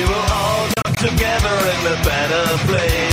We 0.00 0.06
will 0.06 0.14
all 0.14 0.66
come 0.82 0.94
together 0.94 1.56
in 1.74 1.80
a 1.92 1.96
better 2.02 2.44
place, 2.64 3.09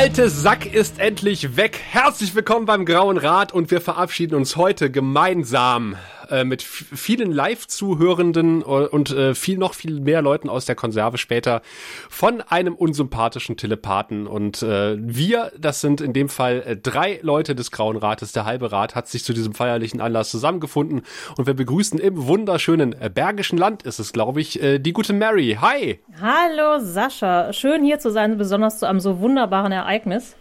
alte 0.00 0.30
Sack 0.30 0.64
ist 0.64 0.98
endlich 0.98 1.58
weg. 1.58 1.78
Herzlich 1.90 2.34
willkommen 2.34 2.64
beim 2.64 2.86
Grauen 2.86 3.18
Rat 3.18 3.52
und 3.52 3.70
wir 3.70 3.82
verabschieden 3.82 4.34
uns 4.34 4.56
heute 4.56 4.90
gemeinsam 4.90 5.94
äh, 6.30 6.44
mit 6.44 6.62
vielen 6.62 7.32
Live-Zuhörenden 7.32 8.62
äh, 8.62 8.64
und 8.64 9.10
äh, 9.10 9.34
viel 9.34 9.58
noch 9.58 9.74
viel 9.74 10.00
mehr 10.00 10.22
Leuten 10.22 10.48
aus 10.48 10.64
der 10.64 10.74
Konserve 10.74 11.18
später 11.18 11.62
von 12.08 12.40
einem 12.40 12.74
unsympathischen 12.74 13.56
Telepathen. 13.56 14.26
Und 14.26 14.62
äh, 14.62 14.96
wir, 14.98 15.52
das 15.58 15.80
sind 15.80 16.00
in 16.00 16.12
dem 16.12 16.28
Fall 16.28 16.62
äh, 16.66 16.76
drei 16.76 17.20
Leute 17.22 17.54
des 17.54 17.70
Grauen 17.70 17.96
Rates. 17.96 18.32
Der 18.32 18.44
halbe 18.44 18.72
Rat 18.72 18.94
hat 18.94 19.08
sich 19.08 19.24
zu 19.24 19.32
diesem 19.32 19.54
feierlichen 19.54 20.00
Anlass 20.00 20.30
zusammengefunden 20.30 21.02
und 21.36 21.46
wir 21.46 21.54
begrüßen 21.54 21.98
im 21.98 22.26
wunderschönen 22.26 22.92
äh, 23.00 23.10
Bergischen 23.12 23.58
Land 23.58 23.82
ist 23.82 23.98
es, 23.98 24.12
glaube 24.12 24.40
ich, 24.40 24.62
äh, 24.62 24.78
die 24.78 24.92
gute 24.92 25.12
Mary. 25.12 25.58
Hi! 25.60 26.00
Hallo 26.20 26.78
Sascha, 26.80 27.52
schön 27.52 27.84
hier 27.84 27.98
zu 27.98 28.10
sein, 28.10 28.38
besonders 28.38 28.78
zu 28.78 28.86
einem 28.86 29.00
so 29.00 29.20
wunderbaren 29.20 29.72
Ereignis. 29.72 30.36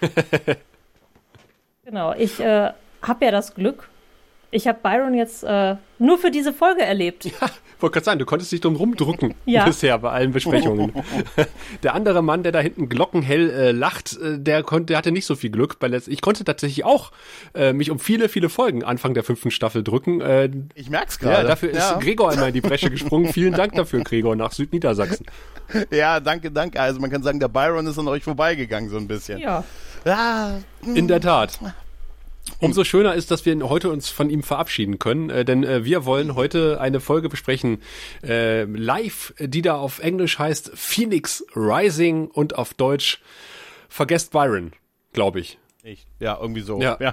genau, 1.84 2.14
ich 2.14 2.40
äh, 2.40 2.72
habe 3.02 3.24
ja 3.24 3.30
das 3.30 3.54
Glück, 3.54 3.88
ich 4.52 4.68
habe 4.68 4.78
Byron 4.82 5.14
jetzt 5.14 5.42
äh, 5.42 5.74
nur 5.98 6.18
für 6.18 6.30
diese 6.30 6.52
Folge 6.52 6.82
erlebt. 6.82 7.24
Ja, 7.24 7.32
wollte 7.80 7.94
gerade 7.94 8.04
sagen, 8.04 8.18
du 8.20 8.24
konntest 8.26 8.52
dich 8.52 8.60
drum 8.60 8.76
rumdrücken 8.76 9.34
Ja. 9.44 9.64
bisher 9.64 9.98
bei 9.98 10.10
allen 10.10 10.30
Besprechungen. 10.32 10.92
der 11.82 11.94
andere 11.94 12.22
Mann, 12.22 12.42
der 12.44 12.52
da 12.52 12.60
hinten 12.60 12.88
glockenhell 12.88 13.50
äh, 13.50 13.70
lacht, 13.72 14.16
äh, 14.18 14.38
der 14.38 14.62
konnte, 14.62 14.86
der 14.86 14.98
hatte 14.98 15.10
nicht 15.10 15.26
so 15.26 15.34
viel 15.34 15.50
Glück. 15.50 15.78
Bei 15.80 15.88
letzt 15.88 16.06
ich 16.06 16.20
konnte 16.20 16.44
tatsächlich 16.44 16.84
auch 16.84 17.10
äh, 17.54 17.72
mich 17.72 17.90
um 17.90 17.98
viele, 17.98 18.28
viele 18.28 18.48
Folgen 18.48 18.84
Anfang 18.84 19.14
der 19.14 19.24
fünften 19.24 19.50
Staffel 19.50 19.82
drücken. 19.82 20.20
Äh, 20.20 20.50
Ich 20.74 20.90
merk's 20.90 21.18
ja, 21.20 21.28
gerade. 21.30 21.48
dafür 21.48 21.70
ist 21.70 21.98
Gregor 22.00 22.30
einmal 22.30 22.48
in 22.48 22.54
die 22.54 22.60
Bresche 22.60 22.90
gesprungen. 22.90 23.32
Vielen 23.32 23.54
Dank 23.54 23.74
dafür, 23.74 24.04
Gregor, 24.04 24.36
nach 24.36 24.52
Südniedersachsen. 24.52 25.26
Ja, 25.90 26.20
danke, 26.20 26.50
danke. 26.50 26.80
Also 26.80 27.00
man 27.00 27.10
kann 27.10 27.22
sagen, 27.22 27.40
der 27.40 27.48
Byron 27.48 27.86
ist 27.86 27.98
an 27.98 28.06
euch 28.06 28.22
vorbeigegangen 28.22 28.90
so 28.90 28.96
ein 28.98 29.08
bisschen. 29.08 29.38
Ja, 29.40 29.64
Ja, 30.04 30.58
In 30.94 31.08
der 31.08 31.20
Tat. 31.20 31.58
Umso 32.58 32.84
schöner 32.84 33.14
ist, 33.14 33.30
dass 33.30 33.44
wir 33.46 33.68
heute 33.68 33.90
uns 33.90 34.08
von 34.08 34.30
ihm 34.30 34.42
verabschieden 34.42 34.98
können, 34.98 35.30
äh, 35.30 35.44
denn 35.44 35.64
äh, 35.64 35.84
wir 35.84 36.04
wollen 36.04 36.34
heute 36.34 36.80
eine 36.80 37.00
Folge 37.00 37.28
besprechen, 37.28 37.82
äh, 38.22 38.64
live, 38.64 39.34
die 39.38 39.62
da 39.62 39.76
auf 39.76 40.00
Englisch 40.00 40.38
heißt 40.38 40.72
Phoenix 40.74 41.44
Rising 41.54 42.28
und 42.28 42.56
auf 42.56 42.74
Deutsch 42.74 43.20
Vergesst 43.88 44.32
Byron, 44.32 44.72
glaube 45.12 45.40
ich. 45.40 45.58
Ich, 45.84 46.06
ja, 46.20 46.38
irgendwie 46.40 46.60
so. 46.60 46.80
Ja. 46.80 46.96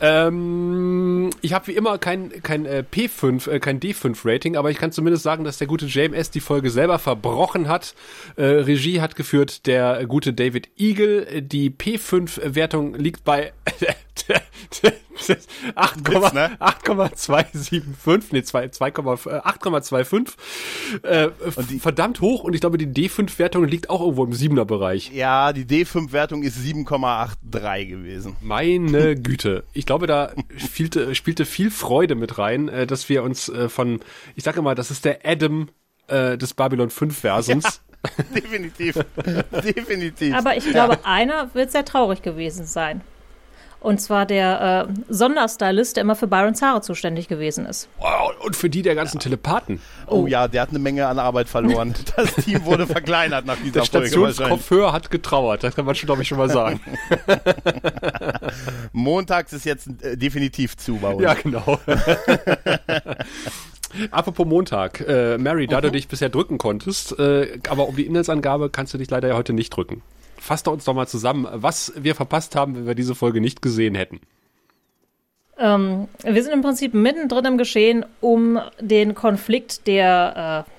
Ähm, 0.00 1.30
ich 1.40 1.52
habe 1.52 1.66
wie 1.68 1.72
immer 1.72 1.98
kein, 1.98 2.42
kein 2.42 2.66
äh, 2.66 2.84
P5, 2.90 3.50
äh, 3.50 3.60
kein 3.60 3.80
D5-Rating, 3.80 4.56
aber 4.56 4.70
ich 4.70 4.78
kann 4.78 4.92
zumindest 4.92 5.22
sagen, 5.22 5.44
dass 5.44 5.58
der 5.58 5.66
gute 5.66 5.86
JMS 5.86 6.30
die 6.30 6.40
Folge 6.40 6.70
selber 6.70 6.98
verbrochen 6.98 7.68
hat. 7.68 7.94
Äh, 8.36 8.44
Regie 8.44 9.00
hat 9.00 9.16
geführt 9.16 9.66
der 9.66 10.06
gute 10.06 10.32
David 10.32 10.68
Eagle. 10.76 11.42
Die 11.42 11.70
P5-Wertung 11.70 12.94
liegt 12.94 13.24
bei 13.24 13.52
8, 13.64 13.80
Witz? 14.13 14.13
8,275, 15.74 18.32
nee, 18.32 18.42
2, 18.42 18.68
2, 18.68 18.88
8,25. 18.90 20.28
Äh, 21.02 21.28
die- 21.68 21.80
verdammt 21.80 22.20
hoch 22.20 22.44
und 22.44 22.54
ich 22.54 22.60
glaube, 22.60 22.78
die 22.78 22.86
D5-Wertung 22.86 23.64
liegt 23.64 23.90
auch 23.90 24.00
irgendwo 24.00 24.24
im 24.24 24.32
7er-Bereich. 24.32 25.12
Ja, 25.12 25.52
die 25.52 25.64
D5-Wertung 25.64 26.42
ist 26.42 26.58
7,83 26.58 27.86
gewesen. 27.86 28.36
Meine 28.40 29.16
Güte. 29.16 29.64
Ich 29.72 29.86
glaube, 29.86 30.06
da 30.06 30.32
spielte, 30.56 31.14
spielte 31.14 31.44
viel 31.44 31.70
Freude 31.70 32.14
mit 32.14 32.38
rein, 32.38 32.68
äh, 32.68 32.86
dass 32.86 33.08
wir 33.08 33.22
uns 33.22 33.48
äh, 33.48 33.68
von, 33.68 34.00
ich 34.36 34.44
sage 34.44 34.58
immer, 34.60 34.74
das 34.74 34.90
ist 34.90 35.04
der 35.04 35.20
Adam 35.24 35.68
äh, 36.08 36.36
des 36.38 36.54
Babylon 36.54 36.90
5 36.90 37.16
Versums. 37.18 37.80
Definitiv. 38.34 38.98
Definitiv. 39.64 40.34
aber 40.34 40.58
ich 40.58 40.68
glaube, 40.70 40.98
einer 41.06 41.54
wird 41.54 41.72
sehr 41.72 41.86
traurig 41.86 42.20
gewesen 42.20 42.66
sein. 42.66 43.00
Und 43.84 44.00
zwar 44.00 44.24
der 44.24 44.88
äh, 44.88 44.92
Sonderstylist, 45.12 45.96
der 45.96 46.00
immer 46.00 46.16
für 46.16 46.26
Byrons 46.26 46.62
Haare 46.62 46.80
zuständig 46.80 47.28
gewesen 47.28 47.66
ist. 47.66 47.86
Wow, 47.98 48.32
und 48.42 48.56
für 48.56 48.70
die 48.70 48.80
der 48.80 48.94
ganzen 48.94 49.20
Telepathen. 49.20 49.78
oh 50.06 50.26
ja, 50.26 50.48
der 50.48 50.62
hat 50.62 50.70
eine 50.70 50.78
Menge 50.78 51.06
an 51.06 51.18
Arbeit 51.18 51.50
verloren. 51.50 51.92
Das 52.16 52.34
Team 52.36 52.64
wurde 52.64 52.86
verkleinert 52.86 53.44
nach 53.44 53.56
dieser 53.56 53.82
Der 53.82 53.84
Folge 53.84 54.06
wahrscheinlich. 54.06 54.34
Stationskopfhör 54.36 54.94
hat 54.94 55.10
getrauert, 55.10 55.64
das 55.64 55.76
kann 55.76 55.84
man 55.84 55.94
schon, 55.94 56.06
glaube 56.06 56.22
ich, 56.22 56.28
schon 56.28 56.38
mal 56.38 56.48
sagen. 56.48 56.80
Montags 58.92 59.52
ist 59.52 59.66
jetzt 59.66 59.88
äh, 60.02 60.16
definitiv 60.16 60.78
zu 60.78 60.96
bei 60.96 61.10
uns. 61.10 61.22
ja, 61.22 61.34
genau. 61.34 61.78
Apropos 64.10 64.46
Montag, 64.46 65.04
äh, 65.06 65.36
Mary, 65.36 65.66
da 65.66 65.82
du 65.82 65.90
dich 65.90 66.08
bisher 66.08 66.30
drücken 66.30 66.56
konntest, 66.56 67.18
äh, 67.18 67.58
aber 67.68 67.88
um 67.88 67.96
die 67.96 68.06
Inhaltsangabe 68.06 68.70
kannst 68.70 68.94
du 68.94 68.98
dich 68.98 69.10
leider 69.10 69.28
ja 69.28 69.36
heute 69.36 69.52
nicht 69.52 69.68
drücken. 69.70 70.00
Fass 70.44 70.62
doch 70.62 70.72
uns 70.72 70.84
doch 70.84 70.92
mal 70.92 71.08
zusammen, 71.08 71.48
was 71.50 71.90
wir 71.96 72.14
verpasst 72.14 72.54
haben, 72.54 72.76
wenn 72.76 72.86
wir 72.86 72.94
diese 72.94 73.14
Folge 73.14 73.40
nicht 73.40 73.62
gesehen 73.62 73.94
hätten. 73.94 74.20
Ähm, 75.56 76.06
wir 76.22 76.42
sind 76.42 76.52
im 76.52 76.60
Prinzip 76.60 76.92
mittendrin 76.92 77.46
im 77.46 77.56
Geschehen 77.56 78.04
um 78.20 78.60
den 78.78 79.14
Konflikt 79.14 79.86
der 79.86 80.66
äh, 80.66 80.70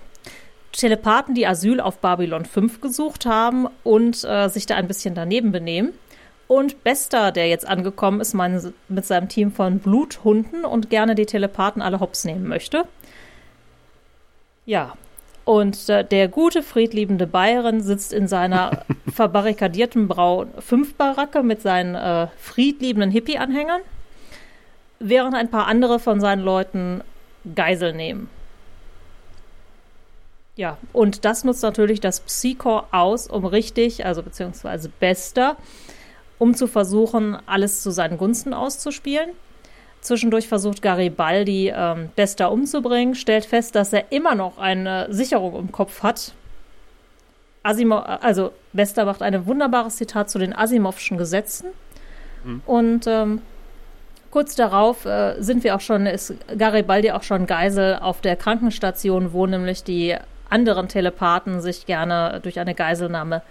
Telepathen, 0.71 1.33
die 1.33 1.47
Asyl 1.47 1.79
auf 1.79 1.97
Babylon 1.97 2.45
5 2.45 2.79
gesucht 2.79 3.25
haben 3.25 3.67
und 3.83 4.23
äh, 4.23 4.49
sich 4.49 4.67
da 4.67 4.75
ein 4.75 4.87
bisschen 4.87 5.15
daneben 5.15 5.51
benehmen. 5.51 5.93
Und 6.45 6.83
Bester, 6.83 7.31
der 7.31 7.47
jetzt 7.47 7.67
angekommen 7.67 8.21
ist, 8.21 8.35
mein, 8.35 8.71
mit 8.87 9.05
seinem 9.07 9.29
Team 9.29 9.51
von 9.51 9.79
Bluthunden 9.79 10.63
und 10.63 10.91
gerne 10.91 11.15
die 11.15 11.25
Telepathen 11.25 11.81
alle 11.81 11.99
hops 11.99 12.23
nehmen 12.23 12.47
möchte. 12.47 12.83
Ja, 14.67 14.93
und 15.45 15.89
äh, 15.89 16.03
der 16.03 16.28
gute, 16.28 16.63
friedliebende 16.63 17.28
Byron 17.28 17.81
sitzt 17.81 18.11
in 18.11 18.28
seiner 18.28 18.83
verbarrikadierten 19.13 20.07
Braun 20.07 20.50
5 20.59 20.95
Baracke 20.95 21.44
mit 21.44 21.61
seinen 21.61 21.95
äh, 21.95 22.28
friedliebenden 22.38 23.11
Hippie-Anhängern 23.11 23.81
während 25.00 25.35
ein 25.35 25.50
paar 25.50 25.67
andere 25.67 26.00
von 26.00 26.19
seinen 26.19 26.41
Leuten 26.41 27.01
Geisel 27.53 27.94
nehmen. 27.94 28.29
Ja, 30.56 30.78
und 30.94 31.25
das 31.25 31.44
nutzt 31.44 31.63
natürlich 31.63 32.00
das 32.00 32.22
Psychor 32.22 32.88
aus, 32.91 33.27
um 33.27 33.45
richtig, 33.45 34.06
also 34.06 34.23
beziehungsweise 34.23 34.89
Bester, 34.89 35.57
um 36.39 36.56
zu 36.56 36.67
versuchen, 36.67 37.38
alles 37.45 37.83
zu 37.83 37.91
seinen 37.91 38.17
Gunsten 38.17 38.53
auszuspielen. 38.53 39.29
Zwischendurch 40.05 40.47
versucht 40.47 40.81
Garibaldi, 40.81 41.73
ähm, 41.75 42.09
Bester 42.16 42.51
umzubringen, 42.51 43.16
stellt 43.16 43.45
fest, 43.45 43.75
dass 43.75 43.93
er 43.93 44.11
immer 44.11 44.35
noch 44.35 44.57
eine 44.57 45.07
Sicherung 45.09 45.57
im 45.57 45.71
Kopf 45.71 46.03
hat. 46.03 46.33
Asimov, 47.63 48.03
also 48.21 48.51
Bester 48.73 49.05
macht 49.05 49.21
ein 49.21 49.45
wunderbares 49.45 49.95
Zitat 49.95 50.29
zu 50.29 50.39
den 50.39 50.55
Asimovschen 50.55 51.17
Gesetzen. 51.17 51.67
Und 52.67 53.07
ähm, 53.07 53.41
Kurz 54.35 54.53
darauf 54.55 55.05
äh, 55.05 55.41
sind 55.41 55.63
wir 55.63 55.77
auch 55.77 55.79
schon, 55.79 56.05
ist 56.07 56.33
Garibaldi 56.57 57.11
auch 57.11 57.23
schon 57.23 57.45
Geisel 57.45 57.97
auf 58.01 58.19
der 58.19 58.35
Krankenstation, 58.35 59.31
wo 59.31 59.45
nämlich 59.47 59.85
die 59.85 60.13
anderen 60.50 60.89
Telepathen 60.89 61.62
sich 61.62 61.85
gerne 61.85 62.41
durch 62.44 62.59
eine 62.59 62.75
Geiselnahme 62.75 63.44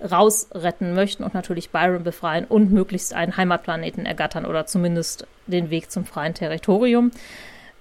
rausretten 0.00 0.94
möchten 0.94 1.24
und 1.24 1.34
natürlich 1.34 1.70
Byron 1.70 2.04
befreien 2.04 2.44
und 2.44 2.70
möglichst 2.70 3.14
einen 3.14 3.36
Heimatplaneten 3.36 4.06
ergattern 4.06 4.44
oder 4.44 4.66
zumindest 4.66 5.26
den 5.46 5.70
Weg 5.70 5.90
zum 5.90 6.04
freien 6.04 6.34
Territorium. 6.34 7.10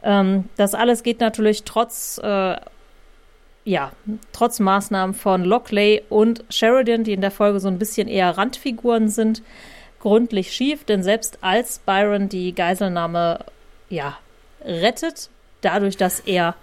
Ähm, 0.03 0.45
das 0.55 0.75
alles 0.75 1.03
geht 1.03 1.19
natürlich 1.19 1.63
trotz, 1.63 2.19
äh, 2.23 2.55
ja, 3.65 3.91
trotz 4.31 4.59
Maßnahmen 4.59 5.15
von 5.15 5.43
Lockley 5.43 6.03
und 6.09 6.43
Sheridan, 6.49 7.03
die 7.03 7.13
in 7.13 7.21
der 7.21 7.31
Folge 7.31 7.59
so 7.59 7.67
ein 7.67 7.79
bisschen 7.79 8.07
eher 8.07 8.37
Randfiguren 8.37 9.09
sind, 9.09 9.41
gründlich 9.99 10.53
schief, 10.53 10.83
denn 10.83 11.01
selbst 11.01 11.39
als 11.41 11.79
Byron 11.79 12.29
die 12.29 12.53
Geiselnahme 12.53 13.39
ja, 13.89 14.17
rettet, 14.63 15.29
dadurch, 15.61 15.97
dass 15.97 16.19
er 16.19 16.55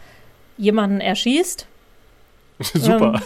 jemanden 0.56 1.00
erschießt, 1.00 1.66
Super. 2.74 3.20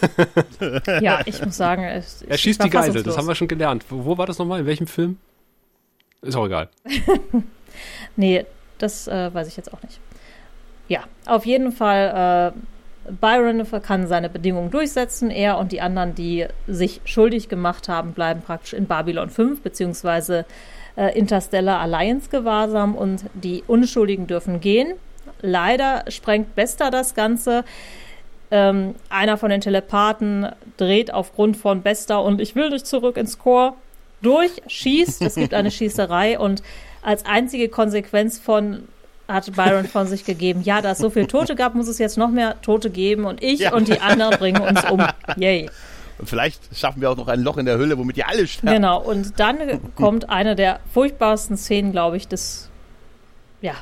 ja, 1.01 1.21
ich 1.25 1.43
muss 1.43 1.57
sagen, 1.57 1.83
es, 1.83 2.21
er 2.23 2.35
ich 2.35 2.41
schießt 2.41 2.63
die 2.63 2.69
Geisel, 2.69 3.03
das 3.03 3.17
haben 3.17 3.27
wir 3.27 3.35
schon 3.35 3.47
gelernt. 3.47 3.85
Wo, 3.89 4.05
wo 4.05 4.17
war 4.17 4.25
das 4.25 4.37
nochmal? 4.37 4.61
In 4.61 4.65
welchem 4.65 4.87
Film? 4.87 5.17
Ist 6.21 6.35
auch 6.35 6.45
egal. 6.45 6.69
Nee, 8.15 8.45
das 8.79 9.07
äh, 9.07 9.33
weiß 9.33 9.47
ich 9.47 9.57
jetzt 9.57 9.73
auch 9.73 9.81
nicht. 9.83 9.99
ja, 10.87 11.03
auf 11.25 11.45
jeden 11.45 11.71
Fall, 11.71 12.53
äh, 12.55 13.11
Byron 13.11 13.65
kann 13.83 14.07
seine 14.07 14.29
Bedingungen 14.29 14.71
durchsetzen. 14.71 15.29
Er 15.29 15.57
und 15.57 15.71
die 15.71 15.79
anderen, 15.79 16.15
die 16.15 16.45
sich 16.67 17.01
schuldig 17.05 17.47
gemacht 17.47 17.87
haben, 17.87 18.13
bleiben 18.13 18.41
praktisch 18.41 18.73
in 18.73 18.85
Babylon 18.85 19.29
5 19.29 19.61
beziehungsweise 19.61 20.45
äh, 20.97 21.17
Interstellar 21.17 21.79
Alliance 21.79 22.29
gewahrsam 22.29 22.95
und 22.95 23.25
die 23.33 23.63
Unschuldigen 23.65 24.27
dürfen 24.27 24.59
gehen. 24.59 24.93
Leider 25.41 26.03
sprengt 26.09 26.55
Bester 26.55 26.91
das 26.91 27.15
Ganze. 27.15 27.63
Ähm, 28.49 28.95
einer 29.09 29.37
von 29.37 29.49
den 29.49 29.59
Telepathen 29.61 30.47
dreht 30.77 31.13
aufgrund 31.13 31.57
von 31.57 31.81
Bester 31.81 32.23
und 32.23 32.39
ich 32.39 32.55
will 32.55 32.69
nicht 32.69 32.87
zurück 32.87 33.17
ins 33.17 33.37
Chor 33.39 33.75
durch, 34.21 34.51
schießt. 34.67 35.21
Es 35.21 35.35
gibt 35.35 35.53
eine 35.53 35.69
Schießerei 35.71 36.39
und 36.39 36.63
als 37.01 37.25
einzige 37.25 37.67
Konsequenz 37.69 38.39
von 38.39 38.87
hat 39.27 39.51
Byron 39.53 39.85
von 39.85 40.07
sich 40.07 40.23
gegeben, 40.23 40.61
ja, 40.63 40.81
da 40.81 40.91
es 40.91 40.99
so 40.99 41.09
viele 41.09 41.27
Tote 41.27 41.55
gab, 41.55 41.75
muss 41.75 41.89
es 41.89 41.97
jetzt 41.97 42.17
noch 42.17 42.29
mehr 42.29 42.61
Tote 42.61 42.89
geben 42.89 43.25
und 43.25 43.43
ich 43.43 43.59
Ja. 43.59 43.73
und 43.73 43.89
die 43.89 43.99
anderen 43.99 44.37
bringen 44.39 44.61
uns 44.61 44.89
um. 44.89 45.05
Yay. 45.35 45.69
Und 46.17 46.29
vielleicht 46.29 46.61
schaffen 46.75 47.01
wir 47.01 47.11
auch 47.11 47.17
noch 47.17 47.27
ein 47.27 47.41
Loch 47.41 47.57
in 47.57 47.65
der 47.65 47.77
Hülle, 47.77 47.97
womit 47.97 48.15
die 48.15 48.23
alle 48.23 48.47
sterben. 48.47 48.73
Genau, 48.75 49.01
und 49.01 49.37
dann 49.39 49.57
kommt 49.95 50.29
eine 50.29 50.55
der 50.55 50.79
furchtbarsten 50.93 51.57
Szenen, 51.57 51.91
glaube 51.91 52.15
ich, 52.15 52.29
des, 52.29 52.69
ja, 53.61 53.73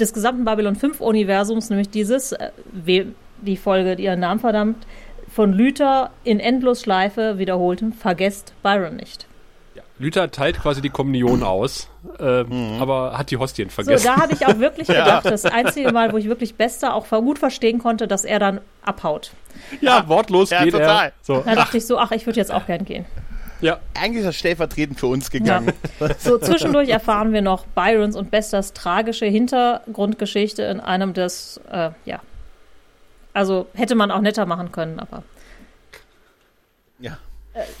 des 0.00 0.12
gesamten 0.12 0.44
Babylon 0.44 0.74
5 0.74 1.00
Universums, 1.00 1.70
nämlich 1.70 1.88
dieses, 1.90 2.32
äh, 2.32 2.50
we- 2.72 3.06
die 3.44 3.56
Folge, 3.56 3.96
die 3.96 4.04
ihren 4.04 4.20
Namen 4.20 4.40
verdammt, 4.40 4.86
von 5.28 5.52
Luther 5.52 6.10
in 6.24 6.40
Endlosschleife 6.40 7.38
wiederholtem, 7.38 7.92
vergesst 7.92 8.52
Byron 8.62 8.96
nicht. 8.96 9.26
Ja. 9.74 9.82
Luther 9.98 10.30
teilt 10.30 10.60
quasi 10.60 10.80
die 10.80 10.90
Kommunion 10.90 11.42
aus, 11.42 11.88
ähm, 12.20 12.76
aber 12.80 13.18
hat 13.18 13.30
die 13.30 13.36
Hostien 13.36 13.68
So, 13.68 13.74
vergessen. 13.82 14.06
da 14.06 14.16
habe 14.22 14.32
ich 14.32 14.46
auch 14.46 14.58
wirklich 14.58 14.86
gedacht, 14.88 15.24
das 15.26 15.44
einzige 15.44 15.92
Mal, 15.92 16.12
wo 16.12 16.16
ich 16.18 16.26
wirklich 16.26 16.54
Bester 16.54 16.94
auch 16.94 17.06
gut 17.08 17.38
verstehen 17.38 17.78
konnte, 17.80 18.06
dass 18.06 18.24
er 18.24 18.38
dann 18.38 18.60
abhaut. 18.82 19.32
ja, 19.80 20.06
wortlos 20.08 20.50
Ja, 20.50 20.62
geht 20.62 20.72
total. 20.74 21.06
er. 21.06 21.12
So, 21.22 21.42
Da 21.44 21.54
dachte 21.56 21.76
ich 21.78 21.86
so, 21.86 21.98
ach, 21.98 22.12
ich 22.12 22.26
würde 22.26 22.38
jetzt 22.38 22.52
auch 22.52 22.66
gern 22.66 22.84
gehen. 22.84 23.04
ja. 23.60 23.78
Eigentlich 24.00 24.20
ist 24.20 24.26
das 24.26 24.36
stellvertretend 24.36 25.00
für 25.00 25.06
uns 25.08 25.30
gegangen. 25.30 25.72
So, 26.18 26.38
zwischendurch 26.38 26.88
erfahren 26.90 27.32
wir 27.32 27.42
noch 27.42 27.64
Byrons 27.66 28.14
und 28.16 28.30
Besters 28.30 28.72
tragische 28.74 29.26
Hintergrundgeschichte 29.26 30.62
in 30.64 30.78
einem 30.80 31.14
des, 31.14 31.60
äh, 31.72 31.90
ja. 32.04 32.20
Also 33.34 33.66
hätte 33.74 33.94
man 33.96 34.10
auch 34.10 34.20
netter 34.22 34.46
machen 34.46 34.72
können, 34.72 34.98
aber 34.98 35.22
Ja. 36.98 37.18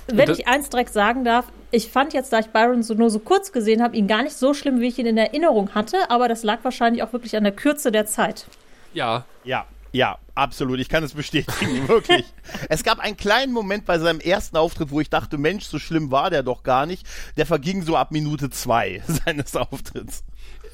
wenn 0.08 0.26
das- 0.26 0.38
ich 0.38 0.46
eins 0.48 0.68
direkt 0.68 0.92
sagen 0.92 1.24
darf, 1.24 1.46
ich 1.70 1.88
fand 1.90 2.12
jetzt, 2.12 2.32
da 2.32 2.40
ich 2.40 2.48
Byron 2.48 2.82
so 2.82 2.94
nur 2.94 3.08
so 3.10 3.18
kurz 3.20 3.50
gesehen 3.52 3.82
habe, 3.82 3.96
ihn 3.96 4.06
gar 4.06 4.22
nicht 4.22 4.36
so 4.36 4.52
schlimm, 4.54 4.80
wie 4.80 4.88
ich 4.88 4.98
ihn 4.98 5.06
in 5.06 5.16
Erinnerung 5.16 5.74
hatte, 5.74 6.10
aber 6.10 6.28
das 6.28 6.42
lag 6.42 6.58
wahrscheinlich 6.62 7.02
auch 7.02 7.12
wirklich 7.12 7.36
an 7.36 7.44
der 7.44 7.52
Kürze 7.54 7.90
der 7.92 8.06
Zeit. 8.06 8.46
ja, 8.92 9.24
Ja, 9.44 9.66
ja, 9.92 10.18
absolut. 10.34 10.80
Ich 10.80 10.88
kann 10.88 11.04
es 11.04 11.14
bestätigen, 11.14 11.86
wirklich. 11.88 12.24
Es 12.68 12.82
gab 12.82 12.98
einen 12.98 13.16
kleinen 13.16 13.52
Moment 13.52 13.84
bei 13.86 13.98
seinem 14.00 14.18
ersten 14.18 14.56
Auftritt, 14.56 14.90
wo 14.90 15.00
ich 15.00 15.08
dachte, 15.08 15.38
Mensch, 15.38 15.66
so 15.66 15.78
schlimm 15.78 16.10
war 16.10 16.30
der 16.30 16.42
doch 16.42 16.64
gar 16.64 16.84
nicht. 16.86 17.06
Der 17.36 17.46
verging 17.46 17.82
so 17.82 17.96
ab 17.96 18.10
Minute 18.10 18.50
zwei 18.50 19.02
seines 19.06 19.54
Auftritts. 19.54 20.24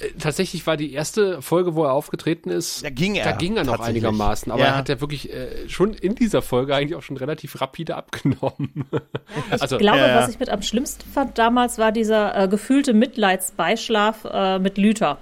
Äh, 0.01 0.09
tatsächlich 0.19 0.67
war 0.67 0.77
die 0.77 0.93
erste 0.93 1.41
Folge, 1.43 1.75
wo 1.75 1.85
er 1.85 1.93
aufgetreten 1.93 2.51
ist, 2.51 2.85
Da 2.85 2.91
ging 2.91 3.15
er 3.15 3.25
da 3.25 3.33
ging 3.33 3.57
er 3.57 3.65
noch 3.65 3.81
einigermaßen, 3.81 4.51
aber 4.51 4.63
Ja. 4.63 4.69
er 4.69 4.77
hat 4.77 4.89
ja 4.89 5.01
wirklich 5.01 5.33
äh, 5.33 5.69
schon 5.69 5.95
in 5.95 6.15
dieser 6.15 6.43
Folge 6.43 6.75
eigentlich 6.75 6.95
auch 6.97 7.03
schon 7.03 7.17
relativ 7.17 7.61
rapide 7.61 7.97
abgenommen. 7.97 8.87
also, 9.51 9.77
Ich 9.77 9.81
glaube, 9.81 9.99
Ja, 9.99 10.09
ja. 10.09 10.17
was 10.17 10.31
ich 10.31 10.39
mit 10.41 10.49
am 10.51 10.63
schlimmsten 10.63 11.09
fand 11.11 11.39
damals, 11.39 11.79
war 11.79 11.93
dieser 11.93 12.35
äh, 12.45 12.49
gefühlte 12.49 12.93
Mitleidsbeischlaf 12.95 14.25
äh, 14.31 14.59
mit 14.59 14.79
Lüther. 14.79 15.19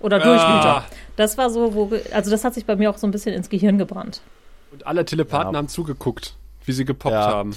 Oder 0.00 0.18
durch 0.20 0.40
Ah. 0.40 0.56
Lüther. 0.56 0.84
Das 1.16 1.38
war 1.38 1.48
so, 1.50 1.74
wo, 1.74 1.90
also 2.12 2.30
das 2.30 2.44
hat 2.44 2.54
sich 2.54 2.66
bei 2.66 2.76
mir 2.76 2.90
auch 2.90 2.98
so 2.98 3.06
ein 3.06 3.10
bisschen 3.10 3.34
ins 3.34 3.48
Gehirn 3.48 3.78
gebrannt. 3.78 4.20
und 4.72 4.86
alle 4.86 5.04
Telepathen 5.04 5.52
Ja. 5.52 5.58
haben 5.58 5.68
zugeguckt, 5.68 6.34
wie 6.66 6.72
sie 6.72 6.84
gepoppt 6.84 7.14
Ja. 7.14 7.26
haben. 7.28 7.56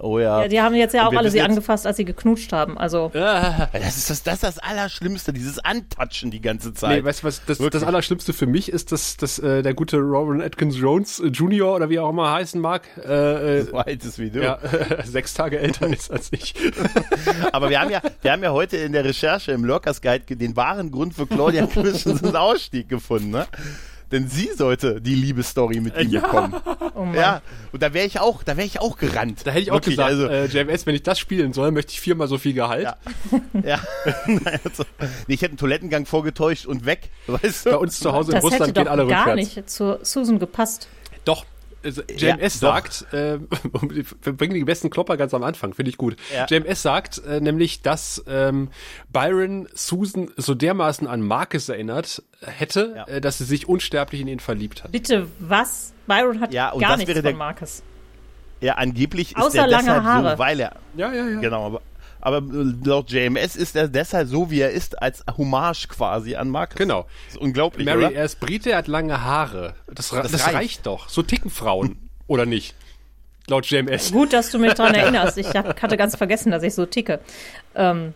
Oh 0.00 0.18
ja. 0.18 0.42
Ja, 0.42 0.48
die 0.48 0.60
haben 0.60 0.74
jetzt 0.74 0.94
ja 0.94 1.06
auch 1.06 1.12
alle 1.12 1.30
sie 1.30 1.40
angefasst, 1.40 1.86
als 1.86 1.96
sie 1.96 2.04
geknutscht 2.04 2.52
haben. 2.52 2.78
Also, 2.78 3.10
Ah. 3.14 3.68
Das 3.72 3.96
ist 3.96 4.10
das, 4.10 4.22
das 4.22 4.34
ist 4.34 4.42
das 4.44 4.58
Allerschlimmste, 4.58 5.32
dieses 5.32 5.58
Antatschen 5.58 6.30
die 6.30 6.40
ganze 6.40 6.72
Zeit. 6.74 6.98
Nee, 6.98 7.04
weißt 7.04 7.22
du 7.22 7.26
was, 7.26 7.44
das, 7.44 7.58
Wirklich. 7.58 7.80
das 7.80 7.82
Allerschlimmste 7.84 8.32
für 8.32 8.46
mich 8.46 8.70
ist, 8.70 8.92
dass, 8.92 9.16
dass 9.16 9.38
äh, 9.38 9.62
der 9.62 9.74
gute 9.74 9.98
Robin 9.98 10.40
Atkins 10.42 10.78
Jones 10.78 11.20
äh, 11.20 11.26
Jr. 11.28 11.74
oder 11.74 11.90
wie 11.90 11.96
er 11.96 12.04
auch 12.04 12.10
immer 12.10 12.32
heißen 12.32 12.60
mag, 12.60 12.82
äh, 13.04 13.58
äh, 13.58 13.62
so 13.62 13.76
alt 13.76 14.04
ist 14.04 14.18
wie 14.18 14.30
du. 14.30 14.42
ja, 14.42 14.58
sechs 15.04 15.34
Tage 15.34 15.58
älter 15.58 15.88
ist 15.88 16.10
als 16.10 16.28
ich. 16.32 16.54
Aber 17.52 17.70
wir 17.70 17.80
haben 17.80 17.90
ja, 17.90 18.00
wir 18.22 18.32
haben 18.32 18.42
ja 18.42 18.52
heute 18.52 18.76
in 18.76 18.92
der 18.92 19.04
Recherche 19.04 19.52
im 19.52 19.64
Lurkers 19.64 20.00
Guide 20.00 20.36
den 20.36 20.56
wahren 20.56 20.90
Grund 20.90 21.14
für 21.14 21.26
Claudia 21.26 21.66
Christensens 21.66 22.34
Ausstieg 22.34 22.88
gefunden, 22.88 23.30
ne? 23.30 23.46
Denn 24.10 24.26
sie 24.28 24.48
sollte 24.56 25.00
die 25.02 25.14
Liebesstory 25.14 25.80
mit 25.80 25.96
ihm 26.00 26.10
Ja. 26.10 26.20
bekommen. 26.22 26.54
oh 26.94 27.04
Mann. 27.04 27.14
Ja, 27.14 27.42
und 27.72 27.82
da 27.82 27.92
wäre 27.92 28.06
ich 28.06 28.20
auch, 28.20 28.42
da 28.42 28.56
wäre 28.56 28.66
ich 28.66 28.80
auch 28.80 28.96
gerannt. 28.96 29.40
Da 29.46 29.50
hätte 29.50 29.60
ich 29.62 29.70
auch 29.70 29.76
Wirklich, 29.76 29.96
gesagt, 29.96 30.10
also, 30.10 30.26
äh, 30.28 30.46
JMS, 30.46 30.86
wenn 30.86 30.94
ich 30.94 31.02
das 31.02 31.18
spielen 31.18 31.52
soll, 31.52 31.70
möchte 31.72 31.92
ich 31.92 32.00
viermal 32.00 32.26
so 32.26 32.38
viel 32.38 32.54
Gehalt. 32.54 32.84
Ja. 32.84 32.96
ja. 33.64 33.80
Also, 34.64 34.84
nee, 35.26 35.34
ich 35.34 35.42
hätte 35.42 35.50
einen 35.52 35.58
Toilettengang 35.58 36.06
vorgetäuscht 36.06 36.64
und 36.66 36.86
weg, 36.86 37.10
weißt 37.26 37.66
du? 37.66 37.70
Bei 37.70 37.76
uns 37.76 38.00
zu 38.00 38.12
Hause 38.12 38.32
in 38.32 38.36
das 38.36 38.44
hätte 38.44 38.54
Russland 38.54 38.76
doch 38.76 38.82
gehen 38.82 38.88
alle 38.90 39.06
gar 39.06 39.26
rückwärts. 39.28 39.56
nicht 39.56 39.70
zu 39.70 39.98
Susan 40.02 40.38
gepasst. 40.38 40.88
Doch. 41.24 41.44
Also, 41.88 42.02
Ja, 42.16 42.36
JMS 42.36 42.60
doch. 42.60 42.68
sagt, 42.74 43.12
äh, 43.12 43.38
wir 44.22 44.32
bringen 44.32 44.54
die 44.54 44.64
besten 44.64 44.90
Klopper 44.90 45.16
ganz 45.16 45.34
am 45.34 45.42
Anfang, 45.42 45.74
finde 45.74 45.90
ich 45.90 45.96
gut. 45.96 46.16
Ja. 46.34 46.46
JMS 46.48 46.82
sagt 46.82 47.22
äh, 47.26 47.40
nämlich, 47.40 47.82
dass 47.82 48.22
ähm, 48.28 48.68
Byron 49.12 49.68
Susan 49.74 50.30
so 50.36 50.54
dermaßen 50.54 51.06
an 51.06 51.22
Marcus 51.22 51.68
erinnert 51.68 52.22
hätte, 52.42 52.92
Ja. 52.96 53.04
äh, 53.06 53.20
dass 53.20 53.38
sie 53.38 53.44
sich 53.44 53.68
unsterblich 53.68 54.20
in 54.20 54.28
ihn 54.28 54.40
verliebt 54.40 54.84
hat. 54.84 54.92
Bitte, 54.92 55.26
was? 55.38 55.92
Byron 56.06 56.40
hat 56.40 56.52
Ja, 56.54 56.70
und 56.70 56.80
gar 56.80 56.90
das 56.90 56.98
nichts 56.98 57.08
wäre 57.14 57.18
von 57.22 57.30
der- 57.30 57.36
Marcus. 57.36 57.82
Ja, 58.60 58.74
angeblich 58.74 59.32
ist 59.36 59.38
Außer 59.40 59.58
er 59.58 59.66
lange 59.68 59.84
deshalb 59.84 60.04
Haare. 60.04 60.30
so, 60.32 60.38
weil 60.38 60.58
er, 60.60 60.72
Ja, 60.96 61.12
ja, 61.12 61.28
ja. 61.28 61.40
genau, 61.40 61.66
aber, 61.66 61.82
aber 62.20 62.42
laut 62.42 63.10
JMS 63.10 63.56
ist 63.56 63.76
er 63.76 63.88
deshalb 63.88 64.28
so, 64.28 64.50
wie 64.50 64.60
er 64.60 64.70
ist, 64.70 65.00
als 65.00 65.24
Hommage 65.36 65.88
quasi 65.88 66.34
an 66.36 66.48
Marcus. 66.50 66.76
Genau. 66.76 67.06
Das 67.26 67.34
ist 67.34 67.40
unglaublich, 67.40 67.84
Mary, 67.84 67.98
oder? 68.06 68.12
er 68.12 68.24
ist 68.24 68.40
Brite, 68.40 68.70
er 68.72 68.78
hat 68.78 68.88
lange 68.88 69.22
Haare. 69.22 69.74
Das, 69.86 70.10
Das 70.10 70.32
das, 70.32 70.44
reicht. 70.46 70.54
reicht. 70.54 70.86
doch. 70.86 71.08
So 71.08 71.22
ticken 71.22 71.50
Frauen. 71.50 71.96
Oder 72.26 72.44
nicht? 72.46 72.74
Laut 73.46 73.66
JMS. 73.66 74.12
Gut, 74.12 74.32
dass 74.32 74.50
du 74.50 74.58
mich 74.58 74.74
daran 74.74 74.94
erinnerst. 74.96 75.38
Ich 75.38 75.48
hab, 75.54 75.80
hatte 75.80 75.96
ganz 75.96 76.16
vergessen, 76.16 76.50
dass 76.50 76.62
ich 76.62 76.74
so 76.74 76.84
ticke. 76.86 77.20
Ähm, 77.74 78.12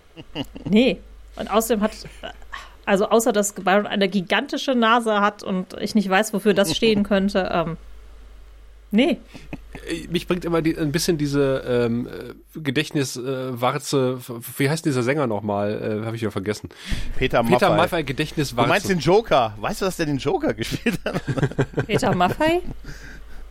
nee. 0.65 0.99
Und 1.37 1.51
außerdem 1.51 1.83
hat, 1.83 1.93
also 2.85 3.09
außer 3.09 3.33
dass 3.33 3.55
Byron 3.55 3.87
eine 3.87 4.09
gigantische 4.09 4.75
Nase 4.75 5.21
hat 5.21 5.43
und 5.43 5.75
ich 5.81 5.95
nicht 5.95 6.09
weiß, 6.11 6.35
wofür 6.35 6.53
das 6.53 6.77
stehen 6.77 7.05
könnte, 7.05 7.49
ähm, 7.51 7.77
nee. 8.93 9.19
Äh, 9.89 10.07
Mich 10.09 10.27
bringt 10.29 10.45
immer 10.45 10.63
die, 10.63 10.77
ein 10.79 10.93
bisschen 10.93 11.19
diese 11.19 11.65
ähm, 11.67 12.07
äh, 12.07 12.61
Gedächtniswarze, 12.61 14.21
äh, 14.29 14.33
wie 14.59 14.71
heißt 14.71 14.85
dieser 14.85 15.03
Sänger 15.03 15.27
nochmal? 15.27 16.01
Äh, 16.03 16.07
Habe 16.07 16.15
ich 16.17 16.23
ja 16.23 16.31
vergessen. 16.31 16.69
Peter 17.19 17.43
Peter 17.43 17.71
Maffay. 17.71 17.77
Maffay 17.77 18.01
Du 18.03 18.07
Gedächtniswarze. 18.07 18.69
meinst 18.69 18.89
den 18.89 18.99
Joker. 19.01 19.55
Weißt 19.59 19.81
du, 19.81 19.87
dass 19.87 19.97
der 19.97 20.07
den 20.07 20.19
Joker 20.19 20.55
gespielt 20.55 21.01
hat? 21.05 21.21
Peter 21.87 22.15
Maffei? 22.15 22.61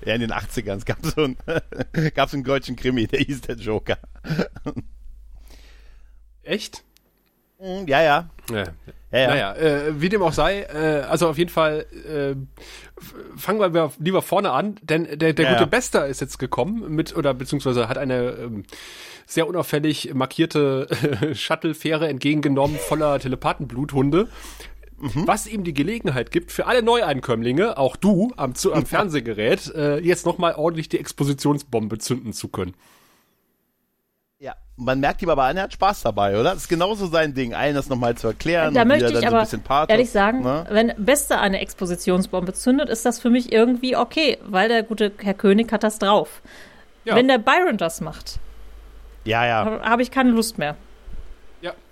Ja, 0.05 0.15
in 0.15 0.21
den 0.21 0.31
80ern. 0.31 0.77
Es 0.77 0.85
gab 0.85 1.05
so 1.05 1.23
einen, 1.23 1.37
gab 2.15 2.29
so 2.29 2.37
einen 2.37 2.43
deutschen 2.43 2.75
Krimi, 2.75 3.07
der 3.07 3.19
hieß 3.19 3.41
der 3.41 3.55
Joker. 3.55 3.97
Echt? 6.43 6.83
Hm, 7.61 7.87
Ja, 7.87 8.01
ja. 8.01 8.29
Ja. 8.51 8.63
Ja, 9.11 9.19
ja. 9.19 9.27
Naja, 9.27 9.55
äh, 9.55 10.01
wie 10.01 10.07
dem 10.07 10.21
auch 10.21 10.31
sei, 10.31 10.61
äh, 10.61 11.01
also 11.01 11.27
auf 11.27 11.37
jeden 11.37 11.49
Fall 11.49 11.85
äh, 12.07 12.33
fangen 13.35 13.59
wir 13.73 13.91
lieber 13.99 14.21
vorne 14.21 14.51
an, 14.51 14.75
denn 14.81 15.03
der, 15.19 15.33
der 15.33 15.45
Ja, 15.45 15.51
gute 15.51 15.63
ja. 15.63 15.65
Bester 15.65 16.07
ist 16.07 16.21
jetzt 16.21 16.39
gekommen 16.39 16.89
mit, 16.95 17.15
oder 17.15 17.33
beziehungsweise 17.33 17.89
hat 17.89 17.97
eine 17.97 18.31
ähm, 18.31 18.63
sehr 19.25 19.47
unauffällig 19.47 20.13
markierte 20.13 20.87
Shuttle-Fähre 21.33 22.07
entgegengenommen 22.07 22.77
voller 22.77 23.19
Telepathenbluthunde. 23.19 24.29
Mhm. 24.97 25.27
Was 25.27 25.47
ihm 25.47 25.63
die 25.65 25.73
Gelegenheit 25.73 26.31
gibt, 26.31 26.51
für 26.51 26.67
alle 26.67 26.81
Neueinkömmlinge, 26.83 27.77
auch 27.77 27.95
du 27.97 28.31
am, 28.37 28.55
zu, 28.55 28.71
am 28.73 28.85
Fernsehgerät, 28.85 29.73
äh, 29.75 29.99
jetzt 29.99 30.25
nochmal 30.25 30.55
ordentlich 30.55 30.87
die 30.89 30.99
Expositionsbombe 30.99 31.97
zünden 31.97 32.31
zu 32.33 32.47
können. 32.47 32.75
Ja, 34.77 34.83
man 34.83 34.99
merkt 34.99 35.21
ihm 35.21 35.29
aber 35.29 35.43
an, 35.43 35.57
er 35.57 35.63
hat 35.63 35.73
Spaß 35.73 36.01
dabei, 36.01 36.33
oder? 36.33 36.51
Das 36.51 36.63
ist 36.63 36.67
genauso 36.67 37.07
sein 37.07 37.33
Ding, 37.33 37.53
allen 37.53 37.75
das 37.75 37.89
nochmal 37.89 38.15
zu 38.15 38.27
erklären. 38.27 38.73
Da 38.73 38.81
und 38.81 38.87
möchte 38.87 39.09
wieder 39.09 39.19
ich 39.19 39.21
dann 39.21 39.21
so 39.21 39.27
ein 39.27 39.33
aber 39.33 39.43
bisschen 39.43 39.63
Pathos, 39.63 39.91
ehrlich 39.91 40.09
sagen, 40.09 40.41
ne? 40.43 40.65
wenn 40.69 40.93
Beste 40.97 41.39
eine 41.39 41.59
Expositionsbombe 41.59 42.53
zündet, 42.53 42.89
ist 42.89 43.05
das 43.05 43.19
für 43.19 43.29
mich 43.29 43.51
irgendwie 43.51 43.95
okay, 43.95 44.37
weil 44.43 44.69
der 44.69 44.83
gute 44.83 45.11
Herr 45.17 45.33
König 45.33 45.71
hat 45.71 45.83
das 45.83 45.99
drauf. 45.99 46.41
Ja. 47.05 47.15
Wenn 47.15 47.27
der 47.27 47.37
Byron 47.39 47.77
das 47.77 48.01
macht, 48.01 48.39
Ja, 49.25 49.45
ja. 49.45 49.65
habe 49.65 49.81
hab 49.81 49.99
ich 49.99 50.11
keine 50.11 50.31
Lust 50.31 50.57
mehr. 50.57 50.75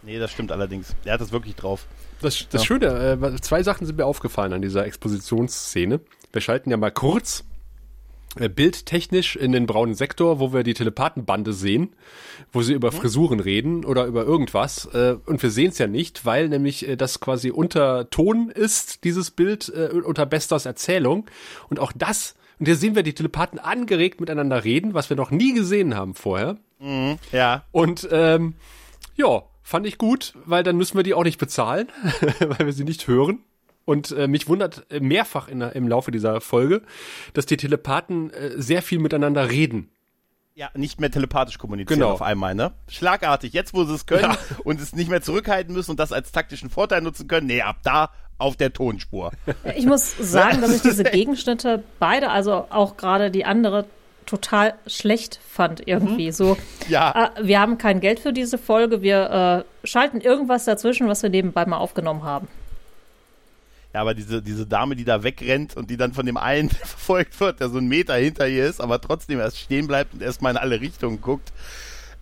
Nee, 0.01 0.17
das 0.19 0.31
stimmt 0.31 0.51
allerdings. 0.51 0.95
Er 1.03 1.13
hat 1.13 1.21
das 1.21 1.31
wirklich 1.31 1.55
drauf. 1.55 1.85
Das, 2.21 2.47
das 2.49 2.61
Ja. 2.61 2.65
Schöne, 2.65 3.19
äh, 3.21 3.41
zwei 3.41 3.63
Sachen 3.63 3.85
sind 3.85 3.97
mir 3.97 4.05
aufgefallen 4.05 4.53
an 4.53 4.61
dieser 4.61 4.85
Expositionsszene. 4.85 5.99
Wir 6.31 6.41
schalten 6.41 6.71
ja 6.71 6.77
mal 6.77 6.91
kurz 6.91 7.43
bildtechnisch 8.35 9.35
in 9.35 9.51
den 9.51 9.65
braunen 9.65 9.95
Sektor, 9.95 10.39
wo 10.39 10.53
wir 10.53 10.63
die 10.63 10.73
Telepathenbande 10.73 11.51
sehen, 11.51 11.95
wo 12.51 12.61
sie 12.61 12.73
über 12.73 12.91
Frisuren 12.91 13.39
reden 13.39 13.83
oder 13.85 14.05
über 14.05 14.23
irgendwas. 14.23 14.85
Äh, 14.93 15.17
und 15.25 15.41
wir 15.41 15.49
sehen 15.49 15.69
es 15.69 15.77
ja 15.77 15.87
nicht, 15.87 16.25
weil 16.25 16.47
nämlich 16.47 16.87
äh, 16.87 16.95
das 16.95 17.19
quasi 17.19 17.49
unter 17.49 18.09
Ton 18.09 18.49
ist, 18.49 19.03
dieses 19.03 19.31
Bild 19.31 19.69
äh, 19.69 19.89
unter 19.93 20.25
Bestas 20.25 20.65
Erzählung. 20.65 21.25
Und 21.69 21.79
auch 21.79 21.91
das, 21.95 22.35
und 22.59 22.67
hier 22.67 22.75
sehen 22.75 22.95
wir 22.95 23.03
die 23.03 23.13
Telepathen 23.13 23.57
angeregt 23.57 24.19
miteinander 24.21 24.63
reden, 24.63 24.93
was 24.93 25.09
wir 25.09 25.17
noch 25.17 25.31
nie 25.31 25.53
gesehen 25.53 25.95
haben 25.95 26.13
vorher. 26.13 26.57
Ja. 27.31 27.63
Und 27.71 28.07
ähm, 28.11 28.53
ja, 29.15 29.43
fand 29.63 29.85
ich 29.87 29.97
gut, 29.97 30.33
weil 30.45 30.63
dann 30.63 30.77
müssen 30.77 30.97
wir 30.97 31.03
die 31.03 31.13
auch 31.13 31.23
nicht 31.23 31.39
bezahlen, 31.39 31.89
weil 32.39 32.65
wir 32.65 32.73
sie 32.73 32.83
nicht 32.83 33.07
hören. 33.07 33.39
Und 33.89 34.11
äh, 34.11 34.27
mich 34.27 34.47
wundert 34.47 34.85
äh, 34.91 34.99
mehrfach 34.99 35.47
in, 35.47 35.61
im 35.61 35.87
Laufe 35.87 36.11
dieser 36.11 36.41
Folge, 36.41 36.83
dass 37.33 37.47
die 37.47 37.57
Telepathen 37.57 38.29
äh, 38.31 38.51
sehr 38.61 38.83
viel 38.83 38.99
miteinander 38.99 39.49
reden. 39.49 39.89
Ja, 40.53 40.69
nicht 40.75 40.99
mehr 40.99 41.09
telepathisch 41.09 41.57
kommunizieren 41.57 42.01
Genau. 42.01 42.11
auf 42.11 42.21
einmal, 42.21 42.53
ne? 42.53 42.73
Schlagartig, 42.87 43.53
jetzt 43.53 43.73
wo 43.73 43.85
sie 43.85 43.95
es 43.95 44.05
können 44.05 44.23
Ja. 44.23 44.37
und 44.63 44.79
es 44.79 44.93
nicht 44.93 45.09
mehr 45.09 45.21
zurückhalten 45.23 45.73
müssen 45.73 45.91
und 45.91 45.99
das 45.99 46.11
als 46.11 46.31
taktischen 46.31 46.69
Vorteil 46.69 47.01
nutzen 47.01 47.27
können, 47.27 47.47
nee, 47.47 47.61
ab 47.63 47.77
da 47.83 48.11
auf 48.37 48.55
der 48.57 48.73
Tonspur. 48.73 49.31
Ich 49.75 49.85
muss 49.87 50.15
sagen, 50.19 50.61
dass 50.61 50.75
ich 50.75 50.81
diese 50.83 51.03
Gegenschnitte 51.05 51.83
beide, 51.97 52.29
also 52.29 52.67
auch 52.69 52.95
gerade 52.95 53.31
die 53.31 53.45
andere, 53.45 53.85
total 54.27 54.75
schlecht 54.85 55.39
fand 55.49 55.87
irgendwie. 55.87 56.31
So, 56.31 56.57
Ja. 56.89 57.31
äh, 57.37 57.47
wir 57.47 57.59
haben 57.59 57.79
kein 57.79 58.01
Geld 58.01 58.19
für 58.19 58.33
diese 58.33 58.59
Folge, 58.59 59.01
wir 59.01 59.65
äh, 59.83 59.87
schalten 59.87 60.21
irgendwas 60.21 60.65
dazwischen, 60.65 61.07
was 61.07 61.23
wir 61.23 61.29
nebenbei 61.31 61.65
mal 61.65 61.77
aufgenommen 61.77 62.21
haben. 62.23 62.47
Ja, 63.93 64.01
aber 64.01 64.13
diese, 64.13 64.41
diese 64.41 64.67
Dame, 64.67 64.95
die 64.95 65.03
da 65.03 65.23
wegrennt 65.23 65.75
und 65.75 65.89
die 65.89 65.97
dann 65.97 66.13
von 66.13 66.25
dem 66.25 66.37
einen 66.37 66.69
verfolgt 66.69 67.39
wird, 67.39 67.59
der 67.59 67.69
so 67.69 67.77
einen 67.79 67.87
Meter 67.87 68.15
hinter 68.15 68.47
ihr 68.47 68.65
ist, 68.67 68.81
aber 68.81 69.01
trotzdem 69.01 69.39
erst 69.39 69.57
stehen 69.59 69.87
bleibt 69.87 70.13
und 70.13 70.21
erstmal 70.21 70.51
in 70.51 70.57
alle 70.57 70.79
Richtungen 70.79 71.21
guckt. 71.21 71.51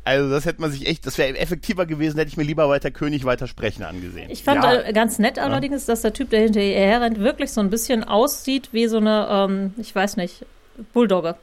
Also 0.06 0.30
das 0.30 0.46
hätte 0.46 0.62
man 0.62 0.72
sich 0.72 0.88
echt, 0.88 1.06
das 1.06 1.18
wäre 1.18 1.38
effektiver 1.38 1.86
gewesen, 1.86 2.18
hätte 2.18 2.30
ich 2.30 2.38
mir 2.38 2.44
lieber 2.46 2.70
weiter 2.70 2.92
König 2.92 3.26
weiter 3.26 3.46
sprechen 3.46 3.84
angesehen. 3.84 4.30
Ich 4.30 4.42
fand 4.44 4.64
Ja. 4.64 4.80
äh, 4.82 4.94
ganz 4.94 5.20
nett 5.20 5.38
allerdings, 5.38 5.86
dass 5.86 6.02
der 6.02 6.14
Typ, 6.14 6.30
der 6.30 6.40
hinter 6.44 6.62
ihr 6.62 6.76
herrennt, 6.78 7.20
wirklich 7.20 7.52
so 7.52 7.60
ein 7.60 7.70
bisschen 7.70 8.06
aussieht 8.06 8.70
wie 8.72 8.88
so 8.88 8.98
eine, 8.98 9.28
ähm, 9.30 9.74
ich 9.78 9.94
weiß 9.94 10.16
nicht, 10.16 10.46
Bulldogge. 10.94 11.36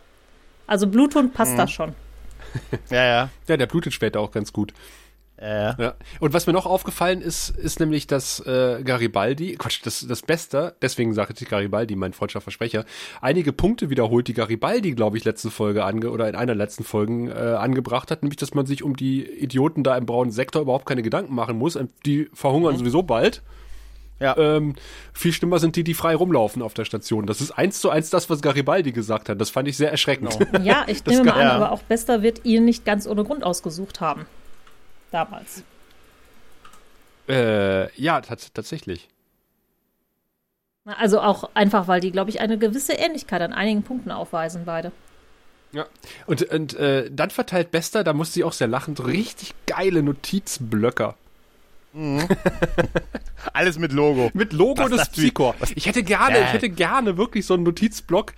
Also 0.66 0.86
Bluthund 0.86 1.34
passt 1.34 1.58
da 1.58 1.68
schon. 1.68 1.94
ja, 2.88 3.04
ja. 3.04 3.28
Ja, 3.48 3.56
der 3.58 3.66
blutet 3.66 3.92
später 3.92 4.20
auch 4.20 4.30
ganz 4.30 4.50
gut. 4.54 4.72
Äh, 5.44 5.74
Ja. 5.82 5.94
Und 6.20 6.32
was 6.32 6.46
mir 6.46 6.52
noch 6.54 6.64
aufgefallen 6.64 7.20
ist, 7.20 7.50
ist 7.50 7.78
nämlich, 7.78 8.06
dass 8.06 8.40
äh, 8.40 8.82
Garibaldi, 8.82 9.56
Quatsch, 9.56 9.80
das, 9.84 10.06
das 10.06 10.22
Beste, 10.22 10.74
deswegen 10.80 11.12
sage 11.12 11.34
ich 11.38 11.48
Garibaldi, 11.48 11.96
mein 11.96 12.14
freudscher 12.14 12.40
Versprecher, 12.40 12.84
einige 13.20 13.52
Punkte 13.52 13.90
wiederholt, 13.90 14.26
die 14.28 14.32
Garibaldi, 14.34 14.92
glaube 14.92 15.18
ich, 15.18 15.24
letzte 15.24 15.50
Folge 15.50 15.84
ange 15.84 16.10
oder 16.10 16.28
in 16.28 16.34
einer 16.34 16.46
der 16.46 16.54
letzten 16.54 16.84
Folgen 16.84 17.28
äh, 17.28 17.32
angebracht 17.34 18.10
hat, 18.10 18.22
nämlich, 18.22 18.38
dass 18.38 18.54
man 18.54 18.64
sich 18.64 18.82
um 18.82 18.96
die 18.96 19.22
Idioten 19.24 19.82
da 19.82 19.96
im 19.96 20.06
braunen 20.06 20.32
Sektor 20.32 20.62
überhaupt 20.62 20.86
keine 20.86 21.02
Gedanken 21.02 21.34
machen 21.34 21.58
muss. 21.58 21.78
Die 22.06 22.30
verhungern 22.32 22.78
sowieso 22.78 23.02
bald. 23.02 23.42
ja. 24.20 24.36
Ähm, 24.38 24.74
viel 25.12 25.32
schlimmer 25.32 25.58
sind 25.58 25.76
die, 25.76 25.84
die 25.84 25.92
frei 25.94 26.14
rumlaufen 26.14 26.62
auf 26.62 26.72
der 26.72 26.86
Station. 26.86 27.26
Das 27.26 27.42
ist 27.42 27.50
eins 27.50 27.80
zu 27.80 27.90
eins 27.90 28.08
das, 28.08 28.30
was 28.30 28.40
Garibaldi 28.40 28.92
gesagt 28.92 29.28
hat. 29.28 29.40
Das 29.40 29.50
fand 29.50 29.68
ich 29.68 29.76
sehr 29.76 29.90
erschreckend. 29.90 30.38
Ja, 30.62 30.84
ich 30.86 31.04
nehme 31.06 31.24
mal 31.24 31.32
an, 31.32 31.40
ja. 31.40 31.52
aber 31.52 31.72
auch 31.72 31.82
Bester 31.82 32.22
wird 32.22 32.44
ihn 32.46 32.64
nicht 32.64 32.86
ganz 32.86 33.06
ohne 33.06 33.24
Grund 33.24 33.44
ausgesucht 33.44 34.00
haben. 34.00 34.24
Damals. 35.10 35.62
äh, 37.28 37.92
ja, 38.00 38.20
tats 38.20 38.52
tatsächlich. 38.52 39.08
Also 40.84 41.20
auch 41.20 41.48
einfach, 41.54 41.88
weil 41.88 42.00
die, 42.00 42.12
glaube 42.12 42.28
ich, 42.30 42.40
eine 42.40 42.58
gewisse 42.58 42.92
Ähnlichkeit 42.92 43.40
an 43.40 43.52
einigen 43.54 43.82
Punkten 43.82 44.10
aufweisen, 44.10 44.64
beide. 44.66 44.92
Ja. 45.72 45.86
Und, 46.26 46.42
und 46.42 46.74
äh, 46.74 47.10
dann 47.10 47.30
verteilt 47.30 47.70
Bester, 47.70 48.04
da 48.04 48.12
musste 48.12 48.38
ich 48.40 48.44
auch 48.44 48.52
sehr 48.52 48.68
lachen, 48.68 48.94
so 48.94 49.04
richtig 49.04 49.54
geile 49.66 50.02
Notizblöcker. 50.02 51.16
Alles 53.52 53.78
mit 53.78 53.92
Logo. 53.92 54.30
Mit 54.34 54.52
Logo 54.52 54.82
Was 54.82 54.90
des 54.90 55.08
Psychor. 55.10 55.54
Ich 55.76 55.86
hätte 55.86 56.02
gerne, 56.02 56.38
Äh. 56.38 56.44
ich 56.46 56.52
hätte 56.52 56.68
gerne 56.68 57.16
wirklich 57.16 57.46
so 57.46 57.54
einen 57.54 57.62
Notizblock 57.62 58.32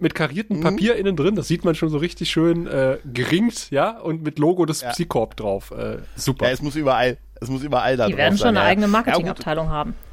mit 0.00 0.14
kariertem 0.14 0.60
Papier 0.60 0.96
innen 0.96 1.16
drin. 1.16 1.36
Das 1.36 1.48
sieht 1.48 1.64
man 1.64 1.74
schon 1.74 1.88
so 1.90 1.98
richtig 1.98 2.30
schön 2.30 2.66
äh, 2.66 2.98
geringt, 3.12 3.70
ja, 3.70 3.98
und 3.98 4.22
mit 4.22 4.38
Logo 4.38 4.64
des 4.66 4.80
Ja. 4.82 4.90
Psycorp 4.90 5.36
drauf. 5.36 5.70
Äh, 5.70 5.98
super. 6.16 6.46
Ja, 6.46 6.52
es 6.52 6.62
muss 6.62 6.76
überall, 6.76 7.18
es 7.40 7.48
muss 7.48 7.62
überall 7.62 7.96
da 7.96 8.06
Die 8.06 8.12
drauf 8.12 8.18
werden 8.18 8.36
sein. 8.36 8.48
schon 8.48 8.56
eine 8.56 8.58
ja. 8.60 8.70
eigene 8.70 8.86
Ja, 8.86 8.92
Marketingabteilung 8.92 9.68
haben. 9.70 9.94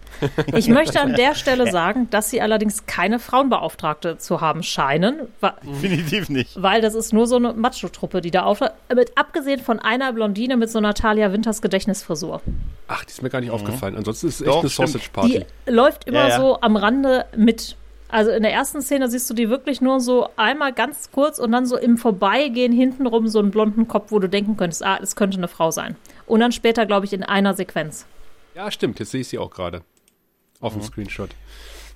Ich 0.55 0.67
möchte 0.67 0.99
an 0.99 1.13
der 1.13 1.35
Stelle 1.35 1.69
sagen, 1.69 2.07
dass 2.09 2.31
sie 2.31 2.41
allerdings 2.41 2.87
keine 2.87 3.19
Frauenbeauftragte 3.19 4.17
zu 4.17 4.41
haben 4.41 4.63
scheinen, 4.63 5.27
definitiv 5.63 6.29
nicht. 6.29 6.59
weil 6.59 6.81
das 6.81 6.95
ist 6.95 7.13
nur 7.13 7.27
so 7.27 7.35
eine 7.35 7.53
Macho-Truppe, 7.53 8.21
die 8.21 8.31
da 8.31 8.41
auftaucht. 8.43 8.71
Mit, 8.95 9.15
abgesehen 9.15 9.59
von 9.59 9.77
einer 9.79 10.11
Blondine 10.13 10.57
mit 10.57 10.71
so 10.71 10.79
einer 10.79 10.95
Talia 10.95 11.31
Winters 11.33 11.61
Gedächtnisfrisur. 11.61 12.41
Ach, 12.87 13.03
die 13.05 13.11
ist 13.11 13.21
mir 13.21 13.29
gar 13.29 13.41
nicht 13.41 13.51
aufgefallen. 13.51 13.95
Ansonsten 13.95 14.27
ist 14.29 14.35
es 14.35 14.41
echt 14.41 14.49
Doch, 14.49 14.61
eine 14.61 14.69
stimmt. 14.71 14.87
Sausage 14.89 15.09
Party. 15.13 15.45
Die 15.67 15.71
läuft 15.71 16.05
immer 16.07 16.19
Ja, 16.21 16.29
ja. 16.29 16.37
so 16.39 16.61
am 16.61 16.77
Rande 16.77 17.25
mit. 17.35 17.75
Also 18.09 18.31
in 18.31 18.43
der 18.43 18.53
ersten 18.53 18.81
Szene 18.81 19.09
siehst 19.09 19.29
du 19.29 19.33
die 19.33 19.49
wirklich 19.49 19.81
nur 19.81 19.99
so 19.99 20.29
einmal 20.37 20.71
ganz 20.73 21.11
kurz 21.11 21.39
und 21.39 21.51
dann 21.51 21.65
so 21.65 21.77
im 21.77 21.97
Vorbeigehen 21.97 22.71
hintenrum 22.71 23.27
so 23.27 23.39
einen 23.39 23.51
blonden 23.51 23.87
Kopf, 23.87 24.11
wo 24.11 24.19
du 24.19 24.29
denken 24.29 24.55
könntest, 24.55 24.83
ah, 24.83 24.99
es 25.01 25.15
könnte 25.15 25.37
eine 25.37 25.47
Frau 25.47 25.71
sein. 25.71 25.95
Und 26.25 26.39
dann 26.39 26.51
später, 26.51 26.85
glaube 26.85 27.05
ich, 27.05 27.13
in 27.13 27.23
einer 27.23 27.53
Sequenz. 27.53 28.05
Ja, 28.55 28.71
stimmt. 28.71 28.99
Jetzt 28.99 29.11
sehe 29.11 29.21
ich 29.21 29.27
sie 29.27 29.37
auch 29.37 29.51
gerade. 29.51 29.81
Auf 30.59 30.73
dem 30.73 30.81
Screenshot. 30.81 31.29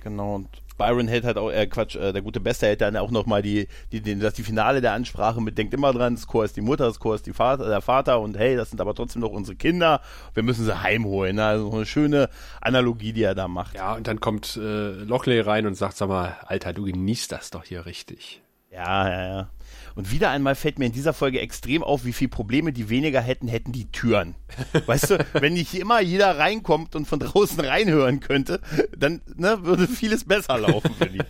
Genau, 0.04 0.36
und 0.36 0.48
Byron 0.76 1.08
hält 1.08 1.24
halt 1.24 1.38
auch, 1.38 1.50
äh, 1.50 1.66
Quatsch, 1.66 1.96
äh, 1.96 2.12
der 2.12 2.22
gute 2.22 2.40
Beste 2.40 2.66
hält 2.66 2.80
dann 2.80 2.96
auch 2.96 3.10
nochmal 3.10 3.42
die, 3.42 3.68
die, 3.92 4.00
die, 4.00 4.18
das 4.18 4.34
die 4.34 4.42
Finale 4.42 4.80
der 4.80 4.92
Ansprache 4.92 5.40
mit, 5.40 5.58
denkt 5.58 5.74
immer 5.74 5.92
dran, 5.92 6.14
das 6.14 6.26
Chor 6.26 6.44
ist 6.44 6.56
die 6.56 6.60
Mutter, 6.60 6.86
das 6.86 7.00
Chor 7.00 7.14
ist 7.14 7.26
die 7.26 7.32
Vater, 7.32 7.68
der 7.68 7.80
Vater 7.80 8.20
und 8.20 8.36
hey, 8.36 8.56
das 8.56 8.70
sind 8.70 8.80
aber 8.80 8.94
trotzdem 8.94 9.22
noch 9.22 9.30
unsere 9.30 9.56
Kinder, 9.56 10.00
wir 10.34 10.42
müssen 10.42 10.64
sie 10.64 10.82
heimholen. 10.82 11.36
Ne? 11.36 11.44
Also 11.44 11.70
so 11.70 11.76
eine 11.76 11.86
schöne 11.86 12.28
Analogie, 12.60 13.12
die 13.12 13.22
er 13.22 13.34
da 13.34 13.48
macht. 13.48 13.74
Ja, 13.74 13.94
und 13.94 14.06
dann 14.06 14.20
kommt 14.20 14.56
äh, 14.56 14.92
Lochley 14.92 15.40
rein 15.40 15.66
und 15.66 15.74
sagt, 15.74 15.96
sag 15.96 16.08
mal, 16.08 16.36
Alter, 16.46 16.72
du 16.72 16.84
genießt 16.84 17.32
das 17.32 17.50
doch 17.50 17.64
hier 17.64 17.86
richtig. 17.86 18.42
Ja, 18.72 19.08
ja, 19.08 19.26
ja. 19.26 19.50
Und 19.94 20.10
wieder 20.10 20.30
einmal 20.30 20.54
fällt 20.54 20.78
mir 20.78 20.86
in 20.86 20.92
dieser 20.92 21.12
Folge 21.12 21.40
extrem 21.40 21.82
auf, 21.82 22.06
wie 22.06 22.14
viele 22.14 22.30
Probleme 22.30 22.72
die 22.72 22.88
weniger 22.88 23.20
hätten, 23.20 23.46
hätten 23.46 23.72
die 23.72 23.92
Türen. 23.92 24.34
Weißt 24.86 25.10
du, 25.10 25.26
wenn 25.34 25.52
nicht 25.52 25.74
immer 25.74 26.00
jeder 26.00 26.38
reinkommt 26.38 26.96
und 26.96 27.06
von 27.06 27.18
draußen 27.18 27.60
reinhören 27.60 28.20
könnte, 28.20 28.60
dann 28.96 29.20
ne, 29.36 29.58
würde 29.62 29.86
vieles 29.86 30.24
besser 30.24 30.58
laufen 30.58 30.94
für 30.94 31.10
die. 31.10 31.20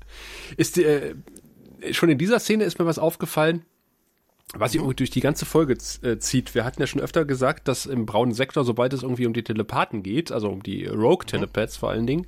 Ist 0.56 0.78
äh, 0.78 1.16
schon 1.90 2.08
in 2.08 2.18
dieser 2.18 2.38
Szene 2.38 2.64
ist 2.64 2.78
mir 2.78 2.86
was 2.86 2.98
aufgefallen, 2.98 3.64
was 4.54 4.72
sich 4.72 4.80
irgendwie 4.80 4.96
durch 4.96 5.10
die 5.10 5.20
ganze 5.20 5.44
Folge 5.44 5.76
äh, 6.02 6.18
zieht. 6.18 6.54
Wir 6.54 6.64
hatten 6.64 6.80
ja 6.80 6.86
schon 6.86 7.00
öfter 7.00 7.24
gesagt, 7.24 7.68
dass 7.68 7.84
im 7.84 8.06
braunen 8.06 8.32
Sektor, 8.32 8.64
sobald 8.64 8.92
es 8.92 9.02
irgendwie 9.02 9.26
um 9.26 9.34
die 9.34 9.42
Telepathen 9.42 10.02
geht, 10.02 10.30
also 10.30 10.48
um 10.48 10.62
die 10.62 10.86
Rogue 10.86 11.26
Telepaths 11.26 11.76
vor 11.76 11.90
allen 11.90 12.06
Dingen, 12.06 12.26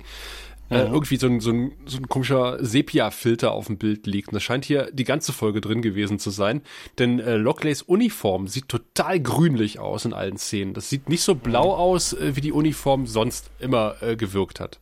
äh, 0.69 0.81
irgendwie 0.81 1.17
so 1.17 1.27
ein, 1.27 1.39
so 1.39 1.51
ein, 1.51 1.71
so 1.85 1.97
ein 1.97 2.07
komischer 2.07 2.63
Sepia-Filter 2.63 3.51
auf 3.51 3.67
dem 3.67 3.77
Bild 3.77 4.05
liegt. 4.07 4.29
Und 4.29 4.35
das 4.35 4.43
scheint 4.43 4.65
hier 4.65 4.89
die 4.91 5.03
ganze 5.03 5.33
Folge 5.33 5.61
drin 5.61 5.81
gewesen 5.81 6.19
zu 6.19 6.29
sein. 6.29 6.61
Denn 6.97 7.19
äh, 7.19 7.37
Lockleys 7.37 7.81
Uniform 7.81 8.47
sieht 8.47 8.69
total 8.69 9.19
grünlich 9.19 9.79
aus 9.79 10.05
in 10.05 10.13
allen 10.13 10.37
Szenen. 10.37 10.73
Das 10.73 10.89
sieht 10.89 11.09
nicht 11.09 11.21
so 11.21 11.35
blau 11.35 11.75
aus, 11.75 12.13
äh, 12.13 12.35
wie 12.35 12.41
die 12.41 12.51
Uniform 12.51 13.07
sonst 13.07 13.49
immer 13.59 13.95
äh, 14.01 14.15
gewirkt 14.15 14.59
hat. 14.59 14.79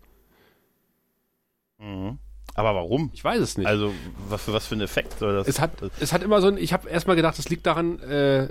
Aber 2.57 2.73
warum? 2.73 3.11
Ich 3.13 3.23
weiß 3.23 3.39
es 3.39 3.55
nicht. 3.57 3.67
Also, 3.67 3.93
was 4.29 4.41
für, 4.41 4.51
was 4.51 4.65
für 4.65 4.73
ein 4.75 4.81
Effekt 4.81 5.19
soll 5.19 5.35
das? 5.35 5.47
Es 5.47 5.61
hat, 5.61 5.71
es 5.99 6.11
hat 6.11 6.23
immer 6.23 6.41
so 6.41 6.47
ein, 6.47 6.57
ich 6.57 6.73
habe 6.73 6.89
erstmal 6.89 7.15
gedacht, 7.15 7.37
das 7.37 7.49
liegt 7.49 7.67
daran, 7.67 7.99
äh, 7.99 8.47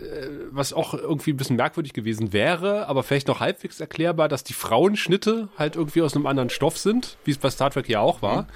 was 0.53 0.73
auch 0.73 0.95
irgendwie 0.95 1.33
ein 1.33 1.37
bisschen 1.37 1.57
merkwürdig 1.57 1.93
gewesen 1.93 2.33
wäre, 2.33 2.87
aber 2.87 3.03
vielleicht 3.03 3.27
noch 3.27 3.41
halbwegs 3.41 3.81
erklärbar, 3.81 4.29
dass 4.29 4.45
die 4.45 4.53
Frauenschnitte 4.53 5.49
halt 5.59 5.75
irgendwie 5.75 6.03
aus 6.03 6.15
einem 6.15 6.27
anderen 6.27 6.51
Stoff 6.51 6.79
sind, 6.79 7.19
wie 7.25 7.33
es 7.33 7.39
bei 7.39 7.51
Star 7.51 7.71
Trek 7.71 7.89
ja 7.89 7.99
auch 8.01 8.23
war. 8.23 8.47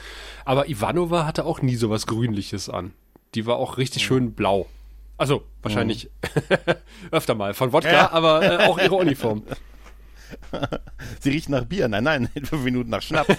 Aber 0.44 0.68
Ivanova 0.68 1.26
hatte 1.26 1.44
auch 1.44 1.62
nie 1.62 1.74
so 1.74 1.90
was 1.90 2.06
Grünliches 2.06 2.68
an. 2.68 2.92
Die 3.34 3.44
war 3.44 3.56
auch 3.56 3.76
richtig 3.76 4.04
schön 4.04 4.32
blau. 4.34 4.66
Also, 5.18 5.42
wahrscheinlich 5.62 6.10
öfter 7.10 7.34
mal 7.34 7.54
von 7.54 7.72
Wodka, 7.72 7.90
Ja. 7.92 8.12
aber 8.12 8.42
äh, 8.60 8.66
auch 8.68 8.78
ihre 8.78 8.94
Uniform. 8.94 9.42
Sie 11.20 11.30
riecht 11.30 11.48
nach 11.48 11.64
Bier. 11.64 11.88
Nein, 11.88 12.04
nein, 12.04 12.28
in 12.34 12.46
fünf 12.46 12.62
Minuten 12.62 12.90
nach 12.90 13.02
Schnaps. 13.02 13.34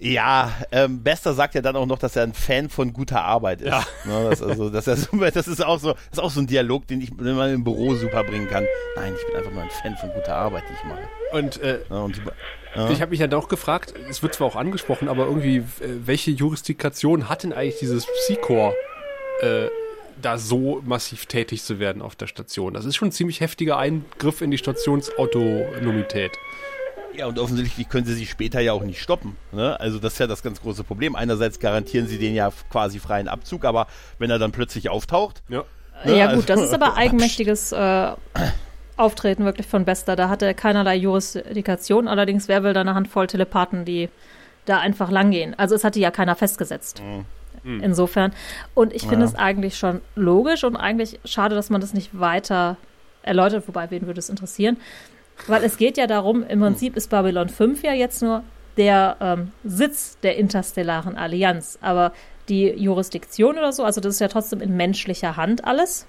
Ja, 0.00 0.50
ähm, 0.72 1.02
Bester 1.02 1.34
sagt 1.34 1.54
ja 1.54 1.60
dann 1.60 1.76
auch 1.76 1.84
noch, 1.84 1.98
dass 1.98 2.16
er 2.16 2.22
ein 2.22 2.32
Fan 2.32 2.70
von 2.70 2.94
guter 2.94 3.22
Arbeit 3.22 3.60
ist. 3.60 3.68
Ja. 3.68 3.84
Ne, 4.04 4.28
das, 4.30 4.42
also, 4.42 4.70
er 4.70 4.96
super, 4.96 5.30
das 5.34 5.46
ist 5.46 5.62
auch 5.62 5.78
so, 5.78 5.92
das 5.92 6.02
ist 6.12 6.20
auch 6.20 6.30
so 6.30 6.40
ein 6.40 6.46
Dialog, 6.46 6.86
den 6.86 7.02
ich 7.02 7.10
den 7.10 7.36
man 7.36 7.52
im 7.52 7.64
Büro 7.64 7.94
super 7.94 8.24
bringen 8.24 8.48
kann. 8.48 8.64
Nein, 8.96 9.12
ich 9.14 9.26
bin 9.26 9.36
einfach 9.36 9.52
nur 9.52 9.62
ein 9.62 9.70
Fan 9.70 9.96
von 9.98 10.10
guter 10.12 10.34
Arbeit, 10.34 10.64
die 10.70 10.72
ich 10.72 10.84
mache. 10.84 11.02
Und 11.32 11.60
äh, 11.60 11.80
Ne, 11.90 12.02
und 12.02 12.16
die, 12.16 12.92
Ich 12.92 13.02
habe 13.02 13.10
mich 13.10 13.20
ja 13.20 13.26
doch 13.26 13.48
gefragt, 13.48 13.92
es 14.08 14.22
wird 14.22 14.34
zwar 14.34 14.46
auch 14.46 14.56
angesprochen, 14.56 15.06
aber 15.08 15.26
irgendwie, 15.26 15.58
äh, 15.58 15.62
welche 16.04 16.30
Jurisdiktion 16.30 17.28
hat 17.28 17.42
denn 17.42 17.52
eigentlich 17.52 17.78
dieses 17.78 18.06
Psychor, 18.06 18.74
äh, 19.42 19.66
da 20.22 20.38
so 20.38 20.82
massiv 20.84 21.26
tätig 21.26 21.62
zu 21.62 21.78
werden 21.78 22.00
auf 22.00 22.16
der 22.16 22.26
Station? 22.26 22.72
Das 22.72 22.86
ist 22.86 22.96
schon 22.96 23.08
ein 23.08 23.12
ziemlich 23.12 23.40
heftiger 23.40 23.76
Eingriff 23.76 24.40
in 24.40 24.50
die 24.50 24.58
Stationsautonomität. 24.58 26.32
Ja, 27.20 27.26
und 27.26 27.38
offensichtlich 27.38 27.88
können 27.88 28.06
sie 28.06 28.14
sie 28.14 28.24
später 28.26 28.60
ja 28.60 28.72
auch 28.72 28.82
nicht 28.82 29.00
stoppen. 29.02 29.36
Ne? 29.52 29.78
Also 29.78 29.98
das 29.98 30.14
ist 30.14 30.18
ja 30.18 30.26
das 30.26 30.42
ganz 30.42 30.60
große 30.62 30.84
Problem. 30.84 31.14
Einerseits 31.14 31.58
garantieren 31.60 32.06
sie 32.06 32.18
den 32.18 32.34
ja 32.34 32.50
quasi 32.70 32.98
freien 32.98 33.28
Abzug, 33.28 33.64
aber 33.66 33.86
wenn 34.18 34.30
er 34.30 34.38
dann 34.38 34.52
plötzlich 34.52 34.88
auftaucht, 34.88 35.42
Ja. 35.48 35.64
Ne, 36.06 36.16
ja 36.16 36.26
also- 36.28 36.40
gut, 36.40 36.48
das 36.48 36.60
ist 36.62 36.72
aber 36.72 36.96
eigenmächtiges 36.96 37.72
äh, 37.72 38.12
Auftreten 38.96 39.44
wirklich 39.44 39.66
von 39.66 39.84
Bester. 39.84 40.16
Da 40.16 40.28
hat 40.30 40.40
er 40.42 40.54
keinerlei 40.54 40.96
Jurisdiktion. 40.96 42.08
Allerdings, 42.08 42.48
wer 42.48 42.62
will 42.62 42.72
da 42.72 42.80
eine 42.80 42.94
Handvoll 42.94 43.26
Telepathen, 43.26 43.84
die 43.84 44.08
da 44.64 44.78
einfach 44.78 45.10
langgehen? 45.10 45.54
Also 45.58 45.74
es 45.74 45.84
hatte 45.84 46.00
ja 46.00 46.10
keiner 46.10 46.36
festgesetzt. 46.36 47.02
Insofern. 47.64 48.32
Und 48.74 48.94
ich 48.94 49.02
finde 49.02 49.20
Ja. 49.20 49.24
es 49.26 49.34
eigentlich 49.34 49.76
schon 49.76 50.00
logisch 50.16 50.64
und 50.64 50.76
eigentlich 50.76 51.20
schade, 51.26 51.54
dass 51.54 51.68
man 51.68 51.82
das 51.82 51.92
nicht 51.92 52.18
weiter 52.18 52.78
erläutert, 53.22 53.68
wobei 53.68 53.90
wen 53.90 54.06
würde 54.06 54.18
es 54.18 54.30
interessieren. 54.30 54.78
Weil 55.46 55.64
es 55.64 55.76
geht 55.76 55.96
ja 55.96 56.06
darum, 56.06 56.44
im 56.46 56.60
Prinzip 56.60 56.96
ist 56.96 57.10
Babylon 57.10 57.48
5 57.48 57.82
ja 57.82 57.92
jetzt 57.92 58.22
nur 58.22 58.42
der 58.76 59.16
ähm, 59.20 59.52
Sitz 59.64 60.18
der 60.22 60.36
interstellaren 60.36 61.16
Allianz. 61.16 61.78
Aber 61.80 62.12
die 62.48 62.68
Jurisdiktion 62.68 63.58
oder 63.58 63.72
so, 63.72 63.84
also 63.84 64.00
das 64.00 64.14
ist 64.14 64.20
ja 64.20 64.28
trotzdem 64.28 64.60
in 64.60 64.76
menschlicher 64.76 65.36
Hand 65.36 65.64
alles. 65.64 66.06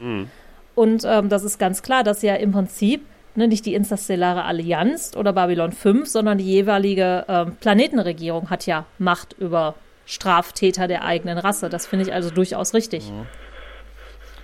Und 0.75 1.03
ähm, 1.05 1.29
das 1.29 1.43
ist 1.43 1.59
ganz 1.59 1.81
klar, 1.81 2.03
dass 2.03 2.21
ja 2.21 2.35
im 2.35 2.51
Prinzip 2.51 3.05
ne, 3.35 3.47
nicht 3.47 3.65
die 3.65 3.73
interstellare 3.73 4.43
Allianz 4.43 5.15
oder 5.15 5.33
Babylon 5.33 5.71
5, 5.71 6.07
sondern 6.07 6.38
die 6.38 6.45
jeweilige 6.45 7.25
ähm, 7.27 7.55
Planetenregierung 7.59 8.50
hat 8.50 8.65
ja 8.65 8.85
Macht 8.97 9.33
über 9.33 9.75
Straftäter 10.05 10.88
der 10.88 11.03
eigenen 11.03 11.38
Rasse. 11.38 11.69
Das 11.69 11.88
finde 11.88 12.05
ich 12.05 12.13
also 12.13 12.29
durchaus 12.31 12.73
richtig. 12.73 13.11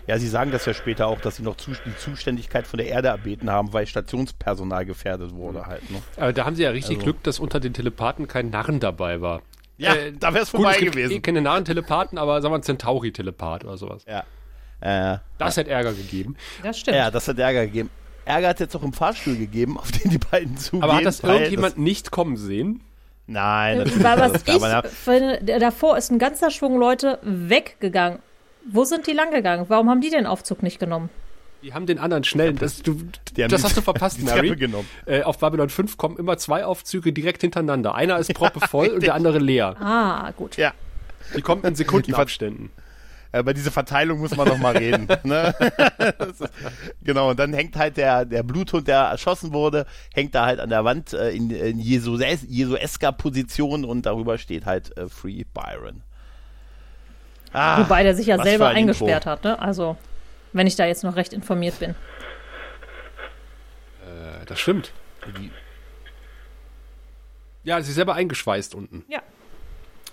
Ja, 0.08 0.18
sie 0.18 0.28
sagen 0.28 0.52
das 0.52 0.66
ja 0.66 0.74
später 0.74 1.08
auch, 1.08 1.20
dass 1.22 1.36
sie 1.38 1.44
noch 1.44 1.56
die 1.56 1.96
Zuständigkeit 1.98 2.66
von 2.66 2.78
der 2.78 2.88
Erde 2.88 3.10
erbeten 3.10 3.50
haben, 3.52 3.74
weil 3.74 3.86
Stationspersonal 3.86 4.86
gefährdet 4.86 5.34
wurde 5.34 5.66
halt. 5.68 5.90
Ne? 5.92 6.02
Aber 6.16 6.34
da 6.34 6.46
haben 6.46 6.56
sie 6.56 6.64
ja 6.64 6.70
richtig 6.72 6.98
Also- 6.98 7.04
Glück, 7.04 7.24
dass 7.24 7.40
unter 7.40 7.60
den 7.60 7.74
Telepathen 7.74 8.28
kein 8.28 8.50
Narren 8.50 8.80
dabei 8.80 9.22
war. 9.22 9.42
Ja, 9.78 9.94
Äh, 9.94 10.14
da 10.14 10.34
wäre 10.34 10.44
es 10.44 10.52
Gut, 10.52 10.62
vorbei 10.62 10.74
es 10.76 10.80
gibt 10.80 10.94
gewesen. 10.94 11.12
eh 11.12 11.20
keine 11.20 11.42
Narren-Telepathen, 11.42 12.18
aber 12.18 12.42
sagen 12.42 12.52
wir 12.54 12.58
ein 12.58 12.64
Centauri-Telepath 12.64 13.64
oder 13.64 13.78
sowas. 13.78 14.04
Ja. 14.08 14.24
Äh, 14.80 15.20
Das 15.38 15.58
hätte 15.58 15.70
Ärger 15.72 15.94
gegeben. 15.94 16.36
Das 16.64 16.80
stimmt. 16.80 16.98
ja, 16.98 17.12
das 17.12 17.28
hat 17.28 17.38
Ärger 17.38 17.66
gegeben. 17.66 17.90
Ärger 18.26 18.48
hat 18.50 18.60
jetzt 18.60 18.76
auch 18.76 18.84
im 18.84 18.94
Fahrstuhl 18.94 19.36
gegeben, 19.38 19.78
auf 19.78 19.92
den 19.92 20.10
die 20.12 20.18
beiden 20.18 20.58
zugehen. 20.58 20.84
Aber 20.84 20.96
hat 20.96 21.06
das 21.06 21.20
irgendjemand 21.22 21.78
nicht 21.78 22.12
kommen 22.12 22.38
sehen? 22.38 22.82
Nein, 23.28 23.80
natürlich. 23.80 24.04
Weil 24.04 24.18
war 24.20 24.32
was 24.34 24.44
das 24.44 24.92
ich 24.94 24.98
finde, 24.98 25.60
davor 25.60 25.98
ist 25.98 26.12
ein 26.12 26.18
ganzer 26.20 26.50
Schwung 26.50 26.80
Leute 26.80 27.20
weggegangen. 27.24 28.20
Wo 28.69 28.83
sind 28.86 29.07
die 29.07 29.13
lang 29.13 29.31
gegangen? 29.31 29.65
Warum 29.69 29.89
haben 29.89 30.01
die 30.01 30.09
den 30.09 30.25
Aufzug 30.25 30.63
nicht 30.63 30.79
genommen? 30.79 31.09
Die 31.63 31.74
haben 31.74 31.86
den 31.88 31.97
anderen 32.00 32.24
schnellen. 32.24 32.57
Das, 32.57 32.83
du, 32.83 33.01
das 33.36 33.63
hast 33.63 33.75
du 33.77 33.81
verpasst, 33.81 34.21
Mary. 34.24 34.55
genommen. 34.55 34.88
Äh, 35.05 35.24
auf 35.24 35.39
Babylon 35.39 35.69
5 35.69 35.97
kommen 35.97 36.17
immer 36.17 36.38
zwei 36.38 36.63
Aufzüge 36.65 37.12
direkt 37.13 37.41
hintereinander. 37.41 37.95
Einer 37.95 38.17
ist 38.19 38.33
proppevoll 38.33 38.88
und 38.93 39.03
der 39.03 39.15
andere 39.15 39.39
leer. 39.39 39.75
Ah, 39.79 40.31
gut. 40.38 40.57
Ja, 40.57 40.74
Die 41.36 41.41
kommen 41.41 41.63
in 41.63 41.74
Sekundenabständen. 41.75 42.69
über 43.33 43.53
diese 43.55 43.71
Verteilung 43.71 44.19
muss 44.19 44.36
man 44.38 44.47
noch 44.47 44.59
mal 44.59 44.77
reden. 44.77 45.07
Ne? 45.24 45.53
Ist, 46.29 46.43
genau, 47.03 47.31
und 47.31 47.39
dann 47.39 47.53
hängt 47.53 47.75
halt 47.75 47.97
der, 47.97 48.25
der 48.25 48.43
Bluthund, 48.43 48.88
der 48.88 49.00
erschossen 49.00 49.51
wurde, 49.51 49.86
hängt 50.13 50.36
da 50.36 50.45
halt 50.45 50.59
an 50.59 50.69
der 50.69 50.86
Wand 50.86 51.13
äh, 51.13 51.31
in, 51.31 51.50
in 51.50 51.79
Jesu, 51.79 52.17
Jesuesker 52.17 53.12
Position 53.13 53.83
und 53.83 54.05
darüber 54.05 54.38
steht 54.38 54.65
halt 54.67 54.95
äh, 54.97 55.07
Free 55.09 55.43
Byron. 55.53 56.03
Ah, 57.54 57.80
Wobei 57.80 58.04
der 58.04 58.16
sich 58.16 58.27
ja 58.27 58.42
selber 58.44 58.68
ein 58.70 58.75
eingesperrt 58.77 59.25
Intro. 59.25 59.30
hat, 59.32 59.44
ne? 59.44 59.60
Also, 59.60 59.98
wenn 60.54 60.68
ich 60.68 60.75
da 60.75 60.86
jetzt 60.86 61.04
noch 61.04 61.16
recht 61.16 61.34
informiert 61.34 61.80
bin. 61.80 61.92
Äh, 64.06 64.46
das 64.46 64.60
stimmt. 64.60 64.92
Die- 65.39 65.51
Ja, 67.63 67.82
sie 67.82 67.89
ist 67.89 67.96
selber 67.96 68.13
eingeschweißt 68.16 68.75
unten. 68.75 69.04
Ja. 69.10 69.20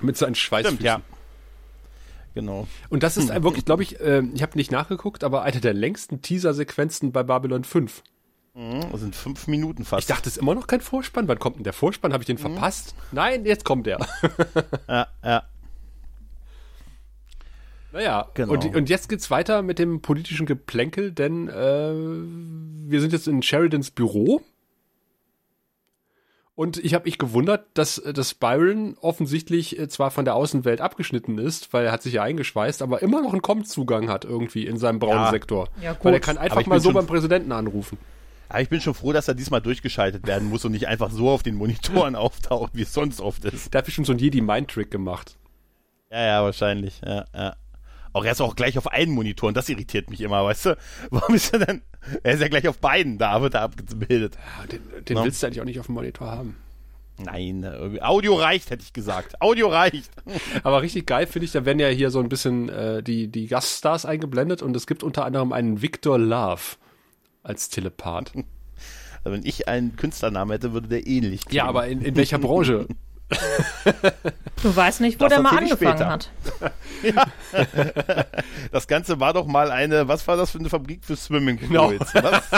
Mit 0.00 0.16
seinen 0.16 0.34
Schweißfüßen. 0.34 0.76
Stimmt, 0.78 0.86
ja. 0.86 1.00
Genau. 2.34 2.66
Und 2.88 3.04
das 3.04 3.16
ist 3.16 3.28
wirklich, 3.44 3.64
glaube 3.64 3.84
ich, 3.84 4.00
äh, 4.00 4.20
ich 4.34 4.42
habe 4.42 4.56
nicht 4.58 4.72
nachgeguckt, 4.72 5.22
aber 5.22 5.42
eine 5.42 5.60
der 5.60 5.72
längsten 5.72 6.20
Teaser-Sequenzen 6.20 7.12
bei 7.12 7.22
Babylon 7.22 7.62
5. 7.62 8.02
Mhm, 8.54 8.90
Das 8.90 9.00
sind 9.00 9.14
fünf 9.14 9.46
Minuten 9.46 9.84
fast. 9.84 10.00
Ich 10.08 10.14
dachte, 10.14 10.28
es 10.28 10.36
ist 10.36 10.42
immer 10.42 10.54
noch 10.56 10.66
kein 10.66 10.80
Vorspann. 10.80 11.28
Wann 11.28 11.38
kommt 11.38 11.56
denn 11.56 11.64
der 11.64 11.72
Vorspann? 11.72 12.12
Habe 12.12 12.22
ich 12.22 12.26
den 12.26 12.38
verpasst? 12.38 12.96
Nein, 13.12 13.44
jetzt 13.46 13.64
kommt 13.64 13.86
er. 13.86 13.98
ja, 14.88 15.06
ja. 15.24 15.42
Naja, 17.94 18.28
Genau. 18.34 18.52
und, 18.52 18.74
und 18.76 18.88
jetzt 18.90 19.08
geht's 19.08 19.30
weiter 19.30 19.62
mit 19.62 19.78
dem 19.78 20.02
politischen 20.02 20.46
Geplänkel, 20.46 21.12
denn 21.12 21.48
äh, 21.48 21.92
wir 22.90 23.00
sind 23.00 23.12
jetzt 23.12 23.28
in 23.28 23.40
Sheridans 23.40 23.90
Büro. 23.92 24.42
Und 26.56 26.76
ich 26.84 26.94
habe 26.94 27.04
mich 27.06 27.18
gewundert, 27.18 27.66
dass, 27.74 27.96
dass 27.96 28.34
Byron 28.34 28.96
offensichtlich 29.00 29.78
äh, 29.78 29.88
zwar 29.88 30.10
von 30.12 30.24
der 30.24 30.34
Außenwelt 30.36 30.80
abgeschnitten 30.80 31.38
ist, 31.38 31.72
weil 31.72 31.86
er 31.86 31.92
hat 31.92 32.02
sich 32.02 32.14
ja 32.14 32.22
eingeschweißt, 32.22 32.80
aber 32.82 33.02
immer 33.02 33.22
noch 33.22 33.32
einen 33.32 33.42
Com-Zugang 33.42 34.08
hat 34.08 34.24
irgendwie 34.24 34.66
in 34.66 34.76
seinem 34.76 34.98
braunen 35.00 35.24
Ja. 35.24 35.30
Sektor. 35.30 35.68
Ja, 35.80 35.92
gut. 35.94 36.04
Weil 36.04 36.14
er 36.14 36.20
kann 36.20 36.38
einfach 36.38 36.60
ich 36.60 36.66
mal 36.68 36.78
so 36.80 36.88
schon- 36.90 36.94
beim 36.94 37.06
Präsidenten 37.06 37.50
anrufen. 37.52 37.98
Aber 38.48 38.60
ich 38.60 38.68
bin 38.68 38.80
schon 38.80 38.94
froh, 38.94 39.12
dass 39.12 39.26
er 39.26 39.34
diesmal 39.34 39.62
durchgeschaltet 39.62 40.26
werden 40.28 40.48
muss 40.48 40.64
und 40.64 40.72
nicht 40.72 40.86
einfach 40.86 41.10
so 41.10 41.28
auf 41.30 41.42
den 41.42 41.56
Monitoren 41.56 42.14
auftaucht, 42.16 42.72
wie 42.74 42.82
es 42.82 42.92
sonst 42.92 43.20
oft 43.20 43.44
ist. 43.46 43.74
Da 43.74 43.78
hat 43.78 43.86
bestimmt 43.86 44.06
so 44.06 44.12
ein 44.12 44.18
Jedi-Mind-Trick 44.18 44.90
gemacht. 44.92 45.36
Ja, 46.10 46.24
ja, 46.24 46.42
wahrscheinlich. 46.44 47.00
Ja, 47.04 47.24
ja. 47.34 47.56
Auch 48.14 48.24
er 48.24 48.32
ist 48.32 48.40
auch 48.40 48.56
gleich 48.56 48.78
auf 48.78 48.86
einen 48.86 49.12
Monitor 49.12 49.48
und 49.48 49.56
das 49.56 49.68
irritiert 49.68 50.08
mich 50.08 50.22
immer, 50.22 50.42
weißt 50.44 50.66
du? 50.66 50.78
Warum 51.10 51.34
ist 51.34 51.52
er 51.52 51.66
denn? 51.66 51.82
Er 52.22 52.32
ist 52.34 52.40
ja 52.40 52.48
gleich 52.48 52.66
auf 52.68 52.78
beiden, 52.78 53.18
da 53.18 53.42
wird 53.42 53.52
er 53.54 53.62
abgebildet. 53.62 54.38
Ja, 54.60 54.66
den 54.66 54.80
den 55.04 55.16
Ja. 55.18 55.24
willst 55.24 55.42
du 55.42 55.46
eigentlich 55.46 55.60
auch 55.60 55.64
nicht 55.66 55.80
auf 55.80 55.86
dem 55.86 55.96
Monitor 55.96 56.30
haben. 56.30 56.56
Nein, 57.18 57.62
äh, 57.62 57.76
irgendwie- 57.76 58.02
Audio 58.02 58.34
reicht, 58.34 58.70
hätte 58.70 58.82
ich 58.82 58.92
gesagt. 58.92 59.40
Audio 59.40 59.68
reicht. 59.68 60.10
Aber 60.64 60.80
richtig 60.82 61.06
geil 61.06 61.26
finde 61.26 61.46
ich, 61.46 61.52
da 61.52 61.64
werden 61.64 61.78
ja 61.78 61.88
hier 61.88 62.10
so 62.10 62.20
ein 62.20 62.28
bisschen 62.28 62.68
äh, 62.70 63.02
die, 63.02 63.28
die 63.28 63.46
Gaststars 63.46 64.04
eingeblendet 64.06 64.62
und 64.62 64.74
es 64.74 64.86
gibt 64.86 65.02
unter 65.02 65.24
anderem 65.24 65.52
einen 65.52 65.82
Victor 65.82 66.18
Love 66.18 66.62
als 67.42 67.68
Telepath. 67.68 68.32
Also 69.26 69.38
wenn 69.38 69.46
ich 69.46 69.68
einen 69.68 69.96
Künstlernamen 69.96 70.50
hätte, 70.50 70.74
würde 70.74 70.86
der 70.86 71.06
ähnlich 71.06 71.46
klingen. 71.46 71.56
Ja, 71.56 71.64
aber 71.64 71.86
in, 71.86 72.02
in 72.02 72.14
welcher 72.14 72.38
Branche? 72.38 72.86
Du 74.62 74.74
weißt 74.74 75.02
nicht, 75.02 75.20
wo 75.20 75.24
Das 75.24 75.34
der 75.34 75.42
mal 75.42 75.50
angefangen 75.58 75.98
später. 75.98 76.08
hat. 76.08 76.30
Das 78.72 78.86
Ganze 78.88 79.20
war 79.20 79.32
doch 79.34 79.46
mal 79.46 79.70
eine, 79.70 80.08
was 80.08 80.26
war 80.26 80.36
das 80.38 80.50
für 80.50 80.58
eine 80.58 80.70
Fabrik 80.70 81.04
für 81.04 81.16
Swimmingpools? 81.16 82.12
Genau. 82.12 82.30
Was, 82.32 82.50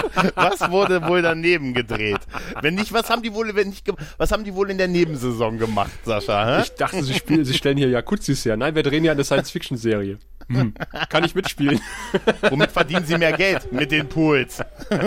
was 0.61 0.71
wurde 0.71 1.07
wohl 1.09 1.23
daneben 1.23 1.75
gedreht? 1.75 2.21
Wenn 2.63 2.75
nicht, 2.77 2.93
was 2.93 3.11
haben 3.11 3.23
die 3.23 3.35
wohl, 3.35 3.55
wenn 3.57 3.71
nicht, 3.71 3.91
was 4.19 4.31
haben 4.31 4.45
die 4.45 4.55
wohl 4.55 4.71
in 4.71 4.79
der 4.79 4.87
Nebensaison 4.89 5.59
gemacht, 5.59 5.91
Sascha? 6.05 6.59
Hä? 6.59 6.63
Ich 6.63 6.75
dachte, 6.75 7.03
sie 7.03 7.15
spielen, 7.15 7.45
sie 7.45 7.55
stellen 7.55 7.77
hier 7.77 7.89
Jakuzis 7.89 8.45
her. 8.45 8.57
Nein, 8.57 8.75
wir 8.77 8.83
drehen 8.85 9.05
ja 9.05 9.13
eine 9.13 9.25
Science-Fiction-Serie. 9.25 10.19
Hm. 10.49 10.75
Kann 11.09 11.25
ich 11.25 11.35
mitspielen? 11.35 11.81
Womit 12.51 12.71
verdienen 12.71 13.05
sie 13.05 13.19
mehr 13.19 13.33
Geld? 13.33 13.73
Mit 13.73 13.91
den 13.91 14.09
Pools. 14.09 14.63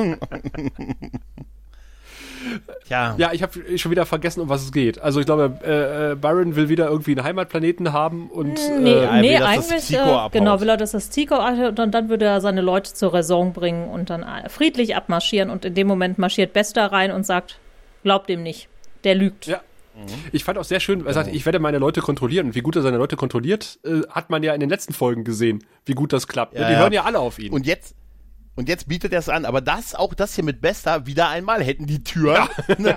Tja. 2.88 3.16
Ja, 3.18 3.32
ich 3.34 3.44
habe 3.44 3.78
schon 3.78 3.92
wieder 3.92 4.06
vergessen, 4.06 4.42
um 4.42 4.50
was 4.50 4.64
es 4.64 4.72
geht. 4.72 5.00
Also 5.00 5.20
ich 5.20 5.26
glaube, 5.26 5.60
äh, 5.64 6.12
äh, 6.12 6.16
Byron 6.16 6.56
will 6.56 6.70
wieder 6.70 6.90
irgendwie 6.90 7.12
einen 7.12 7.24
Heimatplaneten 7.24 7.94
haben 7.94 8.30
und 8.30 8.60
Nee, 8.80 8.92
äh, 8.92 9.04
er 9.04 9.14
will, 9.14 9.22
nee 9.22 9.40
dass 9.40 9.68
das 9.68 9.72
eigentlich, 9.72 10.00
äh, 10.00 10.30
genau, 10.32 10.62
will 10.62 10.70
er, 10.70 10.78
dass 10.78 10.92
das 10.92 11.10
abhaut 11.10 11.70
und 11.70 11.80
dann, 11.80 11.92
dann 11.92 12.10
würde 12.10 12.26
er 12.26 12.42
seine 12.42 12.62
Leute 12.62 12.94
zur 12.94 13.14
Raison 13.14 13.54
bringen 13.54 13.90
und 13.90 14.10
dann 14.10 14.24
äh, 14.24 14.50
friedlich 14.50 14.96
abmarschieren 14.96 15.50
und 15.50 15.66
in 15.66 15.74
dem 15.74 15.88
Moment 15.88 16.18
marschiert 16.18 16.54
Bester 16.54 16.92
rein 16.92 17.12
und 17.12 17.26
sagt, 17.26 17.60
glaubt 18.04 18.30
dem 18.30 18.44
nicht, 18.44 18.68
der 19.04 19.16
lügt. 19.16 19.48
Ja. 19.48 19.62
Ich 20.32 20.44
fand 20.44 20.58
auch 20.58 20.64
sehr 20.64 20.80
schön, 20.80 21.06
er 21.06 21.14
sagt, 21.14 21.34
ich 21.34 21.46
werde 21.46 21.60
meine 21.60 21.78
Leute 21.78 22.02
kontrollieren. 22.02 22.48
Und 22.48 22.56
wie 22.56 22.62
gut 22.62 22.76
er 22.76 22.82
seine 22.82 22.98
Leute 22.98 23.18
kontrolliert, 23.18 23.80
äh, 23.84 24.02
hat 24.10 24.30
man 24.30 24.44
ja 24.44 24.54
in 24.54 24.60
den 24.60 24.70
letzten 24.70 24.94
Folgen 24.94 25.24
gesehen, 25.24 25.64
wie 25.86 25.94
gut 25.94 26.14
das 26.14 26.28
klappt. 26.28 26.54
Ja, 26.54 26.68
die 26.68 26.74
ja. 26.74 26.80
hören 26.80 26.94
ja 26.94 27.04
alle 27.04 27.20
auf 27.20 27.38
ihn. 27.40 27.52
Und 27.52 27.66
jetzt, 27.66 27.96
und 28.60 28.70
jetzt 28.70 28.88
bietet 28.88 29.12
er 29.14 29.20
es 29.20 29.30
an, 29.30 29.46
aber 29.46 29.62
das, 29.62 29.96
auch 29.96 30.14
das 30.14 30.36
hier 30.36 30.44
mit 30.44 30.62
Besta, 30.62 31.06
wieder 31.08 31.30
einmal 31.30 31.64
hätten 31.64 31.88
die 31.88 32.04
Türen. 32.04 32.48
Ne? 32.78 32.96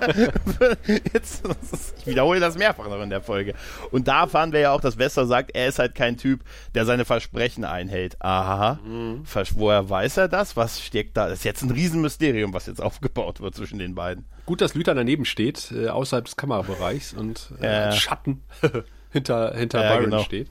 jetzt, 1.12 1.44
ist, 1.46 1.94
ich 2.00 2.06
wiederhole 2.06 2.40
das 2.40 2.56
mehrfach 2.58 2.84
noch 2.88 3.00
in 3.00 3.10
der 3.10 3.22
Folge. 3.22 3.54
Und 3.90 4.08
da 4.08 4.22
erfahren 4.22 4.52
wir 4.52 4.60
ja 4.60 4.72
auch, 4.72 4.80
dass 4.80 4.96
Besta 4.96 5.24
sagt, 5.24 5.52
er 5.54 5.68
ist 5.68 5.78
halt 5.78 5.94
kein 5.94 6.16
Typ, 6.16 6.40
der 6.74 6.84
seine 6.84 7.04
Versprechen 7.04 7.64
einhält. 7.64 8.20
Aha. 8.20 8.78
Vers- 9.24 9.54
Woher 9.56 9.88
weiß 9.88 10.16
er 10.18 10.28
das? 10.28 10.56
Was 10.56 10.82
steckt 10.82 11.16
da? 11.16 11.28
Das 11.28 11.38
ist 11.38 11.44
jetzt 11.44 11.62
ein 11.62 11.70
Riesenmysterium, 11.70 12.52
was 12.52 12.66
jetzt 12.66 12.82
aufgebaut 12.82 13.40
wird 13.40 13.54
zwischen 13.54 13.78
den 13.78 13.94
beiden. 13.94 14.24
Gut, 14.46 14.60
dass 14.60 14.74
Lüther 14.74 14.94
daneben 14.94 15.24
steht, 15.24 15.72
äh, 15.72 15.88
außerhalb 15.88 16.24
des 16.24 16.36
Kamerabereichs 16.36 17.12
und 17.14 17.52
äh, 17.60 17.66
Ja. 17.86 17.92
Schatten 17.92 18.42
hinter, 19.10 19.54
hinter 19.54 19.82
Ja, 19.84 19.90
Byron 19.96 20.10
genau. 20.10 20.22
steht. 20.24 20.50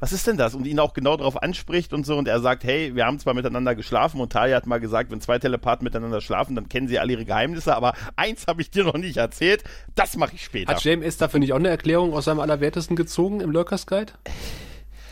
Was 0.00 0.12
ist 0.12 0.26
denn 0.26 0.36
das? 0.36 0.54
Und 0.54 0.66
ihn 0.66 0.78
auch 0.78 0.94
genau 0.94 1.16
darauf 1.16 1.42
anspricht 1.42 1.92
und 1.92 2.06
so. 2.06 2.16
Und 2.16 2.28
er 2.28 2.40
sagt, 2.40 2.62
hey, 2.64 2.94
wir 2.94 3.04
haben 3.04 3.18
zwar 3.18 3.34
miteinander 3.34 3.74
geschlafen 3.74 4.20
und 4.20 4.32
Talia 4.32 4.56
hat 4.56 4.66
mal 4.66 4.78
gesagt, 4.78 5.10
wenn 5.10 5.20
zwei 5.20 5.38
Telepathen 5.38 5.84
miteinander 5.84 6.20
schlafen, 6.20 6.54
dann 6.54 6.68
kennen 6.68 6.86
sie 6.86 6.98
alle 7.00 7.12
ihre 7.12 7.24
Geheimnisse. 7.24 7.74
Aber 7.74 7.94
eins 8.14 8.46
habe 8.46 8.62
ich 8.62 8.70
dir 8.70 8.84
noch 8.84 8.96
nicht 8.96 9.16
erzählt. 9.16 9.64
Das 9.96 10.16
mache 10.16 10.34
ich 10.36 10.44
später. 10.44 10.72
Hat 10.72 10.84
JMS 10.84 11.16
dafür 11.16 11.40
nicht 11.40 11.52
auch 11.52 11.58
eine 11.58 11.68
Erklärung 11.68 12.12
aus 12.14 12.26
seinem 12.26 12.40
Allerwertesten 12.40 12.94
gezogen 12.96 13.40
im 13.40 13.50
Lurkers 13.50 13.86
Guide? 13.86 14.12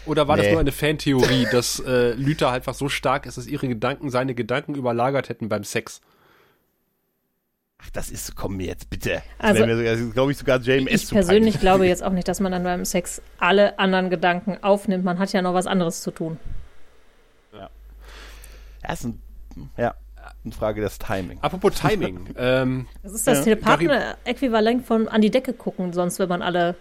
Oder 0.06 0.28
war 0.28 0.36
das 0.36 0.46
Nee. 0.46 0.52
nur 0.52 0.60
eine 0.60 0.70
Fantheorie, 0.70 1.48
dass 1.50 1.80
äh, 1.80 2.12
Lüther 2.12 2.50
einfach 2.52 2.74
so 2.74 2.88
stark 2.88 3.26
ist, 3.26 3.38
dass 3.38 3.48
ihre 3.48 3.66
Gedanken 3.66 4.10
seine 4.10 4.36
Gedanken 4.36 4.76
überlagert 4.76 5.28
hätten 5.28 5.48
beim 5.48 5.64
Sex? 5.64 6.00
Ach, 7.78 7.90
das 7.90 8.10
ist, 8.10 8.34
komm 8.36 8.56
mir 8.56 8.66
jetzt 8.66 8.88
bitte. 8.90 9.22
Also, 9.38 9.66
das 9.66 9.78
wäre 9.78 9.96
glaube 10.10 10.32
ich, 10.32 10.38
sogar 10.38 10.58
JMS 10.60 10.92
Ich 10.92 11.06
zu 11.08 11.14
persönlich 11.14 11.60
glaube 11.60 11.86
jetzt 11.86 12.02
auch 12.04 12.12
nicht, 12.12 12.26
dass 12.28 12.40
man 12.40 12.52
dann 12.52 12.64
beim 12.64 12.84
Sex 12.84 13.20
alle 13.38 13.78
anderen 13.78 14.10
Gedanken 14.10 14.62
aufnimmt. 14.62 15.04
Man 15.04 15.18
hat 15.18 15.32
ja 15.32 15.42
noch 15.42 15.54
was 15.54 15.66
anderes 15.66 16.02
zu 16.02 16.10
tun. 16.10 16.38
Ja, 17.52 18.92
ist 18.92 19.04
ein, 19.04 19.20
ja, 19.76 19.94
eine 20.44 20.52
Frage 20.52 20.80
des 20.80 20.98
Timing. 20.98 21.38
Apropos 21.42 21.74
Timing. 21.80 22.34
ähm, 22.36 22.86
Das 23.02 23.12
ist 23.12 23.26
das 23.26 23.38
Ja. 23.38 23.44
Telepathen-Äquivalent 23.44 24.86
von 24.86 25.08
an 25.08 25.20
die 25.20 25.30
Decke 25.30 25.52
gucken, 25.52 25.92
sonst 25.92 26.18
wenn 26.18 26.28
man 26.28 26.40
alle 26.42 26.76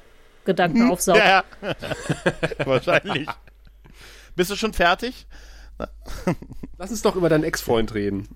Gedanken 0.45 0.89
aufsaugt. 0.91 1.17
Ja, 1.19 1.43
ja. 1.62 1.75
wahrscheinlich. 2.65 3.27
Bist 4.36 4.51
du 4.51 4.55
schon 4.55 4.73
fertig? 4.73 5.25
lass 6.77 6.89
uns 6.91 7.01
doch 7.01 7.15
über 7.15 7.27
deinen 7.27 7.43
Ex-Freund 7.43 7.93
reden. 7.95 8.29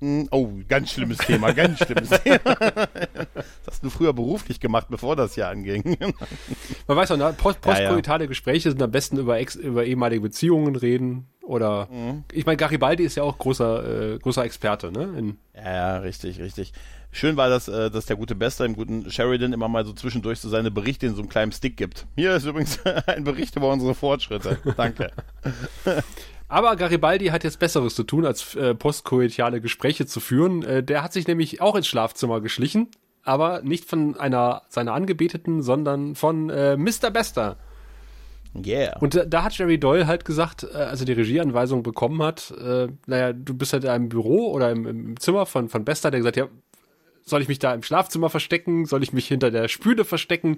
Hm, 0.00 0.28
Oh, 0.30 0.48
ganz 0.68 0.90
schlimmes 0.92 1.18
Thema, 1.18 1.52
ganz 1.52 1.78
schlimmes 1.78 2.08
Thema. 2.24 2.54
Das 2.54 3.66
hast 3.66 3.84
du 3.84 3.90
früher 3.90 4.12
beruflich 4.12 4.58
gemacht, 4.60 4.86
bevor 4.90 5.14
das 5.16 5.34
hier 5.34 5.48
anging. 5.48 5.96
Man 6.88 6.96
weiß 6.96 7.10
doch, 7.10 7.16
ne? 7.18 7.34
Post 7.36 7.58
Ja, 7.64 7.72
ja. 7.72 7.78
postkoitale 7.88 8.26
Gespräche 8.28 8.70
sind 8.70 8.82
am 8.82 8.90
besten 8.90 9.18
über, 9.18 9.38
Ex 9.38 9.54
über 9.56 9.84
ehemalige 9.84 10.22
Beziehungen 10.22 10.76
reden. 10.76 11.26
Oder 11.42 11.88
Mhm. 11.90 12.24
ich 12.32 12.46
meine, 12.46 12.56
Garibaldi 12.56 13.02
ist 13.04 13.16
ja 13.16 13.24
auch 13.24 13.36
großer, 13.36 14.14
äh, 14.14 14.18
großer 14.18 14.44
Experte, 14.44 14.92
ne? 14.92 15.02
In, 15.18 15.36
Ja, 15.54 15.72
ja, 15.72 15.98
richtig, 15.98 16.38
richtig. 16.40 16.72
Schön 17.12 17.36
war 17.36 17.48
das, 17.48 17.66
äh, 17.66 17.90
dass 17.90 18.06
der 18.06 18.14
gute 18.14 18.36
Bester 18.36 18.64
im 18.64 18.76
guten 18.76 19.10
Sheridan 19.10 19.52
immer 19.52 19.66
mal 19.66 19.84
so 19.84 19.92
zwischendurch 19.92 20.38
so 20.38 20.48
seine 20.48 20.70
Berichte 20.70 21.06
in 21.06 21.14
so 21.16 21.22
einem 21.22 21.28
kleinen 21.28 21.50
Stick 21.50 21.76
gibt. 21.76 22.06
Hier 22.14 22.36
ist 22.36 22.44
übrigens 22.46 22.78
ein 23.06 23.24
Bericht 23.24 23.56
über 23.56 23.68
unsere 23.68 23.96
Fortschritte. 23.96 24.58
Danke. 24.76 25.10
Aber 26.50 26.74
Garibaldi 26.74 27.26
hat 27.26 27.44
jetzt 27.44 27.60
Besseres 27.60 27.94
zu 27.94 28.02
tun, 28.02 28.26
als 28.26 28.56
äh, 28.56 28.74
postkoitiale 28.74 29.60
Gespräche 29.60 30.04
zu 30.04 30.18
führen. 30.18 30.64
Äh, 30.64 30.82
der 30.82 31.04
hat 31.04 31.12
sich 31.12 31.28
nämlich 31.28 31.60
auch 31.60 31.76
ins 31.76 31.86
Schlafzimmer 31.86 32.40
geschlichen, 32.40 32.88
aber 33.22 33.62
nicht 33.62 33.84
von 33.84 34.16
einer 34.16 34.62
seiner 34.68 34.92
Angebeteten, 34.94 35.62
sondern 35.62 36.16
von 36.16 36.50
äh, 36.50 36.76
Mr. 36.76 37.12
Bester. 37.12 37.56
Yeah. 38.66 38.98
Und 38.98 39.14
da, 39.14 39.24
da 39.26 39.44
hat 39.44 39.56
Jerry 39.56 39.78
Doyle 39.78 40.08
halt 40.08 40.24
gesagt, 40.24 40.64
äh, 40.64 40.76
als 40.76 40.98
er 40.98 41.06
die 41.06 41.12
Regieanweisung 41.12 41.84
bekommen 41.84 42.20
hat, 42.20 42.52
äh, 42.60 42.88
naja, 43.06 43.32
du 43.32 43.54
bist 43.54 43.72
halt 43.72 43.84
in 43.84 43.90
einem 43.90 44.08
Büro 44.08 44.50
oder 44.50 44.72
im, 44.72 44.88
im 44.88 45.20
Zimmer 45.20 45.46
von, 45.46 45.68
von 45.68 45.84
Bester, 45.84 46.10
der 46.10 46.18
gesagt, 46.18 46.36
ja, 46.36 46.48
soll 47.22 47.42
ich 47.42 47.48
mich 47.48 47.60
da 47.60 47.72
im 47.72 47.84
Schlafzimmer 47.84 48.28
verstecken? 48.28 48.86
Soll 48.86 49.04
ich 49.04 49.12
mich 49.12 49.28
hinter 49.28 49.52
der 49.52 49.68
Spüle 49.68 50.04
verstecken? 50.04 50.56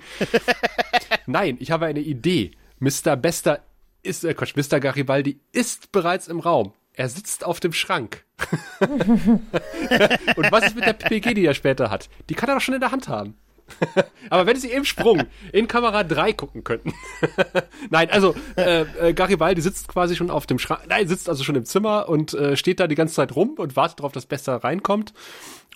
Nein, 1.27 1.59
ich 1.61 1.71
habe 1.71 1.85
eine 1.85 2.01
Idee. 2.01 2.53
Mr. 2.79 3.15
Bester 3.17 3.61
ist, 4.03 4.25
äh, 4.25 4.35
Quatsch, 4.35 4.57
Mr. 4.57 4.81
Garibaldi 4.81 5.41
ist 5.53 5.93
bereits 5.93 6.29
im 6.29 6.41
Raum. 6.41 6.73
Er 6.95 7.09
sitzt 7.09 7.45
auf 7.45 7.61
dem 7.61 7.73
Schrank. 7.73 8.25
Und 8.81 10.53
was 10.53 10.67
ist 10.67 10.77
mit 10.77 10.85
der 10.85 10.93
PPG, 10.93 11.35
die 11.35 11.47
er 11.47 11.55
später 11.55 11.91
hat? 11.91 12.11
Die 12.29 12.35
kann 12.35 12.51
er 12.51 12.57
doch 12.57 12.61
schon 12.61 12.75
in 12.75 12.81
der 12.81 12.93
Hand 12.93 13.09
haben. 13.09 13.37
Aber 14.31 14.47
wenn 14.47 14.57
Sie 14.57 14.71
im 14.71 14.85
Sprung 14.85 15.23
in 15.53 15.69
Kamera 15.69 16.05
3 16.05 16.33
gucken 16.35 16.65
könnten. 16.65 16.93
Nein, 17.91 18.11
also 18.11 18.35
äh, 18.57 18.83
äh, 18.83 19.15
Garibaldi 19.15 19.63
sitzt 19.63 19.89
quasi 19.89 20.17
schon 20.17 20.31
auf 20.31 20.47
dem 20.47 20.59
Schrank, 20.59 20.83
nein, 20.89 21.09
sitzt 21.09 21.29
also 21.29 21.45
schon 21.45 21.57
im 21.57 21.65
Zimmer 21.65 22.09
und 22.09 22.35
äh, 22.35 22.57
steht 22.57 22.81
da 22.81 22.87
die 22.87 22.95
ganze 22.95 23.15
Zeit 23.15 23.35
rum 23.35 23.55
und 23.57 23.77
wartet 23.77 24.01
darauf, 24.01 24.13
dass 24.13 24.27
Bester 24.27 24.57
reinkommt, 24.57 25.15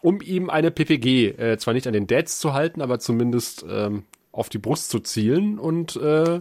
um 0.02 0.20
ihm 0.20 0.50
eine 0.50 0.70
PPG 0.70 1.28
äh, 1.28 1.58
zwar 1.58 1.74
nicht 1.74 1.86
an 1.86 1.92
den 1.92 2.06
Dads 2.06 2.38
zu 2.38 2.52
halten, 2.52 2.82
aber 2.82 2.98
zumindest 2.98 3.64
ähm, 3.68 4.04
auf 4.32 4.48
die 4.48 4.58
Brust 4.58 4.90
zu 4.90 5.00
zielen 5.00 5.58
und 5.58 5.96
äh, 5.96 6.40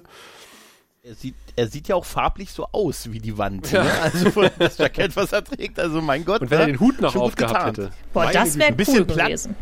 Er 1.08 1.13
sieht, 1.13 1.36
er 1.56 1.68
sieht 1.68 1.88
ja 1.88 1.96
auch 1.96 2.04
farblich 2.06 2.52
so 2.52 2.68
aus 2.72 3.12
wie 3.12 3.20
die 3.20 3.38
Wand. 3.38 3.72
Ne? 3.72 3.86
Also 4.02 4.32
von 4.32 4.50
das 4.58 4.80
Jackett, 4.80 5.15
was 5.15 5.32
er 5.34 5.44
trägt. 5.44 5.80
Also 5.80 6.02
mein 6.02 6.26
Gott. 6.26 6.41
und 6.41 6.50
wenn 6.50 6.60
er 6.60 6.65
ne? 6.65 6.74
den 6.74 6.80
Hut 6.80 7.00
noch 7.00 7.15
aufgehabt 7.15 7.68
hätte. 7.78 7.91
Boah, 8.12 8.24
Meine 8.24 8.34
das 8.34 8.58
wäre 8.58 8.70
ein 8.70 8.76
bisschen 8.76 9.00
cool 9.02 9.06
platt. 9.06 9.28
gewesen. 9.28 9.56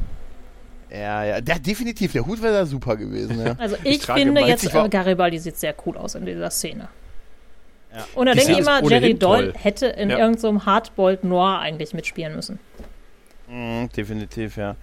Ja, 0.90 1.24
ja. 1.26 1.42
Der, 1.42 1.60
definitiv. 1.60 2.14
Der 2.14 2.26
Hut 2.26 2.42
wäre 2.42 2.54
da 2.54 2.66
super 2.66 2.96
gewesen. 2.96 3.46
Ja. 3.46 3.56
Also 3.58 3.76
ich, 3.84 4.00
trage 4.00 4.22
finde 4.22 4.40
jetzt, 4.42 4.64
ich 4.64 4.74
war- 4.74 4.86
äh, 4.86 4.90
Garibaldi 4.90 5.38
sieht 5.40 5.58
sehr 5.58 5.76
cool 5.86 5.98
aus 5.98 6.16
in 6.16 6.26
dieser 6.26 6.50
Szene. 6.50 6.88
Ja. 7.94 8.06
Und 8.16 8.28
da 8.28 8.34
denke 8.36 8.54
ich 8.54 8.60
immer, 8.60 8.82
Jerry 8.90 9.14
Doyle 9.14 9.52
toll. 9.52 9.62
hätte 9.62 9.88
in 9.88 10.12
Ja. 10.12 10.20
irgendeinem 10.20 10.60
so 10.60 10.66
Hardboiled 10.66 11.26
Noir 11.26 11.60
eigentlich 11.60 11.94
mitspielen 11.94 12.36
müssen. 12.36 12.58
Mhm, 13.50 13.90
definitiv, 13.96 14.56
ja. 14.56 14.76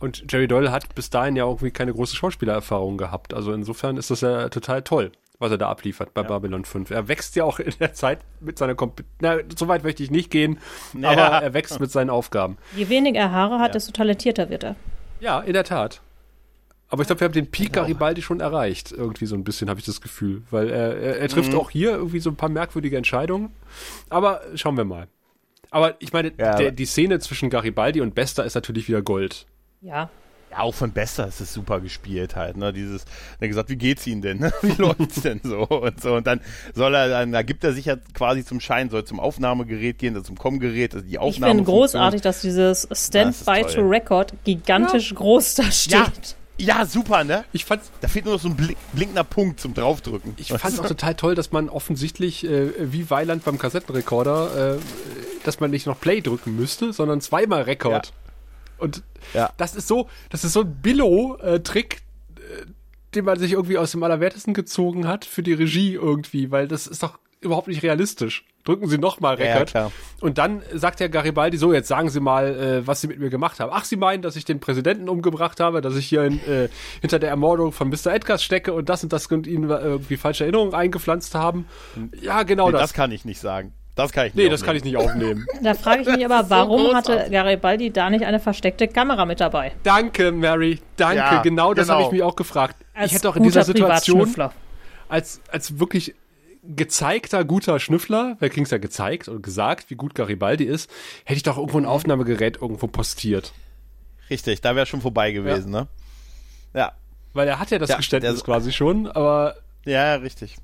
Und 0.00 0.24
Jerry 0.30 0.46
Doyle 0.48 0.70
hat 0.70 0.94
bis 0.94 1.10
dahin 1.10 1.34
ja 1.36 1.44
irgendwie 1.44 1.70
keine 1.70 1.92
große 1.92 2.14
Schauspielererfahrung 2.16 2.96
gehabt. 2.98 3.34
Also 3.34 3.52
insofern 3.52 3.96
ist 3.96 4.10
das 4.10 4.20
ja 4.20 4.48
total 4.48 4.82
toll, 4.82 5.10
was 5.40 5.50
er 5.50 5.58
da 5.58 5.68
abliefert 5.68 6.14
bei 6.14 6.22
Babylon 6.22 6.64
5. 6.64 6.90
Er 6.90 7.08
wächst 7.08 7.34
ja 7.36 7.44
auch 7.44 7.58
in 7.58 7.72
der 7.80 7.94
Zeit 7.94 8.20
mit 8.40 8.58
seiner 8.58 8.74
Komp 8.76 9.02
Na, 9.20 9.38
so 9.56 9.66
weit 9.66 9.82
möchte 9.82 10.02
ich 10.04 10.10
nicht 10.12 10.30
gehen, 10.30 10.58
Ja. 10.98 11.10
aber 11.10 11.42
er 11.44 11.52
wächst 11.54 11.80
mit 11.80 11.90
seinen 11.90 12.10
Aufgaben. 12.10 12.58
Je 12.76 12.88
weniger 12.88 13.20
er 13.20 13.32
Haare 13.32 13.58
hat, 13.58 13.68
Ja. 13.68 13.72
desto 13.72 13.92
talentierter 13.92 14.50
wird 14.50 14.62
er. 14.64 14.76
Ja, 15.20 15.40
in 15.40 15.52
der 15.52 15.64
Tat. 15.64 16.00
Aber 16.90 17.02
ich 17.02 17.06
glaube, 17.08 17.20
wir 17.20 17.24
haben 17.26 17.34
den 17.34 17.50
Peak 17.50 17.72
Garibaldi 17.74 18.22
schon 18.22 18.40
erreicht. 18.40 18.92
Irgendwie 18.92 19.26
so 19.26 19.34
ein 19.34 19.44
bisschen, 19.44 19.68
habe 19.68 19.78
ich 19.80 19.84
das 19.84 20.00
Gefühl. 20.00 20.42
Weil 20.50 20.70
er, 20.70 20.96
er, 20.96 21.18
er 21.18 21.28
trifft 21.28 21.54
auch 21.54 21.68
hier 21.70 21.90
irgendwie 21.90 22.20
so 22.20 22.30
ein 22.30 22.36
paar 22.36 22.48
merkwürdige 22.48 22.96
Entscheidungen. 22.96 23.50
Aber 24.08 24.40
schauen 24.54 24.76
wir 24.78 24.84
mal. 24.86 25.06
Aber 25.70 25.96
ich 25.98 26.14
meine, 26.14 26.32
Ja, 26.38 26.54
der, 26.56 26.70
die 26.70 26.86
Szene 26.86 27.18
zwischen 27.18 27.50
Garibaldi 27.50 28.00
und 28.00 28.14
Bester 28.14 28.44
ist 28.46 28.54
natürlich 28.54 28.88
wieder 28.88 29.02
Gold. 29.02 29.44
Ja. 29.80 30.10
Ja, 30.50 30.60
auch 30.60 30.74
von 30.74 30.92
Bester 30.92 31.26
ist 31.28 31.40
es 31.42 31.52
super 31.52 31.78
gespielt 31.80 32.34
halt, 32.34 32.56
ne? 32.56 32.72
Dieses, 32.72 33.04
er 33.38 33.42
hat 33.42 33.48
gesagt, 33.48 33.68
wie 33.68 33.76
geht's 33.76 34.06
Ihnen 34.06 34.22
denn? 34.22 34.38
ne? 34.38 34.50
Wie 34.62 34.80
läuft's 34.80 35.20
denn 35.20 35.40
so? 35.44 35.58
Und 35.68 36.00
so. 36.00 36.14
Und 36.14 36.26
dann 36.26 36.40
soll 36.74 36.94
er, 36.94 37.08
dann, 37.10 37.32
da 37.32 37.42
gibt 37.42 37.64
er 37.64 37.74
sich 37.74 37.84
ja 37.84 37.96
quasi 38.14 38.42
zum 38.46 38.58
Schein, 38.58 38.88
soll 38.88 39.04
zum 39.04 39.20
Aufnahmegerät 39.20 39.98
gehen, 39.98 40.24
zum 40.24 40.38
Kommgerät, 40.38 40.94
also 40.94 41.04
die 41.04 41.12
Ich 41.12 41.18
Aufnahme. 41.18 41.50
finde 41.52 41.64
großartig, 41.64 42.22
dass 42.22 42.40
dieses 42.40 42.88
Stand 42.92 43.28
Das 43.34 43.40
ist 43.40 43.44
by 43.44 43.60
toll. 43.60 43.74
to 43.74 43.80
Record 43.88 44.32
gigantisch 44.44 45.14
groß 45.14 45.54
da 45.56 45.64
steht. 45.70 45.92
Ja, 45.92 46.78
ja, 46.78 46.86
super, 46.86 47.24
ne? 47.24 47.44
Ich 47.52 47.66
fand's 47.66 47.92
Da 48.00 48.08
fehlt 48.08 48.24
nur 48.24 48.34
noch 48.34 48.40
so 48.40 48.48
ein 48.48 48.56
blink, 48.56 48.78
blinkender 48.94 49.24
Punkt 49.24 49.60
zum 49.60 49.74
draufdrücken. 49.74 50.32
Ich 50.38 50.48
fand 50.48 50.64
es 50.74 50.80
auch 50.80 50.86
total 50.86 51.14
toll, 51.14 51.34
dass 51.34 51.52
man 51.52 51.68
offensichtlich, 51.68 52.44
äh, 52.44 52.70
wie 52.90 53.10
Weiland 53.10 53.44
beim 53.44 53.58
Kassettenrekorder, 53.58 54.76
äh, 54.76 54.78
dass 55.44 55.60
man 55.60 55.70
nicht 55.70 55.86
noch 55.86 56.00
Play 56.00 56.22
drücken 56.22 56.56
müsste, 56.56 56.94
sondern 56.94 57.20
zweimal 57.20 57.62
Rekord. 57.62 58.12
Und 58.78 59.02
Ja. 59.34 59.50
das 59.56 59.74
ist 59.74 59.88
so, 59.88 60.08
das 60.30 60.44
ist 60.44 60.52
so 60.52 60.60
ein 60.62 60.76
Billo-Trick, 60.82 62.02
äh, 62.36 62.66
den 63.14 63.24
man 63.24 63.38
sich 63.38 63.52
irgendwie 63.52 63.78
aus 63.78 63.90
dem 63.92 64.02
Allerwertesten 64.02 64.54
gezogen 64.54 65.06
hat 65.08 65.24
für 65.24 65.42
die 65.42 65.52
Regie 65.54 65.94
irgendwie, 65.94 66.50
weil 66.50 66.68
das 66.68 66.86
ist 66.86 67.02
doch 67.02 67.18
überhaupt 67.40 67.68
nicht 67.68 67.82
realistisch. 67.82 68.44
Drücken 68.64 68.88
Sie 68.88 68.98
nochmal 68.98 69.38
Ja, 69.38 69.52
Rekord. 69.52 69.70
klar. 69.70 69.92
Und 70.20 70.36
dann 70.38 70.60
sagt 70.74 70.98
der 71.00 71.08
Garibaldi 71.08 71.56
so, 71.56 71.72
jetzt 71.72 71.86
sagen 71.88 72.10
Sie 72.10 72.20
mal, 72.20 72.54
äh, 72.82 72.86
was 72.86 73.00
Sie 73.00 73.06
mit 73.06 73.18
mir 73.18 73.30
gemacht 73.30 73.60
haben. 73.60 73.70
Ach, 73.72 73.84
Sie 73.84 73.96
meinen, 73.96 74.20
dass 74.22 74.34
ich 74.36 74.44
den 74.44 74.58
Präsidenten 74.60 75.08
umgebracht 75.08 75.58
habe, 75.60 75.80
dass 75.80 75.96
ich 75.96 76.06
hier 76.06 76.24
in, 76.24 76.38
äh, 76.46 76.68
hinter 77.00 77.18
der 77.20 77.30
Ermordung 77.30 77.72
von 77.72 77.88
Mr. 77.88 78.08
Edgars 78.12 78.42
stecke 78.42 78.72
und 78.74 78.88
das 78.88 79.04
und 79.04 79.12
das 79.12 79.26
und 79.28 79.46
Ihnen 79.46 79.70
äh, 79.70 79.74
irgendwie 79.78 80.16
falsche 80.16 80.44
Erinnerungen 80.44 80.74
eingepflanzt 80.74 81.34
haben. 81.36 81.66
Ja, 82.20 82.42
genau 82.42 82.66
nee, 82.66 82.72
das. 82.72 82.80
das. 82.82 82.92
kann 82.92 83.12
ich 83.12 83.24
nicht 83.24 83.40
sagen. 83.40 83.72
Das 83.98 84.12
kann 84.12 84.26
ich 84.28 84.34
nicht 84.34 84.44
Nee, 84.44 84.48
das 84.48 84.62
kann 84.62 84.76
ich 84.76 84.96
aufnehmen. 84.96 85.38
nicht 85.40 85.46
aufnehmen. 85.46 85.46
Da 85.62 85.74
frage 85.74 86.02
ich 86.02 86.08
mich 86.08 86.24
aber, 86.24 86.44
so 86.44 86.50
warum 86.50 86.94
hatte 86.94 87.12
großartig. 87.12 87.32
Garibaldi 87.32 87.90
da 87.90 88.10
nicht 88.10 88.24
eine 88.24 88.38
versteckte 88.38 88.86
Kamera 88.86 89.24
mit 89.24 89.40
dabei? 89.40 89.72
Danke, 89.82 90.30
Mary. 90.30 90.78
Danke. 90.96 91.16
Ja, 91.16 91.42
genau 91.42 91.74
das 91.74 91.88
genau. 91.88 91.98
habe 91.98 92.06
ich 92.06 92.12
mich 92.12 92.22
auch 92.22 92.36
gefragt. 92.36 92.76
Als 92.94 93.10
ich 93.10 93.18
hätte 93.18 93.28
auch 93.28 93.34
in 93.34 93.42
dieser 93.42 93.64
Situation 93.64 94.32
als, 95.08 95.40
als 95.50 95.80
wirklich 95.80 96.14
gezeigter 96.62 97.44
guter 97.44 97.80
Schnüffler, 97.80 98.36
wir 98.38 98.50
kriegen 98.50 98.64
es 98.64 98.70
ja 98.70 98.78
gezeigt 98.78 99.26
und 99.26 99.42
gesagt, 99.42 99.90
wie 99.90 99.94
gut 99.96 100.14
Garibaldi 100.14 100.64
ist, 100.64 100.88
hätte 101.24 101.38
ich 101.38 101.42
doch 101.42 101.56
irgendwo 101.56 101.78
ein 101.78 101.86
Aufnahmegerät 101.86 102.58
irgendwo 102.60 102.86
postiert. 102.86 103.52
Richtig, 104.30 104.60
da 104.60 104.76
wäre 104.76 104.86
schon 104.86 105.00
vorbei 105.00 105.32
gewesen, 105.32 105.72
ne? 105.72 105.88
Ja. 106.72 106.92
Weil 107.32 107.48
er 107.48 107.58
hat 107.58 107.70
ja 107.70 107.78
das 107.78 107.90
Ja, 107.90 107.96
Geständnis 107.96 108.44
quasi 108.44 108.70
schon, 108.70 109.08
aber 109.08 109.56
Ja, 109.86 110.04
ja, 110.06 110.14
richtig. 110.16 110.56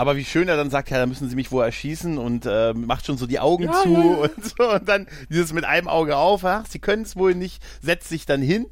Aber 0.00 0.16
wie 0.16 0.24
schön 0.24 0.48
er 0.48 0.56
dann 0.56 0.70
sagt, 0.70 0.88
ja, 0.88 0.96
da 0.96 1.04
müssen 1.04 1.28
sie 1.28 1.36
mich 1.36 1.52
wohl 1.52 1.62
erschießen 1.62 2.16
und 2.16 2.46
äh, 2.46 2.72
macht 2.72 3.04
schon 3.04 3.18
so 3.18 3.26
die 3.26 3.38
Augen 3.38 3.64
Ja, 3.64 3.72
zu 3.82 3.88
ja, 3.90 4.00
ja. 4.00 4.06
und 4.16 4.32
so 4.44 4.70
und 4.72 4.88
dann 4.88 5.06
dieses 5.28 5.52
mit 5.52 5.64
einem 5.66 5.88
Auge 5.88 6.16
auf, 6.16 6.42
ach, 6.44 6.64
sie 6.66 6.78
können 6.78 7.02
es 7.02 7.16
wohl 7.16 7.34
nicht, 7.34 7.62
setzt 7.82 8.08
sich 8.08 8.24
dann 8.24 8.40
hin, 8.40 8.64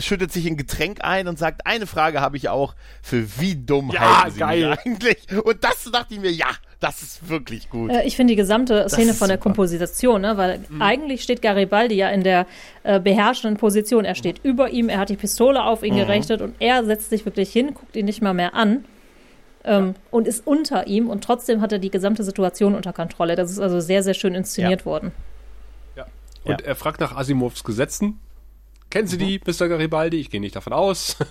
schüttet 0.00 0.32
sich 0.32 0.44
ein 0.46 0.56
Getränk 0.56 0.98
ein 1.04 1.28
und 1.28 1.38
sagt, 1.38 1.64
eine 1.66 1.86
Frage 1.86 2.20
habe 2.20 2.36
ich 2.36 2.48
auch, 2.48 2.74
für 3.00 3.24
wie 3.40 3.54
dumm 3.54 3.92
Ja, 3.94 4.22
halten 4.24 4.32
sie 4.34 4.40
geil. 4.40 4.70
mich 4.70 4.78
eigentlich? 4.80 5.18
Und 5.44 5.62
das 5.62 5.84
dachte 5.92 6.14
ich 6.14 6.20
mir, 6.20 6.32
ja, 6.32 6.48
das 6.80 7.00
ist 7.00 7.28
wirklich 7.28 7.70
gut. 7.70 7.92
Äh, 7.92 8.02
Ich 8.02 8.16
finde 8.16 8.32
die 8.32 8.36
gesamte 8.36 8.88
Szene 8.88 9.14
von 9.14 9.28
der 9.28 9.36
super. 9.36 9.44
Komposition, 9.50 10.20
ne? 10.22 10.36
weil 10.36 10.64
eigentlich 10.80 11.22
steht 11.22 11.42
Garibaldi 11.42 11.94
ja 11.94 12.08
in 12.10 12.24
der 12.24 12.46
äh, 12.82 12.98
beherrschenden 12.98 13.56
Position. 13.56 14.04
Er 14.04 14.16
steht 14.16 14.40
über 14.42 14.70
ihm, 14.70 14.88
er 14.88 14.98
hat 14.98 15.10
die 15.10 15.16
Pistole 15.16 15.62
auf 15.62 15.84
ihn 15.84 15.94
gerichtet 15.94 16.42
und 16.42 16.56
er 16.58 16.84
setzt 16.84 17.10
sich 17.10 17.24
wirklich 17.24 17.52
hin, 17.52 17.72
guckt 17.72 17.94
ihn 17.94 18.06
nicht 18.06 18.20
mal 18.20 18.34
mehr 18.34 18.54
an 18.54 18.84
ähm, 19.66 19.94
und 20.10 20.26
ist 20.26 20.46
unter 20.46 20.86
ihm 20.86 21.10
und 21.10 21.22
trotzdem 21.24 21.60
hat 21.60 21.72
er 21.72 21.78
die 21.78 21.90
gesamte 21.90 22.24
Situation 22.24 22.74
unter 22.74 22.92
Kontrolle. 22.92 23.36
Das 23.36 23.50
ist 23.50 23.58
also 23.58 23.80
sehr, 23.80 24.02
sehr 24.02 24.14
schön 24.14 24.34
inszeniert 24.34 24.86
worden. 24.86 25.12
Und 26.44 26.60
er 26.62 26.76
fragt 26.76 27.00
nach 27.00 27.16
Asimovs 27.16 27.64
Gesetzen. 27.64 28.20
Kennen 28.88 29.08
Sie 29.08 29.18
die, 29.18 29.40
Mr. 29.44 29.66
Garibaldi? 29.66 30.18
Ich 30.18 30.30
gehe 30.30 30.40
nicht 30.40 30.54
davon 30.56 30.72
aus. 30.72 31.16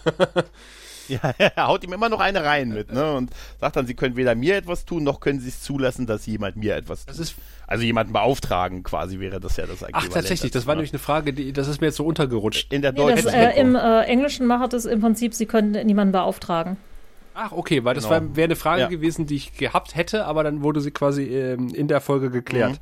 Ja, 1.08 1.20
er 1.38 1.68
haut 1.68 1.84
ihm 1.84 1.94
immer 1.94 2.10
noch 2.10 2.20
eine 2.20 2.44
rein 2.44 2.70
mit, 2.70 2.92
ne? 2.92 3.14
Und 3.14 3.30
sagt 3.62 3.76
dann, 3.76 3.86
sie 3.86 3.94
können 3.94 4.16
weder 4.16 4.34
mir 4.34 4.56
etwas 4.58 4.86
tun, 4.86 5.04
noch 5.04 5.20
können 5.20 5.40
sie 5.40 5.50
es 5.50 5.62
zulassen, 5.62 6.08
dass 6.08 6.26
jemand 6.26 6.56
mir 6.56 6.76
etwas 6.76 7.06
Das 7.06 7.18
tut. 7.18 7.26
ist- 7.28 7.36
also 7.68 7.84
jemanden 7.84 8.12
beauftragen, 8.12 8.82
quasi 8.82 9.20
wäre 9.20 9.40
das 9.40 9.56
ja 9.58 9.68
das 9.68 9.84
Ach, 9.84 9.90
Äquivalent 9.90 10.14
tatsächlich, 10.14 10.52
das 10.52 10.66
war 10.66 10.74
ne? 10.74 10.80
nämlich 10.80 10.94
eine 10.94 11.00
Frage, 11.00 11.32
die, 11.32 11.54
das 11.54 11.68
ist 11.68 11.80
mir 11.80 11.86
jetzt 11.88 11.98
so 11.98 12.06
untergerutscht. 12.08 12.74
in 12.74 12.82
der 12.82 12.92
Nee, 12.92 13.12
das, 13.12 13.22
deutschen 13.26 13.40
äh, 13.40 13.60
Im 13.62 13.76
äh, 13.76 14.02
Englischen 14.06 14.48
macht 14.48 14.74
es 14.74 14.86
im 14.86 15.00
Prinzip, 15.00 15.36
sie 15.36 15.46
können 15.46 15.74
niemanden 15.86 16.12
beauftragen. 16.12 16.78
Ach, 17.38 17.52
okay, 17.52 17.84
weil 17.84 17.94
das 17.96 18.06
Genau. 18.06 18.16
war- 18.22 18.36
wäre 18.36 18.46
eine 18.46 18.56
Frage 18.56 18.82
Ja. 18.84 18.88
gewesen, 18.88 19.26
die 19.28 19.36
ich 19.36 19.58
gehabt 19.58 19.96
hätte, 19.96 20.26
aber 20.26 20.44
dann 20.44 20.64
wurde 20.64 20.80
sie 20.82 20.92
quasi 20.92 21.24
ähm, 21.26 21.68
in 21.70 21.88
der 21.88 22.00
Folge 22.02 22.30
geklärt. 22.32 22.72
Mhm. 22.74 22.78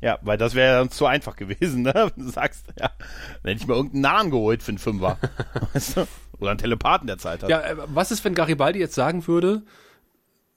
Ja, 0.00 0.18
weil 0.22 0.36
das 0.36 0.56
wäre 0.56 0.78
dann 0.78 0.90
zu 0.90 1.06
einfach 1.06 1.36
gewesen, 1.36 1.82
ne? 1.82 1.92
Wenn 2.16 2.24
du 2.24 2.30
sagst, 2.30 2.66
ja, 2.78 2.90
dann 2.98 3.50
hätte 3.52 3.62
ich 3.62 3.66
mal 3.68 3.74
irgendeinen 3.76 4.02
Nahen 4.02 4.30
geholt 4.32 4.62
für 4.64 4.70
einen 4.70 4.78
Fünfer. 4.78 5.16
weißt 5.72 5.96
du? 5.98 6.06
Oder 6.40 6.50
einen 6.50 6.58
Telepathen 6.58 7.06
der 7.06 7.18
Zeit 7.18 7.44
hat. 7.44 7.48
Ja, 7.50 7.60
äh, 7.60 7.76
was 7.86 8.10
ist, 8.10 8.24
wenn 8.24 8.34
Garibaldi 8.34 8.80
jetzt 8.80 8.96
sagen 8.96 9.24
würde, 9.28 9.62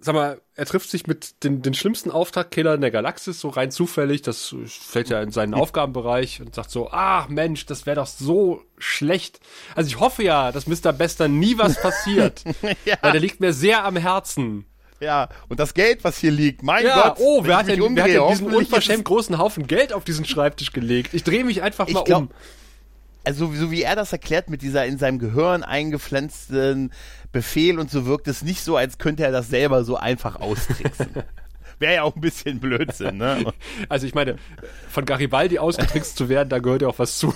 sag 0.06 0.16
mal, 0.16 0.40
er 0.56 0.66
trifft 0.66 0.90
sich 0.90 1.08
mit 1.08 1.44
den, 1.44 1.62
den 1.62 1.74
schlimmsten 1.74 2.12
Auftragkillern 2.12 2.80
der 2.80 2.92
Galaxis, 2.92 3.40
so 3.42 3.50
rein 3.50 3.72
zufällig, 3.72 4.22
das 4.22 4.56
fällt 4.68 5.10
ja 5.10 5.22
in 5.22 5.32
seinen 5.32 5.54
Aufgabenbereich 5.54 6.40
und 6.42 6.56
sagt 6.56 6.72
so, 6.72 6.90
ach 6.92 7.28
Mensch, 7.28 7.66
das 7.66 7.86
wäre 7.86 7.98
doch 7.98 8.08
so 8.08 8.62
schlecht. 8.78 9.40
Also 9.76 9.88
ich 9.88 10.00
hoffe 10.00 10.24
ja, 10.24 10.52
dass 10.52 10.68
Mr. 10.68 10.94
Bester 10.94 11.28
nie 11.28 11.58
was 11.58 11.82
passiert, 11.82 12.44
Ja. 12.86 12.96
weil 13.02 13.12
der 13.14 13.22
liegt 13.22 13.40
mir 13.42 13.52
sehr 13.54 13.84
am 13.84 13.98
Herzen. 13.98 14.66
Ja, 15.02 15.28
und 15.50 15.60
das 15.60 15.74
Geld, 15.74 16.06
was 16.06 16.18
hier 16.18 16.32
liegt, 16.32 16.64
mein 16.64 16.86
Ja, 16.86 17.10
Gott. 17.10 17.18
oh, 17.20 17.42
wer 17.44 17.58
hat, 17.58 17.68
denn, 17.68 17.80
wer 17.80 17.84
hat 17.84 17.90
umdrehe, 17.90 18.14
denn 18.20 18.28
diesen 18.30 18.54
unverschämt 18.54 19.04
großen 19.04 19.38
Haufen 19.38 19.68
Geld 19.68 19.92
auf 19.92 20.06
diesen 20.06 20.24
Schreibtisch 20.24 20.72
gelegt? 20.72 21.14
Ich 21.14 21.24
drehe 21.26 21.44
mich 21.44 21.62
einfach 21.62 21.90
mal 21.90 22.04
glaub- 22.06 22.22
um. 22.22 22.30
Also 23.26 23.52
so 23.54 23.72
wie 23.72 23.84
er 23.84 23.96
das 23.96 24.12
erklärt 24.12 24.50
mit 24.50 24.62
dieser 24.62 24.86
in 24.86 24.98
seinem 24.98 25.20
Gehirn 25.20 25.64
eingepflanzten 25.64 26.92
Befehl 27.32 27.80
und 27.80 27.92
so 27.92 28.06
wirkt 28.06 28.28
es 28.28 28.44
nicht 28.44 28.62
so, 28.62 28.78
als 28.78 28.98
könnte 28.98 29.24
er 29.24 29.32
das 29.32 29.50
selber 29.50 29.84
so 29.84 29.98
einfach 29.98 30.38
austricksen. 30.38 31.10
Wäre 31.80 31.96
ja 31.96 32.04
auch 32.04 32.16
ein 32.16 32.22
bisschen 32.22 32.60
Blödsinn, 32.60 33.18
ne? 33.18 33.54
Also 33.90 34.08
ich 34.08 34.16
meine, 34.16 34.38
von 34.90 35.06
Garibaldi 35.06 35.60
ausgetrickst 35.60 36.16
zu 36.16 36.30
werden, 36.30 36.50
da 36.50 36.60
gehört 36.60 36.82
ja 36.82 36.88
auch 36.88 37.00
was 37.00 37.18
zu. 37.18 37.34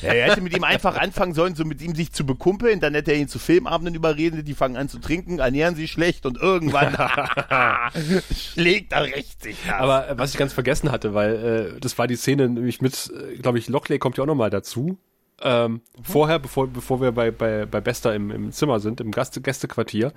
Ja, 0.00 0.12
er 0.12 0.30
hätte 0.30 0.40
mit 0.40 0.56
ihm 0.56 0.64
einfach 0.64 0.96
anfangen 0.96 1.34
sollen, 1.34 1.54
so 1.56 1.64
mit 1.64 1.82
ihm 1.82 1.94
sich 1.94 2.12
zu 2.12 2.24
bekumpeln, 2.24 2.78
dann 2.78 2.94
hätte 2.94 3.12
er 3.12 3.18
ihn 3.18 3.28
zu 3.28 3.38
Filmabenden 3.38 3.94
überreden, 3.94 4.44
die 4.44 4.54
fangen 4.54 4.76
an 4.76 4.88
zu 4.88 4.98
trinken, 4.98 5.40
ernähren 5.40 5.74
sich 5.74 5.90
schlecht 5.90 6.24
und 6.26 6.40
irgendwann 6.40 6.94
schlägt 8.32 8.92
er 8.92 9.04
recht 9.04 9.42
sich 9.42 9.56
das. 9.66 9.74
Aber 9.74 10.08
äh, 10.08 10.18
was 10.18 10.30
ich 10.30 10.38
ganz 10.38 10.52
vergessen 10.52 10.92
hatte, 10.92 11.14
weil 11.14 11.74
äh, 11.76 11.80
das 11.80 11.98
war 11.98 12.06
die 12.06 12.16
Szene 12.16 12.48
nämlich 12.48 12.80
mit, 12.80 13.12
äh, 13.12 13.36
glaube 13.38 13.58
ich, 13.58 13.68
Lockley 13.68 13.98
kommt 13.98 14.16
ja 14.18 14.22
auch 14.22 14.28
nochmal 14.28 14.50
dazu. 14.50 14.98
Ähm, 15.44 15.82
Vorher, 16.02 16.38
bevor, 16.38 16.66
bevor 16.66 17.02
wir 17.02 17.12
bei, 17.12 17.30
bei, 17.30 17.66
bei 17.66 17.80
Bester 17.82 18.14
im, 18.14 18.30
im 18.30 18.50
Zimmer 18.50 18.80
sind, 18.80 19.00
im 19.02 19.10
Gast 19.10 19.40
Gästequartier, 19.42 20.12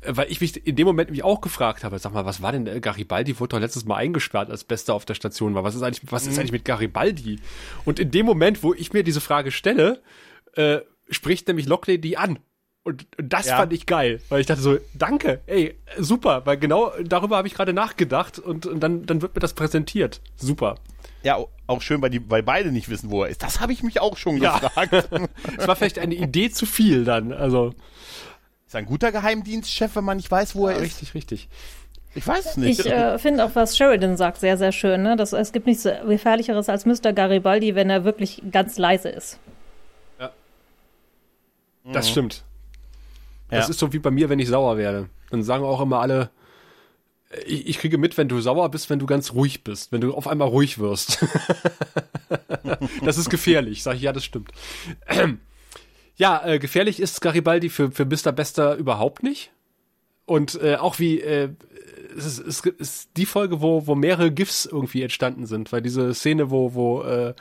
äh, 0.00 0.16
weil 0.16 0.32
ich 0.32 0.40
mich 0.40 0.66
in 0.66 0.74
dem 0.74 0.86
Moment 0.86 1.10
mich 1.10 1.22
auch 1.22 1.42
gefragt 1.42 1.84
habe, 1.84 1.98
sag 1.98 2.14
mal, 2.14 2.24
was 2.24 2.40
war 2.40 2.52
denn, 2.52 2.66
äh, 2.66 2.80
Garibaldi 2.80 3.38
wurde 3.38 3.50
doch 3.50 3.60
letztes 3.60 3.84
Mal 3.84 3.96
eingesperrt, 3.96 4.50
als 4.50 4.64
Bester 4.64 4.94
auf 4.94 5.04
der 5.04 5.14
Station 5.14 5.54
war. 5.54 5.64
Was 5.64 5.74
ist 5.74 5.82
eigentlich, 5.82 6.10
was 6.10 6.26
ist 6.26 6.38
eigentlich 6.38 6.52
mit 6.52 6.64
Garibaldi? 6.64 7.40
Und 7.84 8.00
in 8.00 8.10
dem 8.10 8.24
Moment, 8.24 8.62
wo 8.62 8.72
ich 8.72 8.94
mir 8.94 9.04
diese 9.04 9.20
Frage 9.20 9.50
stelle, 9.50 10.02
äh, 10.54 10.78
spricht 11.10 11.46
nämlich 11.46 11.66
Lockley 11.66 12.00
die 12.00 12.16
an. 12.16 12.38
Und, 12.84 13.06
und 13.18 13.32
das 13.32 13.46
Ja. 13.46 13.56
fand 13.56 13.72
ich 13.72 13.86
geil, 13.86 14.20
weil 14.28 14.40
ich 14.42 14.46
dachte 14.46 14.60
so, 14.60 14.76
danke, 14.92 15.40
ey, 15.46 15.74
super, 15.98 16.42
weil 16.44 16.58
genau 16.58 16.92
darüber 17.02 17.38
habe 17.38 17.48
ich 17.48 17.54
gerade 17.54 17.72
nachgedacht 17.72 18.38
und, 18.38 18.66
und 18.66 18.80
dann, 18.80 19.06
dann 19.06 19.22
wird 19.22 19.34
mir 19.34 19.40
das 19.40 19.54
präsentiert. 19.54 20.20
Super. 20.36 20.76
ja, 21.22 21.38
auch 21.66 21.80
schön, 21.80 22.02
weil, 22.02 22.10
die, 22.10 22.30
weil 22.30 22.42
beide 22.42 22.70
nicht 22.72 22.90
wissen, 22.90 23.10
wo 23.10 23.22
er 23.24 23.30
ist. 23.30 23.42
Das 23.42 23.60
habe 23.60 23.72
ich 23.72 23.82
mich 23.82 24.00
auch 24.00 24.18
schon 24.18 24.36
Ja. 24.36 24.58
gefragt. 24.58 25.08
Es 25.58 25.66
war 25.66 25.76
vielleicht 25.76 25.98
eine 25.98 26.14
Idee 26.14 26.50
zu 26.50 26.66
viel 26.66 27.04
dann, 27.06 27.32
also 27.32 27.72
ist 28.66 28.76
ein 28.76 28.84
guter 28.84 29.12
Geheimdienstchef, 29.12 29.96
wenn 29.96 30.04
man 30.04 30.18
nicht 30.18 30.30
weiß, 30.30 30.54
wo 30.54 30.68
er 30.68 30.76
ist? 30.76 30.82
richtig, 30.82 31.14
richtig. 31.14 31.48
Ich 32.14 32.26
weiß 32.26 32.44
es 32.46 32.56
nicht. 32.58 32.80
Ich 32.80 32.86
äh, 32.86 33.18
finde 33.18 33.44
auch, 33.46 33.50
was 33.54 33.76
Sheridan 33.78 34.16
sagt, 34.18 34.38
sehr, 34.40 34.58
sehr 34.58 34.72
schön. 34.72 35.02
Ne? 35.02 35.16
Das, 35.16 35.32
es 35.32 35.52
gibt 35.52 35.66
nichts 35.66 35.84
Gefährlicheres 36.06 36.68
als 36.68 36.84
Mr. 36.84 37.12
Garibaldi, 37.14 37.74
wenn 37.74 37.88
er 37.88 38.04
wirklich 38.04 38.42
ganz 38.52 38.76
leise 38.76 39.08
ist. 39.08 39.38
Das 41.92 42.08
stimmt. 42.08 42.44
Das 43.54 43.66
Ja. 43.66 43.70
ist 43.70 43.78
so 43.78 43.92
wie 43.92 43.98
bei 43.98 44.10
mir, 44.10 44.28
wenn 44.28 44.38
ich 44.38 44.48
sauer 44.48 44.76
werde. 44.76 45.08
Dann 45.30 45.42
sagen 45.42 45.64
auch 45.64 45.80
immer 45.80 46.00
alle, 46.00 46.30
ich, 47.46 47.66
ich 47.66 47.78
kriege 47.78 47.98
mit, 47.98 48.16
wenn 48.16 48.28
du 48.28 48.40
sauer 48.40 48.70
bist, 48.70 48.90
wenn 48.90 48.98
du 48.98 49.06
ganz 49.06 49.32
ruhig 49.32 49.64
bist, 49.64 49.90
wenn 49.92 50.00
du 50.00 50.14
auf 50.14 50.28
einmal 50.28 50.48
ruhig 50.48 50.78
wirst. 50.78 51.24
das 53.04 53.18
ist 53.18 53.30
gefährlich, 53.30 53.82
sage 53.82 53.96
ich, 53.96 54.02
ja, 54.02 54.12
das 54.12 54.24
stimmt. 54.24 54.52
Ja, 56.16 56.46
äh, 56.46 56.60
gefährlich 56.60 57.00
ist 57.00 57.20
Garibaldi 57.20 57.68
für, 57.70 57.90
für 57.90 58.04
Mr. 58.04 58.30
Bester 58.30 58.76
überhaupt 58.76 59.24
nicht. 59.24 59.50
Und 60.26 60.54
äh, 60.62 60.76
auch 60.76 61.00
wie, 61.00 61.20
äh, 61.20 61.48
es 62.16 62.24
ist, 62.24 62.38
es 62.38 62.60
ist 62.78 63.10
die 63.16 63.26
Folge, 63.26 63.60
wo, 63.60 63.88
wo 63.88 63.96
mehrere 63.96 64.30
GIFs 64.30 64.64
irgendwie 64.64 65.02
entstanden 65.02 65.44
sind, 65.46 65.72
weil 65.72 65.82
diese 65.82 66.14
Szene, 66.14 66.52
wo, 66.52 66.72
wo, 66.74 67.02
äh, 67.02 67.34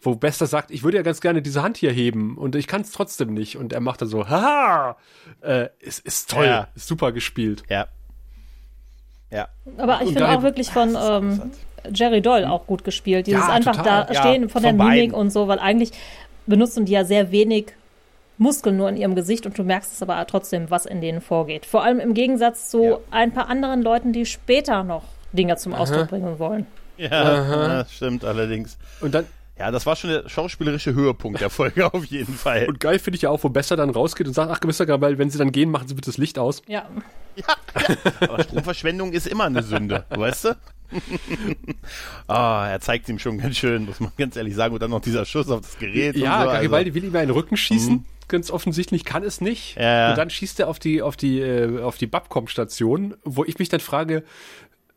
wo 0.00 0.14
Bester 0.14 0.46
sagt, 0.46 0.70
ich 0.70 0.82
würde 0.84 0.96
ja 0.98 1.02
ganz 1.02 1.20
gerne 1.20 1.42
diese 1.42 1.62
Hand 1.62 1.76
hier 1.76 1.90
heben 1.90 2.36
und 2.38 2.54
ich 2.54 2.66
kann 2.66 2.82
es 2.82 2.92
trotzdem 2.92 3.34
nicht. 3.34 3.56
Und 3.56 3.72
er 3.72 3.80
macht 3.80 4.00
dann 4.00 4.08
so, 4.08 4.28
haha, 4.28 4.96
äh, 5.42 5.68
ist, 5.80 6.00
ist 6.06 6.30
toll, 6.30 6.46
Ja. 6.46 6.68
ist 6.74 6.86
super 6.88 7.12
gespielt. 7.12 7.62
ja. 7.68 7.86
Ja. 9.30 9.48
Aber 9.76 10.00
ich 10.02 10.08
finde 10.14 10.28
auch 10.28 10.42
wirklich 10.42 10.70
von 10.70 10.96
ähm, 10.98 11.50
Jerry 11.92 12.22
Doyle 12.22 12.50
auch 12.50 12.66
gut 12.66 12.82
gespielt. 12.82 13.26
Dieses 13.26 13.42
Ja, 13.46 13.52
einfach 13.52 13.76
total. 13.76 14.06
da 14.06 14.12
Ja, 14.14 14.20
stehen 14.22 14.48
von 14.48 14.62
der 14.62 14.70
von 14.70 14.78
Mimik 14.78 15.10
beiden. 15.10 15.14
und 15.14 15.30
so, 15.30 15.48
weil 15.48 15.58
eigentlich 15.58 15.90
benutzen 16.46 16.86
die 16.86 16.92
ja 16.92 17.04
sehr 17.04 17.30
wenig 17.30 17.66
Muskeln 18.38 18.76
nur 18.78 18.88
in 18.88 18.96
ihrem 18.96 19.14
Gesicht 19.14 19.44
und 19.44 19.58
du 19.58 19.64
merkst 19.64 19.92
es 19.92 20.00
aber 20.02 20.24
trotzdem, 20.26 20.70
was 20.70 20.86
in 20.86 21.00
denen 21.02 21.20
vorgeht. 21.20 21.66
Vor 21.66 21.82
allem 21.84 22.00
im 22.00 22.14
Gegensatz 22.14 22.70
zu 22.70 22.82
Ja. 22.84 22.98
ein 23.10 23.32
paar 23.32 23.48
anderen 23.50 23.82
Leuten, 23.82 24.12
die 24.14 24.24
später 24.24 24.82
noch 24.82 25.02
Dinge 25.34 25.56
zum 25.56 25.74
Ausdruck 25.74 26.08
bringen 26.08 26.38
wollen. 26.38 26.66
Ja, 26.96 27.68
das 27.68 27.92
stimmt 27.92 28.24
allerdings. 28.24 28.78
Und 29.02 29.14
dann, 29.14 29.26
Ja, 29.58 29.70
das 29.70 29.86
war 29.86 29.96
schon 29.96 30.10
der 30.10 30.28
schauspielerische 30.28 30.94
Höhepunkt 30.94 31.40
der 31.40 31.50
Folge 31.50 31.92
auf 31.92 32.04
jeden 32.04 32.34
Fall. 32.34 32.66
und 32.68 32.78
geil 32.80 32.98
finde 32.98 33.16
ich 33.16 33.22
ja 33.22 33.30
auch, 33.30 33.42
wo 33.42 33.48
Bester 33.48 33.76
dann 33.76 33.90
rausgeht 33.90 34.26
und 34.26 34.34
sagt, 34.34 34.50
ach, 34.50 34.60
Mr. 34.62 34.86
Garibaldi, 34.86 35.18
wenn 35.18 35.30
sie 35.30 35.38
dann 35.38 35.52
gehen, 35.52 35.70
machen 35.70 35.88
sie 35.88 35.94
bitte 35.94 36.10
das 36.10 36.18
Licht 36.18 36.38
aus. 36.38 36.62
Ja, 36.68 36.88
Aber 38.20 38.42
Stromverschwendung 38.42 39.12
ist 39.12 39.26
immer 39.26 39.44
eine 39.44 39.62
Sünde, 39.62 40.04
weißt 40.10 40.44
du? 40.46 40.56
Ah, 42.26 42.66
er 42.70 42.80
zeigt 42.80 43.08
ihm 43.08 43.18
schon 43.18 43.38
ganz 43.38 43.56
schön, 43.56 43.84
muss 43.84 44.00
man 44.00 44.10
ganz 44.16 44.36
ehrlich 44.36 44.54
sagen. 44.54 44.72
Und 44.74 44.82
dann 44.82 44.90
noch 44.90 45.00
dieser 45.00 45.24
Schuss 45.24 45.48
auf 45.50 45.60
das 45.60 45.78
Gerät. 45.78 46.16
Ja, 46.16 46.38
und 46.38 46.44
so, 46.44 46.52
Garibaldi 46.52 46.90
Also, 46.90 46.94
will 46.94 47.04
ihm 47.04 47.14
ja 47.14 47.20
in 47.20 47.28
den 47.28 47.34
Rücken 47.34 47.56
schießen. 47.56 48.04
Ganz 48.26 48.50
offensichtlich 48.50 49.04
kann 49.04 49.22
es 49.22 49.40
nicht. 49.40 49.76
Ja, 49.76 49.82
ja. 49.82 50.10
Und 50.10 50.18
dann 50.18 50.30
schießt 50.30 50.60
er 50.60 50.68
auf 50.68 50.78
die, 50.78 51.00
auf 51.02 51.16
die, 51.16 51.40
äh, 51.40 51.82
auf 51.82 51.96
die 51.96 52.06
Babcom-Station, 52.06 53.16
wo 53.24 53.44
ich 53.44 53.58
mich 53.58 53.68
dann 53.68 53.80
frage, 53.80 54.22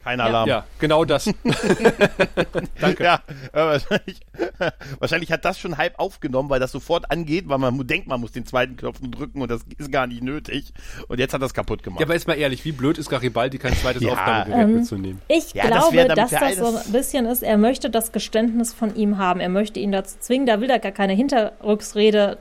kein 0.04 0.20
Alarm. 0.20 0.48
ja, 0.50 0.66
genau 0.80 1.06
das. 1.06 1.26
Danke. 2.80 3.04
Ja, 3.04 3.22
wahrscheinlich, 3.54 4.20
wahrscheinlich 5.00 5.32
hat 5.32 5.46
das 5.46 5.60
schon 5.60 5.78
halb 5.78 6.00
aufgenommen, 6.00 6.50
weil 6.50 6.60
das 6.60 6.72
sofort 6.72 7.10
angeht, 7.12 7.48
weil 7.48 7.58
man 7.58 7.86
denkt, 7.88 8.08
man 8.08 8.20
muss 8.20 8.32
den 8.32 8.46
zweiten 8.46 8.76
Knopf 8.78 9.00
drücken 9.02 9.42
und 9.42 9.50
das 9.52 9.62
ist 9.78 9.92
gar 9.92 10.08
nicht 10.08 10.24
nötig. 10.24 10.74
Und 11.08 11.20
jetzt 11.20 11.34
hat 11.34 11.42
das 11.42 11.54
kaputt 11.54 11.84
gemacht. 11.84 12.00
Ja, 12.00 12.06
aber 12.08 12.14
jetzt 12.14 12.28
mal 12.28 12.34
ehrlich, 12.36 12.66
wie 12.66 12.72
blöd 12.72 12.98
ist 12.98 13.10
Garibaldi, 13.10 13.58
kein 13.58 13.74
zweites 13.76 14.02
Ja. 14.02 14.12
Aufgabegerät 14.14 14.64
Ähm, 14.64 14.76
mitzunehmen? 14.76 15.22
Ich 15.28 15.54
Ja, 15.54 15.64
das 15.68 15.90
glaube, 15.90 15.98
damit 16.08 16.18
dass 16.18 16.32
das 16.32 16.56
so 16.58 16.66
ein 16.78 16.92
bisschen 16.92 17.26
ist, 17.26 17.44
er 17.44 17.58
möchte 17.58 17.90
das 17.90 18.12
Geständnis 18.12 18.74
von 18.74 18.96
ihm 18.96 19.18
haben. 19.18 19.40
Er 19.40 19.50
möchte 19.50 19.80
ihn 19.80 19.92
dazu 19.92 20.16
zwingen, 20.20 20.46
da 20.46 20.62
will 20.62 20.70
er 20.70 20.80
gar 20.80 20.92
keine 20.92 21.14
Hinterrücksrede. 21.14 22.38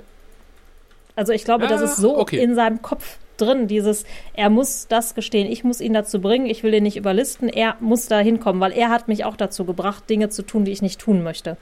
Also 1.16 1.32
ich 1.32 1.44
glaube, 1.44 1.66
das 1.66 1.80
Ah, 1.80 1.84
ist 1.84 1.96
so 1.96 2.18
okay. 2.18 2.42
in 2.42 2.54
seinem 2.54 2.80
Kopf 2.82 3.18
drin, 3.40 3.66
dieses, 3.68 4.04
er 4.34 4.50
muss 4.50 4.86
das 4.88 5.14
gestehen, 5.14 5.50
ich 5.50 5.64
muss 5.64 5.80
ihn 5.80 5.92
dazu 5.92 6.20
bringen, 6.20 6.46
ich 6.46 6.62
will 6.62 6.74
ihn 6.74 6.82
nicht 6.82 6.96
überlisten, 6.96 7.48
er 7.48 7.76
muss 7.80 8.06
da 8.06 8.18
hinkommen, 8.20 8.60
weil 8.60 8.72
er 8.72 8.90
hat 8.90 9.08
mich 9.08 9.24
auch 9.24 9.36
dazu 9.36 9.64
gebracht, 9.64 10.08
Dinge 10.10 10.28
zu 10.28 10.42
tun, 10.42 10.64
die 10.64 10.72
ich 10.72 10.82
nicht 10.82 11.00
tun 11.00 11.22
möchte. 11.22 11.56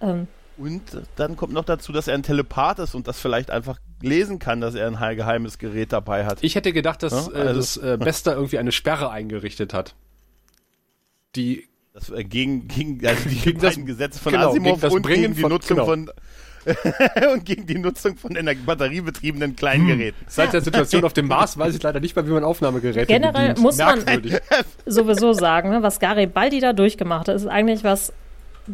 Ähm, 0.00 0.26
Und 0.56 0.82
dann 1.16 1.36
kommt 1.36 1.52
noch 1.52 1.64
dazu, 1.64 1.92
dass 1.92 2.08
er 2.08 2.14
ein 2.14 2.22
Telepath 2.22 2.78
ist 2.80 2.94
und 2.94 3.06
das 3.08 3.18
vielleicht 3.20 3.50
einfach 3.50 3.78
lesen 4.02 4.38
kann, 4.38 4.60
dass 4.60 4.74
er 4.74 4.88
ein 4.88 5.16
geheimes 5.16 5.58
Gerät 5.58 5.92
dabei 5.92 6.24
hat. 6.26 6.38
Ich 6.42 6.54
hätte 6.54 6.72
gedacht, 6.72 7.02
dass 7.02 7.28
Ja, 7.28 7.32
äh, 7.34 7.46
also- 7.48 7.80
das 7.80 7.94
äh, 7.94 7.96
Bester 7.98 8.34
irgendwie 8.34 8.58
eine 8.58 8.72
Sperre 8.72 9.10
eingerichtet 9.10 9.72
hat. 9.74 9.94
Die 11.36 11.68
Das, 11.94 12.10
äh, 12.10 12.22
gegen, 12.24 12.68
gegen, 12.68 13.04
also 13.06 13.28
die 13.28 13.36
Gegen 13.36 13.60
das- 13.60 13.76
Gesetze 13.84 14.18
von 14.20 14.32
genau, 14.32 14.50
Asimov 14.50 14.64
gegen 14.72 14.80
das 14.80 14.92
und 14.94 15.02
Bringen 15.02 15.22
gegen 15.22 15.34
die 15.34 15.40
von- 15.40 15.50
Nutzung 15.50 15.76
genau. 15.76 15.86
von 15.86 16.10
und 17.32 17.44
gegen 17.44 17.66
die 17.66 17.78
Nutzung 17.78 18.16
von 18.16 18.36
batteriebetriebenen 18.66 19.56
kleinen 19.56 19.88
Hm. 19.88 19.98
Geräten. 19.98 20.24
seit 20.28 20.52
der 20.52 20.60
Situation 20.60 21.04
auf 21.04 21.12
dem 21.12 21.28
Mars 21.28 21.58
weiß 21.58 21.74
ich 21.74 21.82
leider 21.82 22.00
nicht 22.00 22.14
mehr, 22.16 22.26
wie 22.26 22.30
man 22.32 22.44
Aufnahmegeräte 22.44 23.06
Generell 23.06 23.48
bedient. 23.48 23.58
muss 23.60 23.76
man- 23.78 24.02
sowieso 24.86 25.32
sagen, 25.32 25.70
ne, 25.70 25.82
was 25.82 26.00
Garibaldi 26.00 26.60
da 26.60 26.72
durchgemacht 26.72 27.28
hat, 27.28 27.36
ist 27.36 27.46
eigentlich 27.46 27.84
was 27.84 28.12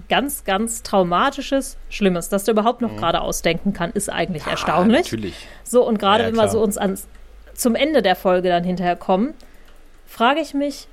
ganz, 0.08 0.44
ganz 0.44 0.82
Traumatisches, 0.82 1.76
Schlimmes. 1.88 2.28
Dass 2.28 2.44
der 2.44 2.52
überhaupt 2.52 2.80
noch 2.80 2.96
gerade 2.96 3.20
ausdenken 3.20 3.72
kann, 3.72 3.90
ist 3.92 4.10
eigentlich 4.10 4.46
erstaunlich. 4.46 4.98
Ah, 4.98 5.02
natürlich. 5.02 5.34
So, 5.62 5.86
und 5.86 5.98
gerade 5.98 6.24
Ja, 6.24 6.28
wenn 6.30 6.36
wir 6.36 6.48
so 6.48 6.60
uns 6.62 6.76
ans, 6.76 7.06
zum 7.54 7.74
Ende 7.76 8.02
der 8.02 8.16
Folge 8.16 8.48
dann 8.48 8.64
hinterher 8.64 8.96
kommen, 8.96 9.34
frage 10.06 10.40
ich 10.40 10.52
mich, 10.54 10.88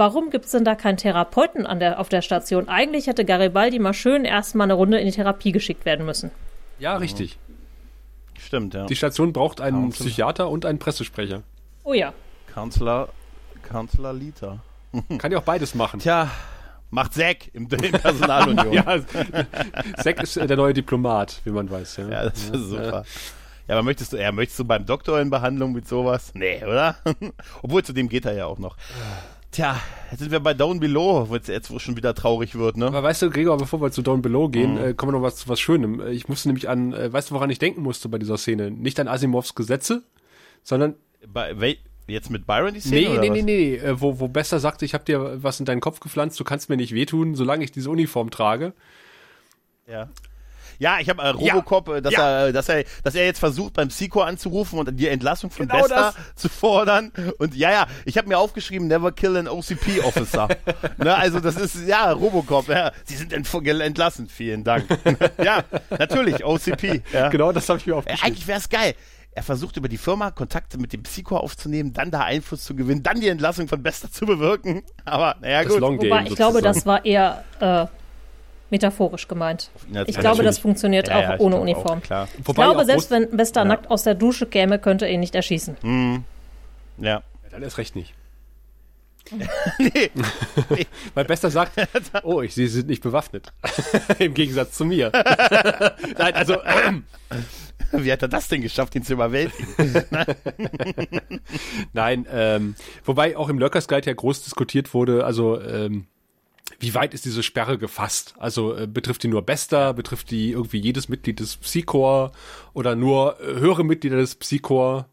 warum 0.00 0.30
gibt 0.30 0.46
es 0.46 0.52
denn 0.52 0.64
da 0.64 0.74
keinen 0.74 0.96
Therapeuten 0.96 1.66
an 1.66 1.78
der, 1.78 2.00
auf 2.00 2.08
der 2.08 2.22
Station? 2.22 2.68
Eigentlich 2.68 3.06
hätte 3.06 3.26
Garibaldi 3.26 3.78
mal 3.78 3.92
schön 3.92 4.24
erstmal 4.24 4.64
eine 4.64 4.72
Runde 4.72 4.98
in 4.98 5.04
die 5.04 5.12
Therapie 5.12 5.52
geschickt 5.52 5.84
werden 5.84 6.06
müssen. 6.06 6.30
Ja, 6.78 6.96
richtig. 6.96 7.38
stimmt, 8.38 8.72
ja. 8.72 8.86
Die 8.86 8.96
Station 8.96 9.34
braucht 9.34 9.60
einen 9.60 9.82
Counselor. 9.82 10.06
Psychiater 10.06 10.48
und 10.48 10.64
einen 10.64 10.78
Pressesprecher. 10.78 11.42
Oh 11.84 11.92
ja. 11.92 12.14
Kanzler, 12.46 13.10
Kanzler 13.62 14.14
Lita. 14.14 14.60
Kann 15.18 15.32
ja 15.32 15.38
auch 15.38 15.42
beides 15.42 15.74
machen. 15.74 16.00
Tja, 16.00 16.30
macht 16.88 17.12
Zack 17.12 17.50
im, 17.52 17.68
im 17.70 17.92
Personalunion. 17.92 18.72
Ja, 18.72 18.98
Zack 20.02 20.22
ist 20.22 20.38
äh, 20.38 20.46
der 20.46 20.56
neue 20.56 20.72
Diplomat, 20.72 21.42
wie 21.44 21.50
man 21.50 21.70
weiß. 21.70 21.98
Ja, 21.98 22.08
Ja, 22.08 22.24
das 22.24 22.44
ist 22.44 22.70
super. 22.70 23.04
Ja, 23.68 23.74
aber 23.74 23.82
möchtest 23.82 24.14
du, 24.14 24.16
ja, 24.16 24.32
möchtest 24.32 24.58
du 24.60 24.64
beim 24.64 24.86
Doktor 24.86 25.20
in 25.20 25.28
Behandlung 25.28 25.72
mit 25.72 25.86
sowas? 25.86 26.32
Nee, 26.34 26.64
oder? 26.64 26.96
Obwohl, 27.62 27.84
zu 27.84 27.92
dem 27.92 28.08
geht 28.08 28.24
er 28.24 28.32
ja 28.32 28.46
auch 28.46 28.58
noch. 28.58 28.76
Tja, 29.52 29.80
jetzt 30.12 30.20
sind 30.20 30.30
wir 30.30 30.38
bei 30.40 30.54
Down 30.54 30.78
Below, 30.78 31.28
wo 31.28 31.34
jetzt, 31.34 31.48
jetzt 31.48 31.70
wo 31.72 31.80
schon 31.80 31.96
wieder 31.96 32.14
traurig 32.14 32.54
wird, 32.54 32.76
ne? 32.76 32.86
Aber 32.86 33.02
weißt 33.02 33.22
du, 33.22 33.30
Gregor, 33.30 33.58
bevor 33.58 33.80
wir 33.82 33.90
zu 33.90 34.00
Down 34.02 34.22
Below 34.22 34.48
gehen, 34.48 34.74
Mhm. 34.74 34.78
äh, 34.84 34.94
kommen 34.94 35.12
wir 35.12 35.18
noch 35.18 35.24
was 35.24 35.36
zu 35.36 35.48
was 35.48 35.58
Schönem. 35.60 36.00
Äh, 36.00 36.10
Ich 36.12 36.28
musste 36.28 36.48
nämlich 36.48 36.68
an, 36.68 36.92
äh, 36.92 37.12
weißt 37.12 37.30
du, 37.30 37.34
woran 37.34 37.50
ich 37.50 37.58
denken 37.58 37.82
musste 37.82 38.08
bei 38.08 38.18
dieser 38.18 38.38
Szene? 38.38 38.70
Nicht 38.70 39.00
an 39.00 39.08
Asimovs 39.08 39.54
Gesetze, 39.56 40.02
sondern 40.62 40.94
Bei, 41.26 41.50
wel- 41.52 41.78
jetzt 42.06 42.30
mit 42.30 42.46
Byron 42.46 42.74
die 42.74 42.80
Szene? 42.80 43.00
nee, 43.00 43.08
oder 43.08 43.20
nee, 43.22 43.28
was? 43.30 43.36
nee, 43.36 43.42
nee, 43.42 43.74
äh, 43.76 44.00
wo, 44.00 44.20
wo 44.20 44.28
Bester 44.28 44.60
sagte, 44.60 44.84
ich 44.84 44.94
habe 44.94 45.04
dir 45.04 45.42
was 45.42 45.58
in 45.58 45.66
deinen 45.66 45.80
Kopf 45.80 45.98
gepflanzt, 45.98 46.38
du 46.38 46.44
kannst 46.44 46.68
mir 46.68 46.76
nicht 46.76 46.94
wehtun, 46.94 47.34
solange 47.34 47.64
ich 47.64 47.72
diese 47.72 47.90
Uniform 47.90 48.30
trage. 48.30 48.72
Ja. 49.88 50.08
Ja, 50.78 50.98
ich 51.00 51.08
habe 51.08 51.22
äh, 51.22 51.28
Robocop, 51.28 51.88
äh, 51.88 52.00
dass, 52.02 52.12
Ja. 52.12 52.46
er, 52.46 52.52
dass, 52.52 52.68
er, 52.68 52.84
dass 53.04 53.14
er 53.14 53.24
jetzt 53.24 53.38
versucht, 53.38 53.74
beim 53.74 53.88
Psycho 53.88 54.22
anzurufen 54.22 54.78
und 54.78 54.94
die 54.98 55.08
Entlassung 55.08 55.50
von 55.50 55.66
Genau 55.68 55.80
Bester 55.82 56.14
zu 56.36 56.48
fordern. 56.48 57.12
Und 57.38 57.54
ja, 57.54 57.70
ja, 57.70 57.86
ich 58.04 58.16
habe 58.18 58.28
mir 58.28 58.38
aufgeschrieben, 58.38 58.88
never 58.88 59.12
kill 59.12 59.36
an 59.36 59.48
OCP-Officer. 59.48 60.48
ne, 60.98 61.14
also 61.14 61.40
das 61.40 61.56
ist, 61.56 61.86
ja, 61.86 62.12
Robocop. 62.12 62.68
Ja. 62.68 62.92
Sie 63.04 63.16
sind 63.16 63.32
ent 63.32 63.48
entlassen, 63.80 64.28
vielen 64.28 64.64
Dank. 64.64 64.86
ja, 65.44 65.64
natürlich, 65.90 66.44
OCP. 66.44 67.02
Ja. 67.12 67.28
Genau, 67.28 67.52
das 67.52 67.68
habe 67.68 67.78
ich 67.78 67.86
mir 67.86 67.92
Äh, 67.94 67.96
aufgeschrieben. 67.96 68.24
Eigentlich 68.26 68.46
wäre 68.46 68.58
es 68.58 68.68
geil. 68.68 68.94
Er 69.32 69.44
versucht 69.44 69.76
über 69.76 69.88
die 69.88 69.96
Firma 69.96 70.32
Kontakte 70.32 70.76
mit 70.76 70.92
dem 70.92 71.04
Psycho 71.04 71.36
aufzunehmen, 71.36 71.92
dann 71.92 72.10
da 72.10 72.22
Einfluss 72.22 72.64
zu 72.64 72.74
gewinnen, 72.74 73.02
dann 73.04 73.20
die 73.20 73.28
Entlassung 73.28 73.68
von 73.68 73.80
Bester 73.82 74.10
zu 74.10 74.26
bewirken. 74.26 74.82
Aber 75.04 75.36
naja, 75.40 75.62
Das 75.62 75.72
gut. 75.72 75.80
Long 75.80 75.98
Game 75.98 76.10
Wobei, 76.10 76.22
ich 76.26 76.34
glaube, 76.34 76.54
sozusagen. 76.60 76.74
das 76.74 76.86
war 76.86 77.04
eher 77.04 77.44
äh, 77.60 77.86
metaphorisch 78.70 79.28
gemeint. 79.28 79.70
als 79.94 80.08
Ich 80.08 80.14
Ja, 80.16 80.20
glaube, 80.20 80.42
das 80.42 80.58
funktioniert 80.58 81.08
Ja, 81.08 81.16
auch 81.18 81.22
ja, 81.22 81.30
ohne 81.38 81.38
glaub 81.38 81.54
auch, 81.54 81.62
Uniform. 81.62 82.02
klar. 82.02 82.28
Ich 82.38 82.46
Wobei 82.48 82.62
glaube, 82.64 82.84
selbst 82.84 83.10
wenn 83.10 83.30
Bester 83.36 83.60
Ja. 83.62 83.64
nackt 83.66 83.90
aus 83.90 84.02
der 84.04 84.14
Dusche 84.14 84.46
käme, 84.46 84.78
könnte 84.78 85.06
er 85.06 85.12
ihn 85.12 85.20
nicht 85.20 85.34
erschießen. 85.34 85.76
Ja. 86.98 87.04
Ja, 87.06 87.22
dann 87.50 87.62
ist 87.62 87.78
recht 87.78 87.96
nicht. 87.96 88.14
Nee. 89.78 90.10
Weil 91.14 91.24
Bester 91.24 91.50
sagt, 91.50 91.72
oh, 92.22 92.42
ich, 92.42 92.54
sie 92.54 92.66
sind 92.66 92.88
nicht 92.88 93.02
bewaffnet. 93.02 93.52
Im 94.18 94.34
Gegensatz 94.34 94.72
zu 94.72 94.84
mir. 94.84 95.10
Nein, 96.18 96.34
also, 96.34 96.56
ähm, 96.64 97.04
Wie 97.92 98.12
hat 98.12 98.22
er 98.22 98.28
das 98.28 98.46
denn 98.46 98.60
geschafft, 98.62 98.94
ihn 98.94 99.02
zu 99.02 99.14
überwältigen? 99.14 99.66
nein, 101.92 102.26
ähm, 102.30 102.74
wobei 103.04 103.36
auch 103.36 103.48
im 103.48 103.58
Lurkers 103.58 103.88
Guide 103.88 104.06
ja 104.08 104.12
groß 104.14 104.42
diskutiert 104.44 104.94
wurde, 104.94 105.24
also, 105.24 105.60
ähm, 105.60 106.06
wie 106.78 106.94
weit 106.94 107.12
ist 107.14 107.24
diese 107.24 107.42
Sperre 107.42 107.76
gefasst? 107.78 108.34
Also 108.38 108.74
äh, 108.76 108.86
betrifft 108.86 109.22
die 109.22 109.28
nur 109.28 109.42
Bester, 109.42 109.92
betrifft 109.94 110.30
die 110.30 110.52
irgendwie 110.52 110.78
jedes 110.78 111.08
Mitglied 111.08 111.40
des 111.40 111.56
Psychor 111.56 112.32
oder 112.72 112.94
nur 112.96 113.38
äh, 113.40 113.60
höhere 113.60 113.84
Mitglieder 113.84 114.16
des 114.16 114.34
Psychor? 114.36 115.06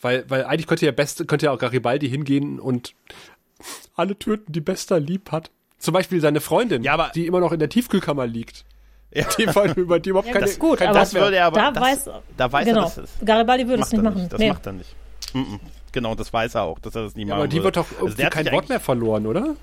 Weil, 0.00 0.24
weil 0.28 0.44
eigentlich 0.44 0.66
könnte 0.66 0.86
ja 0.86 0.92
Beste, 0.92 1.24
könnte 1.24 1.46
ja 1.46 1.52
auch 1.52 1.58
Garibaldi 1.58 2.08
hingehen 2.08 2.60
und 2.60 2.94
alle 3.94 4.18
töten, 4.18 4.52
die 4.52 4.60
Bester 4.60 5.00
lieb 5.00 5.32
hat. 5.32 5.50
Zum 5.78 5.94
Beispiel 5.94 6.20
seine 6.20 6.40
Freundin, 6.40 6.82
Ja, 6.82 6.92
aber- 6.94 7.10
die 7.14 7.26
immer 7.26 7.40
noch 7.40 7.52
in 7.52 7.58
der 7.58 7.68
Tiefkühlkammer 7.68 8.26
liegt. 8.26 8.64
Ja. 9.14 9.26
Die 9.38 9.46
vor 9.46 9.62
allem 9.62 9.74
über 9.74 9.98
die 9.98 10.10
überhaupt 10.10 10.26
Ja, 10.28 10.34
keine, 10.34 10.44
das 10.44 10.52
ist 10.54 10.58
gut, 10.60 10.78
kein 10.78 10.88
aber 10.88 10.98
Das 10.98 11.14
würde 11.14 11.36
er 11.36 11.46
aber. 11.46 11.56
da 11.60 11.70
das, 11.70 11.82
weiß, 11.82 12.10
da 12.36 12.52
weiß 12.52 12.66
genau, 12.66 12.80
er, 12.80 12.84
dass 12.84 12.94
das 12.96 13.10
Garibaldi 13.24 13.66
würde 13.68 13.82
es 13.82 13.92
nicht 13.92 14.02
machen. 14.02 14.20
nicht. 14.20 14.32
Das 14.32 14.38
Nee. 14.40 14.48
macht 14.50 14.66
er 14.66 14.72
nicht. 14.72 14.94
Mm 15.32 15.38
-mm. 15.38 15.60
Genau, 15.92 16.14
das 16.14 16.32
weiß 16.32 16.54
er 16.56 16.62
auch, 16.62 16.78
dass 16.80 16.94
er 16.94 17.04
das 17.04 17.14
nie 17.14 17.22
Ja, 17.22 17.28
machen 17.28 17.38
aber 17.38 17.48
die 17.48 17.62
wird 17.62 17.76
doch 17.78 17.86
Also 17.92 18.06
irgendwie 18.08 18.26
kein 18.28 18.52
Wort 18.52 18.68
mehr 18.68 18.80
verloren, 18.80 19.26
oder? 19.26 19.56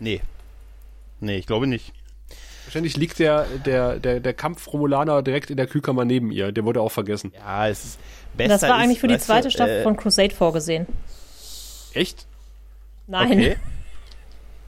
Nee. 0.00 0.20
Nee, 1.20 1.36
ich 1.36 1.46
glaube 1.46 1.66
nicht. 1.66 1.92
Wahrscheinlich 2.64 2.96
liegt 2.96 3.18
der, 3.18 3.46
der, 3.64 3.98
der, 3.98 4.20
der 4.20 4.32
Kampf-Romulaner 4.34 5.22
direkt 5.22 5.50
in 5.50 5.56
der 5.56 5.66
Kühlkammer 5.66 6.04
neben 6.04 6.30
ihr. 6.30 6.52
Der 6.52 6.64
wurde 6.64 6.80
auch 6.80 6.92
vergessen. 6.92 7.32
Ja, 7.36 7.68
es 7.68 7.84
ist 7.84 7.98
besser. 8.36 8.48
Das 8.50 8.62
war 8.62 8.76
eigentlich 8.76 8.96
ist, 8.96 9.00
für 9.00 9.08
die 9.08 9.18
zweite 9.18 9.48
du, 9.48 9.50
Staffel 9.50 9.78
äh, 9.78 9.82
von 9.82 9.96
Crusade 9.96 10.34
vorgesehen. 10.34 10.86
Echt? 11.94 12.26
Nein. 13.06 13.32
Okay. 13.32 13.56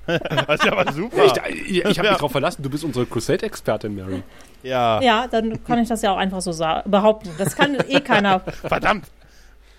das 0.07 0.59
ist 0.61 0.65
ja 0.65 0.73
aber 0.73 0.93
super. 0.93 1.25
Ich, 1.27 1.33
ich, 1.61 1.85
ich 1.85 1.99
habe 1.99 2.07
Ja. 2.07 2.13
mich 2.13 2.21
drauf 2.21 2.33
verlassen. 2.33 2.63
Du 2.63 2.69
bist 2.69 2.83
unsere 2.83 3.07
Crusade-Expertin, 3.07 3.95
Mary. 3.95 4.25
ja, 4.65 5.01
Ja, 5.01 5.29
dann 5.29 5.63
kann 5.65 5.79
ich 5.79 5.89
das 5.89 6.03
ja 6.03 6.13
auch 6.13 6.17
einfach 6.17 6.41
so 6.43 6.51
behaupten. 6.87 7.31
Das 7.39 7.55
kann 7.55 7.77
eh 7.89 8.01
keiner. 8.01 8.41
verdammt. 8.65 9.07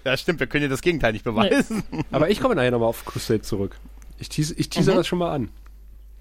Ja, 0.05 0.15
stimmt, 0.15 0.39
wir 0.39 0.47
können 0.47 0.63
ja 0.63 0.69
das 0.69 0.81
Gegenteil 0.81 1.11
nicht 1.13 1.25
beweisen. 1.25 1.83
Aber 2.11 2.29
ich 2.29 2.39
komme 2.39 2.55
nachher 2.55 2.71
nochmal 2.71 2.89
auf 2.89 3.03
Crusade 3.05 3.41
zurück. 3.41 3.77
Ich 4.19 4.29
tease, 4.29 4.53
ich 4.57 4.67
Mhm. 4.67 4.71
tease 4.71 4.93
das 4.93 5.07
schon 5.07 5.19
mal 5.19 5.31
an. 5.31 5.49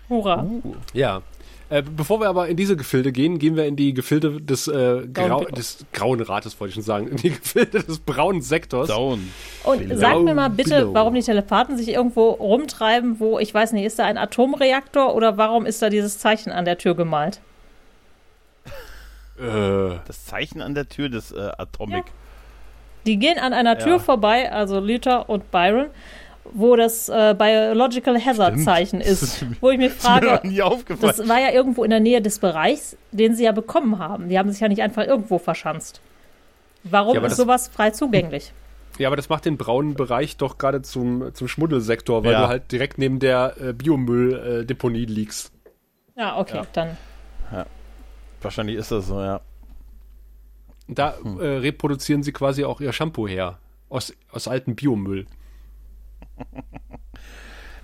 Hurra. 0.09 0.46
Ja. 0.92 1.22
Äh, 1.70 1.83
bevor 1.83 2.20
wir 2.20 2.28
aber 2.28 2.48
in 2.48 2.57
diese 2.59 2.76
Gefilde 2.76 3.12
gehen, 3.12 3.38
gehen 3.38 3.57
wir 3.57 3.64
in 3.64 3.76
die 3.76 3.94
Gefilde 3.94 4.42
des, 4.42 4.68
äh, 4.68 5.07
Grau 5.11 5.44
des 5.44 5.87
Grauen 5.94 6.20
Rates, 6.20 6.61
wollte 6.61 6.70
ich 6.70 6.74
schon 6.74 6.83
sagen. 6.83 7.09
In 7.09 7.16
die 7.16 7.31
Gefilde 7.38 7.83
des 7.83 7.98
braunen 7.98 8.42
Sektors. 8.42 8.88
Zone. 8.88 9.22
Und 9.64 9.78
Below. 9.88 9.96
sag 9.98 10.20
mir 10.22 10.35
mal 10.35 10.50
bitte, 10.50 10.81
Below. 10.81 10.92
warum 10.94 11.14
die 11.14 11.22
Telepathen 11.22 11.78
sich 11.78 11.88
irgendwo 11.88 12.28
rumtreiben, 12.33 13.20
wo, 13.20 13.38
ich 13.38 13.55
weiß 13.55 13.72
nicht, 13.72 13.85
ist 13.87 13.98
da 13.98 14.05
ein 14.05 14.18
Atomreaktor 14.18 15.14
oder 15.14 15.38
warum 15.38 15.64
ist 15.64 15.81
da 15.81 15.88
dieses 15.88 16.18
Zeichen 16.18 16.50
an 16.52 16.66
der 16.66 16.76
Tür 16.76 16.94
gemalt? 16.94 17.40
Äh, 19.38 19.96
Das 20.07 20.26
Zeichen 20.26 20.61
an 20.61 20.74
der 20.74 20.88
Tür 20.88 21.09
des 21.09 21.33
äh, 21.33 21.50
Atomic. 21.59 22.05
Die 23.07 23.16
gehen 23.18 23.38
an 23.38 23.52
einer 23.52 23.78
Tür 23.78 23.92
Ja. 23.92 23.98
vorbei, 23.98 24.52
also 24.52 24.78
Luther 24.78 25.28
und 25.28 25.50
Byron, 25.50 25.87
wo 26.52 26.76
das 26.76 27.09
äh, 27.09 27.35
Biological 27.38 28.18
Hazard. 28.24 28.59
Zeichen 28.61 28.98
Das 29.00 29.22
ist. 29.22 29.46
Wo 29.61 29.70
ich 29.70 29.78
mich 29.78 29.90
mir 29.92 29.94
frage, 30.00 30.46
nie 30.48 30.61
aufgefallen. 30.62 31.14
das 31.16 31.28
war 31.28 31.40
ja 31.40 31.50
irgendwo 31.50 31.85
in 31.85 31.90
der 31.90 32.00
Nähe 32.00 32.20
des 32.20 32.38
Bereichs, 32.38 32.96
den 33.12 33.35
sie 33.37 33.44
ja 33.44 33.52
bekommen 33.52 33.98
haben. 33.98 34.28
Die 34.28 34.38
haben 34.38 34.50
sich 34.50 34.61
ja 34.61 34.68
nicht 34.68 34.83
einfach 34.83 35.07
irgendwo 35.07 35.38
verschanzt. 35.38 36.00
Warum 36.85 37.14
Ja, 37.14 37.20
ist 37.22 37.31
das- 37.33 37.37
sowas 37.38 37.68
frei 37.68 37.90
zugänglich? 37.90 38.52
ja, 38.98 39.09
aber 39.09 39.16
das 39.16 39.28
macht 39.28 39.44
den 39.44 39.57
braunen 39.57 39.94
Bereich 39.94 40.37
doch 40.37 40.59
gerade 40.59 40.83
zum, 40.83 41.33
zum 41.35 41.46
Schmuddelsektor, 41.48 42.24
weil 42.24 42.33
Ja. 42.33 42.42
du 42.42 42.48
halt 42.48 42.72
direkt 42.72 42.98
neben 42.98 43.18
der 43.20 43.55
äh, 43.61 43.72
Biomülldeponie 43.72 45.05
liegst. 45.07 45.52
Ja, 46.16 46.38
okay, 46.38 46.57
Ja. 46.59 46.66
dann. 46.72 46.96
Wahrscheinlich 48.40 48.76
ist 48.76 48.90
das 48.90 49.07
so, 49.07 49.20
ja. 49.20 49.40
Da 50.88 51.14
Hm. 51.22 51.40
äh, 51.40 51.44
reproduzieren 51.59 52.24
sie 52.24 52.33
quasi 52.33 52.64
auch 52.64 52.81
ihr 52.81 52.92
Shampoo 52.92 53.28
her. 53.28 53.59
Aus, 53.88 54.12
aus 54.33 54.48
altem 54.48 54.74
Biomüll. 54.74 55.26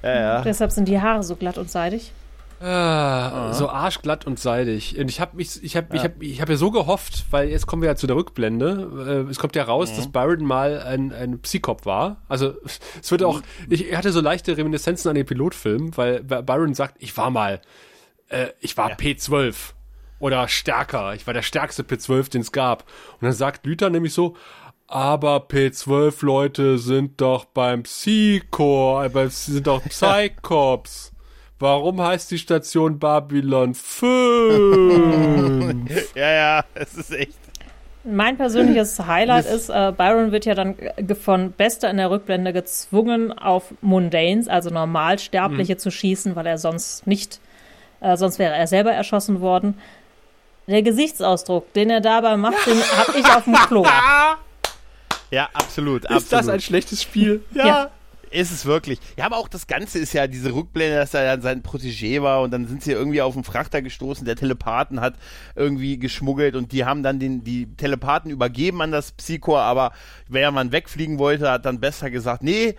Ja, 0.00 0.14
ja. 0.14 0.42
Deshalb 0.42 0.70
sind 0.70 0.86
die 0.86 1.00
Haare 1.00 1.24
so 1.24 1.34
glatt 1.34 1.58
und 1.58 1.70
seidig. 1.70 2.12
Ah, 2.60 3.52
so 3.52 3.68
arschglatt 3.68 4.26
und 4.26 4.40
seidig. 4.40 4.98
Und 4.98 5.08
ich 5.08 5.20
habe 5.20 5.36
mich, 5.36 5.62
ich 5.62 5.76
habe, 5.76 5.96
ich 5.96 6.02
habe, 6.02 6.24
ich 6.24 6.40
habe 6.40 6.52
ja 6.52 6.58
so 6.58 6.72
gehofft, 6.72 7.26
weil 7.30 7.48
jetzt 7.48 7.68
kommen 7.68 7.82
wir 7.82 7.88
ja 7.88 7.94
zu 7.94 8.08
der 8.08 8.16
Rückblende. 8.16 9.24
Äh, 9.26 9.30
es 9.30 9.38
kommt 9.38 9.54
ja 9.54 9.62
raus, 9.62 9.94
dass 9.94 10.10
Byron 10.10 10.44
mal 10.44 10.82
ein, 10.82 11.12
ein 11.12 11.40
Psychop 11.40 11.86
war. 11.86 12.16
Also 12.28 12.54
es 13.00 13.10
wird 13.12 13.22
auch, 13.22 13.42
ich 13.68 13.94
hatte 13.96 14.10
so 14.10 14.20
leichte 14.20 14.56
Reminiszenzen 14.56 15.08
an 15.08 15.14
den 15.14 15.26
Pilotfilm, 15.26 15.96
weil 15.96 16.24
Byron 16.24 16.74
sagt, 16.74 16.96
ich 16.98 17.16
war 17.16 17.30
mal, 17.30 17.60
äh, 18.28 18.48
ich 18.58 18.76
war 18.76 18.90
P12 18.90 19.54
oder 20.18 20.48
stärker. 20.48 21.14
Ich 21.14 21.28
war 21.28 21.34
der 21.34 21.42
stärkste 21.42 21.84
P12, 21.84 22.30
den 22.30 22.40
es 22.40 22.50
gab. 22.50 22.82
Und 23.20 23.26
dann 23.26 23.32
sagt 23.32 23.66
Luther 23.66 23.88
nämlich 23.88 24.12
so, 24.14 24.36
aber 24.88 25.46
P12 25.48 26.24
Leute 26.24 26.78
sind 26.78 27.20
doch 27.20 27.44
beim 27.44 27.82
Psychor, 27.84 29.04
äh, 29.14 29.28
sind 29.28 29.66
doch 29.66 29.82
Psychops. 29.88 31.12
Warum 31.60 32.00
heißt 32.00 32.30
die 32.30 32.38
Station 32.38 32.98
Babylon 32.98 33.74
5? 33.74 35.74
ja, 36.14 36.30
ja, 36.32 36.64
es 36.74 36.94
ist 36.94 37.12
echt. 37.12 37.36
Mein 38.04 38.36
persönliches 38.38 38.98
Highlight 39.06 39.44
ist, 39.44 39.68
äh, 39.68 39.92
Byron 39.94 40.32
wird 40.32 40.46
ja 40.46 40.54
dann 40.54 40.76
ge- 40.76 41.14
von 41.16 41.50
Bester 41.52 41.90
in 41.90 41.98
der 41.98 42.10
Rückblende 42.10 42.52
gezwungen, 42.54 43.36
auf 43.36 43.74
Mundanes, 43.82 44.48
also 44.48 44.70
Normalsterbliche, 44.70 45.74
Mhm. 45.74 45.78
zu 45.78 45.90
schießen, 45.90 46.34
weil 46.36 46.46
er 46.46 46.56
sonst 46.58 47.06
nicht, 47.06 47.38
äh, 48.00 48.16
sonst 48.16 48.38
wäre 48.38 48.54
er 48.54 48.66
selber 48.66 48.92
erschossen 48.92 49.40
worden. 49.42 49.76
Der 50.68 50.82
Gesichtsausdruck, 50.82 51.70
den 51.74 51.90
er 51.90 52.00
dabei 52.00 52.36
macht, 52.38 52.66
den 52.66 52.80
hab 52.96 53.14
ich 53.14 53.26
auf 53.26 53.44
dem 53.44 53.54
Klo. 53.54 53.84
Ja, 55.30 55.48
absolut, 55.52 56.04
Ist 56.04 56.10
absolut. 56.10 56.32
das 56.32 56.48
ein 56.48 56.60
schlechtes 56.60 57.02
Spiel? 57.02 57.44
Ja. 57.52 57.90
Ist 58.30 58.50
es 58.50 58.66
wirklich. 58.66 58.98
Ja, 59.16 59.24
aber 59.24 59.38
auch 59.38 59.48
das 59.48 59.66
Ganze 59.66 59.98
ist 59.98 60.12
ja 60.12 60.26
diese 60.26 60.52
Rückblende, 60.52 60.96
dass 60.96 61.14
er 61.14 61.24
dann 61.24 61.40
sein 61.40 61.62
Protégé 61.62 62.20
war 62.20 62.42
und 62.42 62.50
dann 62.50 62.66
sind 62.66 62.82
sie 62.82 62.92
irgendwie 62.92 63.22
auf 63.22 63.34
einen 63.34 63.44
Frachter 63.44 63.80
gestoßen, 63.80 64.26
der 64.26 64.36
Telepathen 64.36 65.00
hat 65.00 65.14
irgendwie 65.54 65.98
geschmuggelt 65.98 66.54
und 66.54 66.72
die 66.72 66.84
haben 66.84 67.02
dann 67.02 67.18
den, 67.18 67.42
die 67.42 67.74
Telepathen 67.76 68.30
übergeben 68.30 68.82
an 68.82 68.92
das 68.92 69.12
Psychor, 69.12 69.60
aber 69.60 69.92
wer 70.28 70.50
man 70.50 70.72
wegfliegen 70.72 71.18
wollte, 71.18 71.50
hat 71.50 71.64
dann 71.64 71.80
besser 71.80 72.10
gesagt, 72.10 72.42
nee, 72.42 72.74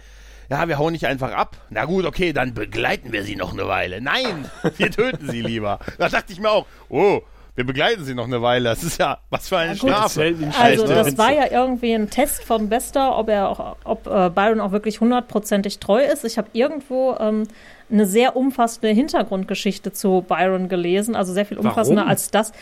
ja, 0.51 0.67
wir 0.67 0.77
hauen 0.79 0.93
nicht 0.93 1.05
einfach 1.05 1.31
ab. 1.31 1.57
Na 1.69 1.85
gut, 1.85 2.05
okay, 2.05 2.33
dann 2.33 2.53
begleiten 2.53 3.11
wir 3.11 3.23
sie 3.23 3.35
noch 3.35 3.53
eine 3.53 3.67
Weile. 3.67 4.01
Nein, 4.01 4.49
wir 4.77 4.91
töten 4.91 5.29
sie 5.29 5.41
lieber. 5.41 5.79
Da 5.97 6.09
dachte 6.09 6.33
ich 6.33 6.39
mir 6.39 6.49
auch, 6.49 6.65
oh, 6.89 7.21
Wir 7.59 7.65
begleiten 7.65 8.05
sie 8.05 8.15
noch 8.15 8.23
eine 8.23 8.41
Weile. 8.41 8.69
Das 8.69 8.83
ist 8.83 8.99
ja, 8.99 9.17
was 9.29 9.49
für 9.49 9.57
eine 9.57 9.75
gut. 9.75 9.89
Strafe. 9.89 10.33
Also 10.57 10.87
das 10.87 11.17
war 11.17 11.33
ja 11.33 11.51
irgendwie 11.51 11.91
ein 11.91 12.09
Test 12.09 12.45
von 12.45 12.69
Bester, 12.69 13.17
ob 13.17 13.27
er 13.27 13.49
auch, 13.49 13.75
ob 13.83 14.07
äh, 14.07 14.29
Byron 14.29 14.61
auch 14.61 14.71
wirklich 14.71 15.01
hundertprozentig 15.01 15.79
treu 15.79 16.01
ist. 16.01 16.23
Ich 16.23 16.37
habe 16.37 16.47
irgendwo 16.53 17.17
ähm, 17.19 17.49
eine 17.91 18.05
sehr 18.05 18.37
umfassende 18.37 18.87
Hintergrundgeschichte 18.87 19.91
zu 19.91 20.23
Byron 20.25 20.69
gelesen, 20.69 21.17
also 21.17 21.33
sehr 21.33 21.45
viel 21.45 21.57
umfassender 21.57 22.03
Warum? 22.03 22.11
als 22.11 22.31
das. 22.31 22.53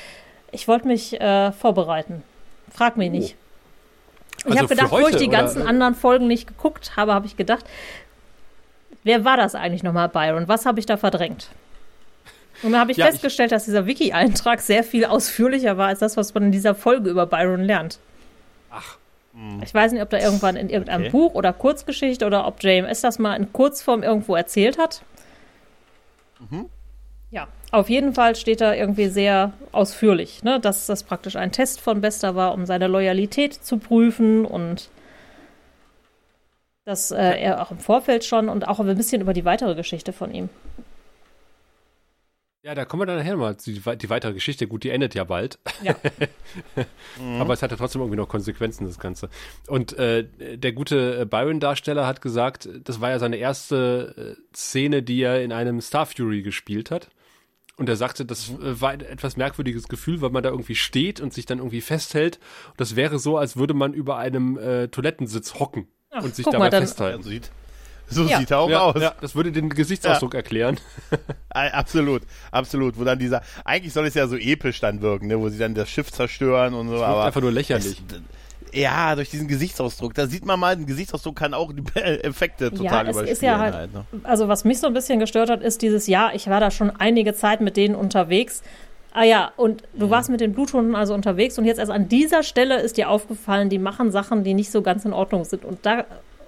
Ich 0.51 0.67
wollte 0.67 0.87
mich 0.87 1.21
äh, 1.21 1.51
vorbereiten. 1.51 2.23
Frag 2.73 2.97
mich 2.97 3.11
nicht. 3.11 3.35
Ich 4.39 4.45
Also 4.47 4.57
habe 4.57 4.67
für 4.67 4.75
gedacht, 4.77 4.91
wo 4.91 4.97
ich 4.97 5.05
heute, 5.05 5.17
die 5.17 5.27
oder? 5.27 5.37
ganzen 5.37 5.61
anderen 5.61 5.93
Folgen 5.93 6.25
nicht 6.25 6.47
geguckt 6.47 6.97
habe, 6.97 7.13
habe 7.13 7.27
ich 7.27 7.37
gedacht, 7.37 7.65
wer 9.03 9.25
war 9.25 9.37
das 9.37 9.53
eigentlich 9.53 9.83
nochmal, 9.83 10.09
Byron? 10.09 10.47
Was 10.47 10.65
habe 10.65 10.79
ich 10.79 10.87
da 10.87 10.97
verdrängt? 10.97 11.49
Und 12.63 12.71
dann 12.71 12.79
habe 12.81 12.91
ich 12.91 12.97
Ja, 12.97 13.05
ich- 13.05 13.11
festgestellt, 13.11 13.51
dass 13.51 13.65
dieser 13.65 13.85
Wiki-Eintrag 13.85 14.61
sehr 14.61 14.83
viel 14.83 15.05
ausführlicher 15.05 15.77
war 15.77 15.87
als 15.89 15.99
das, 15.99 16.17
was 16.17 16.33
man 16.33 16.43
in 16.43 16.51
dieser 16.51 16.73
Folge 16.75 17.09
über 17.09 17.25
Byron 17.25 17.61
lernt. 17.61 17.99
Ach, 18.71 18.97
Ich 19.61 19.71
weiß 19.73 19.91
nicht, 19.91 20.01
ob 20.01 20.09
da 20.09 20.17
irgendwann 20.17 20.55
in 20.55 20.67
irgendeinem 20.69 21.01
Okay. 21.03 21.11
Buch 21.11 21.35
oder 21.35 21.53
Kurzgeschichte 21.53 22.25
oder 22.25 22.47
ob 22.47 22.63
JMS 22.63 23.01
das 23.01 23.19
mal 23.19 23.35
in 23.35 23.53
Kurzform 23.53 24.01
irgendwo 24.01 24.35
erzählt 24.35 24.79
hat. 24.79 25.03
Ja, 27.29 27.47
auf 27.71 27.87
jeden 27.89 28.13
Fall 28.15 28.35
steht 28.35 28.61
da 28.61 28.73
irgendwie 28.73 29.07
sehr 29.09 29.53
ausführlich, 29.71 30.43
ne, 30.43 30.59
dass 30.59 30.87
das 30.87 31.03
praktisch 31.03 31.35
ein 31.35 31.51
Test 31.51 31.81
von 31.81 32.01
Bester 32.01 32.35
war, 32.35 32.53
um 32.55 32.65
seine 32.65 32.87
Loyalität 32.87 33.53
zu 33.53 33.77
prüfen 33.77 34.43
und 34.45 34.89
dass 36.85 37.11
äh, 37.11 37.17
er 37.39 37.61
auch 37.61 37.69
im 37.71 37.79
Vorfeld 37.79 38.23
schon 38.23 38.49
und 38.49 38.67
auch 38.67 38.79
ein 38.79 38.95
bisschen 38.97 39.21
über 39.21 39.33
die 39.33 39.45
weitere 39.45 39.75
Geschichte 39.75 40.13
von 40.13 40.33
ihm. 40.33 40.49
Ja, 42.67 42.75
da 42.75 42.83
kommen 42.83 43.03
wir 43.03 43.05
dann 43.05 43.15
nachher 43.15 43.37
mal 43.37 43.55
zu 43.55 43.71
die, 43.71 43.97
die 43.97 44.09
weitere 44.09 44.33
Geschichte. 44.33 44.67
Gut, 44.67 44.83
die 44.83 44.89
endet 44.89 45.15
ja 45.15 45.23
bald. 45.23 45.57
Ja. 45.81 45.95
Aber 47.39 47.53
es 47.53 47.61
hat 47.61 47.71
ja 47.71 47.77
trotzdem 47.77 48.01
irgendwie 48.01 48.17
noch 48.17 48.27
Konsequenzen, 48.27 48.85
das 48.85 48.99
Ganze. 48.99 49.29
Und 49.67 49.93
äh, 49.93 50.25
der 50.57 50.73
gute 50.73 51.21
äh, 51.21 51.25
Byron-Darsteller 51.25 52.05
hat 52.05 52.21
gesagt, 52.21 52.67
das 52.83 52.99
war 52.99 53.11
ja 53.11 53.19
seine 53.19 53.37
erste 53.37 54.35
äh, 54.37 54.41
Szene, 54.53 55.01
die 55.01 55.21
er 55.21 55.41
in 55.41 55.53
einem 55.53 55.79
Star 55.79 56.05
Fury 56.05 56.41
gespielt 56.41 56.91
hat. 56.91 57.09
Und 57.77 57.87
er 57.87 57.95
sagte, 57.95 58.25
das 58.25 58.49
äh, 58.49 58.81
war 58.81 58.89
ein 58.89 58.99
etwas 58.99 59.37
merkwürdiges 59.37 59.87
Gefühl, 59.87 60.19
weil 60.19 60.31
man 60.31 60.43
da 60.43 60.49
irgendwie 60.49 60.75
steht 60.75 61.21
und 61.21 61.33
sich 61.33 61.45
dann 61.45 61.59
irgendwie 61.59 61.79
festhält. 61.79 62.37
Und 62.71 62.81
das 62.81 62.97
wäre 62.97 63.17
so, 63.17 63.37
als 63.37 63.55
würde 63.55 63.75
man 63.75 63.93
über 63.93 64.17
einem 64.17 64.57
äh, 64.57 64.89
Toilettensitz 64.89 65.53
hocken 65.53 65.87
Ach, 66.09 66.21
und 66.21 66.35
sich 66.35 66.43
dabei 66.43 66.69
mal, 66.69 66.71
festhalten. 66.71 67.23
So 68.09 68.23
Ja. 68.25 68.39
sieht 68.39 68.51
er 68.51 68.59
auch 68.59 68.69
Ja, 68.69 68.81
aus. 68.81 69.01
ja, 69.01 69.13
das 69.21 69.35
würde 69.35 69.51
den 69.51 69.69
Gesichtsausdruck 69.69 70.33
erklären. 70.35 70.79
Äh, 71.55 71.71
Absolut, 71.71 72.21
absolut. 72.51 72.99
Wo 72.99 73.03
dann 73.03 73.17
dieser, 73.17 73.41
eigentlich 73.65 73.91
soll 73.91 74.05
es 74.05 74.13
ja 74.13 74.27
so 74.27 74.35
episch 74.35 74.79
dann 74.79 75.01
wirken, 75.01 75.27
ne? 75.27 75.39
wo 75.39 75.49
sie 75.49 75.57
dann 75.57 75.73
das 75.73 75.89
Schiff 75.89 76.11
zerstören 76.11 76.73
und 76.75 76.87
so. 76.89 76.93
Wirkt 76.95 77.05
aber 77.05 77.23
einfach 77.25 77.41
nur 77.41 77.51
lächerlich. 77.51 78.03
Es, 78.11 78.21
ja, 78.79 79.15
durch 79.15 79.29
diesen 79.31 79.47
Gesichtsausdruck. 79.47 80.13
Da 80.13 80.27
sieht 80.27 80.45
man 80.45 80.59
mal, 80.59 80.73
ein 80.73 80.85
Gesichtsausdruck 80.85 81.35
kann 81.35 81.53
auch 81.55 81.71
die 81.73 81.81
Effekte 81.99 82.69
total 82.69 82.83
ja, 82.83 83.01
es 83.03 83.09
überspielen. 83.09 83.27
ist 83.33 83.41
ja 83.41 83.57
halt, 83.57 83.73
halt, 83.73 83.93
ne? 83.93 84.05
also 84.23 84.47
was 84.47 84.65
mich 84.65 84.79
so 84.79 84.85
ein 84.87 84.93
bisschen 84.93 85.19
gestört 85.19 85.49
hat, 85.49 85.61
ist 85.63 85.81
dieses 85.81 86.05
Jahr, 86.05 86.35
ich 86.35 86.47
war 86.47 86.59
da 86.59 86.69
schon 86.69 86.91
einige 86.91 87.33
Zeit 87.33 87.61
mit 87.61 87.75
denen 87.77 87.95
unterwegs. 87.95 88.61
Ah 89.13 89.23
ja, 89.23 89.51
und 89.57 89.81
du 89.95 90.05
Mhm. 90.07 90.09
warst 90.11 90.29
mit 90.29 90.41
den 90.41 90.53
Bluthunden 90.53 90.93
also 90.95 91.15
unterwegs 91.15 91.57
und 91.57 91.65
jetzt 91.65 91.79
erst 91.79 91.91
an 91.91 92.07
dieser 92.07 92.43
Stelle 92.43 92.81
ist 92.81 92.97
dir 92.97 93.09
aufgefallen, 93.09 93.69
die 93.69 93.79
machen 93.79 94.11
Sachen, 94.11 94.43
die 94.43 94.53
nicht 94.53 94.69
so 94.69 94.83
ganz 94.83 95.05
in 95.05 95.13
Ordnung 95.13 95.43
sind. 95.45 95.65
Und 95.65 95.85
da 95.87 96.05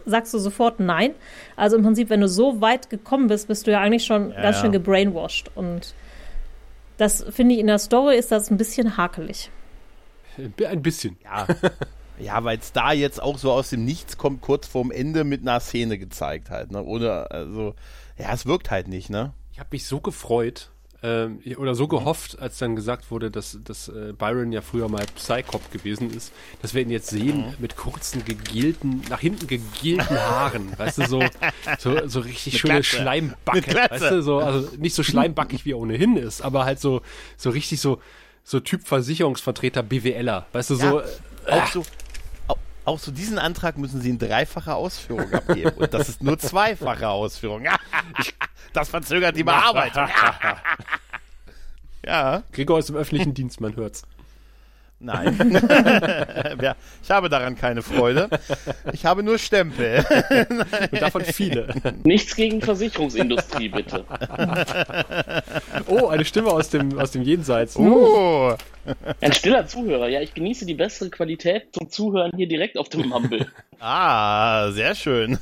sagst 0.09 0.33
du 0.33 0.39
sofort 0.39 0.79
nein. 0.79 1.11
Also 1.55 1.77
im 1.77 1.83
Prinzip, 1.83 2.09
wenn 2.09 2.21
du 2.21 2.27
so 2.27 2.61
weit 2.61 2.89
gekommen 2.89 3.27
bist, 3.27 3.47
bist 3.47 3.67
du 3.67 3.71
ja 3.71 3.81
eigentlich 3.81 4.05
schon 4.05 4.31
Ja, 4.31 4.41
ganz 4.41 4.57
ja. 4.57 4.63
schön 4.63 4.71
gebrainwashed. 4.71 5.51
Und 5.55 5.93
das 6.97 7.23
finde 7.29 7.55
ich 7.55 7.61
in 7.61 7.67
der 7.67 7.79
Story 7.79 8.17
ist 8.17 8.31
das 8.31 8.49
ein 8.49 8.57
bisschen 8.57 8.97
hakelig. 8.97 9.49
Ein 10.37 10.81
bisschen. 10.81 11.17
Ja, 11.23 11.47
ja 12.19 12.43
weil 12.43 12.57
es 12.57 12.71
da 12.71 12.91
jetzt 12.91 13.21
auch 13.21 13.37
so 13.37 13.51
aus 13.51 13.69
dem 13.69 13.85
Nichts 13.85 14.17
kommt, 14.17 14.41
kurz 14.41 14.67
vorm 14.67 14.91
Ende 14.91 15.23
mit 15.23 15.41
einer 15.41 15.59
Szene 15.59 15.97
gezeigt 15.97 16.49
halt. 16.49 16.71
Ne? 16.71 16.83
Oder, 16.83 17.31
also, 17.31 17.75
ja, 18.17 18.33
es 18.33 18.45
wirkt 18.45 18.71
halt 18.71 18.87
nicht, 18.87 19.09
ne? 19.09 19.33
Ich 19.51 19.59
habe 19.59 19.69
mich 19.71 19.85
so 19.85 19.99
gefreut 19.99 20.71
ähm, 21.01 21.39
oder 21.57 21.75
so 21.75 21.87
gehofft, 21.87 22.39
als 22.39 22.57
dann 22.57 22.75
gesagt 22.75 23.09
wurde, 23.09 23.31
dass, 23.31 23.57
dass 23.63 23.87
äh, 23.87 24.13
Byron 24.17 24.51
ja 24.51 24.61
früher 24.61 24.89
mal 24.89 25.05
Psycop 25.15 25.71
gewesen 25.71 26.11
ist, 26.15 26.33
dass 26.61 26.73
wir 26.73 26.81
ihn 26.81 26.89
jetzt 26.89 27.07
sehen 27.07 27.55
mit 27.59 27.77
kurzen, 27.77 28.25
gegelten, 28.25 29.01
nach 29.09 29.21
hinten 29.21 29.47
gegelten 29.47 30.19
Haaren. 30.19 30.73
weißt 30.77 30.97
du, 30.97 31.07
so, 31.07 31.23
so, 31.77 32.07
so 32.07 32.19
richtig 32.19 32.53
Mit 32.53 32.59
schöne 32.61 32.73
Glatze. 32.75 32.97
Schleimbacke. 32.97 33.75
Weißt 33.89 34.11
du, 34.11 34.21
so, 34.21 34.39
also 34.39 34.75
nicht 34.77 34.93
so 34.93 35.03
schleimbackig 35.03 35.65
wie 35.65 35.71
er 35.71 35.77
ohnehin 35.77 36.17
ist, 36.17 36.41
aber 36.41 36.65
halt 36.65 36.79
so, 36.81 37.01
so 37.37 37.49
richtig 37.49 37.79
so, 37.79 38.01
so 38.43 38.59
Typ 38.59 38.85
Versicherungsvertreter 38.85 39.83
BWLer. 39.83 40.47
Weißt 40.51 40.71
du, 40.71 40.75
so. 40.75 41.01
Ja. 41.01 41.05
Auch 41.63 41.67
so, 41.67 41.85
auch 42.89 42.99
so 42.99 43.11
diesen 43.11 43.37
Antrag 43.37 43.77
müssen 43.77 44.01
sie 44.01 44.09
in 44.09 44.17
dreifacher 44.17 44.75
Ausführung 44.75 45.31
abgeben. 45.31 45.71
Und 45.77 45.93
das 45.93 46.09
ist 46.09 46.23
nur 46.23 46.39
zweifache 46.39 47.07
Ausführung. 47.07 47.65
das 48.73 48.89
verzögert 48.89 49.37
die 49.37 49.43
Bearbeitung. 49.43 50.07
ja, 52.05 52.43
Gregor 52.51 52.79
ist 52.79 52.89
im 52.89 52.95
öffentlichen 52.95 53.33
Dienst, 53.35 53.61
man 53.61 53.75
hört's. 53.75 54.03
Nein. 54.99 55.37
Ja, 56.61 56.75
ich 57.01 57.11
habe 57.11 57.29
daran 57.29 57.55
keine 57.55 57.81
Freude. 57.81 58.29
Ich 58.91 59.05
habe 59.05 59.23
nur 59.23 59.37
Stempel. 59.37 60.05
Und 60.91 61.01
davon 61.01 61.23
viele. 61.23 61.67
Nichts 62.03 62.35
gegen 62.35 62.61
Versicherungsindustrie, 62.61 63.69
bitte. 63.69 64.03
Oh, 65.87 66.07
eine 66.07 66.25
Stimme 66.25 66.49
aus 66.49 66.69
dem, 66.69 66.97
aus 66.99 67.11
dem 67.11 67.21
Jenseits. 67.23 67.77
Oh, 67.77 68.55
Ein 69.21 69.33
stiller 69.33 69.67
Zuhörer. 69.67 70.07
Ja, 70.09 70.21
ich 70.21 70.33
genieße 70.33 70.65
die 70.65 70.73
bessere 70.73 71.09
Qualität 71.09 71.67
zum 71.73 71.89
Zuhören 71.89 72.31
hier 72.35 72.47
direkt 72.47 72.77
auf 72.77 72.89
dem 72.89 73.07
Mumble. 73.09 73.47
ah, 73.79 74.71
sehr 74.71 74.95
schön. 74.95 75.37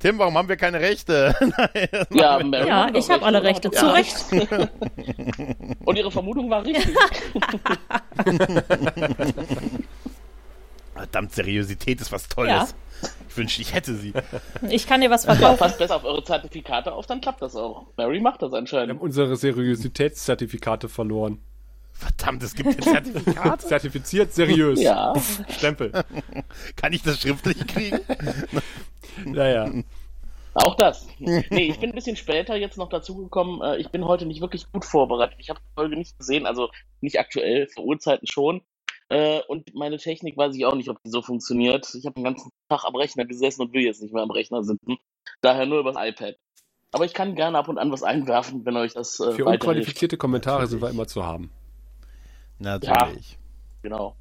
Tim, 0.00 0.18
warum 0.18 0.36
haben 0.36 0.48
wir 0.48 0.56
keine 0.56 0.80
Rechte? 0.80 1.34
Ja, 2.10 2.42
Mary 2.42 2.66
Ja, 2.68 2.84
hat 2.86 2.94
doch 2.96 3.00
ich 3.00 3.08
habe 3.10 3.24
alle? 3.24 3.42
Rechte. 3.42 3.70
Zu 3.70 3.86
Recht. 3.92 4.16
Und 5.84 5.96
ihre 5.96 6.10
Vermutung 6.10 6.50
war 6.50 6.64
richtig. 6.64 6.96
Verdammt, 10.94 11.32
Seriosität 11.32 12.00
ist 12.00 12.12
was 12.12 12.28
Tolles. 12.28 12.50
Ja. 12.50 12.68
Ich 13.28 13.36
wünschte, 13.36 13.62
ich 13.62 13.72
hätte 13.74 13.94
sie. 13.94 14.12
Ich 14.68 14.86
kann 14.86 15.00
dir 15.00 15.08
was 15.10 15.24
Ja, 15.24 15.34
verkaufen. 15.34 15.58
passt 15.58 15.78
besser 15.78 15.96
auf 15.96 16.04
eure 16.04 16.22
Zertifikate 16.24 16.92
auf, 16.92 17.06
dann 17.06 17.20
klappt 17.20 17.40
das 17.42 17.54
auch. 17.56 17.86
Mary 17.96 18.20
macht 18.20 18.42
das 18.42 18.50
Wir 18.50 18.56
haben 18.56 18.62
anscheinend. 18.64 19.00
unsere 19.00 19.36
Seriositätszertifikate 19.36 20.88
verloren. 20.88 21.38
Verdammt, 22.00 22.42
es 22.42 22.54
gibt 22.54 22.68
ein 22.70 22.80
Zertifikat. 22.82 23.60
Zertifiziert 23.60 24.32
seriös. 24.32 24.80
Ja, 24.80 25.12
Stempel. 25.50 25.92
Kann 26.76 26.92
ich 26.94 27.02
das 27.02 27.20
schriftlich 27.20 27.66
kriegen? 27.66 28.00
Naja. 29.26 29.70
auch 30.54 30.76
das. 30.76 31.06
Nee, 31.18 31.44
ich 31.50 31.78
bin 31.78 31.90
ein 31.90 31.94
bisschen 31.94 32.16
später 32.16 32.56
jetzt 32.56 32.78
noch 32.78 32.88
dazugekommen. 32.88 33.60
Äh, 33.60 33.78
Ich 33.78 33.90
bin 33.90 34.04
heute 34.06 34.24
nicht 34.24 34.40
wirklich 34.40 34.70
gut 34.72 34.84
vorbereitet. 34.84 35.36
Ich 35.40 35.50
habe 35.50 35.60
die 35.60 35.74
Folge 35.74 35.96
nicht 35.96 36.16
gesehen, 36.18 36.46
also 36.46 36.70
nicht 37.00 37.18
aktuell, 37.18 37.66
vor 37.68 37.84
Uhrzeiten 37.84 38.26
schon. 38.26 38.62
Äh, 39.08 39.40
Und 39.48 39.74
meine 39.74 39.98
Technik 39.98 40.36
weiß 40.38 40.54
ich 40.54 40.64
auch 40.64 40.74
nicht, 40.74 40.88
ob 40.88 41.02
die 41.02 41.10
so 41.10 41.20
funktioniert. 41.22 41.92
Ich 41.94 42.06
habe 42.06 42.14
den 42.14 42.24
ganzen 42.24 42.50
Tag 42.68 42.84
am 42.84 42.94
Rechner 42.96 43.26
gesessen 43.26 43.62
und 43.62 43.72
will 43.74 43.82
jetzt 43.82 44.00
nicht 44.00 44.14
mehr 44.14 44.22
am 44.22 44.30
Rechner 44.30 44.62
sitzen. 44.62 44.96
Daher 45.42 45.66
nur 45.66 45.80
übers 45.80 45.96
iPad. 45.98 46.36
Aber 46.92 47.04
ich 47.04 47.12
kann 47.12 47.34
gerne 47.34 47.58
ab 47.58 47.68
und 47.68 47.78
an 47.78 47.92
was 47.92 48.02
einwerfen, 48.02 48.64
wenn 48.64 48.76
euch 48.76 48.94
das 48.94 49.20
äh, 49.20 49.32
Für 49.32 49.44
unqualifizierte 49.44 50.16
Kommentare 50.16 50.66
sind 50.66 50.80
wir 50.80 50.88
immer 50.88 51.06
zu 51.06 51.26
haben. 51.26 51.50
Natürlich. 52.60 53.36
Genau. 53.82 54.14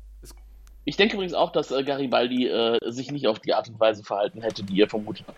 Ich 0.86 0.96
denke 0.98 1.16
übrigens 1.16 1.34
auch, 1.36 1.52
dass 1.52 1.70
äh, 1.72 1.84
Garibaldi 1.84 2.48
äh, 2.48 2.80
sich 2.90 3.12
nicht 3.12 3.28
auf 3.28 3.38
die 3.40 3.54
Art 3.54 3.68
und 3.70 3.80
Weise 3.80 4.04
verhalten 4.04 4.42
hätte, 4.42 4.64
die 4.64 4.74
ihr 4.74 4.90
vermutet 4.90 5.26
habt. 5.28 5.38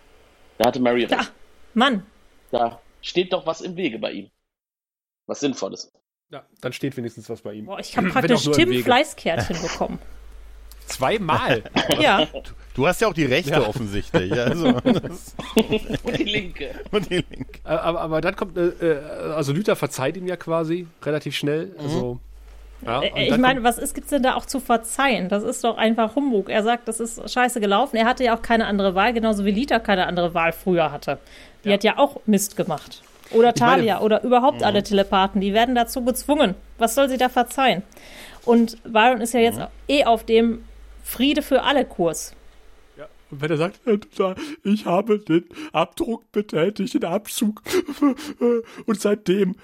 Da 0.58 0.68
hatte 0.68 0.80
Mary 0.80 1.02
recht. 1.04 1.12
Ja. 1.12 1.26
Mann, 1.74 2.06
Da 2.50 2.80
steht 3.02 3.32
doch 3.32 3.44
was 3.44 3.60
im 3.60 3.76
Wege 3.76 3.98
bei 3.98 4.12
ihm. 4.12 4.30
Was 5.26 5.40
Sinnvolles. 5.40 5.92
Ja, 6.30 6.44
dann 6.62 6.72
steht 6.72 6.96
wenigstens 6.96 7.28
was 7.28 7.42
bei 7.42 7.52
ihm. 7.54 7.66
boah, 7.66 7.78
ich 7.78 7.94
habe 7.96 8.08
praktisch 8.08 8.48
Tim. 8.52 8.82
Fleißkärtchen 8.82 9.60
bekommen. 9.62 9.98
Zweimal. 10.86 11.62
Ja, 11.98 12.26
Du 12.74 12.86
hast 12.86 13.02
ja 13.02 13.08
auch 13.08 13.12
die 13.12 13.26
Rechte 13.26 13.50
Ja. 13.50 13.66
offensichtlich. 13.66 14.32
Also, 14.32 14.68
Und 16.04 16.18
die 16.18 16.24
Linke. 16.24 16.74
und 16.90 17.10
die 17.10 17.16
Link. 17.28 17.60
aber, 17.64 18.00
aber 18.00 18.20
dann 18.22 18.34
kommt, 18.34 18.56
äh, 18.56 18.68
äh, 18.68 18.98
also 19.34 19.52
Luther 19.52 19.76
verzeiht 19.76 20.16
ihm 20.16 20.26
ja 20.26 20.36
quasi 20.36 20.86
relativ 21.02 21.36
schnell. 21.36 21.76
Also, 21.78 22.18
ja, 22.84 23.02
Äh, 23.02 23.28
ich 23.28 23.38
meine, 23.38 23.62
was 23.62 23.78
ist, 23.78 23.94
gibt's 23.94 24.10
denn 24.10 24.22
da 24.22 24.34
auch 24.34 24.46
zu 24.46 24.60
verzeihen? 24.60 25.28
Das 25.28 25.42
ist 25.44 25.62
doch 25.64 25.76
einfach 25.76 26.14
Humbug. 26.16 26.48
Er 26.48 26.62
sagt, 26.62 26.88
das 26.88 27.00
ist 27.00 27.30
scheiße 27.30 27.60
gelaufen. 27.60 27.96
Er 27.96 28.06
hatte 28.06 28.24
ja 28.24 28.36
auch 28.36 28.42
keine 28.42 28.66
andere 28.66 28.94
Wahl, 28.94 29.12
genauso 29.12 29.44
wie 29.44 29.50
Lita 29.52 29.78
keine 29.78 30.06
andere 30.06 30.34
Wahl 30.34 30.52
früher 30.52 30.90
hatte. 30.92 31.18
Die 31.64 31.72
hat 31.72 31.84
ja 31.84 31.98
auch 31.98 32.20
Mist 32.26 32.56
gemacht. 32.56 33.02
Oder 33.30 33.44
meine- 33.44 33.54
Talia 33.54 34.00
oder 34.00 34.22
überhaupt 34.24 34.62
alle 34.62 34.82
Telepathen. 34.82 35.40
Die 35.40 35.54
werden 35.54 35.74
dazu 35.74 36.04
gezwungen. 36.04 36.54
Was 36.78 36.94
soll 36.94 37.08
sie 37.08 37.16
da 37.18 37.28
verzeihen? 37.28 37.82
Und 38.44 38.76
Byron 38.84 39.20
ist 39.20 39.32
ja 39.34 39.40
jetzt 39.40 39.60
eh 39.88 40.04
auf 40.04 40.24
dem 40.24 40.64
Friede 41.04 41.42
für 41.42 41.62
alle 41.62 41.84
Kurs. 41.84 42.34
ja, 42.98 43.06
und 43.30 43.40
wenn 43.40 43.50
er 43.50 43.56
sagt, 43.56 43.80
äh, 43.86 43.98
ich 44.64 44.84
habe 44.86 45.18
den 45.20 45.44
Abdruck 45.72 46.30
betätigt, 46.32 46.94
den 46.94 47.04
Abzug, 47.04 47.62
und 48.86 49.00
seitdem 49.00 49.54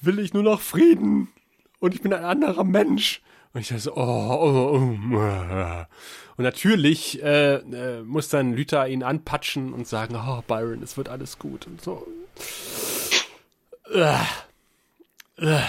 will 0.00 0.18
ich 0.20 0.32
nur 0.32 0.42
noch 0.44 0.60
Frieden 0.60 1.28
und 1.82 1.94
ich 1.94 2.00
bin 2.00 2.12
ein 2.12 2.24
anderer 2.24 2.62
Mensch. 2.62 3.20
Und 3.52 3.60
ich 3.60 3.68
dachte 3.68 3.82
so, 3.82 3.96
oh, 3.96 3.98
oh, 3.98 4.96
oh. 5.12 5.18
äh. 5.18 5.84
Und 6.36 6.44
natürlich 6.44 7.20
äh, 7.22 7.56
äh, 7.56 8.02
muss 8.02 8.28
dann 8.28 8.54
Lüther 8.54 8.86
ihn 8.86 9.02
anpatschen 9.02 9.72
und 9.74 9.88
sagen, 9.88 10.14
oh, 10.16 10.42
Byron, 10.46 10.80
es 10.82 10.96
wird 10.96 11.08
alles 11.08 11.40
gut 11.40 11.66
und 11.66 11.82
so. 11.82 12.06
Äh, 13.92 14.14
äh. 15.44 15.60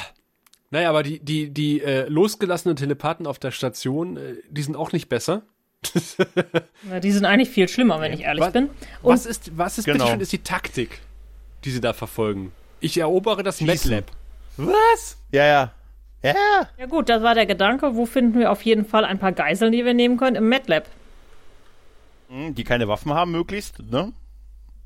Naja, 0.70 0.90
aber 0.90 1.02
die, 1.02 1.20
die, 1.20 1.50
die 1.50 1.82
äh, 1.82 2.08
losgelassenen 2.08 2.78
Telepathen 2.78 3.26
auf 3.26 3.40
der 3.40 3.52
Station, 3.52 4.18
äh, 4.18 4.36
die 4.50 4.62
sind 4.62 4.76
auch 4.76 4.92
nicht 4.92 5.10
besser. 5.10 5.42
Na, 6.84 7.00
Die 7.00 7.12
sind 7.12 7.26
eigentlich 7.26 7.50
viel 7.50 7.68
schlimmer, 7.68 8.00
wenn 8.00 8.14
ich 8.14 8.22
ehrlich 8.22 8.44
was, 8.44 8.54
bin. 8.54 8.70
Und 9.02 9.14
Was 9.14 9.26
ist, 9.26 9.58
was 9.58 9.80
ist 9.80 9.86
Genau. 9.86 10.14
ist 10.14 10.32
die 10.32 10.44
Taktik, 10.44 11.02
die 11.66 11.72
sie 11.72 11.82
da 11.82 11.92
verfolgen? 11.92 12.52
Ich 12.80 12.98
erobere 13.00 13.42
das. 13.42 13.60
MATLAB. 13.62 14.06
Was? 14.58 15.18
Ja, 15.32 15.46
ja. 15.46 15.74
Ja, 16.24 16.30
ja. 16.32 16.68
ja 16.78 16.86
gut, 16.86 17.10
das 17.10 17.22
war 17.22 17.36
der 17.36 17.46
Gedanke. 17.46 17.96
Wo 17.96 18.06
finden 18.06 18.40
wir 18.40 18.52
auf 18.52 18.62
jeden 18.64 18.86
Fall 18.86 19.06
ein 19.06 19.20
paar 19.20 19.34
Geiseln, 19.34 19.72
die 19.72 19.84
wir 19.86 19.94
nehmen 19.94 20.18
können? 20.18 20.36
Im 20.38 20.50
MATLAB. 20.50 20.86
Hm, 22.30 22.56
Die 22.56 22.64
keine 22.64 22.88
Waffen 22.88 23.14
haben, 23.14 23.32
möglichst, 23.32 23.80
ne? 23.92 24.14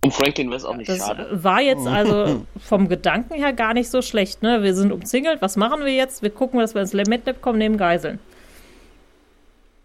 Und 0.03 0.13
Franklin 0.13 0.47
wäre 0.49 0.57
es 0.57 0.65
auch 0.65 0.75
nicht 0.75 0.89
Das 0.89 0.97
schade. 0.99 1.27
war 1.43 1.59
jetzt 1.61 1.85
also 1.87 2.45
vom 2.59 2.87
Gedanken 2.87 3.33
her 3.33 3.51
gar 3.53 3.73
nicht 3.73 3.89
so 3.89 4.01
schlecht. 4.01 4.41
Ne? 4.43 4.63
Wir 4.63 4.73
sind 4.75 4.91
umzingelt. 4.91 5.41
Was 5.41 5.57
machen 5.57 5.83
wir 5.85 5.93
jetzt? 5.93 6.21
Wir 6.21 6.29
gucken, 6.29 6.59
dass 6.59 6.75
wir 6.75 6.81
ins 6.81 6.93
MATLAB 6.93 7.41
kommen, 7.41 7.57
nehmen 7.57 7.77
Geiseln. 7.77 8.19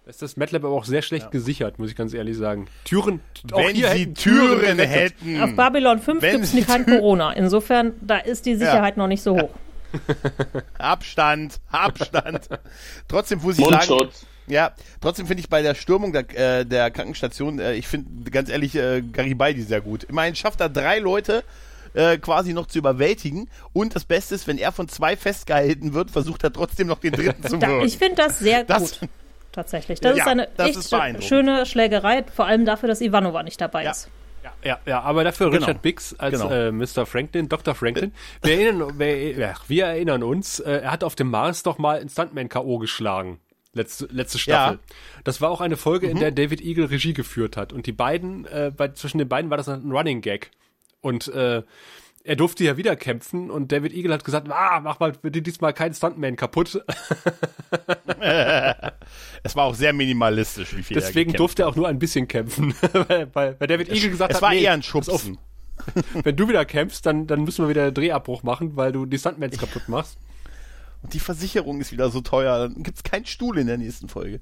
Das 0.05 0.17
ist 0.17 0.23
das 0.23 0.37
MATLAB 0.37 0.65
aber 0.65 0.75
auch 0.75 0.85
sehr 0.85 1.03
schlecht 1.03 1.31
gesichert, 1.31 1.79
muss 1.79 1.91
ich 1.91 1.97
ganz 1.97 2.13
ehrlich 2.13 2.37
sagen. 2.37 2.67
Türen, 2.85 3.21
auch 3.53 3.59
Wenn 3.59 3.75
hier 3.77 3.89
sie 3.91 4.01
hätten 4.01 4.15
Türen 4.15 4.61
gerettet. 4.77 5.15
hätten. 5.23 5.41
Auf 5.43 5.55
Babylon 5.57 5.99
5 5.99 6.21
Wenn 6.23 6.41
gibt 6.43 6.55
es 6.55 6.67
kein 6.67 6.85
Corona. 6.87 7.33
Insofern, 7.33 7.95
da 8.01 8.19
ist 8.19 8.45
die 8.47 8.57
Sicherheit 8.57 8.97
noch 8.97 9.07
nicht 9.07 9.23
so 9.23 9.37
hoch. 9.41 9.51
Abstand, 10.79 11.61
Abstand. 11.71 12.49
trotzdem 13.09 13.41
muss 13.41 13.59
ich 13.59 13.65
sagen, 13.67 14.09
ja, 14.47 14.73
trotzdem 15.01 15.27
finde 15.27 15.41
ich 15.41 15.49
bei 15.49 15.63
der 15.63 15.75
Stürmung 15.75 16.13
der, 16.13 16.29
äh, 16.61 16.65
der 16.67 16.91
Krankenstation, 16.91 17.59
äh, 17.59 17.75
ich 17.75 17.87
finde 17.89 18.31
ganz 18.31 18.49
ehrlich 18.49 18.75
äh, 18.75 19.01
Garibaldi 19.03 19.63
sehr 19.63 19.81
gut. 19.81 20.05
Immerhin 20.05 20.35
schafft 20.35 20.61
er 20.61 20.69
drei 20.69 20.99
Leute 20.99 21.45
äh, 21.95 22.19
quasi 22.19 22.53
noch 22.53 22.67
zu 22.67 22.79
überwältigen 22.79 23.49
und 23.73 23.95
das 23.95 24.05
Beste 24.05 24.35
ist, 24.35 24.47
wenn 24.47 24.59
er 24.59 24.73
von 24.73 24.89
zwei 24.89 25.17
festgehalten 25.17 25.95
wird, 25.95 26.11
versucht 26.11 26.43
er 26.43 26.53
trotzdem 26.53 26.89
noch 26.89 26.99
den 26.99 27.13
dritten 27.13 27.43
zu 27.47 27.61
würgen. 27.63 27.87
ich 27.87 27.99
finde 27.99 28.17
das 28.17 28.39
sehr 28.39 28.65
Das- 28.65 28.99
gut. 29.01 29.09
Tatsächlich. 29.53 30.01
Das 30.01 30.17
Ja, 30.17 30.25
ist 30.25 30.31
eine 30.31 30.49
das 30.57 30.69
echt 30.69 30.77
ist 30.79 31.25
schöne 31.29 31.67
Schlägerei, 31.67 32.25
vor 32.35 32.47
allem 32.47 32.65
dafür, 32.65 32.89
dass 32.89 33.03
Ivanova 33.03 33.43
nicht 33.43 33.61
dabei 33.61 33.85
Ja. 33.85 33.91
ist. 33.91 34.09
Ja, 34.43 34.53
ja, 34.65 34.79
ja, 34.87 35.01
aber 35.03 35.25
dafür 35.25 35.51
Genau. 35.51 35.61
Richard 35.61 35.83
Biggs 35.83 36.15
als 36.19 36.41
Genau. 36.41 36.53
äh, 36.53 36.73
Mr. 36.73 37.07
Franklin, 37.07 37.49
Dr. 37.49 37.75
Franklin. 37.75 38.13
Wir 38.43 38.55
erinnern, 38.61 38.99
wir, 38.99 39.31
ja, 39.39 39.55
wir 39.69 39.85
erinnern 39.87 40.23
uns, 40.23 40.59
äh, 40.61 40.79
er 40.83 40.91
hat 40.93 41.05
auf 41.05 41.15
dem 41.15 41.31
Mars 41.31 41.63
doch 41.63 41.79
mal 41.79 42.01
einen 42.01 42.09
Stuntman 42.09 42.49
K.O. 42.49 42.79
geschlagen. 42.79 43.39
Letzte, 43.75 44.07
letzte 44.11 44.39
Staffel. 44.39 44.81
Das 45.25 45.41
war 45.41 45.51
auch 45.51 45.61
eine 45.63 45.77
Folge, 45.77 46.07
Mhm. 46.07 46.13
in 46.13 46.19
der 46.21 46.31
David 46.33 46.61
Eagle 46.61 46.91
Regie 46.91 47.15
geführt 47.15 47.57
hat. 47.57 47.73
Und 47.73 47.87
die 47.87 47.93
beiden, 47.93 48.45
äh, 48.47 48.71
bei, 48.77 48.89
zwischen 48.89 49.19
den 49.19 49.29
beiden 49.29 49.49
war 49.51 49.57
das 49.57 49.69
ein 49.69 49.91
Running 49.91 50.21
Gag. 50.21 50.51
Und 51.01 51.29
äh, 51.29 51.63
er 52.25 52.37
durfte 52.37 52.65
ja 52.65 52.77
wieder 52.77 52.97
kämpfen 52.97 53.51
und 53.51 53.73
David 53.73 53.93
Eagle 53.93 54.13
hat 54.13 54.25
gesagt, 54.25 54.49
ah, 54.51 54.81
mach 54.81 55.01
mal 55.01 55.13
bitte 55.13 55.43
diesmal 55.43 55.73
keinen 55.73 55.95
Stuntman 55.95 56.37
kaputt. 56.37 56.85
Es 59.43 59.57
war 59.57 59.65
auch 59.65 59.75
sehr 59.75 59.93
minimalistisch, 59.93 60.77
wie 60.77 60.83
viel 60.85 60.97
er 60.97 61.01
Deswegen 61.01 61.33
gekämpft 61.33 61.41
durfte 61.41 61.63
er 61.63 61.69
auch 61.69 61.75
nur 61.75 61.89
ein 61.89 61.99
bisschen 61.99 62.29
kämpfen. 62.29 62.75
weil, 62.93 63.29
weil, 63.35 63.57
weil 63.59 63.67
David 63.67 63.89
Eagle 63.89 64.11
gesagt 64.11 64.31
Es 64.31 64.37
hat, 64.37 64.43
war 64.43 64.51
nee, 64.51 64.63
eher 64.63 64.73
ein 64.73 64.83
Schubsen. 64.85 65.39
wenn 66.23 66.37
du 66.37 66.49
wieder 66.49 66.65
kämpfst, 66.65 67.05
dann, 67.05 67.27
dann 67.27 67.43
müssen 67.43 67.65
wir 67.65 67.69
wieder 67.69 67.83
einen 67.85 67.95
Drehabbruch 67.95 68.45
machen, 68.45 68.77
weil 68.77 68.93
du 68.93 69.07
die 69.07 69.19
Stuntmans 69.19 69.59
kaputt 69.59 69.89
machst. 69.89 70.19
Und 71.03 71.15
die 71.15 71.21
Versicherung 71.21 71.81
ist 71.81 71.91
wieder 71.91 72.11
so 72.11 72.21
teuer, 72.21 72.69
dann 72.69 72.85
gibt's 72.85 73.03
keinen 73.03 73.27
Stuhl 73.27 73.59
in 73.59 73.67
der 73.67 73.79
nächsten 73.79 74.09
Folge. 74.09 74.41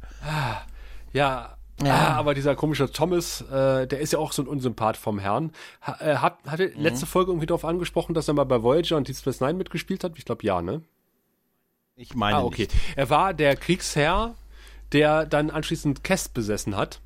Ja, 1.15 1.57
Ah, 1.85 2.15
aber 2.17 2.35
dieser 2.35 2.55
komische 2.57 2.91
Thomas, 2.93 3.41
äh, 3.43 3.87
der 3.87 4.01
ist 4.01 4.13
ja 4.13 4.19
auch 4.19 4.33
so 4.33 4.43
ein 4.43 4.49
Unsympath 4.49 4.97
vom 4.99 5.19
Herrn. 5.19 5.53
Ha, 5.83 5.97
äh, 6.01 6.17
hat, 6.17 6.39
hatte 6.47 6.69
Mhm. 6.77 6.83
letzte 6.83 7.07
Folge 7.07 7.31
irgendwie 7.31 7.47
darauf 7.47 7.65
angesprochen, 7.65 8.15
dass 8.15 8.29
er 8.29 8.35
mal 8.35 8.45
bei 8.45 8.63
Voyager 8.63 8.97
und 8.97 9.09
Deep 9.09 9.17
Space 9.17 9.41
Nine 9.41 9.55
mitgespielt 9.55 10.05
hat? 10.05 10.13
Ich 10.17 10.25
glaube 10.27 10.45
ja, 10.45 10.61
ne? 10.61 10.83
Ich 11.97 12.15
meine 12.15 12.39
Ah, 12.39 12.43
okay. 12.43 12.63
nicht. 12.63 12.75
Er 12.97 13.09
war 13.11 13.33
der 13.35 13.57
Kriegsherr, 13.57 14.35
der 14.93 15.25
dann 15.27 15.51
anschließend 15.51 16.05
Kest 16.05 16.35
besessen 16.35 16.77
hat. 16.77 17.01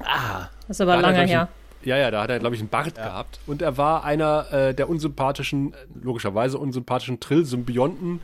Ah, 0.00 0.48
Das 0.66 0.76
ist 0.76 0.80
aber 0.80 0.92
Da 0.92 0.98
er, 0.98 1.02
lange 1.02 1.26
her. 1.26 1.48
Ja, 1.82 1.96
ja, 1.96 2.10
da 2.10 2.22
hat 2.22 2.30
er, 2.30 2.38
glaube 2.38 2.54
ich, 2.54 2.60
einen 2.60 2.68
Bart 2.68 2.94
gehabt. 2.94 3.40
Und 3.46 3.62
er 3.62 3.76
war 3.78 4.04
einer 4.04 4.52
äh, 4.52 4.74
der 4.74 4.88
unsympathischen, 4.88 5.74
logischerweise 5.94 6.58
unsympathischen 6.58 7.20
Trill-Symbionten, 7.20 8.20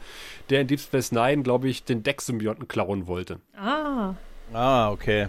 der 0.51 0.61
in 0.61 0.67
Deep 0.67 0.81
Space 0.81 1.13
Nine, 1.13 1.43
glaube 1.43 1.69
ich, 1.69 1.85
den 1.85 2.03
Deck-Symbionten 2.03 2.69
klauen 2.69 3.07
wollte. 3.07 3.41
Ah, 3.57 4.15
ah, 4.53 4.91
okay. 4.91 5.29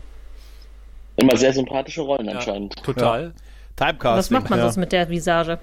Immer 1.15 1.37
sehr 1.37 1.53
sympathische 1.53 2.01
Rollen 2.01 2.29
anscheinend. 2.29 2.75
Total. 2.83 3.33
Typecasting. 3.75 4.17
was 4.17 4.29
macht 4.29 4.49
man 4.49 4.59
ja. 4.59 4.65
sonst 4.65 4.77
mit 4.77 4.91
der 4.91 5.09
Visage? 5.09 5.59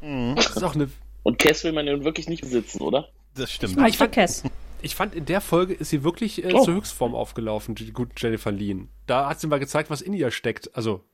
Das 0.00 0.56
ist 0.56 0.62
auch 0.62 0.74
eine 0.74 0.88
Und 1.22 1.38
Cass 1.38 1.62
will 1.64 1.72
man 1.72 1.86
nun 1.86 2.04
wirklich 2.04 2.28
nicht 2.28 2.42
besitzen, 2.42 2.80
oder? 2.80 3.08
Das 3.36 3.50
stimmt. 3.52 3.78
Ich 3.86 3.98
fand 3.98 4.12
Kess. 4.12 4.42
Ich 4.84 4.96
fand, 4.96 5.14
in 5.14 5.24
der 5.26 5.40
Folge 5.40 5.74
ist 5.74 5.90
sie 5.90 6.02
wirklich 6.02 6.44
äh, 6.44 6.52
Oh. 6.52 6.64
zur 6.64 6.74
Höchstform 6.74 7.14
aufgelaufen, 7.14 7.76
die 7.76 7.92
gute 7.92 8.12
Jennifer 8.16 8.50
Lean. 8.50 8.88
Da 9.06 9.28
hat 9.28 9.38
sie 9.40 9.46
mal 9.46 9.60
gezeigt, 9.60 9.90
was 9.90 10.02
in 10.02 10.12
ihr 10.12 10.30
steckt. 10.32 10.74
Also, 10.74 11.04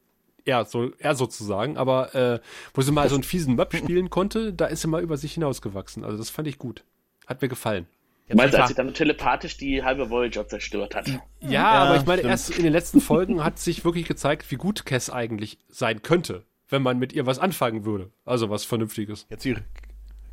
er, 0.49 0.65
so, 0.65 0.91
er 0.99 1.15
sozusagen, 1.15 1.77
aber 1.77 2.15
äh, 2.15 2.41
wo 2.75 2.81
sie 2.81 2.91
mal 2.91 3.09
so 3.09 3.15
einen 3.15 3.23
fiesen 3.23 3.55
Möb 3.55 3.73
spielen 3.77 4.11
konnte, 4.11 4.53
da 4.53 4.67
ist 4.67 4.83
sie 4.83 4.89
mal 4.89 5.03
über 5.03 5.17
sich 5.17 5.35
hinausgewachsen. 5.35 6.05
Also, 6.05 6.17
das 6.17 6.31
fand 6.31 6.49
ich 6.49 6.59
gut. 6.59 6.85
Hat 7.27 7.43
mir 7.43 7.49
gefallen. 7.49 7.87
Du 8.29 8.37
meinst, 8.37 8.55
als 8.57 8.69
sie 8.69 8.75
dann 8.75 8.93
telepathisch 8.93 9.57
die 9.57 9.83
halbe 9.83 10.11
Voyager 10.11 10.47
zerstört 10.47 10.95
hat. 10.95 11.11
Ja, 11.41 11.67
aber 11.67 11.97
ich 11.97 12.05
meine, 12.05 12.19
stimmt. 12.19 12.31
erst 12.31 12.51
in 12.51 12.63
den 12.63 12.73
letzten 12.73 13.01
Folgen 13.01 13.43
hat 13.43 13.59
sich 13.59 13.87
wirklich 13.87 14.07
gezeigt, 14.07 14.51
wie 14.51 14.57
gut 14.57 14.85
Cass 14.85 15.09
eigentlich 15.09 15.59
sein 15.71 16.03
könnte, 16.03 16.45
wenn 16.69 16.83
man 16.83 16.99
mit 16.99 17.15
ihr 17.15 17.25
was 17.25 17.39
anfangen 17.39 17.87
würde. 17.87 18.11
Also 18.27 18.51
was 18.51 18.65
Vernünftiges. 18.65 19.27
Kennst 19.31 19.47
du 19.47 19.49
ihre, 19.51 19.65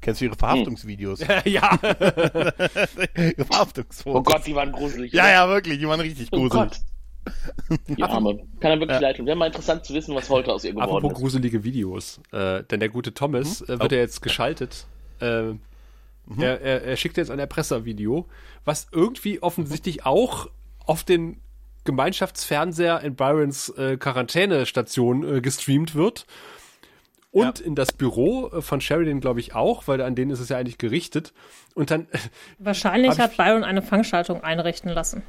kennst 0.01 0.19
du 0.19 0.25
ihre 0.25 0.35
Verhaftungsvideos? 0.35 1.21
ja, 1.45 1.77
Verhaftungsfotos. 3.37 4.19
Oh 4.19 4.23
Gott, 4.23 4.45
die 4.45 4.55
waren 4.55 4.73
gruselig. 4.73 5.13
Ja, 5.13 5.23
oder? 5.23 5.31
ja, 5.31 5.47
wirklich, 5.47 5.79
die 5.79 5.87
waren 5.87 6.01
richtig 6.01 6.27
Oh 6.31 6.37
gruselig. 6.37 6.51
Gott. 6.51 6.81
Die 7.87 8.03
Arme. 8.03 8.39
Kann 8.59 8.71
er 8.71 8.79
wirklich 8.79 8.99
leid 8.99 9.17
tun. 9.17 9.25
Wäre 9.25 9.35
mal 9.37 9.47
interessant 9.47 9.85
zu 9.85 9.93
wissen, 9.93 10.13
was 10.15 10.29
heute 10.29 10.53
aus 10.53 10.63
ihr 10.63 10.71
geworden 10.71 10.89
apropos 10.89 11.11
ist. 11.13 11.17
gruselige 11.19 11.63
Videos. 11.63 12.19
Äh, 12.31 12.63
denn 12.63 12.79
der 12.79 12.89
gute 12.89 13.13
Thomas 13.13 13.61
äh, 13.61 13.79
wird 13.79 13.91
Oh. 13.91 13.95
ja 13.95 14.01
jetzt 14.01 14.21
geschaltet. 14.21 14.85
Äh, 15.19 15.53
er, 16.39 16.61
er, 16.61 16.83
er 16.83 16.95
schickt 16.97 17.17
jetzt 17.17 17.29
ein 17.31 17.39
Erpresservideo, 17.39 18.25
was 18.63 18.87
irgendwie 18.91 19.41
offensichtlich 19.43 20.05
auch 20.05 20.49
auf 20.85 21.03
den 21.03 21.39
Gemeinschaftsfernseher 21.83 23.01
in 23.01 23.15
Byrons 23.15 23.69
äh, 23.69 23.97
Quarantänestation 23.97 25.37
äh, 25.37 25.41
gestreamt 25.41 25.93
wird. 25.95 26.25
Und 27.31 27.59
in 27.59 27.75
das 27.75 27.91
Büro 27.91 28.47
äh, 28.47 28.61
von 28.61 28.79
Sheridan, 28.81 29.19
glaube 29.19 29.39
ich, 29.41 29.53
auch, 29.53 29.87
weil 29.87 30.01
an 30.01 30.15
denen 30.15 30.31
ist 30.31 30.39
es 30.39 30.49
ja 30.49 30.57
eigentlich 30.57 30.77
gerichtet. 30.77 31.33
Und 31.73 31.91
dann, 31.91 32.07
Wahrscheinlich 32.59 33.19
hat 33.19 33.35
Byron 33.37 33.63
eine 33.63 33.81
Fangschaltung 33.81 34.41
einrichten 34.43 34.89
lassen. 34.89 35.21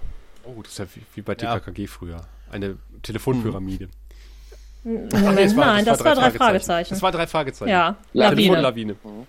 Oh, 0.46 0.62
das 0.62 0.72
ist 0.72 0.78
ja 0.78 0.86
wie, 0.94 1.02
wie 1.14 1.22
bei 1.22 1.34
Ja. 1.40 1.58
TKKG 1.58 1.86
früher. 1.86 2.20
Eine 2.50 2.76
Telefonpyramide. 3.02 3.88
Moment, 4.84 5.12
Nee, 5.34 5.42
es 5.42 5.54
nein, 5.54 5.84
das 5.84 6.04
war 6.04 6.14
drei 6.14 6.30
Fragezeichen. 6.30 6.90
Das 6.94 7.02
war 7.02 7.10
drei 7.10 7.26
Fragezeichen. 7.26 7.70
Ja, 7.70 7.96
Lawine. 8.12 8.60
Lawine. 8.60 8.94
Telefonlawine. 8.94 9.26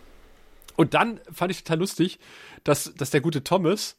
Und 0.75 0.93
dann 0.93 1.19
fand 1.33 1.51
ich 1.51 1.63
total 1.63 1.79
lustig, 1.79 2.19
dass, 2.63 2.93
dass 2.95 3.09
der 3.09 3.21
gute 3.21 3.43
Thomas 3.43 3.97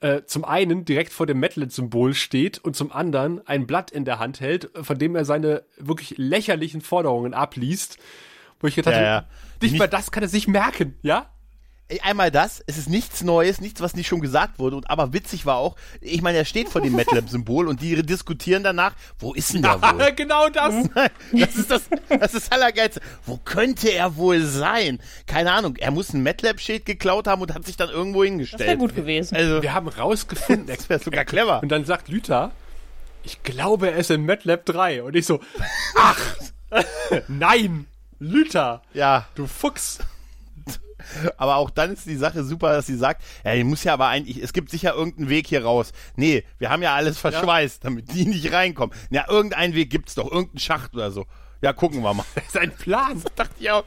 äh, 0.00 0.22
zum 0.26 0.44
einen 0.44 0.84
direkt 0.84 1.12
vor 1.14 1.26
dem 1.26 1.40
Metalhead-Symbol 1.40 2.12
steht 2.12 2.58
und 2.58 2.76
zum 2.76 2.92
anderen 2.92 3.44
ein 3.46 3.66
Blatt 3.66 3.90
in 3.90 4.04
der 4.04 4.18
Hand 4.18 4.40
hält, 4.40 4.70
von 4.82 4.98
dem 4.98 5.16
er 5.16 5.24
seine 5.24 5.62
wirklich 5.78 6.14
lächerlichen 6.18 6.82
Forderungen 6.82 7.32
abliest. 7.32 7.96
Wo 8.60 8.66
ich 8.66 8.74
gedacht 8.74 8.92
Ja, 8.94 8.98
habe, 9.00 9.06
ja. 9.06 9.24
nicht 9.62 9.72
Nicht- 9.72 9.78
mal 9.80 9.86
das 9.88 10.10
kann 10.10 10.22
er 10.22 10.28
sich 10.28 10.46
merken, 10.46 10.98
ja? 11.02 11.30
Einmal 12.02 12.30
das, 12.30 12.62
es 12.66 12.76
ist 12.76 12.90
nichts 12.90 13.22
Neues, 13.22 13.62
nichts, 13.62 13.80
was 13.80 13.94
nicht 13.96 14.08
schon 14.08 14.20
gesagt 14.20 14.58
wurde. 14.58 14.76
Und 14.76 14.90
aber 14.90 15.14
witzig 15.14 15.46
war 15.46 15.56
auch, 15.56 15.74
ich 16.02 16.20
meine, 16.20 16.36
er 16.36 16.44
steht 16.44 16.68
vor 16.68 16.82
dem 16.82 16.92
MATLAB-Symbol 16.92 17.66
und 17.66 17.80
die 17.80 18.02
diskutieren 18.02 18.62
danach, 18.62 18.92
wo 19.18 19.32
ist 19.32 19.54
denn 19.54 19.62
der 19.62 19.80
wohl? 19.80 20.12
genau 20.16 20.48
das. 20.50 20.74
Das 21.32 21.56
ist 21.56 21.70
das, 21.70 21.82
das 22.08 22.34
ist 22.34 22.52
Allergeilste. 22.52 23.00
Wo 23.24 23.38
könnte 23.38 23.88
er 23.90 24.16
wohl 24.16 24.42
sein? 24.44 24.98
Keine 25.26 25.52
Ahnung. 25.52 25.76
Er 25.76 25.90
muss 25.90 26.12
ein 26.12 26.22
MATLAB-Schild 26.22 26.84
geklaut 26.84 27.26
haben 27.26 27.40
und 27.40 27.54
hat 27.54 27.64
sich 27.64 27.76
dann 27.76 27.88
irgendwo 27.88 28.22
Das 28.22 28.28
hingestellt. 28.28 28.68
wäre 28.68 28.76
gut 28.76 28.94
gewesen. 28.94 29.34
Also, 29.34 29.62
Wir 29.62 29.72
haben 29.72 29.88
rausgefunden, 29.88 30.66
das 30.76 30.88
wäre 30.90 31.00
sogar 31.02 31.24
clever. 31.24 31.62
Und 31.62 31.70
dann 31.70 31.84
sagt 31.86 32.08
Lüther, 32.08 32.50
ich 33.24 33.42
glaube, 33.42 33.90
er 33.90 33.96
ist 33.96 34.10
in 34.10 34.26
MATLAB 34.26 34.64
3. 34.66 35.02
Und 35.04 35.16
ich 35.16 35.24
so, 35.26 35.40
ach, 35.96 36.20
nein, 37.28 37.86
Lüther, 38.18 38.82
Ja, 38.92 39.26
du 39.34 39.46
Fuchs. 39.46 39.98
Aber 41.36 41.56
auch 41.56 41.70
dann 41.70 41.92
ist 41.92 42.06
die 42.06 42.16
Sache 42.16 42.44
super, 42.44 42.72
dass 42.72 42.86
sie 42.86 42.96
sagt, 42.96 43.22
ja, 43.44 43.54
ich 43.54 43.64
muss 43.64 43.84
ja 43.84 43.92
aber 43.92 44.08
eigentlich, 44.08 44.42
es 44.42 44.52
gibt 44.52 44.70
sicher 44.70 44.94
irgendeinen 44.94 45.28
Weg 45.28 45.46
hier 45.46 45.64
raus. 45.64 45.92
Nee, 46.16 46.44
wir 46.58 46.70
haben 46.70 46.82
ja 46.82 46.94
alles 46.94 47.18
verschweißt, 47.18 47.84
damit 47.84 48.12
die 48.14 48.26
nicht 48.26 48.52
reinkommen. 48.52 48.94
Ja, 49.10 49.26
irgendeinen 49.28 49.74
Weg 49.74 49.90
gibt's 49.90 50.14
doch, 50.14 50.30
irgendeinen 50.30 50.60
Schacht 50.60 50.94
oder 50.94 51.10
so. 51.10 51.26
Ja, 51.60 51.72
gucken 51.72 52.02
wir 52.02 52.14
mal. 52.14 52.24
Das 52.34 52.44
ist 52.46 52.58
ein 52.58 52.70
Plan. 52.72 53.22
dachte 53.36 53.54
ich 53.58 53.70
auch. 53.70 53.84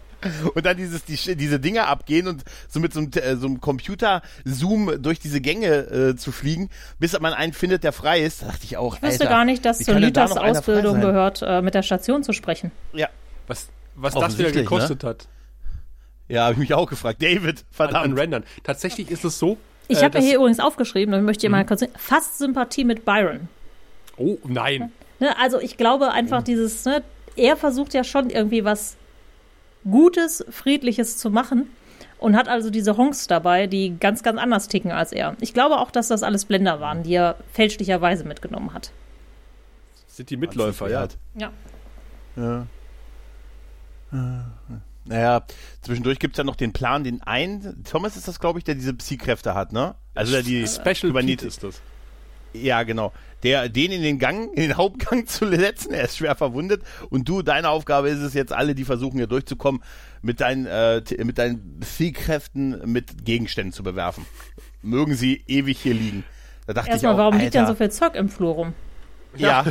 und 0.54 0.66
dann 0.66 0.78
dieses, 0.78 1.04
die, 1.06 1.36
diese 1.36 1.60
Dinger 1.60 1.88
abgehen 1.88 2.28
und 2.28 2.44
so 2.68 2.80
mit 2.80 2.94
so 2.94 3.00
einem, 3.00 3.12
äh, 3.14 3.36
so 3.38 3.48
einem 3.48 3.60
Computer-Zoom 3.60 5.02
durch 5.02 5.20
diese 5.20 5.42
Gänge 5.42 5.68
äh, 5.68 6.16
zu 6.16 6.32
fliegen, 6.32 6.70
bis 7.00 7.20
man 7.20 7.34
einen 7.34 7.54
findet, 7.54 7.84
der 7.84 7.92
frei 7.92 8.22
ist. 8.22 8.42
Da 8.44 8.48
dachte 8.48 8.66
ich 8.66 8.78
auch, 8.78 8.98
Ich 8.98 9.02
wüsste 9.02 9.24
Alter, 9.24 9.34
gar 9.34 9.46
nicht, 9.46 9.66
dass 9.66 9.80
zu 9.80 9.94
da 9.94 9.98
Litas 9.98 10.34
frei 10.34 10.52
Ausbildung 10.52 11.02
gehört, 11.02 11.42
äh, 11.42 11.62
mit 11.62 11.74
der 11.74 11.82
Station 11.82 12.24
zu 12.24 12.34
sprechen. 12.34 12.72
Ja, 12.94 13.08
Was, 13.48 13.70
was 13.96 14.14
das 14.14 14.22
wieder 14.22 14.26
Offensichtlich, 14.26 14.64
gekostet 14.64 15.04
hat. 15.04 15.28
Ja, 16.32 16.44
habe 16.44 16.54
ich 16.54 16.60
mich 16.60 16.74
auch 16.74 16.88
gefragt. 16.90 17.22
David, 17.22 17.44
An, 17.46 17.54
an 17.54 17.64
verdammt. 17.72 18.20
Rendern. 18.20 18.44
Tatsächlich 18.64 19.10
ist 19.12 19.24
es 19.26 19.38
so. 19.40 19.58
Ich 19.88 20.00
äh, 20.00 20.04
habe 20.04 20.12
dass- 20.12 20.24
hier 20.26 20.38
übrigens 20.38 20.60
aufgeschrieben, 20.60 21.14
und 21.14 21.20
ich 21.22 21.26
möchte 21.26 21.48
Mhm. 21.48 21.52
mal 21.52 21.66
kurz 21.66 21.84
fast 21.98 22.38
Sympathie 22.38 22.84
mit 22.86 23.06
Byron. 23.06 23.48
Oh, 24.18 24.38
nein. 24.46 24.92
Ne, 25.20 25.38
also 25.40 25.60
ich 25.60 25.78
glaube 25.78 26.06
Mhm. 26.06 26.12
einfach 26.12 26.44
dieses, 26.44 26.86
ne, 26.86 27.04
er 27.36 27.56
versucht 27.58 27.94
ja 27.94 28.04
schon 28.04 28.30
irgendwie 28.30 28.64
was 28.66 28.96
Gutes, 29.90 30.46
Friedliches 30.50 31.18
zu 31.18 31.30
machen 31.32 31.70
und 32.20 32.36
hat 32.36 32.48
also 32.48 32.70
diese 32.70 32.98
Honks 32.98 33.26
dabei, 33.28 33.66
die 33.68 33.98
ganz, 34.00 34.22
ganz 34.22 34.40
anders 34.40 34.68
ticken 34.68 34.92
als 34.92 35.12
er. 35.12 35.36
Ich 35.42 35.54
glaube 35.54 35.78
auch, 35.80 35.90
dass 35.92 36.08
das 36.08 36.22
alles 36.24 36.46
Blender 36.46 36.80
waren, 36.80 37.04
die 37.04 37.14
er 37.16 37.36
fälschlicherweise 37.54 38.24
mitgenommen 38.24 38.74
hat. 38.74 38.92
Sind 40.08 40.30
die 40.30 40.38
Mitläufer, 40.38 40.90
ja. 40.90 41.08
Ja. 41.36 41.52
Ja. 42.36 42.68
Naja, 45.06 45.45
zwischendurch 45.82 46.20
gibt's 46.20 46.38
ja 46.38 46.43
noch 46.43 46.56
den 46.56 46.74
Plan, 46.74 47.04
den 47.04 47.22
einen, 47.24 47.84
Thomas 47.84 48.16
ist 48.16 48.28
das, 48.28 48.39
glaube 48.39 48.60
ich, 48.60 48.66
der 48.66 48.76
diese 48.76 48.93
Psi-Kräfte 48.93 49.56
hat, 49.56 49.74
ne? 49.74 49.95
Also 50.14 50.32
der 50.34 50.43
die 50.43 50.68
Special 50.68 50.84
Pete 50.93 51.08
Kubernetes. 51.08 51.47
ist 51.47 51.64
das. 51.64 51.82
Ja, 52.54 52.84
genau. 52.84 53.14
Der, 53.43 53.70
den 53.70 53.91
in 53.91 54.02
den 54.02 54.20
Gang, 54.20 54.54
in 54.54 54.62
den 54.62 54.78
Hauptgang 54.78 55.26
zu 55.26 55.49
setzen, 55.49 55.93
er 55.93 56.04
ist 56.04 56.18
schwer 56.18 56.36
verwundet. 56.36 56.84
Und 57.10 57.28
du, 57.28 57.41
deine 57.41 57.70
Aufgabe 57.70 58.10
ist 58.10 58.20
es 58.20 58.34
jetzt, 58.34 58.54
alle, 58.54 58.76
die 58.76 58.86
versuchen 58.86 59.18
hier 59.18 59.28
durchzukommen, 59.28 59.82
mit 60.22 60.41
deinen, 60.41 60.66
äh, 60.66 61.02
mit 61.24 61.38
deinen 61.38 61.80
Psi-Kräften 61.80 62.91
mit 62.91 63.26
Gegenständen 63.26 63.74
zu 63.74 63.84
bewerfen. 63.84 64.26
Mögen 64.82 65.16
sie 65.16 65.43
ewig 65.47 65.80
hier 65.80 65.93
liegen. 65.93 66.24
Da 66.68 66.74
dachte 66.74 66.91
Erstmal, 66.91 67.12
ich 67.12 67.16
auch, 67.16 67.18
warum 67.18 67.34
Alter, 67.34 67.43
liegt 67.43 67.56
denn 67.56 67.68
so 67.68 67.76
viel 67.76 67.89
Zeug 67.89 68.16
im 68.16 68.30
Flur 68.30 68.54
rum? 68.54 68.74
Ja, 69.36 69.66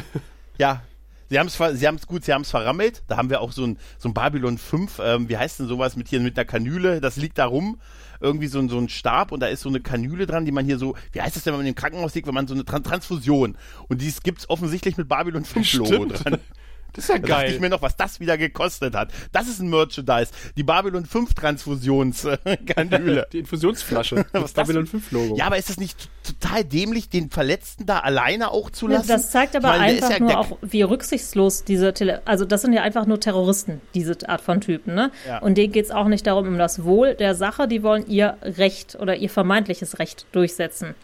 ja. 0.59 0.83
Sie 1.31 1.39
haben 1.39 1.47
es 1.47 1.57
sie 1.79 1.87
haben's 1.87 2.09
gut, 2.09 2.25
sie 2.25 2.33
haben 2.33 2.43
es 2.43 2.51
verrammelt. 2.51 3.05
Da 3.07 3.17
haben 3.17 3.31
wir 3.31 3.41
auch 3.41 3.53
so 3.53 3.65
ein, 3.65 3.79
so 3.99 4.09
ein 4.09 4.15
Babylon 4.15 4.59
5, 4.59 5.01
ähm, 5.03 5.29
wie 5.29 5.37
heißt 5.37 5.61
denn 5.61 5.69
sowas 5.69 5.95
mit 5.95 6.09
hier 6.09 6.19
mit 6.19 6.37
einer 6.37 6.45
Kanüle, 6.45 7.01
das 7.01 7.17
liegt 7.17 7.39
da 7.39 7.47
rum. 7.47 7.81
Irgendwie 8.21 8.49
so 8.49 8.59
ein, 8.59 8.69
so 8.69 8.79
ein 8.79 8.89
Stab 8.89 9.31
und 9.31 9.41
da 9.41 9.47
ist 9.47 9.61
so 9.61 9.69
eine 9.69 9.81
Kanüle 9.81 10.27
dran, 10.27 10.45
die 10.45 10.51
man 10.51 10.65
hier 10.67 10.77
so, 10.77 10.97
wie 11.13 11.23
heißt 11.23 11.37
das 11.37 11.45
denn, 11.45 11.53
wenn 11.53 11.61
man 11.61 11.67
im 11.69 11.77
Krankenhaus 11.77 12.15
liegt, 12.15 12.27
wenn 12.27 12.35
man 12.35 12.49
so 12.49 12.55
eine 12.55 12.65
Tran 12.65 12.83
Transfusion. 12.83 13.57
Und 13.89 14.01
dies 14.03 14.23
gibt's 14.23 14.51
offensichtlich 14.51 14.97
mit 14.97 15.09
Babylon 15.09 15.45
5 15.45 15.73
Logo 15.75 15.87
Stimmt. 15.87 16.25
dran. 16.25 16.39
Das 16.95 17.05
ist 17.05 17.09
ja 17.09 17.19
Da 17.19 17.27
dachte 17.29 17.45
ich 17.47 17.53
geil. 17.53 17.61
mir 17.61 17.69
noch, 17.71 17.83
was 17.83 17.97
das 17.97 18.21
wieder 18.21 18.37
gekostet 18.39 18.95
hat. 18.95 19.11
Das 19.33 19.49
ist 19.49 19.61
ein 19.61 19.69
Merchandise. 19.71 20.31
Die 20.57 20.63
Babylon 20.63 21.07
5 21.07 21.35
Transfusionskanüle. 21.35 23.27
Die 23.33 23.39
Infusionsflasche. 23.41 24.25
Das 24.33 24.53
Babylon 24.53 24.87
5 24.87 25.11
Logo. 25.13 25.37
Ja, 25.37 25.47
aber 25.47 25.59
ist 25.59 25.69
das 25.71 25.79
nicht 25.79 26.09
total 26.25 26.65
dämlich, 26.65 27.09
den 27.09 27.31
Verletzten 27.31 27.87
da 27.87 27.99
alleine 28.01 28.51
auch 28.51 28.71
zu 28.71 28.87
lassen? 28.87 29.09
Das 29.09 29.31
zeigt 29.31 29.55
aber 29.57 29.69
meine, 29.69 29.85
einfach 29.97 30.11
ja- 30.11 30.19
nur 30.19 30.39
auch, 30.39 30.59
wie 30.63 30.83
rücksichtslos 30.83 31.65
diese 31.65 31.93
Tele 31.95 32.23
also 32.25 32.45
das 32.45 32.63
sind 32.63 32.73
ja 32.73 32.83
einfach 32.83 33.07
nur 33.07 33.21
Terroristen, 33.21 33.81
diese 33.95 34.17
Art 34.29 34.41
von 34.41 34.61
Typen, 34.61 34.95
ne? 34.95 35.11
Ja. 35.27 35.39
Und 35.39 35.57
denen 35.59 35.73
geht 35.73 35.85
es 35.85 35.91
auch 35.91 36.09
nicht 36.09 36.27
darum, 36.27 36.47
um 36.49 36.59
das 36.59 36.85
Wohl 36.85 37.15
der 37.15 37.35
Sache, 37.35 37.69
die 37.69 37.83
wollen 37.83 38.07
ihr 38.09 38.37
Recht 38.43 38.97
oder 39.01 39.17
ihr 39.17 39.31
vermeintliches 39.31 39.99
Recht 39.99 40.27
durchsetzen. 40.33 40.95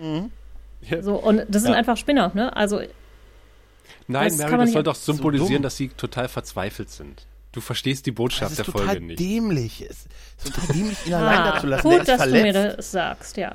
Ja. 0.00 1.02
So, 1.02 1.14
und 1.14 1.42
das 1.48 1.62
sind 1.62 1.72
Ja. 1.72 1.78
einfach 1.78 1.96
Spinner, 1.96 2.32
ne? 2.34 2.54
Also 2.56 2.80
Nein, 4.08 4.28
das 4.28 4.38
Mary, 4.38 4.56
das 4.58 4.72
soll 4.72 4.82
doch 4.82 4.94
symbolisieren, 4.94 5.54
dumm. 5.54 5.62
dass 5.62 5.76
sie 5.76 5.88
total 5.88 6.28
verzweifelt 6.28 6.90
sind. 6.90 7.26
Du 7.52 7.60
verstehst 7.60 8.06
die 8.06 8.12
Das 8.12 8.16
Botschaft 8.16 8.58
der 8.58 8.64
Folge 8.64 9.00
nicht. 9.00 9.20
dämlich. 9.20 9.82
Es 9.88 10.06
ist 10.44 10.54
total 10.54 10.74
dämlich, 10.74 11.06
ihn 11.06 11.14
allein 11.14 11.38
ah, 11.38 11.52
da 11.52 11.60
zu 11.60 11.66
lassen. 11.66 11.88
gut, 11.88 12.08
dass 12.08 12.16
verletzt. 12.22 12.34
du 12.34 12.42
mir 12.42 12.52
das 12.52 12.90
sagst, 12.90 13.36
ja. 13.36 13.54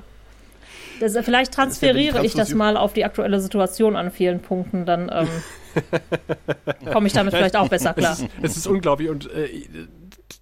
Das, 1.00 1.14
vielleicht 1.14 1.52
ja 1.52 1.52
die 1.52 1.56
transferiere 1.56 2.26
ich 2.26 2.34
das 2.34 2.54
mal 2.54 2.78
auf 2.78 2.94
die 2.94 3.06
aktuelle 3.06 3.40
Situation 3.40 3.96
an 3.96 4.12
vielen 4.12 4.40
Punkten, 4.40 4.86
dann 4.86 5.12
ähm, 5.14 5.28
komme 6.92 7.08
ich 7.08 7.14
damit 7.14 7.34
vielleicht 7.34 7.56
auch 7.56 7.70
besser 7.70 7.94
klar. 7.94 8.14
Es 8.18 8.22
ist, 8.22 8.32
es 8.42 8.58
ist 8.58 8.68
unglaublich 8.68 9.10
und 9.10 9.32
äh, 9.32 9.48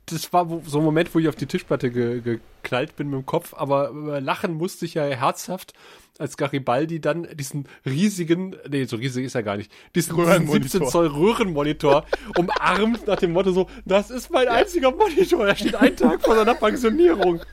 das 0.07 0.31
war 0.33 0.47
so 0.65 0.79
ein 0.79 0.85
Moment, 0.85 1.13
wo 1.13 1.19
ich 1.19 1.27
auf 1.27 1.35
die 1.35 1.47
Tischplatte 1.47 1.89
ge, 1.91 2.21
geknallt 2.21 2.95
bin 2.95 3.09
mit 3.09 3.19
dem 3.19 3.25
Kopf, 3.25 3.53
aber 3.55 3.91
äh, 3.91 4.19
lachen 4.19 4.53
musste 4.53 4.85
ich 4.85 4.93
ja 4.93 5.03
herzhaft, 5.05 5.73
als 6.17 6.37
Garibaldi 6.37 7.01
dann 7.01 7.27
diesen 7.33 7.67
riesigen, 7.85 8.55
nee, 8.69 8.85
so 8.85 8.95
riesig 8.95 9.25
ist 9.25 9.35
er 9.35 9.43
gar 9.43 9.57
nicht, 9.57 9.71
diesen, 9.95 10.15
diesen 10.15 10.25
Röhrenmonitor. 10.25 10.69
17 10.69 10.87
Zoll 10.87 11.07
Röhrenmonitor 11.07 12.05
umarmt 12.37 13.07
nach 13.07 13.17
dem 13.17 13.33
Motto 13.33 13.51
so, 13.51 13.69
das 13.85 14.11
ist 14.11 14.31
mein 14.31 14.47
einziger 14.47 14.91
Monitor, 14.91 15.47
er 15.47 15.55
steht 15.55 15.75
einen 15.75 15.95
Tag 15.95 16.21
vor 16.21 16.35
seiner 16.35 16.55
Pensionierung. 16.55 17.41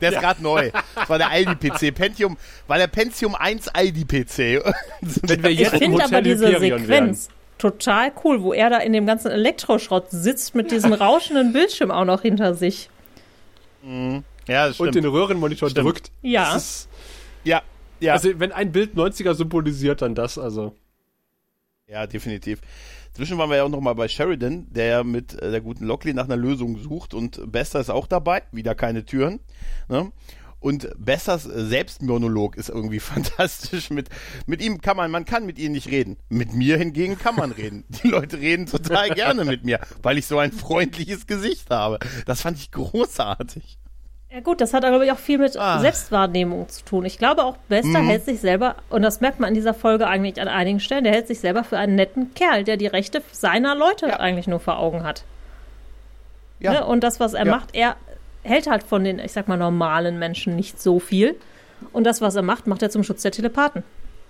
Der 0.00 0.12
ist 0.14 0.20
gerade 0.20 0.42
neu. 0.42 0.72
Das 0.96 1.08
war 1.08 1.18
der 1.18 1.30
Aldi-PC. 1.30 1.94
Pentium, 1.94 2.36
war 2.66 2.76
der 2.76 2.88
Pentium 2.88 3.36
1 3.36 3.68
Aldi-PC. 3.68 4.60
Wenn 5.00 5.42
wir 5.44 5.50
Ich 5.50 5.60
jetzt 5.60 5.74
im 5.74 5.78
finde 5.78 6.04
aber 6.04 6.22
diese 6.22 6.58
Sequenz 6.58 7.28
total 7.62 8.12
cool, 8.24 8.42
wo 8.42 8.52
er 8.52 8.70
da 8.70 8.78
in 8.78 8.92
dem 8.92 9.06
ganzen 9.06 9.30
Elektroschrott 9.30 10.10
sitzt 10.10 10.56
mit 10.56 10.72
diesem 10.72 10.92
rauschenden 10.92 11.52
Bildschirm 11.52 11.92
auch 11.92 12.04
noch 12.04 12.22
hinter 12.22 12.54
sich. 12.54 12.90
ja, 13.84 14.66
das 14.66 14.80
und 14.80 14.88
stimmt. 14.88 14.96
den 14.96 15.06
Röhrenmonitor 15.06 15.70
Stimmt. 15.70 15.86
drückt. 15.86 16.10
Ja. 16.22 16.56
Ist, 16.56 16.88
ja, 17.44 17.62
ja. 18.00 18.14
Also 18.14 18.30
wenn 18.40 18.50
ein 18.50 18.72
Bild 18.72 18.96
90er 18.96 19.34
symbolisiert, 19.34 20.02
dann 20.02 20.16
das, 20.16 20.38
also. 20.38 20.74
ja, 21.86 22.06
definitiv. 22.06 22.60
Zwischen 23.14 23.38
waren 23.38 23.50
wir 23.50 23.58
ja 23.58 23.62
auch 23.62 23.68
noch 23.68 23.80
mal 23.80 23.94
bei 23.94 24.08
Sheridan, 24.08 24.66
der 24.70 24.86
ja 24.86 25.04
mit 25.04 25.40
äh, 25.40 25.50
der 25.52 25.60
guten 25.60 25.84
Lockley 25.84 26.14
nach 26.14 26.24
einer 26.24 26.36
Lösung 26.36 26.78
sucht 26.78 27.14
und 27.14 27.52
Bester 27.52 27.78
ist 27.78 27.90
auch 27.90 28.08
dabei, 28.08 28.42
wieder 28.50 28.74
keine 28.74 29.04
Türen. 29.04 29.38
Ne? 29.88 30.10
Und 30.62 30.88
Bessers 30.96 31.44
äh, 31.46 31.64
Selbstmonolog 31.66 32.56
ist 32.56 32.68
irgendwie 32.70 33.00
fantastisch. 33.12 33.90
Mit, 33.90 34.08
mit 34.46 34.62
ihm 34.62 34.80
kann 34.80 34.96
man, 34.96 35.10
man 35.10 35.24
kann 35.24 35.44
mit 35.44 35.58
ihm 35.58 35.72
nicht 35.72 35.88
reden. 35.88 36.16
Mit 36.30 36.54
mir 36.54 36.78
hingegen 36.78 37.18
kann 37.18 37.34
man 37.34 37.52
reden. 37.52 37.84
Die 38.02 38.08
Leute 38.08 38.38
reden 38.38 38.66
total 38.66 39.10
gerne 39.10 39.44
mit 39.44 39.64
mir, 39.64 39.80
weil 40.02 40.16
ich 40.18 40.26
so 40.26 40.38
ein 40.38 40.52
freundliches 40.52 41.26
Gesicht 41.26 41.68
habe. 41.70 41.98
Das 42.26 42.40
fand 42.42 42.56
ich 42.58 42.70
großartig. 42.70 43.76
Ja 44.32 44.40
gut, 44.40 44.62
das 44.62 44.72
hat 44.72 44.82
aber, 44.84 44.92
glaube 44.92 45.04
ich, 45.04 45.12
auch 45.12 45.18
viel 45.18 45.36
mit 45.36 45.58
Ah. 45.58 45.78
Selbstwahrnehmung 45.80 46.66
zu 46.70 46.84
tun. 46.86 47.04
Ich 47.04 47.18
glaube 47.18 47.44
auch, 47.44 47.58
Bester 47.68 48.00
Mhm. 48.00 48.06
hält 48.06 48.24
sich 48.24 48.40
selber, 48.40 48.76
und 48.88 49.02
das 49.02 49.20
merkt 49.20 49.40
man 49.40 49.48
in 49.48 49.54
dieser 49.54 49.74
Folge 49.74 50.06
eigentlich 50.06 50.40
an 50.40 50.48
einigen 50.48 50.80
Stellen, 50.80 51.04
der 51.04 51.12
hält 51.12 51.26
sich 51.26 51.40
selber 51.40 51.64
für 51.64 51.76
einen 51.76 51.96
netten 51.96 52.32
Kerl, 52.32 52.64
der 52.64 52.78
die 52.78 52.86
Rechte 52.86 53.20
seiner 53.32 53.74
Leute 53.74 54.06
Ja. 54.06 54.20
eigentlich 54.20 54.46
nur 54.46 54.58
vor 54.60 54.78
Augen 54.78 55.02
hat. 55.02 55.24
Ja. 56.60 56.72
Ne? 56.72 56.86
Und 56.86 57.02
das, 57.04 57.20
was 57.20 57.34
er 57.34 57.44
Ja. 57.44 57.50
macht, 57.50 57.74
er 57.74 57.96
hält 58.42 58.66
halt 58.66 58.82
von 58.82 59.04
den, 59.04 59.18
ich 59.18 59.32
sag 59.32 59.48
mal, 59.48 59.56
normalen 59.56 60.18
Menschen 60.18 60.56
nicht 60.56 60.80
so 60.80 60.98
viel. 60.98 61.36
Und 61.92 62.04
das, 62.04 62.20
was 62.20 62.34
er 62.36 62.42
macht, 62.42 62.66
macht 62.66 62.82
er 62.82 62.90
zum 62.90 63.02
Schutz 63.02 63.22
der 63.22 63.32
Telepathen. 63.32 63.82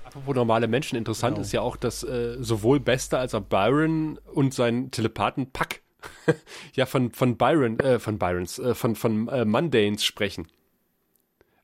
Apropos 0.04 0.34
normale 0.34 0.68
Menschen, 0.68 0.96
interessant 0.96 1.36
Genau. 1.36 1.42
ist 1.44 1.52
ja 1.52 1.60
auch, 1.60 1.76
dass 1.76 2.02
äh, 2.02 2.36
sowohl 2.40 2.80
Bester 2.80 3.18
als 3.18 3.34
auch 3.34 3.42
Byron 3.42 4.18
und 4.32 4.52
sein 4.54 4.90
Telepathen 4.90 5.50
Puck 5.50 5.80
ja 6.74 6.86
von, 6.86 7.10
von 7.12 7.36
Byron, 7.36 7.78
äh, 7.80 7.98
von 7.98 8.18
Byrons, 8.18 8.58
äh, 8.58 8.74
von, 8.74 8.94
von 8.96 9.28
äh, 9.28 9.44
Mundanes 9.44 10.04
sprechen. 10.04 10.48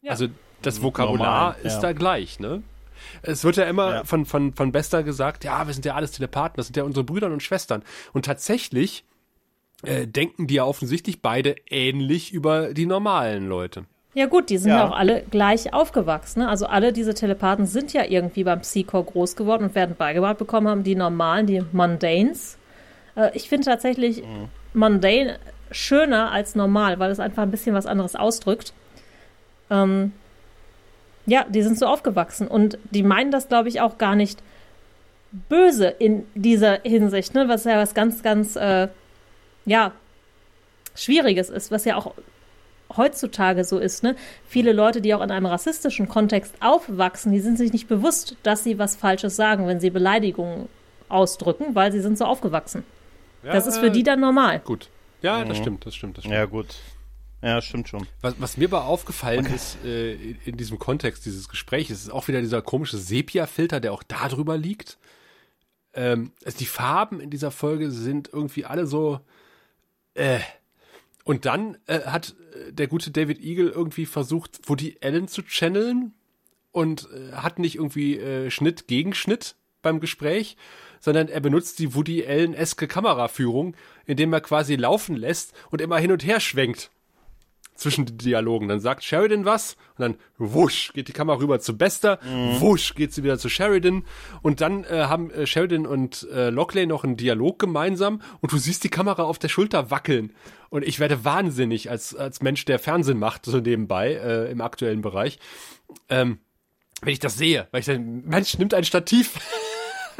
Ja. 0.02 0.12
Also 0.12 0.28
das 0.62 0.82
Vokabular 0.82 1.52
Normal, 1.52 1.56
ist 1.64 1.74
ja. 1.74 1.80
da 1.80 1.92
gleich, 1.92 2.40
ne? 2.40 2.62
Es 3.22 3.44
wird 3.44 3.56
ja 3.56 3.64
immer 3.64 3.94
Ja. 3.96 4.04
von, 4.04 4.26
von, 4.26 4.52
von 4.54 4.72
Bester 4.72 5.02
gesagt, 5.02 5.44
ja, 5.44 5.66
wir 5.66 5.74
sind 5.74 5.84
ja 5.84 5.94
alles 5.94 6.12
Telepathen, 6.12 6.56
das 6.56 6.66
sind 6.66 6.76
ja 6.76 6.82
unsere 6.84 7.04
Brüder 7.04 7.28
und 7.28 7.42
Schwestern. 7.42 7.82
Und 8.12 8.24
tatsächlich 8.24 9.04
äh, 9.84 10.06
denken 10.06 10.46
die 10.46 10.54
ja 10.54 10.64
offensichtlich 10.64 11.22
beide 11.22 11.56
ähnlich 11.70 12.32
über 12.32 12.74
die 12.74 12.86
normalen 12.86 13.48
Leute. 13.48 13.84
Ja 14.14 14.26
gut, 14.26 14.50
die 14.50 14.58
sind 14.58 14.70
Ja. 14.70 14.78
ja 14.78 14.88
auch 14.88 14.96
alle 14.96 15.22
gleich 15.30 15.72
aufgewachsen. 15.72 16.40
Ne? 16.40 16.48
Also 16.48 16.66
alle 16.66 16.92
diese 16.92 17.14
Telepathen 17.14 17.66
sind 17.66 17.92
ja 17.92 18.04
irgendwie 18.04 18.42
beim 18.42 18.60
Psychor 18.60 19.04
groß 19.04 19.36
geworden 19.36 19.64
und 19.64 19.74
werden 19.74 19.94
beigebracht 19.96 20.38
bekommen 20.38 20.66
haben, 20.66 20.82
die 20.82 20.94
normalen, 20.96 21.46
die 21.46 21.62
Mundanes. 21.72 22.58
Äh, 23.14 23.30
ich 23.34 23.48
finde 23.48 23.66
tatsächlich 23.66 24.22
Mundane 24.74 25.38
schöner 25.70 26.32
als 26.32 26.54
normal, 26.54 26.98
weil 26.98 27.10
es 27.10 27.20
einfach 27.20 27.42
ein 27.42 27.50
bisschen 27.50 27.74
was 27.74 27.86
anderes 27.86 28.16
ausdrückt. 28.16 28.72
Ähm, 29.70 30.12
ja, 31.26 31.44
die 31.48 31.62
sind 31.62 31.78
so 31.78 31.86
aufgewachsen 31.86 32.48
und 32.48 32.78
die 32.90 33.02
meinen 33.02 33.30
das, 33.30 33.48
glaube 33.48 33.68
ich, 33.68 33.82
auch 33.82 33.98
gar 33.98 34.14
nicht 34.16 34.42
böse 35.50 35.88
in 35.88 36.24
dieser 36.34 36.80
Hinsicht, 36.82 37.34
ne? 37.34 37.48
was 37.48 37.64
ja 37.64 37.76
was 37.76 37.92
ganz, 37.94 38.22
ganz, 38.22 38.56
äh, 38.56 38.88
ja, 39.68 39.92
Schwieriges 40.94 41.50
ist, 41.50 41.70
was 41.70 41.84
ja 41.84 41.96
auch 41.96 42.14
heutzutage 42.96 43.64
so 43.64 43.78
ist, 43.78 44.02
ne? 44.02 44.16
Viele 44.46 44.72
Leute, 44.72 45.00
die 45.00 45.14
auch 45.14 45.22
in 45.22 45.30
einem 45.30 45.46
rassistischen 45.46 46.08
Kontext 46.08 46.54
aufwachsen, 46.60 47.32
die 47.32 47.40
sind 47.40 47.58
sich 47.58 47.72
nicht 47.72 47.86
bewusst, 47.86 48.36
dass 48.42 48.64
sie 48.64 48.78
was 48.78 48.96
Falsches 48.96 49.36
sagen, 49.36 49.66
wenn 49.66 49.80
sie 49.80 49.90
Beleidigungen 49.90 50.68
ausdrücken, 51.08 51.74
weil 51.74 51.92
sie 51.92 52.00
sind 52.00 52.18
so 52.18 52.24
aufgewachsen. 52.24 52.84
Das 53.42 53.66
ist 53.66 53.78
für 53.78 53.90
die 53.90 54.02
dann 54.02 54.20
normal. 54.20 54.60
Gut. 54.60 54.88
Ja, 55.22 55.44
das 55.44 55.58
stimmt, 55.58 55.86
das 55.86 55.94
stimmt, 55.94 56.18
das 56.18 56.24
stimmt. 56.24 56.34
Ja, 56.36 56.44
gut. 56.44 56.76
Ja, 57.42 57.62
stimmt 57.62 57.88
schon. 57.88 58.06
Was, 58.20 58.34
was 58.38 58.56
mir 58.56 58.66
aber 58.66 58.86
aufgefallen 58.86 59.46
ist 59.46 59.78
äh, 59.84 60.14
in, 60.14 60.38
in 60.44 60.56
diesem 60.56 60.78
Kontext 60.78 61.24
dieses 61.24 61.48
Gesprächs, 61.48 61.90
ist 61.90 62.10
auch 62.10 62.26
wieder 62.26 62.40
dieser 62.40 62.62
komische 62.62 62.98
Sepia-Filter, 62.98 63.78
der 63.80 63.92
auch 63.92 64.02
da 64.02 64.28
drüber 64.28 64.58
liegt. 64.58 64.98
Ähm, 65.94 66.32
also 66.44 66.58
die 66.58 66.66
Farben 66.66 67.20
in 67.20 67.30
dieser 67.30 67.50
Folge 67.50 67.90
sind 67.92 68.30
irgendwie 68.32 68.64
alle 68.64 68.86
so, 68.86 69.20
Äh. 70.18 70.40
Und 71.24 71.44
dann 71.44 71.76
äh, 71.86 72.00
hat 72.00 72.34
äh, 72.54 72.72
der 72.72 72.86
gute 72.86 73.10
David 73.10 73.40
Eagle 73.40 73.68
irgendwie 73.68 74.06
versucht, 74.06 74.60
Woody 74.68 74.96
Allen 75.02 75.28
zu 75.28 75.42
channeln 75.42 76.14
und 76.72 77.08
äh, 77.12 77.32
hat 77.32 77.58
nicht 77.58 77.76
irgendwie 77.76 78.18
äh, 78.18 78.50
Schnitt 78.50 78.88
gegen 78.88 79.14
Schnitt 79.14 79.54
beim 79.82 80.00
Gespräch, 80.00 80.56
sondern 81.00 81.28
er 81.28 81.40
benutzt 81.40 81.78
die 81.78 81.94
Woody 81.94 82.26
Allen-eske 82.26 82.88
Kameraführung, 82.88 83.76
indem 84.06 84.32
er 84.32 84.40
quasi 84.40 84.74
laufen 84.76 85.16
lässt 85.16 85.52
und 85.70 85.80
immer 85.80 85.98
hin 85.98 86.12
und 86.12 86.24
her 86.24 86.40
schwenkt 86.40 86.90
zwischen 87.78 88.04
den 88.04 88.18
Dialogen. 88.18 88.68
Dann 88.68 88.80
sagt 88.80 89.04
Sheridan 89.04 89.44
was 89.46 89.76
und 89.96 90.02
dann 90.02 90.16
wusch 90.36 90.92
geht 90.92 91.08
die 91.08 91.12
Kamera 91.12 91.38
rüber 91.38 91.60
zu 91.60 91.78
Bester, 91.78 92.18
wusch 92.58 92.94
geht 92.94 93.14
sie 93.14 93.22
wieder 93.22 93.38
zu 93.38 93.48
Sheridan 93.48 94.04
und 94.42 94.60
dann 94.60 94.84
äh, 94.84 95.04
haben 95.04 95.30
äh, 95.30 95.46
Sheridan 95.46 95.86
und 95.86 96.28
äh, 96.30 96.50
Lockley 96.50 96.86
noch 96.86 97.04
einen 97.04 97.16
Dialog 97.16 97.58
gemeinsam 97.58 98.20
und 98.40 98.52
du 98.52 98.58
siehst 98.58 98.84
die 98.84 98.90
Kamera 98.90 99.22
auf 99.22 99.38
der 99.38 99.48
Schulter 99.48 99.90
wackeln 99.90 100.34
und 100.68 100.84
ich 100.84 101.00
werde 101.00 101.24
wahnsinnig 101.24 101.90
als 101.90 102.14
als 102.14 102.42
Mensch, 102.42 102.64
der 102.64 102.78
Fernsehen 102.78 103.18
macht 103.18 103.46
so 103.46 103.58
nebenbei 103.58 104.12
äh, 104.12 104.50
im 104.50 104.60
aktuellen 104.60 105.00
Bereich. 105.00 105.38
Ähm, 106.08 106.38
wenn 107.00 107.12
ich 107.12 107.20
das 107.20 107.38
sehe, 107.38 107.68
weil 107.70 107.80
ich 107.80 107.86
dann, 107.86 108.24
Mensch, 108.26 108.58
nimmt 108.58 108.74
ein 108.74 108.84
Stativ. 108.84 109.38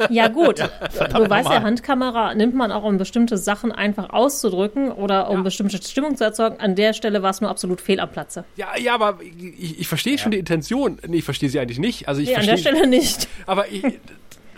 Ja 0.09 0.27
gut, 0.29 0.59
du 0.59 1.29
weißt 1.29 1.49
ja, 1.49 1.61
Handkamera 1.61 2.33
nimmt 2.35 2.55
man 2.55 2.71
auch, 2.71 2.83
um 2.83 2.97
bestimmte 2.97 3.37
Sachen 3.37 3.71
einfach 3.71 4.09
auszudrücken 4.11 4.91
oder 4.91 5.29
um 5.29 5.37
Ja. 5.37 5.43
bestimmte 5.43 5.81
Stimmung 5.81 6.15
zu 6.15 6.23
erzeugen. 6.23 6.59
An 6.59 6.75
der 6.75 6.93
Stelle 6.93 7.21
war 7.21 7.31
es 7.31 7.41
nur 7.41 7.49
absolut 7.49 7.81
fehl 7.81 7.99
am 7.99 8.09
Platze. 8.11 8.43
Ja, 8.55 8.77
ja, 8.77 8.93
aber 8.95 9.19
ich, 9.21 9.79
ich 9.81 9.87
verstehe 9.87 10.17
schon 10.17 10.31
die 10.31 10.39
Intention. 10.39 10.99
Nee, 11.07 11.17
ich 11.17 11.25
verstehe 11.25 11.49
sie 11.49 11.59
eigentlich 11.59 11.79
nicht. 11.79 12.07
Also 12.07 12.21
ich 12.21 12.29
Nee, 12.29 12.35
an 12.35 12.43
verstehe, 12.43 12.63
der 12.71 12.77
Stelle 12.77 12.87
nicht. 12.89 13.27
aber 13.45 13.67
ich, 13.69 13.83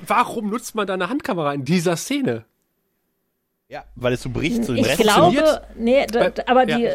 warum 0.06 0.50
nutzt 0.50 0.76
man 0.76 0.86
da 0.88 0.94
eine 0.94 1.10
Handkamera 1.10 1.54
in 1.54 1.66
dieser 1.66 1.96
Szene? 1.98 2.46
Ja, 3.70 3.86
weil 3.96 4.14
es 4.14 4.22
so 4.22 4.30
bricht 4.30 4.66
zu 4.66 4.74
den 4.74 4.84
Ich 4.84 4.98
glaube, 4.98 5.62
nee, 5.78 6.06
da, 6.12 6.20
Weil- 6.20 6.32
da- 6.32 6.44
aber 6.48 6.68
ja. 6.68 6.78
die 6.78 6.90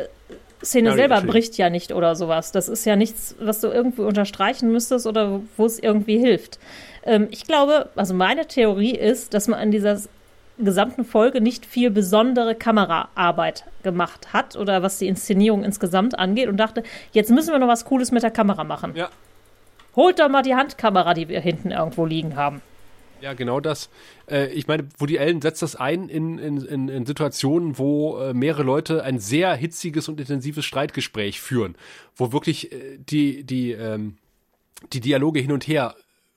Szene 0.64 0.90
Ja, 0.90 0.94
selber 0.96 1.20
bricht 1.22 1.56
ja 1.58 1.70
nicht 1.70 1.92
oder 1.92 2.14
sowas. 2.16 2.52
Das 2.52 2.68
ist 2.68 2.84
ja 2.84 2.96
nichts, 2.96 3.34
was 3.40 3.60
du 3.60 3.68
irgendwie 3.68 4.02
unterstreichen 4.02 4.70
müsstest 4.72 5.06
oder 5.06 5.40
wo 5.56 5.64
es 5.66 5.78
irgendwie 5.78 6.18
hilft. 6.18 6.58
Ähm, 7.06 7.28
ich 7.30 7.44
glaube, 7.44 7.88
also 7.96 8.12
meine 8.12 8.46
Theorie 8.46 8.94
ist, 8.94 9.32
dass 9.32 9.48
man 9.48 9.60
in 9.60 9.70
dieser 9.70 10.00
gesamten 10.58 11.04
Folge 11.04 11.40
nicht 11.40 11.66
viel 11.66 11.90
besondere 11.90 12.54
Kameraarbeit 12.54 13.64
gemacht 13.82 14.32
hat 14.32 14.56
oder 14.56 14.82
was 14.82 14.98
die 14.98 15.06
Inszenierung 15.06 15.64
insgesamt 15.64 16.18
angeht 16.18 16.48
und 16.48 16.56
dachte, 16.56 16.82
jetzt 17.12 17.30
müssen 17.30 17.52
wir 17.52 17.58
noch 17.58 17.68
was 17.68 17.84
Cooles 17.84 18.10
mit 18.10 18.22
der 18.22 18.30
Kamera 18.30 18.64
machen. 18.64 18.92
Ja. 18.94 19.10
Holt 19.94 20.18
doch 20.18 20.28
mal 20.28 20.42
die 20.42 20.54
Handkamera, 20.54 21.14
die 21.14 21.28
wir 21.28 21.40
hinten 21.40 21.70
irgendwo 21.70 22.04
liegen 22.04 22.36
haben. 22.36 22.60
Ja, 23.20 23.32
genau 23.32 23.60
das. 23.60 23.88
Äh, 24.30 24.48
ich 24.48 24.66
meine, 24.66 24.88
Woody 24.98 25.18
Allen 25.18 25.40
setzt 25.40 25.62
das 25.62 25.76
ein 25.76 26.08
in, 26.08 26.38
in, 26.38 26.58
in, 26.58 26.88
in 26.88 27.06
Situationen, 27.06 27.78
wo 27.78 28.18
äh, 28.18 28.34
mehrere 28.34 28.62
Leute 28.62 29.02
ein 29.04 29.18
sehr 29.18 29.54
hitziges 29.54 30.08
und 30.08 30.20
intensives 30.20 30.64
Streitgespräch 30.66 31.40
führen, 31.40 31.76
wo 32.14 32.32
wirklich 32.32 32.72
äh, 32.72 32.98
die, 32.98 33.44
die, 33.44 33.72
ähm, 33.72 34.18
die 34.92 35.00
Dialoge 35.00 35.40
hin 35.40 35.52
und 35.52 35.66
her 35.66 35.94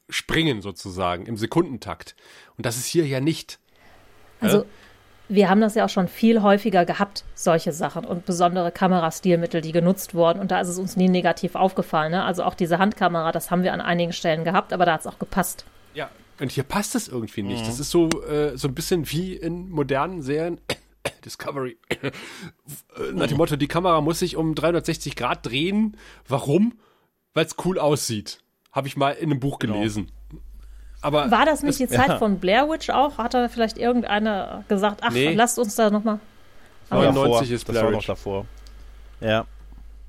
springen 0.10 0.62
sozusagen 0.62 1.26
im 1.26 1.38
Sekundentakt. 1.38 2.16
Und 2.58 2.66
das 2.66 2.78
ist 2.78 2.86
hier 2.86 3.06
ja 3.06 3.20
nicht. 3.20 3.60
Also, 4.42 4.66
wir 5.30 5.50
haben 5.50 5.62
das 5.62 5.76
ja 5.76 5.86
auch 5.86 5.90
schon 5.90 6.08
viel 6.08 6.42
häufiger 6.42 6.86
gehabt, 6.86 7.24
solche 7.36 7.72
Sachen 7.72 8.04
und 8.04 8.26
besondere 8.26 8.72
Kamerastilmittel, 8.72 9.62
die 9.62 9.72
genutzt 9.72 10.16
wurden. 10.16 10.40
Und 10.40 10.50
da 10.52 10.60
ist 10.60 10.68
es 10.68 10.80
uns 10.80 10.98
nie 10.98 11.08
negativ 11.08 11.56
aufgefallen. 11.56 12.12
Ne? 12.12 12.24
Also 12.24 12.44
auch 12.44 12.56
diese 12.56 12.80
Handkamera, 12.80 13.32
das 13.32 13.52
haben 13.52 13.64
wir 13.64 13.72
an 13.74 13.82
einigen 13.82 14.12
Stellen 14.12 14.44
gehabt, 14.44 14.74
aber 14.74 14.86
da 14.86 14.94
hat 14.94 15.02
es 15.02 15.08
auch 15.08 15.20
gepasst. 15.20 15.66
Ja. 15.94 16.10
Und 16.40 16.52
hier 16.52 16.64
passt 16.64 16.96
es 16.96 17.08
irgendwie 17.08 17.44
nicht. 17.44 17.68
Das 17.68 17.80
ist 17.80 17.92
so, 17.92 18.10
äh, 18.24 18.58
so 18.58 18.68
ein 18.68 18.74
bisschen 18.74 19.12
wie 19.12 19.36
in 19.36 19.70
modernen 19.70 20.22
Serien. 20.22 20.60
Discovery. 21.26 21.78
Nach 23.14 23.28
dem 23.28 23.38
Motto, 23.38 23.56
die 23.56 23.68
Kamera 23.68 24.02
muss 24.02 24.20
sich 24.20 24.36
um 24.36 24.56
360 24.56 25.16
Grad 25.16 25.46
drehen. 25.46 25.98
Warum? 26.28 26.80
Weil 27.34 27.46
es 27.46 27.56
cool 27.66 27.78
aussieht. 27.78 28.40
Habe 28.72 28.88
ich 28.88 28.96
mal 28.98 29.12
in 29.12 29.32
einem 29.32 29.40
Buch 29.40 29.60
gelesen. 29.60 30.12
Aber 31.02 31.32
War 31.32 31.46
das 31.46 31.64
nicht 31.64 31.80
es- 31.82 31.90
die 31.90 31.96
Zeit 31.96 32.20
von 32.20 32.40
Blair 32.40 32.70
Witch 32.70 32.90
auch? 32.90 33.18
Hat 33.18 33.34
da 33.34 33.48
vielleicht 33.48 33.78
irgendeiner 33.78 34.64
gesagt, 34.68 35.00
ach, 35.04 35.12
Nee. 35.12 35.34
lasst 35.34 35.58
uns 35.58 35.76
da 35.76 35.90
nochmal. 35.90 36.20
war 36.90 37.00
99 37.04 37.16
davor. 37.24 37.42
ist 37.56 37.68
das 37.68 37.74
Blair 37.74 37.84
war 37.86 37.92
noch 37.92 38.00
Witch. 38.00 38.08
davor. 38.08 38.46
Ja. 39.22 39.46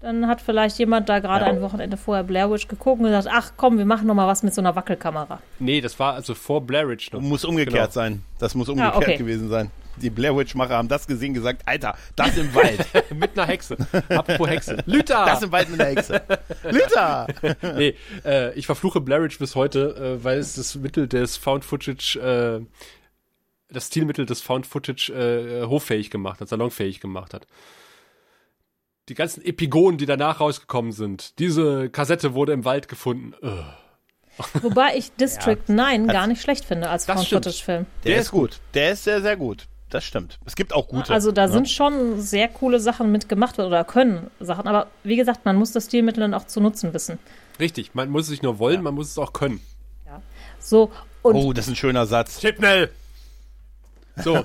Dann 0.00 0.26
hat 0.26 0.40
vielleicht 0.40 0.78
jemand 0.78 1.08
da 1.10 1.18
gerade 1.18 1.44
Ja. 1.44 1.50
ein 1.50 1.60
Wochenende 1.60 1.96
vorher 1.98 2.24
Blair 2.24 2.50
Witch 2.50 2.66
geguckt 2.68 3.00
und 3.00 3.06
gesagt, 3.06 3.28
ach 3.30 3.52
komm, 3.56 3.76
wir 3.78 3.84
machen 3.84 4.06
nochmal 4.06 4.26
was 4.26 4.42
mit 4.42 4.54
so 4.54 4.62
einer 4.62 4.74
Wackelkamera. 4.74 5.40
Nee, 5.58 5.80
das 5.80 5.98
war 5.98 6.14
also 6.14 6.34
vor 6.34 6.60
Blair 6.62 6.88
Witch 6.88 7.12
noch. 7.12 7.20
Muss 7.20 7.44
umgekehrt 7.44 7.74
Genau. 7.74 7.90
sein. 7.90 8.24
Das 8.38 8.54
muss 8.54 8.68
umgekehrt 8.68 8.96
okay. 8.96 9.16
gewesen 9.16 9.48
sein. 9.50 9.70
Die 9.96 10.10
Blair 10.10 10.36
Witch-Macher 10.36 10.76
haben 10.76 10.88
das 10.88 11.06
gesehen, 11.06 11.34
gesagt, 11.34 11.62
Alter, 11.66 11.96
das 12.16 12.36
im 12.36 12.54
Wald. 12.54 12.86
Mit 13.14 13.38
einer 13.38 13.46
Hexe. 13.46 13.76
Apropos 14.08 14.48
Hexe. 14.48 14.78
Lüther! 14.86 15.24
Das 15.26 15.42
im 15.42 15.52
Wald 15.52 15.68
mit 15.70 15.78
der 15.80 15.86
Hexe. 15.88 16.22
Lüther! 16.70 17.26
nee, 17.76 17.94
äh, 18.24 18.54
ich 18.54 18.66
verfluche 18.66 19.00
Blair 19.00 19.22
Witch 19.22 19.38
bis 19.38 19.54
heute, 19.56 20.18
äh, 20.20 20.24
weil 20.24 20.38
es 20.38 20.54
das 20.54 20.74
Mittel 20.76 21.06
des 21.08 21.36
Found 21.36 21.64
Footage, 21.64 22.16
äh, 22.18 22.64
das 23.68 23.88
Stilmittel 23.88 24.26
des 24.26 24.40
Found 24.40 24.66
Footage 24.66 25.10
äh, 25.12 25.66
hoffähig 25.66 26.10
gemacht 26.10 26.40
hat, 26.40 26.48
salonfähig 26.48 27.00
gemacht 27.00 27.34
hat. 27.34 27.46
Die 29.08 29.14
ganzen 29.14 29.44
Epigonen, 29.44 29.98
die 29.98 30.06
danach 30.06 30.40
rausgekommen 30.40 30.92
sind. 30.92 31.38
Diese 31.40 31.90
Kassette 31.90 32.34
wurde 32.34 32.52
im 32.52 32.64
Wald 32.64 32.88
gefunden. 32.88 33.34
Ugh. 33.42 33.64
Wobei 34.62 34.96
ich 34.96 35.12
District 35.16 35.58
9 35.68 36.04
Hat's- 36.04 36.12
gar 36.12 36.26
nicht 36.26 36.40
schlecht 36.40 36.64
finde 36.64 36.88
als. 36.88 37.06
Found-Footage-Film. 37.06 37.86
Der, 38.04 38.12
Der 38.12 38.20
ist 38.20 38.30
gut. 38.30 38.60
Der 38.74 38.92
ist 38.92 39.04
sehr, 39.04 39.20
sehr 39.20 39.36
gut. 39.36 39.66
Das 39.90 40.04
stimmt. 40.04 40.38
Es 40.46 40.54
gibt 40.56 40.72
auch 40.72 40.86
gute. 40.88 41.12
Also 41.12 41.32
da 41.32 41.46
ne? 41.46 41.52
sind 41.52 41.68
schon 41.68 42.20
sehr 42.20 42.48
coole 42.48 42.78
Sachen 42.80 43.10
mitgemacht 43.12 43.58
oder 43.58 43.84
können 43.84 44.30
Sachen. 44.38 44.66
Aber 44.68 44.86
wie 45.02 45.16
gesagt, 45.16 45.44
man 45.44 45.56
muss 45.56 45.72
das 45.72 45.86
Stilmittel 45.86 46.20
dann 46.20 46.32
auch 46.34 46.46
zu 46.46 46.60
nutzen 46.60 46.94
wissen. 46.94 47.18
Richtig, 47.58 47.94
man 47.94 48.08
muss 48.08 48.24
es 48.26 48.30
nicht 48.30 48.42
nur 48.44 48.58
wollen, 48.60 48.82
man 48.82 48.94
muss 48.94 49.08
es 49.10 49.18
auch 49.18 49.32
können. 49.32 49.60
So, 50.60 50.90
und 51.22 51.34
Oh, 51.36 51.52
das 51.52 51.66
ist 51.66 51.72
ein 51.72 51.76
schöner 51.76 52.06
Satz. 52.06 52.38
Chipnell! 52.38 52.90
So, 54.16 54.44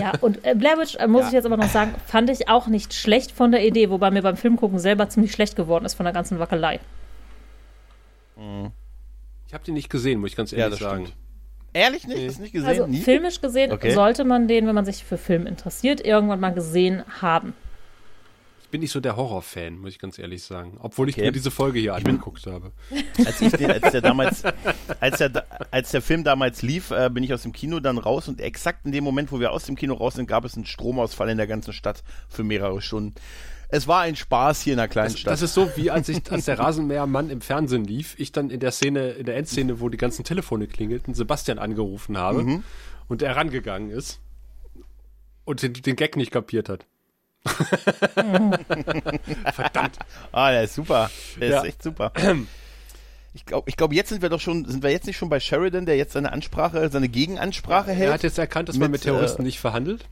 ja, 0.00 0.12
und 0.20 0.44
äh, 0.44 0.54
Blair 0.54 0.78
Witch, 0.78 0.96
äh, 0.96 1.06
muss 1.06 1.22
Ja. 1.22 1.26
ich 1.28 1.32
jetzt 1.34 1.44
aber 1.46 1.56
noch 1.56 1.68
sagen, 1.68 1.94
fand 2.06 2.30
ich 2.30 2.48
auch 2.48 2.66
nicht 2.66 2.94
schlecht 2.94 3.30
von 3.32 3.52
der 3.52 3.64
Idee, 3.66 3.90
wobei 3.90 4.10
mir 4.10 4.22
beim 4.22 4.36
Filmgucken 4.36 4.78
selber 4.78 5.08
ziemlich 5.08 5.32
schlecht 5.32 5.56
geworden 5.56 5.84
ist 5.84 5.94
von 5.94 6.04
der 6.04 6.12
ganzen 6.12 6.38
Wackelei. 6.38 6.80
ich 9.46 9.54
habe 9.54 9.64
den 9.64 9.74
nicht 9.74 9.90
gesehen, 9.90 10.20
muss 10.20 10.30
ich 10.30 10.36
ganz 10.36 10.50
Ja, 10.50 10.58
ehrlich 10.58 10.78
das 10.80 10.88
sagen. 10.88 11.06
stimmt. 11.06 11.18
Ehrlich 11.74 12.06
nicht? 12.06 12.26
Hast 12.26 12.38
du 12.38 12.42
nicht 12.42 12.52
gesehen? 12.52 12.68
Also 12.68 12.86
Nie? 12.86 13.02
filmisch 13.02 13.40
gesehen 13.40 13.72
Okay. 13.72 13.90
sollte 13.92 14.24
man 14.24 14.48
den, 14.48 14.66
wenn 14.66 14.74
man 14.74 14.84
sich 14.86 15.04
für 15.04 15.18
Film 15.18 15.46
interessiert, 15.46 16.00
irgendwann 16.04 16.40
mal 16.40 16.54
gesehen 16.54 17.02
haben. 17.20 17.52
Ich 18.62 18.68
bin 18.70 18.80
nicht 18.80 18.90
so 18.92 18.98
der 19.00 19.16
Horrorfan, 19.16 19.78
muss 19.78 19.90
ich 19.90 19.98
ganz 20.00 20.18
ehrlich 20.18 20.42
sagen. 20.42 20.78
Obwohl 20.80 21.08
ich 21.08 21.14
Okay. 21.16 21.26
mir 21.26 21.32
diese 21.32 21.50
Folge 21.52 21.78
hier 21.78 21.92
bin- 21.94 22.06
angeguckt 22.06 22.44
habe. 22.46 22.72
als 23.24 23.40
ich 23.40 23.52
den, 23.52 23.70
als 23.70 23.92
der 23.92 24.00
damals, 24.00 24.42
als 24.98 25.18
der, 25.18 25.46
als 25.70 25.90
der 25.92 26.02
Film 26.02 26.24
damals 26.24 26.62
lief, 26.62 26.90
äh, 26.90 27.08
bin 27.08 27.22
ich 27.22 27.32
aus 27.32 27.42
dem 27.42 27.52
Kino 27.52 27.78
dann 27.78 27.98
raus 27.98 28.26
und 28.28 28.40
exakt 28.40 28.84
in 28.86 28.90
dem 28.92 29.04
Moment, 29.04 29.30
wo 29.30 29.38
wir 29.38 29.52
aus 29.52 29.64
dem 29.64 29.76
Kino 29.76 29.94
raus 29.94 30.14
sind, 30.14 30.26
gab 30.26 30.44
es 30.44 30.56
einen 30.56 30.66
Stromausfall 30.66 31.28
in 31.28 31.36
der 31.36 31.46
ganzen 31.46 31.72
Stadt 31.72 32.02
für 32.28 32.42
mehrere 32.42 32.80
Stunden. 32.82 33.14
Es 33.68 33.88
war 33.88 34.00
ein 34.02 34.14
Spaß 34.16 34.60
hier 34.62 34.74
in 34.74 34.78
einer 34.78 34.88
kleinen 34.88 35.10
Das, 35.12 35.20
Stadt. 35.20 35.32
das 35.32 35.42
ist 35.42 35.54
so, 35.54 35.70
wie 35.76 35.90
als, 35.90 36.08
ich, 36.08 36.30
als 36.30 36.44
der 36.44 36.58
Rasenmähermann 36.58 37.30
im 37.30 37.40
Fernsehen 37.40 37.84
lief, 37.84 38.14
ich 38.18 38.30
dann 38.32 38.50
in 38.50 38.60
der 38.60 38.70
Szene, 38.72 39.10
in 39.10 39.26
der 39.26 39.36
Endszene, 39.36 39.80
wo 39.80 39.88
die 39.88 39.96
ganzen 39.96 40.24
Telefone 40.24 40.66
klingelten, 40.66 41.14
Sebastian 41.14 41.58
angerufen 41.58 42.16
habe 42.18 42.42
Mhm. 42.44 42.62
und 43.08 43.22
er 43.22 43.34
rangegangen 43.36 43.90
ist 43.90 44.20
und 45.44 45.62
den, 45.62 45.72
den 45.72 45.96
Gag 45.96 46.16
nicht 46.16 46.30
kapiert 46.30 46.68
hat. 46.68 46.86
Verdammt. 49.54 49.98
ah, 50.32 50.50
der 50.50 50.62
ist 50.64 50.74
super. 50.74 51.10
Der 51.40 51.48
Ja. 51.48 51.58
ist 51.60 51.64
echt 51.66 51.82
super. 51.82 52.12
Ich 53.34 53.44
glaube, 53.46 53.68
ich 53.68 53.76
glaub, 53.76 53.92
jetzt 53.92 54.08
sind 54.10 54.22
wir 54.22 54.28
doch 54.28 54.40
schon, 54.40 54.64
sind 54.66 54.82
wir 54.82 54.90
jetzt 54.90 55.06
nicht 55.06 55.16
schon 55.16 55.28
bei 55.28 55.40
Sheridan, 55.40 55.86
der 55.86 55.96
jetzt 55.96 56.12
seine 56.12 56.32
Ansprache, 56.32 56.88
seine 56.90 57.08
Gegenansprache 57.08 57.90
hält? 57.92 58.08
Er 58.10 58.14
hat 58.14 58.22
jetzt 58.22 58.38
erkannt, 58.38 58.68
dass 58.68 58.76
man 58.76 58.90
mit 58.90 59.00
Mit, 59.00 59.02
Terroristen 59.02 59.42
äh, 59.42 59.46
nicht 59.46 59.58
verhandelt. 59.58 60.06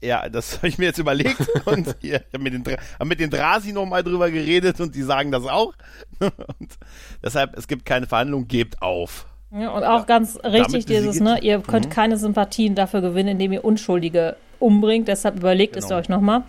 Ja, 0.00 0.28
das 0.28 0.56
habe 0.58 0.68
ich 0.68 0.78
mir 0.78 0.86
jetzt 0.86 0.98
überlegt 0.98 1.40
und 1.64 1.96
hier 2.00 2.22
mit 2.38 2.52
den, 2.52 2.76
mit 3.04 3.20
den 3.20 3.30
Drasi 3.30 3.72
nochmal 3.72 4.02
drüber 4.02 4.30
geredet 4.30 4.80
und 4.80 4.94
die 4.94 5.02
sagen 5.02 5.32
das 5.32 5.44
auch. 5.46 5.74
Und 6.20 6.78
deshalb, 7.22 7.56
es 7.56 7.68
gibt 7.68 7.84
keine 7.84 8.06
Verhandlung, 8.06 8.48
gebt 8.48 8.80
auf. 8.82 9.26
Ja, 9.50 9.70
und 9.70 9.84
auch 9.84 10.06
ganz 10.06 10.36
richtig 10.44 10.84
Damit 10.84 10.88
dieses, 10.88 11.20
ne, 11.20 11.38
ihr 11.40 11.60
könnt 11.60 11.90
keine 11.90 12.18
Sympathien 12.18 12.74
dafür 12.74 13.00
gewinnen, 13.00 13.30
indem 13.30 13.52
ihr 13.52 13.64
Unschuldige 13.64 14.36
umbringt. 14.58 15.08
Deshalb 15.08 15.36
überlegt 15.36 15.76
es 15.76 15.86
Genau. 15.86 16.00
euch 16.00 16.08
nochmal. 16.08 16.42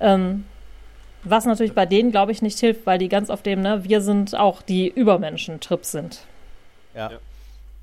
Ähm, 0.00 0.44
was 1.22 1.46
natürlich 1.46 1.72
bei 1.72 1.86
denen, 1.86 2.10
glaube 2.10 2.32
ich, 2.32 2.42
nicht 2.42 2.58
hilft, 2.58 2.84
weil 2.86 2.98
die 2.98 3.08
ganz 3.08 3.30
auf 3.30 3.40
dem, 3.42 3.62
ne, 3.62 3.84
wir 3.84 4.02
sind 4.02 4.34
auch 4.34 4.60
die 4.60 4.88
Übermenschen-Trip 4.88 5.84
sind. 5.84 6.26
Ja. 6.94 7.12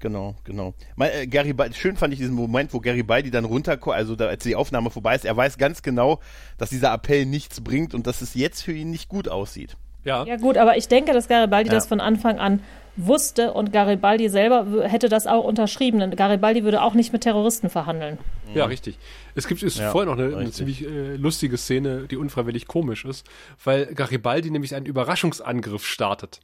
Genau, 0.02 0.36
genau. 0.44 0.74
Mal, 0.96 1.12
äh, 1.14 1.28
Gary 1.28 1.54
Baldi, 1.54 1.76
schön 1.76 1.96
fand 1.96 2.12
ich 2.14 2.20
diesen 2.20 2.36
Moment, 2.36 2.74
wo 2.74 2.80
Gary 2.80 3.04
Baldi 3.04 3.32
dann 3.32 3.46
runterkommt, 3.46 3.96
also 3.96 4.16
da, 4.16 4.26
als 4.28 4.44
die 4.44 4.56
Aufnahme 4.56 4.90
vorbei 4.90 5.16
ist, 5.16 5.26
er 5.26 5.38
weiß 5.38 5.58
ganz 5.58 5.82
genau, 5.84 6.20
dass 6.58 6.70
dieser 6.72 6.94
Appell 6.94 7.26
nichts 7.26 7.62
bringt 7.62 7.94
und 7.94 8.08
dass 8.08 8.22
es 8.22 8.34
jetzt 8.34 8.62
für 8.64 8.74
ihn 8.74 8.90
nicht 8.90 9.08
gut 9.10 9.30
aussieht. 9.30 9.78
Ja. 10.04 10.26
Ja 10.26 10.38
gut, 10.38 10.58
aber 10.58 10.76
ich 10.78 10.88
denke, 10.88 11.14
dass 11.14 11.28
Garibaldi 11.28 11.70
Ja. 11.70 11.76
das 11.76 11.86
von 11.88 12.00
Anfang 12.02 12.40
an 12.40 12.62
wusste 12.98 13.54
und 13.54 13.72
Garibaldi 13.72 14.28
selber 14.30 14.66
hätte 14.84 15.08
das 15.08 15.28
auch 15.28 15.44
unterschrieben. 15.46 16.00
Denn 16.00 16.16
Garibaldi 16.16 16.64
würde 16.64 16.82
auch 16.82 16.94
nicht 16.94 17.14
mit 17.14 17.22
Terroristen 17.22 17.70
verhandeln. 17.70 18.18
Ja, 18.54 18.66
richtig. 18.66 18.98
Es 19.36 19.48
gibt 19.48 19.64
ist 19.64 19.78
Ja, 19.80 19.92
vorher 19.92 20.14
noch 20.14 20.22
eine, 20.22 20.36
eine 20.36 20.52
ziemlich 20.52 20.84
äh, 20.86 21.16
lustige 21.16 21.58
Szene, 21.58 22.08
die 22.10 22.18
unfreiwillig 22.18 22.68
komisch 22.68 23.06
ist, 23.06 23.26
weil 23.64 23.86
Garibaldi 23.94 24.52
nämlich 24.52 24.76
einen 24.76 24.88
Überraschungsangriff 24.88 25.86
startet. 25.86 26.40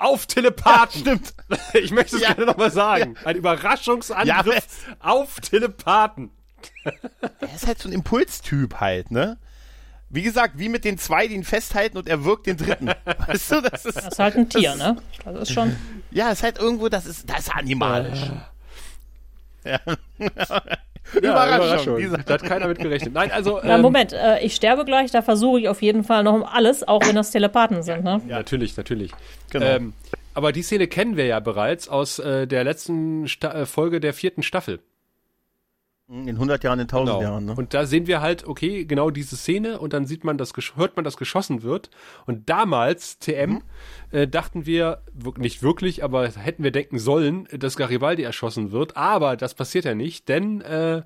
Auf 0.00 0.26
Telepathen! 0.26 1.00
Stimmt. 1.02 1.34
Ich 1.74 1.90
möchte 1.90 2.16
es 2.16 2.22
Ja. 2.22 2.32
gerne 2.32 2.46
nochmal 2.46 2.70
sagen. 2.70 3.16
Ein 3.24 3.34
Ja, 3.34 3.38
Überraschungsangriff 3.38 4.66
auf 4.98 5.40
Telepathen. 5.40 6.30
Er 7.40 7.54
ist 7.54 7.66
halt 7.66 7.78
so 7.78 7.88
ein 7.88 7.92
Impulstyp 7.92 8.76
halt, 8.80 9.10
ne? 9.10 9.38
Wie 10.08 10.22
gesagt, 10.22 10.58
wie 10.58 10.68
mit 10.68 10.84
den 10.84 10.98
zwei, 10.98 11.26
die 11.28 11.34
ihn 11.34 11.44
festhalten 11.44 11.96
und 11.98 12.08
er 12.08 12.24
wirkt 12.24 12.46
den 12.46 12.56
dritten. 12.56 12.88
Weißt 13.26 13.52
du, 13.52 13.60
das 13.60 13.84
ist, 13.84 13.96
Das 13.96 14.08
ist 14.08 14.18
halt 14.18 14.36
ein 14.36 14.48
Tier, 14.48 14.74
ne? 14.74 14.96
Das 15.24 15.42
ist 15.48 15.52
schon. 15.52 15.76
ja, 16.10 16.30
ist 16.30 16.42
halt 16.42 16.58
irgendwo, 16.58 16.88
das 16.88 17.06
ist, 17.06 17.28
das 17.30 17.40
ist 17.40 17.54
animalisch. 17.54 18.20
Ja. 19.64 19.78
Ja, 21.22 21.56
Überraschung. 21.56 21.96
Dieser- 21.98 22.18
Da 22.18 22.34
hat 22.34 22.42
keiner 22.42 22.68
mit 22.68 22.78
gerechnet. 22.78 23.12
Nein, 23.14 23.30
also. 23.32 23.60
Na, 23.62 23.76
ähm, 23.76 23.80
Moment, 23.82 24.12
äh, 24.12 24.40
ich 24.40 24.54
sterbe 24.54 24.84
gleich, 24.84 25.10
da 25.10 25.22
versuche 25.22 25.60
ich 25.60 25.68
auf 25.68 25.82
jeden 25.82 26.04
Fall 26.04 26.22
noch 26.22 26.34
um 26.34 26.44
alles, 26.44 26.86
auch 26.86 27.00
wenn 27.06 27.16
das 27.16 27.30
Telepathen 27.30 27.82
sind, 27.82 28.04
ne? 28.04 28.20
Ja, 28.28 28.36
natürlich, 28.38 28.76
natürlich. 28.76 29.10
Genau. 29.50 29.66
Ähm, 29.66 29.92
aber 30.34 30.52
die 30.52 30.62
Szene 30.62 30.86
kennen 30.86 31.16
wir 31.16 31.26
ja 31.26 31.40
bereits 31.40 31.88
aus 31.88 32.18
äh, 32.20 32.46
der 32.46 32.62
letzten 32.64 33.26
Sta 33.28 33.52
äh, 33.52 33.66
Folge 33.66 33.98
der 34.00 34.14
vierten 34.14 34.42
Staffel. 34.42 34.78
In 36.12 36.28
100 36.28 36.64
Jahren, 36.64 36.80
in 36.80 36.88
1000 36.88 37.06
Genau. 37.18 37.22
Jahren, 37.22 37.44
ne? 37.44 37.54
Und 37.54 37.72
da 37.72 37.86
sehen 37.86 38.08
wir 38.08 38.20
halt, 38.20 38.44
okay, 38.44 38.84
genau 38.84 39.10
diese 39.10 39.36
Szene 39.36 39.78
und 39.78 39.92
dann 39.92 40.06
sieht 40.06 40.24
man, 40.24 40.38
das, 40.38 40.52
hört 40.74 40.96
man, 40.96 41.04
dass 41.04 41.16
geschossen 41.16 41.62
wird. 41.62 41.88
Und 42.26 42.50
damals, 42.50 43.20
TM, 43.20 43.50
Mhm. 43.50 43.62
äh, 44.10 44.26
dachten 44.26 44.66
wir, 44.66 45.02
wir- 45.12 45.34
nicht 45.38 45.62
wirklich, 45.62 46.02
aber 46.02 46.28
hätten 46.28 46.64
wir 46.64 46.72
denken 46.72 46.98
sollen, 46.98 47.46
dass 47.56 47.76
Garibaldi 47.76 48.24
erschossen 48.24 48.72
wird. 48.72 48.96
Aber 48.96 49.36
das 49.36 49.54
passiert 49.54 49.84
ja 49.84 49.94
nicht, 49.94 50.28
denn 50.28 50.62
äh, 50.62 51.02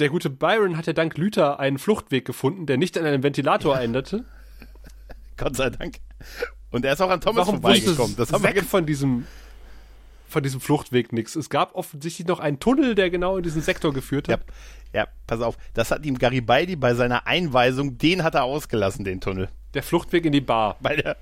der 0.00 0.08
gute 0.08 0.28
Byron 0.28 0.76
hat 0.76 0.86
ja 0.88 0.92
dank 0.92 1.16
Lüther 1.16 1.60
einen 1.60 1.78
Fluchtweg 1.78 2.24
gefunden, 2.24 2.66
der 2.66 2.78
nicht 2.78 2.98
an 2.98 3.06
einem 3.06 3.22
Ventilator 3.22 3.78
endete. 3.78 4.24
Gott 5.36 5.54
sei 5.54 5.70
Dank. 5.70 6.00
Und 6.72 6.84
er 6.84 6.94
ist 6.94 7.00
auch 7.00 7.10
an 7.10 7.20
Thomas 7.20 7.46
Warum 7.46 7.60
vorbeigekommen. 7.62 8.16
Das 8.16 8.32
haben 8.32 8.42
wir 8.42 8.48
weg 8.48 8.54
ge- 8.56 8.64
von 8.64 8.84
diesem 8.86 9.24
von 10.34 10.42
diesem 10.42 10.60
Fluchtweg 10.60 11.12
nix. 11.12 11.34
Es 11.36 11.48
gab 11.48 11.74
offensichtlich 11.74 12.26
noch 12.26 12.40
einen 12.40 12.60
Tunnel, 12.60 12.94
der 12.94 13.08
genau 13.08 13.38
in 13.38 13.42
diesen 13.42 13.62
Sektor 13.62 13.94
geführt 13.94 14.28
ja, 14.28 14.34
hat. 14.34 14.44
ja, 14.92 15.08
pass 15.26 15.40
auf. 15.40 15.56
Das 15.72 15.90
hat 15.90 16.04
ihm 16.04 16.18
Garibaldi 16.18 16.76
bei 16.76 16.94
seiner 16.94 17.26
Einweisung, 17.26 17.96
den 17.98 18.22
hat 18.22 18.34
er 18.34 18.44
ausgelassen, 18.44 19.04
den 19.04 19.20
Tunnel. 19.20 19.48
Der 19.72 19.82
Fluchtweg 19.82 20.26
in 20.26 20.32
die 20.32 20.40
Bar. 20.40 20.76
Bei 20.80 20.96
der, 20.96 21.16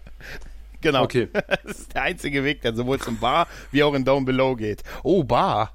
genau. 0.80 1.04
Okay. 1.04 1.28
Das 1.64 1.78
ist 1.78 1.94
der 1.94 2.02
einzige 2.02 2.42
Weg, 2.42 2.62
der 2.62 2.74
sowohl 2.74 2.98
zum 2.98 3.18
Bar 3.18 3.46
wie 3.70 3.82
auch 3.84 3.94
in 3.94 4.04
Down 4.04 4.24
Below 4.24 4.56
geht. 4.56 4.82
Oh, 5.02 5.22
Bar. 5.22 5.72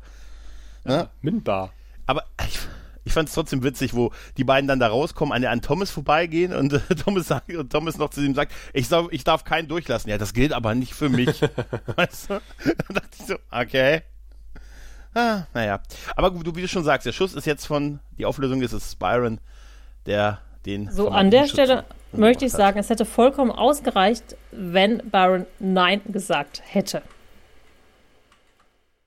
Ne? 0.84 1.10
Min-Bar. 1.22 1.72
Aber 2.08 2.26
ich, 2.48 2.60
ich 3.08 3.14
fand 3.14 3.30
es 3.30 3.36
trotzdem 3.36 3.64
witzig, 3.64 3.94
wo 3.94 4.12
die 4.36 4.44
beiden 4.44 4.68
dann 4.68 4.80
da 4.80 4.88
rauskommen, 4.88 5.34
an, 5.34 5.46
an 5.46 5.62
Thomas 5.62 5.90
vorbeigehen 5.90 6.54
und 6.54 6.74
äh, 6.74 6.80
Thomas, 7.04 7.28
sagt, 7.28 7.54
und 7.56 7.72
Thomas 7.72 7.98
noch 7.98 8.10
zu 8.10 8.22
ihm 8.22 8.36
sagt, 8.36 8.52
ich, 8.74 8.90
soll, 8.90 9.08
ich 9.12 9.24
darf 9.24 9.46
keinen 9.46 9.70
durchlassen. 9.70 10.10
Ja, 10.10 10.18
das 10.18 10.34
gilt 10.34 10.52
aber 10.52 10.76
nicht 10.76 10.94
für 10.94 11.08
mich. 11.08 11.42
weißt 11.96 12.30
du? 12.30 12.34
Dann 12.64 12.96
dachte 12.96 13.10
ich 13.18 13.26
so, 13.26 13.36
okay. 13.50 14.02
Ah, 15.16 15.44
naja. 15.54 15.82
Aber 16.18 16.32
gut, 16.32 16.46
du, 16.46 16.56
wie 16.56 16.62
du 16.62 16.68
schon 16.68 16.84
sagst, 16.84 17.06
der 17.08 17.14
Schuss 17.14 17.34
ist 17.34 17.46
jetzt 17.46 17.66
von, 17.66 18.00
die 18.18 18.26
Auflösung 18.26 18.62
ist 18.62 18.74
es 18.74 18.96
Byron, 18.96 19.40
der 20.06 20.42
den. 20.66 20.92
So, 20.92 21.08
an 21.10 21.32
der 21.32 21.44
Schützen 21.44 21.54
Stelle 21.54 21.86
möchte 22.12 22.46
ich 22.46 22.52
hat. 22.52 22.58
sagen, 22.58 22.80
es 22.80 22.90
hätte 22.90 23.06
vollkommen 23.06 23.52
ausgereicht, 23.52 24.36
wenn 24.52 25.02
Baron 25.10 25.46
Nein 25.60 26.02
gesagt 26.08 26.62
hätte. 26.66 27.02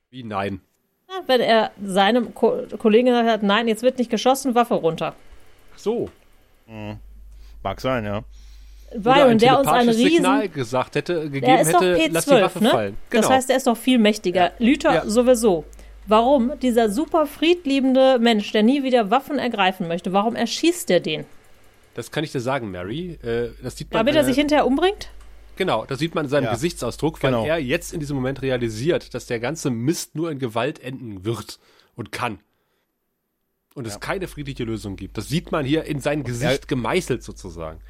Wie 0.09 0.25
nein. 0.25 0.63
Ja, 1.21 1.35
Wenn 1.35 1.41
er 1.41 1.71
seinem 1.85 2.35
Ko 2.35 2.63
Kollegen 2.79 3.07
gesagt 3.07 3.29
hat, 3.29 3.43
nein, 3.43 3.69
jetzt 3.69 3.83
wird 3.83 3.99
nicht 3.99 4.11
geschossen, 4.11 4.55
Waffe 4.55 4.75
runter. 4.75 5.15
Ach 5.75 5.79
so. 5.79 6.09
Mag 7.63 7.81
sein, 7.81 8.05
ja. 8.05 8.23
Byron, 8.97 9.31
ein 9.31 9.39
der 9.39 9.59
uns 9.59 9.69
einen 9.69 9.91
telepathisches 9.91 10.13
Signal 10.13 10.41
riesen... 10.41 10.53
gesagt 10.55 10.95
hätte, 10.97 11.23
gegeben 11.31 11.47
Der 11.47 11.61
ist 11.61 11.73
doch 11.73 11.81
hätte, 11.81 12.09
lass 12.13 12.25
die 12.25 12.31
Waffe 12.33 12.59
P12, 12.59 12.63
ne? 12.63 12.71
fallen. 12.71 12.97
Genau. 13.11 13.23
Das 13.23 13.31
heißt, 13.31 13.51
er 13.51 13.57
ist 13.57 13.67
doch 13.67 13.77
viel 13.77 13.99
mächtiger. 13.99 14.53
Lüther 14.59 14.95
Ja. 14.95 15.07
sowieso. 15.07 15.65
Warum 16.07 16.59
dieser 16.61 16.91
super 16.91 17.27
friedliebende 17.27 18.19
Mensch, 18.19 18.51
der 18.51 18.65
nie 18.65 18.83
wieder 18.83 19.11
Waffen 19.11 19.39
ergreifen 19.39 19.87
möchte, 19.87 20.13
warum 20.13 20.35
erschießt 20.35 20.91
er 20.91 21.01
den? 21.01 21.25
das 21.95 22.11
kann 22.11 22.25
ich 22.25 22.33
dir 22.33 22.41
sagen, 22.41 22.71
Mary. 22.71 23.19
Äh, 23.23 23.51
das 23.63 23.77
sieht 23.77 23.93
man. 23.93 23.99
Damit 23.99 24.15
er 24.15 24.23
äh, 24.23 24.25
sich 24.25 24.37
hinterher 24.37 24.67
umbringt? 24.67 25.11
Genau, 25.61 25.85
das 25.85 25.99
sieht 25.99 26.15
man 26.15 26.25
in 26.25 26.31
seinem 26.31 26.45
Ja. 26.45 26.53
Gesichtsausdruck, 26.53 27.23
weil 27.23 27.33
Genau. 27.33 27.45
er 27.45 27.59
jetzt 27.59 27.93
in 27.93 28.01
diesem 28.01 28.17
Moment 28.17 28.41
realisiert, 28.41 29.13
dass 29.13 29.27
der 29.27 29.41
ganze 29.41 29.69
Mist 29.69 30.15
nur 30.17 30.31
in 30.31 30.39
Gewalt 30.39 30.79
enden 30.83 31.27
wird 31.27 31.59
und 31.95 32.13
kann. 32.13 32.39
Und 33.75 33.87
es 33.87 34.01
keine 34.01 34.27
friedliche 34.27 34.65
Lösung 34.65 34.97
gibt. 34.97 35.19
Das 35.19 35.29
sieht 35.29 35.53
man 35.53 35.67
hier 35.67 35.85
in 35.85 36.01
sein 36.01 36.25
Gesicht 36.25 36.67
gemeißelt 36.67 37.23
sozusagen. 37.23 37.81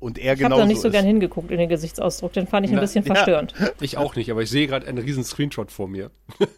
Und 0.00 0.18
er 0.18 0.24
Ich 0.34 0.40
habe 0.40 0.42
genau 0.42 0.58
da 0.58 0.66
nicht 0.66 0.80
so 0.80 0.88
ist. 0.88 0.92
gern 0.92 1.04
hingeguckt 1.04 1.52
in 1.52 1.58
den 1.58 1.68
Gesichtsausdruck, 1.68 2.32
den 2.32 2.48
fand 2.48 2.66
ich 2.66 2.72
ein 2.72 2.74
Na, 2.74 2.80
bisschen 2.80 3.04
ja. 3.04 3.14
verstörend. 3.14 3.54
Ich 3.80 3.96
auch 3.96 4.16
nicht, 4.16 4.28
aber 4.32 4.42
ich 4.42 4.50
sehe 4.50 4.66
gerade 4.66 4.84
einen 4.88 4.98
riesen 4.98 5.22
Screenshot 5.22 5.70
vor 5.70 5.86
mir. 5.86 6.10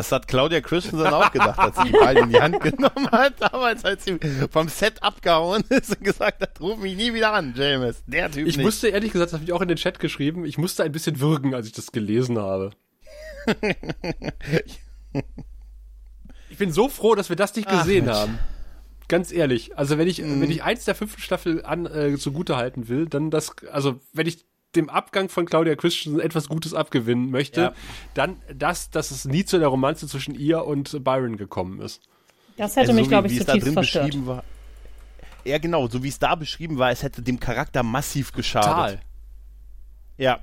Das 0.00 0.12
hat 0.12 0.26
Claudia 0.28 0.62
Christensen 0.62 1.06
auch 1.08 1.30
gedacht, 1.30 1.58
als 1.58 1.76
sie 1.76 1.84
die 1.84 1.92
Ball 1.92 2.16
in 2.16 2.30
die 2.30 2.40
Hand 2.40 2.58
genommen 2.62 3.10
hat, 3.10 3.34
damals, 3.38 3.84
als 3.84 4.02
sie 4.06 4.18
vom 4.50 4.66
Set 4.70 5.02
abgehauen 5.02 5.62
ist 5.68 5.90
und 5.94 6.02
gesagt 6.02 6.40
hat, 6.40 6.58
ruf 6.58 6.78
mich 6.78 6.96
nie 6.96 7.12
wieder 7.12 7.34
an, 7.34 7.52
James. 7.54 8.02
Der 8.06 8.30
Typ 8.30 8.46
Ich 8.46 8.56
nicht. 8.56 8.64
musste 8.64 8.88
ehrlich 8.88 9.12
gesagt, 9.12 9.28
das 9.28 9.34
habe 9.34 9.44
ich 9.44 9.52
auch 9.52 9.60
in 9.60 9.68
den 9.68 9.76
Chat 9.76 10.00
geschrieben, 10.00 10.46
ich 10.46 10.56
musste 10.56 10.84
ein 10.84 10.92
bisschen 10.92 11.20
würgen, 11.20 11.54
als 11.54 11.66
ich 11.66 11.74
das 11.74 11.92
gelesen 11.92 12.38
habe. 12.38 12.70
ich 16.48 16.56
bin 16.56 16.72
so 16.72 16.88
froh, 16.88 17.14
dass 17.14 17.28
wir 17.28 17.36
das 17.36 17.54
nicht 17.54 17.68
Ach, 17.68 17.80
gesehen 17.84 18.06
Mensch. 18.06 18.16
haben. 18.16 18.38
Ganz 19.06 19.32
ehrlich. 19.32 19.76
Also 19.76 19.98
wenn 19.98 20.08
ich, 20.08 20.22
Mhm. 20.22 20.40
wenn 20.40 20.50
ich 20.50 20.62
eins 20.62 20.86
der 20.86 20.94
fünften 20.94 21.20
Staffel 21.20 21.62
an, 21.62 21.84
äh, 21.84 22.16
zugute 22.16 22.56
halten 22.56 22.88
will, 22.88 23.06
dann 23.06 23.30
das, 23.30 23.54
also 23.70 24.00
wenn 24.14 24.26
ich 24.26 24.46
dem 24.76 24.88
Abgang 24.88 25.28
von 25.28 25.46
Claudia 25.46 25.74
Christensen 25.74 26.20
etwas 26.20 26.48
Gutes 26.48 26.74
abgewinnen 26.74 27.30
möchte, 27.30 27.60
Ja. 27.60 27.72
dann 28.14 28.36
das, 28.54 28.90
dass 28.90 29.10
es 29.10 29.24
nie 29.24 29.44
zu 29.44 29.58
der 29.58 29.68
Romanze 29.68 30.06
zwischen 30.06 30.34
ihr 30.34 30.64
und 30.64 31.02
Byron 31.04 31.36
gekommen 31.36 31.80
ist. 31.80 32.02
Das 32.56 32.72
hätte 32.76 32.80
Also 32.90 32.92
mich, 32.94 33.04
so 33.04 33.08
glaube 33.10 33.30
wie, 33.30 33.32
ich, 33.34 33.40
da 33.40 33.46
zutiefst 33.46 33.66
drin 33.66 33.74
verstört. 33.74 34.06
beschrieben 34.06 34.26
war. 34.26 34.44
Ja, 35.44 35.58
genau, 35.58 35.88
so 35.88 36.02
wie 36.02 36.08
es 36.08 36.18
da 36.18 36.34
beschrieben 36.34 36.78
war, 36.78 36.90
es 36.90 37.02
hätte 37.02 37.22
dem 37.22 37.40
Charakter 37.40 37.82
massiv 37.82 38.32
geschadet. 38.32 38.68
Total. 38.68 39.00
Ja. 40.18 40.40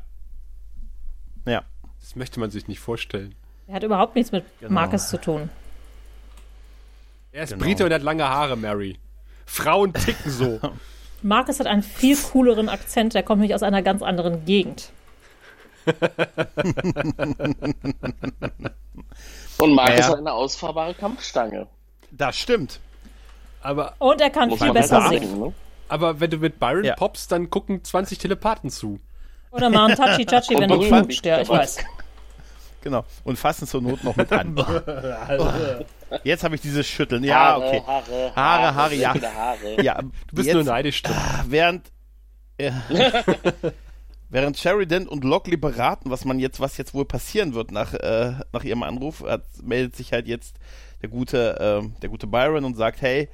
Ja. 1.45 1.63
Das 2.01 2.15
möchte 2.15 2.39
man 2.39 2.49
sich 2.51 2.67
nicht 2.67 2.79
vorstellen. 2.79 3.35
Er 3.67 3.75
hat 3.75 3.83
überhaupt 3.83 4.15
nichts 4.15 4.31
mit 4.31 4.43
Genau. 4.59 4.73
Marcus 4.73 5.07
zu 5.09 5.21
tun. 5.21 5.49
Er 7.31 7.43
ist 7.43 7.51
Genau. 7.51 7.63
Brite 7.63 7.85
und 7.85 7.93
hat 7.93 8.01
lange 8.01 8.27
Haare, 8.27 8.55
Mary. 8.57 8.97
Frauen 9.45 9.93
ticken 9.93 10.31
so. 10.31 10.59
Marcus 11.21 11.59
hat 11.59 11.67
einen 11.67 11.83
viel 11.83 12.15
cooleren 12.17 12.69
Akzent, 12.69 13.13
der 13.13 13.23
kommt 13.23 13.41
nämlich 13.41 13.55
aus 13.55 13.63
einer 13.63 13.81
ganz 13.81 14.01
anderen 14.01 14.45
Gegend. 14.45 14.91
Und 19.59 19.73
Markus 19.73 19.99
Ja. 19.99 20.09
hat 20.09 20.17
eine 20.19 20.33
ausfahrbare 20.33 20.93
Kampfstange. 20.93 21.67
Das 22.11 22.37
stimmt. 22.37 22.79
Aber, 23.61 23.95
Und 23.99 24.21
er 24.21 24.29
kann 24.29 24.49
viel 24.51 24.67
man 24.67 24.73
besser 24.73 25.01
sagen, 25.01 25.19
singen. 25.19 25.39
ne? 25.39 25.53
aber 25.89 26.19
wenn 26.19 26.29
du 26.29 26.37
mit 26.37 26.59
Byron 26.59 26.83
Ja. 26.83 26.95
poppst, 26.95 27.31
dann 27.31 27.49
gucken 27.49 27.83
20 27.83 28.17
Telepathen 28.19 28.69
zu. 28.69 28.99
Oder 29.51 29.69
machen 29.69 29.95
Tachi 29.95 30.25
Tachi, 30.25 30.57
wenn 30.59 30.69
du 30.69 30.75
Und 30.75 30.87
knutscht, 30.87 31.25
ja, 31.25 31.41
ich 31.41 31.49
weiß. 31.49 31.77
Genau. 32.81 33.05
Und 33.23 33.37
fassen 33.37 33.67
zur 33.67 33.81
Not 33.81 34.03
noch 34.03 34.15
mit 34.15 34.31
an. 34.31 34.55
Jetzt 36.23 36.43
habe 36.43 36.55
ich 36.55 36.61
dieses 36.61 36.87
Schütteln. 36.87 37.23
Ja, 37.23 37.35
Haare, 37.35 37.65
okay. 37.65 37.81
Haare, 37.85 38.35
Haare, 38.35 38.75
Haare, 38.75 38.95
ja. 38.95 39.11
sehr 39.13 39.21
viele 39.21 39.33
Haare. 39.33 39.83
Ja, 39.83 40.01
Du 40.01 40.35
bist 40.35 40.47
jetzt, 40.47 40.55
nur 40.55 40.63
neidisch 40.63 41.01
drin. 41.03 41.15
während 41.47 41.91
ja, 42.59 42.71
während 44.29 44.57
Sheridan 44.57 45.07
und 45.07 45.23
Lockley 45.23 45.57
beraten, 45.57 46.09
was 46.09 46.25
man 46.25 46.39
jetzt, 46.39 46.59
was 46.59 46.77
jetzt 46.77 46.93
wohl 46.93 47.05
passieren 47.05 47.53
wird 47.53 47.71
nach, 47.71 47.93
äh, 47.93 48.33
nach 48.51 48.63
ihrem 48.63 48.83
Anruf, 48.83 49.23
hat, 49.23 49.43
meldet 49.61 49.95
sich 49.95 50.11
halt 50.13 50.27
jetzt 50.27 50.57
der 51.01 51.09
gute, 51.09 51.57
ähm, 51.59 51.95
der 52.01 52.09
gute 52.09 52.27
Byron 52.27 52.65
und 52.65 52.75
sagt, 52.75 53.01
hey, 53.01 53.29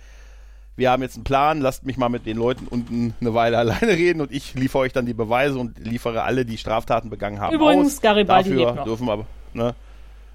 wir 0.75 0.91
haben 0.91 1.01
jetzt 1.03 1.15
einen 1.15 1.23
Plan, 1.23 1.61
lasst 1.61 1.85
mich 1.85 1.97
mal 1.97 2.09
mit 2.09 2.25
den 2.25 2.37
Leuten 2.37 2.67
unten 2.67 3.13
eine 3.21 3.33
Weile 3.33 3.57
alleine 3.59 3.91
reden 3.91 4.21
und 4.21 4.31
ich 4.31 4.53
liefere 4.55 4.83
euch 4.83 4.93
dann 4.93 5.05
die 5.05 5.13
Beweise 5.13 5.57
und 5.57 5.79
liefere 5.79 6.23
alle, 6.23 6.45
die 6.45 6.57
Straftaten 6.57 7.09
begangen 7.09 7.39
haben. 7.39 7.53
Übrigens, 7.53 7.95
aus. 7.95 8.01
Garibaldi 8.01 8.49
Dafür 8.49 8.65
lebt 8.65 8.75
noch. 8.77 8.83
dürfen 8.85 9.09
aber, 9.09 9.25
ne? 9.53 9.75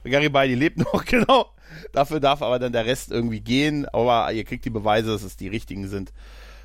Garibaldi 0.04 0.54
lebt 0.54 0.78
noch, 0.92 1.04
genau. 1.04 1.46
Dafür 1.92 2.20
darf 2.20 2.42
aber 2.42 2.58
dann 2.58 2.72
der 2.72 2.86
Rest 2.86 3.10
irgendwie 3.10 3.40
gehen, 3.40 3.86
aber 3.92 4.32
ihr 4.32 4.44
kriegt 4.44 4.64
die 4.64 4.70
Beweise, 4.70 5.10
dass 5.10 5.22
es 5.22 5.36
die 5.36 5.48
richtigen 5.48 5.88
sind, 5.88 6.12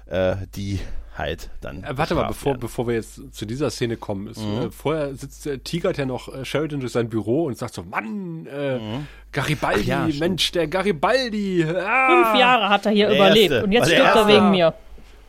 äh, 0.06 0.36
die 0.56 0.80
halt 1.18 1.50
dann. 1.62 1.84
Äh, 1.84 1.98
warte 1.98 2.16
mal, 2.16 2.28
bevor, 2.28 2.52
werden. 2.54 2.60
bevor 2.62 2.88
wir 2.88 2.96
jetzt 2.96 3.22
zu 3.34 3.46
dieser 3.46 3.70
Szene 3.70 3.98
kommen, 3.98 4.28
ist, 4.28 4.40
Mhm. 4.42 4.62
äh, 4.68 4.72
vorher 4.72 5.16
sitzt 5.16 5.46
äh, 5.48 5.58
tigert 5.60 5.98
ja 5.98 6.06
noch 6.06 6.34
äh, 6.34 6.44
Sheridan 6.46 6.80
durch 6.80 6.92
sein 6.92 7.10
Büro 7.10 7.46
und 7.46 7.58
sagt 7.58 7.74
so, 7.74 7.84
Mann, 7.84 8.46
äh, 8.48 8.80
Garibaldi, 9.32 9.82
Mhm. 9.84 9.84
Ach 9.84 9.88
ja, 9.88 10.04
stimmt. 10.06 10.20
Mensch, 10.20 10.52
der 10.52 10.68
Garibaldi, 10.68 11.66
ah, 11.66 12.24
Fünf 12.32 12.40
Jahre 12.40 12.70
hat 12.70 12.86
er 12.86 12.92
hier 12.92 13.08
Der 13.08 13.16
überlebt 13.16 13.52
Erste. 13.52 13.66
und 13.66 13.72
jetzt 13.72 13.88
stirbt 13.92 14.16
er 14.16 14.28
wegen 14.28 14.52
mir. 14.52 14.74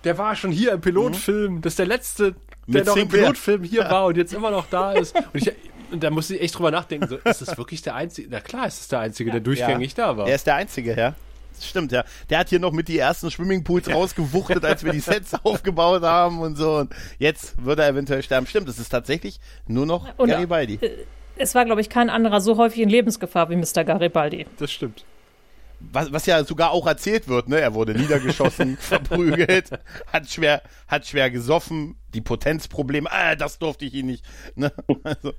der 0.05 0.19
war 0.19 0.37
schon 0.37 0.51
hier 0.51 0.73
im 0.73 0.81
Pilotfilm, 0.81 1.61
das 1.63 1.73
ist 1.75 1.79
der 1.79 1.87
letzte, 1.87 2.23
der 2.33 2.35
Mhm. 2.67 2.73
Mit 2.75 2.87
noch 2.87 2.97
im. 2.97 3.09
Pilotfilm 3.09 3.63
hier 3.63 3.83
war 3.91 4.07
und 4.07 4.17
jetzt 4.17 4.33
immer 4.33 4.51
noch 4.51 4.67
da 4.71 4.93
ist. 4.93 5.15
Und 5.17 5.25
ich, 5.35 5.53
Und 5.93 6.03
da 6.03 6.11
muss 6.11 6.29
ich 6.31 6.41
echt 6.41 6.57
drüber 6.57 6.71
nachdenken, 6.71 7.07
so, 7.09 7.17
ist 7.19 7.43
das 7.43 7.57
wirklich 7.59 7.83
der 7.83 7.95
Einzige? 7.95 8.27
Na 8.31 8.41
klar, 8.41 8.67
ist 8.67 8.81
es 8.81 8.89
der 8.89 9.01
Einzige, 9.01 9.31
der 9.31 9.41
durchgängig 9.41 9.95
da 9.95 10.17
war. 10.17 10.27
Er 10.27 10.35
ist 10.35 10.47
der 10.47 10.55
Einzige, 10.57 10.97
ja. 10.97 11.15
Das 11.57 11.67
stimmt, 11.67 11.93
ja. 11.93 12.05
Der 12.31 12.39
hat 12.39 12.49
hier 12.49 12.59
noch 12.59 12.73
mit 12.73 12.89
die 12.89 12.99
ersten 12.99 13.31
Swimmingpools 13.31 13.89
rausgewuchtet, 13.93 14.65
als 14.65 14.85
wir 14.85 14.93
die 14.93 15.01
Sets 15.01 15.35
aufgebaut 15.45 16.03
haben 16.03 16.41
und 16.41 16.57
so. 16.57 16.77
Und 16.79 16.95
jetzt 17.19 17.63
würde 17.65 17.83
er 17.83 17.89
eventuell 17.89 18.23
sterben. 18.23 18.47
Stimmt, 18.47 18.69
es 18.69 18.79
ist 18.79 18.89
tatsächlich 18.89 19.39
nur 19.67 19.87
noch 19.87 20.07
Und- 20.19 20.29
Garibaldi. 20.29 20.79
Es 21.37 21.55
war, 21.57 21.65
glaube 21.65 21.81
ich, 21.81 21.89
kein 21.89 22.11
anderer 22.11 22.41
so 22.41 22.57
häufig 22.59 22.81
in 22.81 22.89
Lebensgefahr 22.89 23.51
wie 23.51 23.57
Mr. 23.57 23.83
Garibaldi. 23.85 24.47
Das 24.59 24.71
stimmt. 24.71 25.05
Was, 25.81 26.13
was 26.13 26.25
ja 26.27 26.45
sogar 26.45 26.71
auch 26.71 26.87
erzählt 26.87 27.27
wird, 27.29 27.49
ne? 27.49 27.61
Er 27.61 27.75
wurde 27.75 27.93
niedergeschossen, 27.95 28.77
verprügelt, 28.81 29.71
hat 30.13 30.31
schwer, 30.31 30.63
hat 30.87 31.07
schwer 31.07 31.31
gesoffen, 31.31 31.97
die 32.15 32.21
Potenzprobleme, 32.21 33.11
ah, 33.11 33.35
das 33.35 33.59
durfte 33.59 33.85
ich 33.85 33.95
ihn 33.95 34.07
nicht. 34.07 34.25
Ne? 34.55 34.73
Also, 35.03 35.35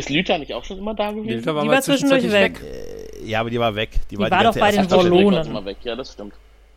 Ist 0.00 0.10
Lüther 0.10 0.38
nicht 0.38 0.52
auch 0.54 0.64
schon 0.64 0.78
immer 0.78 0.94
da 0.94 1.12
gewesen? 1.12 1.38
Luther 1.38 1.54
war 1.54 1.62
Die 1.62 1.68
mal 1.68 1.74
war 1.74 1.82
zwischendurch 1.82 2.22
zwischenzeitlich 2.22 2.62
weg. 2.62 3.22
ja, 3.24 3.40
aber 3.40 3.50
die 3.50 3.60
war 3.60 3.74
weg. 3.74 3.90
Die, 4.10 4.18
war 4.18 4.30
die 4.30 4.44
doch 4.44 4.56
bei 4.56 4.72
den 4.72 5.64
weg, 5.64 5.76
ja, 5.82 5.94
das 5.96 6.12
stimmt. 6.12 6.34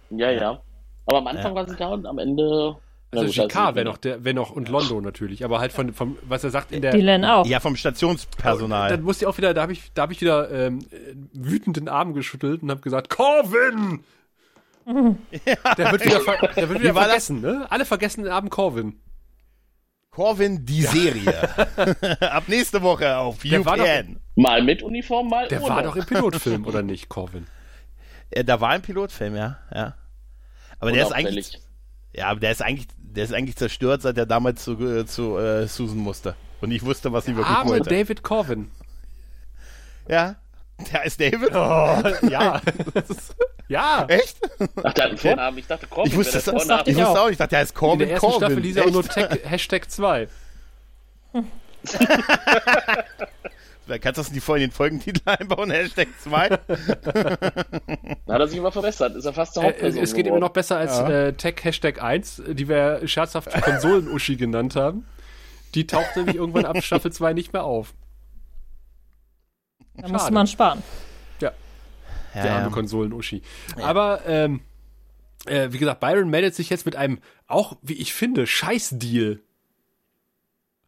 Ja, 0.10 0.30
ja. 0.32 0.62
Aber 1.06 1.18
am 1.18 1.28
Anfang 1.28 1.56
war 1.56 1.68
sie 1.68 1.76
da 1.76 1.88
und 1.88 2.06
am 2.06 2.18
Ende. 2.20 2.76
Also 3.12 3.26
also 3.26 3.44
GK 3.44 3.70
ich- 3.70 3.76
wäre 3.76 3.86
noch 3.86 3.98
der, 3.98 4.24
wäre 4.24 4.34
noch 4.36 4.50
und 4.52 4.70
Londo 4.70 5.00
natürlich, 5.00 5.46
aber 5.46 5.60
halt 5.60 5.72
von, 5.72 5.94
vom, 5.94 6.18
was 6.24 6.44
er 6.44 6.50
sagt 6.50 6.72
in 6.72 6.82
der. 6.82 6.92
Dylan 6.92 7.24
auch. 7.26 7.46
Ja, 7.46 7.60
vom 7.60 7.76
Stationspersonal. 7.76 8.90
Dann 8.90 9.04
musste 9.04 9.26
ich 9.26 9.28
auch 9.28 9.38
wieder, 9.38 9.54
da 9.54 9.62
habe 9.62 9.74
ich, 9.74 9.92
da 9.94 10.04
habe 10.04 10.14
ich 10.14 10.22
wieder 10.22 10.50
ähm, 10.52 10.80
äh, 10.92 11.14
wütend 11.34 11.78
den 11.78 11.90
Arm 11.90 12.14
geschüttelt 12.14 12.64
und 12.64 12.72
habe 12.72 12.82
gesagt, 12.82 13.10
Corvin! 13.10 14.04
Der 14.86 15.92
wird 15.92 16.06
wieder, 16.06 16.20
ver 16.22 16.38
der 16.56 16.70
wird 16.70 16.82
wieder 16.82 16.96
war 16.96 17.04
das? 17.04 17.28
vergessen, 17.28 17.42
ne? 17.42 17.68
Alle 17.70 17.86
vergessen 17.86 18.24
den 18.24 18.34
Abend 18.34 18.52
Corvin. 18.52 19.00
Corvin, 20.14 20.64
die 20.66 20.84
Serie. 20.84 21.50
Ab 22.22 22.44
nächste 22.48 22.82
Woche 22.84 23.18
auf 23.18 23.42
Der 23.42 23.66
war 23.66 23.78
doch- 23.78 23.84
UPN. 23.84 24.20
Mal 24.36 24.62
mit 24.64 24.84
Uniform, 24.84 25.30
mal 25.30 25.48
Der 25.48 25.62
ohne. 25.64 25.70
war 25.76 25.84
doch 25.84 25.96
im 25.96 26.06
Pilotfilm, 26.06 26.66
oder 26.66 26.82
nicht, 26.84 27.10
Corvin? 27.10 27.48
Äh, 28.30 28.44
Da 28.44 28.62
war 28.62 28.70
ein 28.70 28.82
Pilotfilm, 28.82 29.36
ja. 29.36 29.58
ja. 29.74 29.96
Aber 30.80 30.92
der 30.92 31.04
ist 31.04 31.12
eigentlich, 31.14 31.60
ja, 32.14 32.28
aber 32.28 32.40
der 32.40 32.52
ist 32.52 32.62
eigentlich, 32.62 32.88
der 32.98 33.24
ist 33.24 33.34
eigentlich 33.34 33.56
zerstört, 33.56 34.02
seit 34.04 34.18
er 34.18 34.26
damals 34.26 34.64
zu, 34.64 34.74
äh, 34.86 35.06
zu 35.06 35.38
äh, 35.38 35.68
Susan 35.68 35.98
musste. 35.98 36.36
Und 36.62 36.72
ich 36.72 36.84
wusste, 36.84 37.12
was 37.12 37.26
sie 37.26 37.36
wirklich 37.36 37.56
Arme 37.56 37.72
wollte. 37.72 37.90
David 37.90 38.22
Corvin. 38.24 38.70
Ja. 40.08 40.36
Der 40.92 41.04
ist 41.06 41.20
David? 41.20 41.52
Ja. 42.32 42.62
Das 42.94 43.10
ist- 43.10 43.36
ja. 43.70 44.06
Echt? 44.08 44.38
Ach, 44.84 44.94
der 44.94 45.04
hat 45.06 45.10
einen 45.12 45.18
Vornamen. 45.18 45.58
Ich 45.58 45.68
dachte, 45.68 45.88
Corbin 45.88 46.12
Ich 46.12 46.18
wusste 46.18 46.34
das, 46.34 46.44
der 46.46 46.54
dachte 46.54 46.66
Vorname. 46.68 46.84
ich 46.90 46.98
ich 46.98 46.98
wusste 46.98 47.12
auch. 47.12 47.18
auch 47.18 47.26
nicht. 47.26 47.32
Ich 47.34 47.38
dachte, 47.38 47.50
der 47.52 47.60
heißt 47.60 47.72
In 47.72 47.78
Corbin 47.78 48.00
der 48.08 48.12
ersten 48.16 48.28
Corbin. 48.30 48.48
Staffel 48.48 48.64
hieß 48.64 48.76
er 48.78 48.86
auch 48.86 48.92
nur? 48.92 49.04
Tech, 49.04 49.40
Hashtag 49.50 49.90
2. 49.92 50.28
Kannst 53.88 54.18
du 54.18 54.22
das 54.22 54.32
nicht 54.32 54.44
vorhin 54.44 54.64
in 54.66 54.70
den 54.70 54.76
Folgentitel 54.76 55.22
einbauen? 55.30 55.70
Hashtag 55.72 56.08
2? 56.22 56.50
Da 56.50 56.58
hat 58.34 58.40
er 58.42 58.48
sich 58.48 58.58
immer 58.58 58.72
verbessert. 58.72 59.16
Ist 59.16 59.26
er 59.26 59.34
fast 59.34 59.54
zur 59.56 59.64
Äh, 59.64 59.68
Hauptperson 59.68 60.04
es 60.04 60.14
geht 60.14 60.28
immer 60.28 60.40
noch 60.40 60.50
besser 60.50 60.78
als 60.78 60.98
Ja. 60.98 61.10
äh, 61.10 61.34
Tech 61.34 61.56
Hashtag 61.64 62.02
1, 62.02 62.44
die 62.48 62.68
wir 62.70 63.02
scherzhaft 63.08 63.50
Konsolen-Uschi 63.62 64.36
genannt 64.38 64.76
haben. 64.76 65.06
Die 65.76 65.86
taucht 65.88 66.16
nämlich 66.16 66.36
irgendwann 66.36 66.66
ab 66.66 66.82
Staffel 66.84 67.12
2 67.12 67.34
nicht 67.34 67.52
mehr 67.54 67.64
auf. 67.64 67.94
Da 69.96 70.08
musste 70.08 70.32
man 70.32 70.48
sparen. 70.48 70.84
Der 72.36 72.56
arme 72.56 72.72
Konsolen-Uschi. 72.72 73.44
Aber, 73.78 74.22
ähm, 74.26 74.62
äh, 75.46 75.68
wie 75.72 75.78
gesagt, 75.78 76.00
Byron 76.00 76.30
meldet 76.30 76.56
sich 76.56 76.70
jetzt 76.70 76.86
mit 76.86 76.96
einem, 76.96 77.20
auch, 77.48 77.78
wie 77.84 77.94
ich 77.94 78.14
finde, 78.14 78.48
Scheiß-Deal. 78.48 79.40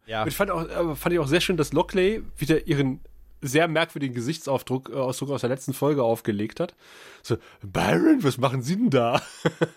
ja. 0.06 0.22
Und 0.22 0.28
ich 0.28 0.34
fand, 0.34 0.50
auch, 0.50 0.68
äh, 0.68 0.96
fand 0.96 1.12
ich 1.12 1.20
auch 1.20 1.28
sehr 1.28 1.40
schön, 1.40 1.56
dass 1.56 1.72
Lockley 1.72 2.24
wieder 2.36 2.66
ihren 2.66 2.98
sehr 3.42 3.68
merkwürdigen 3.68 4.14
Gesichtsausdruck 4.14 4.90
äh, 4.90 4.94
Ausdruck 4.94 5.30
aus 5.30 5.42
der 5.42 5.50
letzten 5.50 5.72
Folge 5.72 6.02
aufgelegt 6.02 6.58
hat. 6.58 6.74
So, 7.22 7.36
Byron, 7.62 8.24
was 8.24 8.38
machen 8.38 8.62
Sie 8.62 8.76
denn 8.76 8.90
da? 8.90 9.22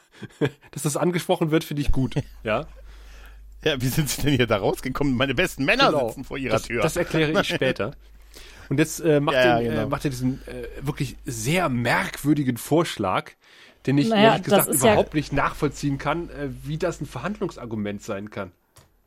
dass 0.71 0.84
das 0.84 0.97
angesprochen 0.97 1.51
wird, 1.51 1.63
finde 1.63 1.82
ich 1.82 1.91
gut. 1.91 2.15
Ja, 2.43 2.65
ja, 3.63 3.82
wie 3.82 3.88
sind 3.88 4.09
sie 4.09 4.21
denn 4.21 4.36
hier 4.36 4.47
da 4.47 4.57
rausgekommen? 4.57 5.15
Meine 5.15 5.36
besten 5.36 5.65
Männer 5.65 5.88
genau. 5.91 6.07
sitzen 6.07 6.23
vor 6.23 6.38
ihrer 6.38 6.53
das, 6.53 6.63
Tür. 6.63 6.82
Das 6.82 6.95
erkläre 6.95 7.41
ich 7.41 7.47
später. 7.55 7.91
Und 8.70 8.78
jetzt 8.80 8.99
äh, 9.01 9.20
macht, 9.20 9.36
Ja, 9.36 9.57
den, 9.57 9.65
ja, 9.65 9.72
äh, 9.72 9.76
genau. 9.76 9.89
macht 9.89 10.05
er 10.05 10.11
diesen 10.11 10.41
äh, 10.47 10.86
wirklich 10.86 11.17
sehr 11.26 11.70
merkwürdigen 11.70 12.57
Vorschlag, 12.57 13.32
den 13.86 13.97
ich 13.97 14.09
Naja, 14.09 14.30
ehrlich 14.32 14.43
gesagt 14.43 14.67
ist 14.70 14.84
ja- 14.84 14.91
überhaupt 14.93 15.13
nicht 15.15 15.34
nachvollziehen 15.34 15.97
kann, 15.97 16.30
äh, 16.30 16.49
wie 16.63 16.78
das 16.78 17.01
ein 17.01 17.05
Verhandlungsargument 17.05 18.01
sein 18.03 18.30
kann. 18.30 18.51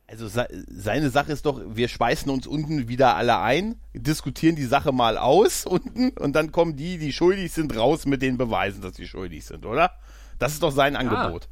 Also 0.09 0.29
se 0.29 0.47
seine 0.69 1.09
Sache 1.11 1.33
ist 1.33 1.47
doch, 1.47 1.61
wir 1.75 1.89
schweißen 1.89 2.31
uns 2.31 2.47
unten 2.47 2.89
wieder 2.89 3.17
alle 3.17 3.39
ein, 3.39 3.77
diskutieren 3.95 4.57
die 4.57 4.65
Sache 4.67 4.93
mal 4.93 5.17
aus 5.17 5.65
unten 5.67 6.11
und 6.11 6.35
dann 6.35 6.53
kommen 6.53 6.77
die, 6.77 6.99
die 6.99 7.13
schuldig 7.13 7.53
sind, 7.53 7.75
raus 7.77 8.05
mit 8.05 8.21
den 8.21 8.37
Beweisen, 8.37 8.83
dass 8.83 8.97
sie 8.97 9.07
schuldig 9.07 9.45
sind, 9.47 9.65
oder? 9.65 9.93
Das 10.39 10.53
ist 10.55 10.63
doch 10.63 10.73
sein 10.73 10.97
Angebot. 10.97 11.49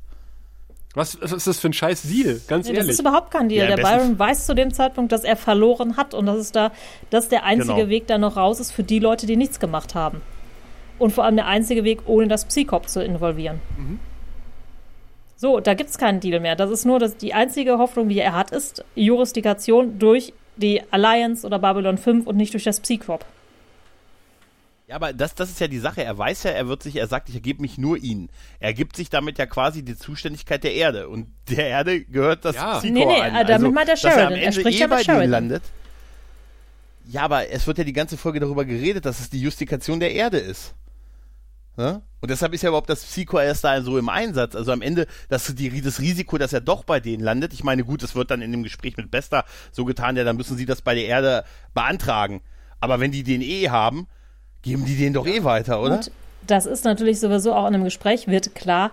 Was, 0.95 1.20
was 1.22 1.32
ist 1.32 1.47
das 1.47 1.61
für 1.61 1.68
ein 1.68 1.72
scheiß 1.72 2.03
Deal? 2.03 2.41
Ganz 2.49 2.66
Nee, 2.66 2.72
das 2.72 2.78
ehrlich. 2.80 2.91
ist 2.95 3.01
überhaupt 3.01 3.30
kein 3.30 3.49
Deal. 3.49 3.68
Ja, 3.68 3.76
der 3.76 3.82
Byron 3.82 4.18
weiß 4.18 4.47
zu 4.47 4.55
dem 4.57 4.72
Zeitpunkt, 4.74 5.12
dass 5.12 5.22
er 5.22 5.36
verloren 5.36 5.97
hat 5.97 6.14
und 6.14 6.26
dass 6.26 6.38
es 6.38 6.51
da, 6.53 6.72
dass 7.11 7.28
der 7.28 7.45
einzige 7.45 7.74
Genau. 7.74 7.88
Weg 7.88 8.07
da 8.09 8.18
noch 8.18 8.36
raus 8.36 8.59
ist 8.59 8.72
für 8.72 8.82
die 8.82 8.99
Leute, 8.99 9.26
die 9.26 9.36
nichts 9.36 9.61
gemacht 9.61 9.95
haben. 9.95 10.20
Und 10.99 11.12
vor 11.12 11.24
allem 11.24 11.36
der 11.36 11.47
einzige 11.47 11.84
Weg, 11.84 12.01
ohne 12.07 12.26
das 12.28 12.45
Psychop 12.45 12.88
zu 12.88 13.03
involvieren. 13.05 13.61
So, 15.36 15.61
da 15.61 15.74
gibt 15.74 15.91
es 15.91 15.97
keinen 15.97 16.20
Deal 16.20 16.41
mehr. 16.41 16.57
Das 16.57 16.70
ist 16.70 16.84
nur 16.84 16.99
das, 16.99 17.16
die 17.16 17.32
einzige 17.34 17.78
Hoffnung, 17.78 18.09
die 18.09 18.18
er 18.18 18.34
hat, 18.34 18.51
ist 18.51 18.84
Jurisdiktion 18.97 19.99
durch 19.99 20.32
die 20.57 20.82
Alliance 20.91 21.47
oder 21.47 21.59
Babylon 21.59 21.97
5 21.99 22.26
und 22.26 22.36
nicht 22.36 22.53
durch 22.53 22.64
das 22.64 22.80
Psychop. 22.80 23.24
Ja, 24.91 24.97
aber 24.97 25.12
das, 25.12 25.36
das 25.36 25.51
ist 25.51 25.61
ja 25.61 25.68
die 25.68 25.78
Sache. 25.78 26.03
Er 26.03 26.18
weiß 26.18 26.43
ja, 26.43 26.51
er 26.51 26.66
wird 26.66 26.82
sich, 26.82 26.97
er 26.97 27.07
sagt, 27.07 27.28
ich 27.28 27.36
ergebe 27.36 27.62
mich 27.62 27.78
nur 27.78 27.97
ihnen. 27.97 28.28
Er 28.59 28.74
gibt 28.74 28.97
sich 28.97 29.09
damit 29.09 29.38
ja 29.38 29.47
quasi 29.47 29.84
die 29.84 29.97
Zuständigkeit 29.97 30.64
der 30.64 30.74
Erde. 30.74 31.09
Und 31.09 31.28
der 31.49 31.68
Erde 31.68 32.05
gehört 32.05 32.45
das 32.45 32.57
Ja. 32.57 32.80
Nee, 32.82 32.91
nee, 32.91 33.05
an. 33.05 33.36
äh, 33.36 33.45
damit 33.45 33.72
meint 33.72 33.88
er 33.88 33.95
dass 33.95 34.03
er 34.03 34.11
am 34.11 34.16
Sheridan. 34.16 34.32
Er 34.32 34.47
Ende 34.49 34.61
spricht 34.61 34.78
eh 34.78 34.80
ja 34.80 34.86
bei 34.88 34.97
denen 34.97 35.05
Sheridan. 35.05 35.30
landet. 35.30 35.62
Ja, 37.07 37.22
aber 37.22 37.49
es 37.51 37.68
wird 37.68 37.78
ja 37.78 37.84
die 37.84 37.93
ganze 37.93 38.16
Folge 38.16 38.41
darüber 38.41 38.64
geredet, 38.64 39.07
dass 39.07 39.20
es 39.20 39.30
die 39.30 39.41
Justikation 39.41 40.01
der 40.01 40.12
Erde 40.12 40.38
ist. 40.38 40.74
Ne? 41.76 42.03
Und 42.20 42.28
deshalb 42.28 42.53
ist 42.53 42.62
ja 42.62 42.70
überhaupt 42.70 42.91
das 42.91 43.05
Psycho 43.05 43.38
erst 43.38 43.62
da 43.62 43.80
so 43.82 43.97
im 43.97 44.09
Einsatz. 44.09 44.57
Also 44.57 44.72
am 44.72 44.82
Ende, 44.82 45.07
dass 45.28 45.55
die, 45.55 45.82
das 45.82 46.01
Risiko, 46.01 46.36
dass 46.36 46.53
er 46.53 46.62
doch 46.62 46.82
bei 46.82 46.99
denen 46.99 47.22
landet. 47.22 47.53
Ich 47.53 47.62
meine, 47.62 47.84
gut, 47.84 48.03
es 48.03 48.16
wird 48.16 48.32
dann 48.32 48.43
in 48.43 48.51
dem 48.51 48.64
Gespräch 48.64 48.97
mit 48.97 49.12
Bester 49.12 49.45
so 49.70 49.84
getan, 49.84 50.16
ja, 50.16 50.24
dann 50.24 50.36
müssen 50.36 50.57
sie 50.57 50.66
das 50.66 50.82
bei 50.82 50.97
der 50.97 51.05
Erde 51.05 51.45
beantragen. 51.74 52.41
Aber 52.80 52.99
wenn 52.99 53.12
die 53.12 53.22
den 53.22 53.41
eh 53.41 53.68
haben, 53.68 54.09
geben 54.62 54.84
die 54.84 54.96
den 54.96 55.12
doch 55.12 55.26
eh 55.26 55.44
weiter, 55.44 55.80
oder? 55.80 55.96
Und 55.96 56.11
das 56.46 56.66
ist 56.66 56.84
natürlich 56.84 57.20
sowieso 57.20 57.54
auch 57.54 57.66
in 57.66 57.74
einem 57.74 57.84
Gespräch, 57.84 58.26
wird 58.28 58.54
klar, 58.54 58.90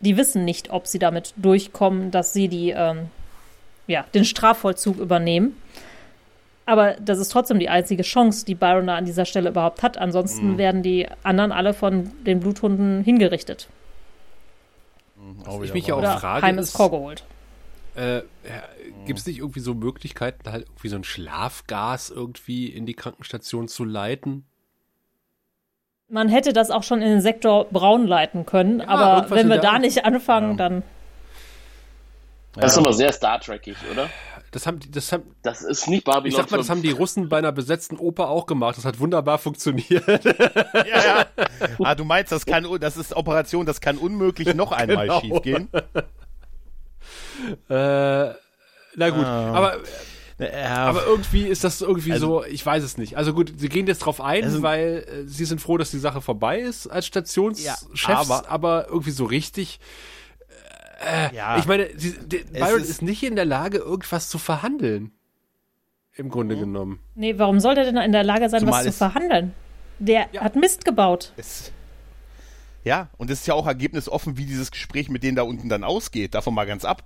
die 0.00 0.16
wissen 0.16 0.44
nicht, 0.44 0.70
ob 0.70 0.86
sie 0.86 0.98
damit 0.98 1.32
durchkommen, 1.36 2.10
dass 2.10 2.32
sie 2.32 2.48
die, 2.48 2.70
ähm, 2.70 3.08
ja, 3.86 4.04
den 4.14 4.24
Strafvollzug 4.24 4.98
übernehmen. 4.98 5.56
Aber 6.64 6.94
das 6.94 7.18
ist 7.18 7.30
trotzdem 7.30 7.58
die 7.58 7.68
einzige 7.68 8.02
Chance, 8.02 8.44
die 8.44 8.54
Byron 8.54 8.86
da 8.86 8.96
an 8.96 9.04
dieser 9.04 9.24
Stelle 9.24 9.50
überhaupt 9.50 9.82
hat. 9.82 9.98
Ansonsten 9.98 10.58
werden 10.58 10.82
die 10.82 11.08
anderen 11.22 11.50
alle 11.52 11.74
von 11.74 12.10
den 12.24 12.40
Bluthunden 12.40 13.02
hingerichtet. 13.02 13.68
Auch 15.44 15.56
ich 15.56 15.62
wieder 15.62 15.74
mich 15.74 15.86
ja 15.88 15.94
auch 15.94 15.98
Oder 15.98 16.18
frage, 16.18 16.46
heim 16.46 16.58
ins 16.58 16.68
ist, 16.68 16.74
Chor 16.74 16.90
geholt. 16.90 17.24
äh, 17.96 18.22
gibt 19.06 19.18
es 19.18 19.26
nicht 19.26 19.38
irgendwie 19.38 19.60
so 19.60 19.74
Möglichkeiten, 19.74 20.50
halt 20.50 20.66
irgendwie 20.68 20.88
so 20.88 20.96
ein 20.96 21.04
Schlafgas 21.04 22.10
irgendwie 22.10 22.66
in 22.66 22.86
die 22.86 22.94
Krankenstation 22.94 23.66
zu 23.68 23.84
leiten? 23.84 24.46
Man 26.12 26.28
hätte 26.28 26.52
das 26.52 26.70
auch 26.70 26.82
schon 26.82 27.00
in 27.00 27.08
den 27.08 27.20
Sektor 27.22 27.64
Braun 27.70 28.06
leiten 28.06 28.44
können, 28.44 28.80
Ja, 28.80 28.88
aber 28.88 29.30
wenn 29.30 29.48
wir 29.48 29.56
da 29.58 29.78
nicht 29.78 30.04
anfangen, 30.04 30.58
dann. 30.58 30.82
Das 32.54 32.72
ist 32.72 32.78
aber 32.78 32.92
sehr 32.92 33.10
Star 33.14 33.40
Trekig, 33.40 33.76
oder? 33.90 34.10
Das 34.50 34.66
haben, 34.66 34.78
die- 34.78 34.90
das 34.90 35.10
haben, 35.10 35.34
Das 35.42 35.62
ist 35.62 35.88
nicht 35.88 36.04
Babylon 36.04 36.26
ich 36.26 36.36
sag 36.36 36.50
mal, 36.50 36.58
das 36.58 36.66
5. 36.66 36.70
haben 36.70 36.82
die 36.82 36.90
Russen 36.90 37.30
bei 37.30 37.38
einer 37.38 37.50
besetzten 37.52 37.96
Oper 37.96 38.28
auch 38.28 38.44
gemacht. 38.44 38.76
Das 38.76 38.84
hat 38.84 39.00
wunderbar 39.00 39.38
funktioniert. 39.38 40.04
Ja, 40.74 40.84
ja. 40.84 41.26
Ah, 41.82 41.94
du 41.94 42.04
meinst, 42.04 42.30
das 42.30 42.44
kann, 42.44 42.66
das 42.78 42.98
ist 42.98 43.16
Operation, 43.16 43.64
das 43.64 43.80
kann 43.80 43.96
unmöglich 43.96 44.54
noch 44.54 44.72
einmal 44.72 45.06
Genau. 45.06 45.20
schiefgehen. 45.20 45.68
äh, 47.70 48.34
na 48.96 49.10
gut, 49.10 49.24
Ah. 49.24 49.54
aber, 49.54 49.76
Ja, 50.38 50.86
aber 50.86 51.04
irgendwie 51.06 51.42
ist 51.44 51.62
das 51.64 51.80
irgendwie 51.80 52.12
Also- 52.12 52.40
so, 52.40 52.44
ich 52.44 52.64
weiß 52.64 52.82
es 52.82 52.96
nicht. 52.98 53.16
Also 53.16 53.32
gut, 53.34 53.52
sie 53.56 53.68
gehen 53.68 53.86
jetzt 53.86 54.00
drauf 54.00 54.20
ein, 54.20 54.44
Also- 54.44 54.62
weil 54.62 55.04
äh, 55.08 55.26
sie 55.28 55.44
sind 55.44 55.60
froh, 55.60 55.76
dass 55.78 55.90
die 55.90 55.98
Sache 55.98 56.20
vorbei 56.20 56.60
ist 56.60 56.86
als 56.88 57.06
Stationschefs, 57.06 57.86
Ja, 58.08 58.18
aber, 58.18 58.48
aber- 58.48 58.86
irgendwie 58.88 59.10
so 59.10 59.24
richtig. 59.24 59.78
ja. 61.34 61.58
Ich 61.58 61.66
meine, 61.66 61.88
sie, 61.96 62.12
der, 62.26 62.38
Byron 62.60 62.80
ist, 62.80 62.88
ist- 62.90 63.02
nicht 63.02 63.22
in 63.22 63.36
der 63.36 63.44
Lage, 63.44 63.78
irgendwas 63.78 64.28
zu 64.28 64.38
verhandeln. 64.38 65.12
Im 66.14 66.28
Grunde 66.28 66.56
genommen. 66.58 66.98
Nee, 67.14 67.38
warum 67.38 67.58
soll 67.58 67.74
der 67.74 67.84
denn 67.84 67.96
in 67.96 68.12
der 68.12 68.22
Lage 68.22 68.48
sein, 68.50 68.60
Zumal 68.60 68.84
was 68.84 68.92
zu 68.92 68.98
verhandeln? 68.98 69.54
Der 69.98 70.28
Ja. 70.32 70.42
hat 70.42 70.56
Mist 70.56 70.84
gebaut. 70.84 71.32
Es, 71.36 71.72
ja, 72.84 73.08
und 73.16 73.30
es 73.30 73.40
ist 73.40 73.46
ja 73.46 73.54
auch 73.54 73.66
ergebnisoffen, 73.66 74.36
wie 74.36 74.44
dieses 74.44 74.70
Gespräch 74.70 75.08
mit 75.08 75.22
denen 75.22 75.36
da 75.36 75.42
unten 75.42 75.68
dann 75.70 75.84
ausgeht. 75.84 76.34
Davon 76.34 76.52
mal 76.54 76.66
ganz 76.66 76.84
ab. 76.84 77.02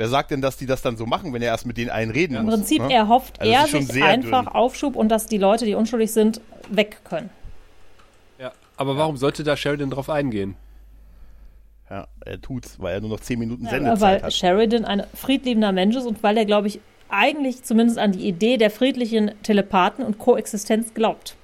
Wer 0.00 0.08
sagt 0.08 0.30
denn, 0.30 0.40
dass 0.40 0.56
die 0.56 0.64
das 0.64 0.80
dann 0.80 0.96
so 0.96 1.04
machen, 1.04 1.34
wenn 1.34 1.42
er 1.42 1.48
erst 1.48 1.66
mit 1.66 1.76
denen 1.76 1.90
einen 1.90 2.10
reden 2.10 2.34
Im 2.34 2.46
muss? 2.46 2.54
Prinzip 2.54 2.80
ne? 2.80 2.94
erhofft 2.94 3.38
Also 3.38 3.52
er 3.52 3.66
sich 3.66 4.02
einfach 4.02 4.44
dünn. 4.44 4.54
Aufschub 4.54 4.96
und 4.96 5.10
dass 5.10 5.26
die 5.26 5.36
Leute, 5.36 5.66
die 5.66 5.74
unschuldig 5.74 6.10
sind, 6.10 6.40
weg 6.70 7.00
können. 7.04 7.28
Ja. 8.38 8.52
Aber 8.78 8.96
warum 8.96 9.18
sollte 9.18 9.44
da 9.44 9.58
Sheridan 9.58 9.90
drauf 9.90 10.08
eingehen? 10.08 10.56
Ja, 11.90 12.08
er 12.24 12.40
tut's, 12.40 12.80
weil 12.80 12.94
er 12.94 13.02
nur 13.02 13.10
noch 13.10 13.20
10 13.20 13.38
Minuten 13.38 13.64
Ja, 13.64 13.72
Sendezeit 13.72 14.00
weil 14.00 14.22
hat. 14.22 14.32
Sheridan 14.32 14.86
ein 14.86 15.02
friedliebender 15.12 15.72
Mensch 15.72 15.96
ist 15.96 16.06
und 16.06 16.22
weil 16.22 16.38
er, 16.38 16.46
glaube 16.46 16.68
ich, 16.68 16.80
eigentlich 17.10 17.62
zumindest 17.64 17.98
an 17.98 18.12
die 18.12 18.26
Idee 18.26 18.56
der 18.56 18.70
friedlichen 18.70 19.32
Telepathen 19.42 20.02
und 20.02 20.18
Koexistenz 20.18 20.94
glaubt. 20.94 21.36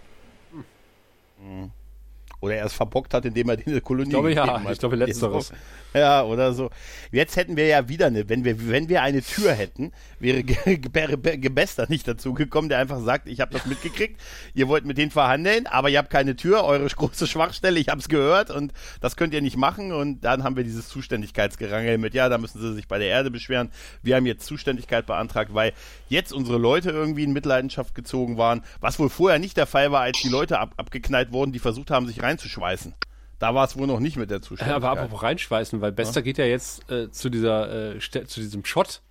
Oder 2.47 2.57
er 2.57 2.67
es 2.67 2.73
verbockt 2.73 3.13
hat, 3.13 3.25
indem 3.25 3.49
er 3.51 3.57
die 3.57 3.81
Kolonie 3.81 4.09
Ich 4.09 4.11
glaube, 4.11 4.33
ja. 4.33 4.63
hat. 4.65 4.73
Ich 4.73 4.79
glaube, 4.79 4.97
letzteres. 4.97 5.53
Ja, 5.95 6.23
oder 6.25 6.53
so. 6.53 6.71
Jetzt 7.11 7.37
hätten 7.37 7.57
wir 7.57 7.67
ja 7.67 7.89
wieder 7.89 8.07
eine, 8.07 8.29
wenn 8.29 8.45
wir, 8.45 8.69
wenn 8.69 8.89
wir 8.89 9.03
eine 9.03 9.23
Tür 9.23 9.53
hätten, 9.53 9.93
wäre 10.21 10.43
Ge- 10.43 10.77
Ge- 10.77 11.17
Ge- 11.17 11.37
Gebester 11.39 11.87
nicht 11.89 12.07
dazu 12.07 12.35
gekommen, 12.35 12.69
der 12.69 12.79
einfach 12.79 13.01
sagt, 13.01 13.29
ich 13.29 13.41
habe 13.41 13.53
das 13.53 13.65
mitgekriegt, 13.67 14.21
ihr 14.55 14.69
wollt 14.69 14.85
mit 14.85 14.99
denen 14.99 15.11
verhandeln, 15.11 15.67
aber 15.67 15.89
ihr 15.89 15.99
habt 15.99 16.11
keine 16.11 16.37
Tür, 16.37 16.65
eure 16.65 16.87
große 16.87 17.27
Schwachstelle, 17.27 17.81
ich 17.81 17.89
habe 17.89 18.01
es 18.01 18.09
gehört 18.09 18.51
und 18.51 18.73
das 19.01 19.17
könnt 19.17 19.33
ihr 19.33 19.41
nicht 19.41 19.57
machen 19.57 19.93
und 19.93 20.21
dann 20.23 20.45
haben 20.45 20.57
wir 20.57 20.65
dieses 20.65 20.89
Zuständigkeitsgerangel 20.89 21.99
mit, 21.99 22.15
ja, 22.15 22.29
da 22.29 22.37
müssen 22.39 22.61
sie 22.61 22.75
sich 22.75 22.89
bei 22.89 22.99
der 22.99 23.09
Erde 23.09 23.31
beschweren. 23.31 23.71
Wir 24.03 24.17
haben 24.17 24.27
jetzt 24.27 24.47
Zuständigkeit 24.47 25.07
beantragt, 25.07 25.55
weil 25.55 25.73
jetzt 26.09 26.33
unsere 26.33 26.59
Leute 26.59 26.91
irgendwie 26.91 27.25
in 27.25 27.33
Mitleidenschaft 27.33 27.95
gezogen 27.95 28.37
waren, 28.39 28.63
was 28.81 28.99
wohl 28.99 29.09
vorher 29.09 29.39
nicht 29.39 29.57
der 29.57 29.67
Fall 29.67 29.93
war, 29.93 30.03
als 30.03 30.21
die 30.21 30.29
Leute 30.29 30.59
ab, 30.59 30.75
abgeknallt 30.77 31.33
wurden, 31.33 31.53
die 31.53 31.59
versucht 31.59 31.91
haben, 31.91 32.07
sich 32.07 32.23
reinzuschweißen. 32.37 32.95
Da 33.39 33.55
war 33.55 33.65
es 33.67 33.77
wohl 33.77 33.87
noch 33.87 34.01
nicht 34.01 34.17
mit 34.17 34.31
der 34.31 34.39
Ja, 34.39 34.43
Zuständigkeit. 34.43 34.83
aber 34.83 35.01
apropos 35.01 35.23
reinschweißen, 35.23 35.81
weil 35.81 35.93
Bester 35.93 36.23
geht 36.23 36.39
ja 36.39 36.47
jetzt 36.47 36.91
äh, 36.91 37.11
zu 37.11 37.29
dieser 37.29 37.95
äh, 37.97 37.99
zu 38.01 38.41
diesem 38.41 38.65
Shot 38.65 39.03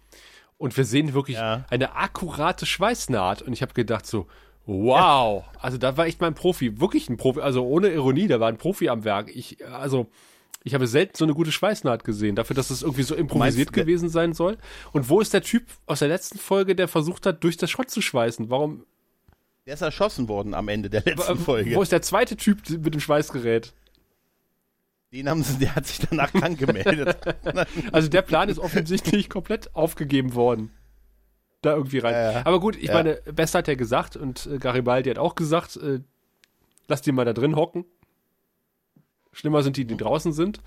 und 0.57 0.75
wir 0.77 0.85
sehen 0.85 1.13
wirklich 1.13 1.37
Ja. 1.37 1.65
eine 1.69 1.95
akkurate 1.95 2.65
Schweißnaht 2.65 3.41
und 3.43 3.53
ich 3.53 3.61
habe 3.61 3.73
gedacht 3.73 4.05
so 4.05 4.27
wow, 4.67 5.43
also 5.61 5.77
da 5.77 5.95
war 5.95 6.07
echt 6.07 6.21
mal 6.21 6.27
ein 6.27 6.33
Profi, 6.33 6.79
wirklich 6.79 7.07
ein 7.07 7.17
Profi, 7.17 7.39
also 7.41 7.63
ohne 7.67 7.89
Ironie, 7.89 8.27
da 8.27 8.39
war 8.39 8.47
ein 8.49 8.57
Profi 8.57 8.89
am 8.89 9.03
Werk. 9.03 9.29
Ich 9.35 9.63
also 9.67 10.07
ich 10.63 10.73
habe 10.73 10.87
selten 10.87 11.15
so 11.15 11.25
eine 11.25 11.35
gute 11.35 11.51
Schweißnaht 11.51 12.03
gesehen, 12.03 12.35
dafür, 12.35 12.55
dass 12.55 12.71
es 12.71 12.81
irgendwie 12.81 13.03
so 13.03 13.13
improvisiert 13.13 13.67
Meinst 13.67 13.73
gewesen 13.73 14.09
sein 14.09 14.33
soll. 14.33 14.57
Und 14.93 15.07
wo 15.09 15.21
ist 15.21 15.31
der 15.35 15.43
Typ 15.43 15.65
aus 15.85 15.99
der 15.99 16.07
letzten 16.07 16.39
Folge, 16.39 16.75
der 16.75 16.87
versucht 16.87 17.27
hat, 17.27 17.43
durch 17.43 17.57
das 17.57 17.69
Schott 17.69 17.91
zu 17.91 18.01
schweißen? 18.01 18.49
Warum? 18.49 18.83
Der 19.65 19.73
ist 19.73 19.81
erschossen 19.81 20.27
worden 20.27 20.53
am 20.53 20.67
Ende 20.67 20.89
der 20.89 21.01
letzten 21.01 21.33
äh, 21.33 21.35
Folge. 21.35 21.75
Wo 21.75 21.81
ist 21.81 21.91
der 21.91 22.01
zweite 22.01 22.37
Typ 22.37 22.69
mit 22.69 22.93
dem 22.93 22.99
Schweißgerät? 23.01 23.73
Den 25.11 25.29
haben 25.29 25.43
sie, 25.43 25.57
der 25.57 25.75
hat 25.75 25.87
sich 25.87 26.05
danach 26.07 26.31
krank 26.33 26.59
gemeldet. 26.59 27.17
Also 27.91 28.09
der 28.09 28.21
Plan 28.21 28.49
ist 28.49 28.59
offensichtlich 28.59 29.29
komplett 29.29 29.75
aufgegeben 29.75 30.35
worden. 30.35 30.71
Da 31.61 31.73
irgendwie 31.75 31.99
rein. 31.99 32.13
Ja, 32.13 32.31
ja. 32.33 32.45
Aber 32.45 32.59
gut, 32.59 32.75
ich 32.75 32.89
Ja. 32.89 32.93
meine, 32.93 33.15
Best 33.33 33.55
hat 33.55 33.67
ja 33.67 33.75
gesagt 33.75 34.15
und 34.15 34.45
äh, 34.45 34.57
Garibaldi 34.59 35.09
hat 35.09 35.17
auch 35.17 35.33
gesagt, 35.35 35.77
äh, 35.77 35.99
lass 36.87 37.01
die 37.01 37.11
mal 37.11 37.25
da 37.25 37.33
drin 37.33 37.55
hocken. 37.55 37.85
Schlimmer 39.31 39.63
sind 39.63 39.77
die, 39.77 39.85
die 39.85 39.97
draußen 39.97 40.31
sind. 40.31 40.61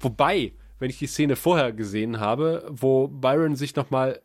Wobei, 0.00 0.52
wenn 0.78 0.90
ich 0.90 0.98
die 0.98 1.06
Szene 1.06 1.36
vorher 1.36 1.72
gesehen 1.72 2.18
habe, 2.18 2.66
wo 2.70 3.08
Byron 3.08 3.56
sich 3.56 3.76
nochmal 3.76 4.20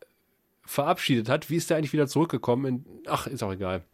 verabschiedet 0.64 1.28
hat, 1.28 1.50
wie 1.50 1.56
ist 1.56 1.68
der 1.68 1.76
eigentlich 1.76 1.92
wieder 1.92 2.06
zurückgekommen? 2.08 2.66
In, 2.66 3.02
ach, 3.06 3.26
ist 3.26 3.42
auch 3.42 3.52
egal. 3.52 3.84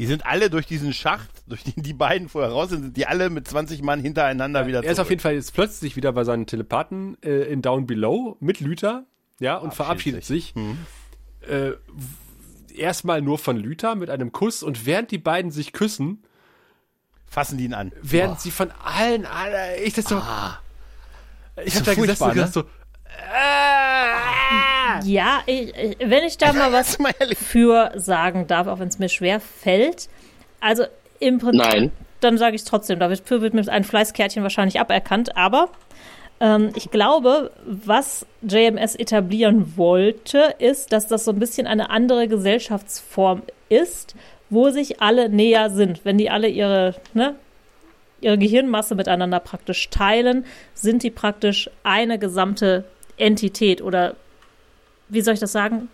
Die 0.00 0.06
sind 0.06 0.24
alle 0.24 0.48
durch 0.48 0.64
diesen 0.66 0.94
Schacht, 0.94 1.28
durch 1.46 1.62
den 1.62 1.82
die 1.82 1.92
beiden 1.92 2.30
vorher 2.30 2.50
raus 2.52 2.70
sind, 2.70 2.82
sind 2.82 2.96
die 2.96 3.06
alle 3.06 3.28
mit 3.28 3.46
20 3.46 3.82
Mann 3.82 4.00
hintereinander 4.00 4.66
wieder 4.66 4.82
Er 4.82 4.92
ist 4.92 4.98
auf 4.98 5.10
jeden 5.10 5.20
Fall 5.20 5.34
jetzt 5.34 5.52
plötzlich 5.52 5.94
wieder 5.94 6.10
bei 6.12 6.24
seinen 6.24 6.46
Telepathen 6.46 7.18
äh, 7.22 7.42
in 7.52 7.60
Down 7.60 7.86
Below 7.86 8.36
mit 8.40 8.60
Lüther, 8.60 9.04
ja, 9.40 9.56
und 9.58 9.74
verabschiedet 9.74 10.24
sich. 10.24 10.54
Äh, 10.56 11.72
w- 11.72 12.74
erstmal 12.74 13.20
nur 13.20 13.36
von 13.38 13.58
Lüther 13.58 13.94
mit 13.94 14.08
einem 14.08 14.32
Kuss 14.32 14.62
und 14.62 14.86
während 14.86 15.10
die 15.10 15.18
beiden 15.18 15.50
sich 15.50 15.72
küssen, 15.74 16.22
Fassen 17.26 17.58
die 17.58 17.64
ihn 17.64 17.74
an. 17.74 17.92
während 18.00 18.40
sie 18.40 18.50
von 18.50 18.70
allen, 18.82 19.26
alle, 19.26 19.76
ich 19.82 19.92
das 19.92 20.06
so, 20.06 20.16
ich 21.62 21.74
so 21.74 21.80
hab 21.80 21.84
da 21.86 21.94
gesessen 21.94 22.24
und 22.24 22.32
gedacht 22.34 22.52
so, 22.54 22.60
äh, 22.60 22.64
Ja, 25.04 25.40
ich, 25.46 25.74
ich, 25.76 25.96
wenn 26.00 26.24
ich 26.24 26.38
da 26.38 26.52
mal 26.52 26.72
was 26.72 26.98
Mal 26.98 27.14
ehrlich. 27.18 27.38
für 27.38 27.92
sagen 27.94 28.46
darf, 28.46 28.66
auch 28.66 28.78
wenn 28.78 28.88
es 28.88 28.98
mir 28.98 29.08
schwer 29.08 29.40
fällt. 29.40 30.08
Also 30.60 30.84
im 31.18 31.38
Prinzip, 31.38 31.62
Nein. 31.62 31.92
dann 32.20 32.38
sage 32.38 32.56
ich 32.56 32.62
es 32.62 32.66
trotzdem. 32.66 32.98
Dafür 32.98 33.40
wird 33.40 33.54
mir 33.54 33.66
ein 33.68 33.84
Fleißkärtchen 33.84 34.42
wahrscheinlich 34.42 34.80
aberkannt. 34.80 35.36
Aber 35.36 35.70
ähm, 36.40 36.70
ich 36.74 36.90
glaube, 36.90 37.50
was 37.64 38.26
JMS 38.42 38.96
etablieren 38.96 39.76
wollte, 39.76 40.54
ist, 40.58 40.92
dass 40.92 41.06
das 41.06 41.24
so 41.24 41.32
ein 41.32 41.38
bisschen 41.38 41.66
eine 41.66 41.90
andere 41.90 42.26
Gesellschaftsform 42.28 43.42
ist, 43.68 44.14
wo 44.48 44.70
sich 44.70 45.00
alle 45.00 45.28
näher 45.28 45.70
sind. 45.70 46.04
Wenn 46.04 46.18
die 46.18 46.30
alle 46.30 46.48
ihre, 46.48 46.94
ne, 47.14 47.34
ihre 48.20 48.38
Gehirnmasse 48.38 48.94
miteinander 48.94 49.40
praktisch 49.40 49.90
teilen, 49.90 50.44
sind 50.74 51.02
die 51.02 51.10
praktisch 51.10 51.70
eine 51.84 52.18
gesamte 52.18 52.84
Entität 53.16 53.82
oder 53.82 54.16
wie 55.10 55.20
soll 55.20 55.34
ich 55.34 55.40
das 55.40 55.52
sagen? 55.52 55.88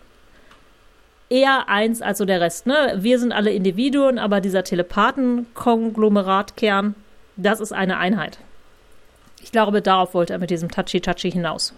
Eher 1.29 1.67
eins 1.67 2.01
als 2.01 2.19
so 2.19 2.25
der 2.25 2.39
Rest. 2.39 2.67
Ne? 2.67 2.99
Wir 2.99 3.19
sind 3.19 3.33
alle 3.33 3.51
Individuen, 3.51 4.17
aber 4.17 4.39
dieser 4.39 4.63
Telepathen-Konglomeratkern, 4.63 6.95
das 7.35 7.59
ist 7.59 7.73
eine 7.73 7.97
Einheit. 7.97 8.39
Ich 9.41 9.51
glaube, 9.51 9.81
darauf 9.81 10.13
wollte 10.13 10.31
er 10.33 10.39
mit 10.39 10.49
diesem 10.49 10.71
Touchy-Touchy 10.71 11.31
hinaus. 11.31 11.73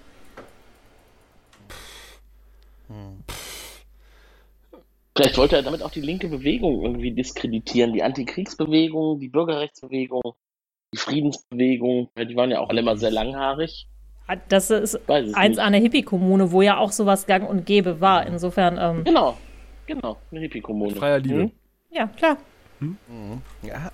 Vielleicht 5.16 5.38
wollte 5.38 5.56
er 5.58 5.64
damit 5.64 5.84
auch 5.84 5.92
die 5.92 6.02
linke 6.02 6.30
Bewegung 6.30 6.82
irgendwie 6.82 7.12
diskreditieren. 7.12 7.94
Die 7.94 8.04
Antikriegsbewegung, 8.04 9.20
die 9.20 9.28
Bürgerrechtsbewegung, 9.28 10.22
die 10.94 10.98
Friedensbewegung. 10.98 12.10
Die 12.18 12.38
waren 12.38 12.52
ja 12.52 12.60
auch 12.60 12.70
alle 12.70 12.80
immer 12.80 12.98
sehr 12.98 13.12
langhaarig. 13.12 13.88
Das 14.49 14.69
ist 14.69 14.99
eins 15.09 15.36
nicht. 15.36 15.59
eine 15.59 15.77
Hippie-Kommune, 15.77 16.51
wo 16.51 16.61
ja 16.61 16.77
auch 16.77 16.91
sowas 16.91 17.25
gang 17.25 17.47
und 17.49 17.65
gäbe 17.65 17.99
war. 18.01 18.25
Insofern, 18.25 18.77
ähm, 18.80 19.03
Genau, 19.03 19.38
genau. 19.86 20.17
Eine 20.32 20.41
Hippie-Kommune. 20.41 20.95
freier 20.95 21.19
Liebe. 21.19 21.43
Mhm. 21.45 21.51
ja, 21.91 22.07
klar. 22.07 22.38
Ja, 23.61 23.91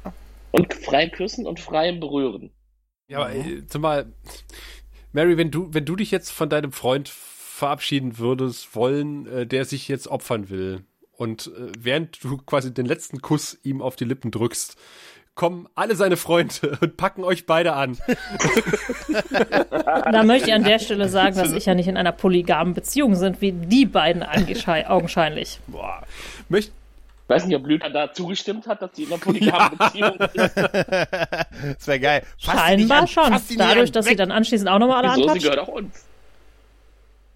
Und 0.52 0.74
frei 0.74 1.10
küssen 1.10 1.48
und 1.48 1.60
frei 1.60 1.92
berühren. 1.94 2.52
Ja, 3.08 3.20
aber 3.20 3.34
äh, 3.36 3.66
zumal, 3.68 4.14
Mary, 5.12 5.38
wenn 5.38 5.52
du, 5.52 5.74
wenn 5.74 5.86
du 5.86 5.96
dich 5.96 6.12
jetzt 6.12 6.32
von 6.32 6.50
deinem 6.50 6.72
Freund 6.72 7.10
verabschieden 7.10 8.18
würdest 8.18 8.76
wollen, 8.76 9.28
äh, 9.28 9.48
der 9.48 9.66
sich 9.66 9.88
jetzt 9.88 10.08
opfern 10.08 10.50
will, 10.50 10.84
und 11.18 11.48
äh, 11.48 11.72
während 11.80 12.22
du 12.24 12.38
quasi 12.38 12.74
den 12.74 12.86
letzten 12.86 13.22
Kuss 13.22 13.58
ihm 13.64 13.82
auf 13.82 13.96
die 13.96 14.04
Lippen 14.06 14.32
drückst, 14.32 14.76
kommen 15.36 15.68
alle 15.76 15.96
seine 15.96 16.16
Freunde 16.18 16.78
und 16.82 16.98
packen 16.98 17.24
euch 17.24 17.46
beide 17.46 17.74
an. 17.74 17.98
Da 20.12 20.24
möchte 20.24 20.50
ich 20.50 20.54
an 20.56 20.64
der 20.64 20.80
Stelle 20.80 21.10
sagen, 21.10 21.36
dass 21.36 21.52
ich 21.52 21.66
ja 21.66 21.74
nicht 21.76 21.88
in 21.88 21.98
einer 21.98 22.12
polygamen 22.12 22.74
Beziehung 22.74 23.16
sind, 23.16 23.42
wie 23.42 23.52
die 23.52 23.86
beiden 23.86 24.24
augenschei- 24.24 24.88
augenscheinlich. 24.88 25.60
boah. 25.68 26.04
Möcht, 26.50 26.72
Ich 27.24 27.30
weiß 27.30 27.46
nicht, 27.46 27.56
ob 27.56 27.66
Lüther 27.68 27.90
da 27.90 28.12
zugestimmt 28.14 28.68
hat, 28.68 28.82
dass 28.82 28.92
die 28.94 29.04
in 29.04 29.10
einer 29.12 29.20
polygamen 29.22 29.78
Beziehung 29.78 30.16
ist. 30.34 30.56
Das 31.78 31.88
wäre 31.88 32.00
geil. 32.00 32.24
Scheinbar 32.38 33.00
an, 33.02 33.08
schon. 33.08 33.36
Dadurch, 33.58 33.92
dass 33.92 34.06
sie 34.06 34.16
dann 34.16 34.32
anschließend 34.32 34.70
auch 34.70 34.80
nochmal 34.80 35.04
alle 35.06 35.10
Wieso? 35.16 35.22
Sie 35.24 35.28
antatscht. 35.30 35.44
gehört 35.44 35.60
auch 35.60 35.68
uns. 35.70 36.06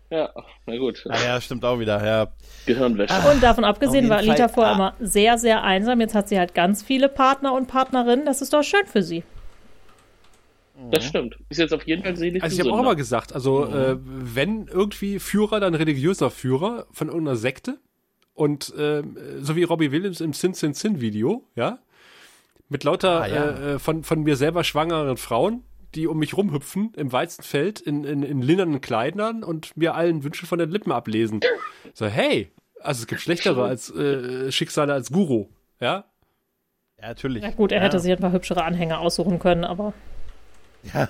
Ja, 0.09 0.33
na 0.65 0.77
gut. 0.77 1.05
Ah 1.07 1.23
ja, 1.23 1.41
stimmt 1.41 1.63
auch 1.63 1.79
wieder. 1.79 2.03
Ja. 2.03 2.27
Gehirnwäsche. 2.65 3.13
Und 3.31 3.43
davon 3.43 3.63
abgesehen 3.63 4.09
war 4.09 4.17
Alita 4.17 4.47
Fall, 4.47 4.49
vorher 4.49 4.71
ah. 4.71 4.75
immer 4.75 4.93
sehr, 4.99 5.37
sehr 5.37 5.63
einsam. 5.63 6.01
Jetzt 6.01 6.15
hat 6.15 6.29
sie 6.29 6.39
halt 6.39 6.55
ganz 6.55 6.81
viele 6.81 7.09
Partner 7.09 7.53
und 7.53 7.67
Partnerinnen. 7.67 8.25
Das 8.25 8.41
ist 8.41 8.53
doch 8.53 8.63
schön 8.63 8.85
für 8.87 9.03
sie. 9.03 9.23
Das 10.91 11.05
stimmt. 11.05 11.37
Ist 11.49 11.57
jetzt 11.57 11.73
auf 11.73 11.83
jeden 11.85 12.03
Fall 12.03 12.15
selig 12.15 12.41
also 12.41 12.53
ich 12.53 12.59
habe 12.61 12.71
auch 12.73 12.79
immer 12.79 12.95
gesagt, 12.95 13.33
also 13.33 13.65
äh, 13.65 13.97
wenn 13.99 14.67
irgendwie 14.67 15.19
Führer, 15.19 15.59
dann 15.59 15.75
religiöser 15.75 16.31
Führer 16.31 16.87
von 16.91 17.09
irgendeiner 17.09 17.35
Sekte 17.35 17.79
und 18.33 18.73
äh, 18.75 19.03
so 19.41 19.55
wie 19.57 19.63
Robbie 19.63 19.91
Williams 19.91 20.21
im 20.21 20.31
Sin 20.31 20.53
Sin 20.53 20.73
Sin 20.73 21.01
Video, 21.01 21.43
ja, 21.55 21.79
mit 22.69 22.83
lauter 22.85 23.21
Ah, 23.21 23.27
ja. 23.27 23.45
äh, 23.45 23.73
äh, 23.73 23.79
von, 23.79 24.03
von 24.03 24.23
mir 24.23 24.37
selber 24.37 24.63
schwangeren 24.63 25.17
Frauen, 25.17 25.63
die 25.95 26.07
um 26.07 26.19
mich 26.19 26.35
rumhüpfen 26.37 26.93
im 26.95 27.11
Weizenfeld 27.11 27.79
in, 27.79 28.03
in, 28.03 28.23
in 28.23 28.41
linernen 28.41 28.81
Kleidern 28.81 29.43
und 29.43 29.75
mir 29.75 29.95
allen 29.95 30.23
Wünsche 30.23 30.45
von 30.45 30.59
den 30.59 30.69
Lippen 30.69 30.91
ablesen. 30.91 31.41
So, 31.93 32.05
hey, 32.05 32.51
also 32.81 33.01
es 33.01 33.07
gibt 33.07 33.21
schlechtere 33.21 33.63
als 33.63 33.89
äh, 33.93 34.51
Schicksale 34.51 34.93
als 34.93 35.11
Guru, 35.11 35.47
ja. 35.79 36.05
ja, 37.01 37.07
natürlich. 37.07 37.43
Na 37.43 37.51
gut, 37.51 37.71
er 37.71 37.79
ja. 37.79 37.83
hätte 37.85 37.99
sich 37.99 38.11
ein 38.11 38.19
paar 38.19 38.31
hübschere 38.31 38.63
Anhänger 38.63 38.99
aussuchen 38.99 39.39
können, 39.39 39.63
aber 39.63 39.93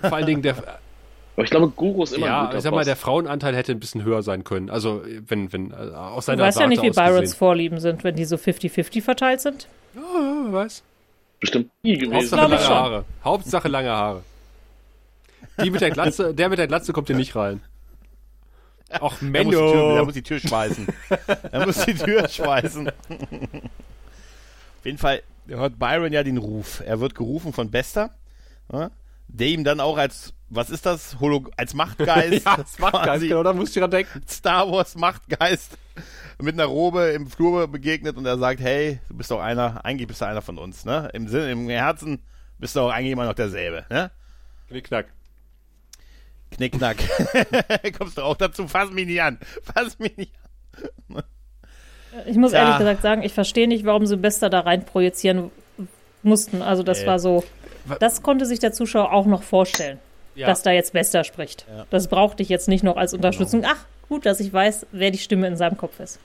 Vor 0.01 0.13
allen 0.13 0.25
Dingen 0.25 0.41
der, 0.41 0.55
Aber 1.39 1.45
ich 1.45 1.51
glaube, 1.51 1.69
Guru 1.69 2.03
ist 2.03 2.11
immer 2.11 2.25
ein 2.25 2.31
ja, 2.31 2.45
guter 2.47 2.57
ich 2.57 2.63
sag 2.63 2.71
mal, 2.71 2.79
Boss. 2.79 2.85
der 2.85 2.95
Frauenanteil 2.97 3.55
hätte 3.55 3.71
ein 3.71 3.79
bisschen 3.79 4.03
höher 4.03 4.23
sein 4.23 4.43
können. 4.43 4.69
Also 4.69 5.03
wenn, 5.25 5.53
wenn, 5.53 5.71
äh, 5.71 5.75
aus 5.75 6.25
du 6.25 6.31
seiner 6.33 6.43
weißt 6.43 6.57
ja 6.57 6.65
Warte 6.65 6.81
nicht, 6.81 6.83
wie 6.83 6.89
Byrons 6.89 7.21
gesehen. 7.21 7.37
Vorlieben 7.37 7.79
sind, 7.79 8.03
wenn 8.03 8.17
die 8.17 8.25
so 8.25 8.35
50-50 8.35 9.01
verteilt 9.01 9.39
sind. 9.39 9.69
Ja, 9.95 10.01
wer 10.43 10.51
weiß. 10.51 10.83
bestimmt 11.39 11.71
nie 11.81 11.97
gewesen. 11.97 12.13
Hauptsache 12.13 12.41
lange 12.41 12.59
schon. 12.59 12.75
Haare. 12.75 13.05
Hauptsache 13.23 13.67
lange 13.69 13.89
Haare. 13.89 14.23
Die 15.63 15.69
mit 15.71 15.81
der 15.81 15.91
Glatze, 15.91 16.33
der 16.33 16.49
mit 16.49 16.59
der 16.59 16.67
Glatze 16.67 16.93
kommt 16.93 17.07
hier 17.07 17.15
nicht 17.15 17.35
rein. 17.35 17.61
Och, 19.01 19.21
Er 19.21 19.43
muss, 19.43 19.51
die 19.51 19.51
Tür, 19.51 19.61
er 19.61 19.91
Menno. 19.91 20.05
muss 20.05 20.13
die 20.15 20.23
Tür 20.23 20.39
schweißen. 20.39 20.87
er 21.51 21.65
muss 21.65 21.85
die 21.85 21.93
Tür 21.93 22.27
schweißen. 22.27 22.87
Auf 22.89 24.85
jeden 24.85 24.97
Fall 24.97 25.21
hört 25.47 25.77
Byron 25.77 26.11
ja 26.13 26.23
den 26.23 26.37
Ruf. 26.37 26.81
Er 26.85 26.99
wird 26.99 27.13
gerufen 27.15 27.53
von 27.53 27.69
Bester, 27.69 28.11
ja, 28.71 28.89
der 29.27 29.47
ihm 29.47 29.63
dann 29.63 29.79
auch 29.79 29.97
als, 29.97 30.33
was 30.49 30.69
ist 30.71 30.85
das, 30.87 31.19
Holo 31.19 31.45
als 31.57 31.73
Machtgeist, 31.75 32.45
Ja, 32.45 32.57
das 32.57 32.79
macht 32.79 32.93
geil, 32.93 33.03
quasi 33.03 33.27
genau, 33.27 33.43
da 33.43 33.53
musst 33.53 33.75
du 33.75 33.79
dran 33.79 33.91
denken. 33.91 34.23
Star 34.27 34.71
Wars 34.71 34.95
Machtgeist 34.95 35.77
mit 36.41 36.53
einer 36.55 36.65
Robe 36.65 37.09
im 37.09 37.27
Flur 37.27 37.67
begegnet 37.67 38.15
und 38.17 38.25
er 38.25 38.37
sagt, 38.37 38.59
hey, 38.61 38.99
du 39.09 39.17
bist 39.17 39.29
doch 39.29 39.39
einer, 39.41 39.85
eigentlich 39.85 40.07
bist 40.07 40.21
du 40.21 40.25
einer 40.25 40.41
von 40.41 40.57
uns, 40.57 40.85
ne? 40.85 41.09
Im 41.13 41.27
Sinn, 41.27 41.47
im 41.49 41.69
Herzen 41.69 42.23
bist 42.57 42.75
du 42.75 42.79
auch 42.79 42.89
eigentlich 42.91 43.11
immer 43.11 43.25
noch 43.25 43.33
derselbe, 43.33 43.85
ne? 43.89 44.09
Knickknack. 44.69 45.07
Knickknack. 46.51 46.97
Kommst 47.97 48.17
du 48.17 48.21
auch 48.23 48.35
dazu? 48.37 48.67
Fass 48.67 48.91
mich 48.91 49.05
nicht 49.07 49.21
an. 49.21 49.37
Fass 49.63 49.97
mich 49.99 50.15
nicht 50.17 50.33
an. 51.13 51.23
Ich 52.25 52.37
muss 52.37 52.51
Ja. 52.51 52.59
ehrlich 52.63 52.77
gesagt 52.79 53.01
sagen, 53.01 53.21
ich 53.23 53.33
verstehe 53.33 53.67
nicht, 53.67 53.85
warum 53.85 54.05
sie 54.05 54.17
Bester 54.17 54.49
da 54.49 54.61
rein 54.61 54.83
projizieren 54.85 55.51
mussten. 56.23 56.61
Also 56.61 56.83
das 56.83 57.01
Nee. 57.01 57.07
war 57.07 57.19
so, 57.19 57.43
das 57.99 58.21
konnte 58.23 58.45
sich 58.45 58.59
der 58.59 58.71
Zuschauer 58.73 59.13
auch 59.13 59.25
noch 59.25 59.43
vorstellen, 59.43 59.99
Ja. 60.35 60.47
dass 60.47 60.63
da 60.63 60.71
jetzt 60.71 60.93
Bester 60.93 61.23
spricht. 61.23 61.65
Ja. 61.69 61.85
Das 61.91 62.07
brauchte 62.07 62.41
ich 62.43 62.49
jetzt 62.49 62.67
nicht 62.67 62.83
noch 62.83 62.97
als 62.97 63.13
Unterstützung. 63.13 63.63
Ach, 63.65 63.85
gut, 64.09 64.25
dass 64.25 64.39
ich 64.39 64.51
weiß, 64.51 64.87
wer 64.91 65.11
die 65.11 65.17
Stimme 65.19 65.47
in 65.47 65.55
seinem 65.55 65.77
Kopf 65.77 65.99
ist. 65.99 66.19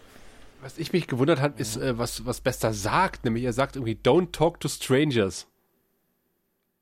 Was 0.63 0.79
ich 0.79 0.93
mich 0.95 1.07
gewundert 1.07 1.41
hat, 1.43 1.61
ist, 1.61 1.77
äh, 1.77 1.99
was, 1.99 2.25
was 2.25 2.41
Bester 2.41 2.73
sagt. 2.73 3.27
Nämlich 3.27 3.45
er 3.45 3.53
sagt 3.53 3.77
irgendwie, 3.77 3.99
don't 4.03 4.33
talk 4.33 4.61
to 4.61 4.69
strangers. 4.69 5.47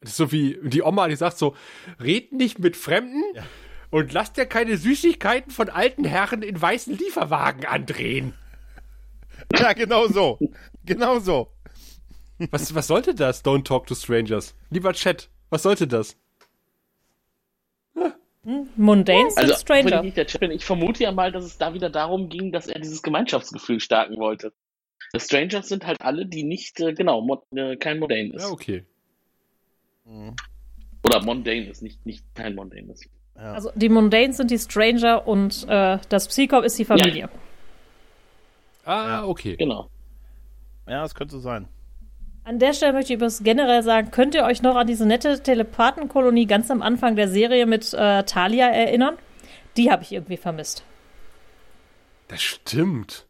Das 0.03 0.11
ist 0.11 0.17
so 0.17 0.31
wie 0.33 0.59
die 0.63 0.83
Oma, 0.83 1.09
die 1.09 1.17
sagt 1.17 1.39
so, 1.39 1.55
red 2.01 2.33
nicht 2.33 2.59
mit 2.59 2.77
Fremden 2.77 3.23
und 3.91 4.13
lass 4.13 4.33
dir 4.33 4.47
keine 4.47 4.77
Süßigkeiten 4.77 5.51
von 5.51 5.69
alten 5.71 6.05
Herren 6.05 6.43
in 6.43 6.61
weißen 6.61 6.97
Lieferwagen 6.97 7.65
andrehen. 7.67 8.35
Ja, 9.59 9.73
genau 9.73 10.07
so. 10.07 10.39
Genau 10.85 11.19
so. 11.19 11.53
Was, 12.53 12.75
was 12.77 12.87
sollte 12.87 13.13
das, 13.15 13.45
don't 13.45 13.65
talk 13.65 13.87
to 13.89 13.95
strangers? 13.95 14.55
Lieber 14.71 14.93
Chat, 14.93 15.29
was 15.51 15.65
sollte 15.65 15.89
das? 15.89 16.17
Mundanes 18.77 19.37
Also, 19.37 19.53
sind 19.55 19.61
Stranger. 19.63 19.97
ich 19.97 20.03
nicht 20.03 20.17
der 20.17 20.27
Chat 20.27 20.41
bin, 20.41 20.51
ich 20.51 20.65
vermute 20.65 21.03
ja 21.03 21.13
mal, 21.13 21.31
dass 21.33 21.45
es 21.45 21.59
da 21.59 21.75
wieder 21.75 21.91
darum 21.91 22.29
ging, 22.29 22.51
dass 22.53 22.67
er 22.67 22.81
dieses 22.81 23.03
Gemeinschaftsgefühl 23.03 23.81
stärken 23.81 24.17
wollte. 24.19 24.53
Strangers 25.17 25.69
sind 25.69 25.87
halt 25.87 26.01
alle, 26.01 26.27
die 26.27 26.43
nicht, 26.43 26.81
äh, 26.81 26.93
genau, 26.95 27.21
Mo 27.21 27.45
äh, 27.55 27.77
kein 27.77 27.99
Mondane 27.99 28.33
ist. 28.35 28.43
Ja, 28.43 28.49
okay. 28.51 28.85
Oder 30.05 31.23
Mondane 31.23 31.69
ist, 31.69 31.83
nicht, 31.83 32.05
nicht 32.07 32.25
kein 32.35 32.55
Mondane 32.55 32.93
ist. 32.93 33.09
Also 33.35 33.71
die 33.75 33.89
Mundanes 33.89 34.37
sind 34.37 34.51
die 34.51 34.59
Stranger 34.59 35.27
und 35.27 35.67
äh, 35.69 35.99
das 36.09 36.29
Psychop 36.29 36.65
ist 36.65 36.79
die 36.79 36.85
Familie. 36.85 37.29
Ah, 38.85 39.25
okay. 39.25 39.57
Genau. 39.57 39.89
Ja, 40.87 41.03
das 41.03 41.15
könnte 41.15 41.37
so 41.37 41.41
sein. 41.41 41.69
An 42.45 42.59
der 42.59 42.73
Stelle 42.73 42.93
möchte 42.93 43.13
ich 43.13 43.17
übrigens 43.17 43.43
generell 43.43 43.83
sagen, 43.83 44.11
könnt 44.11 44.35
ihr 44.35 44.45
euch 44.45 44.63
noch 44.63 44.75
an 44.75 44.87
diese 44.87 45.07
nette 45.07 45.41
Telepathenkolonie 45.43 46.47
ganz 46.47 46.71
am 46.71 46.83
Anfang 46.83 47.15
der 47.15 47.29
Serie 47.29 47.67
mit 47.67 47.95
äh, 47.95 48.25
Talia 48.25 48.67
erinnern? 48.67 49.17
Die 49.77 49.91
habe 49.91 50.03
ich 50.03 50.13
irgendwie 50.13 50.37
vermisst. 50.37 50.85
Das 52.29 52.43
stimmt. 52.43 53.27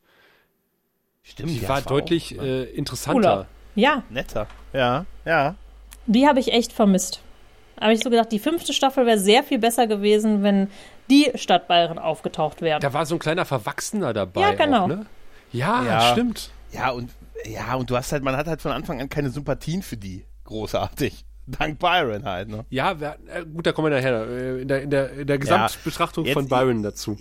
Stimmt. 1.22 1.50
Die 1.50 1.60
ja, 1.60 1.68
war 1.68 1.82
deutlich 1.82 2.38
auch, 2.38 2.42
ne? 2.42 2.48
äh, 2.48 2.74
interessanter. 2.74 3.20
Cooler. 3.20 3.46
Ja, 3.74 4.02
netter. 4.08 4.48
Ja, 4.72 5.04
ja. 5.24 5.56
Die 6.06 6.26
habe 6.26 6.40
ich 6.40 6.52
echt 6.52 6.72
vermisst. 6.72 7.20
Habe 7.80 7.92
ich 7.94 8.00
so 8.02 8.10
gedacht, 8.10 8.30
die 8.30 8.38
fünfte 8.38 8.72
Staffel 8.72 9.06
wäre 9.06 9.18
sehr 9.18 9.42
viel 9.42 9.58
besser 9.58 9.86
gewesen, 9.86 10.42
wenn 10.42 10.68
die 11.10 11.30
Stadt 11.34 11.66
Bayern 11.68 11.98
aufgetaucht 11.98 12.60
wären. 12.62 12.80
Da 12.80 12.92
war 12.92 13.06
so 13.06 13.16
ein 13.16 13.18
kleiner 13.18 13.44
Verwachsener 13.44 14.12
dabei. 14.12 14.40
Ja, 14.40 14.54
genau. 14.54 14.84
Auch, 14.84 14.88
ne? 14.88 15.06
ja, 15.52 15.84
Ja. 15.84 16.00
stimmt. 16.12 16.50
Ja, 16.72 16.90
und 16.90 17.10
ja, 17.44 17.74
und 17.74 17.90
du 17.90 17.96
hast 17.96 18.12
halt, 18.12 18.22
man 18.22 18.36
hat 18.36 18.46
halt 18.46 18.62
von 18.62 18.70
Anfang 18.72 19.00
an 19.00 19.08
keine 19.08 19.30
Sympathien 19.30 19.82
für 19.82 19.96
die. 19.96 20.24
Großartig. 20.44 21.24
Dank 21.46 21.80
Byron 21.80 22.24
halt, 22.24 22.48
ne? 22.48 22.64
Ja, 22.70 23.00
wer, 23.00 23.16
äh, 23.34 23.44
gut, 23.44 23.66
da 23.66 23.72
kommen 23.72 23.90
wir 23.90 23.96
nachher 23.96 24.26
äh, 24.28 24.62
in 24.62 24.68
der, 24.68 24.82
in 24.82 24.90
der, 24.90 25.10
in 25.12 25.26
der 25.26 25.38
Gesamtbetrachtung 25.38 26.24
jetzt- 26.24 26.34
von 26.34 26.48
Byron 26.48 26.82
dazu. 26.84 27.16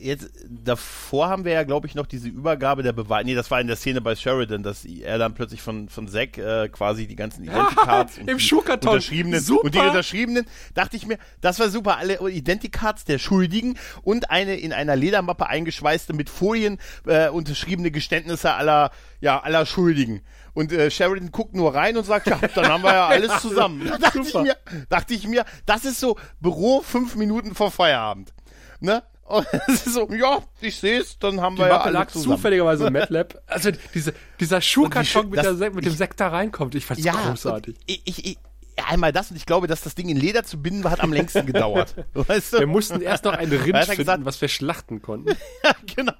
Jetzt, 0.00 0.30
davor 0.48 1.28
haben 1.28 1.44
wir 1.44 1.52
ja, 1.52 1.62
glaube 1.62 1.86
ich, 1.86 1.94
noch 1.94 2.06
diese 2.06 2.28
Übergabe 2.28 2.82
der 2.82 2.92
Beweise. 2.92 3.26
Nee, 3.26 3.34
das 3.34 3.50
war 3.50 3.60
in 3.60 3.66
der 3.66 3.76
Szene 3.76 4.00
bei 4.00 4.16
Sheridan, 4.16 4.62
dass 4.62 4.84
er 4.84 5.18
dann 5.18 5.34
plötzlich 5.34 5.60
von, 5.60 5.88
von 5.88 6.08
Zack 6.08 6.38
äh, 6.38 6.68
quasi 6.68 7.06
die 7.06 7.16
ganzen 7.16 7.44
Identicards 7.44 8.18
und 8.18 8.28
Im 8.28 8.38
die 8.38 8.42
Schuhkarton. 8.42 8.88
unterschriebenen 8.90 9.40
Super. 9.40 9.64
und 9.64 9.74
die 9.74 9.78
unterschriebenen, 9.78 10.46
dachte 10.74 10.96
ich 10.96 11.06
mir, 11.06 11.18
das 11.40 11.60
war 11.60 11.68
super, 11.68 11.98
alle 11.98 12.18
Identicards 12.30 13.04
der 13.04 13.18
Schuldigen 13.18 13.78
und 14.02 14.30
eine 14.30 14.56
in 14.56 14.72
einer 14.72 14.96
Ledermappe 14.96 15.46
eingeschweißte 15.46 16.12
mit 16.12 16.30
Folien 16.30 16.78
äh, 17.06 17.28
unterschriebene 17.28 17.90
Geständnisse 17.90 18.54
aller, 18.54 18.90
ja, 19.20 19.40
aller 19.40 19.66
Schuldigen. 19.66 20.22
Und 20.54 20.72
äh, 20.72 20.90
Sheridan 20.90 21.30
guckt 21.30 21.54
nur 21.54 21.74
rein 21.74 21.96
und 21.96 22.04
sagt, 22.04 22.26
ja, 22.26 22.38
dann 22.54 22.68
haben 22.68 22.82
wir 22.82 22.92
ja 22.92 23.06
alles 23.08 23.40
zusammen. 23.40 23.86
Da 23.86 23.98
dachte 23.98 24.20
ich, 24.20 24.34
mir, 24.34 24.56
dachte 24.88 25.14
ich 25.14 25.26
mir, 25.28 25.44
das 25.66 25.84
ist 25.84 26.00
so 26.00 26.16
Büro 26.40 26.80
fünf 26.82 27.14
Minuten 27.16 27.54
vor 27.54 27.70
Feierabend. 27.70 28.32
Ne? 28.80 29.02
Und 29.30 29.46
es 29.68 29.86
ist 29.86 29.94
so, 29.94 30.08
ja, 30.12 30.42
ich 30.60 30.76
sehe 30.76 31.00
es, 31.00 31.18
dann 31.18 31.40
haben 31.40 31.54
Die 31.56 31.62
wir 31.62 31.68
ja 31.68 31.72
Mappe 31.74 31.84
alle 31.86 31.92
lag 31.94 32.08
zusammen. 32.10 32.36
zufälligerweise 32.36 32.86
im 32.88 32.92
MATLAB. 32.94 33.40
Also 33.46 33.70
diese, 33.94 34.12
dieser 34.40 34.60
Schuhkarton 34.60 35.26
Und 35.26 35.32
wie 35.32 35.36
mit, 35.36 35.44
der, 35.60 35.70
mit 35.70 35.84
dem 35.86 35.94
Sekt 35.94 36.18
da 36.20 36.28
reinkommt, 36.28 36.74
ich 36.74 36.84
fand's 36.84 37.04
ja, 37.04 37.12
großartig. 37.12 37.76
Ich, 37.86 38.02
ich, 38.06 38.24
ich, 38.26 38.38
ja, 38.78 38.84
einmal 38.88 39.12
das 39.12 39.30
und 39.30 39.36
ich 39.36 39.46
glaube, 39.46 39.66
dass 39.66 39.82
das 39.82 39.94
Ding 39.94 40.08
in 40.08 40.16
Leder 40.16 40.42
zu 40.44 40.60
binden 40.60 40.88
hat 40.90 41.00
am 41.00 41.12
längsten 41.12 41.46
gedauert. 41.46 41.94
Weißt 42.14 42.54
du? 42.54 42.58
Wir 42.58 42.66
mussten 42.66 43.00
erst 43.00 43.24
noch 43.24 43.34
ein 43.34 43.48
Rind 43.50 43.76
finden, 43.78 43.96
gesagt- 43.96 44.24
was 44.24 44.40
wir 44.40 44.48
schlachten 44.48 45.00
konnten. 45.02 45.36
Ja, 45.64 45.72
genau. 45.94 46.12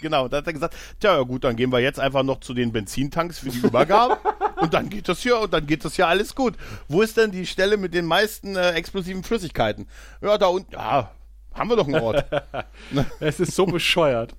Genau, 0.00 0.28
da 0.28 0.36
hat 0.36 0.46
er 0.46 0.52
gesagt, 0.52 0.76
tja, 1.00 1.16
ja 1.16 1.22
gut, 1.22 1.42
dann 1.42 1.56
gehen 1.56 1.72
wir 1.72 1.80
jetzt 1.80 1.98
einfach 1.98 2.22
noch 2.22 2.38
zu 2.38 2.54
den 2.54 2.70
Benzintanks 2.70 3.40
für 3.40 3.48
die 3.48 3.58
Übergabe 3.58 4.16
und 4.60 4.72
dann 4.74 4.88
geht 4.88 5.08
das 5.08 5.18
hier 5.18 5.40
und 5.40 5.52
dann 5.52 5.66
geht 5.66 5.84
das 5.84 5.96
hier 5.96 6.06
alles 6.06 6.36
gut. 6.36 6.54
Wo 6.86 7.02
ist 7.02 7.16
denn 7.16 7.32
die 7.32 7.46
Stelle 7.46 7.76
mit 7.76 7.92
den 7.92 8.04
meisten 8.06 8.54
äh, 8.54 8.70
explosiven 8.74 9.24
Flüssigkeiten? 9.24 9.88
Ja, 10.20 10.38
da 10.38 10.46
unten, 10.46 10.72
ja, 10.72 11.10
haben 11.54 11.68
wir 11.70 11.76
doch 11.76 11.86
einen 11.86 12.02
Ort. 12.02 12.24
Es 13.20 13.40
ist 13.40 13.54
so 13.54 13.66
bescheuert. 13.66 14.34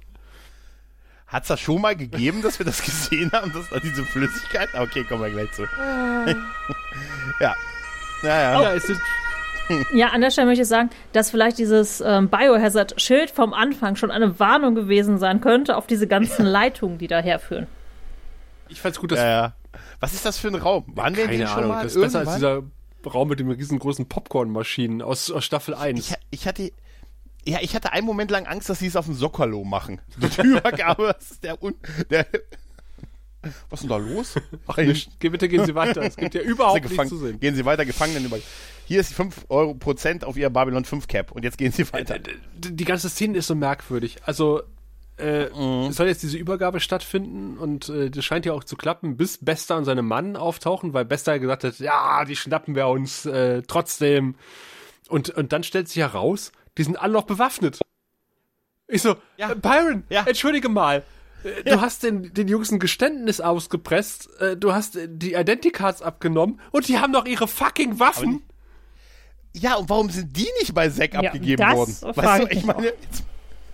Hat's 1.28 1.48
das 1.48 1.60
schon 1.60 1.82
mal 1.82 1.96
gegeben, 1.96 2.42
dass 2.44 2.60
wir 2.60 2.66
das 2.66 2.82
gesehen 2.84 3.32
haben, 3.32 3.52
dass 3.54 3.70
da 3.70 3.80
diese 3.80 4.04
Flüssigkeit? 4.06 4.70
Okay, 4.76 5.04
kommen 5.04 5.24
wir 5.24 5.32
gleich 5.32 5.52
zu. 5.54 5.64
ja. 7.40 7.56
Ja, 8.22 8.42
ja. 8.42 8.62
Ja, 8.62 8.74
es 8.74 8.86
ist, 8.90 9.02
Ja, 9.94 10.08
an 10.10 10.22
der 10.22 10.30
Stelle 10.32 10.48
möchte 10.48 10.62
ich 10.62 10.68
sagen, 10.68 10.90
dass 11.14 11.32
vielleicht 11.32 11.58
dieses 11.58 12.02
ähm, 12.02 12.30
Biohazard-Schild 12.30 13.32
vom 13.32 13.54
Anfang 13.54 13.96
schon 13.96 14.12
eine 14.12 14.40
Warnung 14.40 14.76
gewesen 14.76 15.18
sein 15.18 15.42
könnte 15.42 15.76
auf 15.78 15.88
diese 15.88 16.06
ganzen 16.08 16.46
Leitungen, 16.60 16.98
die 17.00 17.08
daherführen. 17.08 17.68
ich 18.70 18.80
fand's 18.82 19.00
gut, 19.00 19.12
dass 19.12 19.20
ja, 19.20 19.28
ja. 19.28 19.54
Was 20.00 20.14
ist 20.14 20.26
das 20.26 20.38
für 20.38 20.50
ein 20.50 20.56
Raum? 20.56 20.84
Waren 20.88 21.16
wir 21.16 21.24
in 21.24 21.30
keine 21.32 21.44
dem 21.44 21.48
schon 21.48 21.58
Ahnung, 21.60 21.70
mal? 21.72 21.84
das 21.84 21.96
ist 21.96 22.02
besser 22.02 22.20
als 22.20 22.36
dieser 22.36 22.62
Raum 23.06 23.30
mit 23.30 23.40
den 23.40 23.50
riesengroßen 23.50 24.08
Popcornmaschinen 24.08 25.02
aus, 25.02 25.32
aus 25.32 25.44
Staffel 25.44 25.74
1. 25.74 26.00
Ich, 26.00 26.14
ich 26.30 26.48
hatte. 26.48 26.72
Ja, 27.46 27.60
ich 27.62 27.76
hatte 27.76 27.92
einen 27.92 28.06
Moment 28.06 28.32
lang 28.32 28.46
Angst, 28.46 28.70
dass 28.70 28.80
sie 28.80 28.88
es 28.88 28.96
auf 28.96 29.06
dem 29.06 29.16
Sockerlo 29.16 29.64
machen. 29.64 30.00
Die 30.18 30.42
Übergabe, 30.48 31.16
das 31.18 31.32
ist 31.32 31.44
der, 31.44 31.62
Un 31.62 31.76
der. 32.10 32.26
Was 33.70 33.82
ist 33.82 33.90
denn 33.90 33.90
da 33.90 33.98
los? 33.98 34.36
Ach, 34.68 34.78
nicht. 34.78 35.20
Geh, 35.20 35.28
bitte 35.28 35.50
gehen 35.50 35.66
Sie 35.66 35.76
weiter. 35.76 36.02
Es 36.02 36.16
gibt 36.16 36.34
ja 36.34 36.42
überhaupt 36.44 36.90
nichts 36.90 37.10
zu 37.10 37.18
sehen. 37.18 37.42
Gehen 37.42 37.56
Sie 37.56 37.66
weiter, 37.66 37.86
Gefangenen 37.86 38.24
über. 38.24 38.38
Hier 38.86 39.02
ist 39.02 39.14
5 39.14 39.48
Euro 39.50 39.74
Prozent 39.74 40.24
auf 40.24 40.38
Ihr 40.38 40.50
Babylon 40.50 40.86
5 40.86 41.08
Cap. 41.08 41.32
Und 41.32 41.44
jetzt 41.44 41.58
gehen 41.58 41.74
Sie 41.74 41.92
weiter. 41.92 42.20
Die 42.20 42.32
die 42.74 42.86
ganze 42.86 43.10
Szene 43.10 43.38
ist 43.38 43.48
so 43.48 43.56
merkwürdig. 43.56 44.18
Also, 44.26 44.62
äh, 45.18 45.48
es 45.90 45.96
soll 45.98 46.08
jetzt 46.08 46.24
diese 46.24 46.38
Übergabe 46.38 46.80
stattfinden 46.80 47.58
und 47.58 47.90
äh, 47.90 48.10
das 48.10 48.24
scheint 48.24 48.46
ja 48.46 48.54
auch 48.54 48.64
zu 48.64 48.76
klappen, 48.76 49.18
bis 49.18 49.38
Bester 49.38 49.78
und 49.78 49.86
seine 49.86 50.02
Mann 50.02 50.36
auftauchen, 50.36 50.94
weil 50.94 51.06
Bester 51.06 51.38
gesagt 51.38 51.66
hat, 51.66 51.80
ja, 51.80 52.26
die 52.26 52.36
schnappen 52.36 52.76
wir 52.76 52.88
uns 52.88 53.26
äh, 53.26 53.62
trotzdem. 53.64 54.36
Und, 55.10 55.30
und 55.32 55.52
dann 55.52 55.64
stellt 55.64 55.90
sich 55.90 55.98
heraus, 55.98 56.52
die 56.78 56.84
sind 56.84 56.98
alle 56.98 57.14
noch 57.14 57.24
bewaffnet. 57.26 57.80
Ich 58.88 59.02
so, 59.02 59.16
Ja. 59.38 59.52
äh, 59.52 59.56
Byron, 59.56 60.04
Ja. 60.10 60.24
entschuldige 60.26 60.70
mal. 60.70 61.04
äh, 61.44 61.64
Du 61.64 61.82
hast 61.82 62.04
den, 62.04 62.34
den 62.34 62.48
Jungs 62.48 62.72
ein 62.72 62.80
Geständnis 62.80 63.42
ausgepresst, 63.42 64.30
äh, 64.40 64.58
du 64.58 64.74
hast 64.74 64.96
äh, 64.96 65.08
die 65.10 65.34
Identicards 65.34 66.02
abgenommen 66.02 66.60
und 66.72 66.88
die 66.88 67.00
haben 67.00 67.12
noch 67.12 67.26
ihre 67.26 67.48
fucking 67.48 68.00
Waffen. 68.00 68.44
Ja, 69.56 69.76
und 69.76 69.88
warum 69.90 70.10
sind 70.10 70.36
die 70.36 70.50
nicht 70.60 70.74
bei 70.74 70.90
Zack 70.90 71.14
Ja, 71.14 71.20
abgegeben 71.22 71.62
das 71.62 71.76
worden? 71.76 71.98
Weißt 72.16 72.44
du, 72.44 72.48
ich 72.50 72.64
meine. 72.66 72.86
Jetzt, 72.88 73.24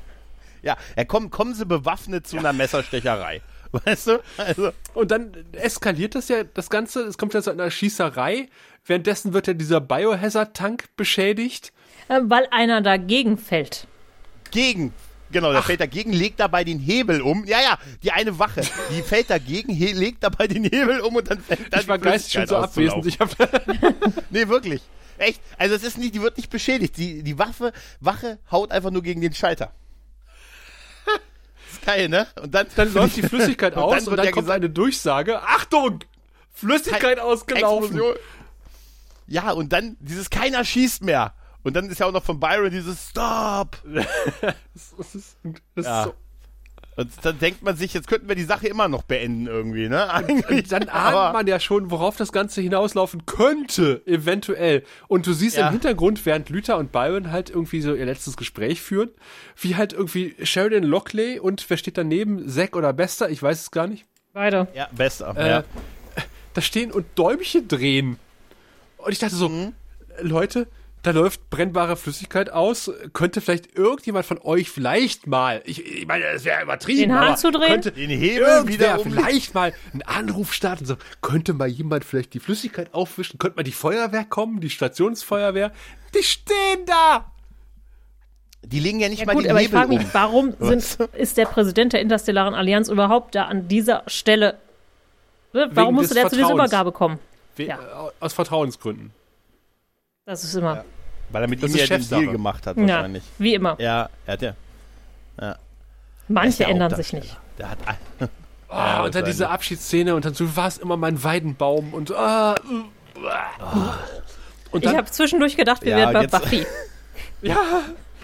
ja, 0.61 0.75
ja 0.97 1.05
kommen, 1.05 1.29
kommen 1.29 1.53
Sie 1.53 1.65
bewaffnet 1.65 2.27
zu 2.27 2.37
einer 2.37 2.51
Messerstecherei. 2.53 3.41
Weißt 3.71 4.07
du? 4.07 4.19
Also, 4.37 4.71
Und 4.95 5.11
dann 5.11 5.31
eskaliert 5.53 6.15
das 6.15 6.27
ja, 6.27 6.43
das 6.43 6.69
Ganze, 6.69 7.03
es 7.03 7.17
kommt 7.17 7.33
ja 7.35 7.41
zu 7.41 7.51
einer 7.51 7.69
Schießerei. 7.71 8.49
Währenddessen 8.83 9.31
wird 9.33 9.45
ja 9.47 9.53
dieser 9.53 9.79
Biohazard-Tank 9.79 10.89
beschädigt. 10.97 11.71
Äh, 12.09 12.19
weil 12.23 12.47
einer 12.51 12.81
dagegen 12.81 13.37
fällt. 13.37 13.87
gegen. 14.51 14.93
Genau, 15.31 15.51
der 15.51 15.61
fällt 15.61 15.79
dagegen, 15.79 16.11
legt 16.11 16.39
dabei 16.39 16.63
den 16.63 16.79
Hebel 16.79 17.21
um. 17.21 17.45
Ja, 17.45 17.61
ja, 17.61 17.77
die 18.01 18.11
eine 18.11 18.39
Wache, 18.39 18.61
die 18.89 19.01
fällt 19.07 19.29
dagegen, 19.29 19.71
he 19.71 19.91
legt 19.91 20.23
dabei 20.23 20.47
den 20.47 20.63
Hebel 20.63 21.01
um 21.01 21.15
und 21.15 21.29
dann 21.29 21.39
fällt 21.39 21.71
dann 21.71 21.81
Ich 21.81 21.87
war 21.87 21.99
geistig 21.99 22.33
schon 22.33 22.47
Flüssigkeit 22.47 22.49
so 22.49 22.55
abwesend. 22.97 23.05
Ich 23.05 23.19
hab, 23.19 24.23
Nee, 24.31 24.47
wirklich. 24.47 24.81
Echt? 25.19 25.39
Also 25.59 25.75
es 25.75 25.83
ist 25.83 25.99
nicht, 25.99 26.15
die 26.15 26.21
wird 26.23 26.37
nicht 26.37 26.49
beschädigt. 26.49 26.97
Die, 26.97 27.21
die 27.21 27.37
Waffe, 27.37 27.73
Wache 27.99 28.39
haut 28.49 28.71
einfach 28.71 28.89
nur 28.89 29.03
gegen 29.03 29.21
den 29.21 29.35
Schalter. 29.35 29.71
Das 31.05 31.73
ist 31.73 31.85
geil, 31.85 32.09
ne? 32.09 32.25
Und 32.41 32.55
dann, 32.55 32.65
Dann 32.75 32.91
läuft 32.91 33.15
die 33.17 33.21
Flüssigkeit 33.21 33.75
Und 33.75 33.83
aus 33.83 34.05
dann 34.05 34.07
und 34.07 34.17
dann 34.17 34.25
ja 34.25 34.31
kommt 34.31 34.45
gesagt- 34.47 34.57
eine 34.63 34.69
Durchsage. 34.71 35.43
Achtung! 35.43 35.99
Flüssigkeit 36.53 37.19
ausgelaufen. 37.19 37.89
Explosion. 37.91 38.15
Ja, 39.27 39.51
und 39.51 39.71
dann 39.73 39.95
dieses 39.99 40.31
keiner 40.31 40.65
schießt 40.65 41.03
mehr. 41.03 41.35
Und 41.63 41.75
dann 41.75 41.89
ist 41.89 41.99
ja 41.99 42.05
auch 42.05 42.11
noch 42.11 42.23
von 42.23 42.39
Byron 42.39 42.71
dieses 42.71 43.09
Stop. 43.09 43.77
Das 44.41 45.13
ist, 45.15 45.37
das 45.75 45.85
Ja. 45.85 45.99
ist 46.01 46.05
so. 46.07 46.13
Und 46.95 47.11
dann 47.23 47.39
denkt 47.39 47.63
man 47.63 47.77
sich, 47.77 47.93
jetzt 47.93 48.07
könnten 48.09 48.27
wir 48.27 48.35
die 48.35 48.43
Sache 48.43 48.67
immer 48.67 48.89
noch 48.89 49.03
beenden 49.03 49.47
irgendwie, 49.47 49.87
ne? 49.87 50.11
Eigentlich. 50.13 50.49
Und 50.49 50.71
dann 50.73 50.89
aber, 50.89 51.21
ahnt 51.27 51.33
man 51.33 51.47
ja 51.47 51.57
schon, 51.61 51.91
worauf 51.91 52.17
das 52.17 52.33
Ganze 52.33 52.59
hinauslaufen 52.59 53.25
könnte, 53.25 54.01
eventuell. 54.05 54.83
Und 55.07 55.25
du 55.25 55.31
siehst 55.31 55.55
Ja. 55.55 55.67
im 55.67 55.73
Hintergrund, 55.73 56.25
während 56.25 56.49
Luther 56.49 56.77
und 56.77 56.91
Byron 56.91 57.31
halt 57.31 57.49
irgendwie 57.51 57.79
so 57.81 57.93
ihr 57.95 58.05
letztes 58.05 58.35
Gespräch 58.35 58.81
führen, 58.81 59.11
wie 59.61 59.77
halt 59.77 59.93
irgendwie 59.93 60.35
Sheridan 60.43 60.83
Lockley 60.83 61.39
und 61.39 61.69
wer 61.69 61.77
steht 61.77 61.97
daneben? 61.97 62.49
Zack 62.49 62.75
oder 62.75 62.91
Bester? 62.91 63.29
Ich 63.29 63.41
weiß 63.41 63.61
es 63.61 63.71
gar 63.71 63.87
nicht. 63.87 64.05
Beide. 64.33 64.67
Ja, 64.73 64.89
besser. 64.91 65.33
Äh, 65.37 65.49
ja. 65.49 65.63
Da 66.53 66.61
stehen 66.61 66.91
und 66.91 67.05
Däumchen 67.15 67.69
drehen. 67.69 68.17
Und 68.97 69.11
ich 69.13 69.19
dachte 69.19 69.35
so, 69.35 69.47
Mhm. 69.47 69.71
Leute, 70.21 70.67
da 71.03 71.11
läuft 71.11 71.49
brennbare 71.49 71.95
Flüssigkeit 71.95 72.49
aus. 72.51 72.91
Könnte 73.13 73.39
vielleicht 73.41 73.77
irgendjemand 73.77 74.25
von 74.25 74.37
euch 74.39 74.69
vielleicht 74.69 75.27
mal, 75.27 75.61
ich, 75.65 75.85
ich 75.85 76.05
meine, 76.07 76.25
das 76.33 76.43
wäre 76.45 76.61
übertrieben, 76.63 76.99
Den 77.09 77.13
Hahn 77.13 77.37
zudrehen? 77.37 77.69
könnte 77.71 77.91
Den 77.91 78.09
Hebel 78.09 78.67
wieder 78.67 78.99
um- 78.99 79.11
vielleicht 79.11 79.53
mal 79.53 79.73
einen 79.93 80.01
Anruf 80.01 80.53
starten, 80.53 80.85
so, 80.85 80.95
könnte 81.21 81.53
mal 81.53 81.67
jemand 81.67 82.03
vielleicht 82.03 82.33
die 82.33 82.39
Flüssigkeit 82.39 82.93
aufwischen, 82.93 83.37
könnte 83.39 83.57
mal 83.57 83.63
die 83.63 83.71
Feuerwehr 83.71 84.25
kommen, 84.25 84.59
die 84.59 84.69
Stationsfeuerwehr, 84.69 85.71
die 86.13 86.23
stehen 86.23 86.85
da! 86.85 87.31
Die 88.61 88.81
legen 88.81 88.99
ja 88.99 89.07
nicht 89.07 89.19
Ja 89.21 89.25
mal 89.25 89.35
gut, 89.35 89.45
den 89.45 89.51
aber 89.51 89.61
ich 89.61 89.67
Hebel 89.67 89.79
frage 89.79 89.89
mich, 89.95 89.99
um. 90.05 90.09
warum 90.13 90.53
sind, 90.59 91.09
ist 91.13 91.37
der 91.37 91.45
Präsident 91.45 91.93
der 91.93 92.01
Interstellaren 92.01 92.53
Allianz 92.53 92.89
überhaupt 92.89 93.35
da 93.35 93.45
an 93.45 93.67
dieser 93.69 94.03
Stelle? 94.07 94.57
Ne? 95.53 95.69
Warum 95.71 95.95
musste 95.95 96.13
des 96.13 96.23
der 96.23 96.29
zu 96.29 96.35
dieser. 96.35 96.51
Übergabe 96.53 96.91
kommen? 96.91 97.19
We 97.55 97.63
Ja. 97.63 97.75
äh, 97.77 98.11
Aus 98.19 98.33
Vertrauensgründen. 98.33 99.11
Das 100.29 100.43
ist 100.43 100.53
immer. 100.53 100.85
Weil 101.31 101.41
er 101.41 101.47
mit 101.47 101.63
Das 101.63 101.71
ihm 101.71 101.77
ja 101.77 101.87
den. 101.87 102.07
Deal 102.07 102.27
gemacht 102.27 102.67
hat 102.67 102.77
Ja, 102.77 102.83
wahrscheinlich. 102.87 103.23
wie 103.39 103.55
immer. 103.55 103.75
Ja, 103.79 104.09
er 104.27 104.33
hat 104.33 104.41
ja. 104.43 104.53
Manche 106.27 106.63
ja 106.63 106.69
ändern 106.69 106.93
sich 106.95 107.13
nicht. 107.13 107.35
Der 107.57 107.71
hat 107.71 107.77
Oh, 108.69 108.73
Ja, 108.75 109.03
und 109.05 109.15
dann 109.15 109.25
diese. 109.25 109.49
Abschiedsszene 109.49 110.13
und 110.13 110.23
dann 110.25 110.35
so, 110.35 110.45
du 110.45 110.55
warst 110.55 110.77
immer 110.79 110.97
mein 110.97 111.23
Weidenbaum 111.23 111.95
und 111.95 112.11
ah, 112.11 112.53
äh, 112.53 113.17
und 114.71 114.83
Ich 114.83 114.87
dann 114.87 114.97
habe 114.97 115.09
zwischendurch 115.09 115.57
gedacht, 115.57 115.81
wir 115.81 115.91
Ja, 115.93 115.97
wären 115.97 116.13
bei 116.13 116.21
jetzt- 116.21 116.31
Buffy. 116.39 116.63
ja, 117.41 117.57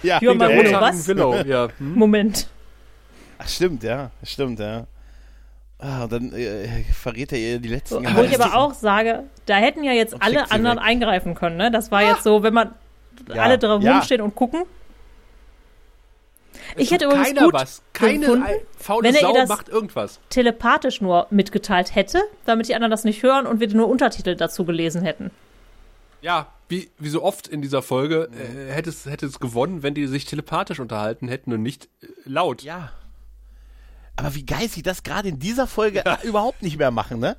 ja, 0.04 0.18
You're 0.20 0.36
my 0.36 0.44
ja, 0.44 0.50
Willow. 0.60 0.70
ja. 0.70 0.82
was? 0.82 1.08
Willow, 1.08 1.36
ja. 1.44 1.68
Hm? 1.80 1.94
Moment. 1.96 2.48
Ach, 3.40 3.48
stimmt, 3.48 3.82
ja. 3.82 4.12
Stimmt, 4.24 4.60
ja. 4.60 4.86
Ah, 5.78 6.08
dann 6.08 6.32
äh, 6.34 6.84
verrät 6.94 7.32
er 7.34 7.38
ihr 7.38 7.60
die 7.60 7.68
letzten 7.70 8.06
Wo 8.16 8.22
ich 8.22 8.40
aber 8.42 8.56
auch 8.56 8.74
sage, 8.74 9.24
da 9.46 9.56
hätten 9.58 9.84
ja 9.84 9.92
jetzt 9.92 10.14
Und 10.14 10.24
alle 10.24 10.50
anderen 10.52 10.78
weg. 10.78 10.86
eingreifen 10.86 11.36
können. 11.36 11.58
Ne? 11.58 11.70
Das 11.70 11.92
war 11.92 12.02
jetzt 12.02 12.24
so, 12.24 12.44
wenn 12.44 12.54
man 12.54 12.74
Ja. 13.34 13.44
alle 13.44 13.58
drum 13.58 13.82
Ja. 13.82 13.94
rumstehen 13.98 14.22
und 14.22 14.36
gucken. 14.36 14.64
Ich 16.78 16.92
hätte 16.92 17.06
übrigens 17.06 17.28
keiner 17.28 17.44
gut 17.44 17.54
was. 17.54 17.82
Keine 17.94 18.20
gefunden, 18.20 18.46
faule 18.78 19.04
wenn 19.08 19.16
er 19.16 19.22
ihr 19.30 19.34
das- 19.34 19.50
macht 19.50 19.70
irgendwas. 19.70 20.20
telepathisch 20.30 21.02
nur 21.02 21.28
mitgeteilt 21.30 21.94
hätte, 21.94 22.22
damit 22.46 22.68
die 22.70 22.76
anderen 22.76 22.92
das 22.92 23.04
nicht 23.04 23.22
hören 23.24 23.46
und 23.46 23.60
wir 23.60 23.68
nur 23.70 23.88
Untertitel 23.88 24.36
dazu 24.36 24.66
gelesen 24.66 25.02
hätten. 25.04 25.32
Ja, 26.22 26.48
wie, 26.70 26.90
wie 26.98 27.10
so 27.10 27.22
oft 27.22 27.48
in 27.48 27.62
dieser 27.62 27.82
Folge 27.82 28.30
äh, 28.34 28.72
hätte, 28.74 28.90
es, 28.90 29.06
hätte 29.06 29.26
es 29.26 29.40
gewonnen, 29.40 29.84
wenn 29.84 29.94
die 29.94 30.08
sich 30.08 30.26
telepathisch 30.26 30.80
unterhalten 30.80 31.28
hätten 31.28 31.54
und 31.54 31.62
nicht 31.62 31.86
äh, 32.02 32.08
laut. 32.26 32.64
Ja. 32.64 32.92
Aber 34.16 34.34
wie 34.36 34.46
geil 34.46 34.70
sie 34.70 34.82
das 34.82 35.04
gerade 35.04 35.30
in 35.30 35.40
dieser 35.40 35.68
Folge 35.68 36.04
überhaupt 36.24 36.62
nicht 36.62 36.78
mehr 36.78 36.92
machen, 36.92 37.20
ne? 37.20 37.38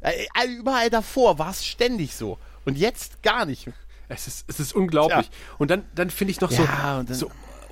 Äh, 0.00 0.26
überall 0.58 0.90
davor 0.90 1.38
war 1.38 1.50
es 1.50 1.66
ständig 1.66 2.14
so. 2.14 2.38
Und 2.64 2.78
jetzt 2.78 3.22
gar 3.22 3.46
nicht. 3.46 3.68
Es 4.08 4.26
ist, 4.26 4.44
es 4.48 4.60
ist 4.60 4.74
unglaublich. 4.74 5.30
Und 5.58 5.70
dann, 5.70 5.84
dann 5.94 6.10
finde 6.10 6.30
ich 6.30 6.40
noch 6.40 6.50
so, 6.50 6.62
Ja, 6.62 7.04
so 7.08 7.30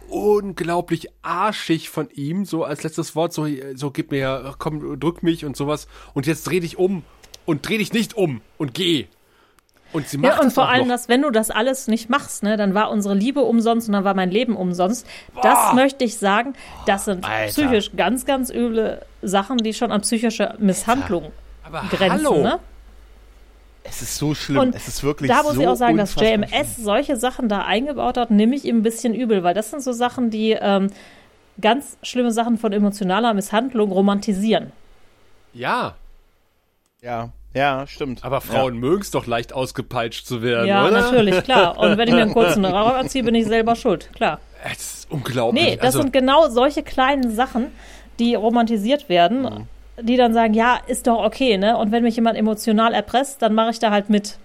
unglaublich 0.09 1.09
arschig 1.23 1.89
von 1.91 2.09
ihm, 2.11 2.45
so 2.45 2.65
als 2.65 2.83
letztes 2.83 3.15
Wort, 3.15 3.33
so, 3.33 3.47
so 3.74 3.91
gib 3.91 4.11
mir, 4.11 4.55
komm, 4.59 5.01
drück 5.01 5.23
mich 5.23 5.45
und 5.45 5.57
sowas. 5.57 5.89
Und 6.15 6.27
jetzt 6.27 6.45
dreh 6.45 6.61
dich 6.61 6.78
um 6.78 7.05
und 7.45 7.66
dreh 7.69 7.78
dich 7.78 7.93
nicht 7.93 8.15
um 8.15 8.41
und 8.59 8.74
geh. 8.74 9.07
Und 9.93 10.09
sie 10.09 10.19
macht 10.19 10.37
Ja, 10.37 10.41
und 10.43 10.53
vor 10.53 10.69
allem, 10.69 10.89
noch. 10.89 10.95
dass 10.95 11.09
wenn 11.09 11.23
du 11.23 11.31
das 11.31 11.51
alles 11.51 11.87
nicht 11.89 12.11
machst, 12.11 12.43
ne, 12.43 12.57
dann 12.57 12.75
war 12.75 12.91
unsere 12.91 13.15
Liebe 13.15 13.41
umsonst 13.43 13.89
und 13.89 13.93
dann 13.95 14.05
war 14.05 14.15
mein 14.15 14.31
Leben 14.31 14.57
umsonst. 14.57 15.07
Das 15.43 15.73
möchte 15.75 16.05
ich 16.05 16.19
sagen, 16.19 16.55
das 16.87 17.05
sind 17.07 17.25
Alter. 17.25 17.49
psychisch 17.53 17.93
ganz, 17.97 18.27
ganz 18.27 18.51
üble 18.51 19.03
Sachen, 19.23 19.59
die 19.59 19.73
schon 19.75 19.93
an 19.93 20.01
psychische 20.03 20.55
Misshandlung 20.59 21.33
Aber 21.65 21.85
grenzen. 21.91 22.27
hallo. 22.27 22.43
Ne? 22.43 22.59
Es 23.85 24.03
ist 24.03 24.17
so 24.17 24.35
schlimm. 24.35 24.59
Und 24.59 24.75
es 24.75 24.89
ist 24.89 25.05
wirklich 25.05 25.31
da 25.31 25.43
muss 25.45 25.55
so 25.55 25.61
ich 25.61 25.69
auch 25.69 25.77
sagen, 25.77 25.97
dass 25.97 26.17
JMS 26.17 26.77
solche 26.77 27.17
Sachen 27.17 27.49
da 27.49 27.63
eingebaut 27.63 28.17
hat, 28.17 28.31
nehme 28.33 28.57
ich 28.57 28.65
ihm 28.65 28.79
ein 28.79 28.83
bisschen 28.83 29.15
übel, 29.15 29.45
weil 29.45 29.55
das 29.55 29.71
sind 29.71 29.81
so 29.83 29.93
Sachen, 29.93 30.31
die 30.31 30.57
ähm, 30.61 30.89
ganz 31.61 31.97
schlimme 32.03 32.33
Sachen 32.33 32.59
von 32.59 32.73
emotionaler 32.73 33.33
Misshandlung 33.33 33.93
romantisieren. 33.93 34.73
Ja, 35.55 35.95
Ja, 37.01 37.31
ja, 37.57 37.87
stimmt. 37.87 38.24
aber 38.24 38.41
Frauen 38.41 38.78
mögen 38.78 39.03
es 39.03 39.11
doch 39.11 39.27
leicht 39.27 39.53
ausgepeitscht 39.53 40.27
zu 40.27 40.43
werden, 40.43 40.69
Ja, 40.69 40.85
oder? 40.87 41.01
natürlich, 41.01 41.43
klar. 41.45 41.78
Und 41.78 41.97
wenn 41.99 42.09
ich 42.09 42.15
mir 42.15 42.23
einen 42.23 42.33
kurzen 42.41 42.65
Rock 42.65 42.95
anziehe, 42.95 43.24
bin 43.24 43.35
ich 43.35 43.47
selber 43.47 43.74
schuld, 43.77 44.11
klar. 44.15 44.39
Es 44.65 44.95
ist 45.01 45.11
unglaublich. 45.11 45.62
Nee, 45.65 45.77
das 45.77 45.87
also, 45.87 46.03
sind 46.03 46.12
genau 46.12 46.49
solche 46.49 46.83
kleinen 46.83 47.35
Sachen, 47.35 47.66
die 48.19 48.35
romantisiert 48.35 49.09
werden, 49.09 49.43
Mhm. 49.43 50.07
die 50.07 50.16
dann 50.16 50.33
sagen, 50.35 50.55
ja, 50.55 50.78
ist 50.87 51.07
doch 51.07 51.24
okay, 51.24 51.57
ne? 51.59 51.77
Und 51.77 51.93
wenn 51.93 52.03
mich 52.03 52.16
jemand 52.16 52.37
emotional 52.39 52.93
erpresst, 52.95 53.43
dann 53.43 53.55
mache 53.55 53.70
ich 53.70 53.78
da 53.78 53.91
halt 53.91 54.11
mit. 54.11 54.39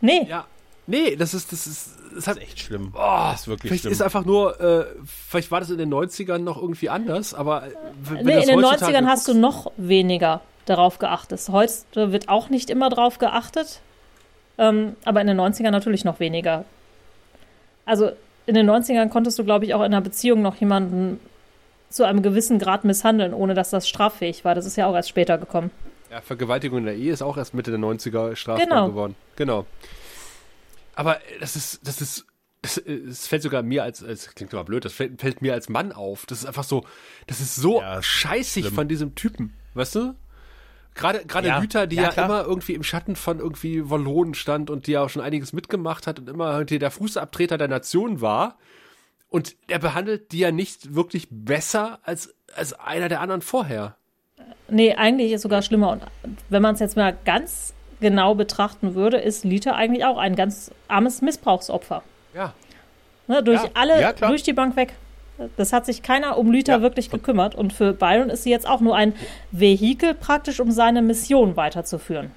Nee, 0.00 0.26
ja. 0.28 0.44
Nee, 0.86 1.16
das 1.16 1.34
ist, 1.34 1.52
das 1.52 1.66
ist, 1.66 1.90
das 2.14 2.26
hat 2.26 2.36
Das 2.36 2.42
ist 2.42 2.48
echt 2.48 2.60
schlimm. 2.60 2.92
Oh, 2.94 2.98
das 3.30 3.40
ist 3.42 3.48
wirklich 3.48 3.68
vielleicht 3.68 3.82
schlimm. 3.82 3.92
ist 3.92 4.00
einfach 4.02 4.24
nur, 4.24 4.58
äh, 4.60 4.86
vielleicht 5.28 5.50
war 5.50 5.60
das 5.60 5.68
in 5.70 5.76
den 5.78 5.92
90ern 5.92 6.38
noch 6.38 6.56
irgendwie 6.60 6.88
anders, 6.88 7.34
aber 7.34 7.66
äh, 7.66 7.70
wenn 8.04 8.24
nee 8.24 8.34
das 8.36 8.44
in 8.48 8.56
den 8.56 8.64
heutzutage 8.64 8.96
90ern 8.98 9.06
hast 9.06 9.28
du 9.28 9.34
noch 9.34 9.70
weniger 9.76 10.40
darauf 10.68 10.98
geachtet. 10.98 11.40
Heute 11.50 12.12
wird 12.12 12.28
auch 12.28 12.48
nicht 12.50 12.70
immer 12.70 12.88
drauf 12.90 13.18
geachtet, 13.18 13.80
ähm, 14.58 14.96
aber 15.04 15.20
in 15.20 15.26
den 15.26 15.38
90ern 15.40 15.70
natürlich 15.70 16.04
noch 16.04 16.20
weniger. 16.20 16.64
Also 17.84 18.10
in 18.46 18.54
den 18.54 18.68
90ern 18.68 19.08
konntest 19.08 19.38
du, 19.38 19.44
glaube 19.44 19.64
ich, 19.64 19.74
auch 19.74 19.80
in 19.80 19.86
einer 19.86 20.00
Beziehung 20.00 20.42
noch 20.42 20.56
jemanden 20.56 21.20
zu 21.90 22.04
einem 22.04 22.22
gewissen 22.22 22.58
Grad 22.58 22.84
misshandeln, 22.84 23.32
ohne 23.32 23.54
dass 23.54 23.70
das 23.70 23.88
straffähig 23.88 24.44
war. 24.44 24.54
Das 24.54 24.66
ist 24.66 24.76
ja 24.76 24.86
auch 24.86 24.94
erst 24.94 25.08
später 25.08 25.38
gekommen. 25.38 25.70
Ja, 26.10 26.20
Vergewaltigung 26.20 26.78
in 26.78 26.84
der 26.86 26.96
Ehe 26.96 27.12
ist 27.12 27.22
auch 27.22 27.36
erst 27.36 27.54
Mitte 27.54 27.70
der 27.70 27.80
90er 27.80 28.34
strafbar 28.36 28.66
Genau. 28.66 28.86
geworden. 28.88 29.14
Genau. 29.36 29.66
Aber 30.94 31.16
äh, 31.16 31.38
das 31.40 31.56
ist, 31.56 31.86
das 31.86 32.00
ist, 32.00 32.26
das, 32.62 32.76
es 32.78 33.26
fällt 33.26 33.42
sogar 33.42 33.62
mir 33.62 33.82
als, 33.84 34.00
es 34.02 34.34
klingt 34.34 34.52
aber 34.52 34.64
blöd, 34.64 34.84
das 34.84 34.92
fällt, 34.92 35.20
fällt 35.20 35.42
mir 35.42 35.52
als 35.54 35.68
Mann 35.68 35.92
auf. 35.92 36.26
Das 36.26 36.40
ist 36.40 36.46
einfach 36.46 36.64
so, 36.64 36.84
das 37.26 37.40
ist 37.40 37.54
so 37.56 37.80
Ja, 37.80 38.02
scheißig 38.02 38.64
schlimm. 38.64 38.74
von 38.74 38.88
diesem 38.88 39.14
Typen, 39.14 39.54
weißt 39.74 39.94
du? 39.94 40.14
Gerade, 40.98 41.24
gerade 41.24 41.48
Ja, 41.48 41.58
Lüther, 41.60 41.86
die 41.86 41.96
ja, 41.96 42.10
ja, 42.14 42.24
immer 42.24 42.42
irgendwie 42.42 42.74
im 42.74 42.82
Schatten 42.82 43.16
von 43.16 43.38
irgendwie 43.38 43.88
Wallonen 43.88 44.34
stand 44.34 44.68
und 44.68 44.86
die 44.86 44.92
ja 44.92 45.02
auch 45.02 45.08
schon 45.08 45.22
einiges 45.22 45.52
mitgemacht 45.52 46.06
hat 46.06 46.18
und 46.18 46.28
immer 46.28 46.52
irgendwie 46.52 46.78
der 46.78 46.90
Fußabtreter 46.90 47.56
der 47.56 47.68
Nation 47.68 48.20
war. 48.20 48.58
Und 49.30 49.56
er 49.68 49.78
behandelt 49.78 50.32
die 50.32 50.40
ja 50.40 50.50
nicht 50.50 50.94
wirklich 50.94 51.28
besser 51.30 52.00
als, 52.02 52.34
als 52.54 52.72
einer 52.72 53.08
der 53.08 53.20
anderen 53.20 53.42
vorher. 53.42 53.96
Nee, 54.68 54.94
eigentlich 54.94 55.32
ist 55.32 55.42
sogar 55.42 55.62
schlimmer. 55.62 55.92
Und 55.92 56.02
wenn 56.48 56.62
man 56.62 56.74
es 56.74 56.80
jetzt 56.80 56.96
mal 56.96 57.16
ganz 57.24 57.74
genau 58.00 58.34
betrachten 58.34 58.94
würde, 58.94 59.18
ist 59.18 59.44
Lita 59.44 59.72
eigentlich 59.72 60.04
auch 60.04 60.18
ein 60.18 60.34
ganz 60.34 60.70
armes 60.88 61.22
Missbrauchsopfer. 61.22 62.02
Ja. 62.34 62.54
Ne, 63.28 63.42
durch 63.42 63.62
Ja, 63.62 63.70
alle, 63.74 64.00
ja, 64.00 64.12
durch 64.12 64.42
die 64.42 64.52
Bank 64.52 64.74
weg. 64.76 64.94
Das 65.56 65.72
hat 65.72 65.86
sich 65.86 66.02
keiner 66.02 66.36
um 66.38 66.50
Lita 66.52 66.72
Ja. 66.72 66.82
wirklich 66.82 67.10
gekümmert. 67.10 67.54
Und 67.54 67.72
für 67.72 67.92
Byron 67.92 68.30
ist 68.30 68.42
sie 68.42 68.50
jetzt 68.50 68.68
auch 68.68 68.80
nur 68.80 68.96
ein 68.96 69.14
Vehikel 69.52 70.14
praktisch, 70.14 70.60
um 70.60 70.70
seine 70.70 71.02
Mission 71.02 71.56
weiterzuführen. 71.56 72.30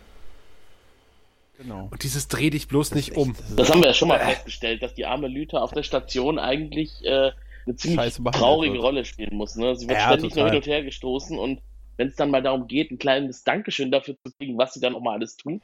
Genau. 1.58 1.88
Und 1.92 2.04
dieses 2.04 2.28
dreh 2.28 2.50
dich 2.50 2.68
bloß 2.68 2.96
nicht 2.96 3.16
um. 3.18 3.36
Das 3.56 3.70
haben 3.70 3.82
wir 3.82 3.88
ja 3.90 3.94
schon 3.94 4.08
mal 4.08 4.20
festgestellt, 4.20 4.82
dass 4.82 4.96
die 4.96 5.06
arme 5.06 5.28
Lüther 5.28 5.62
auf 5.62 5.72
der 5.72 5.84
Station 5.84 6.40
eigentlich 6.40 7.06
äh, 7.06 7.32
eine 7.66 7.76
ziemlich 7.76 8.16
traurige 8.32 8.74
wird. 8.74 8.84
Rolle 8.84 9.06
spielen 9.06 9.36
muss. 9.36 9.56
Ne? 9.56 9.76
Sie 9.76 9.88
wird 9.88 10.00
Ja, 10.00 10.08
ständig 10.08 10.36
nur 10.36 10.46
hin 10.48 10.56
und 10.56 10.66
her 10.66 10.84
gestoßen 10.84 11.38
und 11.38 11.60
wenn 11.98 12.08
es 12.08 12.16
dann 12.16 12.32
mal 12.32 12.42
darum 12.42 12.68
geht, 12.68 12.90
ein 12.90 12.98
kleines 12.98 13.44
Dankeschön 13.44 13.92
dafür 13.92 14.16
zu 14.26 14.32
kriegen, 14.38 14.58
was 14.58 14.74
sie 14.74 14.80
dann 14.80 14.96
auch 14.96 15.02
mal 15.02 15.14
alles 15.14 15.38
tun, 15.38 15.62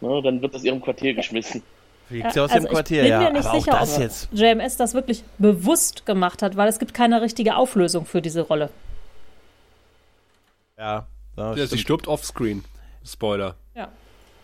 ne, 0.00 0.20
dann 0.22 0.42
wird 0.42 0.52
das 0.54 0.64
ihrem 0.64 0.80
Quartier 0.80 1.14
geschmissen. 1.14 1.62
Fliegt 2.10 2.32
sie 2.32 2.40
aus 2.40 2.50
also 2.50 2.66
dem 2.66 2.72
Quartier, 2.72 3.02
ich 3.04 3.08
bin 3.10 3.12
ja. 3.12 3.30
mir 3.30 3.32
nicht 3.34 3.50
sicher, 3.50 3.70
das 3.70 3.94
ob 3.94 4.00
jetzt. 4.00 4.28
JMS 4.32 4.76
das 4.76 4.94
wirklich 4.94 5.22
bewusst 5.38 6.06
gemacht 6.06 6.42
hat, 6.42 6.56
weil 6.56 6.68
es 6.68 6.80
gibt 6.80 6.92
keine 6.92 7.22
richtige 7.22 7.54
Auflösung 7.54 8.04
für 8.04 8.20
diese 8.20 8.40
Rolle. 8.40 8.68
Ja, 10.76 11.06
das 11.36 11.46
Ja, 11.56 11.62
sie 11.62 11.66
stimmt. 11.68 11.80
stirbt 11.82 12.08
offscreen. 12.08 12.64
Spoiler. 13.06 13.54
Ja. 13.74 13.88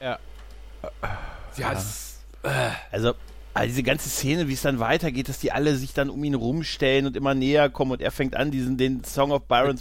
Ja. 0.01 0.19
Ja, 1.57 1.73
es, 1.73 2.21
Also, 2.93 3.15
also 3.53 3.67
diese 3.69 3.83
ganze 3.83 4.09
Szene, 4.11 4.47
wie 4.47 4.53
es 4.53 4.63
dann 4.63 4.79
weitergeht, 4.79 5.29
dass 5.29 5.41
die 5.41 5.51
alle 5.51 5.75
sich 5.75 5.93
dann 5.93 6.09
um 6.11 6.23
ihn 6.23 6.35
rumstellen 6.35 7.07
und 7.07 7.17
immer 7.17 7.35
näher 7.35 7.69
kommen 7.71 7.91
und 7.93 8.01
er 8.01 8.13
fängt 8.13 8.37
an, 8.37 8.51
diesen 8.53 8.77
den 8.77 9.03
Song 9.03 9.33
of 9.33 9.49
People 9.49 9.75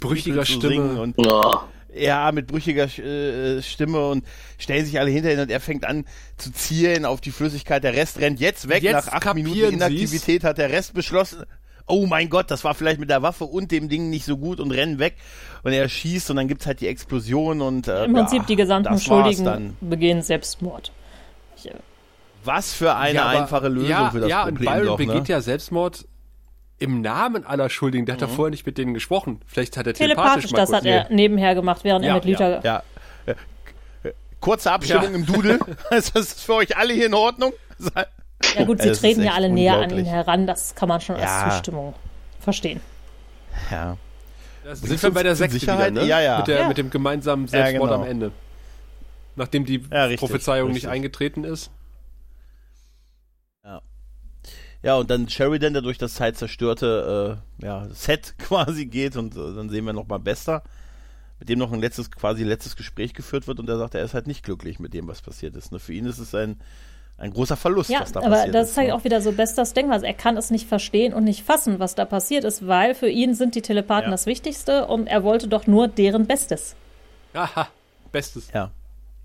zu 0.44 0.60
singen 0.60 0.98
und 0.98 1.14
Oh. 1.18 1.60
Ja, 1.98 2.30
mit 2.32 2.46
brüchiger 2.46 2.84
äh, 2.98 3.62
Stimme 3.62 4.06
und 4.08 4.24
stellen 4.58 4.84
sich 4.84 4.98
alle 5.00 5.10
hinter 5.10 5.32
ihn 5.32 5.40
und 5.40 5.50
er 5.50 5.60
fängt 5.60 5.84
an 5.84 6.04
zu 6.36 6.52
zielen 6.52 7.04
auf 7.04 7.20
die 7.20 7.30
Flüssigkeit. 7.30 7.82
Der 7.84 7.94
Rest 7.94 8.18
rennt 8.20 8.40
jetzt 8.40 8.68
weg. 8.68 8.82
Jetzt 8.82 9.06
Nach 9.06 9.12
acht 9.14 9.34
Minuten 9.34 9.54
sie's. 9.54 9.72
Inaktivität 9.72 10.44
hat 10.44 10.58
der 10.58 10.70
Rest 10.70 10.94
beschlossen. 10.94 11.44
Oh 11.88 12.06
mein 12.06 12.28
Gott, 12.30 12.50
das 12.50 12.64
war 12.64 12.74
vielleicht 12.74 12.98
mit 12.98 13.10
der 13.10 13.22
Waffe 13.22 13.44
und 13.44 13.70
dem 13.70 13.88
Ding 13.88 14.10
nicht 14.10 14.24
so 14.24 14.36
gut 14.36 14.58
und 14.58 14.72
rennen 14.72 14.98
weg. 14.98 15.14
Und 15.62 15.72
er 15.72 15.88
schießt 15.88 16.30
und 16.30 16.36
dann 16.36 16.48
gibt's 16.48 16.66
halt 16.66 16.80
die 16.80 16.88
Explosion 16.88 17.60
und 17.60 17.86
äh, 17.86 18.04
Im 18.06 18.12
Prinzip 18.12 18.40
ja, 18.40 18.44
die 18.48 18.56
gesamten 18.56 18.98
Schuldigen 18.98 19.44
dann. 19.44 19.76
begehen 19.80 20.20
Selbstmord. 20.22 20.90
Ich, 21.56 21.66
äh, 21.70 21.74
Was 22.44 22.72
für 22.72 22.96
eine 22.96 23.22
aber- 23.22 23.40
einfache 23.42 23.68
Lösung 23.68 23.88
ja, 23.90 24.10
für 24.10 24.20
das 24.20 24.28
ja, 24.28 24.42
Problem 24.44 24.66
und 24.68 24.72
Byron 24.74 24.86
doch, 24.86 24.96
begeht 24.96 25.22
ne? 25.22 25.28
ja 25.28 25.40
Selbstmord 25.40 26.06
im 26.78 27.00
Namen 27.00 27.46
aller 27.46 27.68
Schuldigen. 27.70 28.06
Der 28.06 28.14
hat 28.16 28.20
Mhm. 28.22 28.28
ja 28.28 28.34
vorher 28.34 28.50
nicht 28.50 28.66
mit 28.66 28.76
denen 28.78 28.94
gesprochen. 28.94 29.40
Vielleicht 29.46 29.76
hat 29.76 29.86
er 29.86 29.94
telepathisch, 29.94 30.44
telepathisch, 30.46 30.50
mal 30.52 30.56
das 30.58 30.68
kurz- 30.70 30.78
hat 30.78 30.86
er 30.86 31.14
nebenher 31.14 31.54
gemacht, 31.54 31.84
während 31.84 32.04
Ja, 32.04 32.10
er 32.10 32.14
mit 32.16 32.24
Lüther. 32.24 32.60
Ja. 32.64 32.82
Äh, 33.26 33.30
äh, 34.08 34.12
Kurze 34.40 34.70
Abstimmung 34.72 35.04
Ja. 35.04 35.10
im 35.10 35.26
Doodle. 35.26 35.58
ist 35.90 36.14
das 36.14 36.34
für 36.42 36.54
euch 36.54 36.76
alle 36.76 36.92
hier 36.92 37.06
in 37.06 37.14
Ordnung? 37.14 37.52
Ja 38.56 38.64
gut, 38.64 38.82
sie 38.82 38.92
treten 38.92 39.22
ja 39.22 39.32
alle 39.32 39.48
näher 39.48 39.74
an 39.76 39.90
ihn 39.90 40.04
heran, 40.04 40.46
das 40.46 40.74
kann 40.74 40.88
man 40.88 41.00
schon 41.00 41.18
Ja. 41.18 41.44
als 41.44 41.54
Zustimmung 41.54 41.94
verstehen. 42.40 42.80
Ja. 43.70 43.96
Das 44.64 44.80
sind 44.80 45.00
wir 45.02 45.10
bei 45.12 45.22
der 45.22 45.36
Sekte 45.36 45.58
Sicherheit? 45.58 45.92
wieder, 45.92 46.02
ne? 46.02 46.08
Ja, 46.08 46.20
ja. 46.20 46.38
Mit, 46.38 46.48
der, 46.48 46.58
Ja. 46.60 46.68
mit 46.68 46.76
dem 46.76 46.90
gemeinsamen 46.90 47.46
Selbstmord 47.48 47.90
genau. 47.90 48.02
am 48.02 48.08
Ende. 48.08 48.32
Nachdem 49.36 49.64
die 49.64 49.82
Ja, 49.90 50.04
richtig, 50.04 50.18
Prophezeiung 50.20 50.68
richtig. 50.68 50.84
nicht 50.84 50.92
eingetreten 50.92 51.44
ist. 51.44 51.70
Ja, 54.86 54.96
und 54.96 55.10
dann 55.10 55.28
Sheridan, 55.28 55.72
der 55.72 55.82
durch 55.82 55.98
das 55.98 56.14
Zeit 56.14 56.36
zerstörte 56.36 57.38
äh, 57.60 57.64
ja, 57.64 57.88
Set 57.92 58.34
quasi 58.38 58.86
geht 58.86 59.16
und 59.16 59.34
äh, 59.36 59.54
dann 59.54 59.68
sehen 59.68 59.84
wir 59.84 59.92
nochmal 59.92 60.20
Bester, 60.20 60.62
mit 61.40 61.48
dem 61.48 61.58
noch 61.58 61.72
ein 61.72 61.80
letztes, 61.80 62.10
quasi 62.10 62.44
letztes 62.44 62.76
Gespräch 62.76 63.12
geführt 63.12 63.48
wird 63.48 63.58
und 63.58 63.68
er 63.68 63.78
sagt, 63.78 63.94
er 63.96 64.04
ist 64.04 64.14
halt 64.14 64.26
nicht 64.28 64.44
glücklich 64.44 64.78
mit 64.78 64.94
dem, 64.94 65.08
was 65.08 65.20
passiert 65.22 65.56
ist. 65.56 65.72
Ne? 65.72 65.78
Für 65.80 65.92
ihn 65.92 66.06
ist 66.06 66.18
es 66.18 66.34
ein, 66.36 66.60
ein 67.18 67.32
großer 67.32 67.56
Verlust, 67.56 67.90
Ja, 67.90 68.00
was 68.02 68.12
da 68.12 68.20
aber 68.20 68.30
passiert 68.30 68.54
das 68.54 68.68
ist. 68.68 68.74
zeigt 68.76 68.88
ne? 68.88 68.94
auch 68.94 69.02
wieder 69.04 69.20
so 69.20 69.32
bestes 69.32 69.72
Denkweise. 69.74 70.06
Er 70.06 70.14
kann 70.14 70.36
es 70.36 70.50
nicht 70.52 70.68
verstehen 70.68 71.12
und 71.14 71.24
nicht 71.24 71.42
fassen, 71.42 71.78
was 71.80 71.94
da 71.96 72.04
passiert 72.04 72.44
ist, 72.44 72.66
weil 72.68 72.94
für 72.94 73.08
ihn 73.08 73.34
sind 73.34 73.54
die 73.56 73.62
Telepathen 73.62 74.04
Ja. 74.04 74.10
das 74.12 74.26
Wichtigste 74.26 74.86
und 74.86 75.08
er 75.08 75.24
wollte 75.24 75.48
doch 75.48 75.66
nur 75.66 75.88
deren 75.88 76.26
Bestes. 76.26 76.76
Aha, 77.34 77.68
bestes. 78.12 78.48
Ja. 78.54 78.70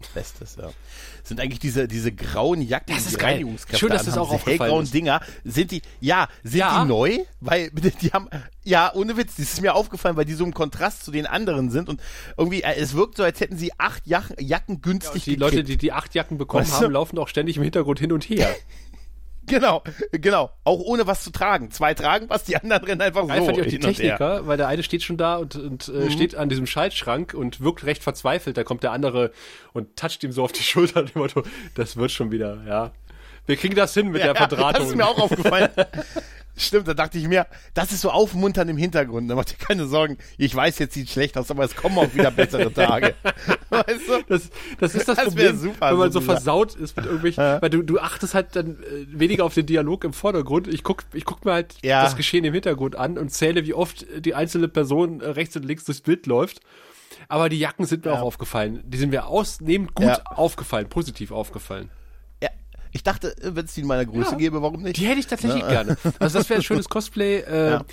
Bestes, 0.10 0.56
ja. 0.60 0.70
Sind 1.24 1.40
eigentlich 1.40 1.60
diese, 1.60 1.88
diese 1.88 2.12
grauen 2.12 2.62
Jacken, 2.62 2.96
Das 2.96 3.06
ist 3.06 3.20
die. 3.20 3.24
Reinigungskräfte 3.24 3.78
Schön, 3.80 3.90
dass 3.90 4.06
das 4.06 4.18
auch 4.18 4.32
diese 4.34 4.46
hellgrauen 4.46 4.84
ist. 4.84 4.94
Dinger, 4.94 5.22
sind 5.44 5.72
die, 5.72 5.82
ja, 6.00 6.28
sind 6.44 6.60
Ja. 6.60 6.82
die 6.84 6.88
neu? 6.90 7.18
Weil, 7.40 7.70
die 8.02 8.12
haben, 8.12 8.28
ja, 8.64 8.92
ohne 8.94 9.18
Witz, 9.18 9.36
das 9.38 9.54
ist 9.54 9.62
mir 9.62 9.74
aufgefallen, 9.76 10.16
weil 10.16 10.26
die 10.26 10.34
so 10.34 10.44
im 10.44 10.54
Kontrast 10.54 11.04
zu 11.06 11.12
den 11.12 11.26
anderen 11.26 11.70
sind 11.72 11.90
und 11.90 12.02
irgendwie, 12.38 12.64
äh, 12.64 12.76
es 12.76 12.94
wirkt 12.94 13.18
so, 13.18 13.24
als 13.24 13.40
hätten 13.40 13.58
sie 13.58 13.72
acht 13.78 14.08
Jacken, 14.08 14.36
Jacken 14.44 14.82
günstig 14.82 15.24
Die 15.24 15.36
Leute, 15.36 15.58
gekriegt. 15.58 15.70
die 15.70 15.78
die 15.78 15.92
acht 15.92 16.14
Jacken 16.16 16.38
bekommen 16.38 16.64
Weißt 16.66 16.82
du? 16.82 16.86
haben, 16.86 16.92
laufen 16.94 17.18
auch 17.20 17.28
ständig 17.28 17.58
im 17.58 17.64
Hintergrund 17.64 18.00
hin 18.00 18.12
und 18.12 18.24
her. 18.30 18.54
Genau, 19.48 19.84
genau. 20.12 20.52
Auch 20.64 20.80
ohne 20.80 21.08
was 21.08 21.24
zu 21.24 21.32
tragen. 21.32 21.72
Zwei 21.72 21.94
tragen 21.94 22.30
was, 22.30 22.44
die 22.44 22.56
anderen 22.56 22.84
rennen 22.86 23.02
einfach 23.02 23.28
Geil 23.28 23.40
so. 23.40 23.46
fand 23.46 23.58
ich 23.58 23.64
auch 23.66 23.70
die. 23.70 23.80
Techniker, 23.80 24.48
weil 24.48 24.58
der 24.58 24.68
eine 24.68 24.84
steht 24.84 25.04
schon 25.04 25.18
da 25.18 25.38
und, 25.38 25.56
und 25.56 25.88
äh, 25.90 25.92
Mhm. 26.06 26.12
steht 26.12 26.36
an 26.36 26.48
diesem 26.50 26.68
Schaltschrank 26.68 27.34
und 27.34 27.60
wirkt 27.62 27.84
recht 27.86 28.04
verzweifelt. 28.04 28.56
Da 28.58 28.64
kommt 28.64 28.84
der 28.84 28.92
andere 28.92 29.32
und 29.74 29.96
toucht 29.98 30.24
ihm 30.24 30.32
so 30.32 30.44
auf 30.44 30.52
die 30.52 30.64
Schulter 30.64 31.06
das 31.76 31.98
wird 31.98 32.12
schon 32.12 32.32
wieder, 32.32 32.60
ja. 32.68 32.92
Wir 33.48 33.56
kriegen 33.58 33.76
das 33.76 33.94
hin 33.94 34.10
mit 34.10 34.24
der 34.24 34.36
Verdrahtung. 34.36 34.82
Das 34.84 34.90
ist 34.92 34.96
mir 34.96 35.06
auch 35.08 35.18
aufgefallen. 35.18 35.70
Stimmt, 36.62 36.88
da 36.88 36.94
dachte 36.94 37.18
ich 37.18 37.28
mir, 37.28 37.48
das 37.74 37.92
ist 37.92 38.02
so 38.02 38.12
aufmunternd 38.12 38.70
im 38.70 38.78
Hintergrund. 38.78 39.30
Da 39.30 39.36
macht 39.36 39.52
ihr 39.52 39.58
keine 39.58 39.88
Sorgen. 39.88 40.18
Ich 40.38 40.54
weiß, 40.56 40.78
jetzt 40.80 40.94
sieht 40.94 41.10
schlecht 41.10 41.38
aus, 41.38 41.50
aber 41.52 41.64
es 41.64 41.76
kommen 41.76 41.98
auch 41.98 42.14
wieder 42.14 42.30
bessere 42.32 42.72
Tage. 42.74 43.16
weißt 43.70 44.08
du? 44.08 44.22
Das, 44.30 44.50
das 44.80 44.96
ist 44.96 45.08
das, 45.08 45.18
Das 45.18 45.26
Problem, 45.26 45.58
super, 45.58 45.92
wenn 45.92 45.98
man 45.98 46.12
so 46.12 46.20
so 46.20 46.26
versaut 46.26 46.76
ist 46.76 46.96
mit 46.96 47.06
irgendwelchen, 47.06 47.44
weil 47.62 47.70
du, 47.70 47.82
du 47.82 48.00
achtest 48.00 48.34
halt 48.34 48.56
dann 48.56 48.78
äh, 48.84 49.06
weniger 49.08 49.44
auf 49.46 49.54
den 49.54 49.66
Dialog 49.66 50.04
im 50.04 50.14
Vordergrund. 50.14 50.68
Ich 50.68 50.84
guck, 50.84 51.04
ich 51.14 51.26
guck 51.26 51.44
mir 51.46 51.54
halt 51.54 51.76
Ja. 51.84 52.04
das 52.04 52.16
Geschehen 52.16 52.44
im 52.46 52.54
Hintergrund 52.54 52.96
an 52.96 53.18
und 53.18 53.30
zähle, 53.30 53.66
wie 53.66 53.74
oft 53.74 54.06
die 54.20 54.36
einzelne 54.36 54.68
Person 54.68 55.22
äh, 55.22 55.30
rechts 55.30 55.56
und 55.56 55.64
links 55.66 55.84
durchs 55.86 56.02
Bild 56.02 56.28
läuft. 56.28 56.60
Aber 57.28 57.50
die 57.50 57.60
Jacken 57.60 57.86
sind 57.86 58.06
mir 58.06 58.12
Ja. 58.12 58.18
auch 58.20 58.24
aufgefallen. 58.24 58.82
Die 58.86 58.98
sind 58.98 59.10
mir 59.10 59.26
ausnehmend 59.28 59.96
gut 59.96 60.06
Ja. 60.08 60.22
aufgefallen, 60.26 60.90
positiv 60.90 61.32
aufgefallen. 61.32 61.90
Ja, 62.92 62.96
ich 62.96 63.04
dachte, 63.04 63.36
wenn 63.42 63.66
es 63.66 63.74
die 63.74 63.82
in 63.82 63.88
meiner 63.88 64.06
Größe 64.06 64.32
Ja. 64.32 64.38
gäbe, 64.38 64.62
warum 64.62 64.82
nicht? 64.82 64.98
Die 64.98 65.06
hätte 65.08 65.20
ich 65.20 65.28
tatsächlich 65.28 65.62
Ja. 65.64 65.70
gerne. 65.70 65.98
Also 66.20 66.38
das 66.40 66.50
wäre 66.50 66.60
ein 66.60 66.64
schönes 66.70 66.90
Cosplay. 66.90 67.40
Äh, 67.40 67.70
Ja. 67.72 67.86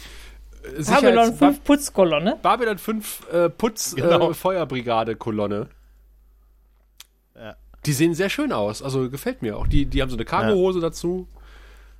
Babylon 0.63 0.85
Sicherheits- 0.85 1.39
5 1.39 1.65
Putzkolonne. 1.65 2.37
Babylon 2.43 2.79
5 2.79 3.27
äh, 3.33 3.49
Putz 3.49 3.95
Genau. 3.95 4.31
äh, 4.31 4.35
Feuerbrigade 4.35 5.15
Kolonne. 5.17 5.69
Ja. 7.37 7.57
Die 7.87 7.93
sehen 7.93 8.15
sehr 8.15 8.29
schön 8.29 8.53
aus. 8.53 8.83
Also 8.83 9.09
gefällt 9.09 9.41
mir 9.41 9.57
auch. 9.57 9.67
Die, 9.69 9.87
die 9.87 10.03
haben 10.03 10.11
so 10.11 10.17
eine 10.17 10.25
Cargohose 10.25 10.81
dazu. 10.81 11.29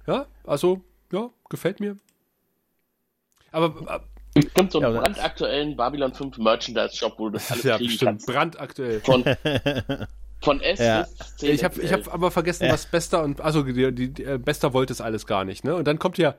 Ja, 0.07 0.27
also, 0.45 0.83
ja, 1.13 1.31
gefällt 1.49 1.81
mir. 1.81 1.97
Aber 3.53 4.01
äh, 4.35 4.41
Es 4.41 4.53
kommt 4.53 4.73
so 4.73 4.81
Ja, 4.81 4.89
einen 4.89 4.97
oder- 4.99 5.05
brandaktuellen 5.07 5.77
Babylon 5.77 6.13
5 6.13 6.37
Merchandise-Shop, 6.39 7.15
wo 7.19 7.29
du 7.29 7.35
das 7.35 7.43
das 7.49 7.53
alles 7.53 7.65
ist 7.65 7.69
ja 7.71 7.77
kriegen 7.77 7.89
bestimmt 7.91 8.11
kannst. 8.11 8.27
brandaktuell. 8.27 9.01
Von, 9.01 9.25
von 10.41 10.61
S 10.61 10.79
Ja. 10.79 11.07
bis 11.19 11.37
10. 11.39 11.55
Ich 11.55 11.65
habe 11.65 11.81
ich 11.83 11.93
hab 11.93 12.13
aber 12.13 12.31
vergessen, 12.31 12.67
Ja. 12.67 12.73
was 12.73 12.87
Bester 12.87 13.23
und 13.23 13.41
also 13.41 13.63
die, 13.63 13.93
die, 13.93 14.13
die, 14.13 14.25
äh, 14.25 14.39
Bester 14.39 14.73
wollte 14.73 14.93
es 14.93 15.01
alles 15.01 15.27
gar 15.27 15.45
nicht, 15.45 15.65
ne? 15.65 15.75
Und 15.75 15.87
dann 15.87 15.99
kommt 15.99 16.19
ja 16.19 16.35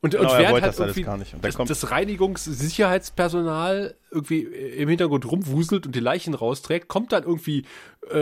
und, 0.00 0.12
Genau, 0.12 0.22
und 0.22 0.30
das 0.62 0.62
alles 0.62 0.78
irgendwie 0.78 1.02
gar 1.02 1.18
nicht. 1.18 1.34
Und 1.34 1.44
dann 1.44 1.48
das, 1.50 1.56
kommt- 1.56 1.68
das 1.68 1.90
Reinigungssicherheitspersonal 1.90 3.94
irgendwie 4.10 4.40
im 4.42 4.88
Hintergrund 4.88 5.30
rumwuselt 5.30 5.86
und 5.86 5.94
die 5.94 6.00
Leichen 6.00 6.34
rausträgt, 6.34 6.88
kommt 6.88 7.12
dann 7.12 7.24
irgendwie 7.24 7.64
äh, 8.10 8.18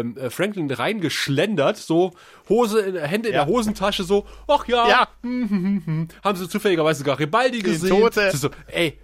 äh, 0.00 0.30
Franklin 0.30 0.70
reingeschlendert, 0.70 1.76
so 1.76 2.12
Hose 2.48 2.80
in, 2.80 2.96
Hände 2.96 3.28
in 3.28 3.34
Ja. 3.34 3.44
der 3.44 3.52
Hosentasche, 3.54 4.02
so, 4.04 4.24
ach 4.48 4.66
ja, 4.66 4.88
Ja. 4.88 5.08
hm, 5.22 5.48
hm, 5.50 5.64
hm, 5.64 5.82
hm. 5.86 6.08
haben 6.24 6.38
sie 6.38 6.48
zufälligerweise 6.48 7.04
Garibaldi 7.04 7.58
gesehen. 7.60 7.90
Tote. 7.90 8.20
Das 8.26 8.34
ist 8.34 8.40
so, 8.40 8.50
ey, 8.68 8.98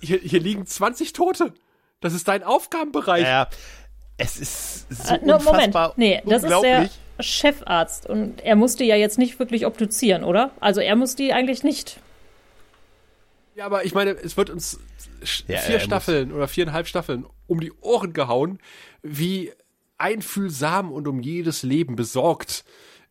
hier, 0.00 0.18
hier 0.18 0.40
liegen 0.40 0.66
20 0.66 1.12
Tote. 1.12 1.52
Das 2.00 2.12
ist 2.14 2.26
dein 2.26 2.42
Aufgabenbereich. 2.42 3.22
Ja, 3.22 3.48
es 4.22 4.38
ist 4.38 4.86
so 5.06 5.14
Äh, 5.14 5.18
no, 5.18 5.38
Moment. 5.38 5.46
unfassbar 5.48 5.92
Nee, 5.96 6.22
das 6.26 6.42
ist 6.44 6.60
der. 6.62 6.88
Chefarzt 7.20 8.06
und 8.06 8.40
er 8.42 8.56
musste 8.56 8.84
ja 8.84 8.96
jetzt 8.96 9.18
nicht 9.18 9.38
wirklich 9.38 9.66
obduzieren, 9.66 10.24
oder? 10.24 10.50
Also 10.60 10.80
er 10.80 10.96
muss 10.96 11.14
die 11.14 11.32
eigentlich 11.32 11.62
nicht. 11.62 12.00
Ja, 13.54 13.66
aber 13.66 13.84
ich 13.84 13.94
meine, 13.94 14.10
es 14.12 14.36
wird 14.36 14.50
uns 14.50 14.80
Ja, 15.46 15.58
vier 15.58 15.74
er 15.74 15.74
muss- 15.74 15.82
Staffeln 15.84 16.32
oder 16.32 16.48
viereinhalb 16.48 16.86
Staffeln 16.88 17.26
um 17.46 17.60
die 17.60 17.72
Ohren 17.80 18.12
gehauen, 18.12 18.58
wie 19.02 19.52
einfühlsam 19.98 20.90
und 20.90 21.06
um 21.06 21.20
jedes 21.20 21.62
Leben 21.62 21.94
besorgt 21.96 22.64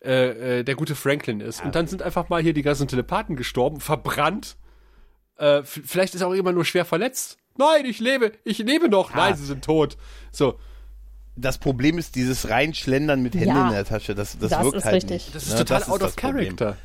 äh, 0.03 0.59
äh, 0.59 0.63
der 0.63 0.75
gute 0.75 0.95
Franklin 0.95 1.39
ist. 1.39 1.63
Und 1.63 1.75
dann 1.75 1.87
sind 1.87 2.01
einfach 2.01 2.27
mal 2.27 2.41
hier 2.41 2.53
die 2.53 2.63
ganzen 2.63 2.87
Telepathen 2.87 3.35
gestorben, 3.35 3.79
verbrannt. 3.79 4.57
Äh, 5.37 5.61
vielleicht 5.63 6.15
ist 6.15 6.23
auch 6.23 6.33
jemand 6.33 6.55
nur 6.55 6.65
schwer 6.65 6.85
verletzt. 6.85 7.37
Nein, 7.55 7.85
ich 7.85 7.99
lebe, 7.99 8.31
ich 8.43 8.57
lebe 8.57 8.89
noch. 8.89 9.13
Nein, 9.13 9.35
sie 9.37 9.45
sind 9.45 9.63
tot. 9.63 9.95
So, 10.31 10.59
Das 11.35 11.57
Problem 11.57 11.97
ist 11.97 12.15
dieses 12.15 12.49
Reinschlendern 12.49 13.21
mit 13.21 13.33
Händen 13.35 13.47
Ja. 13.49 13.67
in 13.67 13.73
der 13.73 13.85
Tasche. 13.85 14.13
Das, 14.15 14.37
das, 14.37 14.49
Das 14.51 14.63
wirkt 14.63 14.77
ist 14.77 14.85
halt 14.85 14.95
richtig. 14.95 15.11
nicht. 15.11 15.35
das 15.35 15.43
ist 15.43 15.51
ne? 15.53 15.57
total 15.59 15.79
Das 15.79 15.89
out 15.89 16.01
das 16.01 16.09
of 16.09 16.15
Problem. 16.17 16.57
character. 16.57 16.77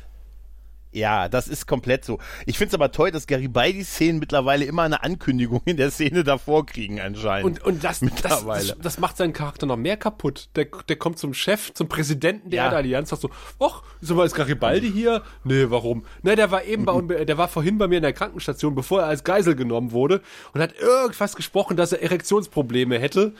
Ja, 0.93 1.27
das 1.27 1.47
ist 1.49 1.67
komplett 1.67 2.05
so. 2.05 2.17
Ich 2.45 2.57
finde 2.57 2.69
es 2.69 2.73
aber 2.73 2.91
toll, 2.91 3.11
dass 3.11 3.27
Garibaldi-Szenen 3.27 4.19
mittlerweile 4.19 4.63
immer 4.65 4.83
eine 4.83 5.03
Ankündigung 5.03 5.61
in 5.65 5.75
der 5.77 5.91
Szene 5.91 6.23
davor 6.23 6.65
kriegen 6.65 6.99
anscheinend. 7.01 7.45
Und, 7.61 7.63
und 7.65 7.83
das, 7.83 7.99
das, 7.99 8.01
Mittlerweile. 8.01 8.67
das, 8.69 8.77
das 8.81 8.97
macht 8.97 9.17
seinen 9.17 9.33
Charakter 9.33 9.65
noch 9.67 9.75
mehr 9.75 9.97
kaputt. 9.97 10.49
Der, 10.55 10.65
der 10.65 10.95
kommt 10.95 11.19
zum 11.19 11.33
Chef, 11.33 11.73
zum 11.73 11.89
Präsidenten 11.89 12.49
der 12.49 12.57
Ja. 12.57 12.63
Erdallianz, 12.65 13.09
sagt 13.09 13.21
so, 13.21 13.29
ach, 13.59 13.83
ist 14.01 14.09
mal 14.11 14.25
ist 14.25 14.33
Garibaldi 14.33 14.89
hier? 14.91 15.23
Nee, 15.43 15.65
warum? 15.67 16.05
Ne, 16.23 16.35
der 16.37 16.51
war 16.51 16.63
eben 16.63 16.85
bei, 16.85 17.25
der 17.25 17.37
war 17.37 17.49
vorhin 17.49 17.77
bei 17.77 17.87
mir 17.87 17.97
in 17.97 18.03
der 18.03 18.13
Krankenstation, 18.13 18.73
bevor 18.73 19.01
er 19.01 19.07
als 19.07 19.23
Geisel 19.25 19.55
genommen 19.55 19.91
wurde 19.91 20.21
und 20.53 20.61
hat 20.61 20.73
irgendwas 20.79 21.35
gesprochen, 21.35 21.75
dass 21.77 21.91
er 21.91 22.01
Erektionsprobleme 22.01 22.97
hätte. 22.97 23.33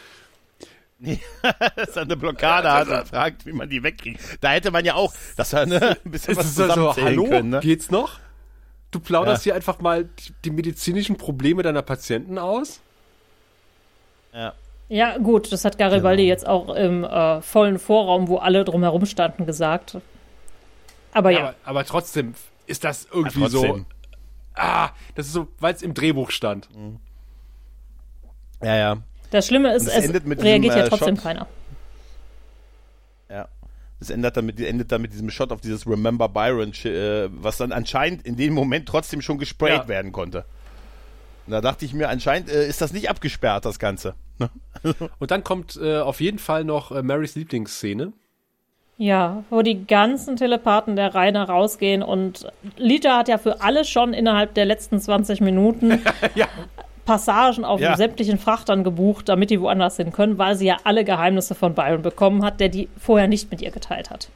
dass 1.76 1.96
er 1.96 2.02
eine 2.04 2.18
Blockade 2.18 2.72
hat 2.72 2.88
und 2.88 3.08
fragt, 3.08 3.46
wie 3.46 3.52
man 3.54 3.70
die 3.70 3.84
wegkriegt. 3.84 4.20
Da 4.42 4.50
hätte 4.50 4.72
man 4.72 4.84
ja 4.86 4.96
auch, 4.96 5.14
dass 5.36 5.54
er 5.54 5.66
ne, 5.66 5.98
ein 6.04 6.12
bisschen 6.12 6.32
Es 6.34 6.38
was 6.38 6.46
ist 6.48 6.60
also, 6.60 6.74
zusammenzählen 6.92 7.08
hallo, 7.08 7.24
können. 7.26 7.50
Ne? 7.50 7.60
geht's 7.60 7.92
noch? 7.92 8.20
Du 8.92 9.00
plauderst 9.00 9.46
Ja. 9.46 9.52
hier 9.52 9.56
einfach 9.56 9.80
mal 9.80 10.06
die, 10.06 10.34
die 10.46 10.52
medizinischen 10.52 11.18
Probleme 11.18 11.62
deiner 11.62 11.82
Patienten 11.84 12.38
aus? 12.38 12.80
Ja. 14.34 14.54
Ja, 14.90 15.18
gut, 15.18 15.52
das 15.52 15.66
hat 15.66 15.78
Garibaldi 15.78 16.24
Genau. 16.24 16.34
jetzt 16.34 16.48
auch 16.48 16.74
im 16.74 17.04
äh, 17.04 17.42
vollen 17.42 17.78
Vorraum, 17.78 18.28
wo 18.30 18.38
alle 18.38 18.64
drumherum 18.64 19.06
standen, 19.06 19.46
gesagt. 19.46 19.98
Aber 21.12 21.30
ja, 21.32 21.40
Aber, 21.40 21.56
aber 21.66 21.86
trotzdem 21.86 22.34
ist 22.68 22.84
das 22.86 23.06
irgendwie 23.12 23.42
Ja, 23.42 23.50
so, 23.50 23.86
ah, 24.56 24.90
das 25.16 25.28
ist 25.28 25.34
so, 25.34 25.48
weil 25.60 25.74
es 25.76 25.82
im 25.82 25.94
Drehbuch 25.94 26.32
stand. 26.32 26.70
ja, 28.64 28.76
ja. 28.76 28.98
Das 29.32 29.48
Schlimme 29.48 29.74
ist, 29.74 29.84
Und 29.84 29.88
es 29.90 29.96
es 29.96 30.06
endet 30.06 30.26
mit 30.26 30.42
reagiert 30.42 30.64
diesem, 30.74 30.80
ja 30.80 30.86
äh, 30.86 30.90
trotzdem 30.90 31.16
Shot. 31.16 31.24
keiner. 31.24 31.48
Ja. 33.30 33.48
Das 34.00 34.10
endet 34.12 34.38
dann 34.38 34.46
mit, 34.46 34.60
endet 34.60 34.92
dann 34.92 35.02
mit 35.02 35.12
diesem 35.14 35.30
Shot 35.30 35.52
auf 35.52 35.60
dieses 35.62 35.88
Remember 35.88 36.30
Byron, 36.30 36.72
äh, 36.86 37.28
was 37.32 37.58
dann 37.58 37.72
anscheinend 37.72 38.26
in 38.26 38.36
dem 38.36 38.54
Moment 38.54 38.88
trotzdem 38.88 39.22
schon 39.22 39.38
gesprayt 39.40 39.84
Ja. 39.84 39.88
werden 39.88 40.12
konnte. 40.12 40.46
Und 41.48 41.54
da 41.54 41.62
dachte 41.62 41.86
ich 41.86 41.94
mir, 41.94 42.10
anscheinend 42.10 42.50
äh, 42.50 42.68
ist 42.68 42.82
das 42.82 42.94
nicht 42.94 43.10
abgesperrt, 43.10 43.66
das 43.66 43.80
Ganze. 43.80 44.16
Ne? 44.38 44.50
Und 45.20 45.32
dann 45.32 45.44
kommt 45.44 45.80
äh, 45.82 45.98
auf 46.00 46.22
jeden 46.22 46.40
Fall 46.40 46.64
noch 46.64 46.92
äh, 46.92 47.02
Marys 47.02 47.36
Lieblingsszene. 47.36 48.14
Ja, 49.00 49.44
wo 49.52 49.62
die 49.62 49.86
ganzen 49.86 50.38
Telepathen 50.38 50.96
der 50.96 51.14
Reihe 51.14 51.32
rausgehen 51.38 52.02
und 52.02 52.52
Lita 52.78 53.16
hat 53.20 53.28
ja 53.28 53.38
für 53.38 53.62
alle 53.62 53.86
schon 53.86 54.12
innerhalb 54.16 54.56
der 54.56 54.66
letzten 54.66 55.00
20 55.00 55.40
Minuten 55.40 56.02
Ja. 56.36 56.48
Passagen 57.08 57.66
auf 57.66 57.80
Ja. 57.80 57.96
sämtlichen 57.98 58.38
Frachtern 58.38 58.84
gebucht, 58.84 59.28
damit 59.30 59.50
die 59.50 59.60
woanders 59.62 59.96
hin 59.98 60.12
können, 60.12 60.38
weil 60.38 60.56
sie 60.56 60.68
ja 60.68 60.78
alle 60.84 61.04
Geheimnisse 61.06 61.56
von 61.56 61.74
Byron 61.74 62.02
bekommen 62.04 62.44
hat, 62.46 62.60
der 62.60 62.70
die 62.70 62.90
vorher 63.00 63.28
nicht 63.28 63.50
mit 63.50 63.62
ihr 63.62 63.72
geteilt 63.72 64.10
hat. 64.12 64.28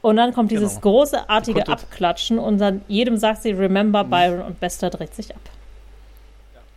Und 0.00 0.16
dann 0.16 0.32
kommt 0.32 0.50
dieses 0.50 0.80
Genau. 0.80 0.82
großartige 0.82 1.60
Die 1.60 1.66
konnte- 1.66 1.82
Abklatschen 1.84 2.38
und 2.38 2.58
dann 2.58 2.82
jedem 2.88 3.16
sagt 3.18 3.42
sie 3.42 3.50
Remember 3.52 4.04
Byron 4.04 4.40
und 4.42 4.60
Bester 4.60 4.88
dreht 4.88 5.14
sich 5.14 5.34
ab. 5.34 5.40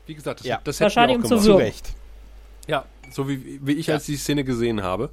Wie 0.08 0.16
gesagt, 0.16 0.40
das, 0.42 0.48
Ja. 0.48 0.60
das 0.64 0.80
Wahrscheinlich 0.82 1.18
um 1.18 1.24
zu 1.24 1.30
gemacht. 1.30 1.44
Zu 1.44 1.50
Würgen. 1.52 1.62
Recht. 1.64 1.90
Ja, 2.68 2.86
so 3.12 3.30
wie, 3.30 3.60
wie 3.64 3.74
ich 3.74 3.88
Ja. 3.88 3.96
als 3.96 4.06
die 4.06 4.16
Szene 4.16 4.44
gesehen 4.44 4.82
habe. 4.84 5.10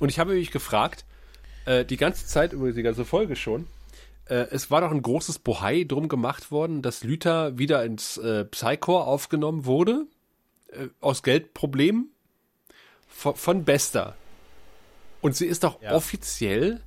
Und 0.00 0.08
ich 0.08 0.18
habe 0.18 0.34
mich 0.34 0.50
gefragt, 0.50 1.04
äh, 1.66 1.84
die 1.84 1.96
ganze 1.96 2.26
Zeit, 2.26 2.52
über 2.52 2.70
die 2.72 2.82
ganze 2.82 3.04
Folge 3.04 3.36
schon, 3.36 3.66
äh, 4.28 4.46
es 4.50 4.70
war 4.70 4.80
doch 4.80 4.90
ein 4.90 5.02
großes 5.02 5.38
Bohai 5.40 5.84
drum 5.84 6.08
gemacht 6.08 6.50
worden, 6.50 6.82
dass 6.82 7.04
Lüther 7.04 7.58
wieder 7.58 7.84
ins 7.84 8.16
äh, 8.18 8.44
Psychor 8.44 9.06
aufgenommen 9.06 9.64
wurde, 9.66 10.06
äh, 10.72 10.88
aus 11.00 11.22
Geldproblemen, 11.22 12.10
von, 13.08 13.34
von 13.34 13.64
Bester. 13.64 14.14
Und 15.20 15.34
sie 15.36 15.46
ist 15.46 15.64
doch 15.64 15.80
Ja. 15.82 15.94
offiziell 15.94 16.80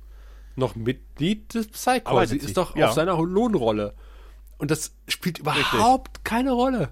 noch 0.56 0.74
Mitglied 0.76 1.54
des 1.54 1.68
Psychor. 1.68 2.12
Arbeitet 2.12 2.30
Sie 2.30 2.38
sie. 2.40 2.46
ist 2.46 2.56
doch 2.56 2.76
Ja. 2.76 2.88
auf 2.88 2.92
seiner 2.94 3.16
Lohnrolle. 3.20 3.94
Und 4.58 4.70
das 4.70 4.92
spielt 5.08 5.38
überhaupt 5.38 6.24
keine 6.24 6.52
Rolle. 6.52 6.90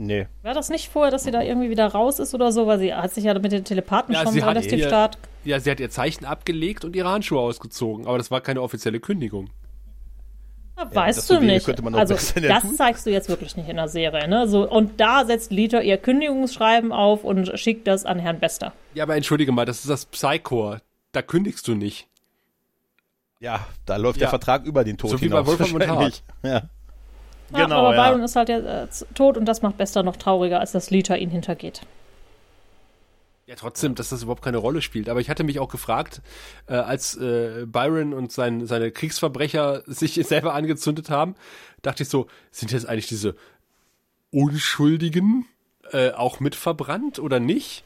Nee. 0.00 0.26
War 0.42 0.54
das 0.54 0.68
nicht 0.68 0.88
vorher, 0.90 1.10
dass 1.10 1.24
sie 1.24 1.32
da 1.32 1.42
irgendwie 1.42 1.70
wieder 1.70 1.86
raus 1.88 2.18
ist 2.20 2.32
oder 2.34 2.52
so, 2.52 2.66
weil 2.68 2.78
sie 2.78 2.94
hat 2.94 3.12
sich 3.14 3.24
ja 3.24 3.36
mit 3.38 3.50
den 3.50 3.64
Telepathen 3.64 4.14
Ja, 4.14 4.22
schon 4.22 4.38
relativ 4.40 4.84
stark. 4.84 5.16
Ja, 5.44 5.58
sie 5.58 5.70
hat 5.70 5.80
ihr 5.80 5.90
Zeichen 5.90 6.24
abgelegt 6.24 6.84
und 6.84 6.94
ihre 6.94 7.08
Handschuhe 7.08 7.40
ausgezogen, 7.40 8.06
aber 8.06 8.16
das 8.18 8.30
war 8.30 8.40
keine 8.40 8.62
offizielle 8.62 9.00
Kündigung. 9.00 9.50
Ja, 10.78 10.84
das 10.84 10.94
weißt 10.94 11.26
so 11.26 11.34
du 11.40 11.40
nicht. 11.46 11.66
könnte 11.66 11.82
man 11.82 11.92
doch 11.92 12.00
Also 12.00 12.14
das 12.14 12.62
tun. 12.62 12.74
zeigst 12.76 13.04
du 13.04 13.10
jetzt 13.10 13.28
wirklich 13.28 13.56
nicht 13.56 13.68
in 13.68 13.76
der 13.76 13.88
Serie, 13.88 14.28
ne? 14.28 14.46
So 14.48 14.68
und 14.70 15.00
da 15.00 15.24
setzt 15.24 15.50
Lita 15.50 15.80
ihr 15.80 15.96
Kündigungsschreiben 15.96 16.92
auf 16.92 17.24
und 17.24 17.58
schickt 17.58 17.86
das 17.88 18.04
an 18.06 18.18
Herrn 18.18 18.38
Bester. 18.38 18.72
Ja, 18.94 19.02
aber 19.04 19.16
entschuldige 19.16 19.50
mal, 19.52 19.64
das 19.64 19.80
ist 19.80 19.90
das 19.90 20.06
Psychor. 20.06 20.80
Da 21.12 21.22
kündigst 21.22 21.66
du 21.66 21.74
nicht. 21.74 22.06
Ja, 23.40 23.66
da 23.86 23.96
läuft 23.96 24.18
Ja. 24.18 24.24
der 24.26 24.28
Vertrag 24.30 24.64
über 24.64 24.84
den 24.84 24.96
Tod 24.98 25.10
So 25.10 25.20
wie 25.20 25.28
bei 25.28 25.38
hinaus. 25.38 25.46
Wolfram 25.58 25.74
und 25.74 25.80
wahrscheinlich. 25.88 26.22
Ja. 26.42 26.50
Ja, 26.50 27.64
Genau, 27.64 27.76
aber 27.86 27.96
ja. 27.96 28.08
Byron 28.10 28.22
ist 28.24 28.36
halt 28.36 28.48
ja 28.50 28.58
äh, 28.58 28.86
tot 29.14 29.36
und 29.38 29.46
das 29.46 29.62
macht 29.62 29.78
Bester 29.78 30.02
noch 30.02 30.16
trauriger, 30.16 30.60
als 30.60 30.72
dass 30.72 30.90
Lita 30.90 31.14
ihn 31.16 31.30
hintergeht. 31.30 31.80
Ja, 33.48 33.54
trotzdem, 33.56 33.94
dass 33.94 34.10
das 34.10 34.22
überhaupt 34.22 34.42
keine 34.44 34.58
Rolle 34.58 34.82
spielt. 34.82 35.08
Aber 35.08 35.20
ich 35.20 35.30
hatte 35.30 35.42
mich 35.42 35.58
auch 35.58 35.70
gefragt, 35.70 36.20
äh, 36.66 36.74
als 36.74 37.16
äh, 37.16 37.64
Byron 37.66 38.12
und 38.12 38.30
sein, 38.30 38.66
seine 38.66 38.90
Kriegsverbrecher 38.90 39.84
sich 39.86 40.14
selber 40.26 40.52
angezündet 40.52 41.08
haben, 41.08 41.34
dachte 41.80 42.02
ich 42.02 42.10
so, 42.10 42.26
sind 42.50 42.72
jetzt 42.72 42.86
eigentlich 42.86 43.06
diese 43.08 43.36
Unschuldigen 44.30 45.46
äh, 45.92 46.10
auch 46.10 46.40
mit 46.40 46.54
verbrannt 46.54 47.18
oder 47.18 47.40
nicht? 47.40 47.84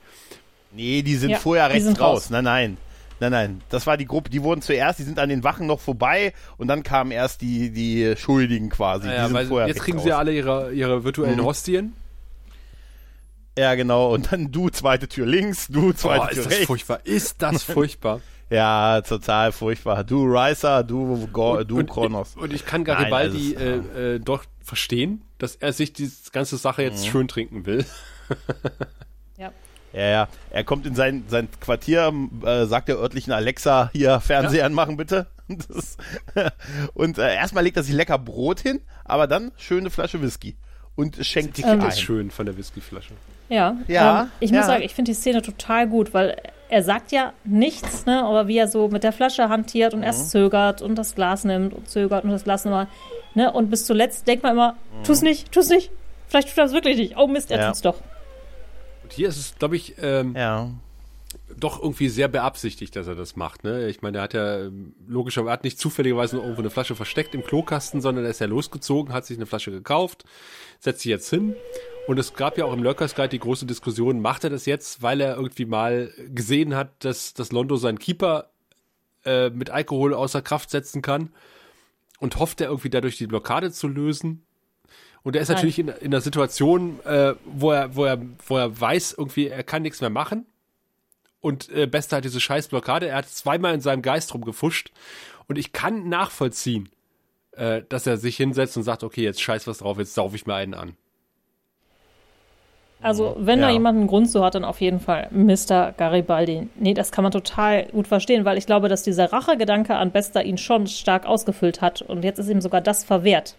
Nee, 0.72 1.02
die 1.02 1.14
sind 1.16 1.30
Ja, 1.30 1.38
vorher 1.38 1.68
die 1.68 1.74
rechts 1.74 1.86
sind 1.86 2.00
raus. 2.00 2.24
raus. 2.24 2.30
Nein, 2.30 2.44
nein. 2.44 2.76
Nein, 3.20 3.30
nein. 3.30 3.60
Das 3.68 3.86
war 3.86 3.96
die 3.96 4.06
Gruppe, 4.06 4.30
die 4.30 4.42
wurden 4.42 4.62
zuerst, 4.62 4.98
die 4.98 5.04
sind 5.04 5.20
an 5.20 5.28
den 5.28 5.44
Wachen 5.44 5.68
noch 5.68 5.78
vorbei 5.78 6.32
und 6.56 6.66
dann 6.66 6.82
kamen 6.82 7.12
erst 7.12 7.40
die, 7.40 7.70
die 7.70 8.16
Schuldigen 8.16 8.68
quasi. 8.68 9.02
die 9.02 9.08
Naja, 9.10 9.26
sind 9.26 9.34
weil 9.34 9.46
vorher 9.46 9.68
jetzt 9.68 9.80
kriegen 9.80 9.98
raus. 9.98 10.02
sie 10.02 10.08
ja 10.10 10.18
alle 10.18 10.32
ihre, 10.32 10.72
ihre 10.72 11.04
virtuellen 11.04 11.36
Mhm. 11.38 11.44
Hostien. 11.44 11.92
Ja, 13.58 13.74
genau. 13.74 14.12
Und 14.14 14.32
dann 14.32 14.50
du, 14.50 14.70
zweite 14.70 15.08
Tür 15.08 15.26
links, 15.26 15.68
du, 15.68 15.92
zweite 15.92 16.22
Oh, 16.24 16.26
Tür 16.28 16.38
ist 16.38 16.44
das 16.46 16.52
rechts. 16.52 16.66
furchtbar. 16.66 17.00
Ist 17.04 17.42
das 17.42 17.62
furchtbar. 17.64 18.20
Ja, 18.50 19.00
total 19.02 19.52
furchtbar. 19.52 20.04
Du 20.04 20.24
Ricer, 20.24 20.84
du, 20.84 21.26
Go, 21.32 21.62
du 21.64 21.78
und, 21.78 21.88
Kronos. 21.88 22.34
Und 22.36 22.52
ich 22.52 22.64
kann 22.66 22.82
Nein, 22.82 22.96
Garibaldi 22.98 23.56
also 23.56 23.98
äh, 23.98 24.14
äh, 24.14 24.18
doch 24.20 24.44
verstehen, 24.62 25.22
dass 25.38 25.56
er 25.56 25.72
sich 25.72 25.92
die 25.92 26.10
ganze 26.32 26.56
Sache 26.56 26.82
Mhm. 26.82 26.88
jetzt 26.88 27.06
schön 27.06 27.28
trinken 27.28 27.66
will. 27.66 27.84
Ja. 29.38 29.52
Ja, 29.92 30.06
ja. 30.08 30.28
Er 30.50 30.64
kommt 30.64 30.86
in 30.86 30.94
sein, 30.94 31.24
sein 31.28 31.48
Quartier, 31.60 32.12
äh, 32.44 32.66
sagt 32.66 32.88
der 32.88 32.96
örtlichen 32.98 33.32
Alexa, 33.32 33.90
hier 33.92 34.20
Fernseher 34.20 34.66
anmachen 34.66 34.96
bitte. 34.96 35.26
Das, 35.48 35.98
und 36.94 37.18
äh, 37.18 37.34
erstmal 37.34 37.62
legt 37.64 37.76
er 37.76 37.82
sich 37.82 37.94
lecker 37.94 38.16
Brot 38.16 38.60
hin, 38.60 38.80
aber 39.04 39.26
dann 39.26 39.52
schöne 39.58 39.90
Flasche 39.90 40.22
Whisky. 40.22 40.56
Und 40.94 41.16
schenkt 41.26 41.56
sich 41.56 41.66
Ähm, 41.66 41.78
Das 41.80 41.84
ein. 41.84 41.90
ist 41.92 42.00
schön 42.00 42.30
von 42.30 42.46
der 42.46 42.56
Whiskyflasche. 42.56 43.12
Ja, 43.52 43.76
Ja, 43.88 44.22
ähm, 44.22 44.28
ich 44.40 44.50
ja. 44.50 44.56
muss 44.58 44.66
sagen, 44.66 44.82
ich 44.82 44.94
finde 44.94 45.10
die 45.10 45.14
Szene 45.16 45.42
total 45.42 45.86
gut, 45.88 46.14
weil 46.14 46.36
er 46.68 46.82
sagt 46.82 47.12
ja 47.12 47.32
nichts, 47.44 48.06
ne, 48.06 48.24
aber 48.24 48.48
wie 48.48 48.56
er 48.56 48.66
so 48.68 48.88
mit 48.88 49.04
der 49.04 49.12
Flasche 49.12 49.48
hantiert 49.50 49.92
und 49.92 50.00
Mhm. 50.00 50.04
erst 50.06 50.30
zögert 50.30 50.80
und 50.80 50.94
das 50.96 51.14
Glas 51.14 51.44
nimmt 51.44 51.74
und 51.74 51.88
zögert 51.90 52.24
und 52.24 52.30
das 52.30 52.44
Glas 52.44 52.64
immer, 52.64 52.88
ne, 53.34 53.52
und 53.52 53.68
bis 53.70 53.84
zuletzt 53.84 54.26
denkt 54.26 54.42
man 54.42 54.52
immer, 54.52 54.76
tu's 55.04 55.20
nicht, 55.22 55.52
tu's 55.52 55.68
nicht, 55.68 55.90
vielleicht 56.28 56.48
tut 56.48 56.58
er 56.58 56.64
es 56.64 56.72
wirklich 56.72 56.96
nicht, 56.96 57.16
oh 57.18 57.26
Mist, 57.26 57.50
er 57.50 57.58
Mhm. 57.58 57.62
Ja. 57.62 57.66
tut's 57.68 57.82
doch. 57.82 57.96
Und 59.02 59.12
hier 59.12 59.28
ist 59.28 59.36
es, 59.36 59.54
glaube 59.58 59.76
ich, 59.76 59.96
ähm, 60.02 60.34
Ja. 60.34 60.70
doch 61.58 61.82
irgendwie 61.82 62.08
sehr 62.08 62.28
beabsichtigt, 62.28 62.96
dass 62.96 63.06
er 63.06 63.14
das 63.16 63.36
macht. 63.36 63.64
Ne? 63.64 63.88
Ich 63.88 64.00
meine, 64.00 64.18
er 64.18 64.22
hat 64.24 64.32
ja 64.32 64.60
ähm, 64.60 64.94
logischerweise 65.06 65.50
er 65.50 65.52
hat 65.52 65.64
nicht 65.64 65.78
zufälligerweise 65.78 66.38
irgendwo 66.38 66.62
eine 66.62 66.70
Flasche 66.70 66.94
versteckt 66.96 67.34
im 67.34 67.44
Klokasten, 67.44 68.00
sondern 68.00 68.24
er 68.24 68.30
ist 68.30 68.40
ja 68.40 68.46
losgezogen, 68.46 69.12
hat 69.12 69.26
sich 69.26 69.36
eine 69.36 69.44
Flasche 69.44 69.70
gekauft, 69.70 70.24
setzt 70.80 71.02
sie 71.02 71.10
jetzt 71.10 71.28
hin. 71.28 71.54
Und 72.06 72.18
es 72.18 72.34
gab 72.34 72.58
ja 72.58 72.64
auch 72.64 72.72
im 72.72 72.82
Lurkers 72.82 73.14
Guide 73.14 73.28
die 73.28 73.38
große 73.38 73.64
Diskussion, 73.64 74.20
macht 74.20 74.44
er 74.44 74.50
das 74.50 74.66
jetzt, 74.66 75.02
weil 75.02 75.20
er 75.20 75.36
irgendwie 75.36 75.66
mal 75.66 76.12
gesehen 76.28 76.74
hat, 76.74 77.04
dass, 77.04 77.32
dass 77.32 77.52
Londo 77.52 77.76
seinen 77.76 77.98
Keeper 77.98 78.50
äh, 79.24 79.50
mit 79.50 79.70
Alkohol 79.70 80.12
außer 80.14 80.42
Kraft 80.42 80.70
setzen 80.70 81.00
kann 81.00 81.30
und 82.18 82.36
hofft 82.36 82.60
er 82.60 82.68
irgendwie 82.68 82.90
dadurch 82.90 83.18
die 83.18 83.28
Blockade 83.28 83.70
zu 83.70 83.86
lösen. 83.86 84.44
Und 85.22 85.36
er 85.36 85.42
ist 85.42 85.48
Nein. 85.48 85.56
natürlich 85.56 85.78
in, 85.78 85.88
in 85.88 86.06
einer 86.06 86.20
Situation, 86.20 86.98
äh, 87.04 87.34
wo, 87.44 87.70
er, 87.70 87.94
wo, 87.94 88.04
er, 88.04 88.20
wo 88.46 88.56
er 88.56 88.80
weiß, 88.80 89.14
irgendwie, 89.16 89.46
er 89.46 89.62
kann 89.62 89.82
nichts 89.82 90.00
mehr 90.00 90.10
machen. 90.10 90.46
Und 91.40 91.68
äh, 91.70 91.86
Bester 91.86 92.16
hat 92.16 92.24
diese 92.24 92.40
scheiß 92.40 92.68
Blockade. 92.68 93.06
Er 93.06 93.16
hat 93.16 93.28
zweimal 93.28 93.74
in 93.74 93.80
seinem 93.80 94.02
Geist 94.02 94.34
rumgefuscht. 94.34 94.90
Und 95.46 95.56
ich 95.56 95.72
kann 95.72 96.08
nachvollziehen, 96.08 96.88
äh, 97.52 97.82
dass 97.88 98.06
er 98.08 98.16
sich 98.16 98.36
hinsetzt 98.36 98.76
und 98.76 98.82
sagt, 98.82 99.04
okay, 99.04 99.22
jetzt 99.22 99.40
scheiß 99.40 99.68
was 99.68 99.78
drauf, 99.78 99.98
jetzt 99.98 100.14
sauf 100.14 100.34
ich 100.34 100.46
mir 100.46 100.54
einen 100.54 100.74
an. 100.74 100.96
Also, 103.02 103.36
wenn 103.38 103.58
Ja. 103.60 103.66
da 103.66 103.72
jemand 103.72 103.98
einen 103.98 104.06
Grund 104.06 104.30
so 104.30 104.44
hat, 104.44 104.54
dann 104.54 104.64
auf 104.64 104.80
jeden 104.80 105.00
Fall 105.00 105.28
Mr. 105.32 105.92
Garibaldi. 105.96 106.68
Nee, 106.76 106.94
das 106.94 107.10
kann 107.10 107.22
man 107.24 107.32
total 107.32 107.86
gut 107.86 108.06
verstehen, 108.06 108.44
weil 108.44 108.56
ich 108.58 108.66
glaube, 108.66 108.88
dass 108.88 109.02
dieser 109.02 109.32
Rachegedanke 109.32 109.94
an 109.96 110.10
Bester 110.12 110.44
ihn 110.44 110.56
schon 110.58 110.86
stark 110.86 111.26
ausgefüllt 111.26 111.80
hat 111.80 112.02
und 112.02 112.22
jetzt 112.24 112.38
ist 112.38 112.48
ihm 112.48 112.60
sogar 112.60 112.80
das 112.80 113.02
verwehrt. 113.04 113.56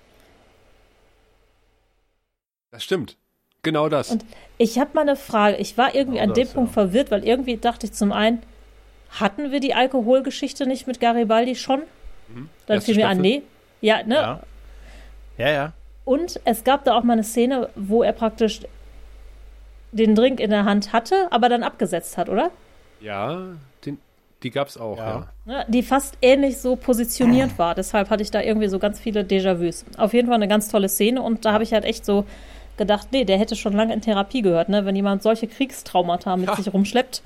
Das 2.71 2.83
stimmt. 2.83 3.17
Genau 3.61 3.87
das. 3.87 4.11
Und 4.11 4.25
ich 4.57 4.79
habe 4.79 4.91
mal 4.93 5.01
eine 5.01 5.15
Frage. 5.15 5.57
Ich 5.57 5.77
war 5.77 5.95
irgendwie 5.95 6.19
Genau 6.19 6.29
an 6.31 6.33
dem 6.35 6.43
das, 6.45 6.53
Punkt 6.53 6.69
ja. 6.71 6.73
verwirrt, 6.73 7.11
weil 7.11 7.25
irgendwie 7.25 7.57
dachte 7.57 7.85
ich 7.85 7.93
zum 7.93 8.11
einen, 8.11 8.41
hatten 9.11 9.51
wir 9.51 9.59
die 9.59 9.73
Alkoholgeschichte 9.73 10.65
nicht 10.65 10.87
mit 10.87 10.99
Garibaldi 10.99 11.55
schon? 11.55 11.81
Dann 12.65 12.75
Erste 12.77 12.93
fiel 12.93 13.01
mir 13.01 13.09
an, 13.09 13.19
nee. 13.19 13.43
Ja, 13.81 14.03
ne? 14.03 14.15
Ja. 14.15 14.39
Ja, 15.37 15.49
ja. 15.49 15.73
Und 16.05 16.39
es 16.45 16.63
gab 16.63 16.83
da 16.83 16.95
auch 16.97 17.03
mal 17.03 17.13
eine 17.13 17.23
Szene, 17.23 17.69
wo 17.75 18.03
er 18.03 18.11
praktisch 18.11 18.61
den 19.93 20.15
Drink 20.15 20.39
in 20.39 20.49
der 20.49 20.65
Hand 20.65 20.91
hatte, 20.93 21.27
aber 21.31 21.47
dann 21.49 21.63
abgesetzt 21.63 22.17
hat, 22.17 22.27
oder? 22.29 22.51
ja, 22.99 23.37
den, 23.85 23.97
die 24.43 24.49
gab's 24.51 24.77
auch, 24.77 24.97
Ja. 24.97 25.09
ja. 25.09 25.27
Ne, 25.45 25.65
Die 25.69 25.83
fast 25.83 26.17
ähnlich 26.21 26.57
so 26.57 26.75
positioniert 26.75 27.57
war. 27.57 27.75
Deshalb 27.75 28.09
hatte 28.09 28.23
ich 28.23 28.31
da 28.31 28.41
irgendwie 28.41 28.67
so 28.67 28.79
ganz 28.79 28.99
viele 28.99 29.21
Déjà-vus. 29.21 29.85
Auf 29.97 30.13
jeden 30.13 30.27
Fall 30.27 30.35
eine 30.35 30.47
ganz 30.47 30.67
tolle 30.69 30.87
Szene 30.89 31.21
und 31.21 31.45
da 31.45 31.51
habe 31.53 31.63
ich 31.63 31.73
halt 31.73 31.83
echt 31.85 32.05
so 32.05 32.25
gedacht, 32.77 33.09
nee, 33.11 33.23
der 33.25 33.37
hätte 33.37 33.55
schon 33.55 33.73
lange 33.73 33.93
in 33.93 34.01
Therapie 34.01 34.41
gehört, 34.41 34.67
ne? 34.69 34.85
Wenn 34.85 34.95
jemand 34.95 35.21
solche 35.21 35.47
Kriegstraumata 35.47 36.35
mit 36.37 36.47
Ja. 36.49 36.55
sich 36.55 36.73
rumschleppt. 36.73 37.21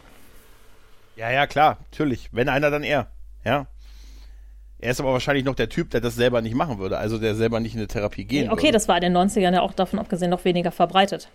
Ja, 1.16 1.32
ja, 1.32 1.48
klar, 1.48 1.78
natürlich. 1.92 2.30
Wenn 2.32 2.50
einer, 2.50 2.70
dann 2.70 2.84
er. 2.84 3.08
Ja. 3.46 3.68
Er 4.80 4.92
ist 4.92 5.00
aber 5.00 5.14
wahrscheinlich 5.14 5.46
noch 5.46 5.56
der 5.56 5.70
Typ, 5.70 5.90
der 5.92 6.02
das 6.02 6.16
selber 6.16 6.42
nicht 6.42 6.54
machen 6.56 6.78
würde, 6.78 6.98
also 7.00 7.18
der 7.18 7.34
selber 7.34 7.60
nicht 7.60 7.74
in 7.74 7.80
eine 7.80 7.88
Therapie 7.88 8.26
gehen 8.26 8.52
Okay, 8.52 8.64
würde. 8.66 8.74
das 8.74 8.88
war 8.88 8.96
in 8.98 9.02
den 9.02 9.18
90ern 9.18 9.54
ja 9.54 9.62
auch 9.62 9.74
davon 9.74 9.98
abgesehen 10.00 10.30
noch 10.30 10.46
weniger 10.46 10.72
verbreitet. 10.72 11.30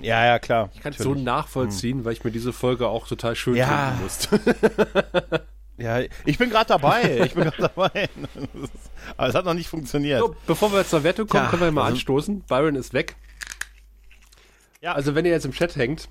Ja, 0.00 0.24
ja, 0.24 0.38
klar. 0.38 0.70
Ich 0.74 0.80
kann 0.80 0.92
es 0.92 0.98
so 0.98 1.14
nachvollziehen, 1.14 2.04
weil 2.04 2.12
ich 2.12 2.24
mir 2.24 2.30
diese 2.30 2.52
Folge 2.52 2.88
auch 2.88 3.06
total 3.08 3.34
schön 3.36 3.56
Ja. 3.56 3.92
finden 3.92 4.02
musste. 4.02 5.42
Ja, 5.78 6.00
ich 6.26 6.38
bin 6.38 6.50
gerade 6.50 6.68
dabei. 6.68 7.22
Ich 7.24 7.34
bin 7.34 7.44
gerade 7.44 7.56
dabei. 7.74 8.08
aber 9.16 9.28
es 9.28 9.34
hat 9.34 9.44
noch 9.46 9.54
nicht 9.54 9.68
funktioniert. 9.68 10.20
So, 10.20 10.36
bevor 10.46 10.72
wir 10.72 10.86
zur 10.86 11.02
Wertung 11.02 11.26
kommen, 11.26 11.44
Ja, 11.44 11.50
können 11.50 11.62
wir 11.62 11.72
mal 11.72 11.82
also- 11.84 11.94
anstoßen. 11.94 12.42
Byron 12.42 12.76
ist 12.76 12.92
weg. 12.94 13.16
Ja. 14.80 14.92
Also 14.92 15.14
wenn 15.14 15.24
ihr 15.24 15.32
jetzt 15.32 15.44
im 15.46 15.52
Chat 15.52 15.74
hängt 15.76 16.08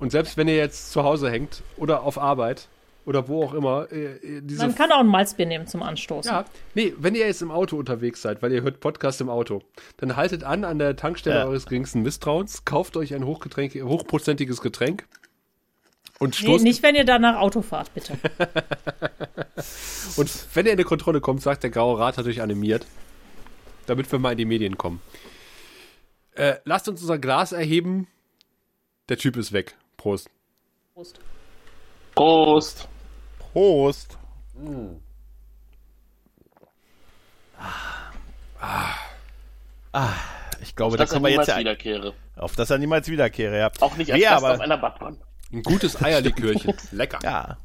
und 0.00 0.10
selbst 0.10 0.36
wenn 0.36 0.48
ihr 0.48 0.56
jetzt 0.56 0.90
zu 0.90 1.02
Hause 1.04 1.30
hängt 1.30 1.62
oder 1.76 2.02
auf 2.02 2.18
Arbeit, 2.18 2.68
oder 3.06 3.28
wo 3.28 3.42
auch 3.44 3.54
immer. 3.54 3.90
Äh, 3.90 4.42
diese 4.42 4.62
Man 4.66 4.74
kann 4.74 4.92
auch 4.92 4.98
ein 5.00 5.06
Malzbier 5.06 5.46
nehmen 5.46 5.66
zum 5.66 5.82
Anstoßen. 5.82 6.30
ja, 6.30 6.44
nee, 6.74 6.92
wenn 6.98 7.14
ihr 7.14 7.26
jetzt 7.26 7.40
im 7.40 7.50
Auto 7.50 7.76
unterwegs 7.78 8.20
seid, 8.20 8.42
weil 8.42 8.52
ihr 8.52 8.62
hört 8.62 8.80
Podcast 8.80 9.20
im 9.22 9.30
Auto, 9.30 9.62
dann 9.96 10.16
haltet 10.16 10.44
an 10.44 10.64
an 10.64 10.78
der 10.78 10.96
Tankstelle 10.96 11.36
Ja. 11.38 11.44
eures 11.46 11.64
geringsten 11.66 12.02
Misstrauens, 12.02 12.64
kauft 12.64 12.96
euch 12.98 13.14
ein 13.14 13.24
Hochgetränk, 13.24 13.74
hochprozentiges 13.74 14.60
Getränk 14.60 15.06
und 16.18 16.34
Nee, 16.40 16.46
stoßt. 16.48 16.64
nicht, 16.64 16.82
wenn 16.82 16.94
ihr 16.94 17.04
danach 17.04 17.36
Auto 17.36 17.62
fahrt, 17.62 17.92
bitte. 17.94 18.18
Und 20.16 20.30
wenn 20.54 20.66
ihr 20.66 20.72
in 20.72 20.78
die 20.78 20.84
Kontrolle 20.84 21.20
kommt, 21.20 21.42
sagt 21.42 21.62
der 21.62 21.70
Graue 21.70 21.98
Rat 21.98 22.16
hat 22.18 22.26
euch 22.26 22.40
animiert, 22.40 22.86
damit 23.86 24.10
wir 24.10 24.18
mal 24.18 24.32
in 24.32 24.38
die 24.38 24.44
Medien 24.44 24.78
kommen. 24.78 25.00
Äh, 26.34 26.56
lasst 26.64 26.88
uns 26.88 27.00
unser 27.02 27.18
Glas 27.18 27.52
erheben. 27.52 28.06
Der 29.08 29.18
Typ 29.18 29.36
ist 29.36 29.52
weg. 29.52 29.76
Prost. 29.96 30.28
Prost. 30.94 31.20
Prost. 32.14 32.88
Prost. 33.56 34.18
Ah, 38.60 40.12
ich 40.60 40.76
glaube, 40.76 40.98
da 40.98 41.04
Dass 41.04 41.10
er 41.10 41.14
können 41.14 41.24
wir 41.24 41.32
jetzt 41.32 41.48
ja 41.48 41.56
wiederkehre. 41.56 42.12
auf 42.36 42.54
das 42.54 42.68
er 42.68 42.76
niemals 42.76 43.08
wiederkehre. 43.08 43.56
Ja. 43.56 43.70
Auch 43.80 43.96
nicht 43.96 44.12
als 44.12 44.22
Gast 44.22 44.44
aber, 44.44 44.54
auf 44.56 44.60
einer 44.60 44.76
Badcon. 44.76 45.16
Ein 45.54 45.62
gutes 45.62 45.96
Eierlikörchen. 46.02 46.74
Lecker. 46.90 47.18
Ja. 47.22 47.56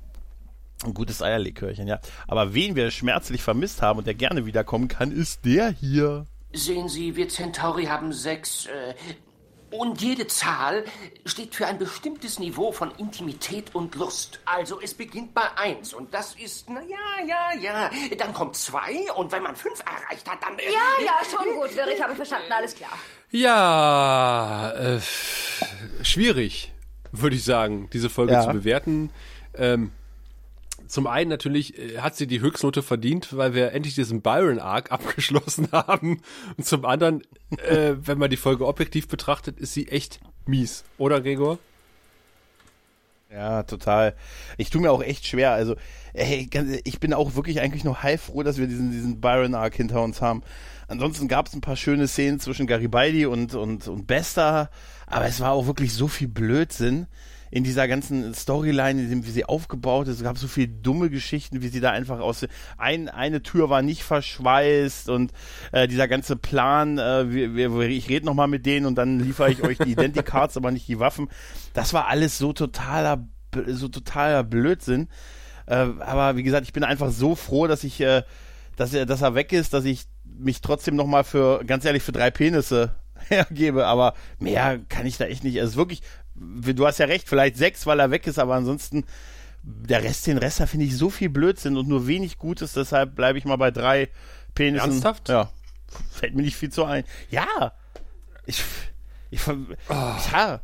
Ein 0.86 0.94
gutes 0.94 1.22
Eierlikörchen, 1.22 1.90
ja. 1.90 2.00
Aber 2.26 2.54
wen 2.54 2.78
wir 2.78 2.90
schmerzlich 2.90 3.44
vermisst 3.44 3.82
haben 3.82 4.00
und 4.00 4.08
der 4.08 4.14
gerne 4.14 4.46
wiederkommen 4.46 4.88
kann, 4.88 5.12
ist 5.12 5.44
der 5.44 5.72
hier. 5.72 6.26
Sehen 6.54 6.88
Sie, 6.88 7.18
wir 7.18 7.28
Centauri 7.28 7.88
haben 7.88 8.14
sechs. 8.14 8.68
Äh, 8.68 8.94
und 9.72 10.02
jede 10.02 10.28
Zahl 10.28 10.84
steht 11.26 11.56
für 11.56 11.66
ein 11.68 11.78
bestimmtes 11.78 12.40
Niveau 12.40 12.72
von 12.72 12.92
Intimität 12.98 13.74
und 13.74 13.96
Lust. 13.96 14.40
Also 14.46 14.80
es 14.82 14.94
beginnt 14.94 15.34
bei 15.34 15.44
eins 15.58 15.94
und 15.94 16.14
das 16.14 16.36
ist, 16.36 16.70
na 16.70 16.82
ja, 16.82 17.26
ja, 17.26 17.60
ja. 17.60 17.90
Dann 18.18 18.34
kommt 18.34 18.56
zwei 18.56 19.12
und 19.16 19.32
wenn 19.32 19.44
man 19.44 19.56
fünf 19.56 19.80
erreicht 19.82 20.30
hat, 20.30 20.44
dann. 20.44 20.58
äh, 20.60 20.64
Ja, 20.72 21.06
ja, 21.06 21.20
schon 21.30 21.56
gut, 21.56 21.70
ich 21.94 22.02
habe 22.04 22.16
verstanden, 22.16 22.52
alles 22.52 22.76
klar. 22.76 22.92
Ja, 23.32 24.72
äh, 24.72 25.00
schwierig, 26.04 26.72
würde 27.12 27.36
ich 27.36 27.44
sagen, 27.44 27.90
diese 27.94 28.10
Folge 28.10 28.34
Ja. 28.34 28.42
zu 28.44 28.50
bewerten. 28.52 29.10
Ähm, 29.56 29.92
zum 30.92 31.08
einen 31.08 31.30
natürlich 31.30 31.78
äh, 31.78 32.00
hat 32.00 32.18
sie 32.18 32.28
die 32.28 32.42
Höchstnote 32.42 32.84
verdient, 32.84 33.36
weil 33.38 33.54
wir 33.54 33.72
endlich 33.72 33.96
diesen 33.96 34.22
Byron-Arc 34.22 34.92
abgeschlossen 34.92 35.70
haben. 35.72 36.22
Und 36.58 36.66
zum 36.66 36.86
anderen, 36.86 37.22
äh, 37.66 37.94
wenn 37.96 38.18
man 38.18 38.30
die 38.30 38.38
Folge 38.38 38.68
objektiv 38.68 39.08
betrachtet, 39.08 39.58
ist 39.58 39.74
sie 39.74 39.88
echt 39.88 40.20
mies. 40.46 40.84
Oder, 40.98 41.22
Gregor? 41.22 41.60
Ja, 43.32 43.64
total. 43.64 44.16
Ich 44.58 44.70
tue 44.70 44.82
mir 44.82 44.92
auch 44.92 45.02
echt 45.02 45.26
schwer. 45.26 45.52
Also, 45.52 45.78
ey, 46.12 46.50
ich 46.84 47.00
bin 47.00 47.14
auch 47.14 47.36
wirklich 47.36 47.62
eigentlich 47.62 47.86
nur 47.86 48.04
heilfroh, 48.04 48.44
dass 48.44 48.58
wir 48.58 48.68
diesen, 48.68 48.92
diesen 48.92 49.22
Byron 49.22 49.56
Arc 49.56 49.76
hinter 49.76 50.04
uns 50.04 50.22
haben. 50.22 50.44
Ansonsten 50.90 51.30
gab 51.30 51.48
es 51.48 51.54
ein 51.54 51.62
paar 51.62 51.78
schöne 51.78 52.10
Szenen 52.10 52.42
zwischen 52.42 52.68
Garibaldi 52.68 53.26
und, 53.26 53.56
und, 53.56 53.88
und 53.88 54.08
Besta, 54.08 54.70
aber 55.08 55.26
es 55.26 55.40
war 55.40 55.54
auch 55.54 55.68
wirklich 55.68 55.94
so 55.94 56.10
viel 56.10 56.28
Blödsinn 56.28 57.08
in 57.52 57.66
dieser 57.66 57.88
ganzen 57.90 58.34
Storyline, 58.34 59.02
in 59.02 59.10
dem, 59.10 59.26
wie 59.26 59.32
sie 59.32 59.46
aufgebaut 59.46 60.08
ist. 60.08 60.18
Es 60.18 60.24
gab 60.24 60.38
so 60.38 60.48
viele 60.48 60.70
dumme 60.70 61.10
Geschichten, 61.10 61.62
wie 61.62 61.68
sie 61.68 61.82
da 61.82 61.92
einfach 61.92 62.20
aus 62.20 62.48
ein, 62.78 63.10
eine 63.10 63.44
Tür 63.44 63.70
war 63.70 63.82
nicht 63.82 64.04
verschweißt 64.04 65.10
und 65.10 65.34
äh, 65.74 65.88
dieser 65.88 66.08
ganze 66.08 66.38
Plan, 66.38 66.98
äh, 66.98 67.32
wir, 67.32 67.56
wir, 67.56 67.82
ich 67.90 68.08
rede 68.08 68.26
nochmal 68.26 68.48
mit 68.48 68.66
denen 68.66 68.86
und 68.86 68.96
dann 68.96 69.20
liefere 69.20 69.52
ich 69.52 69.62
euch 69.64 69.78
die 69.78 69.92
Identicards, 69.92 70.56
aber 70.56 70.72
nicht 70.72 70.88
die 70.88 71.00
Waffen. 71.00 71.28
Das 71.74 71.94
war 71.94 72.08
alles 72.08 72.38
so 72.38 72.54
totaler, 72.54 73.28
so 73.68 73.90
totaler 73.90 74.44
Blödsinn. 74.46 75.10
Äh, 75.66 75.88
aber 76.00 76.38
wie 76.38 76.44
gesagt, 76.44 76.66
ich 76.66 76.74
bin 76.74 76.86
einfach 76.86 77.12
so 77.12 77.36
froh, 77.36 77.68
dass 77.68 77.84
ich, 77.84 78.00
äh, 78.00 78.24
dass 78.78 78.94
er, 78.94 79.06
dass 79.06 79.22
er 79.22 79.36
weg 79.36 79.52
ist, 79.52 79.74
dass 79.74 79.84
ich 79.84 80.06
mich 80.24 80.62
trotzdem 80.62 80.96
nochmal 80.96 81.26
für, 81.26 81.66
ganz 81.66 81.84
ehrlich, 81.84 82.04
für 82.04 82.14
drei 82.14 82.32
Penisse 82.32 82.96
hergebe. 83.28 83.88
Aber 83.88 84.14
mehr 84.40 84.80
kann 84.88 85.06
ich 85.06 85.18
da 85.18 85.26
echt 85.26 85.44
nicht. 85.44 85.58
Es 85.58 85.72
ist 85.72 85.76
wirklich, 85.76 86.02
du 86.36 86.86
hast 86.88 86.98
ja 87.00 87.06
recht, 87.06 87.28
vielleicht 87.28 87.58
sechs, 87.58 87.86
weil 87.86 88.00
er 88.00 88.12
weg 88.12 88.28
ist, 88.28 88.40
aber 88.40 88.56
ansonsten 88.56 89.04
der 89.64 90.04
Rest, 90.04 90.26
den 90.28 90.38
Rest, 90.38 90.60
da 90.60 90.66
finde 90.66 90.86
ich 90.88 90.98
so 90.98 91.10
viel 91.10 91.30
Blödsinn 91.30 91.78
und 91.78 91.88
nur 91.88 92.08
wenig 92.08 92.38
Gutes, 92.40 92.74
deshalb 92.74 93.16
bleibe 93.16 93.38
ich 93.38 93.46
mal 93.46 93.58
bei 93.58 93.70
drei 93.72 94.10
Penissen. 94.56 94.90
Ernsthaft? 94.92 95.30
Ja. 95.30 95.52
Fällt 96.12 96.36
mir 96.36 96.42
nicht 96.42 96.56
viel 96.56 96.72
zu 96.72 96.84
ein. 96.86 97.04
Ja. 97.30 97.74
Ich, 98.46 98.64
ich, 99.30 99.40
ja. 100.32 100.62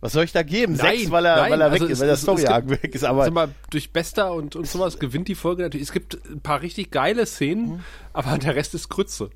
Was 0.00 0.12
soll 0.12 0.24
ich 0.24 0.32
da 0.32 0.42
geben? 0.42 0.74
Nein, 0.74 0.98
Sechs, 0.98 1.10
weil 1.10 1.24
er, 1.24 1.36
nein, 1.36 1.52
weil 1.52 1.60
er 1.62 1.70
also 1.70 1.84
weg 1.86 1.90
es- 1.90 1.92
ist, 1.92 2.00
weil 2.00 2.06
der 2.08 2.16
Story-Arc 2.16 2.68
gibt- 2.68 2.82
weg 2.82 2.94
ist, 2.94 3.04
aber. 3.04 3.30
Mal, 3.30 3.48
durch 3.70 3.92
Bester 3.92 4.32
und, 4.34 4.54
und 4.54 4.66
sowas 4.66 4.98
gewinnt 4.98 5.28
die 5.28 5.34
Folge 5.34 5.62
natürlich. 5.62 5.86
Es 5.86 5.92
gibt 5.92 6.18
ein 6.30 6.40
paar 6.42 6.60
richtig 6.60 6.90
geile 6.90 7.24
Szenen, 7.24 7.82
aber 8.12 8.36
der 8.36 8.54
Rest 8.54 8.74
ist 8.74 8.90
Krütze. 8.90 9.30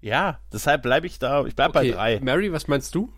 Ja, 0.00 0.38
deshalb 0.52 0.82
bleibe 0.82 1.06
ich 1.06 1.18
da. 1.18 1.44
Ich 1.44 1.54
bleibe 1.54 1.74
bei 1.74 1.90
drei. 1.90 2.20
Mary, 2.20 2.50
was 2.52 2.68
meinst 2.68 2.94
du? 2.94 3.12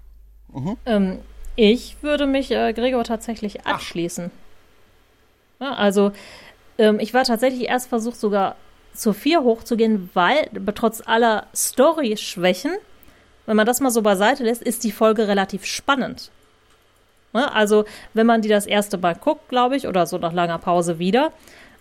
Ähm, 0.86 1.18
ich 1.56 1.96
würde 2.02 2.26
mich 2.26 2.50
äh, 2.50 2.72
Gregor 2.72 3.04
tatsächlich 3.04 3.66
anschließen. 3.66 4.30
Ja, 5.60 5.74
also, 5.74 6.12
ähm, 6.78 6.98
ich 7.00 7.14
war 7.14 7.24
tatsächlich 7.24 7.68
erst 7.68 7.88
versucht, 7.88 8.18
sogar 8.18 8.56
zu 8.94 9.12
vier 9.12 9.42
hochzugehen, 9.42 10.10
weil 10.14 10.48
trotz 10.74 11.02
aller 11.06 11.46
Story-Schwächen, 11.54 12.72
wenn 13.46 13.56
man 13.56 13.66
das 13.66 13.80
mal 13.80 13.90
so 13.90 14.02
beiseite 14.02 14.44
lässt, 14.44 14.62
ist 14.62 14.84
die 14.84 14.92
Folge 14.92 15.28
relativ 15.28 15.64
spannend. 15.64 16.30
Ne? 17.32 17.52
Also, 17.52 17.84
wenn 18.14 18.26
man 18.26 18.42
die 18.42 18.48
das 18.48 18.66
erste 18.66 18.98
Mal 18.98 19.14
guckt, 19.14 19.48
glaube 19.48 19.76
ich, 19.76 19.86
oder 19.86 20.06
so 20.06 20.18
nach 20.18 20.32
langer 20.32 20.58
Pause 20.58 20.98
wieder, 20.98 21.32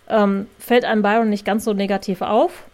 ähm, 0.08 0.46
fällt 0.58 0.84
einem 0.84 1.02
Byron 1.02 1.28
nicht 1.28 1.44
ganz 1.44 1.64
so 1.64 1.72
negativ 1.72 2.22
auf. 2.22 2.64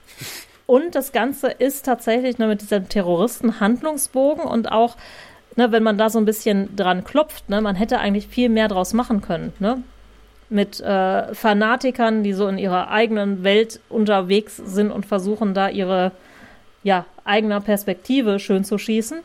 Und 0.66 0.95
das 0.95 1.12
Ganze 1.12 1.49
ist 1.49 1.87
tatsächlich 1.87 2.39
ne, 2.39 2.47
mit 2.47 2.61
diesem 2.61 2.89
Terroristen-Handlungsbogen 2.89 4.45
und 4.45 4.70
auch, 4.70 4.97
ne, 5.59 5.72
wenn 5.72 5.82
man 5.82 5.98
da 5.98 6.09
so 6.09 6.18
ein 6.18 6.24
bisschen 6.24 6.74
dran 6.76 7.02
klopft, 7.02 7.51
ne, 7.51 7.60
man 7.60 7.74
hätte 7.74 7.98
eigentlich 7.98 8.28
viel 8.28 8.48
mehr 8.48 8.68
draus 8.68 8.94
machen 8.94 9.20
können. 9.20 9.52
Ne? 9.59 9.82
Mit 10.48 10.80
äh, 10.80 11.35
Fanatikern, 11.35 12.22
die 12.22 12.32
so 12.32 12.47
in 12.47 12.59
ihrer 12.59 12.90
eigenen 12.90 13.43
Welt 13.43 13.80
unterwegs 13.89 14.56
sind 14.56 14.93
und 14.93 15.05
versuchen, 15.05 15.55
da 15.55 15.68
ihre 15.68 16.12
ja, 16.85 17.05
eigener 17.24 17.60
Perspektive 17.60 18.39
schön 18.39 18.62
zu 18.64 18.78
schießen. 18.78 19.18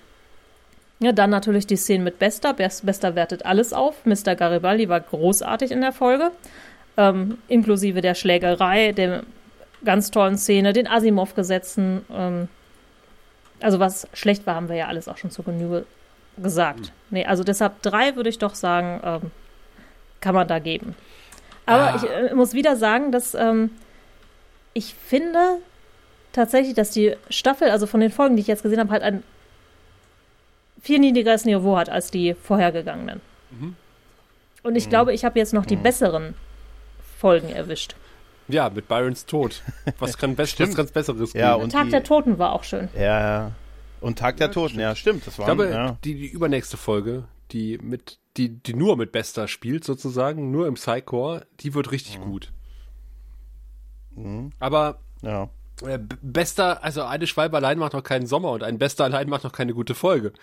Ja, 0.99 1.11
dann 1.11 1.29
natürlich 1.29 1.67
die 1.67 1.75
Szene 1.75 2.03
mit 2.03 2.17
Bester. 2.17 2.53
Best, 2.53 2.83
Bester 2.83 3.13
wertet 3.13 3.45
alles 3.45 3.71
auf. 3.71 4.03
Mr. 4.05 4.35
Garibaldi 4.35 4.89
war 4.89 5.01
großartig 5.01 5.69
in 5.69 5.81
der 5.81 5.91
Folge. 5.91 6.31
Ähm, 6.97 7.37
inklusive 7.47 8.01
der 8.01 8.15
Schlägerei, 8.15 8.91
der 8.91 9.23
ganz 9.85 10.09
tollen 10.09 10.37
Szene, 10.37 10.73
den 10.73 10.87
Asimov-Gesetzen. 10.87 12.05
Ähm, 12.11 12.47
also 13.61 13.79
was 13.79 14.07
schlecht 14.13 14.47
war, 14.47 14.55
haben 14.55 14.67
wir 14.67 14.75
ja 14.75 14.87
alles 14.87 15.07
auch 15.07 15.17
schon 15.17 15.29
zu 15.29 15.43
Genüge 15.43 15.85
gesagt. 16.37 16.91
Nee, 17.09 17.25
also 17.25 17.43
deshalb 17.43 17.81
drei 17.81 18.15
würde 18.15 18.29
ich 18.29 18.39
doch 18.39 18.55
sagen, 18.55 18.99
ähm, 19.03 19.31
kann 20.21 20.33
man 20.35 20.47
da 20.47 20.59
geben. 20.59 20.95
Aber 21.65 21.93
Ah. 21.93 21.95
ich 21.95 22.09
äh, 22.31 22.33
muss 22.33 22.53
wieder 22.53 22.75
sagen, 22.75 23.11
dass 23.11 23.33
ähm, 23.35 23.71
ich 24.73 24.93
finde 24.95 25.57
tatsächlich, 26.31 26.73
dass 26.73 26.89
die 26.91 27.15
Staffel, 27.29 27.69
also 27.69 27.85
von 27.87 27.99
den 27.99 28.11
Folgen, 28.11 28.35
die 28.35 28.41
ich 28.41 28.47
jetzt 28.47 28.63
gesehen 28.63 28.79
habe, 28.79 28.89
halt 28.91 29.03
ein 29.03 29.23
viel 30.81 30.99
niedrigeres 30.99 31.45
Niveau 31.45 31.77
hat 31.77 31.89
als 31.89 32.11
die 32.11 32.33
vorhergegangenen. 32.33 33.21
Und 34.63 34.75
ich 34.75 34.89
glaube, 34.89 35.13
ich 35.13 35.23
habe 35.25 35.37
jetzt 35.39 35.53
noch 35.53 35.65
die 35.65 35.75
besseren 35.75 36.33
Folgen 37.19 37.49
erwischt. 37.49 37.95
Ja, 38.47 38.69
mit 38.69 38.87
Byrons 38.87 39.25
Tod. 39.25 39.61
Was 39.99 40.17
kann 40.17 40.35
best 40.35 40.59
was 40.59 40.91
Besseres 40.91 41.31
geben? 41.31 41.39
Ja, 41.45 41.53
und 41.53 41.71
Tag 41.71 41.85
die, 41.85 41.91
der 41.91 42.03
Toten 42.03 42.39
war 42.39 42.51
auch 42.53 42.63
schön. 42.63 42.89
Ja, 42.95 43.01
ja. 43.19 43.51
Und 44.03 44.19
Tag 44.19 44.37
der 44.37 44.51
Toten, 44.51 44.79
ja, 44.79 44.95
stimmt. 44.95 45.25
Das 45.25 45.37
war, 45.39 45.43
ich 45.49 45.55
glaube, 45.55 45.71
ja. 45.71 45.97
die, 46.03 46.15
die 46.15 46.27
übernächste 46.27 46.77
Folge, 46.77 47.23
die 47.51 47.77
mit, 47.81 48.19
die, 48.37 48.49
die 48.49 48.73
nur 48.73 48.97
mit 48.97 49.11
Bester 49.11 49.47
spielt, 49.47 49.83
sozusagen, 49.83 50.51
nur 50.51 50.67
im 50.67 50.73
Psycore, 50.75 51.45
die 51.59 51.73
wird 51.73 51.91
richtig 51.91 52.19
gut. 52.21 52.51
Aber 54.59 54.99
ja. 55.21 55.49
äh, 55.85 55.99
Bester, 56.21 56.83
also 56.83 57.03
eine 57.03 57.25
Schwalbe 57.25 57.57
allein 57.57 57.79
macht 57.79 57.93
noch 57.93 58.03
keinen 58.03 58.27
Sommer 58.27 58.51
und 58.51 58.61
ein 58.63 58.77
Bester 58.77 59.05
allein 59.05 59.27
macht 59.29 59.43
noch 59.43 59.51
keine 59.53 59.73
gute 59.73 59.95
Folge. 59.95 60.33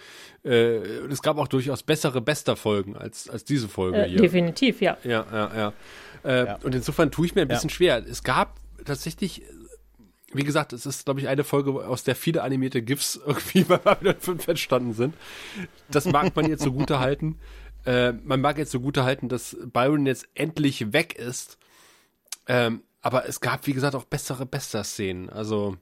Äh, 0.43 0.79
und 1.05 1.13
es 1.13 1.23
gab 1.23 1.39
auch 1.39 1.49
durchaus 1.49 1.83
bessere 1.83 2.21
Bester-Folgen 2.21 2.97
als, 2.97 3.29
als 3.31 3.45
diese 3.45 3.69
Folge 3.69 3.99
Äh, 4.05 4.09
hier. 4.09 4.21
definitiv, 4.23 4.81
ja. 4.81 4.97
Ja, 5.05 5.25
ja, 5.33 5.51
ja. 5.57 5.73
Äh, 6.25 6.47
Ja. 6.47 6.59
Und 6.63 6.75
insofern 6.75 7.11
tue 7.11 7.27
ich 7.27 7.35
mir 7.35 7.43
ein 7.43 7.49
Ja. 7.49 7.55
bisschen 7.55 7.71
schwer. 7.71 8.05
Es 8.07 8.25
gab 8.25 8.57
tatsächlich, 8.85 9.43
wie 10.33 10.45
gesagt, 10.45 10.73
es 10.73 10.87
ist, 10.87 11.05
glaube 11.05 11.21
ich, 11.21 11.29
eine 11.29 11.45
Folge, 11.45 11.73
aus 11.73 12.05
der 12.05 12.15
viele 12.15 12.43
animierte 12.43 12.83
GIFs 12.83 13.21
irgendwie 13.25 13.65
bei 13.69 13.77
Babylon 13.77 14.19
5 14.19 14.49
entstanden 14.49 14.95
sind. 14.95 15.15
Das 15.91 16.05
mag 16.05 16.35
man 16.37 16.49
jetzt 16.49 16.63
zugute 16.63 17.01
halten. 17.01 17.39
Äh, 17.85 18.13
man 18.13 18.41
mag 18.41 18.59
jetzt 18.59 18.71
zugute 18.71 19.05
halten, 19.05 19.29
dass 19.29 19.57
Byron 19.65 20.07
jetzt 20.07 20.29
endlich 20.35 20.93
weg 20.93 21.15
ist. 21.15 21.59
Ähm, 22.47 22.83
aber 23.03 23.27
es 23.29 23.41
gab, 23.41 23.67
wie 23.67 23.73
gesagt, 23.73 23.95
auch 23.95 24.05
bessere 24.05 24.47
Bester-Szenen. 24.47 25.31
Also, 25.31 25.77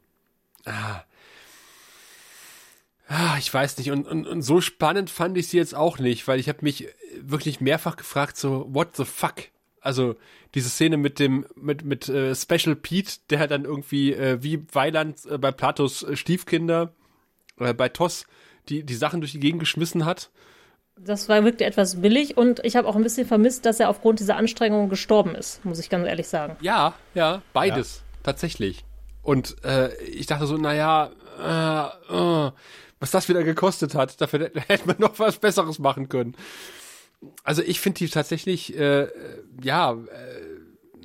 ah, 0.64 1.02
ah, 3.08 3.36
ich 3.38 3.52
weiß 3.52 3.78
nicht. 3.78 3.90
Und, 3.90 4.06
und, 4.06 4.26
und 4.26 4.42
so 4.42 4.60
spannend 4.60 5.10
fand 5.10 5.36
ich 5.36 5.48
sie 5.48 5.56
jetzt 5.56 5.74
auch 5.74 5.98
nicht, 5.98 6.28
weil 6.28 6.38
ich 6.38 6.48
habe 6.48 6.60
mich 6.62 6.88
wirklich 7.20 7.60
mehrfach 7.60 7.96
gefragt, 7.96 8.36
so, 8.36 8.66
what 8.72 8.96
the 8.96 9.04
fuck? 9.04 9.34
Also 9.88 10.14
diese 10.54 10.68
Szene 10.68 10.98
mit 10.98 11.18
dem 11.18 11.46
mit 11.56 11.84
mit 11.84 12.08
äh, 12.08 12.34
Special 12.34 12.76
Pete, 12.76 13.14
der 13.30 13.48
dann 13.48 13.64
irgendwie 13.64 14.12
äh, 14.12 14.42
wie 14.42 14.64
Weiland 14.72 15.24
äh, 15.26 15.38
bei 15.38 15.50
Platos 15.50 16.02
äh, 16.02 16.14
Stiefkinder 16.14 16.92
äh, 17.58 17.74
bei 17.74 17.88
Toss 17.88 18.26
die 18.68 18.84
die 18.84 18.94
Sachen 18.94 19.20
durch 19.20 19.32
die 19.32 19.40
Gegend 19.40 19.60
geschmissen 19.60 20.04
hat. 20.04 20.30
Das 21.00 21.28
war 21.28 21.42
wirkte 21.44 21.64
etwas 21.64 22.02
billig 22.02 22.36
und 22.36 22.60
ich 22.64 22.76
habe 22.76 22.86
auch 22.86 22.96
ein 22.96 23.02
bisschen 23.02 23.26
vermisst, 23.26 23.64
dass 23.64 23.80
er 23.80 23.88
aufgrund 23.88 24.20
dieser 24.20 24.36
Anstrengung 24.36 24.88
gestorben 24.88 25.34
ist, 25.34 25.64
muss 25.64 25.78
ich 25.78 25.88
ganz 25.88 26.06
ehrlich 26.06 26.28
sagen. 26.28 26.56
Ja, 26.60 26.94
ja, 27.14 27.40
beides 27.52 28.02
tatsächlich. 28.22 28.84
Und 29.22 29.64
äh, 29.64 29.94
ich 30.02 30.26
dachte 30.26 30.46
so, 30.46 30.56
naja, 30.56 31.10
äh, 31.40 32.14
äh, 32.14 32.50
was 33.00 33.10
das 33.10 33.28
wieder 33.28 33.44
gekostet 33.44 33.94
hat, 33.94 34.20
dafür 34.20 34.50
hätte 34.66 34.86
man 34.86 34.96
noch 34.98 35.18
was 35.18 35.38
Besseres 35.38 35.78
machen 35.78 36.08
können. 36.08 36.34
Also 37.42 37.62
ich 37.62 37.80
finde 37.80 37.98
die 37.98 38.08
tatsächlich, 38.08 38.76
äh, 38.76 39.08
ja, 39.62 39.92
äh, 39.92 39.96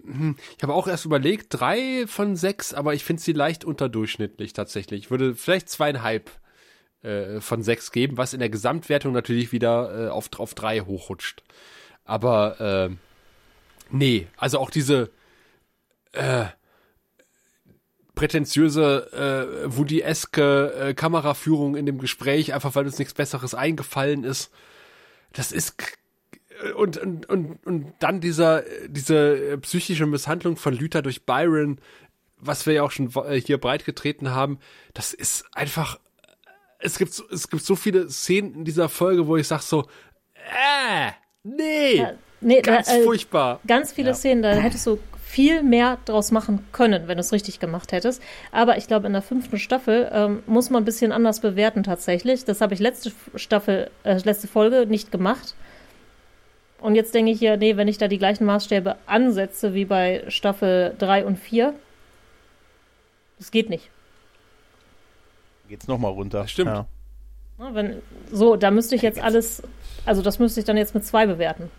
hm, 0.05 0.35
ich 0.57 0.63
habe 0.63 0.73
auch 0.73 0.87
erst 0.87 1.05
überlegt, 1.05 1.47
drei 1.49 2.05
von 2.07 2.35
sechs, 2.35 2.73
aber 2.73 2.93
ich 2.93 3.03
finde 3.03 3.21
sie 3.21 3.33
leicht 3.33 3.63
unterdurchschnittlich 3.65 4.53
tatsächlich. 4.53 5.03
Ich 5.03 5.11
würde 5.11 5.35
vielleicht 5.35 5.69
zweieinhalb 5.69 6.29
äh, 7.01 7.39
von 7.41 7.63
sechs 7.63 7.91
geben, 7.91 8.17
was 8.17 8.33
in 8.33 8.39
der 8.39 8.49
Gesamtwertung 8.49 9.13
natürlich 9.13 9.51
wieder 9.51 10.07
äh, 10.07 10.09
auf, 10.09 10.29
auf 10.37 10.53
drei 10.53 10.81
hochrutscht. 10.81 11.43
Aber 12.05 12.89
äh, 12.89 12.95
nee, 13.89 14.27
also 14.37 14.59
auch 14.59 14.69
diese 14.69 15.09
äh, 16.11 16.45
prätentiöse 18.15 19.11
äh, 19.65 19.75
Woody-eske 19.75 20.73
äh, 20.73 20.93
Kameraführung 20.93 21.75
in 21.75 21.85
dem 21.85 21.97
Gespräch, 21.97 22.53
einfach 22.53 22.75
weil 22.75 22.85
uns 22.85 22.99
nichts 22.99 23.13
Besseres 23.13 23.55
eingefallen 23.55 24.23
ist. 24.23 24.51
Das 25.31 25.51
ist 25.51 25.75
und, 26.75 26.97
und, 26.97 27.29
und, 27.29 27.65
und 27.65 27.93
dann 27.99 28.21
dieser, 28.21 28.63
diese 28.87 29.57
psychische 29.59 30.05
Misshandlung 30.05 30.55
von 30.57 30.73
Luther 30.77 31.01
durch 31.01 31.25
Byron, 31.25 31.79
was 32.37 32.65
wir 32.65 32.73
ja 32.73 32.83
auch 32.83 32.91
schon 32.91 33.11
äh, 33.27 33.39
hier 33.39 33.57
breit 33.57 33.85
getreten 33.85 34.31
haben, 34.31 34.59
das 34.93 35.13
ist 35.13 35.45
einfach, 35.53 35.99
es 36.79 36.97
gibt, 36.97 37.13
so- 37.13 37.23
es 37.31 37.49
gibt 37.49 37.63
so 37.63 37.75
viele 37.75 38.09
Szenen 38.09 38.53
in 38.55 38.65
dieser 38.65 38.89
Folge, 38.89 39.27
wo 39.27 39.37
ich 39.37 39.47
sag 39.47 39.61
so, 39.61 39.83
äh, 40.35 41.11
nee, 41.43 41.95
Ja, 41.97 42.13
nee, 42.41 42.61
ganz 42.61 42.87
da, 42.87 42.97
äh, 42.97 43.03
furchtbar. 43.03 43.59
Ganz 43.65 43.93
viele 43.93 44.13
Szenen, 44.13 44.41
da 44.43 44.51
hättest 44.53 44.85
du 44.87 44.99
viel 45.23 45.63
mehr 45.63 45.97
draus 46.05 46.31
machen 46.31 46.63
können, 46.73 47.07
wenn 47.07 47.17
du 47.17 47.21
es 47.21 47.31
richtig 47.31 47.59
gemacht 47.59 47.91
hättest. 47.91 48.21
Aber 48.51 48.77
ich 48.77 48.87
glaube, 48.87 49.07
in 49.07 49.13
der 49.13 49.23
fünften 49.23 49.57
Staffel 49.57 50.09
ähm, 50.13 50.43
muss 50.45 50.69
man 50.69 50.83
ein 50.83 50.85
bisschen 50.85 51.11
anders 51.11 51.39
bewerten 51.39 51.81
tatsächlich. 51.81 52.45
Das 52.45 52.61
habe 52.61 52.73
ich 52.75 52.79
letzte 52.79 53.11
Staffel, 53.35 53.89
äh, 54.03 54.19
letzte 54.23 54.47
Folge 54.47 54.85
nicht 54.85 55.11
gemacht. 55.11 55.55
Und 56.83 56.95
jetzt 56.95 57.15
denke 57.15 57.31
ich 57.31 57.39
ja, 57.39 57.55
nee, 57.55 57.77
wenn 57.77 57.87
ich 57.87 57.97
da 57.97 58.09
die 58.09 58.17
gleichen 58.17 58.43
Maßstäbe 58.43 58.97
ansetze 59.05 59.73
wie 59.73 59.85
bei 59.85 60.25
Staffel 60.27 60.93
3 60.99 61.25
und 61.25 61.39
4, 61.39 61.73
das 63.37 63.51
geht 63.51 63.69
nicht. 63.69 63.89
Geht's 65.69 65.87
nochmal 65.87 66.11
runter. 66.11 66.45
Stimmt. 66.45 66.71
Ja. 66.71 66.85
Ne, 67.57 67.69
Wenn, 67.71 68.01
so, 68.29 68.57
da 68.57 68.69
müsste 68.69 68.95
ich 68.95 69.01
jetzt 69.01 69.23
alles, 69.23 69.63
also 70.05 70.21
das 70.21 70.39
müsste 70.39 70.59
ich 70.59 70.65
dann 70.65 70.75
jetzt 70.75 70.93
mit 70.93 71.05
zwei 71.05 71.25
bewerten. 71.25 71.71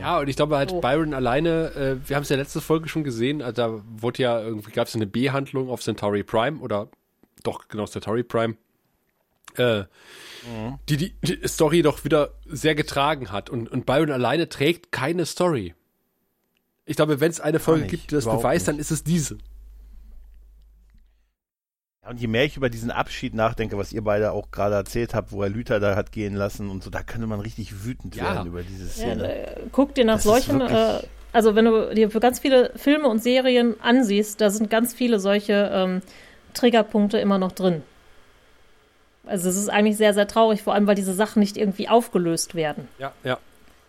Ja, 0.00 0.18
und 0.18 0.28
ich 0.28 0.34
glaube 0.34 0.56
halt 0.56 0.70
So. 0.70 0.80
Byron 0.80 1.14
alleine, 1.14 1.70
äh, 1.76 2.08
wir 2.08 2.16
haben 2.16 2.24
es 2.24 2.30
ja 2.30 2.36
letzte 2.36 2.60
Folge 2.60 2.88
schon 2.88 3.04
gesehen, 3.04 3.42
also 3.42 3.62
da 3.62 3.82
wurde 3.96 4.24
ja 4.24 4.40
irgendwie, 4.40 4.72
gab 4.72 4.88
es 4.88 4.96
eine 4.96 5.06
B-Handlung 5.06 5.70
auf 5.70 5.82
Centauri 5.82 6.24
Prime 6.24 6.58
oder 6.58 6.88
doch 7.44 7.68
genau 7.68 7.86
Centauri 7.86 8.24
Prime, 8.24 8.56
äh, 9.56 9.84
die, 10.88 10.96
die 10.96 11.14
die 11.22 11.48
Story 11.48 11.82
doch 11.82 12.04
wieder 12.04 12.30
sehr 12.46 12.74
getragen 12.74 13.30
hat 13.30 13.50
und, 13.50 13.68
und 13.70 13.84
Byron 13.86 14.10
alleine 14.10 14.48
trägt 14.48 14.90
keine 14.92 15.26
Story. 15.26 15.74
Ich 16.86 16.96
glaube, 16.96 17.20
wenn 17.20 17.30
es 17.30 17.40
eine 17.40 17.60
Folge 17.60 17.82
nicht, 17.82 17.90
gibt, 17.90 18.10
die 18.10 18.14
das 18.14 18.24
beweist, 18.24 18.66
nicht. 18.66 18.68
dann 18.68 18.78
ist 18.78 18.90
es 18.90 19.04
diese. 19.04 19.38
Ja, 22.02 22.10
Und 22.10 22.20
je 22.20 22.26
mehr 22.26 22.44
ich 22.44 22.56
über 22.56 22.70
diesen 22.70 22.90
Abschied 22.90 23.34
nachdenke, 23.34 23.76
was 23.78 23.92
ihr 23.92 24.02
beide 24.02 24.32
auch 24.32 24.50
gerade 24.50 24.74
erzählt 24.74 25.14
habt, 25.14 25.32
wo 25.32 25.42
er 25.42 25.50
Luther 25.50 25.80
da 25.80 25.94
hat 25.96 26.12
gehen 26.12 26.34
lassen 26.34 26.70
und 26.70 26.82
so, 26.82 26.90
da 26.90 27.02
könnte 27.02 27.26
man 27.26 27.40
richtig 27.40 27.84
wütend 27.84 28.16
Ja. 28.16 28.24
werden 28.34 28.46
über 28.48 28.62
diese 28.62 28.84
Ja, 28.84 28.90
Szene. 28.90 29.46
äh, 29.56 29.60
guck 29.72 29.94
dir 29.94 30.04
nach 30.04 30.14
Das 30.16 30.24
solchen, 30.24 30.58
wirklich- 30.60 30.78
äh, 30.78 31.02
also 31.32 31.54
wenn 31.54 31.66
du 31.66 31.94
dir 31.94 32.10
für 32.10 32.20
ganz 32.20 32.40
viele 32.40 32.72
Filme 32.76 33.08
und 33.08 33.22
Serien 33.22 33.78
ansiehst, 33.80 34.40
da 34.40 34.50
sind 34.50 34.70
ganz 34.70 34.94
viele 34.94 35.20
solche 35.20 35.70
ähm, 35.72 36.02
Triggerpunkte 36.54 37.18
immer 37.18 37.38
noch 37.38 37.52
drin. 37.52 37.82
Also 39.30 39.48
es 39.48 39.56
ist 39.56 39.68
eigentlich 39.68 39.96
sehr, 39.96 40.12
sehr 40.14 40.26
traurig, 40.26 40.62
vor 40.62 40.74
allem 40.74 40.86
weil 40.86 40.94
diese 40.96 41.14
Sachen 41.14 41.40
nicht 41.40 41.56
irgendwie 41.56 41.88
aufgelöst 41.88 42.54
werden. 42.54 42.88
Ja, 42.98 43.12
ja. 43.24 43.38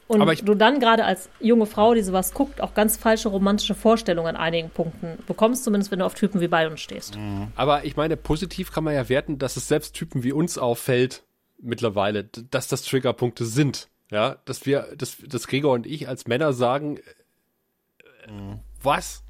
Und 0.08 0.22
Aber 0.22 0.34
ich- 0.34 0.44
du 0.44 0.56
dann 0.56 0.80
gerade 0.82 1.06
als 1.06 1.30
junge 1.40 1.66
Frau, 1.66 1.94
die 1.94 2.02
sowas 2.02 2.34
guckt, 2.34 2.60
auch 2.60 2.74
ganz 2.74 2.98
falsche 2.98 3.30
romantische 3.30 3.76
Vorstellungen 3.76 4.36
an 4.36 4.42
einigen 4.42 4.70
Punkten 4.70 5.18
bekommst, 5.26 5.64
zumindest 5.64 5.90
wenn 5.92 6.00
du 6.00 6.06
auf 6.06 6.16
Typen 6.16 6.42
wie 6.42 6.50
Byron 6.50 6.76
stehst. 6.78 7.18
Aber 7.56 7.86
ich 7.86 7.96
meine, 7.96 8.18
positiv 8.18 8.74
kann 8.74 8.84
man 8.84 8.94
ja 8.94 9.08
werten, 9.08 9.38
dass 9.40 9.56
es 9.56 9.68
selbst 9.70 9.94
Typen 9.96 10.24
wie 10.24 10.34
uns 10.34 10.58
auffällt 10.58 11.24
mittlerweile, 11.60 12.24
dass 12.26 12.68
das 12.68 12.82
Triggerpunkte 12.84 13.46
sind. 13.46 13.88
Ja, 14.12 14.36
dass 14.44 14.66
wir, 14.66 14.88
dass, 14.98 15.16
dass 15.26 15.48
Gregor 15.48 15.72
und 15.74 15.88
ich 15.88 16.10
als 16.10 16.28
Männer 16.28 16.52
sagen, 16.52 16.98
äh, 16.98 17.02
was? 18.84 19.24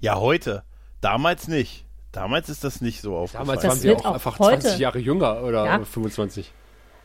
Ja, 0.00 0.20
heute. 0.20 0.62
Damals 1.00 1.48
nicht. 1.48 1.85
Damals 2.16 2.48
ist 2.48 2.64
das 2.64 2.80
nicht 2.80 3.00
so 3.02 3.16
aufgefallen. 3.16 3.46
Damals 3.46 3.62
Das 3.62 3.70
waren 3.76 3.82
wir 3.82 3.90
wird 3.90 4.00
auch 4.00 4.06
auch 4.10 4.14
einfach 4.14 4.38
heute- 4.38 4.60
20 4.62 4.78
Jahre 4.80 4.98
jünger 4.98 5.42
oder 5.42 5.64
Ja. 5.66 5.84
25. 5.84 6.52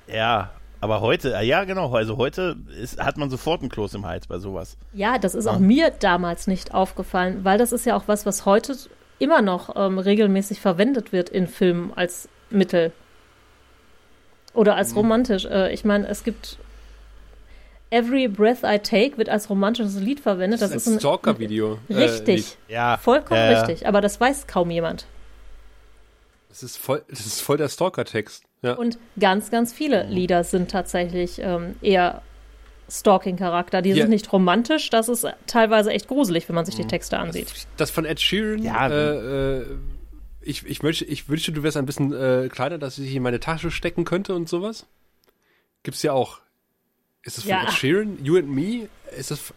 Ja, 0.08 0.52
aber 0.80 1.02
heute, 1.02 1.36
äh, 1.36 1.46
ja 1.46 1.64
genau, 1.66 1.94
also 1.94 2.18
heute 2.18 2.56
ist, 2.82 3.00
hat 3.04 3.18
man 3.18 3.30
sofort 3.30 3.62
einen 3.62 3.70
Kloß 3.70 3.94
im 3.94 4.06
Hals 4.06 4.26
bei 4.28 4.40
sowas. 4.40 4.78
Ja, 4.94 5.18
das 5.20 5.36
ist 5.36 5.46
auch 5.48 5.60
mir 5.60 5.92
damals 5.92 6.48
nicht 6.48 6.74
aufgefallen, 6.74 7.44
weil 7.44 7.58
das 7.58 7.72
ist 7.72 7.86
ja 7.86 7.96
auch 7.96 8.04
was, 8.08 8.26
was 8.26 8.46
heute 8.46 8.76
immer 9.20 9.42
noch 9.44 9.76
ähm, 9.76 10.00
regelmäßig 10.00 10.60
verwendet 10.60 11.12
wird 11.14 11.30
in 11.30 11.48
Filmen 11.48 11.92
als 11.96 12.28
Mittel. 12.50 12.92
Oder 14.54 14.74
Mhm. 14.74 14.78
als 14.80 14.96
romantisch. 14.96 15.46
Äh, 15.46 15.72
ich 15.74 15.86
meine, 15.86 16.08
es 16.08 16.24
gibt 16.24 16.58
Every 17.92 18.28
Breath 18.28 18.64
I 18.64 18.80
Take 18.80 19.18
wird 19.18 19.30
als 19.30 19.50
romantisches 19.50 19.96
Lied 20.00 20.20
verwendet. 20.22 20.62
Das, 20.62 20.72
ein 20.72 20.78
ist 20.78 20.88
ein 20.88 21.00
Stalker-Video. 21.00 21.78
äh, 21.90 21.94
Richtig, 21.94 22.36
Lied. 22.38 22.58
Ja. 22.70 22.98
vollkommen 22.98 23.40
ja. 23.40 23.62
richtig. 23.62 23.86
Aber 23.88 24.02
das 24.02 24.20
weiß 24.20 24.48
kaum 24.48 24.72
jemand. 24.72 25.06
Das 26.50 26.64
ist 26.64 26.78
voll, 26.78 27.04
das 27.10 27.26
ist 27.26 27.42
voll 27.42 27.58
der 27.58 27.70
Stalker-Text. 27.70 28.44
Ja. 28.62 28.74
Und 28.74 28.98
ganz, 29.20 29.52
ganz 29.52 29.74
viele 29.74 30.04
Lieder 30.08 30.44
sind 30.44 30.72
tatsächlich 30.72 31.40
ähm, 31.40 31.76
eher 31.82 32.22
Stalking-Charakter. 32.90 33.82
Die 33.82 33.90
Ja. 33.90 33.96
sind 33.96 34.10
nicht 34.10 34.32
romantisch. 34.34 34.90
Das 34.90 35.08
ist 35.10 35.26
teilweise 35.48 35.92
echt 35.92 36.08
gruselig, 36.08 36.48
wenn 36.50 36.56
man 36.56 36.64
Mhm. 36.64 36.66
sich 36.68 36.76
die 36.76 36.88
Texte 36.88 37.18
ansieht. 37.20 37.68
Das 37.78 37.90
von 37.92 38.06
Ed 38.06 38.20
Sheeran, 38.20 38.64
Ja, 38.64 38.88
äh, 38.90 39.60
äh, 39.60 39.66
ich, 40.42 40.66
ich, 40.66 40.82
möchte, 40.84 41.06
ich 41.06 41.28
wünschte, 41.30 41.52
du 41.52 41.64
wärst 41.64 41.78
ein 41.78 41.86
bisschen 41.86 42.14
äh, 42.14 42.50
kleiner, 42.50 42.78
dass 42.78 42.98
ich 42.98 43.14
in 43.16 43.24
meine 43.24 43.40
Tasche 43.40 43.72
stecken 43.72 44.06
könnte 44.06 44.34
und 44.36 44.50
sowas. 44.50 44.86
Gibt's 45.84 46.04
ja 46.04 46.14
auch. 46.14 46.40
Ist 47.24 47.38
das 47.38 47.44
von 47.44 47.52
Ja. 47.52 47.64
Ed 47.64 47.72
Sheeran? 47.74 48.24
You 48.24 48.38
and 48.38 48.50
Me? 48.50 48.90
Ist 49.18 49.32
das. 49.32 49.54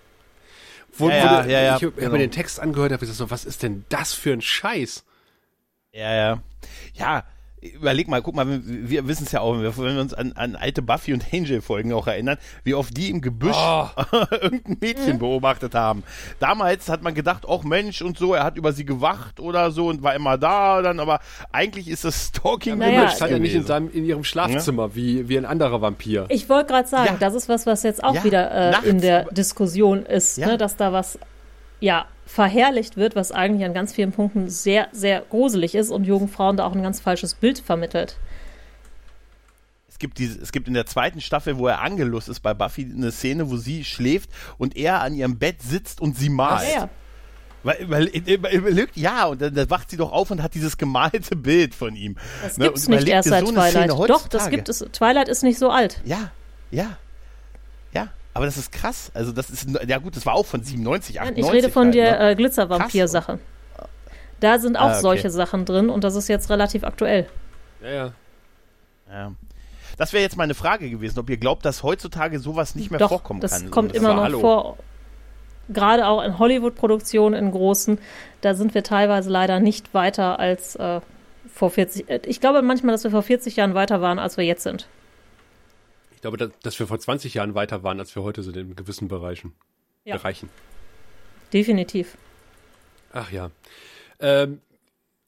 Wo, 0.96 1.08
Ja, 1.08 1.14
wo 1.14 1.18
ja, 1.18 1.42
du, 1.42 1.50
ja, 1.50 1.60
ja, 1.60 1.76
ich 1.76 1.82
habe 1.82 1.92
genau. 1.92 2.12
mir 2.12 2.18
den 2.18 2.30
Text 2.30 2.60
angehört, 2.60 2.92
habe 2.92 3.00
gesagt, 3.00 3.18
so, 3.18 3.30
was 3.30 3.44
ist 3.44 3.62
denn 3.62 3.84
das 3.88 4.12
für 4.12 4.32
ein 4.32 4.40
Scheiß? 4.42 5.04
Ja, 5.92 6.12
ja. 6.14 6.42
Ja, 6.94 7.24
überleg 7.72 8.08
mal, 8.08 8.20
guck 8.20 8.34
mal, 8.34 8.46
wir, 8.64 9.08
wissen 9.08 9.24
es 9.24 9.32
ja 9.32 9.40
auch, 9.40 9.54
wenn 9.54 9.62
wir, 9.94 10.00
uns 10.00 10.12
an, 10.12 10.32
an 10.32 10.54
alte 10.56 10.82
Buffy 10.82 11.12
und 11.14 11.24
Angel-Folgen 11.32 11.92
auch 11.92 12.06
erinnern, 12.06 12.36
wie 12.62 12.74
oft 12.74 12.96
die 12.96 13.10
im 13.10 13.20
Gebüsch 13.20 13.56
Oh. 13.56 13.86
irgendein 14.30 14.76
Mädchen 14.80 15.18
beobachtet 15.18 15.74
haben. 15.74 16.02
Damals 16.40 16.88
hat 16.88 17.02
man 17.02 17.14
gedacht, 17.14 17.46
auch 17.46 17.64
Mensch 17.64 18.02
und 18.02 18.18
so, 18.18 18.34
er 18.34 18.44
hat 18.44 18.56
über 18.56 18.72
sie 18.72 18.84
gewacht 18.84 19.40
oder 19.40 19.70
so 19.70 19.88
und 19.88 20.02
war 20.02 20.14
immer 20.14 20.36
da, 20.36 20.82
dann, 20.82 21.00
aber 21.00 21.20
eigentlich 21.52 21.88
ist 21.88 22.04
das 22.04 22.26
Stalking 22.28 22.78
naja, 22.78 23.00
Mensch 23.00 23.14
stand 23.14 23.30
ja 23.32 23.38
nicht 23.38 23.54
in, 23.54 23.64
seinem, 23.64 23.90
in 23.90 24.04
ihrem 24.04 24.24
Schlafzimmer, 24.24 24.94
wie, 24.94 25.28
wie 25.28 25.38
ein 25.38 25.46
anderer 25.46 25.80
Vampir. 25.80 26.26
Ich 26.28 26.48
wollte 26.48 26.72
gerade 26.72 26.88
sagen, 26.88 27.10
Ja. 27.12 27.16
das 27.18 27.34
ist 27.34 27.48
was, 27.48 27.66
was 27.66 27.82
jetzt 27.82 28.02
auch 28.02 28.14
Ja, 28.14 28.24
wieder 28.24 28.50
äh, 28.84 28.88
in 28.88 29.00
der 29.00 29.24
Diskussion 29.32 30.04
ist, 30.04 30.36
Ja. 30.38 30.48
ne, 30.48 30.58
dass 30.58 30.76
da 30.76 30.92
was 30.92 31.18
ja 31.80 32.06
verherrlicht 32.34 32.96
wird, 32.96 33.14
was 33.14 33.30
eigentlich 33.30 33.64
an 33.64 33.74
ganz 33.74 33.92
vielen 33.94 34.10
Punkten 34.10 34.50
sehr, 34.50 34.88
sehr 34.90 35.20
gruselig 35.20 35.76
ist 35.76 35.90
und 35.90 36.02
jungen 36.04 36.26
Frauen 36.28 36.56
da 36.56 36.64
auch 36.66 36.74
ein 36.74 36.82
ganz 36.82 37.00
falsches 37.00 37.34
Bild 37.34 37.60
vermittelt. 37.60 38.16
Es 39.88 40.00
gibt, 40.00 40.18
diese, 40.18 40.40
es 40.42 40.50
gibt 40.50 40.66
in 40.66 40.74
der 40.74 40.86
zweiten 40.86 41.20
Staffel, 41.20 41.56
wo 41.58 41.68
er 41.68 41.80
angelust 41.80 42.28
ist 42.28 42.40
bei 42.40 42.52
Buffy, 42.52 42.90
eine 42.92 43.12
Szene, 43.12 43.48
wo 43.50 43.56
sie 43.56 43.84
schläft 43.84 44.30
und 44.58 44.76
er 44.76 45.00
an 45.00 45.14
ihrem 45.14 45.38
Bett 45.38 45.62
sitzt 45.62 46.00
und 46.00 46.16
sie 46.18 46.28
malt. 46.28 46.68
Ja, 46.68 46.80
ja. 46.80 46.88
Weil, 47.62 47.88
weil, 47.88 48.04
über- 48.06 48.50
überlegt, 48.52 48.96
ja, 48.96 49.26
und 49.26 49.40
dann, 49.40 49.70
wacht 49.70 49.90
sie 49.90 49.96
doch 49.96 50.10
auf 50.10 50.32
und 50.32 50.42
hat 50.42 50.54
dieses 50.54 50.76
gemalte 50.76 51.36
Bild 51.36 51.74
von 51.74 51.94
ihm. 51.94 52.16
Das 52.42 52.58
Ne, 52.58 52.64
gibt's 52.66 52.88
nicht 52.88 53.06
erst 53.08 53.28
seit 53.28 53.46
so 53.46 53.52
Twilight. 53.52 53.90
Doch, 54.10 54.26
das 54.26 54.50
gibt 54.50 54.68
es. 54.68 54.80
Twilight 54.92 55.28
ist 55.28 55.44
nicht 55.44 55.58
so 55.60 55.70
alt. 55.70 56.02
Ja, 56.04 56.32
ja. 56.72 56.98
Aber 58.34 58.44
das 58.46 58.56
ist 58.56 58.72
krass. 58.72 59.10
Also 59.14 59.32
das 59.32 59.48
ist, 59.48 59.68
ja 59.86 59.98
gut, 59.98 60.16
das 60.16 60.26
war 60.26 60.34
auch 60.34 60.44
von 60.46 60.62
97, 60.62 61.16
Nein, 61.16 61.28
98. 61.28 61.44
ich 61.46 61.52
rede 61.62 61.72
von 61.72 61.84
halt, 61.86 61.94
der 61.94 62.18
ne? 62.18 62.30
äh, 62.30 62.34
Glitzervampir-Sache. 62.34 63.38
Da 64.40 64.58
sind 64.58 64.76
auch 64.76 64.82
Ah, 64.82 64.90
okay. 64.92 65.00
solche 65.00 65.30
Sachen 65.30 65.64
drin 65.64 65.88
und 65.88 66.04
das 66.04 66.16
ist 66.16 66.28
jetzt 66.28 66.50
relativ 66.50 66.84
aktuell. 66.84 67.26
Ja, 67.82 67.90
ja. 67.90 68.12
Ja. 69.08 69.32
das 69.96 70.12
wäre 70.12 70.22
jetzt 70.22 70.36
meine 70.36 70.54
Frage 70.54 70.90
gewesen, 70.90 71.18
ob 71.20 71.30
ihr 71.30 71.36
glaubt, 71.36 71.64
dass 71.64 71.82
heutzutage 71.82 72.40
sowas 72.40 72.74
nicht 72.74 72.90
mehr 72.90 72.98
Doch, 72.98 73.10
vorkommen 73.10 73.40
das 73.40 73.52
kann. 73.60 73.70
kommt 73.70 73.92
So, 73.92 73.98
immer 73.98 74.08
war 74.08 74.14
noch 74.16 74.22
Hallo. 74.24 74.40
vor. 74.40 74.76
Gerade 75.68 76.06
auch 76.08 76.22
in 76.22 76.38
Hollywood-Produktionen, 76.38 77.34
in 77.34 77.50
großen, 77.52 77.98
da 78.42 78.54
sind 78.54 78.74
wir 78.74 78.82
teilweise 78.82 79.30
leider 79.30 79.60
nicht 79.60 79.94
weiter 79.94 80.38
als 80.38 80.74
äh, 80.76 81.00
vor 81.54 81.70
40. 81.70 82.10
äh, 82.10 82.20
Ich 82.26 82.40
glaube 82.40 82.60
manchmal, 82.62 82.92
dass 82.92 83.04
wir 83.04 83.10
vor 83.12 83.22
40 83.22 83.56
Jahren 83.56 83.74
weiter 83.74 84.00
waren, 84.02 84.18
als 84.18 84.36
wir 84.36 84.44
jetzt 84.44 84.64
sind. 84.64 84.88
Ich 86.24 86.30
glaube, 86.30 86.50
dass, 86.62 86.78
wir 86.78 86.86
vor 86.86 86.98
20 86.98 87.34
Jahren 87.34 87.54
weiter 87.54 87.82
waren, 87.82 88.00
als 88.00 88.16
wir 88.16 88.22
heute 88.22 88.42
sind 88.42 88.56
in 88.56 88.74
gewissen 88.74 89.08
Bereichen. 89.08 89.52
Ja. 90.06 90.16
Bereichen. 90.16 90.48
Definitiv. 91.52 92.16
Ach 93.12 93.30
ja. 93.30 93.50
Ähm, 94.20 94.62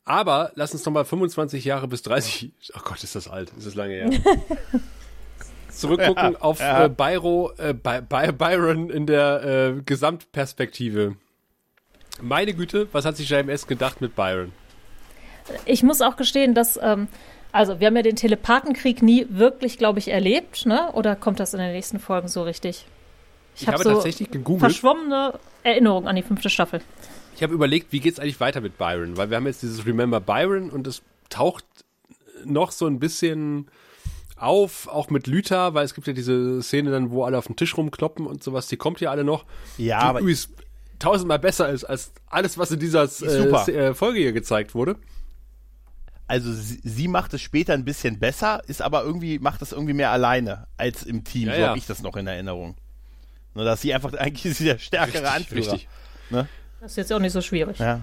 aber 0.06 0.52
lass 0.55 0.73
uns 0.73 0.86
noch 0.86 0.94
mal 0.94 1.05
25 1.05 1.66
Jahre 1.66 1.86
bis 1.86 2.01
30. 2.01 2.51
Oh 2.74 2.81
Gott, 2.82 3.05
ist 3.05 3.14
das 3.14 3.28
alt. 3.28 3.52
Ist 3.59 3.66
das 3.66 3.74
lange 3.74 3.93
her. 3.93 4.10
Zurückgucken 5.68 6.35
auf 6.36 6.60
Äh, 6.60 6.89
Byro, 6.89 7.52
äh, 7.59 7.74
By 7.74 8.01
By 8.01 8.32
Byron 8.32 8.89
in 8.89 9.05
der 9.05 9.77
äh, 9.77 9.82
Gesamtperspektive. 9.82 11.16
Meine 12.23 12.55
Güte, 12.55 12.89
was 12.93 13.05
hat 13.05 13.18
sich 13.18 13.28
JMS 13.28 13.66
gedacht 13.66 14.01
mit 14.01 14.16
Byron? 14.16 14.51
Ich 15.66 15.82
muss 15.82 16.01
auch 16.01 16.16
gestehen, 16.16 16.55
dass, 16.55 16.78
ähm, 16.82 17.09
also 17.57 17.81
wir 17.81 17.87
haben 17.87 17.97
ja 17.97 18.03
den 18.03 18.16
Telepathenkrieg 18.16 19.03
nie 19.03 19.27
wirklich, 19.31 19.78
glaube 19.78 19.99
ich, 19.99 20.09
erlebt, 20.09 20.66
ne? 20.66 20.93
Oder 20.93 21.16
kommt 21.16 21.41
das 21.41 21.55
in 21.55 21.61
den 21.61 21.73
nächsten 21.73 21.99
Folgen 21.99 22.28
so 22.28 22.43
richtig? 22.43 22.87
Ich, 23.57 23.66
hab 23.66 23.74
habe 23.74 23.85
so 23.85 23.93
tatsächlich 23.95 24.31
gegoogelt. 24.31 24.61
verschwommene 24.61 25.39
Erinnerung 25.62 26.07
an 26.07 26.16
die 26.16 26.23
fünfte 26.23 26.51
Staffel. 26.51 26.83
Ich 27.35 27.43
habe 27.43 27.55
überlegt, 27.55 27.93
wie 27.93 28.01
geht's 28.01 28.19
eigentlich 28.20 28.41
weiter 28.41 28.61
mit 28.61 28.77
Byron? 28.77 29.16
Weil 29.16 29.31
wir 29.31 29.39
haben 29.39 29.47
jetzt 29.47 29.62
dieses 29.62 29.87
Remember 29.87 30.20
Byron 30.20 30.70
und 30.70 30.87
es 30.87 31.03
taucht 31.31 31.65
noch 32.45 32.70
so 32.70 32.87
ein 32.87 32.99
bisschen 32.99 33.69
auf, 34.37 34.87
auch 34.89 35.09
mit 35.09 35.27
Lüther, 35.27 35.73
weil 35.73 35.87
es 35.87 35.95
gibt 35.95 36.07
ja 36.07 36.12
diese 36.12 36.62
Szene 36.62 36.91
dann, 36.91 37.11
wo 37.11 37.24
alle 37.24 37.39
auf 37.39 37.47
den 37.47 37.57
Tisch 37.57 37.77
rumkloppen 37.77 38.27
und 38.27 38.45
sowas, 38.45 38.69
die 38.69 38.77
kommt 38.77 39.01
ja 39.01 39.11
alle 39.11 39.24
noch. 39.24 39.47
Ja, 39.78 40.01
die 40.01 40.05
aber 40.05 40.20
übrigens 40.20 40.51
tausendmal 40.99 41.39
besser 41.39 41.70
ist 41.70 41.85
als 41.85 42.12
alles, 42.28 42.59
was 42.59 42.70
in 42.70 42.81
dieser 42.81 43.09
äh, 43.23 43.73
äh, 43.73 43.95
Folge 43.95 44.20
hier 44.20 44.33
gezeigt 44.33 44.74
wurde. 44.74 44.97
Also 46.27 46.53
sie, 46.53 46.81
sie 46.82 47.09
macht 47.09 47.35
es 47.35 47.40
später 47.40 47.73
ein 47.74 47.85
bisschen 47.85 48.19
besser, 48.19 48.62
ist 48.66 48.82
aber 48.82 49.03
irgendwie, 49.03 49.39
macht 49.39 49.62
es 49.62 49.73
irgendwie 49.73 49.94
mehr 49.94 50.11
alleine 50.11 50.66
als 50.77 51.03
im 51.03 51.24
Team. 51.24 51.48
Ja, 51.48 51.55
so 51.55 51.61
ja. 51.61 51.69
habe 51.69 51.78
ich 51.78 51.86
das 51.86 52.03
noch 52.03 52.16
in 52.16 52.27
Erinnerung. 52.27 52.77
Nur, 53.55 53.65
dass 53.65 53.81
sie 53.81 53.94
einfach, 53.94 54.12
eigentlich 54.19 54.44
ist 54.47 54.59
sie 54.59 54.65
der 54.65 54.78
stärkere 54.78 55.31
Anführer. 55.31 55.73
richtig. 55.73 55.89
Ne? 56.31 56.48
Das 56.81 56.93
ist 56.93 56.97
jetzt 56.97 57.12
auch 57.12 57.20
nicht 57.20 57.32
so 57.32 57.40
schwierig. 57.40 57.78
Ja. 57.78 58.01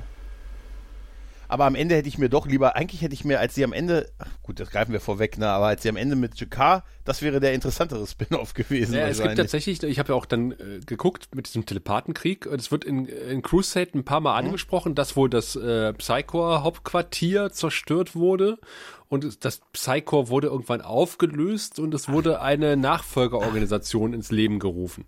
Aber 1.47 1.65
am 1.65 1.75
Ende 1.75 1.95
hätte 1.95 2.07
ich 2.07 2.17
mir 2.17 2.29
doch 2.29 2.47
lieber, 2.47 2.75
eigentlich 2.75 3.01
hätte 3.01 3.13
ich 3.13 3.25
mir, 3.25 3.39
als 3.39 3.55
sie 3.55 3.63
am 3.63 3.73
Ende, 3.73 4.09
ach 4.19 4.27
gut, 4.41 4.59
das 4.59 4.69
greifen 4.69 4.91
wir 4.91 4.99
vorweg, 4.99 5.37
ne, 5.37 5.49
aber 5.49 5.67
als 5.67 5.83
sie 5.83 5.89
am 5.89 5.97
Ende 5.97 6.15
mit 6.15 6.39
Jakar, 6.39 6.83
das 7.05 7.21
wäre 7.21 7.39
der 7.39 7.53
interessantere 7.53 8.05
Spin-off 8.07 8.53
gewesen. 8.53 8.95
Ja, 8.95 9.07
es 9.07 9.21
gibt 9.21 9.35
tatsächlich, 9.35 9.83
ich 9.83 9.99
habe 9.99 10.13
ja 10.13 10.15
auch 10.15 10.25
dann 10.25 10.51
äh, 10.51 10.79
geguckt 10.85 11.35
mit 11.35 11.47
diesem 11.47 11.65
Telepathenkrieg 11.65 12.45
es 12.45 12.71
wird 12.71 12.85
in, 12.85 13.05
in 13.05 13.41
Crusade 13.41 13.91
ein 13.95 14.05
paar 14.05 14.21
Mal 14.21 14.35
angesprochen, 14.37 14.95
dass 14.95 15.15
wohl 15.15 15.29
das 15.29 15.55
äh, 15.55 15.93
Psychor-Hauptquartier 15.93 17.51
zerstört 17.51 18.15
wurde 18.15 18.57
und 19.09 19.45
das 19.45 19.61
Psychor 19.73 20.29
wurde 20.29 20.47
irgendwann 20.47 20.81
aufgelöst 20.81 21.79
und 21.79 21.93
es 21.93 22.09
wurde 22.09 22.41
eine 22.41 22.77
Nachfolgeorganisation 22.77 24.13
ins 24.13 24.31
Leben 24.31 24.59
gerufen. 24.59 25.05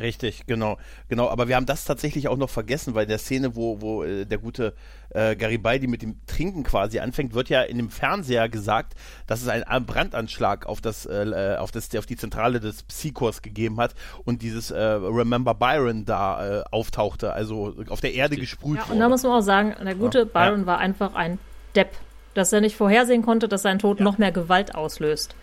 Richtig, 0.00 0.46
genau, 0.46 0.78
genau. 1.08 1.28
Aber 1.28 1.48
wir 1.48 1.56
haben 1.56 1.66
das 1.66 1.84
tatsächlich 1.84 2.28
auch 2.28 2.36
noch 2.36 2.50
vergessen, 2.50 2.94
weil 2.94 3.02
in 3.04 3.08
der 3.10 3.18
Szene, 3.18 3.54
wo, 3.56 3.80
wo 3.80 4.02
äh, 4.04 4.24
der 4.24 4.38
gute 4.38 4.74
äh, 5.10 5.36
Garibaldi 5.36 5.86
mit 5.86 6.02
dem 6.02 6.16
Trinken 6.26 6.62
quasi 6.62 7.00
anfängt, 7.00 7.34
wird 7.34 7.48
ja 7.48 7.62
in 7.62 7.76
dem 7.76 7.90
Fernseher 7.90 8.48
gesagt, 8.48 8.94
dass 9.26 9.42
es 9.42 9.48
einen 9.48 9.86
Brandanschlag 9.86 10.66
auf 10.66 10.80
das, 10.80 11.06
äh, 11.06 11.56
auf 11.58 11.70
das, 11.70 11.94
auf 11.96 12.06
die 12.06 12.16
Zentrale 12.16 12.60
des 12.60 12.82
Psychors 12.84 13.42
gegeben 13.42 13.78
hat 13.80 13.94
und 14.24 14.42
dieses 14.42 14.70
äh, 14.70 14.80
Remember 14.80 15.54
Byron 15.54 16.04
da 16.04 16.60
äh, 16.60 16.64
auftauchte, 16.70 17.32
also 17.32 17.74
auf 17.88 18.00
der 18.00 18.14
Erde 18.14 18.36
gesprüht 18.36 18.76
Ja, 18.76 18.82
und 18.84 18.90
wurde. 18.90 19.00
da 19.00 19.08
muss 19.08 19.22
man 19.22 19.32
auch 19.32 19.42
sagen, 19.42 19.74
der 19.84 19.94
gute 19.94 20.20
Ja. 20.20 20.24
Byron 20.24 20.66
war 20.66 20.78
einfach 20.78 21.14
ein 21.14 21.38
Depp, 21.74 21.90
dass 22.34 22.52
er 22.52 22.60
nicht 22.60 22.76
vorhersehen 22.76 23.22
konnte, 23.22 23.48
dass 23.48 23.62
sein 23.62 23.78
Tod 23.78 24.00
noch 24.00 24.18
mehr 24.18 24.32
Gewalt 24.32 24.74
auslöst. 24.74 25.34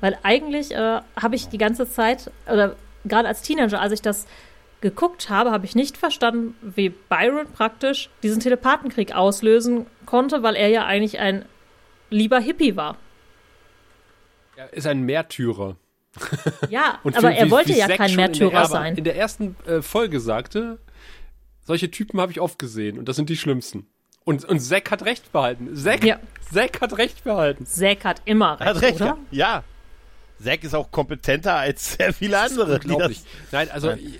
Weil 0.00 0.18
eigentlich 0.22 0.72
äh, 0.74 1.00
habe 1.16 1.34
ich 1.34 1.48
die 1.48 1.58
ganze 1.58 1.88
Zeit, 1.90 2.30
oder 2.46 2.76
gerade 3.04 3.28
als 3.28 3.42
Teenager, 3.42 3.80
als 3.80 3.92
ich 3.92 4.02
das 4.02 4.26
geguckt 4.80 5.30
habe, 5.30 5.50
habe 5.50 5.64
ich 5.64 5.74
nicht 5.74 5.96
verstanden, 5.96 6.54
wie 6.60 6.90
Byron 6.90 7.46
praktisch 7.52 8.10
diesen 8.22 8.40
Telepathenkrieg 8.40 9.14
auslösen 9.14 9.86
konnte, 10.06 10.42
weil 10.42 10.56
er 10.56 10.68
ja 10.68 10.84
eigentlich 10.84 11.18
ein 11.18 11.44
lieber 12.10 12.38
Hippie 12.38 12.76
war. 12.76 12.96
Er 14.56 14.72
ist 14.72 14.86
ein 14.86 15.02
Märtyrer. 15.02 15.76
Ja, 16.70 16.98
Und 17.02 17.16
aber 17.16 17.30
wie- 17.30 17.34
er 17.36 17.46
wie- 17.46 17.50
wollte 17.50 17.68
wie 17.70 17.78
ja 17.78 17.88
kein 17.88 18.08
der 18.08 18.16
Märtyrer 18.16 18.52
ersten- 18.52 18.72
sein. 18.72 18.96
In 18.96 19.04
der 19.04 19.16
ersten 19.16 19.56
äh, 19.66 19.82
Folge 19.82 20.20
sagte, 20.20 20.78
solche 21.62 21.90
Typen 21.90 22.20
habe 22.20 22.30
ich 22.30 22.40
oft 22.40 22.58
gesehen 22.58 22.98
und 22.98 23.08
das 23.08 23.16
sind 23.16 23.30
die 23.30 23.36
schlimmsten. 23.36 23.86
Und, 24.24 24.44
und 24.44 24.60
Zack 24.60 24.90
hat 24.90 25.04
recht 25.04 25.32
behalten. 25.32 25.74
Zack, 25.76 26.04
Ja. 26.04 26.18
Zack 26.52 26.80
hat 26.80 26.96
recht 26.98 27.24
behalten. 27.24 27.66
Zack 27.66 28.04
hat 28.04 28.22
immer 28.26 28.56
Er 28.60 28.66
recht, 28.66 28.76
hat 28.76 28.82
recht, 28.82 29.00
oder? 29.00 29.18
ja. 29.30 29.64
Zack 30.44 30.64
ist 30.64 30.74
auch 30.74 30.90
kompetenter 30.90 31.54
als 31.56 31.94
sehr 31.96 32.12
viele 32.12 32.38
andere. 32.38 32.80
Nein, 33.50 33.70
also 33.70 33.88
Nein. 33.88 34.14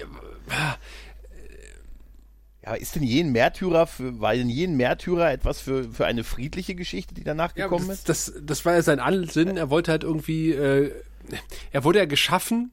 Ja, 2.65 2.71
aber 2.71 2.81
ist 2.81 2.95
denn 2.97 3.03
jeden 3.03 3.33
Märtyrer, 3.33 3.87
für, 3.87 4.21
war 4.21 4.35
denn 4.35 4.49
jeden 4.49 4.77
Märtyrer 4.77 5.31
etwas 5.31 5.61
für, 5.61 5.85
für 5.93 6.07
eine 6.07 6.25
friedliche 6.25 6.75
Geschichte, 6.75 7.13
die 7.15 7.23
danach 7.25 7.55
Ja, 7.57 7.67
gekommen 7.67 7.89
das, 7.89 7.99
ist? 7.99 8.09
das, 8.09 8.33
das 8.43 8.65
war 8.65 8.75
ja 8.75 8.83
sein 8.83 9.01
Ansinn. 9.01 9.57
Er 9.59 9.69
wollte 9.69 9.91
halt 9.91 10.03
irgendwie, 10.03 10.53
äh, 10.53 10.91
er 11.73 11.85
wurde 11.85 11.99
ja 11.99 12.07
geschaffen. 12.07 12.73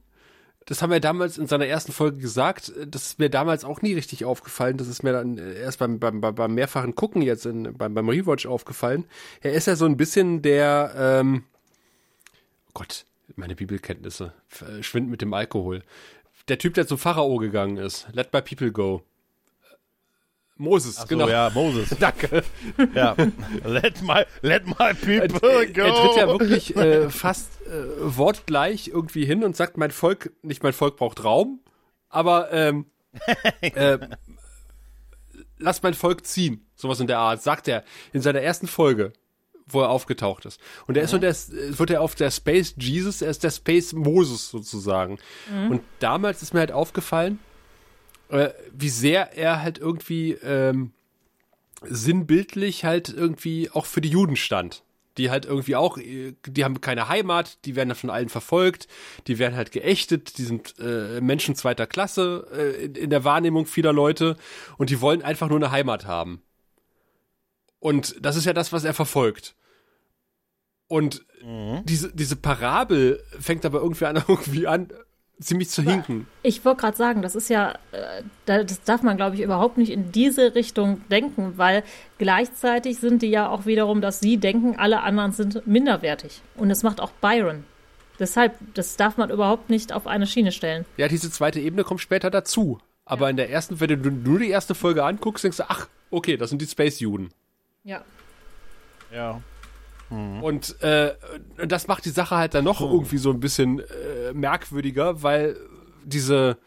Das 0.66 0.82
haben 0.82 0.92
wir 0.92 1.02
damals 1.02 1.38
in 1.38 1.48
seiner 1.48 1.66
ersten 1.66 1.92
Folge 1.92 2.20
gesagt. 2.20 2.72
Das 2.88 3.04
ist 3.08 3.20
mir 3.20 3.30
damals 3.30 3.66
auch 3.66 3.82
nie 3.82 3.94
richtig 3.94 4.24
aufgefallen. 4.24 4.78
Das 4.78 4.88
ist 4.88 5.04
mir 5.04 5.12
dann 5.12 5.38
erst 5.38 5.80
beim, 5.80 6.00
beim, 6.00 6.22
beim, 6.22 6.36
beim 6.36 6.54
mehrfachen 6.54 6.96
Gucken 6.96 7.22
jetzt 7.22 7.46
in, 7.46 7.76
beim, 7.78 7.94
beim 7.94 8.08
Rewatch 8.08 8.46
aufgefallen. 8.46 9.06
Er 9.42 9.54
ist 9.54 9.68
ja 9.68 9.76
so 9.76 9.86
ein 9.86 9.98
bisschen 9.98 10.42
der, 10.42 10.94
ähm, 10.96 11.44
oh 12.68 12.72
Gott, 12.76 13.06
meine 13.36 13.56
Bibelkenntnisse 13.56 14.34
äh, 14.62 14.84
schwinden 14.84 15.12
mit 15.12 15.22
dem 15.22 15.34
Alkohol. 15.34 15.84
Der 16.48 16.58
Typ, 16.58 16.74
der 16.74 16.88
zum 16.88 16.98
Pharao 16.98 17.38
gegangen 17.38 17.78
ist. 17.78 18.08
Let 18.14 18.34
my 18.34 18.42
people 18.42 18.72
go. 18.72 19.04
Moses, 20.58 20.98
Ach 20.98 21.02
so, 21.04 21.08
genau. 21.08 21.28
ja, 21.28 21.50
Moses. 21.54 21.90
Danke. 22.00 22.44
ja. 22.94 23.16
Let 23.66 24.02
my, 24.04 24.26
let 24.42 24.68
my 24.68 24.94
people 24.94 25.50
Er, 25.50 25.66
go. 25.68 25.82
er 25.82 25.94
tritt 25.96 26.18
ja 26.18 26.28
wirklich 26.28 26.76
äh, 26.76 27.10
fast 27.10 27.50
äh, 27.66 27.72
wortgleich 28.00 28.90
irgendwie 28.90 29.26
hin 29.26 29.44
und 29.44 29.56
sagt, 29.56 29.78
mein 29.78 29.92
Volk, 29.92 30.32
nicht 30.44 30.62
mein 30.62 30.74
Volk 30.74 30.98
braucht 30.98 31.24
Raum, 31.24 31.62
aber 32.10 32.52
ähm, 32.52 32.86
äh, 33.62 33.98
lass 35.58 35.82
mein 35.82 35.96
Volk 35.96 36.26
ziehen. 36.28 36.68
Sowas 36.76 37.00
in 37.00 37.08
der 37.08 37.20
Art, 37.20 37.42
sagt 37.42 37.68
er 37.68 37.84
in 38.14 38.22
seiner 38.22 38.42
ersten 38.42 38.68
Folge, 38.68 39.14
wo 39.74 39.82
er 39.82 39.90
aufgetaucht 39.90 40.46
ist. 40.46 40.60
Und 40.88 40.98
er 40.98 41.04
ist 41.04 41.12
so 41.12 41.18
der, 41.18 41.30
es 41.30 41.50
wird 41.52 41.90
er 41.90 42.02
auf 42.02 42.16
der 42.16 42.32
Space 42.32 42.76
Jesus, 42.78 43.22
er 43.22 43.30
ist 43.30 43.44
der 43.44 43.52
Space 43.52 43.94
Moses 43.94 44.50
sozusagen. 44.50 45.18
Und 45.70 45.82
damals 46.00 46.42
ist 46.42 46.54
mir 46.54 46.60
halt 46.62 46.72
aufgefallen, 46.72 47.40
äh, 48.30 48.50
wie 48.74 48.90
sehr 48.90 49.38
er 49.38 49.62
halt 49.62 49.78
irgendwie 49.78 50.34
ähm, 50.34 50.92
sinnbildlich 51.84 52.86
halt 52.86 53.10
irgendwie 53.10 53.70
auch 53.72 53.86
für 53.86 54.02
die 54.02 54.10
Juden 54.10 54.36
stand. 54.36 54.84
Die 55.18 55.30
halt 55.30 55.46
irgendwie 55.46 55.76
auch, 55.76 55.98
äh, 55.98 56.34
die 56.48 56.64
haben 56.64 56.80
keine 56.80 57.10
Heimat, 57.10 57.58
die 57.66 57.76
werden 57.76 57.94
von 57.96 58.10
allen 58.10 58.30
verfolgt, 58.30 58.88
die 59.28 59.40
werden 59.40 59.56
halt 59.56 59.72
geächtet, 59.72 60.38
die 60.38 60.44
sind 60.44 60.76
äh, 60.80 61.20
Menschen 61.20 61.56
zweiter 61.56 61.88
Klasse 61.88 62.48
äh, 62.54 62.86
in, 62.86 62.96
in 62.96 63.10
der 63.10 63.26
Wahrnehmung 63.26 63.66
vieler 63.66 63.92
Leute 63.92 64.38
und 64.78 64.90
die 64.90 65.02
wollen 65.02 65.22
einfach 65.22 65.50
nur 65.50 65.58
eine 65.58 65.72
Heimat 65.72 66.06
haben. 66.06 66.42
Und 67.80 68.16
das 68.22 68.36
ist 68.36 68.46
ja 68.46 68.54
das, 68.54 68.72
was 68.72 68.84
er 68.84 68.94
verfolgt. 68.94 69.56
Und 70.92 71.26
diese, 71.86 72.12
diese 72.14 72.36
Parabel 72.36 73.24
fängt 73.40 73.66
aber 73.66 73.80
irgendwie 73.82 74.06
an, 74.06 74.16
irgendwie 74.28 74.68
an, 74.68 74.90
ziemlich 75.40 75.70
zu 75.70 75.82
hinken. 75.82 76.28
Ich 76.44 76.64
wollte 76.66 76.82
gerade 76.82 76.98
sagen, 76.98 77.22
das 77.22 77.34
ist 77.34 77.50
ja, 77.50 77.72
äh, 77.94 78.22
da- 78.46 78.64
das 78.64 78.84
darf 78.84 79.02
man, 79.02 79.16
glaube 79.18 79.36
ich, 79.38 79.42
überhaupt 79.42 79.78
nicht 79.78 79.90
in 79.92 80.12
diese 80.12 80.54
Richtung 80.54 81.02
denken, 81.10 81.54
weil 81.58 81.84
gleichzeitig 82.20 83.00
sind 83.00 83.22
die 83.22 83.30
ja 83.30 83.50
auch 83.50 83.66
wiederum, 83.66 84.02
dass 84.02 84.20
sie 84.20 84.38
denken, 84.38 84.76
alle 84.78 85.02
anderen 85.02 85.32
sind 85.32 85.66
minderwertig. 85.66 86.42
Und 86.56 86.70
das 86.70 86.84
macht 86.84 87.00
auch 87.00 87.12
Byron. 87.12 87.64
Deshalb, 88.20 88.54
das 88.76 88.98
darf 88.98 89.18
man 89.18 89.32
überhaupt 89.32 89.70
nicht 89.72 89.94
auf 89.94 90.06
eine 90.06 90.28
Schiene 90.28 90.52
stellen. 90.52 90.86
Ja, 90.98 91.08
diese 91.08 91.32
zweite 91.32 91.60
Ebene 91.60 91.84
kommt 91.84 92.02
später 92.02 92.30
dazu. 92.30 92.80
Aber 93.06 93.30
in 93.30 93.38
der 93.38 93.50
ersten, 93.50 93.80
wenn 93.80 93.88
du 94.04 94.12
nur 94.12 94.38
die 94.40 94.50
erste 94.50 94.76
Folge 94.76 95.04
anguckst, 95.06 95.44
denkst 95.44 95.58
du, 95.58 95.64
ach, 95.70 95.88
okay, 96.12 96.38
das 96.38 96.50
sind 96.52 96.62
die 96.62 96.68
Space-Juden. 96.68 97.30
Ja. 97.84 98.04
Ja. 99.12 99.42
Und 100.42 100.82
äh, 100.82 101.16
das 101.66 101.88
macht 101.88 102.06
die 102.06 102.10
Sache 102.10 102.36
halt 102.36 102.54
dann 102.54 102.66
noch 102.66 102.82
irgendwie 102.82 103.18
so 103.18 103.32
ein 103.32 103.40
bisschen 103.40 103.80
äh, 103.80 104.34
merkwürdiger, 104.34 105.24
weil 105.24 105.56
diese 106.04 106.58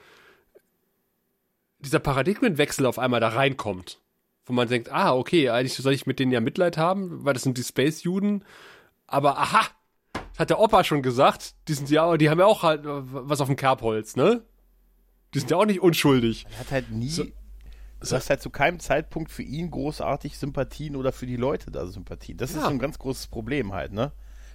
dieser 1.80 1.98
Paradigmenwechsel 2.00 2.86
auf 2.86 2.98
einmal 2.98 3.20
da 3.20 3.28
reinkommt. 3.28 4.00
Wo 4.46 4.52
man 4.52 4.68
denkt, 4.68 4.90
ah, 4.90 5.14
okay, 5.14 5.50
eigentlich 5.50 5.74
soll 5.74 5.92
ich 5.92 6.06
mit 6.06 6.18
denen 6.18 6.32
ja 6.32 6.40
Mitleid 6.40 6.76
haben, 6.76 7.24
weil 7.24 7.34
das 7.34 7.42
sind 7.42 7.56
die 7.56 7.62
Space-Juden. 7.62 8.44
Aber 9.06 9.38
aha, 9.38 9.66
hat 10.38 10.50
der 10.50 10.60
Opa 10.60 10.84
schon 10.84 11.02
gesagt, 11.02 11.54
die 11.68 11.74
sind 11.74 11.90
ja, 11.90 12.16
die 12.16 12.28
haben 12.28 12.40
ja 12.40 12.46
auch 12.46 12.62
halt 12.62 12.82
was 12.84 13.40
auf 13.40 13.48
dem 13.48 13.56
Kerbholz, 13.56 14.16
ne? 14.16 14.42
Die 15.32 15.38
sind 15.38 15.50
ja 15.50 15.56
auch 15.56 15.66
nicht 15.66 15.80
unschuldig. 15.80 16.46
Er 16.52 16.60
hat 16.60 16.70
halt 16.70 16.90
nie, 16.90 17.34
du 18.12 18.16
hast 18.16 18.30
halt 18.30 18.42
zu 18.42 18.50
keinem 18.50 18.80
Zeitpunkt 18.80 19.30
für 19.30 19.42
ihn 19.42 19.70
großartig 19.70 20.38
Sympathien 20.38 20.96
oder 20.96 21.12
für 21.12 21.26
die 21.26 21.36
Leute 21.36 21.70
da 21.70 21.86
Sympathien. 21.86 22.38
Das 22.38 22.50
ist 22.50 22.56
Ja. 22.56 22.62
so 22.64 22.68
ein 22.70 22.78
ganz 22.78 22.98
großes 22.98 23.26
Problem 23.28 23.72
halt, 23.72 23.92
ne? 23.92 24.12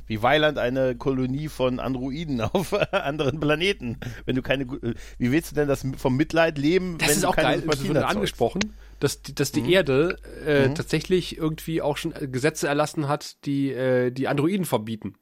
Wie 0.08 0.24
Weiland 0.24 0.58
eine 0.58 0.96
Kolonie 0.96 1.50
von 1.50 1.80
Androiden 1.80 2.42
auf 2.42 2.74
anderen 2.94 3.40
Planeten. 3.40 4.00
Wenn 4.26 4.36
du 4.36 4.42
keine, 4.42 4.64
äh, 4.64 4.96
wie 5.20 5.32
willst 5.32 5.52
du 5.52 5.56
denn 5.56 5.68
das 5.68 5.86
vom 5.98 6.16
Mitleid 6.18 6.58
leben, 6.58 6.98
Das 6.98 7.10
wenn 7.10 7.16
ist 7.18 7.24
du 7.24 7.28
auch 7.30 7.36
keine 7.36 7.48
geil, 7.50 7.56
das 7.58 7.62
Sympathien 7.78 7.96
erzeugst? 7.96 8.16
angesprochen, 8.16 8.74
dass 9.00 9.22
die, 9.22 9.36
dass 9.36 9.52
die 9.52 9.62
Mhm. 9.62 9.70
Erde 9.70 10.18
äh, 10.46 10.74
tatsächlich 10.74 11.38
irgendwie 11.38 11.82
auch 11.84 11.96
schon 11.98 12.14
äh, 12.16 12.28
Gesetze 12.28 12.68
erlassen 12.68 13.08
hat, 13.08 13.46
die 13.46 13.72
äh, 13.72 14.10
die 14.12 14.28
Androiden 14.28 14.66
verbieten. 14.66 15.14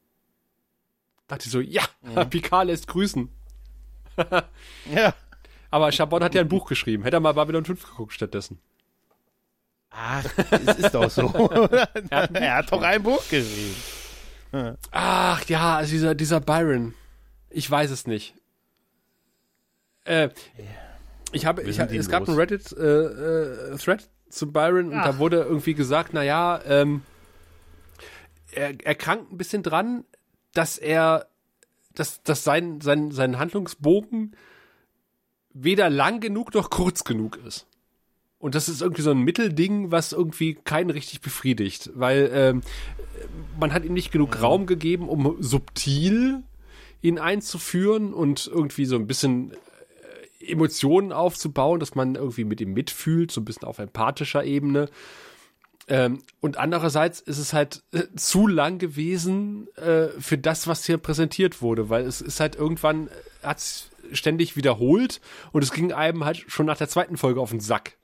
Dachte 1.27 1.47
ich 1.47 1.51
so, 1.51 1.59
ja, 1.59 1.83
Mhm. 2.01 2.29
Picard 2.29 2.67
lässt 2.67 2.87
grüßen. 2.87 3.27
Ja. 4.95 5.13
Aber 5.69 5.91
Chabon 5.91 6.23
hat 6.23 6.35
ja 6.35 6.41
ein 6.41 6.47
Buch 6.47 6.67
geschrieben. 6.67 7.03
Hätte 7.03 7.17
er 7.17 7.19
mal 7.19 7.33
Babylon 7.33 7.65
5 7.65 7.83
geguckt 7.83 8.13
stattdessen. 8.13 8.59
Ach, 9.89 10.25
es 10.51 10.77
ist 10.77 10.93
doch 10.93 11.09
so. 11.09 11.49
er 12.09 12.55
hat 12.55 12.71
doch 12.71 12.81
ein 12.81 13.01
Buch 13.03 13.21
geschrieben. 13.29 13.75
Ach 14.91 15.43
ja, 15.45 15.77
also 15.77 15.91
dieser, 15.91 16.15
dieser 16.15 16.39
Byron. 16.39 16.93
Ich 17.49 17.69
weiß 17.69 17.91
es 17.91 18.07
nicht. 18.07 18.35
Äh, 20.05 20.29
ich 21.31 21.45
habe, 21.45 21.63
ich, 21.63 21.77
ihn 21.77 21.99
es 21.99 22.09
gab 22.09 22.21
los. 22.21 22.29
einen 22.29 22.37
Reddit-Thread 22.37 24.09
zu 24.29 24.51
Byron 24.51 24.91
und 24.91 24.99
Ach. 24.99 25.05
da 25.05 25.17
wurde 25.17 25.37
irgendwie 25.37 25.73
gesagt, 25.73 26.11
na 26.13 26.23
ja, 26.23 26.61
ähm, 26.65 27.01
er, 28.51 28.73
er 28.83 28.95
krankt 28.95 29.31
ein 29.31 29.37
bisschen 29.37 29.63
dran, 29.63 30.05
dass 30.53 30.77
er, 30.77 31.27
dass, 31.93 32.23
dass 32.23 32.43
sein, 32.43 32.81
sein, 32.81 33.11
sein 33.11 33.37
Handlungsbogen 33.37 34.35
weder 35.63 35.89
lang 35.89 36.19
genug 36.19 36.53
noch 36.53 36.69
kurz 36.69 37.03
genug 37.03 37.39
ist. 37.45 37.67
Und 38.39 38.53
das 38.53 38.69
ist 38.69 38.81
irgendwie 38.81 39.01
so 39.01 39.11
ein 39.11 39.21
Mittelding, 39.21 39.91
was 39.91 40.13
irgendwie 40.13 40.53
keinen 40.53 40.91
richtig 40.91 41.21
befriedigt, 41.21 41.89
weil 41.95 42.29
ähm, 42.33 42.61
man 43.59 43.73
hat 43.73 43.83
ihm 43.83 43.93
nicht 43.93 44.11
genug 44.11 44.41
Raum 44.41 44.67
gegeben, 44.67 45.09
um 45.09 45.37
subtil 45.39 46.43
ihn 47.01 47.19
einzuführen 47.19 48.13
und 48.13 48.47
irgendwie 48.47 48.85
so 48.85 48.95
ein 48.95 49.07
bisschen 49.07 49.53
äh, 50.39 50.51
Emotionen 50.51 51.11
aufzubauen, 51.11 51.79
dass 51.79 51.95
man 51.95 52.15
irgendwie 52.15 52.43
mit 52.43 52.61
ihm 52.61 52.73
mitfühlt, 52.73 53.31
so 53.31 53.41
ein 53.41 53.45
bisschen 53.45 53.67
auf 53.67 53.79
empathischer 53.79 54.43
Ebene. 54.43 54.89
Ähm, 55.87 56.21
und 56.41 56.57
andererseits 56.57 57.21
ist 57.21 57.37
es 57.37 57.53
halt 57.53 57.81
äh, 57.91 58.03
zu 58.15 58.45
lang 58.45 58.77
gewesen 58.77 59.67
äh, 59.77 60.07
für 60.19 60.37
das, 60.37 60.67
was 60.67 60.85
hier 60.85 60.97
präsentiert 60.97 61.61
wurde, 61.61 61.89
weil 61.89 62.05
es 62.05 62.21
ist 62.21 62.39
halt 62.39 62.55
irgendwann, 62.55 63.09
hat 63.41 63.59
es 63.59 63.89
ständig 64.13 64.55
wiederholt 64.55 65.21
und 65.51 65.63
es 65.63 65.71
ging 65.71 65.91
einem 65.93 66.25
halt 66.25 66.43
schon 66.47 66.65
nach 66.65 66.77
der 66.77 66.89
zweiten 66.89 67.17
Folge 67.17 67.39
auf 67.41 67.51
den 67.51 67.59
Sack. 67.59 67.97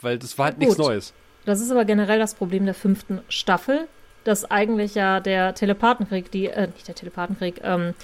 Weil 0.00 0.18
das 0.18 0.38
war 0.38 0.46
halt 0.46 0.58
nichts 0.58 0.76
Gut. 0.76 0.86
Neues. 0.86 1.14
Das 1.44 1.60
ist 1.60 1.70
aber 1.70 1.84
generell 1.84 2.18
das 2.18 2.34
Problem 2.34 2.64
der 2.64 2.74
fünften 2.74 3.20
Staffel, 3.28 3.86
dass 4.24 4.50
eigentlich 4.50 4.94
ja 4.94 5.20
der 5.20 5.54
Telepathenkrieg, 5.54 6.30
die, 6.30 6.46
äh, 6.46 6.66
nicht 6.68 6.88
der 6.88 6.94
Telepathenkrieg, 6.94 7.60
ähm, 7.62 7.94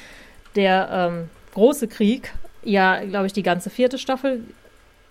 der 0.54 0.88
ähm, 0.90 1.30
große 1.52 1.88
Krieg, 1.88 2.32
ja, 2.62 3.04
glaube 3.04 3.26
ich, 3.26 3.32
die 3.32 3.42
ganze 3.42 3.68
vierte 3.68 3.98
Staffel 3.98 4.44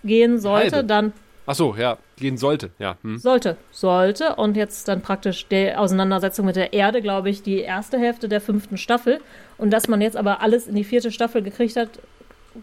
gehen 0.03 0.39
sollte, 0.39 0.77
halbe. 0.77 0.87
dann 0.87 1.13
Ach 1.45 1.55
so, 1.55 1.75
ja, 1.75 1.97
gehen 2.17 2.37
sollte, 2.37 2.69
ja. 2.77 2.97
Hm. 3.01 3.17
sollte, 3.17 3.57
sollte 3.71 4.35
und 4.35 4.55
jetzt 4.55 4.87
dann 4.87 5.01
praktisch 5.01 5.47
die 5.47 5.73
Auseinandersetzung 5.73 6.45
mit 6.45 6.55
der 6.55 6.71
Erde, 6.71 7.01
glaube 7.01 7.29
ich, 7.29 7.41
die 7.41 7.59
erste 7.59 7.97
Hälfte 7.99 8.29
der 8.29 8.41
fünften 8.41 8.77
Staffel 8.77 9.19
und 9.57 9.71
dass 9.71 9.87
man 9.87 10.01
jetzt 10.01 10.17
aber 10.17 10.41
alles 10.41 10.67
in 10.67 10.75
die 10.75 10.83
vierte 10.83 11.11
Staffel 11.11 11.41
gekriegt 11.41 11.75
hat, 11.75 11.89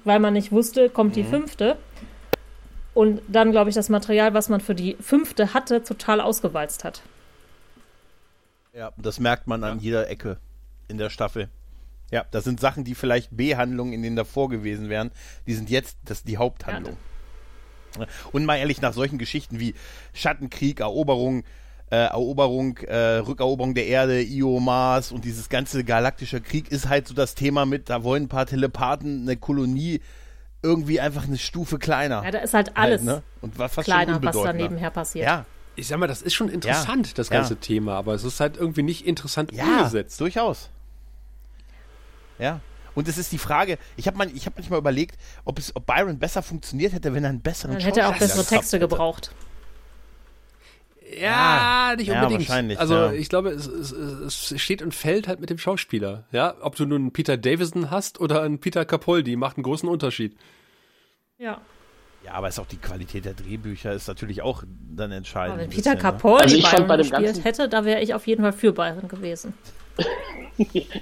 weil 0.05 0.21
man 0.21 0.33
nicht 0.35 0.53
wusste, 0.53 0.89
kommt 0.91 1.17
die 1.17 1.25
fünfte 1.25 1.77
und 2.95 3.23
dann, 3.29 3.53
glaube 3.53 3.71
ich, 3.71 3.77
das 3.77 3.89
Material, 3.89 4.35
was 4.35 4.49
man 4.49 4.61
für 4.61 4.75
die 4.75 4.97
fünfte 5.01 5.55
hatte, 5.55 5.83
total 5.83 6.21
ausgewalzt 6.21 6.85
hat. 6.85 7.03
Ja, 8.73 8.93
das 8.97 9.21
merkt 9.21 9.47
man 9.47 9.65
an 9.65 9.81
jeder 9.81 10.09
Ecke 10.09 10.39
in 10.89 10.99
der 10.99 11.11
Staffel. 11.11 11.49
Ja, 12.11 12.25
das 12.31 12.45
sind 12.45 12.61
Sachen, 12.61 12.85
die 12.85 12.95
vielleicht 12.95 13.37
B-Handlungen 13.37 13.93
in 13.93 14.03
denen 14.03 14.17
davor 14.17 14.49
gewesen 14.49 14.89
wären. 14.89 15.11
Die 15.47 15.55
sind 15.55 15.69
jetzt 15.71 15.99
das 16.05 16.25
die 16.25 16.39
Haupthandlung. 16.39 16.97
Und 18.33 18.45
mal 18.45 18.57
ehrlich, 18.57 18.81
nach 18.81 18.93
solchen 18.93 19.19
Geschichten 19.19 19.61
wie 19.61 19.75
Schattenkrieg, 20.13 20.81
Eroberung, 20.81 21.45
äh, 21.91 21.97
Eroberung, 21.97 22.77
äh, 22.79 23.17
Rückeroberung 23.19 23.75
der 23.75 23.87
Erde, 23.87 24.23
Io, 24.23 24.61
Mars 24.61 25.13
und 25.13 25.25
dieses 25.25 25.49
ganze 25.49 25.85
galaktische 25.85 26.41
Krieg 26.41 26.71
ist 26.71 26.89
halt 26.89 27.09
so 27.09 27.15
das 27.15 27.35
Thema 27.35 27.67
mit, 27.67 27.89
da 27.89 28.05
wollen 28.05 28.25
ein 28.25 28.29
paar 28.29 28.47
Telepathen 28.47 29.23
eine 29.23 29.37
Kolonie 29.37 30.01
irgendwie 30.63 31.01
einfach 31.01 31.25
eine 31.25 31.39
Stufe 31.39 31.79
kleiner. 31.79 32.23
Ja, 32.25 32.31
da 32.31 32.39
ist 32.39 32.53
halt 32.55 32.77
alles 32.77 33.01
halt, 33.01 33.05
ne? 33.05 33.23
Und 33.41 33.59
was 33.59 33.73
fast 33.75 33.89
schon 33.89 33.95
kleiner, 33.95 34.23
was 34.23 34.37
da 34.43 34.53
nebenher 34.53 34.91
passiert. 34.91 35.25
Ja, 35.25 35.47
Ich 35.77 35.87
sag 35.87 35.99
mal, 35.99 36.09
das 36.09 36.21
ist 36.23 36.35
schon 36.35 36.49
interessant, 36.49 37.17
das 37.17 37.29
ja. 37.29 37.37
ganze 37.39 37.57
Thema, 37.57 37.95
aber 37.95 38.15
es 38.15 38.25
ist 38.25 38.41
halt 38.41 38.57
irgendwie 38.57 38.83
nicht 38.83 39.07
interessant 39.07 39.53
Ja, 39.53 39.65
umgesetzt. 39.65 40.21
durchaus. 40.21 40.71
Ja. 42.39 42.61
Und 42.95 43.07
es 43.07 43.17
ist 43.17 43.31
die 43.31 43.39
Frage, 43.39 43.79
ich 43.97 44.09
habe 44.09 44.27
ich 44.35 44.47
hab 44.47 44.57
manchmal 44.57 44.81
überlegt, 44.81 45.17
ob, 45.45 45.59
es, 45.59 45.75
ob 45.77 45.87
Byron 45.87 46.19
besser 46.19 46.43
funktioniert 46.43 46.93
hätte, 46.93 47.15
wenn 47.15 47.23
er 47.23 47.31
einen 47.31 47.41
besseren 47.41 47.75
Dann 47.75 47.83
hätte 47.83 48.01
er 48.01 48.09
auch 48.09 48.19
bessere 48.19 48.45
Texte 48.45 48.79
hätte. 48.81 48.89
Ja, 51.17 51.95
nicht 51.97 52.09
ja, 52.09 52.23
unbedingt. 52.23 52.49
wahrscheinlich, 52.49 52.79
also 52.79 52.95
ja. 52.95 53.13
ich 53.13 53.29
glaube, 53.29 53.51
es, 53.51 53.67
es, 53.67 53.93
es 53.93 54.61
steht 54.61 54.83
und 54.83 54.95
fällt 54.95 55.29
halt 55.29 55.41
mit 55.41 55.51
dem 55.51 55.59
Schauspieler. 55.59 56.25
Ja, 56.33 56.55
ob 56.61 56.77
du 56.77 56.85
nun 56.85 57.03
einen 57.03 57.13
Peter 57.13 57.37
Davison 57.37 57.91
hast 57.91 58.21
oder 58.21 58.43
einen 58.43 58.59
Peter 58.59 58.85
Capaldi, 58.85 59.37
macht 59.37 59.57
einen 59.57 59.65
großen 59.65 59.89
Unterschied. 59.89 60.37
Ja. 61.39 61.61
Ja, 62.25 62.33
aber 62.33 62.49
ist 62.49 62.59
auch 62.59 62.67
die 62.67 62.77
Qualität 62.77 63.25
der 63.25 63.35
Drehbücher 63.35 63.93
ist 63.93 64.09
natürlich 64.09 64.43
auch 64.43 64.65
dann 64.67 65.13
entscheidend. 65.13 65.55
Aber 65.55 65.63
wenn 65.63 65.71
Peter 65.71 65.93
bisschen, 65.93 65.97
ne? 65.97 66.03
Capaldi 66.03 66.43
Also 66.43 66.57
ich 66.57 66.67
fand 66.67 66.89
bei 66.89 66.97
dem 66.97 67.09
gespielt 67.09 67.45
hätte, 67.45 67.69
da 67.69 67.85
wäre 67.85 68.03
ich 68.03 68.13
auf 68.13 68.27
jeden 68.27 68.43
Fall 68.43 68.53
für 68.53 68.73
Byron 68.73 69.09
gewesen. 69.09 69.55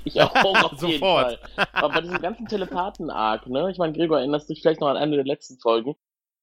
Ich 0.05 0.21
auch 0.21 0.35
auf 0.35 0.83
jeden 0.83 0.93
Sofort. 1.01 1.39
Fall. 1.55 1.67
Aber 1.73 1.95
bei 1.95 2.01
diesem 2.03 2.21
ganzen 2.21 2.47
Telepathen-Arc, 2.47 3.47
ne? 3.47 3.71
Ich 3.71 3.79
meine, 3.79 3.95
Gregor, 3.95 4.19
erinnerst 4.19 4.51
dich 4.51 4.61
vielleicht 4.61 4.83
noch 4.83 4.89
an 4.89 4.99
eine 4.99 5.17
der 5.17 5.25
letzten 5.25 5.59
Folgen, 5.59 5.97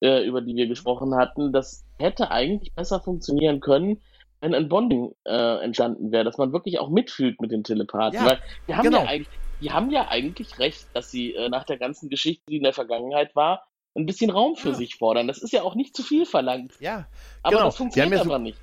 äh, 0.03 0.23
über 0.25 0.41
die 0.41 0.55
wir 0.55 0.67
gesprochen 0.67 1.15
hatten. 1.15 1.51
Das 1.53 1.85
hätte 1.97 2.29
eigentlich 2.29 2.73
besser 2.75 2.99
funktionieren 2.99 3.59
können, 3.61 4.01
wenn 4.41 4.53
ein 4.53 4.67
Bonding 4.67 5.15
äh, 5.25 5.63
entstanden 5.63 6.11
wäre, 6.11 6.25
dass 6.25 6.37
man 6.37 6.51
wirklich 6.51 6.79
auch 6.79 6.89
mitfühlt 6.89 7.39
mit 7.41 7.51
den 7.51 7.63
Telepathen. 7.63 8.19
Ja, 8.19 8.25
Weil 8.25 8.39
die 8.67 8.75
haben 8.75 8.83
genau. 8.83 8.99
ja 8.99 9.07
eigentlich, 9.07 9.39
die 9.61 9.71
haben 9.71 9.89
ja 9.91 10.07
eigentlich 10.09 10.59
recht, 10.59 10.89
dass 10.93 11.09
sie 11.09 11.33
äh, 11.33 11.47
nach 11.49 11.63
der 11.63 11.77
ganzen 11.77 12.09
Geschichte, 12.09 12.43
die 12.49 12.57
in 12.57 12.63
der 12.63 12.73
Vergangenheit 12.73 13.35
war, 13.35 13.63
ein 13.95 14.05
bisschen 14.05 14.31
Raum 14.31 14.55
für 14.55 14.73
sich 14.73 14.95
fordern. 14.95 15.27
Das 15.27 15.37
ist 15.37 15.53
ja 15.53 15.61
auch 15.63 15.75
nicht 15.75 15.95
zu 15.95 16.03
viel 16.03 16.25
verlangt. 16.25 16.73
Ja, 16.79 17.07
Aber 17.43 17.55
genau. 17.55 17.65
das 17.67 17.75
Die 17.75 17.77
funktioniert 17.77 18.11
ja 18.11 18.17
so- 18.23 18.23
einfach 18.31 18.39
nicht. 18.43 18.59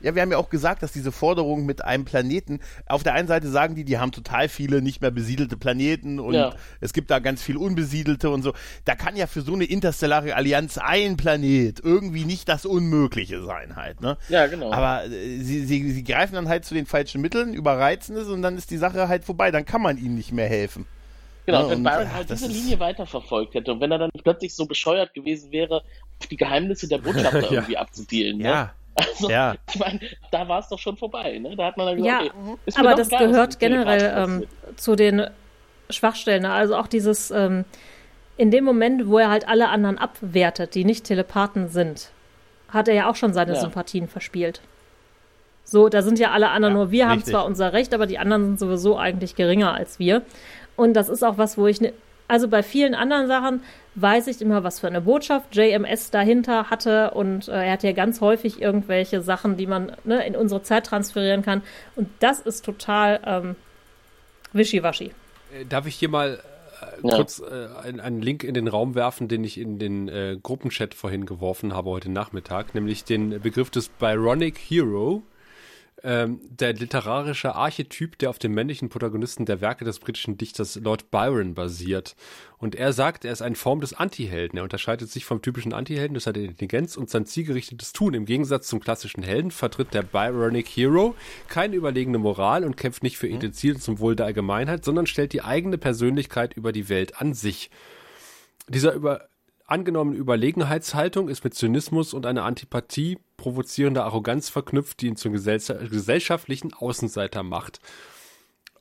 Ja, 0.00 0.14
wir 0.14 0.22
haben 0.22 0.30
ja 0.30 0.36
auch 0.38 0.50
gesagt, 0.50 0.82
dass 0.82 0.92
diese 0.92 1.10
Forderung 1.10 1.64
mit 1.64 1.82
einem 1.82 2.04
Planeten, 2.04 2.60
auf 2.86 3.02
der 3.02 3.14
einen 3.14 3.28
Seite 3.28 3.48
sagen 3.48 3.74
die, 3.74 3.84
die 3.84 3.98
haben 3.98 4.12
total 4.12 4.48
viele 4.48 4.82
nicht 4.82 5.00
mehr 5.00 5.10
besiedelte 5.10 5.56
Planeten 5.56 6.20
und 6.20 6.34
Ja. 6.34 6.54
es 6.80 6.92
gibt 6.92 7.10
da 7.10 7.18
ganz 7.18 7.42
viel 7.42 7.56
unbesiedelte 7.56 8.28
und 8.30 8.42
so. 8.42 8.52
Da 8.84 8.94
kann 8.94 9.16
ja 9.16 9.26
für 9.26 9.40
so 9.40 9.54
eine 9.54 9.64
interstellare 9.64 10.34
Allianz 10.36 10.76
ein 10.78 11.16
Planet 11.16 11.80
irgendwie 11.82 12.24
nicht 12.24 12.48
das 12.48 12.66
Unmögliche 12.66 13.42
sein 13.42 13.76
halt, 13.76 14.00
ne? 14.00 14.18
Ja, 14.28 14.46
genau. 14.46 14.70
Aber 14.70 15.06
äh, 15.06 15.38
sie, 15.38 15.64
sie, 15.64 15.90
sie 15.90 16.04
greifen 16.04 16.34
dann 16.34 16.48
halt 16.48 16.64
zu 16.66 16.74
den 16.74 16.86
falschen 16.86 17.20
Mitteln, 17.22 17.54
überreizen 17.54 18.16
es 18.16 18.28
und 18.28 18.42
dann 18.42 18.56
ist 18.58 18.70
die 18.70 18.76
Sache 18.78 19.08
halt 19.08 19.24
vorbei. 19.24 19.50
Dann 19.50 19.64
kann 19.64 19.80
man 19.80 19.96
ihnen 19.98 20.14
nicht 20.16 20.32
mehr 20.32 20.48
helfen. 20.48 20.86
Genau, 21.46 21.62
Ja, 21.62 21.68
wenn 21.70 21.78
und, 21.78 21.84
Byron 21.84 22.12
halt 22.12 22.28
diese 22.28 22.48
Linie 22.48 22.78
weiterverfolgt 22.80 23.54
hätte 23.54 23.72
und 23.72 23.80
wenn 23.80 23.92
er 23.92 23.98
dann 23.98 24.10
plötzlich 24.22 24.52
so 24.54 24.66
bescheuert 24.66 25.14
gewesen 25.14 25.52
wäre, 25.52 25.82
auf 26.20 26.26
die 26.26 26.36
Geheimnisse 26.36 26.88
der 26.88 26.98
Botschafter 26.98 27.40
Ja. 27.42 27.50
irgendwie 27.52 27.76
abzudealen. 27.76 28.38
Ne? 28.38 28.44
Ja, 28.44 28.72
Also, 28.96 29.30
ja. 29.30 29.54
ich 29.68 29.78
meine, 29.78 30.00
da 30.30 30.48
war 30.48 30.60
es 30.60 30.68
doch 30.68 30.78
schon 30.78 30.96
vorbei. 30.96 31.38
Ne? 31.38 31.54
Da 31.56 31.66
hat 31.66 31.76
man 31.76 31.86
dann 31.86 32.02
Ja, 32.04 32.18
gesagt, 32.20 32.34
okay, 32.36 32.58
ist 32.66 32.78
mir 32.78 32.84
aber 32.88 32.94
das 32.96 33.08
gehört 33.10 33.58
generell 33.58 34.14
ähm, 34.16 34.46
zu 34.76 34.96
den 34.96 35.26
Schwachstellen. 35.90 36.44
Also 36.46 36.76
auch 36.76 36.86
dieses, 36.86 37.30
ähm, 37.30 37.64
in 38.36 38.50
dem 38.50 38.64
Moment, 38.64 39.06
wo 39.08 39.18
er 39.18 39.30
halt 39.30 39.48
alle 39.48 39.68
anderen 39.68 39.98
abwertet, 39.98 40.74
die 40.74 40.84
nicht 40.84 41.04
Telepathen 41.04 41.68
sind, 41.68 42.10
hat 42.68 42.88
er 42.88 42.94
ja 42.94 43.10
auch 43.10 43.16
schon 43.16 43.32
seine 43.32 43.54
Ja. 43.54 43.60
Sympathien 43.60 44.08
verspielt. 44.08 44.60
So, 45.64 45.88
da 45.88 46.02
sind 46.02 46.18
ja 46.18 46.30
alle 46.30 46.50
anderen 46.50 46.74
Ja, 46.74 46.78
nur, 46.78 46.90
wir 46.90 47.06
haben 47.08 47.16
richtig. 47.18 47.32
zwar 47.32 47.44
unser 47.44 47.72
Recht, 47.72 47.92
aber 47.92 48.06
die 48.06 48.18
anderen 48.18 48.44
sind 48.44 48.58
sowieso 48.60 48.96
eigentlich 48.98 49.34
geringer 49.36 49.74
als 49.74 49.98
wir. 49.98 50.22
Und 50.76 50.94
das 50.94 51.08
ist 51.08 51.22
auch 51.24 51.38
was, 51.38 51.58
wo 51.58 51.66
ich, 51.66 51.80
ne, 51.80 51.92
also 52.28 52.48
bei 52.48 52.62
vielen 52.62 52.94
anderen 52.94 53.26
Sachen 53.26 53.62
weiß 53.94 54.26
ich 54.26 54.40
immer, 54.42 54.62
was 54.64 54.80
für 54.80 54.86
eine 54.88 55.00
Botschaft 55.00 55.54
JMS 55.56 56.10
dahinter 56.10 56.70
hatte 56.70 57.12
und 57.12 57.48
äh, 57.48 57.66
er 57.66 57.72
hat 57.72 57.82
ja 57.82 57.92
ganz 57.92 58.20
häufig 58.20 58.60
irgendwelche 58.60 59.22
Sachen, 59.22 59.56
die 59.56 59.66
man 59.66 59.92
ne, 60.04 60.26
in 60.26 60.36
unsere 60.36 60.62
Zeit 60.62 60.86
transferieren 60.86 61.42
kann. 61.42 61.62
Und 61.94 62.08
das 62.20 62.40
ist 62.40 62.64
total 62.64 63.20
ähm, 63.24 63.56
wischiwaschi. 64.52 65.12
Äh, 65.58 65.64
Darf 65.66 65.86
ich 65.86 65.94
hier 65.94 66.08
mal 66.10 66.40
äh, 66.82 67.08
Ja. 67.08 67.16
kurz 67.16 67.40
äh, 67.40 67.68
einen, 67.82 68.00
einen 68.00 68.20
Link 68.20 68.44
in 68.44 68.54
den 68.54 68.68
Raum 68.68 68.94
werfen, 68.94 69.28
den 69.28 69.44
ich 69.44 69.58
in 69.58 69.78
den 69.78 70.08
äh, 70.08 70.36
Gruppenchat 70.42 70.92
vorhin 70.94 71.24
geworfen 71.24 71.72
habe 71.74 71.90
heute 71.90 72.10
Nachmittag, 72.10 72.74
nämlich 72.74 73.04
den 73.04 73.40
Begriff 73.40 73.70
des 73.70 73.88
Byronic 73.88 74.58
Hero. 74.58 75.22
Ähm, 76.06 76.40
der 76.48 76.72
literarische 76.72 77.56
Archetyp, 77.56 78.16
der 78.18 78.30
auf 78.30 78.38
dem 78.38 78.54
männlichen 78.54 78.88
Protagonisten 78.88 79.44
der 79.44 79.60
Werke 79.60 79.84
des 79.84 79.98
britischen 79.98 80.38
Dichters 80.38 80.76
Lord 80.76 81.10
Byron 81.10 81.54
basiert. 81.54 82.14
Und 82.58 82.76
er 82.76 82.92
sagt, 82.92 83.24
er 83.24 83.32
ist 83.32 83.42
eine 83.42 83.56
Form 83.56 83.80
des 83.80 83.92
Antihelden. 83.92 84.56
Er 84.56 84.62
unterscheidet 84.62 85.10
sich 85.10 85.24
vom 85.24 85.42
typischen 85.42 85.72
Antihelden 85.72 86.14
durch 86.14 86.22
seine 86.22 86.44
Intelligenz 86.44 86.96
und 86.96 87.10
sein 87.10 87.26
zielgerichtetes 87.26 87.92
Tun. 87.92 88.14
Im 88.14 88.24
Gegensatz 88.24 88.68
zum 88.68 88.78
klassischen 88.78 89.24
Helden 89.24 89.50
vertritt 89.50 89.94
der 89.94 90.04
Byronic 90.04 90.68
Hero 90.68 91.16
keine 91.48 91.74
überlegene 91.74 92.18
Moral 92.18 92.62
und 92.62 92.76
kämpft 92.76 93.02
nicht 93.02 93.18
für 93.18 93.28
edle 93.28 93.50
Ziele 93.50 93.80
zum 93.80 93.98
Wohl 93.98 94.14
der 94.14 94.26
Allgemeinheit, 94.26 94.84
sondern 94.84 95.06
stellt 95.06 95.32
die 95.32 95.42
eigene 95.42 95.76
Persönlichkeit 95.76 96.54
über 96.54 96.70
die 96.70 96.88
Welt 96.88 97.20
an 97.20 97.34
sich. 97.34 97.68
Dieser 98.68 98.92
über 98.92 99.28
angenommene 99.66 100.16
Überlegenheitshaltung 100.16 101.28
ist 101.28 101.44
mit 101.44 101.54
Zynismus 101.54 102.14
und 102.14 102.26
einer 102.26 102.44
Antipathie 102.44 103.18
provozierender 103.36 104.04
Arroganz 104.04 104.48
verknüpft, 104.48 105.00
die 105.00 105.08
ihn 105.08 105.16
zum 105.16 105.32
gesell 105.32 105.60
gesellschaftlichen 105.88 106.72
Außenseiter 106.72 107.42
macht. 107.42 107.80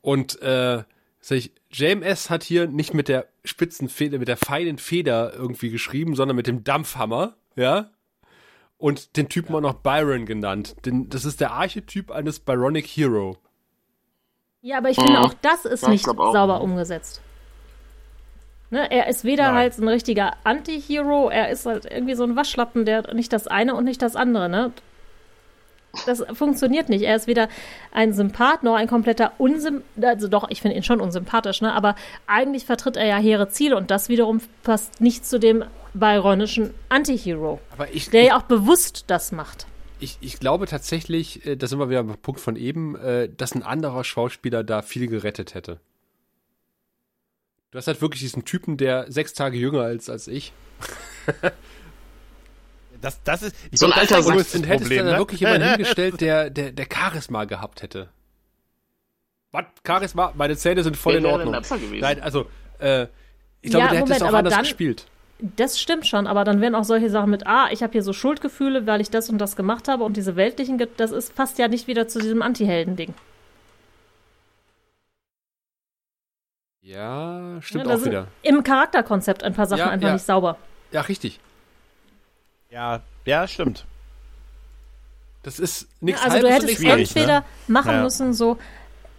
Und 0.01 0.41
äh, 0.41 0.83
sag 1.19 1.37
ich, 1.37 1.51
JMS 1.71 2.29
hat 2.29 2.43
hier 2.43 2.67
nicht 2.67 2.93
mit 2.93 3.07
der 3.07 3.27
spitzen 3.43 3.89
Feder, 3.89 4.19
mit 4.19 4.27
der 4.27 4.37
feinen 4.37 4.77
Feder 4.77 5.33
irgendwie 5.33 5.71
geschrieben, 5.71 6.15
sondern 6.15 6.37
mit 6.37 6.47
dem 6.47 6.63
Dampfhammer, 6.63 7.35
ja. 7.55 7.89
Und 8.77 9.17
den 9.17 9.29
Typen 9.29 9.55
auch 9.55 9.61
noch 9.61 9.75
Byron 9.75 10.25
genannt. 10.25 10.75
Denn 10.85 11.09
das 11.09 11.25
ist 11.25 11.39
der 11.39 11.51
Archetyp 11.51 12.11
eines 12.11 12.39
Byronic 12.39 12.85
Hero. 12.85 13.37
Ja, 14.61 14.79
aber 14.79 14.89
ich 14.89 14.97
finde, 14.97 15.19
auch 15.21 15.33
das 15.41 15.65
ist 15.65 15.83
Ja, 15.83 15.89
ich 15.89 16.05
nicht 16.05 16.05
sauber 16.05 16.61
umgesetzt. 16.61 17.21
Ne, 18.71 18.89
er 18.91 19.07
ist 19.07 19.23
weder 19.23 19.45
Nein. 19.45 19.55
halt 19.55 19.77
ein 19.77 19.87
richtiger 19.87 20.33
Anti-Hero, 20.43 21.29
er 21.29 21.49
ist 21.49 21.65
halt 21.65 21.85
irgendwie 21.85 22.15
so 22.15 22.23
ein 22.23 22.35
Waschlappen, 22.35 22.83
der 22.85 23.13
nicht 23.13 23.31
das 23.31 23.47
eine 23.47 23.75
und 23.75 23.83
nicht 23.83 24.01
das 24.01 24.15
andere, 24.15 24.49
ne? 24.49 24.71
Das 26.05 26.23
funktioniert 26.33 26.89
nicht. 26.89 27.03
Er 27.03 27.15
ist 27.15 27.25
weder 27.27 27.47
ein 27.93 28.11
Sympath 28.11 28.63
noch 28.63 28.75
ein 28.75 28.87
kompletter 28.87 29.31
Unsym... 29.37 29.81
Also 30.01 30.27
doch, 30.27 30.49
ich 30.49 30.61
finde 30.61 30.75
ihn 30.75 30.83
schon 30.83 30.99
unsympathisch, 30.99 31.61
ne? 31.61 31.71
Aber 31.71 31.95
eigentlich 32.27 32.65
vertritt 32.65 32.97
er 32.97 33.05
ja 33.05 33.17
hehre 33.17 33.47
Ziele 33.47 33.77
und 33.77 33.91
das 33.91 34.09
wiederum 34.09 34.41
passt 34.63 34.99
nicht 34.99 35.25
zu 35.25 35.39
dem 35.39 35.63
byronischen 35.93 36.73
Anti-Hero, 36.89 37.61
Aber 37.71 37.93
ich, 37.93 38.09
der 38.09 38.23
ja 38.23 38.37
auch 38.37 38.43
bewusst 38.43 39.05
das 39.07 39.31
macht. 39.31 39.67
ich, 39.99 40.17
ich 40.19 40.39
glaube 40.39 40.65
tatsächlich, 40.67 41.45
äh, 41.45 41.55
da 41.55 41.67
sind 41.67 41.79
wir 41.79 41.89
wieder 41.89 42.03
beim 42.03 42.17
Punkt 42.17 42.41
von 42.41 42.57
eben, 42.57 42.97
äh, 42.97 43.29
dass 43.29 43.55
ein 43.55 43.63
anderer 43.63 44.03
Schauspieler 44.03 44.65
da 44.65 44.81
viel 44.81 45.07
gerettet 45.07 45.53
hätte. 45.53 45.79
Du 47.75 47.79
hast 47.79 47.87
halt 47.87 47.99
wirklich 48.01 48.21
diesen 48.21 48.45
Typen, 48.45 48.77
der 48.77 49.11
sechs 49.11 49.33
Tage 49.33 49.57
jünger 49.57 49.81
als, 49.81 50.09
als 50.09 50.29
ich. 50.29 50.53
Das, 53.01 53.21
das 53.23 53.43
ist 53.43 53.55
ich 53.69 53.77
So 53.79 53.85
ein 53.87 53.91
alter 53.91 54.19
ist 54.19 54.55
Und 54.55 54.63
hättest 54.63 54.83
Problem, 54.83 55.05
ne? 55.05 55.17
wirklich 55.17 55.41
jemanden 55.41 55.67
hingestellt, 55.71 56.21
der, 56.21 56.49
der, 56.49 56.71
der 56.71 56.87
Charisma 56.91 57.43
gehabt 57.43 57.83
hätte. 57.83 58.07
Was? 59.51 59.65
Charisma? 59.85 60.31
Meine 60.35 60.55
Zähne 60.55 60.81
sind 60.83 60.95
voll 60.95 61.13
Wer 61.15 61.19
in 61.19 61.25
Ordnung. 61.25 61.61
Nein, 61.99 62.21
also, 62.21 62.47
äh, 62.79 63.07
ich 63.61 63.69
glaube, 63.69 63.85
Ja, 63.85 63.91
der 63.91 63.99
hätte 63.99 64.13
es 64.13 64.21
auch 64.21 64.33
anders 64.33 64.53
dann- 64.53 64.63
gespielt. 64.63 65.05
Das 65.57 65.79
stimmt 65.79 66.07
schon, 66.07 66.25
aber 66.25 66.45
dann 66.45 66.61
wären 66.61 66.73
auch 66.73 66.85
solche 66.85 67.09
Sachen 67.09 67.29
mit, 67.29 67.45
ah, 67.45 67.67
ich 67.69 67.83
habe 67.83 67.91
hier 67.91 68.01
so 68.01 68.13
Schuldgefühle, 68.13 68.87
weil 68.87 69.01
ich 69.01 69.09
das 69.11 69.29
und 69.29 69.37
das 69.37 69.57
gemacht 69.57 69.89
habe 69.89 70.05
und 70.05 70.15
diese 70.15 70.37
weltlichen, 70.37 70.81
das 70.95 71.11
ist, 71.11 71.35
passt 71.35 71.59
ja 71.59 71.67
nicht 71.67 71.87
wieder 71.87 72.07
zu 72.07 72.19
diesem 72.19 72.41
Anti-Helden-Ding. 72.41 73.13
Ja, 76.85 77.55
Ja, 77.55 77.61
stimmt 77.63 77.87
da 77.87 77.95
auch 77.95 77.97
sind 77.97 78.11
wieder. 78.11 78.27
Im 78.43 78.63
Charakterkonzept 78.63 79.43
ein 79.43 79.53
paar 79.55 79.65
Sachen 79.65 79.79
Ja, 79.79 79.89
einfach 79.89 80.07
ja. 80.07 80.13
nicht 80.13 80.25
sauber. 80.25 80.57
Ja, 80.91 81.01
richtig. 81.01 81.39
Ja, 82.69 83.01
ja, 83.25 83.47
stimmt. 83.47 83.85
Das 85.41 85.59
ist 85.59 85.87
nichts 86.01 86.21
also 86.23 86.39
du 86.39 86.47
hättest 86.49 86.83
entweder 86.83 87.43
machen 87.67 87.91
Ja. 87.91 88.03
müssen 88.03 88.33
so, 88.33 88.57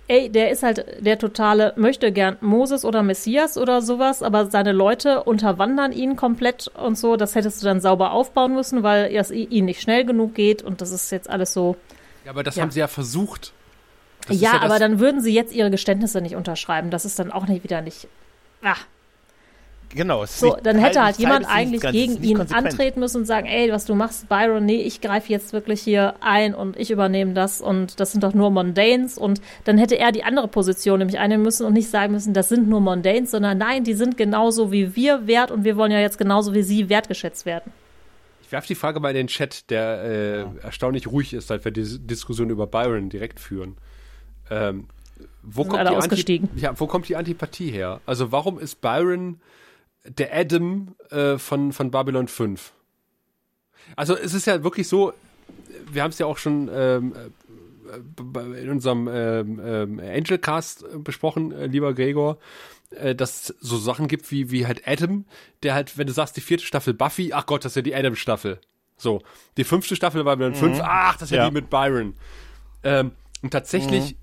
ey, 0.08 0.28
der 0.30 0.50
ist 0.52 0.62
halt 0.62 0.84
der 1.04 1.18
totale, 1.18 1.72
möchte 1.76 2.12
gern 2.12 2.36
Moses 2.40 2.84
oder 2.84 3.02
Messias 3.02 3.58
oder 3.58 3.82
sowas, 3.82 4.22
aber 4.22 4.46
seine 4.46 4.70
Leute 4.72 5.24
unterwandern 5.24 5.90
ihn 5.92 6.14
komplett 6.14 6.68
und 6.68 6.96
so. 6.96 7.16
Das 7.16 7.34
hättest 7.34 7.62
du 7.62 7.66
dann 7.66 7.80
sauber 7.80 8.12
aufbauen 8.12 8.54
müssen, 8.54 8.84
weil 8.84 9.12
es 9.14 9.30
i- 9.32 9.44
ihnen 9.44 9.66
nicht 9.66 9.80
schnell 9.80 10.04
genug 10.04 10.34
geht 10.36 10.62
und 10.62 10.80
das 10.80 10.92
ist 10.92 11.10
jetzt 11.10 11.28
alles 11.28 11.52
so. 11.52 11.76
Ja, 12.24 12.30
aber 12.30 12.44
das 12.44 12.54
Ja. 12.56 12.62
haben 12.62 12.70
sie 12.70 12.80
ja 12.80 12.88
versucht. 12.88 13.52
Das 14.28 14.40
ja, 14.40 14.52
das- 14.54 14.62
aber 14.62 14.78
dann 14.78 14.98
würden 15.00 15.20
sie 15.20 15.32
jetzt 15.34 15.52
ihre 15.54 15.70
Geständnisse 15.70 16.20
nicht 16.20 16.34
unterschreiben. 16.36 16.90
Das 16.90 17.04
ist 17.04 17.18
dann 17.18 17.30
auch 17.32 17.46
nicht 17.46 17.62
wieder 17.64 17.80
nicht. 17.82 18.08
Ah, 18.62 18.74
Genau. 19.90 20.24
es 20.24 20.32
ist 20.32 20.40
so, 20.40 20.56
dann 20.62 20.78
hätte 20.78 21.02
halt 21.02 21.16
jemand 21.18 21.46
eigentlich 21.48 21.80
gegen 21.80 22.20
ihn 22.22 22.36
konsequent. 22.38 22.66
antreten 22.72 23.00
müssen 23.00 23.18
und 23.18 23.24
sagen, 23.24 23.46
ey, 23.46 23.70
was 23.72 23.84
du 23.84 23.94
machst, 23.94 24.28
Byron, 24.28 24.64
nee, 24.66 24.82
ich 24.82 25.00
greife 25.00 25.30
jetzt 25.32 25.52
wirklich 25.52 25.80
hier 25.80 26.14
ein 26.20 26.54
und 26.54 26.76
ich 26.76 26.90
übernehme 26.90 27.34
das 27.34 27.60
und 27.60 28.00
das 28.00 28.10
sind 28.10 28.24
doch 28.24 28.34
nur 28.34 28.50
Mondanes 28.50 29.16
und 29.16 29.40
dann 29.64 29.78
hätte 29.78 29.96
er 29.96 30.10
die 30.10 30.24
andere 30.24 30.48
Position 30.48 30.98
nämlich 30.98 31.20
einnehmen 31.20 31.44
müssen 31.44 31.64
und 31.64 31.72
nicht 31.72 31.88
sagen 31.88 32.12
müssen, 32.12 32.34
das 32.34 32.48
sind 32.48 32.68
nur 32.68 32.80
Mondanes, 32.80 33.30
sondern 33.30 33.58
nein, 33.58 33.84
die 33.84 33.94
sind 33.94 34.16
genauso 34.16 34.72
wie 34.72 34.96
wir 34.96 35.28
wert 35.28 35.52
und 35.52 35.62
wir 35.62 35.76
wollen 35.76 35.92
ja 35.92 36.00
jetzt 36.00 36.18
genauso 36.18 36.52
wie 36.52 36.62
sie 36.64 36.88
wertgeschätzt 36.88 37.46
werden. 37.46 37.72
Ich 38.42 38.50
werfe 38.50 38.66
die 38.66 38.74
Frage 38.74 38.98
mal 38.98 39.10
in 39.10 39.16
den 39.16 39.26
Chat, 39.28 39.70
der 39.70 40.02
äh, 40.60 40.64
erstaunlich 40.64 41.06
ruhig 41.06 41.32
ist, 41.32 41.46
seit 41.46 41.64
wir 41.64 41.70
die 41.72 41.98
Diskussion 42.00 42.50
über 42.50 42.66
Byron 42.66 43.08
direkt 43.08 43.38
führen. 43.40 43.76
Ähm, 44.50 44.86
wo, 45.42 45.62
Sind 45.62 45.70
kommt 45.70 45.80
alle 45.80 45.90
die 45.90 45.96
ausgestiegen. 45.96 46.48
Anti 46.50 46.62
ja, 46.62 46.78
wo 46.78 46.86
kommt 46.86 47.08
die 47.08 47.16
Antipathie 47.16 47.70
her? 47.70 48.00
Also 48.06 48.32
warum 48.32 48.58
ist 48.58 48.80
Byron 48.80 49.40
der 50.04 50.34
Adam 50.36 50.94
äh, 51.10 51.38
von, 51.38 51.72
von 51.72 51.90
Babylon 51.90 52.28
5? 52.28 52.72
Also 53.94 54.16
es 54.16 54.34
ist 54.34 54.46
ja 54.46 54.62
wirklich 54.64 54.88
so, 54.88 55.12
wir 55.90 56.02
haben 56.02 56.10
es 56.10 56.18
ja 56.18 56.26
auch 56.26 56.38
schon 56.38 56.68
ähm, 56.72 57.14
äh, 57.14 58.60
in 58.62 58.70
unserem 58.70 59.08
ähm, 59.08 59.60
ähm, 59.64 60.00
Angelcast 60.00 60.84
besprochen, 61.04 61.52
äh, 61.52 61.66
lieber 61.66 61.94
Gregor, 61.94 62.38
äh, 62.90 63.14
dass 63.14 63.50
es 63.50 63.56
so 63.60 63.76
Sachen 63.76 64.08
gibt 64.08 64.30
wie, 64.30 64.50
wie 64.50 64.66
halt 64.66 64.86
Adam, 64.86 65.24
der 65.62 65.74
halt, 65.74 65.96
wenn 65.96 66.06
du 66.06 66.12
sagst, 66.12 66.36
die 66.36 66.40
vierte 66.40 66.64
Staffel 66.64 66.94
Buffy, 66.94 67.32
ach 67.32 67.46
Gott, 67.46 67.64
das 67.64 67.72
ist 67.72 67.76
ja 67.76 67.82
die 67.82 67.94
Adam-Staffel. 67.94 68.60
So, 68.96 69.22
die 69.56 69.64
fünfte 69.64 69.94
Staffel 69.94 70.24
war 70.24 70.36
dann 70.36 70.54
fünf, 70.54 70.80
ach, 70.82 71.14
das 71.14 71.24
ist 71.24 71.30
ja, 71.30 71.44
Ja. 71.44 71.48
die 71.50 71.54
mit 71.54 71.70
Byron. 71.70 72.14
Ähm, 72.82 73.12
und 73.42 73.50
tatsächlich 73.50 74.16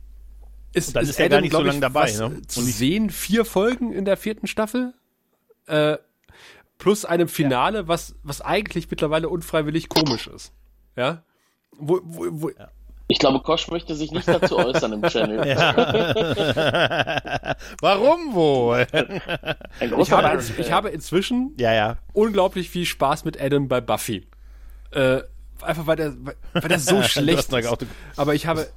ist, 0.74 0.90
Und 0.90 0.96
dann 0.96 1.04
ist 1.04 1.10
ist 1.12 1.20
er 1.20 1.26
Adam, 1.28 1.38
gar 1.38 1.42
nicht 1.42 1.54
so 1.54 1.62
lange 1.62 1.80
dabei, 1.80 2.04
was, 2.04 2.20
ne? 2.20 2.42
Zu 2.48 2.60
Und 2.62 2.70
ich- 2.70 2.76
sehen, 2.76 3.10
vier 3.10 3.46
Folgen 3.46 3.94
in 3.94 4.06
der 4.06 4.18
vierten 4.18 4.48
Staffel. 4.48 4.94
Äh, 5.68 5.98
plus 6.78 7.06
einem 7.06 7.28
Finale, 7.30 7.88
was, 7.88 8.16
was 8.24 8.42
eigentlich 8.42 8.90
mittlerweile 8.90 9.30
unfreiwillig 9.30 9.88
komisch 9.90 10.28
ist. 10.28 10.52
Ja? 10.96 11.24
Wo, 11.78 12.00
wo, 12.04 12.26
wo, 12.30 12.52
Ich 13.08 13.20
glaube, 13.20 13.40
Kosch 13.42 13.70
möchte 13.70 13.96
sich 13.96 14.12
nicht 14.12 14.28
dazu 14.28 14.58
äußern 14.58 14.94
im 14.94 15.02
Channel. 15.04 15.40
Warum 17.82 18.34
wohl? 18.34 18.88
Ein 19.80 20.00
ich, 20.00 20.12
habe, 20.12 20.44
ich 20.58 20.72
habe 20.72 20.90
inzwischen 20.90 21.54
ja, 21.58 21.74
ja. 21.74 21.98
unglaublich 22.14 22.70
viel 22.70 22.86
Spaß 22.86 23.26
mit 23.26 23.42
Adam 23.42 23.68
bei 23.68 23.82
Buffy. 23.82 24.28
Äh, 24.92 25.22
einfach 25.62 25.88
weil 25.88 25.96
der, 25.96 26.14
weil 26.54 26.70
der 26.70 26.80
so 26.80 27.02
schlecht 27.08 27.52
ist. 27.52 27.86
Aber 28.16 28.36
ich 28.36 28.46
habe, 28.48 28.68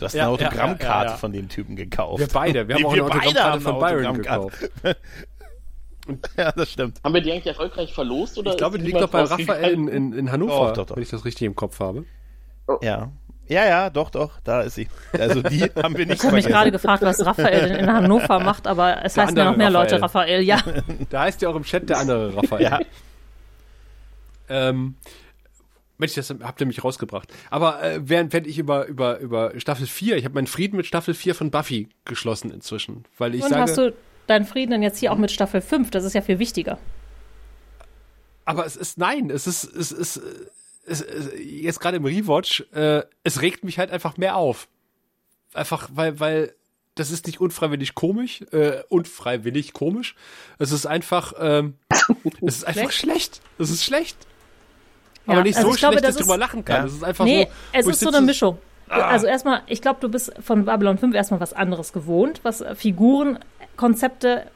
Du 0.00 0.06
hast 0.06 0.14
Ja, 0.14 0.24
eine 0.24 0.32
Autogrammkarte 0.32 1.06
ja, 1.06 1.10
ja. 1.12 1.16
von 1.18 1.32
dem 1.32 1.48
Typen 1.50 1.76
gekauft. 1.76 2.20
wir 2.20 2.28
beide, 2.28 2.66
wir 2.66 2.74
haben 2.74 2.82
Nee, 2.82 2.86
auch 2.88 2.92
eine 2.92 3.04
Autogrammkarte 3.04 3.60
von 3.60 3.78
Byron 3.78 4.14
gekauft. 4.16 4.70
Ja, 6.36 6.50
das 6.50 6.72
stimmt. 6.72 6.98
Haben 7.04 7.14
wir 7.14 7.20
die 7.20 7.30
eigentlich 7.30 7.46
erfolgreich 7.46 7.92
verlost? 7.92 8.36
Oder 8.36 8.50
Ich 8.52 8.56
glaube, 8.56 8.78
die 8.78 8.86
liegt 8.86 9.00
doch 9.00 9.10
bei 9.10 9.22
Raphael 9.22 9.72
in, 9.72 9.86
in, 9.86 10.12
in 10.14 10.32
Hannover, 10.32 10.68
Doch, 10.68 10.72
doch, 10.72 10.86
doch. 10.86 10.96
wenn 10.96 11.02
ich 11.04 11.10
das 11.10 11.24
richtig 11.24 11.46
im 11.46 11.54
Kopf 11.54 11.78
habe. 11.78 12.04
Ja. 12.80 13.12
Ja, 13.46 13.64
ja, 13.66 13.90
doch, 13.90 14.10
doch, 14.10 14.40
da 14.42 14.62
ist 14.62 14.74
sie. 14.76 14.88
Also 15.12 15.42
die 15.42 15.60
haben 15.82 15.96
wir 15.96 16.06
nicht 16.06 16.18
Ich 16.18 16.24
habe 16.24 16.34
mich 16.34 16.46
gerade 16.46 16.72
gefragt, 16.72 17.02
was 17.02 17.24
Raphael 17.24 17.68
denn 17.68 17.76
in 17.80 17.92
Hannover 17.92 18.40
macht, 18.40 18.66
aber 18.66 19.04
es 19.04 19.14
Der 19.14 19.24
heißen 19.24 19.36
ja 19.36 19.44
noch 19.44 19.56
mehr 19.56 19.70
Leute 19.70 20.00
Raphael. 20.00 20.40
Raphael, 20.40 20.42
ja. 20.42 20.58
Da 21.10 21.20
heißt 21.22 21.42
ja 21.42 21.50
auch 21.50 21.54
im 21.56 21.64
Chat 21.64 21.88
der 21.88 21.98
andere 21.98 22.34
Raphael. 22.34 22.62
Ja. 22.62 22.80
Ähm, 24.48 24.96
Mensch, 26.00 26.14
das 26.14 26.30
habt 26.30 26.60
ihr 26.60 26.66
mich 26.66 26.82
rausgebracht. 26.82 27.32
Aber 27.50 27.82
äh, 27.82 28.00
während, 28.02 28.32
während 28.32 28.46
ich 28.46 28.58
über, 28.58 28.86
über, 28.86 29.20
über 29.20 29.52
Staffel 29.58 29.86
4, 29.86 30.16
ich 30.16 30.24
habe 30.24 30.34
meinen 30.34 30.46
Frieden 30.46 30.76
mit 30.76 30.86
Staffel 30.86 31.14
4 31.14 31.34
von 31.34 31.50
Buffy 31.50 31.88
geschlossen 32.04 32.50
inzwischen. 32.50 33.04
Weil 33.18 33.34
ich 33.34 33.42
Und 33.42 33.50
sage, 33.50 33.62
hast 33.62 33.78
du 33.78 33.94
deinen 34.26 34.44
Frieden 34.46 34.72
denn 34.72 34.82
jetzt 34.82 34.98
hier 34.98 35.12
auch 35.12 35.18
mit 35.18 35.30
Staffel 35.30 35.60
5? 35.60 35.90
Das 35.90 36.04
ist 36.04 36.14
ja 36.14 36.22
viel 36.22 36.38
wichtiger. 36.38 36.78
aber 38.44 38.66
es 38.66 38.76
ist, 38.76 38.98
nein, 38.98 39.30
es 39.30 39.46
ist, 39.46 39.64
es 39.64 39.92
ist, 39.92 40.16
äh, 40.16 40.20
es, 40.86 41.00
es, 41.02 41.30
jetzt 41.38 41.80
gerade 41.80 41.98
im 41.98 42.04
Rewatch, 42.04 42.64
äh, 42.72 43.02
es 43.22 43.42
regt 43.42 43.64
mich 43.64 43.78
halt 43.78 43.90
einfach 43.90 44.16
mehr 44.16 44.36
auf. 44.36 44.66
Einfach, 45.54 45.88
weil, 45.92 46.18
weil, 46.18 46.54
das 46.96 47.10
ist 47.10 47.26
nicht 47.26 47.40
unfreiwillig 47.40 47.94
komisch, 47.94 48.42
äh, 48.50 48.82
unfreiwillig 48.88 49.72
komisch. 49.72 50.16
Es 50.58 50.72
ist 50.72 50.86
einfach, 50.86 51.32
ähm, 51.38 51.74
es 52.42 52.58
ist 52.58 52.64
einfach 52.64 52.90
schlecht. 52.90 53.40
Es 53.58 53.70
ist 53.70 53.84
schlecht. 53.84 54.16
Ja, 55.26 55.34
aber 55.34 55.42
nicht 55.42 55.56
also 55.56 55.68
so 55.68 55.74
ich 55.74 55.80
glaube, 55.80 55.94
schlecht, 55.94 56.08
dass 56.08 56.14
das 56.14 56.20
ich 56.22 56.26
drüber 56.26 56.38
lachen 56.38 56.64
kann. 56.64 56.76
Ja. 56.76 56.84
Es 56.86 56.92
ist 56.94 57.04
einfach 57.04 57.24
Nee, 57.24 57.48
so. 57.72 57.78
es 57.78 57.86
ist 57.86 58.00
so 58.00 58.08
eine 58.08 58.20
Mischung. 58.20 58.58
Ah. 58.88 59.02
Also 59.08 59.26
erstmal, 59.26 59.62
ich 59.66 59.80
glaube, 59.82 59.98
du 60.00 60.08
bist 60.08 60.32
von 60.42 60.64
Babylon 60.64 60.98
5 60.98 61.14
erstmal 61.14 61.40
was 61.40 61.52
anderes 61.52 61.92
gewohnt, 61.92 62.40
was 62.42 62.64
Figurenkonzepte 62.74 64.46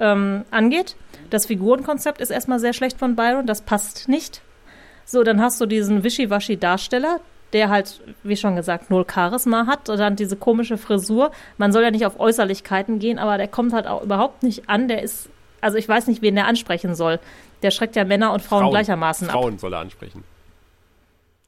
ähm, 0.00 0.44
angeht. 0.50 0.96
Das 1.30 1.46
Figurenkonzept 1.46 2.20
ist 2.20 2.30
erstmal 2.30 2.58
sehr 2.60 2.72
schlecht 2.72 2.98
von 2.98 3.16
Byron, 3.16 3.46
das 3.46 3.62
passt 3.62 4.08
nicht. 4.08 4.42
So, 5.04 5.22
dann 5.22 5.40
hast 5.40 5.60
du 5.60 5.66
diesen 5.66 6.04
Wischiwaschi-Darsteller, 6.04 7.20
der 7.52 7.68
halt, 7.68 8.00
wie 8.22 8.36
schon 8.36 8.56
gesagt, 8.56 8.90
null 8.90 9.04
Charisma 9.12 9.66
hat 9.66 9.88
und 9.88 9.98
dann 9.98 10.16
diese 10.16 10.36
komische 10.36 10.78
Frisur. 10.78 11.32
Man 11.58 11.72
soll 11.72 11.82
ja 11.82 11.90
nicht 11.90 12.06
auf 12.06 12.18
Äußerlichkeiten 12.18 12.98
gehen, 12.98 13.18
aber 13.18 13.36
der 13.38 13.48
kommt 13.48 13.72
halt 13.72 13.86
auch 13.86 14.02
überhaupt 14.02 14.42
nicht 14.42 14.68
an. 14.68 14.88
Der 14.88 15.02
ist, 15.02 15.28
also 15.60 15.76
ich 15.76 15.88
weiß 15.88 16.06
nicht, 16.06 16.22
wen 16.22 16.34
der 16.34 16.46
ansprechen 16.46 16.94
soll. 16.94 17.18
Der 17.62 17.70
schreckt 17.70 17.96
ja 17.96 18.04
Männer 18.04 18.32
und 18.32 18.42
Frauen, 18.42 18.70
gleichermaßen 18.70 19.28
ab. 19.28 19.34
Frauen 19.34 19.58
soll 19.58 19.72
er 19.72 19.80
ansprechen. 19.80 20.24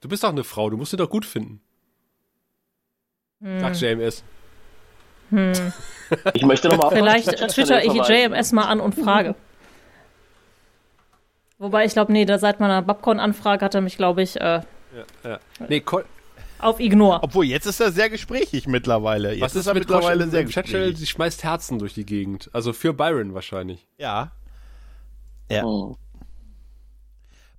Du 0.01 0.09
bist 0.09 0.23
doch 0.23 0.31
eine 0.31 0.45
Frau, 0.45 0.71
du 0.71 0.77
musst 0.77 0.93
ihn 0.93 0.99
doch 0.99 1.11
gut 1.11 1.25
finden. 1.25 1.61
Hm. 3.41 3.61
Sagt 3.61 3.81
JMS. 3.81 4.25
Ich 6.35 6.45
möchte 6.45 6.69
nochmal 6.69 6.91
Vielleicht 6.91 7.29
twitter 7.49 7.83
ich 7.83 7.95
JMS 7.95 8.53
mal 8.53 8.67
an 8.67 8.79
und 8.79 8.95
frage. 8.95 9.35
Wobei 11.59 11.87
ich 11.87 11.93
glaube, 11.93 12.13
nee, 12.13 12.27
da 12.27 12.39
seit 12.39 12.61
meiner 12.61 12.83
Babcon-Anfrage 12.83 13.65
hat 13.65 13.75
er 13.75 13.81
mich, 13.81 13.97
glaube 13.97 14.23
ich, 14.23 14.37
äh, 14.37 14.61
Ja, 14.61 14.65
ja. 15.25 15.41
Nee, 15.67 15.81
Col 15.81 16.05
auf 16.59 16.81
Ignore. 16.81 17.23
Obwohl, 17.23 17.45
jetzt 17.45 17.67
ist 17.67 17.81
er 17.81 17.93
sehr 17.93 18.09
gesprächig 18.09 18.67
mittlerweile. 18.67 19.33
Jetzt 19.33 19.43
was 19.43 19.57
ist 19.57 19.67
er 19.67 19.75
mit 19.75 19.83
mittlerweile 19.83 20.25
mittlerweile 20.25 20.31
sehr 20.31 20.63
gesprächig. 20.63 20.99
Sie 20.99 21.07
schmeißt 21.07 21.45
Herzen 21.45 21.79
durch 21.79 21.95
die 21.95 22.07
Gegend. 22.07 22.49
Also 22.53 22.73
für 22.73 22.93
Byron 22.95 23.35
wahrscheinlich. 23.35 23.87
Ja. 23.99 24.33
Ja. 25.51 25.63
Hm. 25.63 25.97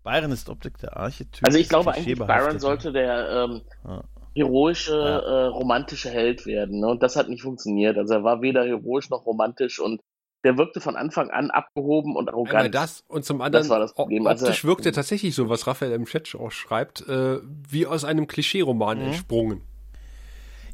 Byron 0.06 0.32
ist 0.32 0.48
Optik 0.50 0.78
der 0.78 0.96
Archetyp. 0.96 1.46
Also 1.46 1.58
ich 1.58 1.68
glaube 1.68 1.94
eigentlich, 1.94 2.18
Byron 2.18 2.60
sollte 2.60 2.94
der 2.94 3.30
ähm, 3.50 3.62
Ja. 3.86 4.04
heroische, 4.36 4.94
Ja. 4.96 5.20
äh, 5.20 5.46
romantische 5.48 6.10
Held 6.10 6.46
werden. 6.46 6.80
Ne? 6.80 6.88
Und 6.88 7.04
das 7.04 7.16
hat 7.18 7.28
nicht 7.28 7.42
funktioniert. 7.42 7.98
Also 7.98 8.14
er 8.14 8.24
war 8.24 8.42
weder 8.42 8.64
heroisch 8.64 9.10
noch 9.10 9.26
romantisch 9.26 9.80
und 9.80 10.00
der 10.46 10.58
wirkte 10.60 10.80
von 10.80 10.96
Anfang 10.96 11.32
an 11.32 11.50
abgehoben 11.50 12.16
und 12.16 12.30
Einmal 12.30 12.46
arrogant. 12.46 12.76
das 12.76 13.04
und 13.08 13.26
zum 13.26 13.42
anderen 13.42 13.64
Das 13.64 13.70
war 13.70 13.80
das 13.80 13.94
Problem. 13.96 14.28
Also- 14.28 14.46
optisch 14.46 14.64
wirkt 14.64 14.86
er 14.86 14.94
tatsächlich 14.94 15.34
so, 15.34 15.50
was 15.50 15.66
Raphael 15.66 15.92
im 15.94 16.06
Chat 16.06 16.36
auch 16.36 16.52
schreibt, 16.52 17.02
äh, 17.10 17.40
wie 17.68 17.88
aus 17.88 18.06
einem 18.06 18.28
Klischee-Roman 18.28 19.00
Mhm. 19.00 19.06
entsprungen. 19.08 19.62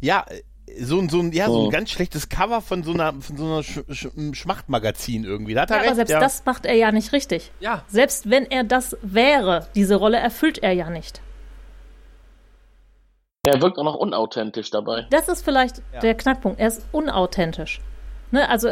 Ja, 0.02 0.26
so 0.80 1.00
ein, 1.00 1.10
so 1.10 1.20
ein, 1.20 1.32
ja, 1.32 1.48
so 1.48 1.54
Oh. 1.62 1.66
ein 1.66 1.72
ganz 1.72 1.90
schlechtes 1.92 2.30
Cover 2.30 2.62
von 2.62 2.84
so 2.84 2.94
einer, 2.94 3.14
von 3.14 3.38
so 3.38 3.46
einer 3.46 3.64
Sch 3.64 3.80
Sch 3.92 4.08
Schmachtmagazin 4.34 5.24
irgendwie. 5.24 5.54
Da 5.54 5.62
hat 5.62 5.72
er 5.72 5.76
Ja, 5.78 5.82
aber 5.82 5.88
recht, 5.90 5.96
selbst 5.98 6.12
ja. 6.12 6.20
das 6.20 6.46
macht 6.46 6.66
er 6.66 6.76
ja 6.76 6.92
nicht 6.92 7.12
richtig. 7.14 7.52
Ja. 7.60 7.84
Selbst 7.88 8.30
wenn 8.30 8.46
er 8.46 8.64
das 8.64 8.98
wäre, 9.02 9.68
diese 9.76 9.96
Rolle 9.96 10.18
erfüllt 10.18 10.60
er 10.60 10.72
ja 10.74 10.90
nicht. 10.90 11.22
Er 13.44 13.60
wirkt 13.62 13.78
auch 13.80 13.84
noch 13.84 13.96
unauthentisch 13.96 14.70
dabei. 14.70 15.08
Das 15.10 15.28
ist 15.28 15.44
vielleicht 15.44 15.82
der 16.04 16.14
Knackpunkt. 16.14 16.60
Er 16.60 16.68
ist 16.68 16.86
unauthentisch. 16.92 17.82
Ne? 18.30 18.48
Also 18.48 18.70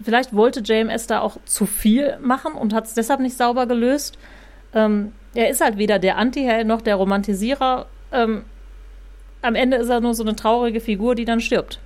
vielleicht 0.00 0.34
wollte 0.34 0.60
JMS 0.60 1.08
da 1.08 1.20
auch 1.20 1.38
zu 1.44 1.66
viel 1.66 2.16
machen 2.20 2.52
und 2.54 2.72
hat 2.72 2.86
es 2.86 2.94
deshalb 2.94 3.18
nicht 3.20 3.36
sauber 3.36 3.66
gelöst. 3.66 4.16
Ähm, 4.74 5.12
er 5.34 5.50
ist 5.50 5.60
halt 5.60 5.76
weder 5.76 5.98
der 5.98 6.18
Anti-Held 6.18 6.66
noch 6.68 6.82
der 6.82 6.94
Romantisierer. 6.96 7.86
Ähm, 8.12 8.44
am 9.42 9.54
Ende 9.54 9.76
ist 9.76 9.88
er 9.88 10.00
nur 10.00 10.14
so 10.14 10.22
eine 10.22 10.34
traurige 10.36 10.80
Figur, 10.80 11.14
die 11.14 11.24
dann 11.24 11.40
stirbt. 11.40 11.78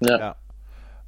Ja. 0.00 0.18
Ja. 0.18 0.36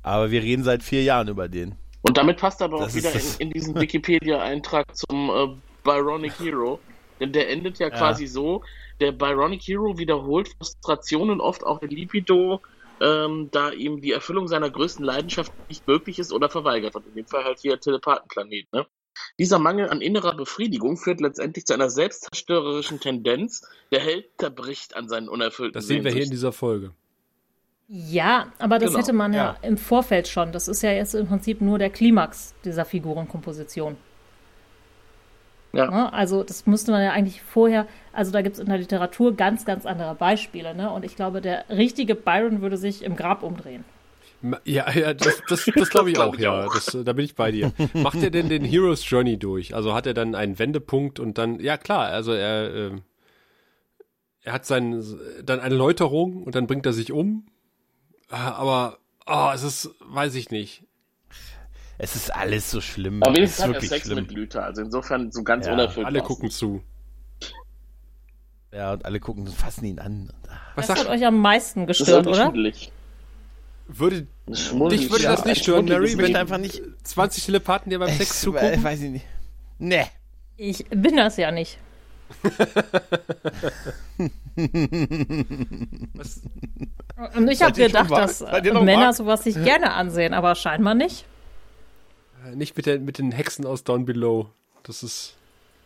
Aber 0.03 0.31
wir 0.31 0.43
reden 0.43 0.65
seit 0.65 0.83
vier 0.83 1.03
Jahren 1.03 1.29
über 1.29 1.49
den. 1.49 1.75
Und 2.03 2.17
damit 2.17 2.39
passt 2.39 2.61
er 2.61 2.67
aber 2.67 2.77
auch 2.79 2.85
Das 2.85 2.95
wieder 2.95 3.09
ist 3.13 3.17
das- 3.17 3.37
in, 3.37 3.49
in 3.49 3.51
diesen 3.53 3.75
Wikipedia-Eintrag 3.79 4.97
zum 4.97 5.31
äh, 5.31 5.49
Byronic 5.85 6.39
Hero. 6.41 6.81
Denn 7.21 7.33
der 7.33 7.51
endet 7.51 7.79
ja, 7.81 7.91
quasi 7.91 8.27
so, 8.29 8.63
der 9.01 9.11
Byronic 9.11 9.61
Hero 9.63 9.99
wiederholt 9.99 10.49
Frustrationen 10.57 11.41
oft 11.41 11.65
auch 11.65 11.83
in 11.83 11.91
Libido, 11.91 12.61
ähm, 13.01 13.49
da 13.51 13.71
ihm 13.71 14.01
die 14.01 14.13
Erfüllung 14.13 14.47
seiner 14.47 14.71
größten 14.71 15.05
Leidenschaft 15.05 15.53
nicht 15.69 15.87
möglich 15.89 16.21
ist 16.21 16.33
oder 16.33 16.49
verweigert 16.49 16.95
wird. 16.95 17.07
In 17.09 17.15
dem 17.15 17.27
Fall 17.27 17.43
halt 17.45 17.59
hier 17.59 17.79
Telepathenplanet. 17.81 18.73
Ne? 18.73 18.87
Dieser 19.39 19.59
Mangel 19.59 19.89
an 19.89 20.01
innerer 20.01 20.35
Befriedigung 20.37 20.97
führt 20.97 21.21
letztendlich 21.21 21.67
zu 21.67 21.75
einer 21.75 21.91
selbstzerstörerischen 21.91 23.01
Tendenz. 23.01 23.63
Der 23.93 24.01
Held 24.01 24.27
zerbricht 24.39 24.97
an 24.97 25.09
seinen 25.09 25.29
unerfüllten 25.29 25.75
Das 25.75 25.87
sehen 25.87 26.05
wir 26.05 26.13
hier 26.13 26.25
in 26.25 26.31
dieser 26.31 26.53
Folge. 26.53 26.93
Ja, 27.89 28.53
aber 28.59 28.79
das 28.79 28.91
Genau, 28.91 29.01
hätte 29.01 29.13
man 29.15 29.33
ja, 29.33 29.57
ja. 29.63 29.69
im 29.69 29.79
Vorfeld 29.79 30.29
schon. 30.29 30.53
Das 30.53 30.69
ist 30.69 30.83
ja 30.83 30.93
jetzt 30.93 31.15
im 31.15 31.27
Prinzip 31.27 31.63
nur 31.63 31.79
der 31.79 31.89
Klimax 31.89 32.55
dieser 32.65 32.85
Figurenkomposition. 32.85 33.97
Ja. 35.73 35.91
Ne? 35.91 36.13
Also 36.13 36.43
das 36.43 36.67
müsste 36.67 36.93
man 36.93 37.03
ja 37.03 37.13
eigentlich 37.13 37.43
vorher, 37.43 37.87
also 38.13 38.31
da 38.31 38.43
gibt 38.43 38.57
es 38.57 38.61
in 38.61 38.69
der 38.69 38.79
Literatur 38.79 39.35
ganz, 39.35 39.65
ganz 39.65 39.87
andere 39.87 40.15
Beispiele. 40.15 40.75
Ne? 40.75 40.91
Und 40.91 41.05
ich 41.05 41.17
glaube, 41.17 41.41
der 41.41 41.65
richtige 41.71 42.15
Byron 42.15 42.61
würde 42.61 42.77
sich 42.77 43.03
im 43.03 43.17
Grab 43.17 43.43
umdrehen. 43.43 43.85
Ja, 44.65 44.91
ja, 44.93 45.15
das, 45.15 45.43
das, 45.49 45.65
das 45.75 45.91
glaube 45.91 46.11
ich 46.11 46.15
glaub 46.15 46.31
auch, 46.31 46.35
ich 46.35 46.41
ja. 46.43 46.65
auch. 46.67 46.73
Das, 46.73 46.95
äh, 46.95 47.03
da 47.03 47.13
bin 47.13 47.25
ich 47.25 47.35
bei 47.35 47.51
dir. 47.51 47.73
Macht 47.93 48.23
er 48.23 48.31
denn 48.31 48.49
den 48.49 48.65
Hero's 48.65 49.09
Journey 49.09 49.37
durch? 49.37 49.75
Also 49.75 49.95
hat 49.95 50.07
er 50.07 50.15
dann 50.15 50.35
einen 50.35 50.59
Wendepunkt 50.59 51.19
und 51.19 51.39
dann, 51.39 51.59
ja 51.59 51.77
klar, 51.77 52.07
also 52.09 52.33
er, 52.33 52.73
ähm, 52.75 53.03
er 54.43 54.53
hat 54.53 54.65
sein, 54.65 55.03
dann 55.45 55.59
eine 55.61 55.75
Läuterung 55.75 56.45
und 56.45 56.55
dann 56.55 56.67
bringt 56.69 56.87
er 56.87 56.93
sich 56.93 57.11
um. 57.11 57.47
Ah, 58.31 58.53
Aber, 58.53 58.99
oh, 59.27 59.51
es 59.55 59.63
ist, 59.65 59.91
weiß 60.01 60.35
ich 60.37 60.51
nicht. 60.51 60.85
Es 62.01 62.15
ist 62.15 62.33
alles 62.33 62.71
so 62.71 62.81
schlimm. 62.81 63.23
Aber 63.25 63.33
es 63.33 63.37
wenigstens 63.39 63.59
ist 63.59 63.63
hat 63.65 63.69
er 63.71 63.75
wirklich 63.75 63.91
Sex 63.91 64.07
schlimm. 64.07 64.19
mit 64.21 64.31
Lüther. 64.31 64.63
Also 64.65 64.83
insofern 64.83 65.33
so 65.33 65.43
ganz 65.43 65.67
Ja, 65.67 65.73
unerfüllt. 65.73 66.07
Alle 66.07 66.21
gucken 66.23 66.49
zu. 66.51 66.81
Ja, 68.73 68.93
und 68.93 69.05
alle 69.05 69.19
gucken 69.19 69.47
und 69.49 69.53
fassen 69.55 69.85
ihn 69.87 69.99
an. 69.99 70.31
Was 70.77 70.87
das 70.87 71.01
hat 71.01 71.09
euch 71.09 71.27
am 71.27 71.41
meisten 71.41 71.87
Das 71.89 71.99
ist 71.99 72.07
gestört, 72.07 72.27
oder? 72.29 72.43
schmuddelig. 72.45 72.93
Würde, 73.89 74.27
dich 74.47 74.71
würde 75.11 75.25
Ja, 75.25 75.31
das 75.33 75.45
nicht 75.45 75.63
stören, 75.63 75.87
Mary, 75.87 76.17
wenn 76.19 76.37
einfach 76.37 76.59
nicht. 76.59 76.83
20 77.05 77.45
Telepathen 77.47 77.91
dir 77.91 77.99
beim 77.99 78.09
Sex 78.11 78.21
Ich 78.31 78.41
zugucken? 78.41 78.83
weiß 78.85 79.03
ich 79.03 79.11
nicht. 79.11 79.25
Nee. 79.79 80.05
Ich 80.57 80.85
bin 80.91 81.17
das 81.17 81.37
ja 81.37 81.51
nicht. 81.51 81.79
Was, 86.15 86.43
Und 87.37 87.49
ich 87.49 87.63
habe 87.63 87.73
gedacht, 87.73 88.11
dass 88.11 88.41
äh, 88.43 88.73
Männer 88.73 89.13
sowas 89.13 89.45
sich 89.45 89.55
gerne 89.55 89.93
ansehen, 89.93 90.35
aber 90.35 90.55
scheinbar 90.55 90.95
nicht. 90.95 91.25
äh, 92.47 92.55
nicht 92.55 92.77
mit, 92.77 92.87
der, 92.87 92.99
mit 92.99 93.19
den 93.19 93.33
Hexen 93.33 93.65
aus 93.67 93.85
Down 93.85 94.05
Below. 94.05 94.47
Das 94.83 95.03
ist, 95.03 95.35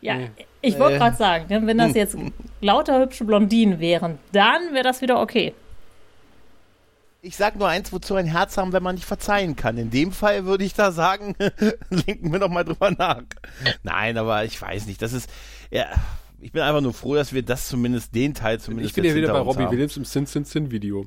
Ja, 0.01 0.17
Nee. 0.17 0.31
ich 0.61 0.79
wollte 0.79 0.97
Äh. 0.97 0.99
gerade 0.99 1.17
sagen, 1.17 1.67
wenn 1.67 1.79
das 1.79 1.95
jetzt 1.95 2.17
lauter 2.61 3.01
hübsche 3.01 3.25
Blondinen 3.25 3.79
wären, 3.81 4.19
dann 4.33 4.73
wäre 4.73 4.85
das 4.85 5.01
wieder 5.01 5.21
okay. 5.21 5.55
Ich 7.25 7.37
sag 7.37 7.55
nur 7.57 7.69
eins, 7.69 7.93
wozu 7.93 8.17
ein 8.17 8.27
Herz 8.27 8.57
haben, 8.57 8.73
wenn 8.73 8.83
man 8.83 8.97
nicht 8.97 9.05
verzeihen 9.05 9.55
kann. 9.55 9.79
In 9.79 9.91
dem 9.91 10.11
Fall 10.11 10.45
würde 10.45 10.65
ich 10.65 10.75
da 10.75 10.91
sagen, 10.91 11.37
denken 11.91 12.33
wir 12.33 12.41
doch 12.41 12.49
mal 12.49 12.65
drüber 12.65 12.91
nach. 12.91 13.23
Nein, 13.85 14.19
aber 14.19 14.45
ich 14.45 14.61
weiß 14.61 14.87
nicht. 14.87 15.01
Das 15.01 15.13
ist, 15.13 15.31
ja, 15.71 15.87
ich 16.41 16.51
bin 16.51 16.63
einfach 16.63 16.81
nur 16.81 16.93
froh, 16.93 17.15
dass 17.15 17.33
wir 17.33 17.43
das 17.45 17.69
zumindest, 17.69 18.13
den 18.13 18.35
Teil 18.35 18.59
zumindest 18.59 18.91
ich 18.91 18.95
bin 19.01 19.05
ja 19.05 19.15
wieder 19.15 19.33
bei 19.33 19.39
Robbie 19.39 19.63
haben. 19.63 19.71
Williams 19.71 19.97
im 19.97 20.05
Sin 20.05 20.27
Sin 20.27 20.45
Sin 20.45 20.73
Video. 20.73 21.07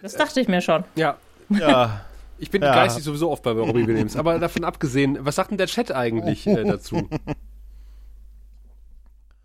Das 0.00 0.12
dachte 0.14 0.40
ich 0.40 0.46
mir 0.46 0.60
schon. 0.60 0.84
Ja, 0.94 1.18
Ja, 1.48 2.04
ich 2.38 2.52
bin 2.52 2.62
Ja. 2.62 2.72
geistig 2.72 3.02
sowieso 3.02 3.32
oft 3.32 3.42
bei 3.42 3.50
Robbie 3.50 3.88
Williams. 3.88 4.14
Aber 4.14 4.38
davon 4.38 4.62
abgesehen, 4.62 5.18
was 5.22 5.34
sagt 5.34 5.50
denn 5.50 5.58
der 5.58 5.66
Chat 5.66 5.90
eigentlich 5.90 6.46
äh, 6.46 6.62
dazu? 6.68 7.08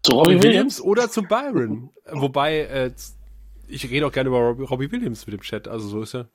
Zu 0.03 0.11
Robbie 0.11 0.33
Robbie 0.35 0.43
Williams? 0.43 0.43
Williams 0.43 0.81
oder 0.81 1.09
zu 1.09 1.23
Byron? 1.23 1.89
Wobei, 2.11 2.59
äh, 2.59 2.91
ich 3.69 3.89
rede 3.89 4.07
auch 4.07 4.11
gerne 4.11 4.29
über 4.29 4.39
Robbie, 4.39 4.91
Williams 4.91 5.25
mit 5.25 5.33
dem 5.33 5.41
Chat, 5.41 5.67
also 5.67 5.87
so 5.87 6.01
ist 6.01 6.15
er. 6.15 6.27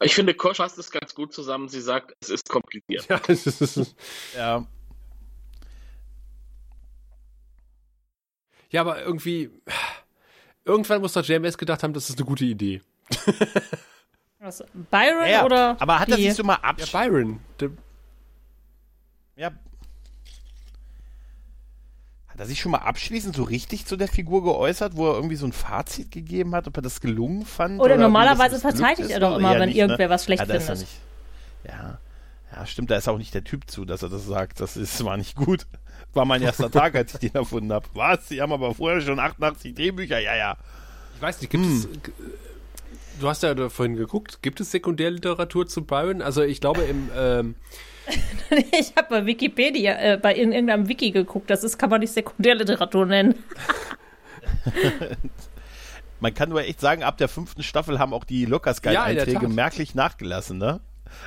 Ich 0.00 0.14
finde, 0.14 0.34
Kosch 0.34 0.56
fasst 0.56 0.76
es 0.78 0.90
ganz 0.90 1.14
gut 1.14 1.32
zusammen. 1.32 1.68
Sie 1.68 1.80
sagt, 1.80 2.14
es 2.20 2.28
ist 2.28 2.48
kompliziert. 2.48 3.06
Ja, 3.08 3.20
es 3.28 3.46
ist, 3.46 3.94
ja. 4.36 4.66
ja, 8.70 8.80
aber 8.80 9.02
irgendwie, 9.02 9.50
irgendwann 10.64 11.00
muss 11.00 11.12
doch 11.12 11.24
JMS 11.24 11.56
gedacht 11.56 11.82
haben, 11.82 11.94
das 11.94 12.10
ist 12.10 12.18
eine 12.18 12.26
gute 12.26 12.44
Idee. 12.44 12.82
Was, 14.40 14.62
Byron 14.90 15.26
ja, 15.26 15.44
oder 15.44 15.76
aber 15.80 16.00
hat 16.00 16.10
er 16.10 16.16
sich 16.16 16.34
so 16.34 16.42
mal 16.42 16.54
Ja, 16.54 16.64
absch... 16.64 16.92
Byron. 16.92 17.40
Der, 17.60 17.70
Ja. 19.36 19.52
Hat 22.34 22.40
er 22.40 22.46
sich 22.46 22.60
schon 22.60 22.72
mal 22.72 22.78
abschließend 22.78 23.36
so 23.36 23.44
richtig 23.44 23.86
zu 23.86 23.96
der 23.96 24.08
Figur 24.08 24.42
geäußert, 24.42 24.96
wo 24.96 25.08
er 25.08 25.14
irgendwie 25.14 25.36
so 25.36 25.46
ein 25.46 25.52
Fazit 25.52 26.10
gegeben 26.10 26.56
hat, 26.56 26.66
ob 26.66 26.76
er 26.76 26.82
das 26.82 27.00
gelungen 27.00 27.46
fand? 27.46 27.80
Oder 27.80 27.94
wie 27.94 28.00
normalerweise 28.00 28.58
verteidigt 28.58 29.02
ist 29.02 29.10
er 29.10 29.20
doch 29.20 29.28
oder 29.28 29.38
immer, 29.38 29.52
eher 29.52 29.60
wenn 29.60 29.68
nicht, 29.68 29.78
irgendwer 29.78 30.08
ne? 30.08 30.14
was 30.14 30.24
schlecht 30.24 30.44
ja, 30.48 30.52
ist 30.52 30.66
findet. 30.66 30.80
nicht. 30.80 31.00
Ja. 31.68 31.98
ja, 32.52 32.66
stimmt, 32.66 32.90
da 32.90 32.96
ist 32.96 33.06
auch 33.06 33.18
nicht 33.18 33.34
der 33.34 33.44
Typ 33.44 33.70
zu, 33.70 33.84
dass 33.84 34.02
er 34.02 34.08
das 34.08 34.26
sagt. 34.26 34.58
Das 34.58 34.76
ist, 34.76 35.04
war 35.04 35.16
nicht 35.16 35.36
gut. 35.36 35.68
War 36.12 36.24
mein 36.24 36.42
erster 36.42 36.72
Tag, 36.72 36.96
als 36.96 37.14
ich 37.14 37.20
den 37.20 37.34
erfunden 37.36 37.72
habe. 37.72 37.86
Was? 37.94 38.26
Sie 38.26 38.42
haben 38.42 38.52
aber 38.52 38.74
vorher 38.74 39.00
schon 39.00 39.20
88 39.20 39.72
Drehbücher? 39.72 40.18
Ja, 40.18 40.34
ja. 40.34 40.56
ich 41.14 41.22
weiß 41.22 41.40
nicht, 41.40 41.50
gibt 41.50 41.64
es. 41.64 41.88
Du 43.20 43.28
hast 43.28 43.44
ja 43.44 43.68
vorhin 43.68 43.94
geguckt, 43.94 44.42
gibt 44.42 44.58
es 44.58 44.72
Sekundärliteratur 44.72 45.68
zu 45.68 45.84
Byron? 45.84 46.20
Also 46.20 46.42
ich 46.42 46.60
glaube 46.60 46.82
im, 46.82 47.10
ähm, 47.16 47.54
Ich 48.78 48.94
habe 48.96 49.08
bei 49.08 49.26
Wikipedia, 49.26 49.94
äh, 49.98 50.16
bei 50.18 50.34
in 50.34 50.52
irgendeinem 50.52 50.88
Wiki 50.88 51.10
geguckt. 51.10 51.50
Das 51.50 51.64
ist, 51.64 51.78
kann 51.78 51.90
man 51.90 52.00
nicht 52.00 52.12
Sekundärliteratur 52.12 53.06
nennen. 53.06 53.34
Man 56.20 56.32
kann 56.32 56.48
nur 56.48 56.62
echt 56.62 56.80
sagen, 56.80 57.02
ab 57.02 57.18
der 57.18 57.28
fünften 57.28 57.62
Staffel 57.62 57.98
haben 57.98 58.14
auch 58.14 58.24
die 58.24 58.42
Ja, 58.44 58.48
Lockersgeil-Einträge 58.48 59.40
Tat. 59.40 59.48
merklich 59.50 59.94
nachgelassen, 59.94 60.56
ne? 60.58 60.80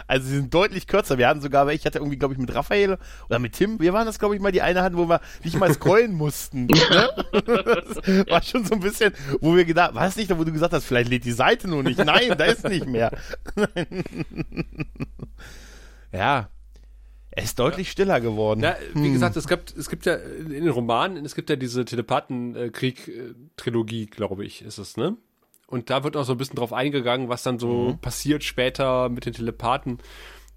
Also 0.08 0.28
sie 0.28 0.36
sind 0.38 0.54
deutlich 0.54 0.88
kürzer. 0.88 1.18
Wir 1.18 1.28
hatten 1.28 1.40
sogar, 1.42 1.72
ich 1.72 1.86
hatte 1.86 2.00
irgendwie, 2.00 2.18
glaube 2.18 2.34
ich, 2.34 2.40
mit 2.40 2.54
Raphael 2.54 2.98
oder 3.30 3.40
mit 3.40 3.54
Tim, 3.54 3.80
wir 3.80 3.94
waren 3.94 4.06
das, 4.06 4.18
glaube 4.20 4.36
ich, 4.36 4.42
mal 4.42 4.52
die 4.52 4.62
eine 4.62 4.82
hatten, 4.82 4.98
wo 4.98 5.08
wir 5.08 5.22
nicht 5.44 5.58
mal 5.58 5.72
scrollen 5.74 6.14
mussten. 6.16 6.66
Ne? 6.66 8.26
War 8.28 8.42
schon 8.42 8.66
so 8.66 8.74
ein 8.74 8.80
bisschen, 8.82 9.14
wo 9.40 9.56
wir 9.56 9.66
gedacht, 9.66 9.94
war 9.94 10.08
es 10.08 10.16
nicht, 10.16 10.32
da 10.32 10.38
wo 10.40 10.44
du 10.44 10.52
gesagt 10.52 10.74
hast, 10.74 10.86
vielleicht 10.86 11.10
lädt 11.10 11.26
die 11.26 11.32
Seite 11.32 11.68
nur 11.68 11.84
nicht. 11.84 12.00
Nein, 12.04 12.34
da 12.38 12.46
ist 12.46 12.68
nicht 12.68 12.88
mehr. 12.88 13.12
ja. 16.12 16.50
Er 17.38 17.44
ist 17.44 17.60
deutlich 17.60 17.92
stiller 17.92 18.20
geworden. 18.20 18.62
Na, 18.64 18.76
wie 18.96 19.12
gesagt, 19.12 19.38
es 19.38 19.48
gibt, 19.48 19.78
es 19.78 19.92
gibt 19.92 20.08
ja 20.08 20.16
in 20.16 20.50
den 20.50 20.70
Romanen, 20.70 21.24
es 21.24 21.36
gibt 21.36 21.52
ja 21.52 21.56
diese 21.56 21.86
Telepathenkrieg-Trilogie, 21.86 24.08
glaube 24.08 24.44
ich, 24.44 24.64
ist 24.64 24.80
es, 24.80 24.98
ne? 24.98 25.16
Und 25.68 25.92
da 25.92 26.04
wird 26.04 26.18
auch 26.18 26.24
so 26.24 26.32
ein 26.32 26.40
bisschen 26.40 26.56
drauf 26.56 26.74
eingegangen, 26.74 27.30
was 27.30 27.44
dann 27.44 27.60
so 27.60 27.96
passiert 28.02 28.44
später 28.44 29.10
mit 29.10 29.28
den 29.28 29.34
Telepathen. 29.34 30.00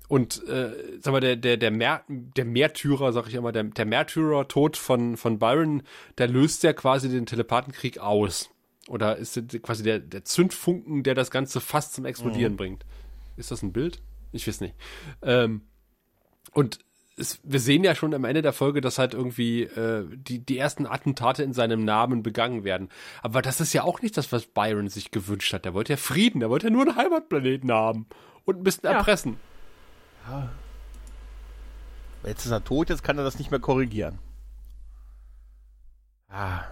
Und 0.09 0.43
äh, 0.49 0.71
sag 1.01 1.13
mal, 1.13 1.21
der, 1.21 1.37
der, 1.37 1.59
der, 1.59 1.71
Mär, 1.71 2.03
der 2.09 2.47
Märtyrer, 2.47 3.13
sag 3.13 3.29
ich 3.29 3.35
immer, 3.35 3.53
der, 3.53 3.65
der 3.65 3.85
Märtyrer-Tod 3.85 4.79
von, 4.79 5.19
von 5.19 5.39
Byron, 5.39 5.83
der 6.17 6.29
löst 6.29 6.63
ja 6.63 6.73
quasi 6.73 7.11
den 7.11 7.27
Telepathenkrieg 7.27 7.99
aus. 7.99 8.49
Oder 8.89 9.19
ist 9.19 9.39
quasi 9.61 9.83
der, 9.83 9.99
der 9.99 10.25
Zündfunken, 10.25 11.03
der 11.03 11.15
das 11.15 11.31
Ganze 11.31 11.61
fast 11.61 11.93
zum 11.93 12.07
Explodieren 12.07 12.57
bringt. 12.57 12.87
Ist 13.37 13.51
das 13.51 13.63
ein 13.63 13.75
Bild? 13.75 14.01
Ich 14.33 14.49
weiß 14.49 14.63
nicht. 14.63 14.75
Ähm, 15.21 15.61
und 16.53 16.79
es, 17.17 17.39
wir 17.43 17.61
sehen 17.61 17.85
ja 17.85 17.95
schon 17.95 18.15
am 18.15 18.25
Ende 18.25 18.41
der 18.41 18.53
Folge, 18.55 18.81
dass 18.81 18.99
halt 18.99 19.13
irgendwie 19.13 19.65
äh, 19.65 20.07
die, 20.17 20.39
die 20.39 20.57
ersten 20.59 20.87
Attentate 20.87 21.43
in 21.43 21.53
seinem 21.53 21.85
Namen 21.85 22.23
begangen 22.23 22.65
werden. 22.65 22.89
Aber 23.23 23.43
das 23.43 23.61
ist 23.61 23.73
ja 23.75 23.83
auch 23.83 24.01
nicht 24.01 24.17
das, 24.17 24.33
was 24.33 24.47
Byron 24.47 24.89
sich 24.89 25.11
gewünscht 25.11 25.53
hat. 25.53 25.65
Der 25.67 25.75
wollte 25.75 25.93
ja 25.93 25.97
Frieden, 25.99 26.41
der 26.41 26.49
wollte 26.49 26.69
ja 26.69 26.73
nur 26.73 26.83
einen 26.87 26.97
Heimatplaneten 26.97 27.71
haben 27.71 28.07
und 28.47 28.59
ein 28.59 28.63
bisschen 28.65 28.85
Ja. 28.85 28.93
erpressen. 28.93 29.37
Jetzt 32.25 32.45
ist 32.47 32.53
er 32.53 32.65
tot, 32.65 32.89
jetzt 32.91 33.03
kann 33.05 33.19
er 33.19 33.25
das 33.25 33.39
nicht 33.39 33.51
mehr 33.51 33.61
korrigieren. 33.61 34.19
Ah, 36.29 36.63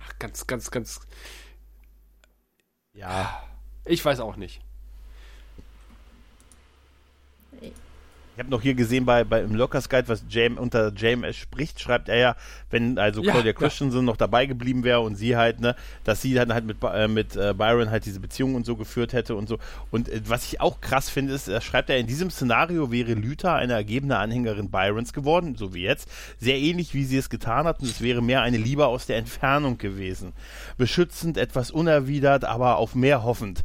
Ach, 0.00 0.18
ganz, 0.18 0.46
ganz, 0.46 0.70
ganz. 0.70 1.00
ja. 2.92 3.42
Ich 3.84 4.04
weiß 4.04 4.20
auch 4.20 4.36
nicht. 4.36 4.60
Ich 8.38 8.40
habe 8.44 8.50
noch 8.52 8.62
hier 8.62 8.74
gesehen 8.74 9.04
bei, 9.04 9.24
bei 9.24 9.40
im 9.42 9.56
Lockers 9.56 9.88
Guide, 9.88 10.06
was 10.06 10.22
James 10.28 10.60
unter 10.60 10.92
JMS 10.94 11.34
spricht, 11.34 11.80
schreibt 11.80 12.08
er 12.08 12.18
ja, 12.18 12.36
wenn 12.70 12.96
also 12.96 13.20
Ja, 13.20 13.32
Claudia 13.32 13.50
ja. 13.50 13.52
Christensen 13.58 14.04
noch 14.04 14.16
dabei 14.16 14.46
geblieben 14.46 14.84
wäre 14.84 15.00
und 15.00 15.16
sie 15.16 15.36
halt, 15.36 15.58
ne, 15.58 15.74
dass 16.04 16.22
sie 16.22 16.34
dann 16.34 16.54
halt 16.54 16.64
mit, 16.64 16.76
äh, 16.84 17.08
mit 17.08 17.34
äh, 17.34 17.52
Byron 17.52 17.90
halt 17.90 18.06
diese 18.06 18.20
Beziehung 18.20 18.54
und 18.54 18.64
so 18.64 18.76
geführt 18.76 19.12
hätte 19.12 19.34
und 19.34 19.48
so. 19.48 19.58
Und 19.90 20.08
äh, 20.08 20.20
was 20.24 20.44
ich 20.44 20.60
auch 20.60 20.80
krass 20.80 21.10
finde, 21.10 21.32
ist, 21.32 21.48
er 21.48 21.60
schreibt 21.60 21.90
er, 21.90 21.98
in 21.98 22.06
diesem 22.06 22.30
Szenario 22.30 22.92
wäre 22.92 23.14
Lüther 23.14 23.54
eine 23.56 23.72
ergebene 23.72 24.18
Anhängerin 24.18 24.70
Byrons 24.70 25.12
geworden, 25.12 25.56
so 25.56 25.74
wie 25.74 25.82
jetzt, 25.82 26.08
sehr 26.38 26.58
ähnlich 26.60 26.94
wie 26.94 27.02
sie 27.06 27.16
es 27.18 27.30
getan 27.30 27.66
hat 27.66 27.80
und 27.80 27.86
es 27.90 28.00
wäre 28.02 28.22
mehr 28.22 28.42
eine 28.42 28.58
Liebe 28.58 28.86
aus 28.86 29.06
der 29.06 29.16
Entfernung 29.16 29.78
gewesen. 29.78 30.32
Beschützend, 30.76 31.38
etwas 31.38 31.72
unerwidert, 31.72 32.44
aber 32.44 32.76
auf 32.76 32.94
mehr 32.94 33.24
hoffend. 33.24 33.64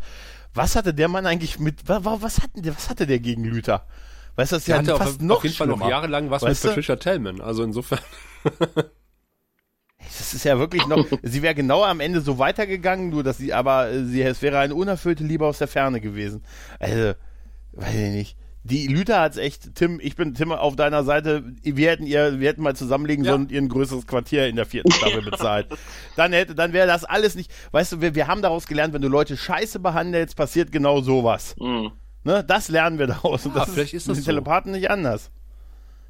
Was 0.56 0.76
hatte 0.76 0.96
der 0.96 1.10
Mann 1.10 1.28
eigentlich 1.28 1.60
mit, 1.60 1.88
wa- 1.88 2.04
wa- 2.04 2.18
was 2.22 2.42
hatten 2.42 2.64
der, 2.64 2.76
was 2.76 2.90
hatte 2.90 3.06
der 3.06 3.20
gegen 3.20 3.44
Lüther? 3.44 3.86
Weißt 4.36 4.52
du, 4.52 4.56
das 4.56 4.64
ist 4.64 4.68
ja 4.68 4.78
hatte 4.80 4.96
fast 4.98 5.16
auf, 5.18 5.22
noch 5.22 5.38
auf 5.38 5.44
jeden 5.44 5.56
Fall 5.56 5.68
noch 5.68 5.78
schlimmer. 5.78 5.92
jahrelang 5.92 6.30
was 6.32 6.42
Weißt 6.42 6.64
mit 6.64 6.64
du? 6.64 6.68
Patricia 6.70 6.96
Tellman. 6.96 7.42
Also 7.42 7.64
insofern. 7.64 8.00
Das 9.98 10.34
ist 10.34 10.44
ja 10.44 10.60
wirklich 10.60 10.86
noch, 10.88 11.06
sie 11.24 11.42
wäre 11.42 11.56
genau 11.56 11.84
am 11.84 12.00
Ende 12.00 12.22
so 12.22 12.38
weitergegangen, 12.38 13.10
nur 13.10 13.24
dass 13.24 13.38
sie, 13.38 13.54
aber 13.54 13.90
äh, 13.90 14.04
sie, 14.04 14.22
es 14.22 14.42
wäre 14.42 14.60
eine 14.60 14.76
unerfüllte 14.76 15.24
Liebe 15.24 15.46
aus 15.46 15.60
der 15.60 15.68
Ferne 15.68 16.02
gewesen. 16.02 16.44
Also, 16.80 17.14
weiß 17.74 17.94
ich 17.96 18.12
nicht. 18.12 18.38
Die 18.66 18.88
Lüther 18.88 19.20
hat's 19.20 19.36
echt, 19.36 19.76
Tim, 19.76 20.00
ich 20.02 20.16
bin 20.16 20.34
Tim 20.36 20.54
auf 20.54 20.78
deiner 20.78 21.04
Seite, 21.04 21.44
wir 21.64 21.90
hätten 21.90 22.06
ihr, 22.06 22.40
wir 22.40 22.48
hätten 22.48 22.62
mal 22.64 22.76
zusammenlegen 22.78 23.26
Ja. 23.26 23.32
sollen 23.32 23.44
und 23.44 23.52
ihr 23.52 23.62
ein 23.62 23.68
größeres 23.68 24.08
Quartier 24.08 24.48
in 24.48 24.56
der 24.56 24.66
vierten 24.66 24.92
Staffel 24.92 25.22
bezahlt. 25.30 25.68
Dann 26.16 26.32
hätte, 26.32 26.56
dann 26.56 26.72
wäre 26.72 26.88
das 26.88 27.04
alles 27.04 27.36
nicht, 27.36 27.52
weißt 27.72 27.92
du, 27.94 28.02
wir, 28.02 28.16
wir 28.16 28.28
haben 28.28 28.42
daraus 28.42 28.66
gelernt, 28.66 28.94
wenn 28.94 29.02
du 29.02 29.10
Leute 29.10 29.36
scheiße 29.36 29.80
behandelst, 29.80 30.38
passiert 30.38 30.72
genau 30.72 31.02
sowas. 31.02 31.56
Mhm. 31.60 31.92
Ne? 32.24 32.44
Das 32.44 32.70
lernen 32.70 33.00
wir 33.00 33.08
daraus. 33.08 33.46
Und 33.46 33.56
Ja, 33.56 33.66
das 33.66 33.74
vielleicht 33.74 33.94
ist 33.94 34.08
mit 34.08 34.12
das 34.12 34.18
den 34.20 34.24
so. 34.26 34.32
Telepathen 34.32 34.72
nicht 34.72 34.90
anders. 34.90 35.30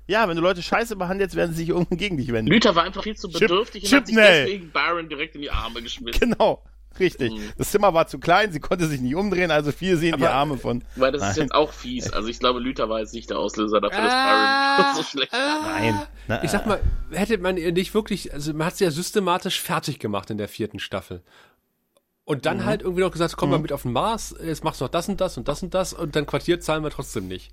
Ja, 0.06 0.28
wenn 0.28 0.36
du 0.36 0.42
Leute 0.42 0.62
scheiße 0.62 0.96
behandelst, 0.98 1.36
werden 1.36 1.52
sie 1.52 1.60
sich 1.60 1.70
irgendwann 1.70 1.98
gegen 1.98 2.18
dich 2.18 2.32
wenden. 2.32 2.52
Lüther 2.52 2.76
war 2.76 2.84
einfach 2.84 3.04
viel 3.04 3.16
zu 3.16 3.30
Chip- 3.30 3.40
bedürftig 3.40 3.86
und 3.86 3.94
hat 3.98 4.08
sich 4.08 4.16
deswegen 4.16 4.70
Byron 4.72 5.08
direkt 5.08 5.36
in 5.36 5.42
die 5.42 5.50
Arme 5.50 5.82
geschmissen. 5.82 6.20
Genau, 6.20 6.62
richtig. 7.00 7.32
Mhm. 7.32 7.54
Das 7.58 7.72
Zimmer 7.72 7.94
war 7.94 8.06
zu 8.08 8.20
klein, 8.20 8.52
sie 8.52 8.60
konnte 8.60 8.86
sich 8.88 9.00
nicht 9.00 9.16
umdrehen, 9.16 9.50
also 9.50 9.72
fiel 9.72 9.96
sie 9.96 10.10
in 10.10 10.18
die 10.18 10.26
Aber- 10.26 10.34
Arme 10.34 10.58
von. 10.58 10.84
Weil 10.98 11.14
das 11.14 11.22
ist 11.22 11.38
Nein. 11.38 11.46
jetzt 11.46 11.56
auch 11.56 11.72
fies. 11.72 12.12
Also 12.12 12.28
ich 12.28 12.38
glaube, 12.40 12.60
Lüther 12.60 12.90
war 12.90 13.00
jetzt 13.00 13.14
nicht 13.14 13.30
der 13.30 13.40
Auslöser 13.40 13.80
dafür, 13.80 14.02
dass 14.04 14.14
Byron 14.14 14.96
so 14.96 15.04
schlecht 15.04 15.32
war. 15.32 15.62
Nein. 15.80 16.02
Na, 16.28 16.44
Ich 16.44 16.52
sag 16.52 16.66
mal, 16.66 16.82
hätte 17.12 17.38
man 17.38 17.56
ihr 17.56 17.72
nicht 17.72 17.94
wirklich, 17.94 18.34
also 18.34 18.54
man 18.54 18.68
hat 18.68 18.76
sie 18.76 18.84
ja 18.84 18.92
systematisch 18.92 19.62
fertig 19.62 20.00
gemacht 20.00 20.30
in 20.30 20.38
der 20.38 20.50
vierten 20.50 20.80
Staffel. 20.80 21.24
Und 22.26 22.46
dann 22.46 22.64
halt 22.64 22.82
irgendwie 22.82 23.02
noch 23.02 23.12
gesagt, 23.12 23.36
komm 23.36 23.50
mal 23.50 23.60
mit 23.60 23.74
auf 23.74 23.82
den 23.82 23.92
Mars, 23.92 24.34
jetzt 24.42 24.64
machst 24.64 24.80
du 24.80 24.86
noch 24.86 24.92
das 24.92 25.10
und 25.10 25.20
das 25.20 25.38
und 25.38 25.48
das 25.48 25.62
und 25.62 25.74
das 25.74 25.94
und 25.94 26.16
dann 26.16 26.26
Quartier 26.26 26.60
zahlen 26.62 26.84
wir 26.84 26.90
trotzdem 26.90 27.28
nicht. 27.28 27.52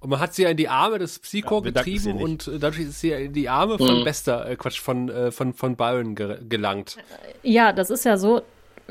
Und 0.00 0.10
man 0.10 0.20
hat 0.20 0.32
sie 0.32 0.44
ja 0.44 0.48
in 0.48 0.56
die 0.56 0.68
Arme 0.68 0.98
des 0.98 1.18
Psycho 1.18 1.56
Ja, 1.56 1.70
getrieben 1.72 2.22
und 2.22 2.46
äh, 2.46 2.58
dadurch 2.58 2.82
ist 2.82 3.00
sie 3.00 3.10
ja 3.10 3.18
in 3.18 3.32
die 3.32 3.48
Arme 3.48 3.76
von 3.76 4.00
Mhm. 4.00 4.04
Bester, 4.04 4.48
äh, 4.48 4.56
Quatsch, 4.56 4.80
von, 4.80 5.08
äh, 5.08 5.30
von, 5.30 5.52
von 5.52 5.76
Byron 5.76 6.14
ge 6.14 6.38
gelangt. 6.48 6.96
Ja, 7.42 7.72
das 7.72 7.90
ist 7.90 8.04
ja 8.04 8.16
so. 8.16 8.42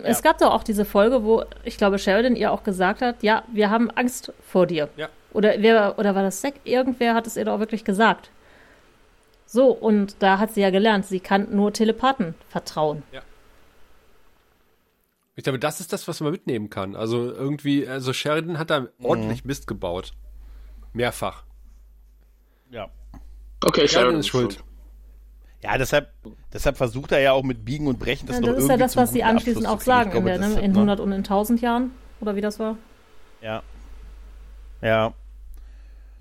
Es 0.03 0.21
gab 0.21 0.37
doch 0.37 0.51
auch 0.51 0.63
diese 0.63 0.85
Folge, 0.85 1.23
wo 1.23 1.43
ich 1.63 1.77
glaube 1.77 1.97
Sheridan 1.97 2.35
ihr 2.35 2.51
auch 2.51 2.63
gesagt 2.63 3.01
hat, 3.01 3.23
ja, 3.23 3.43
wir 3.51 3.71
haben 3.71 3.89
Angst 3.89 4.31
vor 4.47 4.67
dir. 4.67 4.89
Ja. 4.97 5.09
Oder 5.33 5.55
wer 5.59 5.97
oder 5.97 6.13
war 6.13 6.21
das 6.21 6.41
Zack? 6.41 6.55
Irgendwer 6.65 7.15
hat 7.15 7.25
es 7.25 7.37
ihr 7.37 7.45
doch 7.45 7.59
wirklich 7.59 7.83
gesagt. 7.83 8.29
So, 9.47 9.69
und 9.71 10.17
da 10.19 10.37
hat 10.39 10.53
sie 10.53 10.61
ja 10.61 10.69
gelernt, 10.69 11.05
sie 11.07 11.19
kann 11.21 11.47
nur 11.55 11.73
Telepathen 11.73 12.35
vertrauen. 12.49 13.01
Ich 15.37 15.43
glaube, 15.43 15.59
das 15.59 15.79
ist 15.79 15.93
das, 15.93 16.07
was 16.07 16.19
man 16.19 16.31
mitnehmen 16.31 16.69
kann. 16.71 16.95
Also 16.95 17.31
irgendwie, 17.31 17.87
also 17.87 18.11
Sheridan 18.11 18.57
hat 18.57 18.71
da 18.71 18.87
ordentlich 19.01 19.45
Mist 19.45 19.67
gebaut. 19.67 20.13
Mehrfach. 20.93 21.43
ja. 22.71 22.89
Okay, 23.63 23.87
Sheridan 23.87 24.09
Sharon 24.09 24.19
ist 24.19 24.27
schuld. 24.27 24.63
ja, 25.63 25.77
deshalb, 25.77 26.11
deshalb 26.53 26.77
versucht 26.77 27.11
er 27.11 27.19
ja 27.19 27.31
auch 27.33 27.43
mit 27.43 27.65
Biegen 27.65 27.87
und 27.87 27.97
Brechen 27.99 28.27
das 28.27 28.35
Ja, 28.37 28.41
noch 28.41 28.47
das 28.49 28.57
ist 28.57 28.63
ja 28.63 28.73
irgendwie 28.73 28.83
das, 28.83 28.95
was 28.97 29.11
sie 29.13 29.23
anschließend 29.23 29.65
Abschluss 29.65 29.75
auch 29.75 29.79
zu 29.79 29.85
sagen, 29.85 30.09
Ich 30.09 30.13
glaube, 30.13 30.29
in, 30.31 30.41
der, 30.41 30.49
ne, 30.49 30.55
in 30.59 30.71
man- 30.71 30.75
100 30.89 30.99
und 30.99 31.11
in 31.11 31.23
1000 31.23 31.61
Jahren. 31.61 31.91
Oder 32.19 32.35
wie 32.35 32.41
das 32.41 32.59
war? 32.59 32.77
Ja. 33.41 33.61
Ja. 34.81 35.13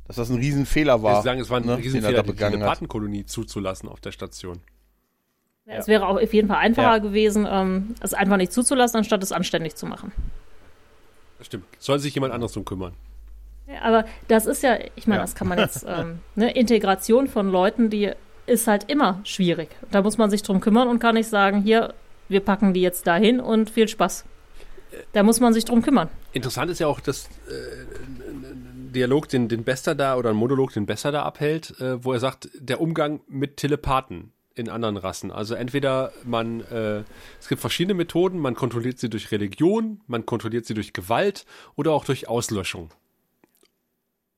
Dass 0.06 0.16
das 0.16 0.28
ein 0.30 0.36
Riesenfehler 0.36 1.02
war. 1.02 1.22
sagen, 1.22 1.40
es 1.40 1.48
war 1.50 1.58
ein 1.60 1.66
ne, 1.66 1.72
er 1.72 1.78
Riesenfehler, 1.78 2.22
die. 2.22 2.32
Telepathenkolonie 2.34 3.24
zuzulassen 3.24 3.88
auf 3.88 4.00
der 4.00 4.12
Station. 4.12 4.60
Ja. 5.66 5.74
Es 5.74 5.88
wäre 5.88 6.06
auch 6.06 6.20
auf 6.20 6.32
jeden 6.32 6.48
Fall 6.48 6.58
einfacher 6.58 6.96
Ja. 6.96 6.98
gewesen, 6.98 7.46
ähm, 7.50 7.94
es 8.00 8.14
einfach 8.14 8.36
nicht 8.36 8.52
zuzulassen, 8.52 8.98
anstatt 8.98 9.22
es 9.22 9.32
anständig 9.32 9.74
zu 9.74 9.86
machen. 9.86 10.12
Das 11.38 11.48
stimmt. 11.48 11.64
Soll 11.78 11.98
sich 11.98 12.14
jemand 12.14 12.32
anderes 12.32 12.52
drum 12.52 12.64
kümmern. 12.64 12.94
Ja, 13.66 13.82
aber 13.82 14.04
das 14.28 14.46
ist 14.46 14.62
ja, 14.62 14.78
ich 14.94 15.08
meine, 15.08 15.22
das 15.22 15.34
kann 15.34 15.48
man 15.48 15.58
jetzt, 15.58 15.84
ähm, 15.88 16.20
ne, 16.36 16.52
Integration 16.52 17.26
von 17.26 17.50
Leuten, 17.50 17.90
die 17.90 18.12
ist 18.46 18.68
halt 18.68 18.88
immer 18.88 19.20
schwierig. 19.24 19.70
Da 19.90 20.02
muss 20.02 20.18
man 20.18 20.30
sich 20.30 20.42
drum 20.44 20.60
kümmern 20.60 20.86
und 20.86 21.00
kann 21.00 21.16
nicht 21.16 21.28
sagen, 21.28 21.62
hier, 21.62 21.94
wir 22.28 22.40
packen 22.40 22.72
die 22.72 22.80
jetzt 22.80 23.06
dahin 23.08 23.40
und 23.40 23.68
viel 23.70 23.88
Spaß. 23.88 24.24
Da 25.12 25.24
muss 25.24 25.40
man 25.40 25.52
sich 25.52 25.64
drum 25.64 25.82
kümmern. 25.82 26.08
Interessant 26.32 26.70
ist 26.70 26.78
ja 26.78 26.86
auch, 26.86 27.00
dass 27.00 27.26
äh, 27.48 28.30
ein 28.30 28.92
Dialog, 28.94 29.28
den, 29.28 29.48
den 29.48 29.64
Bester 29.64 29.96
da 29.96 30.16
oder 30.16 30.30
ein 30.30 30.36
Monolog, 30.36 30.72
den 30.72 30.86
Besser 30.86 31.10
da 31.10 31.22
abhält, 31.24 31.78
äh, 31.80 32.02
wo 32.04 32.12
er 32.12 32.20
sagt, 32.20 32.48
der 32.54 32.80
Umgang 32.80 33.20
mit 33.28 33.56
Telepathen 33.56 34.32
in 34.56 34.68
anderen 34.68 34.96
Rassen. 34.96 35.30
Also 35.30 35.54
entweder 35.54 36.12
man, 36.24 36.60
äh, 36.62 37.04
es 37.38 37.48
gibt 37.48 37.60
verschiedene 37.60 37.94
Methoden, 37.94 38.38
man 38.38 38.54
kontrolliert 38.54 38.98
sie 38.98 39.10
durch 39.10 39.30
Religion, 39.30 40.00
man 40.06 40.26
kontrolliert 40.26 40.66
sie 40.66 40.74
durch 40.74 40.92
Gewalt 40.92 41.44
oder 41.76 41.92
auch 41.92 42.04
durch 42.04 42.28
Auslöschung. 42.28 42.90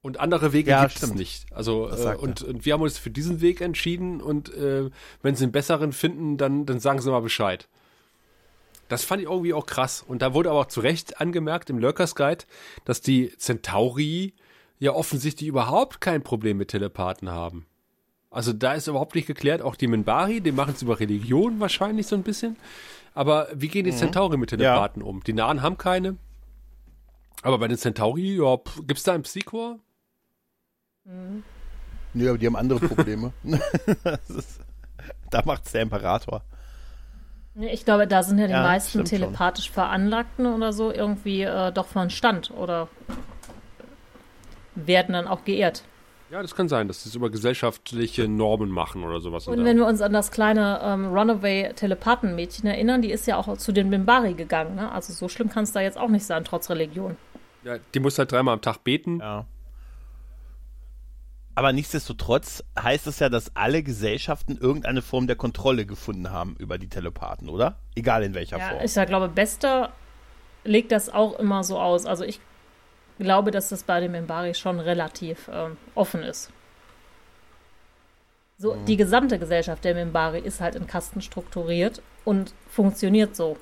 Und 0.01 0.21
andere 0.21 0.53
Wege 0.53 0.71
Ja, 0.71 0.87
gibt 0.87 1.03
es 1.03 1.15
nicht. 1.15 1.47
Also 1.53 1.89
äh, 1.91 2.17
und, 2.17 2.43
und 2.43 2.65
wir 2.65 2.73
haben 2.73 2.83
uns 2.83 2.99
für 2.99 3.11
diesen 3.11 3.41
Weg 3.41 3.61
entschieden 3.61 4.21
und 4.21 4.53
äh, 4.55 4.91
wenn 5.23 5.35
sie 5.35 5.45
einen 5.45 5.53
besseren 5.53 5.93
finden, 5.93 6.37
dann, 6.37 6.67
dann 6.67 6.81
sagen 6.81 7.01
sie 7.01 7.11
mal 7.11 7.21
Bescheid. 7.21 7.69
Das 8.89 9.05
fand 9.05 9.23
ich 9.23 9.29
irgendwie 9.29 9.55
auch 9.55 9.67
krass. 9.67 10.05
Und 10.07 10.23
da 10.23 10.35
wurde 10.35 10.51
aber 10.51 10.61
auch 10.61 10.67
zu 10.67 10.81
Recht 10.81 11.21
angemerkt 11.21 11.71
im 11.71 11.79
Lurkers 11.79 12.15
Guide, 12.15 12.45
dass 12.85 13.01
die 13.01 13.33
Centauri 13.37 14.35
ja 14.79 14.93
offensichtlich 14.93 15.49
überhaupt 15.49 16.01
kein 16.01 16.23
Problem 16.23 16.57
mit 16.57 16.69
Telepathen 16.69 17.31
haben. 17.31 17.67
Also 18.31 18.53
da 18.53 18.75
ist 18.75 18.87
überhaupt 18.89 19.15
nicht 19.15 19.27
geklärt, 19.27 19.63
auch 19.63 19.75
die 19.75 19.87
Minbari, 19.87 20.41
die 20.41 20.53
machen 20.53 20.75
es 20.75 20.83
über 20.83 21.01
Religion 21.01 21.61
wahrscheinlich 21.61 22.07
so 22.07 22.15
ein 22.15 22.23
bisschen. 22.23 22.57
Aber 23.15 23.49
wie 23.55 23.69
gehen 23.69 23.85
die 23.85 23.91
Centauri 23.93 24.37
mit 24.37 24.51
Telepathen 24.51 25.03
um? 25.03 25.23
Die 25.25 25.33
Nahen 25.33 25.63
haben 25.63 25.79
keine. 25.79 26.17
Aber 27.43 27.59
bei 27.59 27.69
den 27.69 27.79
Centauri, 27.79 28.37
ja, 28.37 28.57
pf, 28.59 28.83
gibt's 28.87 29.03
da 29.05 29.15
einen 29.15 29.23
Psychor? 29.23 29.79
Nee, 32.13 32.29
aber 32.29 32.37
die 32.39 32.47
haben 32.47 32.57
andere 32.57 32.81
Probleme. 32.81 33.33
ist, 34.29 34.61
da 35.31 35.43
macht's 35.45 35.73
der 35.73 35.83
Imperator. 35.83 36.43
Ich 37.55 37.85
glaube, 37.85 38.07
da 38.07 38.23
sind 38.23 38.39
ja 38.39 38.47
die 38.47 38.53
Ja, 38.53 38.63
meisten 38.63 38.91
stimmt 38.91 39.09
schon. 39.09 39.19
telepathisch 39.21 39.71
Veranlagten 39.71 40.47
oder 40.47 40.73
so 40.73 40.93
irgendwie 40.93 41.43
äh, 41.43 41.73
doch 41.73 41.87
von 41.87 42.11
Stand 42.11 42.51
oder 42.51 42.89
werden 44.75 45.15
dann 45.15 45.27
auch 45.27 45.45
geehrt. 45.45 45.83
Ja, 46.31 46.43
das 46.43 46.55
kann 46.55 46.69
sein, 46.69 46.89
dass 46.89 47.03
sie 47.03 47.09
es 47.09 47.15
über 47.15 47.31
gesellschaftliche 47.31 48.29
Normen 48.29 48.71
machen 48.71 49.03
oder 49.03 49.21
sowas. 49.21 49.49
Und 49.49 49.65
wenn 49.65 49.79
wir 49.79 49.87
uns 49.87 50.03
an 50.03 50.13
das 50.13 50.31
kleine 50.31 50.79
ähm, 50.83 51.07
Runaway-Telepathenmädchen 51.07 52.69
erinnern, 52.69 53.01
die 53.01 53.11
ist 53.11 53.27
ja 53.27 53.37
auch 53.39 53.57
zu 53.57 53.73
den 53.73 53.89
Mimbari 53.89 54.35
gegangen. 54.35 54.75
Ne? 54.75 54.93
Also 54.93 55.13
so 55.15 55.29
schlimm 55.29 55.49
kann 55.49 55.65
es 55.65 55.73
da 55.73 55.81
jetzt 55.81 55.97
auch 55.97 56.09
nicht 56.11 56.25
sein, 56.27 56.45
trotz 56.45 56.69
Religion. 56.69 57.17
ja, 57.65 57.77
die 57.95 58.01
muss 58.01 58.19
halt 58.19 58.31
dreimal 58.31 58.55
am 58.55 58.61
Tag 58.61 58.85
beten. 58.85 59.21
Ja. 59.21 59.47
Aber 61.55 61.73
nichtsdestotrotz 61.73 62.63
heißt 62.79 63.07
es 63.09 63.19
ja, 63.19 63.29
dass 63.29 63.57
alle 63.57 63.83
Gesellschaften 63.83 64.57
irgendeine 64.59 65.03
Form 65.03 65.27
der 65.27 65.35
Kontrolle 65.37 65.87
gefunden 65.87 66.31
haben 66.31 66.55
über 66.59 66.79
die 66.79 66.89
Telepathen, 66.89 67.49
oder? 67.49 67.79
Egal 67.97 68.23
in 68.23 68.35
welcher 68.35 68.59
Ja, 68.59 68.69
Form. 68.69 68.85
ich 68.85 68.95
ja, 68.95 69.05
glaube, 69.07 69.29
Bester 69.29 69.93
legt 70.63 70.93
das 70.93 71.09
auch 71.09 71.37
immer 71.39 71.65
so 71.65 71.79
aus. 71.81 72.07
Also 72.07 72.23
ich 72.23 72.41
glaube, 73.19 73.51
dass 73.51 73.69
das 73.69 73.83
bei 73.83 74.01
den 74.01 74.13
Mimbari 74.13 74.55
schon 74.55 74.81
relativ 74.81 75.49
ähm, 75.53 75.77
offen 75.95 76.23
ist. 76.23 76.51
So, 78.59 78.75
die 78.87 78.97
gesamte 78.97 79.39
Gesellschaft 79.39 79.85
der 79.85 79.95
Mimbari 79.95 80.41
ist 80.41 80.61
halt 80.61 80.75
in 80.75 80.87
Kasten 80.87 81.21
strukturiert 81.23 82.03
und 82.25 82.53
funktioniert 82.69 83.37
so. 83.37 83.57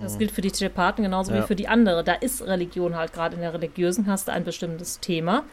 Das 0.00 0.18
gilt 0.18 0.30
für 0.30 0.40
die 0.40 0.52
Telepathen 0.52 1.02
genauso 1.02 1.32
Ja. 1.32 1.42
wie 1.42 1.46
für 1.46 1.56
die 1.56 1.66
andere. 1.68 2.04
Da 2.04 2.14
ist 2.14 2.42
Religion 2.42 2.96
halt 2.96 3.12
gerade 3.12 3.34
in 3.34 3.40
der 3.42 3.54
religiösen 3.54 4.06
Kaste 4.06 4.32
ein 4.32 4.44
bestimmtes 4.44 5.00
Thema. 5.00 5.44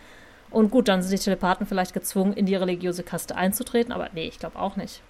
Und 0.52 0.70
gut, 0.72 0.88
dann 0.88 1.02
sind 1.02 1.12
die 1.12 1.24
Telepathen 1.24 1.66
vielleicht 1.66 1.94
gezwungen, 1.94 2.34
in 2.34 2.46
die 2.46 2.56
religiöse 2.56 3.04
Kaste 3.04 3.36
einzutreten, 3.36 3.92
aber 3.92 4.10
nee, 4.14 4.28
ich 4.28 4.40
glaube 4.40 4.58
auch 4.60 4.76
nicht. 4.76 5.02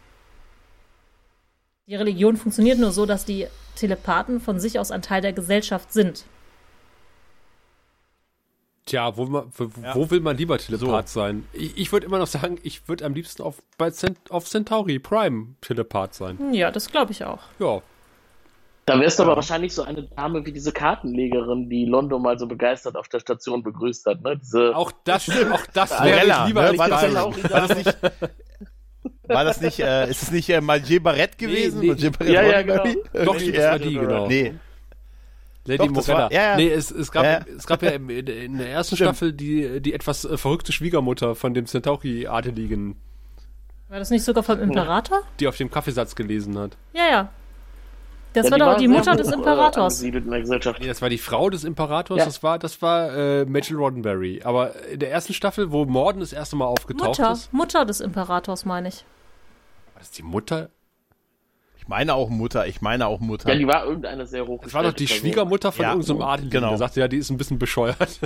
Die 1.88 1.96
Religion 1.96 2.36
funktioniert 2.38 2.80
nur 2.80 2.92
so, 2.92 3.06
dass 3.06 3.24
die 3.24 3.48
Telepathen 3.76 4.40
von 4.42 4.60
sich 4.60 4.80
aus 4.80 4.92
ein 4.92 5.02
Teil 5.02 5.22
der 5.22 5.34
Gesellschaft 5.34 5.94
sind. 5.94 6.26
Tja, 8.88 9.16
wo, 9.16 9.26
ma- 9.26 9.46
wo, 9.56 9.70
wo 9.94 10.10
will 10.12 10.22
man 10.22 10.36
lieber 10.38 10.58
Telepath 10.58 11.10
sein? 11.10 11.46
Ich, 11.54 11.78
ich 11.78 11.92
würde 11.92 12.06
immer 12.08 12.18
noch 12.20 12.28
sagen, 12.28 12.58
ich 12.64 12.88
würde 12.88 13.06
am 13.06 13.14
liebsten 13.14 13.44
auf, 13.44 13.62
bei 13.78 13.92
Cent, 13.92 14.18
auf 14.32 14.46
Centauri 14.50 14.98
Prime 14.98 15.56
Telepath 15.62 16.14
sein. 16.16 16.54
Ja, 16.54 16.72
das 16.72 16.90
glaube 16.90 17.12
ich 17.12 17.24
auch. 17.24 17.40
Ja. 17.60 17.82
Da 18.86 18.98
wärst 19.00 19.20
du 19.20 19.24
aber 19.24 19.36
wahrscheinlich 19.36 19.74
so 19.74 19.84
eine 19.84 20.04
Dame 20.04 20.46
wie 20.46 20.54
diese 20.54 20.72
Kartenlegerin, 20.72 21.70
die 21.70 21.84
Londo 21.86 22.18
mal 22.20 22.40
so 22.40 22.48
begeistert 22.48 22.96
auf 22.96 23.10
der 23.10 23.20
Station 23.20 23.62
begrüßt 23.62 24.06
hat, 24.06 24.22
ne? 24.22 24.38
Diese, 24.38 24.74
Auch 24.74 24.94
das, 25.04 25.30
auch 25.30 25.66
das 25.74 25.92
wäre 25.92 26.00
Arella, 26.20 26.42
ich 26.44 26.48
lieber 26.48 26.72
ne? 26.72 26.78
war, 26.78 26.88
das 26.90 27.02
nicht, 27.04 27.52
war 27.52 27.68
das 27.68 27.76
nicht, 27.76 27.98
war 29.28 29.44
das 29.44 29.60
nicht, 29.62 29.80
äh, 29.82 30.10
ist 30.10 30.24
es 30.24 30.32
nicht 30.32 30.50
äh, 30.50 30.62
Magie 30.62 31.00
Barrett 31.00 31.38
gewesen? 31.38 31.82
nee. 31.82 31.88
Barrett 31.94 32.30
Ja, 32.30 32.42
ja, 32.44 32.58
Roddenberry? 32.60 33.26
Doch, 33.26 33.38
Nee, 33.38 33.52
das 33.52 33.66
war 33.66 33.80
die, 33.80 33.94
genau. 33.94 34.28
Nee, 34.28 34.54
Lady 35.68 35.78
Doch, 35.88 35.90
Morella. 35.94 36.18
war- 36.18 36.32
ja, 36.32 36.42
ja. 36.52 36.56
Nee, 36.56 36.70
es, 36.70 36.90
es, 36.92 37.12
gab, 37.12 37.24
Ja, 37.24 37.32
ja. 37.40 37.46
es 37.58 37.68
gab 37.68 37.82
ja 37.84 37.92
in, 37.92 38.10
in 38.10 38.58
der 38.58 38.70
ersten 38.70 38.96
Stimmt. 38.96 39.10
Staffel 39.10 39.34
die, 39.34 39.82
die 39.82 39.94
etwas 39.94 40.26
äh, 40.26 40.38
verrückte 40.38 40.72
Schwiegermutter 40.72 41.36
von 41.36 41.54
dem 41.54 41.66
Centauri-Adeligen, 41.68 42.96
War 43.90 44.00
das 44.00 44.10
nicht 44.10 44.24
sogar 44.24 44.44
vom 44.44 44.60
Imperator? 44.62 45.22
die 45.40 45.48
auf 45.48 45.58
dem 45.58 45.70
Kaffeesatz 45.70 46.16
gelesen 46.16 46.58
hat. 46.58 46.78
Ja, 46.94 47.08
ja. 47.10 47.30
Das 48.34 48.46
Ja, 48.46 48.52
war 48.52 48.60
doch 48.60 48.78
die 48.78 48.88
Mutter 48.88 49.16
des 49.16 49.30
äh, 49.30 49.34
Imperators. 49.34 50.02
Nee, 50.02 50.12
das 50.88 51.02
war 51.02 51.10
die 51.10 51.18
Frau 51.18 51.50
des 51.50 51.64
Imperators, 51.64 52.20
Ja. 52.20 52.26
das 52.26 52.44
war, 52.44 52.60
das 52.60 52.82
war 52.82 53.16
äh, 53.16 53.46
Mitchell 53.46 53.78
Roddenberry. 53.78 54.42
Aber 54.44 54.76
in 54.92 55.00
der 55.00 55.12
ersten 55.12 55.34
Staffel, 55.34 55.72
wo 55.72 55.86
Morden 55.86 56.20
das 56.20 56.34
erste 56.34 56.56
Mal 56.56 56.66
aufgetaucht 56.66 57.08
Mutter, 57.20 57.32
ist, 57.32 57.52
Mutter 57.54 57.86
des 57.86 58.00
Imperators, 58.00 58.64
meine 58.66 58.90
ich. 58.90 59.06
war 59.94 60.00
das 60.02 60.12
die 60.12 60.24
Mutter? 60.24 60.70
Ich 61.88 61.90
meine 61.90 62.16
auch 62.16 62.28
Mutter, 62.30 62.68
ich 62.68 62.82
meine 62.82 63.08
auch 63.08 63.22
Mutter. 63.22 63.48
Ja, 63.50 63.56
die 63.56 63.66
war 63.66 63.86
irgendeine 63.86 64.26
sehr 64.26 64.46
hoch. 64.46 64.62
Das 64.62 64.74
war 64.74 64.84
doch 64.84 64.92
die 64.92 65.08
Schwiegermutter 65.08 65.72
von 65.72 65.84
Ja, 65.84 65.92
irgendeinem 65.94 66.22
Adeligen. 66.22 66.50
genau. 66.52 66.70
Der 66.70 66.78
sagte, 66.80 67.00
ja, 67.00 67.08
die 67.08 67.16
ist 67.16 67.30
ein 67.30 67.38
bisschen 67.38 67.58
bescheuert. 67.58 68.20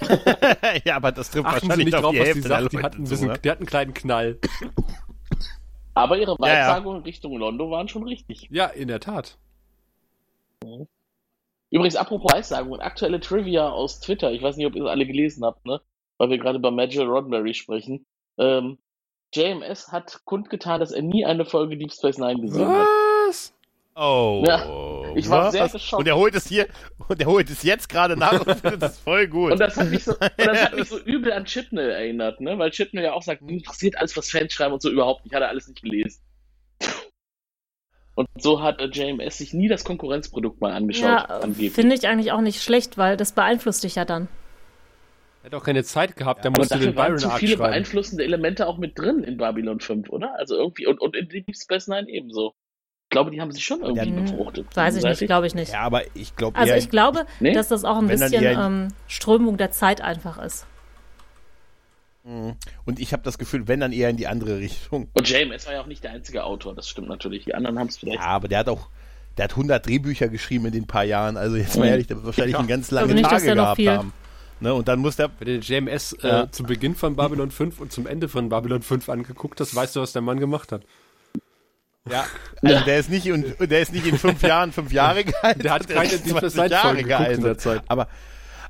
ja, 0.86 0.96
aber 0.96 1.12
das 1.12 1.30
trifft 1.30 1.44
Achten 1.44 1.60
Sie 1.60 1.68
wahrscheinlich 1.68 1.84
nicht 1.84 1.94
auf 1.94 2.00
drauf, 2.02 2.12
die 2.12 2.20
was 2.20 2.26
Hälfte 2.26 2.48
der 2.48 2.60
sagt. 2.62 2.72
Die 2.72 2.78
hat, 2.78 2.94
ein 2.94 3.04
zu, 3.04 3.10
bisschen, 3.10 3.28
ne? 3.28 3.38
die 3.44 3.50
hat 3.50 3.58
einen 3.58 3.66
kleinen 3.66 3.92
Knall. 3.92 4.38
Aber 5.92 6.16
ihre 6.16 6.36
Ja, 6.40 6.46
ja. 6.48 6.68
Weissagungen 6.68 7.02
Richtung 7.02 7.36
Londo 7.36 7.70
waren 7.70 7.88
schon 7.88 8.04
richtig. 8.04 8.48
Ja, 8.50 8.64
in 8.68 8.88
der 8.88 9.00
Tat. 9.00 9.36
Übrigens, 11.70 11.96
apropos 11.96 12.32
Weissagungen, 12.32 12.80
aktuelle 12.80 13.20
Trivia 13.20 13.68
aus 13.68 14.00
Twitter. 14.00 14.32
Ich 14.32 14.40
weiß 14.40 14.56
nicht, 14.56 14.66
ob 14.66 14.74
ihr 14.74 14.84
es 14.84 14.90
alle 14.90 15.06
gelesen 15.06 15.44
habt, 15.44 15.66
ne? 15.66 15.82
Weil 16.16 16.30
wir 16.30 16.38
gerade 16.38 16.58
über 16.58 16.70
Major 16.70 17.04
Roddenberry 17.06 17.52
sprechen. 17.52 18.06
Ähm, 18.38 18.78
JMS 19.34 19.92
hat 19.92 20.20
kundgetan, 20.24 20.80
dass 20.80 20.90
er 20.90 21.02
nie 21.02 21.24
eine 21.24 21.44
Folge 21.44 21.76
Deep 21.76 21.92
Space 21.92 22.18
Nine 22.18 22.40
gesehen 22.40 22.68
hat. 22.68 22.86
Was? 23.26 23.52
Oh. 23.94 24.44
Ja, 24.46 24.64
ich 25.16 25.28
war 25.28 25.46
was? 25.46 25.52
sehr 25.52 25.68
geschockt. 25.68 26.00
Und 26.00 26.06
er 26.06 26.16
holt 26.16 26.34
es 26.36 26.46
hier, 26.46 26.68
und 27.08 27.20
er 27.20 27.26
holt 27.26 27.50
es 27.50 27.64
jetzt 27.64 27.88
gerade 27.88 28.16
nach 28.16 28.46
und 28.46 28.60
findet 28.60 28.82
es 28.82 28.98
voll 29.00 29.26
gut. 29.26 29.52
Und 29.52 29.58
das 29.58 29.76
hat 29.76 29.90
mich 29.90 30.04
so, 30.04 30.12
und 30.20 30.32
das 30.38 30.62
hat 30.62 30.76
mich 30.76 30.88
so 30.88 30.98
übel 31.00 31.32
an 31.32 31.44
Chipnell 31.44 31.90
erinnert, 31.90 32.40
ne? 32.40 32.56
Weil 32.58 32.70
Chipnell 32.70 33.04
ja 33.04 33.12
auch 33.12 33.22
sagt, 33.22 33.42
mir 33.42 33.54
interessiert 33.54 33.98
alles, 33.98 34.16
was 34.16 34.30
Fans 34.30 34.52
schreiben 34.52 34.72
und 34.72 34.82
so 34.82 34.88
überhaupt 34.88 35.24
nicht, 35.24 35.34
hat 35.34 35.42
er 35.42 35.48
alles 35.48 35.66
nicht 35.66 35.82
gelesen. 35.82 36.22
Und 38.14 38.28
so 38.36 38.62
hat 38.62 38.80
äh, 38.80 38.86
JMS 38.86 39.38
sich 39.38 39.52
nie 39.52 39.68
das 39.68 39.84
Konkurrenzprodukt 39.84 40.60
mal 40.60 40.72
angeschaut, 40.72 41.28
Ja, 41.28 41.40
finde 41.70 41.94
ich 41.94 42.06
eigentlich 42.06 42.32
auch 42.32 42.40
nicht 42.40 42.62
schlecht, 42.62 42.98
weil 42.98 43.16
das 43.16 43.32
beeinflusst 43.32 43.84
dich 43.84 43.96
ja 43.96 44.04
dann. 44.04 44.28
Hat 45.48 45.54
auch 45.54 45.64
keine 45.64 45.82
Zeit 45.82 46.14
gehabt, 46.14 46.44
da 46.44 46.50
Aber 46.50 46.60
musste 46.60 46.74
den 46.74 46.88
dafür 46.88 46.96
waren 46.96 47.06
Byron 47.16 47.18
zu 47.18 47.30
viele 47.38 47.52
schreiben. 47.56 47.70
beeinflussende 47.70 48.22
Elemente 48.24 48.66
auch 48.66 48.76
mit 48.76 48.98
drin 48.98 49.24
in 49.24 49.38
Babylon 49.38 49.80
5, 49.80 50.10
oder? 50.10 50.34
Also 50.38 50.56
irgendwie, 50.56 50.86
und, 50.86 51.00
und 51.00 51.16
in 51.16 51.28
Deep 51.28 51.46
Space 51.56 51.88
Nine 51.88 52.06
ebenso. 52.08 52.52
Ich 53.06 53.10
glaube, 53.10 53.30
die 53.30 53.40
haben 53.40 53.50
sich 53.50 53.64
schon 53.64 53.80
irgendwie 53.82 54.10
Hm, 54.10 54.24
befruchtet. 54.26 54.66
Weiß 54.76 54.94
ich 54.96 55.02
nicht, 55.04 55.20
glaube 55.24 55.46
ich 55.46 55.54
nicht. 55.54 55.72
ja, 55.72 55.80
aber 55.80 56.02
ich 56.14 56.36
glaube 56.36 56.58
Also 56.58 56.74
ich 56.74 56.90
glaube, 56.90 57.24
Nee? 57.40 57.54
dass 57.54 57.68
das 57.68 57.84
auch 57.84 57.96
ein 57.96 58.08
Wenn 58.10 58.18
bisschen 58.20 58.44
ähm, 58.44 58.88
Strömung 59.06 59.56
der 59.56 59.70
Zeit 59.70 60.02
einfach 60.02 60.36
ist. 60.42 60.66
und 62.84 62.98
ich 63.00 63.14
habe 63.14 63.22
das 63.22 63.38
Gefühl, 63.38 63.66
wenn 63.68 63.80
dann 63.80 63.92
eher 63.92 64.10
in 64.10 64.18
die 64.18 64.26
andere 64.26 64.58
Richtung. 64.58 65.08
Und 65.14 65.26
JMS 65.30 65.66
war 65.66 65.72
ja 65.72 65.80
auch 65.80 65.86
nicht 65.86 66.04
der 66.04 66.10
einzige 66.10 66.44
Autor, 66.44 66.74
das 66.74 66.86
stimmt 66.86 67.08
natürlich. 67.08 67.46
Die 67.46 67.54
anderen 67.54 67.78
haben 67.78 67.86
es 67.86 67.96
vielleicht. 67.96 68.18
Ja, 68.18 68.26
aber 68.26 68.48
der 68.48 68.58
hat 68.58 68.68
auch, 68.68 68.88
der 69.38 69.44
hat 69.44 69.52
100 69.52 69.86
Drehbücher 69.86 70.28
geschrieben 70.28 70.66
in 70.66 70.72
den 70.72 70.86
paar 70.86 71.04
Jahren. 71.04 71.38
Also 71.38 71.56
jetzt 71.56 71.78
mal 71.78 71.84
Mhm. 71.86 71.90
ehrlich, 71.92 72.06
der 72.08 72.16
wird 72.16 72.26
wahrscheinlich 72.26 72.52
Ja. 72.52 72.58
einen 72.58 72.68
ganz 72.68 72.88
glaube 72.88 73.06
lange 73.06 73.14
nicht, 73.22 73.32
dass 73.32 73.42
Tage 73.44 73.54
gehabt 73.54 73.76
viel- 73.76 73.90
haben. 73.90 74.12
Ne, 74.60 74.74
und 74.74 74.88
dann 74.88 74.98
muss 74.98 75.16
der, 75.16 75.30
Wenn 75.38 75.46
du 75.46 75.60
den 75.60 75.62
JMS 75.62 76.14
äh, 76.14 76.28
Ja. 76.28 76.50
zu 76.50 76.64
Beginn 76.64 76.94
von 76.96 77.14
Babylon 77.16 77.50
5 77.50 77.80
und 77.80 77.92
zum 77.92 78.06
Ende 78.06 78.28
von 78.28 78.48
Babylon 78.48 78.82
5 78.82 79.08
angeguckt 79.08 79.60
hast, 79.60 79.74
weißt 79.74 79.94
du, 79.96 80.00
was 80.00 80.12
der 80.12 80.22
Mann 80.22 80.40
gemacht 80.40 80.72
hat. 80.72 80.82
ja, 82.10 82.24
also 82.62 82.84
der 82.84 82.98
ist 82.98 83.10
nicht 83.10 83.30
und 83.30 83.44
der 83.60 83.80
ist 83.82 83.92
nicht 83.92 84.06
in 84.06 84.18
fünf 84.18 84.42
Jahren 84.42 84.72
fünf 84.72 84.92
Jahre 84.92 85.24
gealtert. 85.24 85.64
Der 85.64 85.72
hat 85.72 85.88
keine 85.88 86.10
ist 86.10 86.24
Deep 86.26 86.38
Space 86.38 86.54
20 86.54 86.56
Nine 86.56 86.70
Jahre 86.70 87.02
geguckt 87.04 87.30
in 87.38 87.42
der 87.44 87.58
Zeit. 87.58 87.82
Aber 87.88 88.08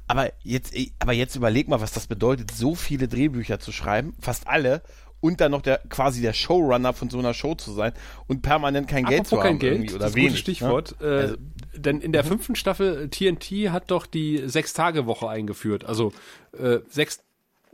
aber 0.09 0.33
jetzt 0.43 0.75
aber 0.99 1.13
jetzt 1.13 1.37
überleg 1.37 1.69
mal, 1.69 1.81
was 1.81 1.93
das 1.93 2.07
bedeutet, 2.07 2.51
so 2.51 2.75
viele 2.75 3.09
Drehbücher 3.09 3.61
zu 3.61 3.73
schreiben, 3.73 4.15
fast 4.21 4.49
alle 4.49 4.83
und 5.21 5.41
dann 5.41 5.53
noch 5.53 5.63
der 5.63 5.79
quasi 5.89 6.21
der 6.21 6.33
Showrunner 6.33 6.93
von 6.93 7.11
so 7.11 7.19
einer 7.19 7.35
Show 7.35 7.55
zu 7.55 7.73
sein 7.73 7.93
und 8.27 8.43
permanent 8.43 8.89
kein 8.89 9.05
Geld 9.05 9.27
zu 9.27 9.37
Apropos 9.37 9.45
haben 9.53 9.59
kein 9.59 9.79
Geld, 9.79 9.91
oder 9.91 9.99
das 10.01 10.11
ist 10.11 10.15
ein 10.15 10.17
wenig. 10.17 10.29
gutes 10.31 10.41
Stichwort. 10.41 10.97
Äh, 11.01 11.05
Also- 11.05 11.37
denn 11.79 12.01
in 12.01 12.13
der 12.13 12.25
fünften 12.25 12.55
Staffel 12.57 13.05
äh, 13.05 13.09
TNT 13.09 13.71
hat 13.73 13.91
doch 13.91 14.07
die 14.07 14.43
Sechs-Tage-Woche 14.49 15.29
eingeführt. 15.29 15.85
Also 15.85 16.13
äh, 16.59 16.79
sechs, 16.89 17.25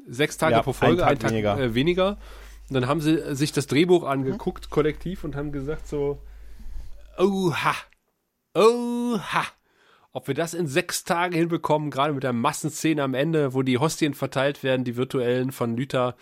sechs 0.06 0.36
Tage 0.38 0.54
Ja, 0.56 0.62
pro 0.62 0.72
Folge, 0.72 1.04
ein 1.04 1.10
ein 1.10 1.18
Tag 1.18 1.30
Tag 1.30 1.30
weniger. 1.32 1.58
Äh, 1.58 1.74
weniger. 1.74 2.18
Und 2.68 2.74
dann 2.74 2.86
haben 2.86 3.00
sie 3.00 3.14
äh, 3.18 3.34
sich 3.34 3.52
das 3.52 3.66
Drehbuch 3.66 4.02
Mhm. 4.02 4.08
angeguckt, 4.08 4.70
kollektiv, 4.70 5.24
und 5.24 5.36
haben 5.36 5.52
gesagt 5.52 5.86
so, 5.88 6.20
oha, 7.18 7.74
oha. 8.54 9.44
Ob 10.12 10.28
wir 10.28 10.34
das 10.34 10.54
in 10.54 10.68
sechs 10.68 11.02
Tagen 11.04 11.34
hinbekommen, 11.34 11.90
gerade 11.90 12.12
mit 12.12 12.22
der 12.22 12.32
Massenszene 12.32 13.02
am 13.02 13.14
Ende, 13.14 13.52
wo 13.52 13.62
die 13.62 13.78
Hostien 13.78 14.14
verteilt 14.14 14.62
werden, 14.62 14.84
die 14.84 14.96
virtuellen 14.96 15.50
von 15.50 15.76
Lyta, 15.76 16.14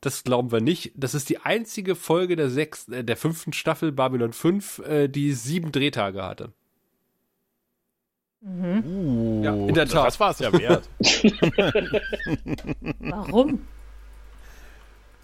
das 0.00 0.24
glauben 0.24 0.50
wir 0.52 0.60
nicht. 0.60 0.92
Das 0.96 1.14
ist 1.14 1.28
die 1.28 1.38
einzige 1.38 1.94
Folge 1.94 2.34
der 2.36 2.50
sechs, 2.50 2.88
äh, 2.88 3.04
der 3.04 3.16
fünften 3.16 3.52
Staffel 3.52 3.92
Babylon 3.92 4.32
5, 4.32 4.78
äh, 4.80 5.08
die 5.08 5.32
sieben 5.32 5.70
Drehtage 5.72 6.22
hatte. 6.24 6.52
Uh, 8.40 9.42
Ja, 9.42 9.52
in 9.54 9.74
der 9.74 9.86
Tat. 9.88 10.06
Das 10.06 10.20
war 10.20 10.30
es 10.30 10.38
ja 10.38 10.52
wert. 10.52 10.88
Warum? 13.00 13.66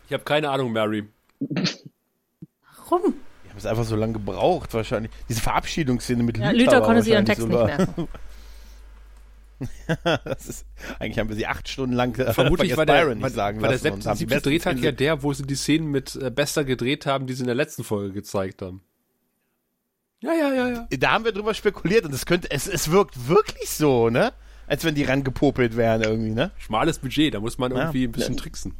Ich 0.07 0.13
habe 0.13 0.25
keine 0.25 0.51
Ahnung, 0.51 0.73
Mary. 0.73 1.05
Warum? 1.41 3.15
Die 3.45 3.51
haben 3.51 3.59
es 3.59 3.67
einfach 3.67 3.85
so 3.85 3.97
lange 3.97 4.15
gebraucht, 4.15 4.75
wahrscheinlich. 4.75 5.13
Diese 5.29 5.41
Verabschiedungsszene 5.41 6.23
mit 6.23 6.39
Ja, 6.39 6.51
Luther 6.51 6.65
Luther 6.65 6.81
konnte 6.83 7.03
sie 7.03 7.11
ihren 7.11 7.25
Text 7.25 7.43
so 7.43 7.49
nicht 7.49 7.65
merken. 7.65 8.09
das 10.25 10.47
ist, 10.47 10.67
eigentlich 10.99 11.19
haben 11.19 11.29
wir 11.29 11.37
sie 11.37 11.47
acht 11.47 11.69
Stunden 11.69 11.95
lang 11.95 12.19
äh, 12.19 12.33
Vermutlich 12.33 12.77
war 12.77 12.85
der, 12.85 13.05
Byron 13.05 13.19
nicht 13.19 13.35
sagen 13.35 13.61
der 13.61 13.71
lassen 13.71 13.91
haben 13.93 14.01
die 14.01 14.19
siebte 14.19 14.41
Drehtag 14.41 14.79
ja 14.79 14.91
der, 14.93 15.23
wo 15.23 15.33
sie 15.33 15.45
die 15.45 15.55
Szenen 15.55 15.91
mit 15.91 16.17
äh, 16.17 16.31
Bester 16.31 16.65
gedreht 16.65 17.07
haben, 17.07 17.27
die 17.27 17.35
sie 17.35 17.43
in 17.43 17.47
der 17.47 17.55
letzten 17.55 17.85
Folge 17.85 18.13
gezeigt 18.13 18.63
haben. 18.63 18.83
Ja, 20.25 20.33
ja, 20.33 20.55
ja, 20.55 20.69
ja. 20.69 20.87
Da 20.99 21.13
haben 21.13 21.25
wir 21.25 21.33
drüber 21.33 21.53
spekuliert 21.55 22.05
und 22.07 22.15
es 22.15 22.25
könnte, 22.25 22.51
es, 22.51 22.67
es 22.67 22.91
wirkt 22.91 23.29
wirklich 23.29 23.69
so, 23.71 24.09
ne? 24.11 24.33
Als 24.67 24.83
wenn 24.85 24.95
die 24.95 25.05
rangepopelt 25.05 25.77
wären 25.77 26.03
irgendwie, 26.03 26.31
ne? 26.31 26.51
Schmales 26.59 26.99
Budget, 26.99 27.35
da 27.35 27.41
muss 27.41 27.59
man 27.59 27.73
Ja. 27.73 27.79
irgendwie 27.83 28.05
ein 28.05 28.13
bisschen 28.13 28.37
tricksen. 28.37 28.75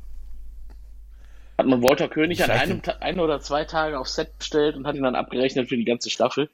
Hat 1.59 1.67
man 1.67 1.83
Walter 1.83 2.09
König 2.09 2.43
an 2.43 2.51
einem 2.51 2.83
ein 3.01 3.21
oder 3.21 3.41
zwei 3.41 3.65
Tage 3.65 3.99
auf 3.99 4.09
Set 4.09 4.39
bestellt 4.39 4.77
und 4.77 4.87
hat 4.87 4.97
ihn 4.97 5.03
dann 5.03 5.15
abgerechnet 5.15 5.69
für 5.69 5.77
die 5.77 5.85
ganze 5.85 6.09
Staffel. 6.11 6.49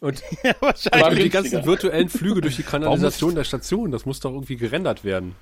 Und, 0.00 0.20
wahrscheinlich. 0.60 1.02
War 1.02 1.10
und 1.10 1.18
die 1.18 1.30
ganzen 1.30 1.64
virtuellen 1.64 2.08
Flüge 2.08 2.40
durch 2.42 2.56
die 2.56 2.62
Kanalisation 2.64 3.34
der 3.34 3.44
Station, 3.44 3.92
das 3.92 4.04
muss 4.04 4.20
doch 4.20 4.32
irgendwie 4.32 4.56
gerendert 4.56 5.04
werden. 5.04 5.36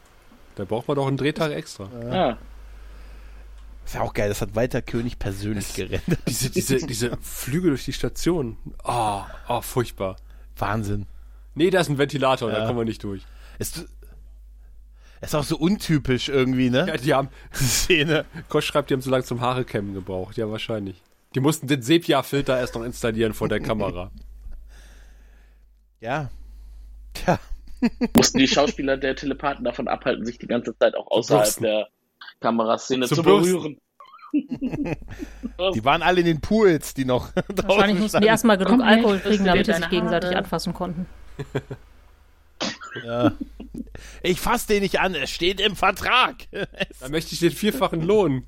Da 0.56 0.64
braucht 0.64 0.86
man 0.86 0.96
doch 0.96 1.08
einen 1.08 1.16
Drehtag 1.16 1.52
extra. 1.52 1.88
Ja. 2.12 2.38
Ist 3.84 3.94
ja 3.94 4.00
auch 4.02 4.14
geil, 4.14 4.28
das 4.28 4.40
hat 4.40 4.54
Walter 4.54 4.82
König 4.82 5.18
persönlich 5.18 5.74
gerendert. 5.74 6.18
Diese, 6.28 6.50
diese, 6.50 6.78
diese 6.86 7.16
Flüge 7.20 7.68
durch 7.68 7.84
die 7.84 7.92
Station. 7.92 8.56
Oh, 8.84 9.20
oh, 9.48 9.60
furchtbar. 9.60 10.16
Wahnsinn. 10.56 11.06
Nee, 11.54 11.70
da 11.70 11.80
ist 11.80 11.88
ein 11.88 11.98
Ventilator, 11.98 12.50
da 12.50 12.60
Ja. 12.60 12.66
kommen 12.66 12.78
wir 12.78 12.84
nicht 12.84 13.02
durch. 13.04 13.22
Ist, 13.58 13.84
ist 15.20 15.34
auch 15.34 15.44
so 15.44 15.56
untypisch 15.56 16.28
irgendwie, 16.28 16.70
ne? 16.70 16.86
Ja, 16.88 16.96
die 16.96 17.14
haben, 17.14 17.28
Die 17.60 17.64
Szene. 17.64 18.24
Kosch 18.48 18.66
schreibt, 18.66 18.90
die 18.90 18.94
haben 18.94 19.02
so 19.02 19.10
lange 19.10 19.24
zum 19.24 19.40
Haare 19.40 19.64
kämmen 19.64 19.94
gebraucht. 19.94 20.36
Ja, 20.36 20.50
wahrscheinlich. 20.50 21.00
Die 21.34 21.40
mussten 21.40 21.66
den 21.66 21.82
Sepia-Filter 21.82 22.58
erst 22.58 22.74
noch 22.74 22.82
installieren 22.84 23.34
vor 23.34 23.48
der 23.48 23.60
Kamera. 23.60 24.10
Ja. 26.00 26.30
Tja. 27.14 27.38
Mussten 28.16 28.38
die 28.38 28.48
Schauspieler 28.48 28.96
der 28.96 29.14
Telepathen 29.16 29.64
davon 29.64 29.88
abhalten, 29.88 30.24
sich 30.24 30.38
die 30.38 30.46
ganze 30.46 30.76
Zeit 30.78 30.94
auch 30.94 31.06
außerhalb 31.10 31.56
der 31.60 31.88
Kameraszene 32.40 33.06
Zu 33.06 33.16
zu, 33.16 33.22
berühren. 33.22 33.78
Die 34.32 35.84
waren 35.84 36.02
alle 36.02 36.20
in 36.20 36.26
den 36.26 36.40
Pools, 36.40 36.92
die 36.94 37.04
noch 37.04 37.30
draußen 37.32 37.68
Wahrscheinlich 37.68 38.00
mussten 38.00 38.20
die 38.20 38.26
erstmal 38.26 38.58
genug 38.58 38.72
Komm, 38.72 38.80
Alkohol 38.82 39.20
kriegen, 39.20 39.44
damit 39.44 39.68
die 39.68 39.72
sich 39.72 39.88
gegenseitig 39.90 40.30
Haare. 40.30 40.38
anfassen 40.38 40.74
konnten. 40.74 41.06
Ja. 43.04 43.32
Ich 44.22 44.40
fass 44.40 44.66
den 44.66 44.82
nicht 44.82 45.00
an, 45.00 45.14
es 45.14 45.30
steht 45.30 45.60
im 45.60 45.76
Vertrag. 45.76 46.36
Da 47.00 47.08
möchte 47.08 47.34
ich 47.34 47.40
den 47.40 47.52
vierfachen 47.52 48.02
Lohn. 48.02 48.44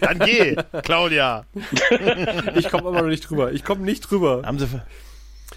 Dann 0.00 0.18
geh, 0.18 0.56
Claudia. 0.82 1.46
Ich 2.56 2.68
komme 2.68 2.88
aber 2.88 3.02
noch 3.02 3.08
nicht 3.08 3.28
drüber. 3.28 3.52
Ich 3.52 3.64
komme 3.64 3.82
nicht 3.82 4.10
drüber. 4.10 4.42
Haben 4.44 4.58
sie, 4.58 4.66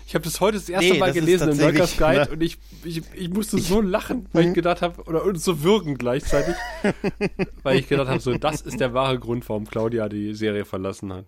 Ich 0.08 0.14
habe 0.14 0.24
das 0.24 0.40
heute 0.40 0.58
das 0.58 0.70
erste 0.70 0.94
Nee, 0.94 1.00
Mal 1.00 1.08
das 1.08 1.16
gelesen 1.16 1.50
im 1.50 1.60
Workers 1.60 1.98
Guide 1.98 2.22
ne? 2.26 2.30
und 2.32 2.44
ich, 2.44 2.58
ich, 2.84 3.02
ich 3.16 3.30
musste 3.30 3.58
so 3.58 3.82
lachen, 3.82 4.28
weil 4.34 4.48
ich 4.50 4.54
gedacht 4.54 4.82
habe, 4.84 5.02
oder 5.06 5.24
und 5.24 5.42
so 5.42 5.64
würgen 5.64 5.98
gleichzeitig, 5.98 6.56
weil 7.64 7.80
ich 7.80 7.88
gedacht 7.88 8.10
habe, 8.10 8.20
so, 8.20 8.38
das 8.38 8.62
ist 8.62 8.80
der 8.80 8.94
wahre 8.94 9.18
Grund, 9.20 9.48
warum 9.50 9.66
Claudia 9.68 10.08
die 10.08 10.36
Serie 10.36 10.64
verlassen 10.64 11.12
hat. 11.12 11.26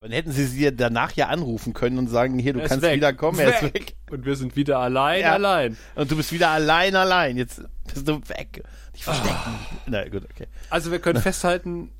dann 0.00 0.12
hätten 0.12 0.30
sie 0.30 0.44
sie 0.46 0.74
danach 0.76 1.12
ja 1.16 1.26
anrufen 1.28 1.72
können 1.72 1.98
und 1.98 2.06
sagen, 2.08 2.38
hier, 2.38 2.52
du 2.52 2.60
Er 2.60 2.68
kannst 2.68 2.82
weg. 2.82 2.96
wiederkommen, 2.96 3.40
er 3.40 3.54
ist 3.54 3.74
weg. 3.74 3.96
Und 4.10 4.24
wir 4.24 4.36
sind 4.36 4.54
wieder 4.54 4.78
allein, 4.78 5.22
Ja. 5.22 5.32
allein. 5.32 5.76
Und 5.96 6.10
du 6.10 6.16
bist 6.16 6.30
wieder 6.30 6.50
allein, 6.50 6.94
allein. 6.94 7.36
Jetzt 7.36 7.62
bist 7.92 8.06
du 8.06 8.20
weg. 8.28 8.62
Nicht 8.92 9.02
verstecken. 9.04 9.34
Ah. 9.34 9.60
Na 9.86 10.08
gut, 10.08 10.24
okay. 10.30 10.46
Also 10.70 10.92
wir 10.92 11.00
können 11.00 11.20
festhalten, 11.22 11.90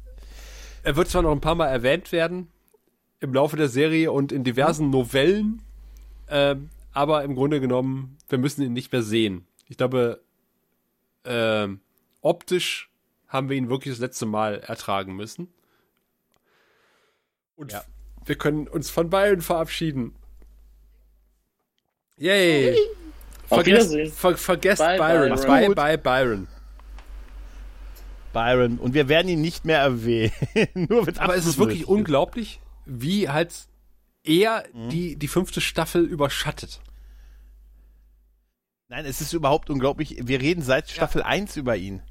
er 0.84 0.94
wird 0.94 1.08
zwar 1.08 1.22
noch 1.22 1.32
ein 1.32 1.40
paar 1.40 1.54
Mal 1.56 1.66
erwähnt 1.68 2.12
werden 2.12 2.48
im 3.24 3.34
Laufe 3.34 3.56
der 3.56 3.68
Serie 3.68 4.12
und 4.12 4.32
in 4.32 4.44
diversen 4.44 4.90
Novellen, 4.90 5.62
ähm, 6.28 6.70
aber 6.92 7.24
im 7.24 7.34
Grunde 7.34 7.60
genommen, 7.60 8.16
wir 8.28 8.38
müssen 8.38 8.62
ihn 8.62 8.72
nicht 8.72 8.92
mehr 8.92 9.02
sehen. 9.02 9.46
Ich 9.68 9.76
glaube, 9.76 10.20
ähm, 11.24 11.80
optisch 12.20 12.90
haben 13.28 13.48
wir 13.48 13.56
ihn 13.56 13.68
wirklich 13.68 13.94
das 13.94 14.00
letzte 14.00 14.26
Mal 14.26 14.60
ertragen 14.60 15.16
müssen. 15.16 15.48
Und 17.56 17.72
Ja. 17.72 17.82
wir 18.24 18.36
können 18.36 18.68
uns 18.68 18.90
von 18.90 19.10
Byron 19.10 19.40
verabschieden. 19.40 20.14
Yay! 22.16 22.76
Wiedersehen. 23.50 24.10
ver, 24.12 24.36
vergesst 24.36 24.80
Bye, 24.82 24.98
Byron. 24.98 25.34
Byron. 25.40 25.74
Bye, 25.74 25.74
bye, 25.74 25.98
Byron. 25.98 26.48
Byron. 28.32 28.78
Und 28.78 28.94
wir 28.94 29.08
werden 29.08 29.28
ihn 29.28 29.40
nicht 29.40 29.64
mehr 29.64 29.78
erwähnen. 29.78 30.32
Nur 30.74 31.04
mit 31.04 31.18
Aber 31.18 31.36
es 31.36 31.46
ist 31.46 31.58
wirklich 31.58 31.86
unglaublich, 31.86 32.60
wie 32.86 33.28
halt 33.28 33.52
er 34.24 34.64
die, 34.72 35.16
die 35.16 35.28
fünfte 35.28 35.60
Staffel 35.60 36.04
überschattet. 36.04 36.80
Nein, 38.88 39.04
es 39.06 39.20
ist 39.20 39.32
überhaupt 39.32 39.70
unglaublich. 39.70 40.16
Wir 40.22 40.40
reden 40.40 40.62
seit 40.62 40.90
Staffel 40.90 41.22
1 41.22 41.56
über 41.56 41.76
ihn. 41.76 42.02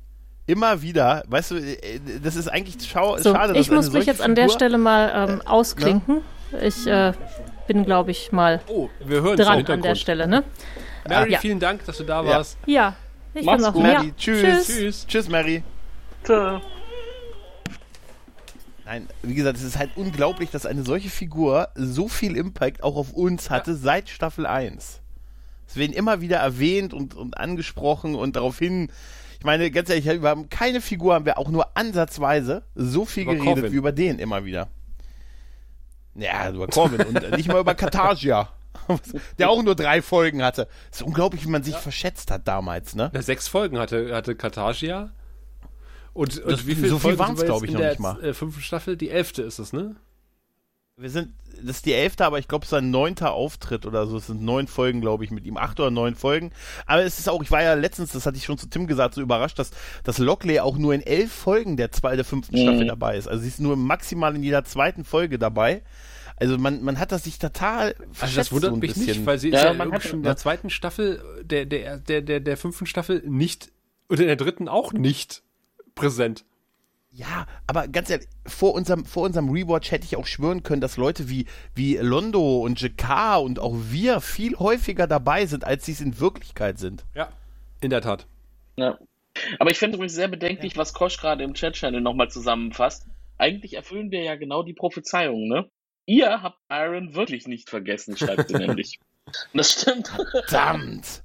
Immer 0.46 0.82
wieder. 0.82 1.24
Weißt 1.28 1.52
du, 1.52 1.56
äh, 1.56 2.00
das 2.22 2.36
ist 2.36 2.48
eigentlich 2.50 2.76
schau 2.90 3.18
So, 3.18 3.34
schade, 3.34 3.54
dass 3.54 3.62
ich 3.66 3.72
muss 3.72 3.92
mich 3.92 4.06
jetzt 4.06 4.22
an 4.22 4.36
der 4.36 4.46
Figur- 4.46 4.56
Stelle 4.56 4.78
mal 4.78 5.30
ähm, 5.30 5.42
ausklinken. 5.42 6.22
Ich 6.62 6.86
äh, 6.86 7.14
bin, 7.68 7.86
glaube 7.86 8.12
ich, 8.12 8.32
mal 8.32 8.62
Oh, 8.68 8.90
dran 9.08 9.66
an 9.66 9.82
der 9.82 9.96
Stelle, 9.96 10.28
ne? 10.28 10.44
Mary, 11.08 11.32
Ja. 11.32 11.40
vielen 11.40 11.60
Dank, 11.60 11.86
dass 11.86 11.98
du 11.98 12.04
da 12.04 12.22
Ja. 12.24 12.28
warst. 12.30 12.58
Ja, 12.66 12.96
ich 13.34 13.46
Mach's 13.46 13.58
bin 13.58 13.66
auch 13.66 13.74
gut. 13.74 13.84
ja. 13.86 13.94
Mary, 14.00 14.14
tschüss. 14.18 14.42
Tschüss. 14.42 14.68
Tschüss. 14.68 15.08
Tschüss, 15.08 15.30
Mary. 15.30 15.64
Tschö. 16.26 16.60
Nein, 18.94 19.08
wie 19.24 19.34
gesagt, 19.34 19.58
es 19.58 19.64
ist 19.64 19.80
halt 19.80 19.90
unglaublich, 19.96 20.52
dass 20.52 20.68
eine 20.68 20.84
solche 20.84 21.10
Figur 21.10 21.70
so 21.74 22.08
viel 22.08 22.38
Impact 22.38 22.84
auch 22.84 22.96
auf 22.96 23.12
uns 23.12 23.50
hatte 23.50 23.74
seit 23.76 24.08
Staffel 24.08 24.46
1. 24.46 25.02
Es 25.68 25.76
werden 25.76 25.94
immer 25.94 26.22
wieder 26.22 26.38
erwähnt 26.38 26.94
und, 26.94 27.16
und 27.16 27.36
angesprochen 27.36 28.14
und 28.14 28.36
darauf 28.36 28.60
hin. 28.60 28.92
Ich 29.40 29.46
meine, 29.46 29.72
ganz 29.72 29.90
ehrlich, 29.90 30.06
wir 30.06 30.30
haben 30.30 30.48
keine 30.50 30.80
Figur, 30.80 31.16
haben 31.16 31.26
wir 31.26 31.40
auch 31.40 31.50
nur 31.50 31.76
ansatzweise 31.76 32.62
so 32.76 33.04
viel 33.04 33.24
Über 33.24 33.34
geredet 33.34 33.56
Corvin. 33.56 33.72
wie 33.72 33.78
über 33.78 33.92
den 33.92 34.20
immer 34.20 34.46
wieder. 34.46 34.68
Ja, 36.14 36.52
über 36.52 36.68
Corvin 36.72 37.02
und 37.02 37.32
nicht 37.32 37.48
mal 37.48 37.62
über 37.62 37.74
Katarsia. 37.74 38.50
Der 39.40 39.50
auch 39.50 39.64
nur 39.64 39.74
drei 39.74 40.04
Folgen 40.04 40.44
hatte. 40.44 40.68
Es 40.92 40.98
ist 41.00 41.08
unglaublich, 41.08 41.44
wie 41.46 41.50
man 41.50 41.64
sich 41.64 41.78
verschätzt 41.78 42.30
hat 42.30 42.48
damals, 42.48 42.94
ne? 42.94 43.10
Na, 43.12 43.24
sechs 43.24 43.48
Folgen 43.48 43.80
hatte, 43.80 44.14
hatte 44.14 44.36
Katarsia. 44.36 45.10
Und, 46.14 46.38
und 46.40 46.52
Das- 46.52 46.68
wie 46.68 46.76
viele 46.76 46.90
so 46.90 47.00
viel 47.00 47.16
Folgen 47.16 47.20
waren's, 47.20 47.40
sind 47.40 47.48
wir 47.50 47.54
glaub 47.58 47.62
jetzt 47.62 47.64
ich, 47.64 47.70
in 47.70 47.74
noch 47.74 47.82
der 47.82 47.90
nicht 47.92 48.00
mal. 48.00 48.24
Äh, 48.24 48.34
fünften 48.34 48.62
Staffel? 48.62 48.98
Die 48.98 49.10
elfte 49.10 49.42
ist 49.42 49.60
es, 49.60 49.74
ne? 49.74 49.96
Wir 50.96 51.10
sind, 51.10 51.34
das 51.60 51.78
ist 51.78 51.88
die 51.88 51.94
elfte, 51.94 52.24
aber 52.24 52.38
ich 52.38 52.48
glaube, 52.48 52.66
es 52.66 52.72
ist 52.72 52.78
ein 52.78 52.92
neunter 52.92 53.32
Auftritt 53.34 53.88
oder 53.88 54.06
so. 54.06 54.18
Es 54.18 54.28
sind 54.28 54.44
neun 54.44 54.68
Folgen, 54.68 55.02
glaube 55.02 55.24
ich, 55.24 55.32
mit 55.32 55.44
ihm. 55.44 55.58
Acht 55.58 55.80
oder 55.80 55.90
neun 55.90 56.14
Folgen. 56.14 56.52
Aber 56.86 57.02
es 57.04 57.18
ist 57.18 57.28
auch, 57.28 57.42
ich 57.42 57.50
war 57.50 57.64
ja 57.64 57.74
letztens, 57.74 58.12
das 58.12 58.28
hatte 58.28 58.38
ich 58.38 58.46
schon 58.46 58.60
zu 58.60 58.68
Tim 58.68 58.86
gesagt, 58.86 59.16
so 59.16 59.22
überrascht, 59.22 59.58
dass, 59.58 59.72
dass 60.04 60.20
Lockley 60.20 60.60
auch 60.60 60.78
nur 60.78 60.94
in 60.94 61.02
elf 61.02 61.32
Folgen 61.32 61.78
der 61.78 61.92
zwei, 61.92 62.16
der 62.16 62.26
fünften 62.26 62.56
Mhm. 62.58 62.62
Staffel 62.62 62.86
dabei 62.86 63.18
ist. 63.18 63.28
Also 63.28 63.42
sie 63.42 63.48
ist 63.48 63.60
nur 63.60 63.76
maximal 63.76 64.36
in 64.36 64.44
jeder 64.44 64.66
zweiten 64.66 65.04
Folge 65.04 65.40
dabei. 65.40 65.82
Also 66.36 66.60
man, 66.60 66.84
man 66.84 67.00
hat 67.00 67.12
das 67.12 67.24
sich 67.24 67.40
total 67.40 67.96
Also 68.20 68.36
das 68.36 68.52
wundert 68.52 68.70
so 68.70 68.76
ein 68.76 68.80
mich 68.80 68.94
bisschen. 68.94 69.08
nicht, 69.08 69.26
weil 69.26 69.40
sie 69.40 69.50
Ja, 69.50 69.58
ist 69.60 69.64
ja 69.64 69.74
man 69.74 69.92
hat- 69.94 70.04
schon 70.04 70.20
in 70.20 70.24
der 70.24 70.38
zweiten 70.38 70.70
Staffel, 70.70 71.24
der, 71.44 71.66
der, 71.66 71.98
der, 71.98 72.22
der, 72.22 72.40
der 72.40 72.56
fünften 72.58 72.86
Staffel 72.86 73.24
nicht 73.26 73.72
und 74.10 74.20
in 74.20 74.28
der 74.28 74.36
dritten 74.36 74.68
auch 74.68 74.94
nicht 74.94 75.42
präsent. 75.96 76.46
Ja, 77.16 77.46
aber 77.68 77.88
ganz 77.88 78.10
ehrlich, 78.10 78.28
vor 78.48 78.74
unserem, 78.74 79.06
vor 79.06 79.24
unserem 79.24 79.50
Rewatch 79.50 79.92
hätte 79.92 80.06
ich 80.06 80.16
auch 80.16 80.26
schwören 80.26 80.64
können, 80.64 80.82
dass 80.82 80.98
Leute 80.98 81.30
wie, 81.30 81.46
wie 81.76 81.98
Londo 81.98 82.58
und 82.62 82.82
Jakar 82.82 83.44
und 83.44 83.60
auch 83.60 83.76
wir 83.76 84.20
viel 84.20 84.58
häufiger 84.58 85.06
dabei 85.06 85.46
sind, 85.46 85.64
als 85.64 85.86
sie 85.86 85.92
es 85.92 86.02
in 86.02 86.20
Wirklichkeit 86.20 86.80
sind. 86.80 87.06
Ja. 87.14 87.30
In 87.82 87.92
der 87.92 88.02
Tat. 88.02 88.26
Ja. 88.78 88.98
Aber 89.60 89.70
ich 89.70 89.78
finde 89.78 89.98
übrigens 89.98 90.16
sehr 90.16 90.28
bedenklich, 90.28 90.76
was 90.76 90.94
Kosch 90.94 91.20
gerade 91.20 91.44
im 91.44 91.54
Chat-Channel 91.54 92.02
nochmal 92.02 92.32
zusammenfasst. 92.32 93.06
Eigentlich 93.38 93.76
erfüllen 93.76 94.10
wir 94.10 94.24
ja 94.24 94.36
genau 94.36 94.64
die 94.64 94.74
Prophezeiung, 94.74 95.48
ne? 95.48 95.70
Ihr 96.06 96.42
habt 96.42 96.58
Iron 96.70 97.14
wirklich 97.14 97.48
nicht 97.48 97.70
vergessen, 97.70 98.18
schreibt 98.18 98.50
sie 98.50 98.56
nämlich. 98.58 99.00
Das 99.54 99.72
stimmt. 99.72 100.08
Verdammt! 100.48 101.24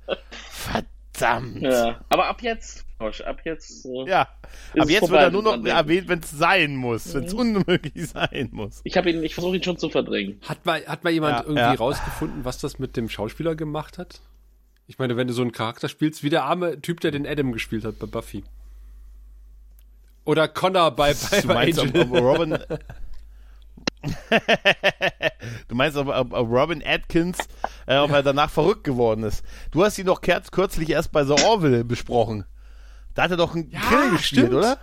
Verdammt! 0.51 0.89
Ja. 1.21 2.01
Aber 2.09 2.27
ab 2.27 2.43
jetzt, 2.43 2.85
Kosch, 2.99 3.21
ab 3.21 3.41
jetzt. 3.45 3.85
Äh, 3.87 4.09
Ja, 4.09 4.21
ab 4.79 4.89
jetzt 4.89 4.99
vorbei 5.01 5.13
wird 5.15 5.23
er 5.23 5.31
nur 5.31 5.43
noch 5.43 5.65
erwähnt, 5.65 6.09
wenn 6.09 6.19
es 6.21 6.31
sein 6.31 6.75
muss, 6.77 7.15
wenn 7.15 7.25
es 7.25 7.33
Mhm. 7.35 7.39
unmöglich 7.39 8.09
sein 8.13 8.49
muss. 8.53 8.81
Ich 8.85 8.97
habe 8.97 9.11
ihn, 9.11 9.23
ich 9.23 9.35
versuche 9.35 9.57
ihn 9.57 9.63
schon 9.63 9.79
zu 9.79 9.89
verdrängen. 9.89 10.41
Hat 10.49 10.65
mal, 10.67 10.85
hat 10.87 11.05
mal 11.05 11.11
jemand 11.13 11.35
Ja, 11.39 11.43
irgendwie 11.43 11.61
ja. 11.61 11.75
rausgefunden, 11.75 12.45
was 12.45 12.59
das 12.59 12.79
mit 12.79 12.97
dem 12.97 13.09
Schauspieler 13.09 13.55
gemacht 13.55 13.99
hat? 13.99 14.21
Ich 14.87 14.99
meine, 14.99 15.17
wenn 15.17 15.27
du 15.29 15.35
so 15.35 15.43
einen 15.43 15.53
Charakter 15.53 15.89
spielst, 15.89 16.23
wie 16.23 16.31
der 16.31 16.45
arme 16.45 16.81
Typ, 16.81 17.01
der 17.01 17.11
den 17.11 17.27
Adam 17.27 17.53
gespielt 17.53 17.85
hat 17.85 17.99
bei 17.99 18.07
Buffy. 18.07 18.43
Oder 20.25 20.49
Connor 20.49 20.91
bei, 20.93 21.15
bei, 21.15 21.41
Du 21.41 21.49
bei 21.49 21.55
meinst, 21.55 21.79
ob, 21.79 21.87
Angel. 21.95 22.03
ob 22.03 22.13
Robin. 22.13 22.59
du 25.69 25.75
meinst, 25.75 25.97
ob, 25.97 26.09
ob, 26.09 26.33
ob 26.33 26.49
Robin 26.51 26.83
Atkins, 26.87 27.39
äh, 27.87 27.97
ob 27.99 28.11
er 28.11 28.23
danach 28.23 28.51
verrückt 28.51 28.85
geworden 28.85 29.25
ist. 29.25 29.45
Du 29.71 29.85
hast 29.85 29.99
ihn 29.99 30.07
doch 30.07 30.21
kürzlich 30.21 30.91
erst 30.91 31.13
bei 31.13 31.25
The 31.25 31.33
Orville 31.45 31.85
besprochen. 31.85 32.45
Da 33.15 33.25
hat 33.25 33.31
er 33.33 33.37
doch 33.37 33.55
einen 33.55 33.71
Ja, 33.71 33.81
Grill 33.81 34.11
gespielt, 34.11 34.47
stimmt. 34.47 34.55
oder? 34.55 34.79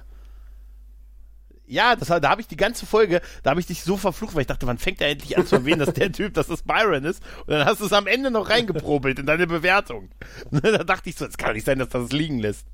Ja, 1.68 1.96
das, 1.96 2.10
da 2.10 2.30
habe 2.30 2.42
ich 2.42 2.48
die 2.48 2.58
ganze 2.58 2.86
Folge, 2.86 3.22
da 3.42 3.50
habe 3.52 3.60
ich 3.60 3.66
dich 3.66 3.84
so 3.84 3.98
verflucht, 3.98 4.36
weil 4.36 4.42
ich 4.42 4.48
dachte, 4.48 4.68
wann 4.68 4.78
fängt 4.78 5.02
er 5.02 5.10
endlich 5.10 5.36
an 5.36 5.48
zu 5.48 5.56
erwähnen, 5.56 5.80
dass 5.80 5.94
der 5.96 6.12
Typ, 6.12 6.36
dass 6.36 6.46
das 6.48 6.62
Byron 6.62 7.04
ist? 7.06 7.24
Und 7.48 7.54
dann 7.54 7.66
hast 7.66 7.82
du 7.82 7.86
es 7.86 7.94
am 7.94 8.06
Ende 8.06 8.30
noch 8.30 8.50
reingeprobelt 8.50 9.18
in 9.18 9.26
deine 9.26 9.48
Bewertung. 9.48 10.10
da 10.52 10.84
dachte 10.84 11.10
ich 11.10 11.16
so, 11.16 11.26
es 11.26 11.38
kann 11.38 11.54
nicht 11.54 11.66
sein, 11.66 11.80
dass 11.80 11.90
das 11.90 12.12
liegen 12.12 12.38
lässt. 12.38 12.68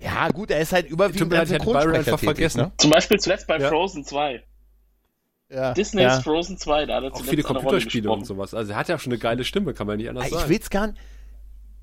Ja, 0.00 0.28
gut, 0.30 0.50
er 0.50 0.60
ist 0.60 0.72
halt 0.72 0.88
überwiegend 0.90 1.32
als 1.34 1.50
Synchronsprecher 1.50 2.02
tätig, 2.04 2.20
vergessen. 2.24 2.60
Ne? 2.62 2.72
Zum 2.78 2.90
Beispiel 2.90 3.18
zuletzt 3.18 3.46
bei 3.46 3.58
Ja. 3.58 3.68
Frozen 3.68 4.04
2. 4.04 4.42
Ja, 5.48 5.74
Disneys 5.74 6.14
ja. 6.14 6.20
Frozen 6.22 6.58
2, 6.58 6.86
da 6.86 6.96
hat 6.96 7.04
er 7.04 7.14
Auch 7.14 7.24
viele 7.24 7.42
Computerspiele 7.42 8.10
und 8.10 8.26
sowas. 8.26 8.52
Also 8.52 8.72
er 8.72 8.78
hat 8.78 8.88
ja 8.88 8.98
schon 8.98 9.12
eine 9.12 9.18
geile 9.18 9.44
Stimme, 9.44 9.74
kann 9.74 9.86
man 9.86 9.98
nicht 9.98 10.08
anders 10.08 10.26
Ich 10.26 10.32
sagen. 10.32 10.48
will's 10.48 10.70
gar 10.70 10.88
nicht. 10.88 10.98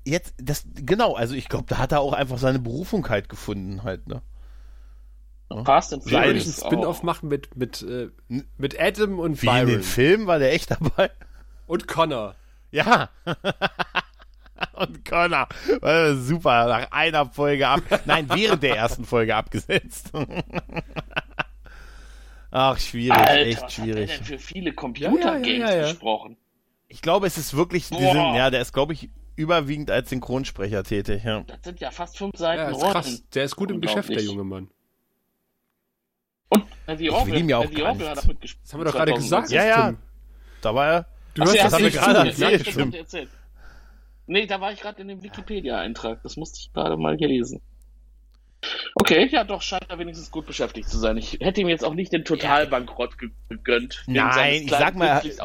Jetzt, 0.04 0.34
das, 0.36 0.66
genau, 0.74 1.14
also 1.14 1.34
ich 1.34 1.48
glaube, 1.48 1.64
da 1.68 1.78
hat 1.78 1.92
er 1.92 2.00
auch 2.00 2.12
einfach 2.12 2.36
seine 2.36 2.58
Berufung 2.58 3.08
halt 3.08 3.30
gefunden, 3.30 3.82
halt, 3.82 4.06
ne? 4.06 4.20
Fast 5.64 5.92
and 5.92 6.02
Furious. 6.02 6.36
ich 6.36 6.44
einen 6.44 6.72
Spin-off 6.72 7.00
oh. 7.02 7.06
machen 7.06 7.28
mit, 7.28 7.56
mit, 7.56 7.82
äh, 7.82 8.10
mit 8.58 8.80
Adam 8.80 9.18
und 9.18 9.40
Wie 9.40 9.46
in 9.46 9.52
Byron 9.52 9.68
den 9.68 9.82
Film 9.82 10.26
war 10.26 10.38
der 10.38 10.52
echt 10.52 10.70
dabei? 10.70 11.10
und 11.66 11.86
Connor. 11.86 12.34
Ja. 12.70 13.08
Und 14.72 15.04
Connor. 15.04 15.48
Äh, 15.82 16.14
Super, 16.14 16.66
nach 16.66 16.90
einer 16.90 17.26
Folge 17.26 17.68
ab. 17.68 17.82
Nein, 18.06 18.28
während 18.32 18.62
der 18.62 18.76
ersten 18.76 19.04
Folge 19.04 19.34
abgesetzt. 19.34 20.10
Ach, 22.56 22.78
schwierig, 22.78 23.18
Alter, 23.18 23.32
echt 23.34 23.56
was 23.56 23.62
hat 23.62 23.78
der 23.78 23.82
schwierig. 23.84 24.16
denn 24.16 24.24
für 24.24 24.38
viele 24.38 24.70
Ja, 24.70 24.74
Computergames 24.76 25.46
ja, 25.48 25.70
ja, 25.70 25.74
ja. 25.74 25.82
gesprochen? 25.88 26.36
Ich 26.86 27.02
glaube, 27.02 27.26
es 27.26 27.36
ist 27.36 27.56
wirklich, 27.56 27.88
die 27.88 27.96
sind, 27.96 28.14
ja, 28.14 28.48
der 28.48 28.60
ist, 28.60 28.72
glaube 28.72 28.92
ich, 28.92 29.10
überwiegend 29.34 29.90
als 29.90 30.10
Synchronsprecher 30.10 30.84
tätig, 30.84 31.24
ja. 31.24 31.40
Das 31.40 31.58
sind 31.64 31.80
ja 31.80 31.90
fast 31.90 32.16
fünf 32.16 32.34
Ja, 32.34 32.38
Seiten 32.38 32.72
ist 32.72 32.80
Rollen. 32.80 32.92
krass. 32.92 33.24
Der 33.34 33.42
ist 33.44 33.56
gut 33.56 33.72
im 33.72 33.80
Geschäft, 33.80 34.08
der 34.08 34.22
junge 34.22 34.44
Mann. 34.44 34.70
Und 36.50 36.64
Heavy 36.86 37.06
ihm 37.36 37.48
ja 37.48 37.58
auch 37.58 37.64
Heavy 37.64 37.80
hat 37.80 38.00
damit. 38.00 38.56
Das 38.62 38.72
haben 38.72 38.80
wir 38.80 38.84
doch 38.84 38.92
gerade 38.92 39.14
gesagt. 39.14 39.50
Ja, 39.50 39.64
ja. 39.64 39.94
Da 40.62 40.74
war 40.76 40.86
er. 40.86 41.06
Du 41.34 41.42
Ach, 41.42 41.46
hörst 41.46 41.56
ja, 41.56 41.64
das 41.64 41.72
haben 41.72 41.82
wir 41.82 41.90
gerade 41.90 42.28
erzählt. 42.28 42.76
Ja, 42.94 42.98
erzählt. 43.00 43.30
Nee, 44.26 44.46
da 44.46 44.60
war 44.60 44.72
ich 44.72 44.80
gerade 44.80 45.02
in 45.02 45.08
dem 45.08 45.22
Wikipedia-Eintrag. 45.24 46.22
Das 46.22 46.36
musste 46.36 46.60
ich 46.60 46.72
gerade 46.72 46.96
mal 46.96 47.16
hier 47.16 47.26
lesen. 47.28 47.60
Okay, 48.94 49.28
ja 49.30 49.44
doch, 49.44 49.62
scheint 49.62 49.86
er 49.88 49.98
wenigstens 49.98 50.30
gut 50.30 50.46
beschäftigt 50.46 50.88
zu 50.88 50.98
sein. 50.98 51.16
Ich 51.16 51.38
hätte 51.40 51.60
ihm 51.60 51.68
jetzt 51.68 51.84
auch 51.84 51.94
nicht 51.94 52.12
den 52.12 52.24
Totalbankrott 52.24 53.18
ge 53.18 53.30
gegönnt. 53.48 54.02
Nein, 54.06 54.62
ich 54.64 54.70
sag 54.70 54.94
mal. 54.96 55.22
Ich 55.24 55.38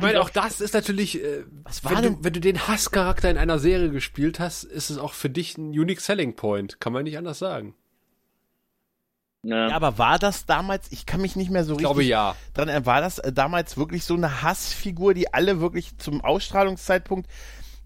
meine, 0.00 0.20
auch 0.20 0.30
das 0.30 0.60
ist 0.60 0.74
natürlich, 0.74 1.22
äh, 1.22 1.44
Was 1.64 1.84
war 1.84 1.92
wenn, 1.92 2.02
denn? 2.02 2.14
du, 2.16 2.24
wenn 2.24 2.32
du 2.32 2.40
den 2.40 2.66
Hasscharakter 2.68 3.30
in 3.30 3.38
einer 3.38 3.58
Serie 3.58 3.90
gespielt 3.90 4.40
hast, 4.40 4.64
ist 4.64 4.90
es 4.90 4.98
auch 4.98 5.12
für 5.12 5.30
dich 5.30 5.56
ein 5.58 5.70
unique 5.70 6.00
selling 6.00 6.36
point. 6.36 6.80
Kann 6.80 6.92
man 6.92 7.04
nicht 7.04 7.18
anders 7.18 7.38
sagen. 7.38 7.74
Ja. 9.44 9.68
Ja, 9.68 9.76
aber 9.76 9.98
war 9.98 10.18
das 10.18 10.46
damals, 10.46 10.90
ich 10.90 11.04
kann 11.04 11.20
mich 11.20 11.36
nicht 11.36 11.50
mehr 11.50 11.64
so 11.64 11.72
Ich 11.74 11.78
richtig 11.80 11.86
glaube 11.86 12.04
ja. 12.04 12.34
dran 12.54 12.68
erinnern, 12.68 12.86
war 12.86 13.00
das 13.02 13.18
äh, 13.18 13.32
damals 13.32 13.76
wirklich 13.76 14.04
so 14.04 14.14
eine 14.14 14.42
Hassfigur, 14.42 15.12
die 15.12 15.34
alle 15.34 15.60
wirklich 15.60 15.98
zum 15.98 16.24
Ausstrahlungszeitpunkt 16.24 17.28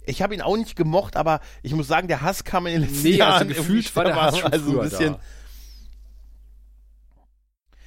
ich 0.08 0.22
habe 0.22 0.34
ihn 0.34 0.40
auch 0.40 0.56
nicht 0.56 0.76
gemocht, 0.76 1.16
aber 1.16 1.40
ich 1.62 1.74
muss 1.74 1.86
sagen, 1.88 2.08
der 2.08 2.22
Hass 2.22 2.44
kam 2.44 2.66
in 2.66 2.74
den 2.74 2.82
letzten 2.82 3.02
Nee, 3.02 3.20
also 3.20 3.44
Jahren 3.44 3.48
gefühlt 3.48 3.96
war 3.96 4.04
der 4.04 4.16
Hass 4.16 4.38
schon 4.38 4.52
also 4.52 4.70
früher 4.70 4.82
ein 4.82 4.88
bisschen, 4.90 5.12
da. 5.14 5.20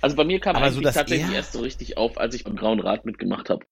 Also 0.02 0.16
bei 0.16 0.24
mir 0.24 0.40
kam 0.40 0.56
Aber 0.56 0.66
so, 0.72 0.78
eigentlich 0.78 0.84
dass 0.86 0.96
tatsächlich 0.96 1.30
er- 1.30 1.36
erst 1.36 1.54
so 1.54 1.60
richtig 1.62 1.98
auf, 1.98 2.18
als 2.18 2.34
ich 2.36 2.44
beim 2.44 2.56
Grauen 2.56 2.80
Rat 2.80 3.06
mitgemacht 3.06 3.50
habe. 3.50 3.66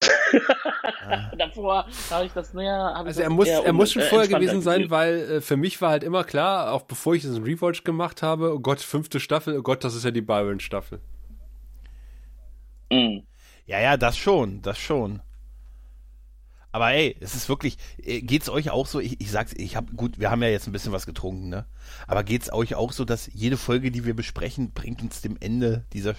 Davor 1.38 1.86
habe 2.10 2.26
ich 2.26 2.32
das 2.32 2.52
näher. 2.52 2.94
Also 2.94 3.20
er 3.22 3.30
muss, 3.30 3.48
er 3.48 3.72
muss 3.72 3.92
schon 3.92 4.02
äh, 4.02 4.06
vorher 4.06 4.28
gewesen 4.28 4.60
sein, 4.62 4.90
weil 4.90 5.18
äh, 5.18 5.40
für 5.40 5.56
mich 5.56 5.80
war 5.80 5.90
halt 5.90 6.04
immer 6.04 6.24
klar, 6.24 6.72
auch 6.72 6.82
bevor 6.82 7.14
ich 7.14 7.22
diesen 7.22 7.42
Rewatch 7.42 7.84
gemacht 7.84 8.22
habe, 8.22 8.54
oh 8.54 8.60
Gott, 8.60 8.80
fünfte 8.80 9.18
Staffel, 9.20 9.56
oh 9.56 9.62
Gott, 9.62 9.84
das 9.84 9.94
ist 9.94 10.04
ja 10.04 10.10
die 10.10 10.20
Byron-Staffel. 10.20 11.00
Mhm. 12.92 13.24
Ja, 13.66 13.80
ja, 13.80 13.96
das 13.96 14.16
schon, 14.16 14.62
das 14.62 14.78
schon. 14.78 15.20
Aber 16.70 16.90
ey, 16.92 17.16
es 17.20 17.34
ist 17.34 17.48
wirklich, 17.48 17.78
äh, 18.02 18.20
geht's 18.20 18.48
euch 18.48 18.70
auch 18.70 18.86
so, 18.86 19.00
ich, 19.00 19.20
ich 19.20 19.30
sag's, 19.30 19.52
ich 19.56 19.74
hab, 19.76 19.94
gut, 19.96 20.18
wir 20.18 20.30
haben 20.30 20.42
ja 20.42 20.48
jetzt 20.48 20.66
ein 20.66 20.72
bisschen 20.72 20.92
was 20.92 21.06
getrunken, 21.06 21.48
ne? 21.48 21.64
Aber 22.06 22.24
geht's 22.24 22.52
euch 22.52 22.74
auch 22.74 22.92
so, 22.92 23.04
dass 23.04 23.30
jede 23.32 23.56
Folge, 23.56 23.90
die 23.90 24.04
wir 24.04 24.14
besprechen, 24.14 24.72
bringt 24.72 25.00
uns 25.02 25.22
dem 25.22 25.36
Ende 25.40 25.84
dieser, 25.94 26.14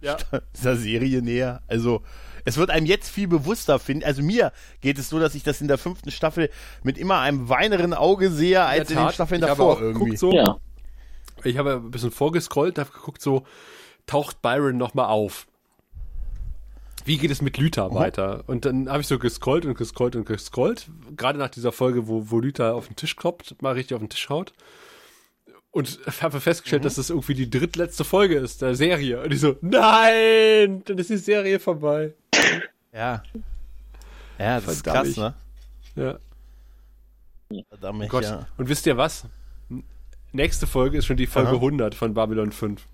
Ja. 0.00 0.16
dieser 0.56 0.76
Serie 0.76 1.20
näher? 1.20 1.62
Also, 1.66 2.02
es 2.46 2.56
wird 2.56 2.70
einem 2.70 2.86
jetzt 2.86 3.10
viel 3.10 3.28
bewusster 3.28 3.78
finden. 3.78 4.02
Also 4.04 4.22
mir 4.22 4.50
geht 4.80 4.98
es 4.98 5.10
so, 5.10 5.18
dass 5.18 5.34
ich 5.34 5.42
das 5.42 5.60
in 5.60 5.68
der 5.68 5.76
fünften 5.76 6.10
Staffel 6.10 6.48
mit 6.82 6.96
immer 6.96 7.18
einem 7.20 7.50
weineren 7.50 7.92
Auge 7.92 8.30
sehe, 8.30 8.62
als 8.64 8.88
in, 8.90 8.96
den 8.96 9.04
Tat, 9.04 9.14
Staffeln 9.14 9.42
ich 9.42 9.48
habe 9.48 9.58
davor 9.58 9.76
auch 9.76 9.80
irgendwie. 9.80 10.16
so, 10.16 10.32
Ja. 10.32 10.56
ich 11.44 11.58
habe 11.58 11.74
ein 11.74 11.90
bisschen 11.90 12.10
vorgescrollt, 12.10 12.78
habe 12.78 12.90
geguckt, 12.90 13.20
so 13.20 13.44
taucht 14.06 14.40
Byron 14.40 14.78
nochmal 14.78 15.06
auf. 15.10 15.46
Wie 17.04 17.18
geht 17.18 17.30
es 17.30 17.42
mit 17.42 17.56
Lüther 17.58 17.94
weiter? 17.94 18.44
Und 18.46 18.64
dann 18.64 18.88
habe 18.88 19.00
ich 19.00 19.06
so 19.06 19.18
gescrollt 19.18 19.64
und 19.64 19.76
gescrollt 19.76 20.16
und 20.16 20.26
gescrollt. 20.26 20.90
Gerade 21.16 21.38
nach 21.38 21.48
dieser 21.50 21.72
Folge, 21.72 22.06
wo, 22.08 22.30
wo 22.30 22.38
Lüther 22.40 22.74
auf 22.74 22.86
den 22.86 22.96
Tisch 22.96 23.16
kloppt, 23.16 23.60
mal 23.62 23.72
richtig 23.74 23.94
auf 23.94 24.00
den 24.00 24.08
Tisch 24.08 24.28
haut. 24.28 24.52
Und 25.72 26.00
habe 26.20 26.40
festgestellt, 26.40 26.84
dass 26.84 26.96
das 26.96 27.10
irgendwie 27.10 27.34
die 27.34 27.48
drittletzte 27.48 28.04
Folge 28.04 28.36
ist 28.36 28.60
der 28.60 28.74
Serie. 28.74 29.22
Und 29.22 29.32
ich 29.32 29.40
so, 29.40 29.56
nein, 29.60 30.82
dann 30.84 30.98
ist 30.98 31.10
die 31.10 31.16
Serie 31.16 31.60
vorbei. 31.60 32.14
Ja. 32.92 33.22
Ja, 34.38 34.60
das 34.60 34.80
Verdammt. 34.80 35.06
ist 35.08 35.16
krass, 35.16 35.34
ne? 35.96 36.18
Ja. 37.50 37.62
Verdammt, 37.68 38.08
Gott. 38.08 38.24
ja. 38.24 38.46
Und 38.56 38.68
wisst 38.68 38.86
ihr 38.86 38.96
was? 38.96 39.26
Nächste 40.32 40.66
Folge 40.66 40.98
ist 40.98 41.06
schon 41.06 41.16
die 41.16 41.26
Folge 41.26 41.50
Aha. 41.50 41.56
100 41.56 41.94
von 41.94 42.14
Babylon 42.14 42.52
5. 42.52 42.86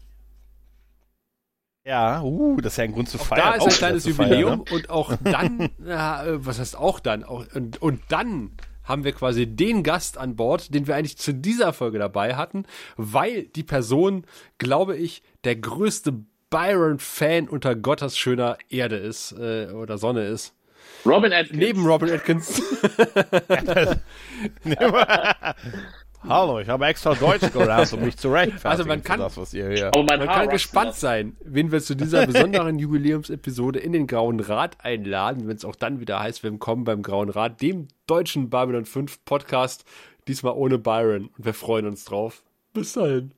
Ja, 1.86 2.20
uh, 2.20 2.60
das 2.60 2.72
ist 2.72 2.78
ja 2.78 2.84
ein 2.84 2.92
Grund 2.92 3.08
zu 3.08 3.18
Auch 3.18 3.26
feiern. 3.26 3.42
da 3.44 3.54
ist 3.54 3.62
Auch 3.62 3.66
ein 3.68 3.72
kleines 3.72 4.02
zu 4.02 4.12
feiern, 4.12 4.30
Jubiläum 4.30 4.58
ne? 4.58 4.64
und 4.72 4.90
auch 4.90 5.14
dann, 5.24 5.70
ja, 5.86 6.26
äh, 6.26 6.44
was 6.44 6.58
heißt 6.58 6.76
auch 6.76 6.98
dann? 6.98 7.22
Auch, 7.22 7.44
und, 7.54 7.80
und 7.80 8.02
dann 8.08 8.50
haben 8.82 9.04
wir 9.04 9.12
quasi 9.12 9.46
den 9.46 9.84
Gast 9.84 10.18
an 10.18 10.34
Bord, 10.34 10.74
den 10.74 10.88
wir 10.88 10.96
eigentlich 10.96 11.16
zu 11.16 11.32
dieser 11.32 11.72
Folge 11.72 12.00
dabei 12.00 12.34
hatten, 12.34 12.64
weil 12.96 13.44
die 13.44 13.62
Person, 13.62 14.24
glaube 14.58 14.96
ich, 14.96 15.22
der 15.44 15.54
größte 15.56 16.24
Byron-Fan 16.50 17.48
unter 17.48 17.76
Gottes 17.76 18.18
schöner 18.18 18.58
Erde 18.68 18.96
ist 18.96 19.32
äh, 19.32 19.66
oder 19.66 19.96
Sonne 19.96 20.26
ist. 20.26 20.54
Robin 21.04 21.32
Atkins. 21.32 21.58
Neben 21.58 21.86
Robin 21.86 22.10
Atkins. 22.12 22.62
Hallo, 26.28 26.58
ich 26.60 26.68
habe 26.68 26.86
extra 26.86 27.14
Deutsch 27.14 27.52
gelernt, 27.52 27.92
um 27.92 28.00
mich 28.00 28.16
zu 28.16 28.32
rechtfertigen 28.32 28.68
Also 28.68 28.84
man 28.84 29.02
kann- 29.02 29.20
das, 29.20 29.36
was 29.36 29.54
ihr 29.54 29.68
hier... 29.70 29.90
Oh, 29.96 30.02
Man 30.02 30.20
kann 30.26 30.48
gespannt 30.48 30.90
das. 30.90 31.00
sein, 31.00 31.36
wen 31.44 31.70
wir 31.70 31.80
zu 31.80 31.94
dieser 31.94 32.26
besonderen 32.26 32.78
Jubiläumsepisode 32.78 33.78
in 33.78 33.92
den 33.92 34.06
Grauen 34.06 34.40
Rat 34.40 34.76
einladen, 34.84 35.46
wenn 35.46 35.56
es 35.56 35.64
auch 35.64 35.76
dann 35.76 36.00
wieder 36.00 36.18
heißt, 36.20 36.42
willkommen 36.42 36.84
beim 36.84 37.02
Grauen 37.02 37.28
Rat, 37.30 37.62
dem 37.62 37.88
deutschen 38.06 38.50
Babylon 38.50 38.84
5 38.86 39.24
Podcast, 39.24 39.84
diesmal 40.26 40.54
ohne 40.54 40.78
Byron. 40.78 41.30
Und 41.36 41.44
wir 41.44 41.54
freuen 41.54 41.86
uns 41.86 42.04
drauf. 42.04 42.42
Bis 42.72 42.94
dahin. 42.94 43.30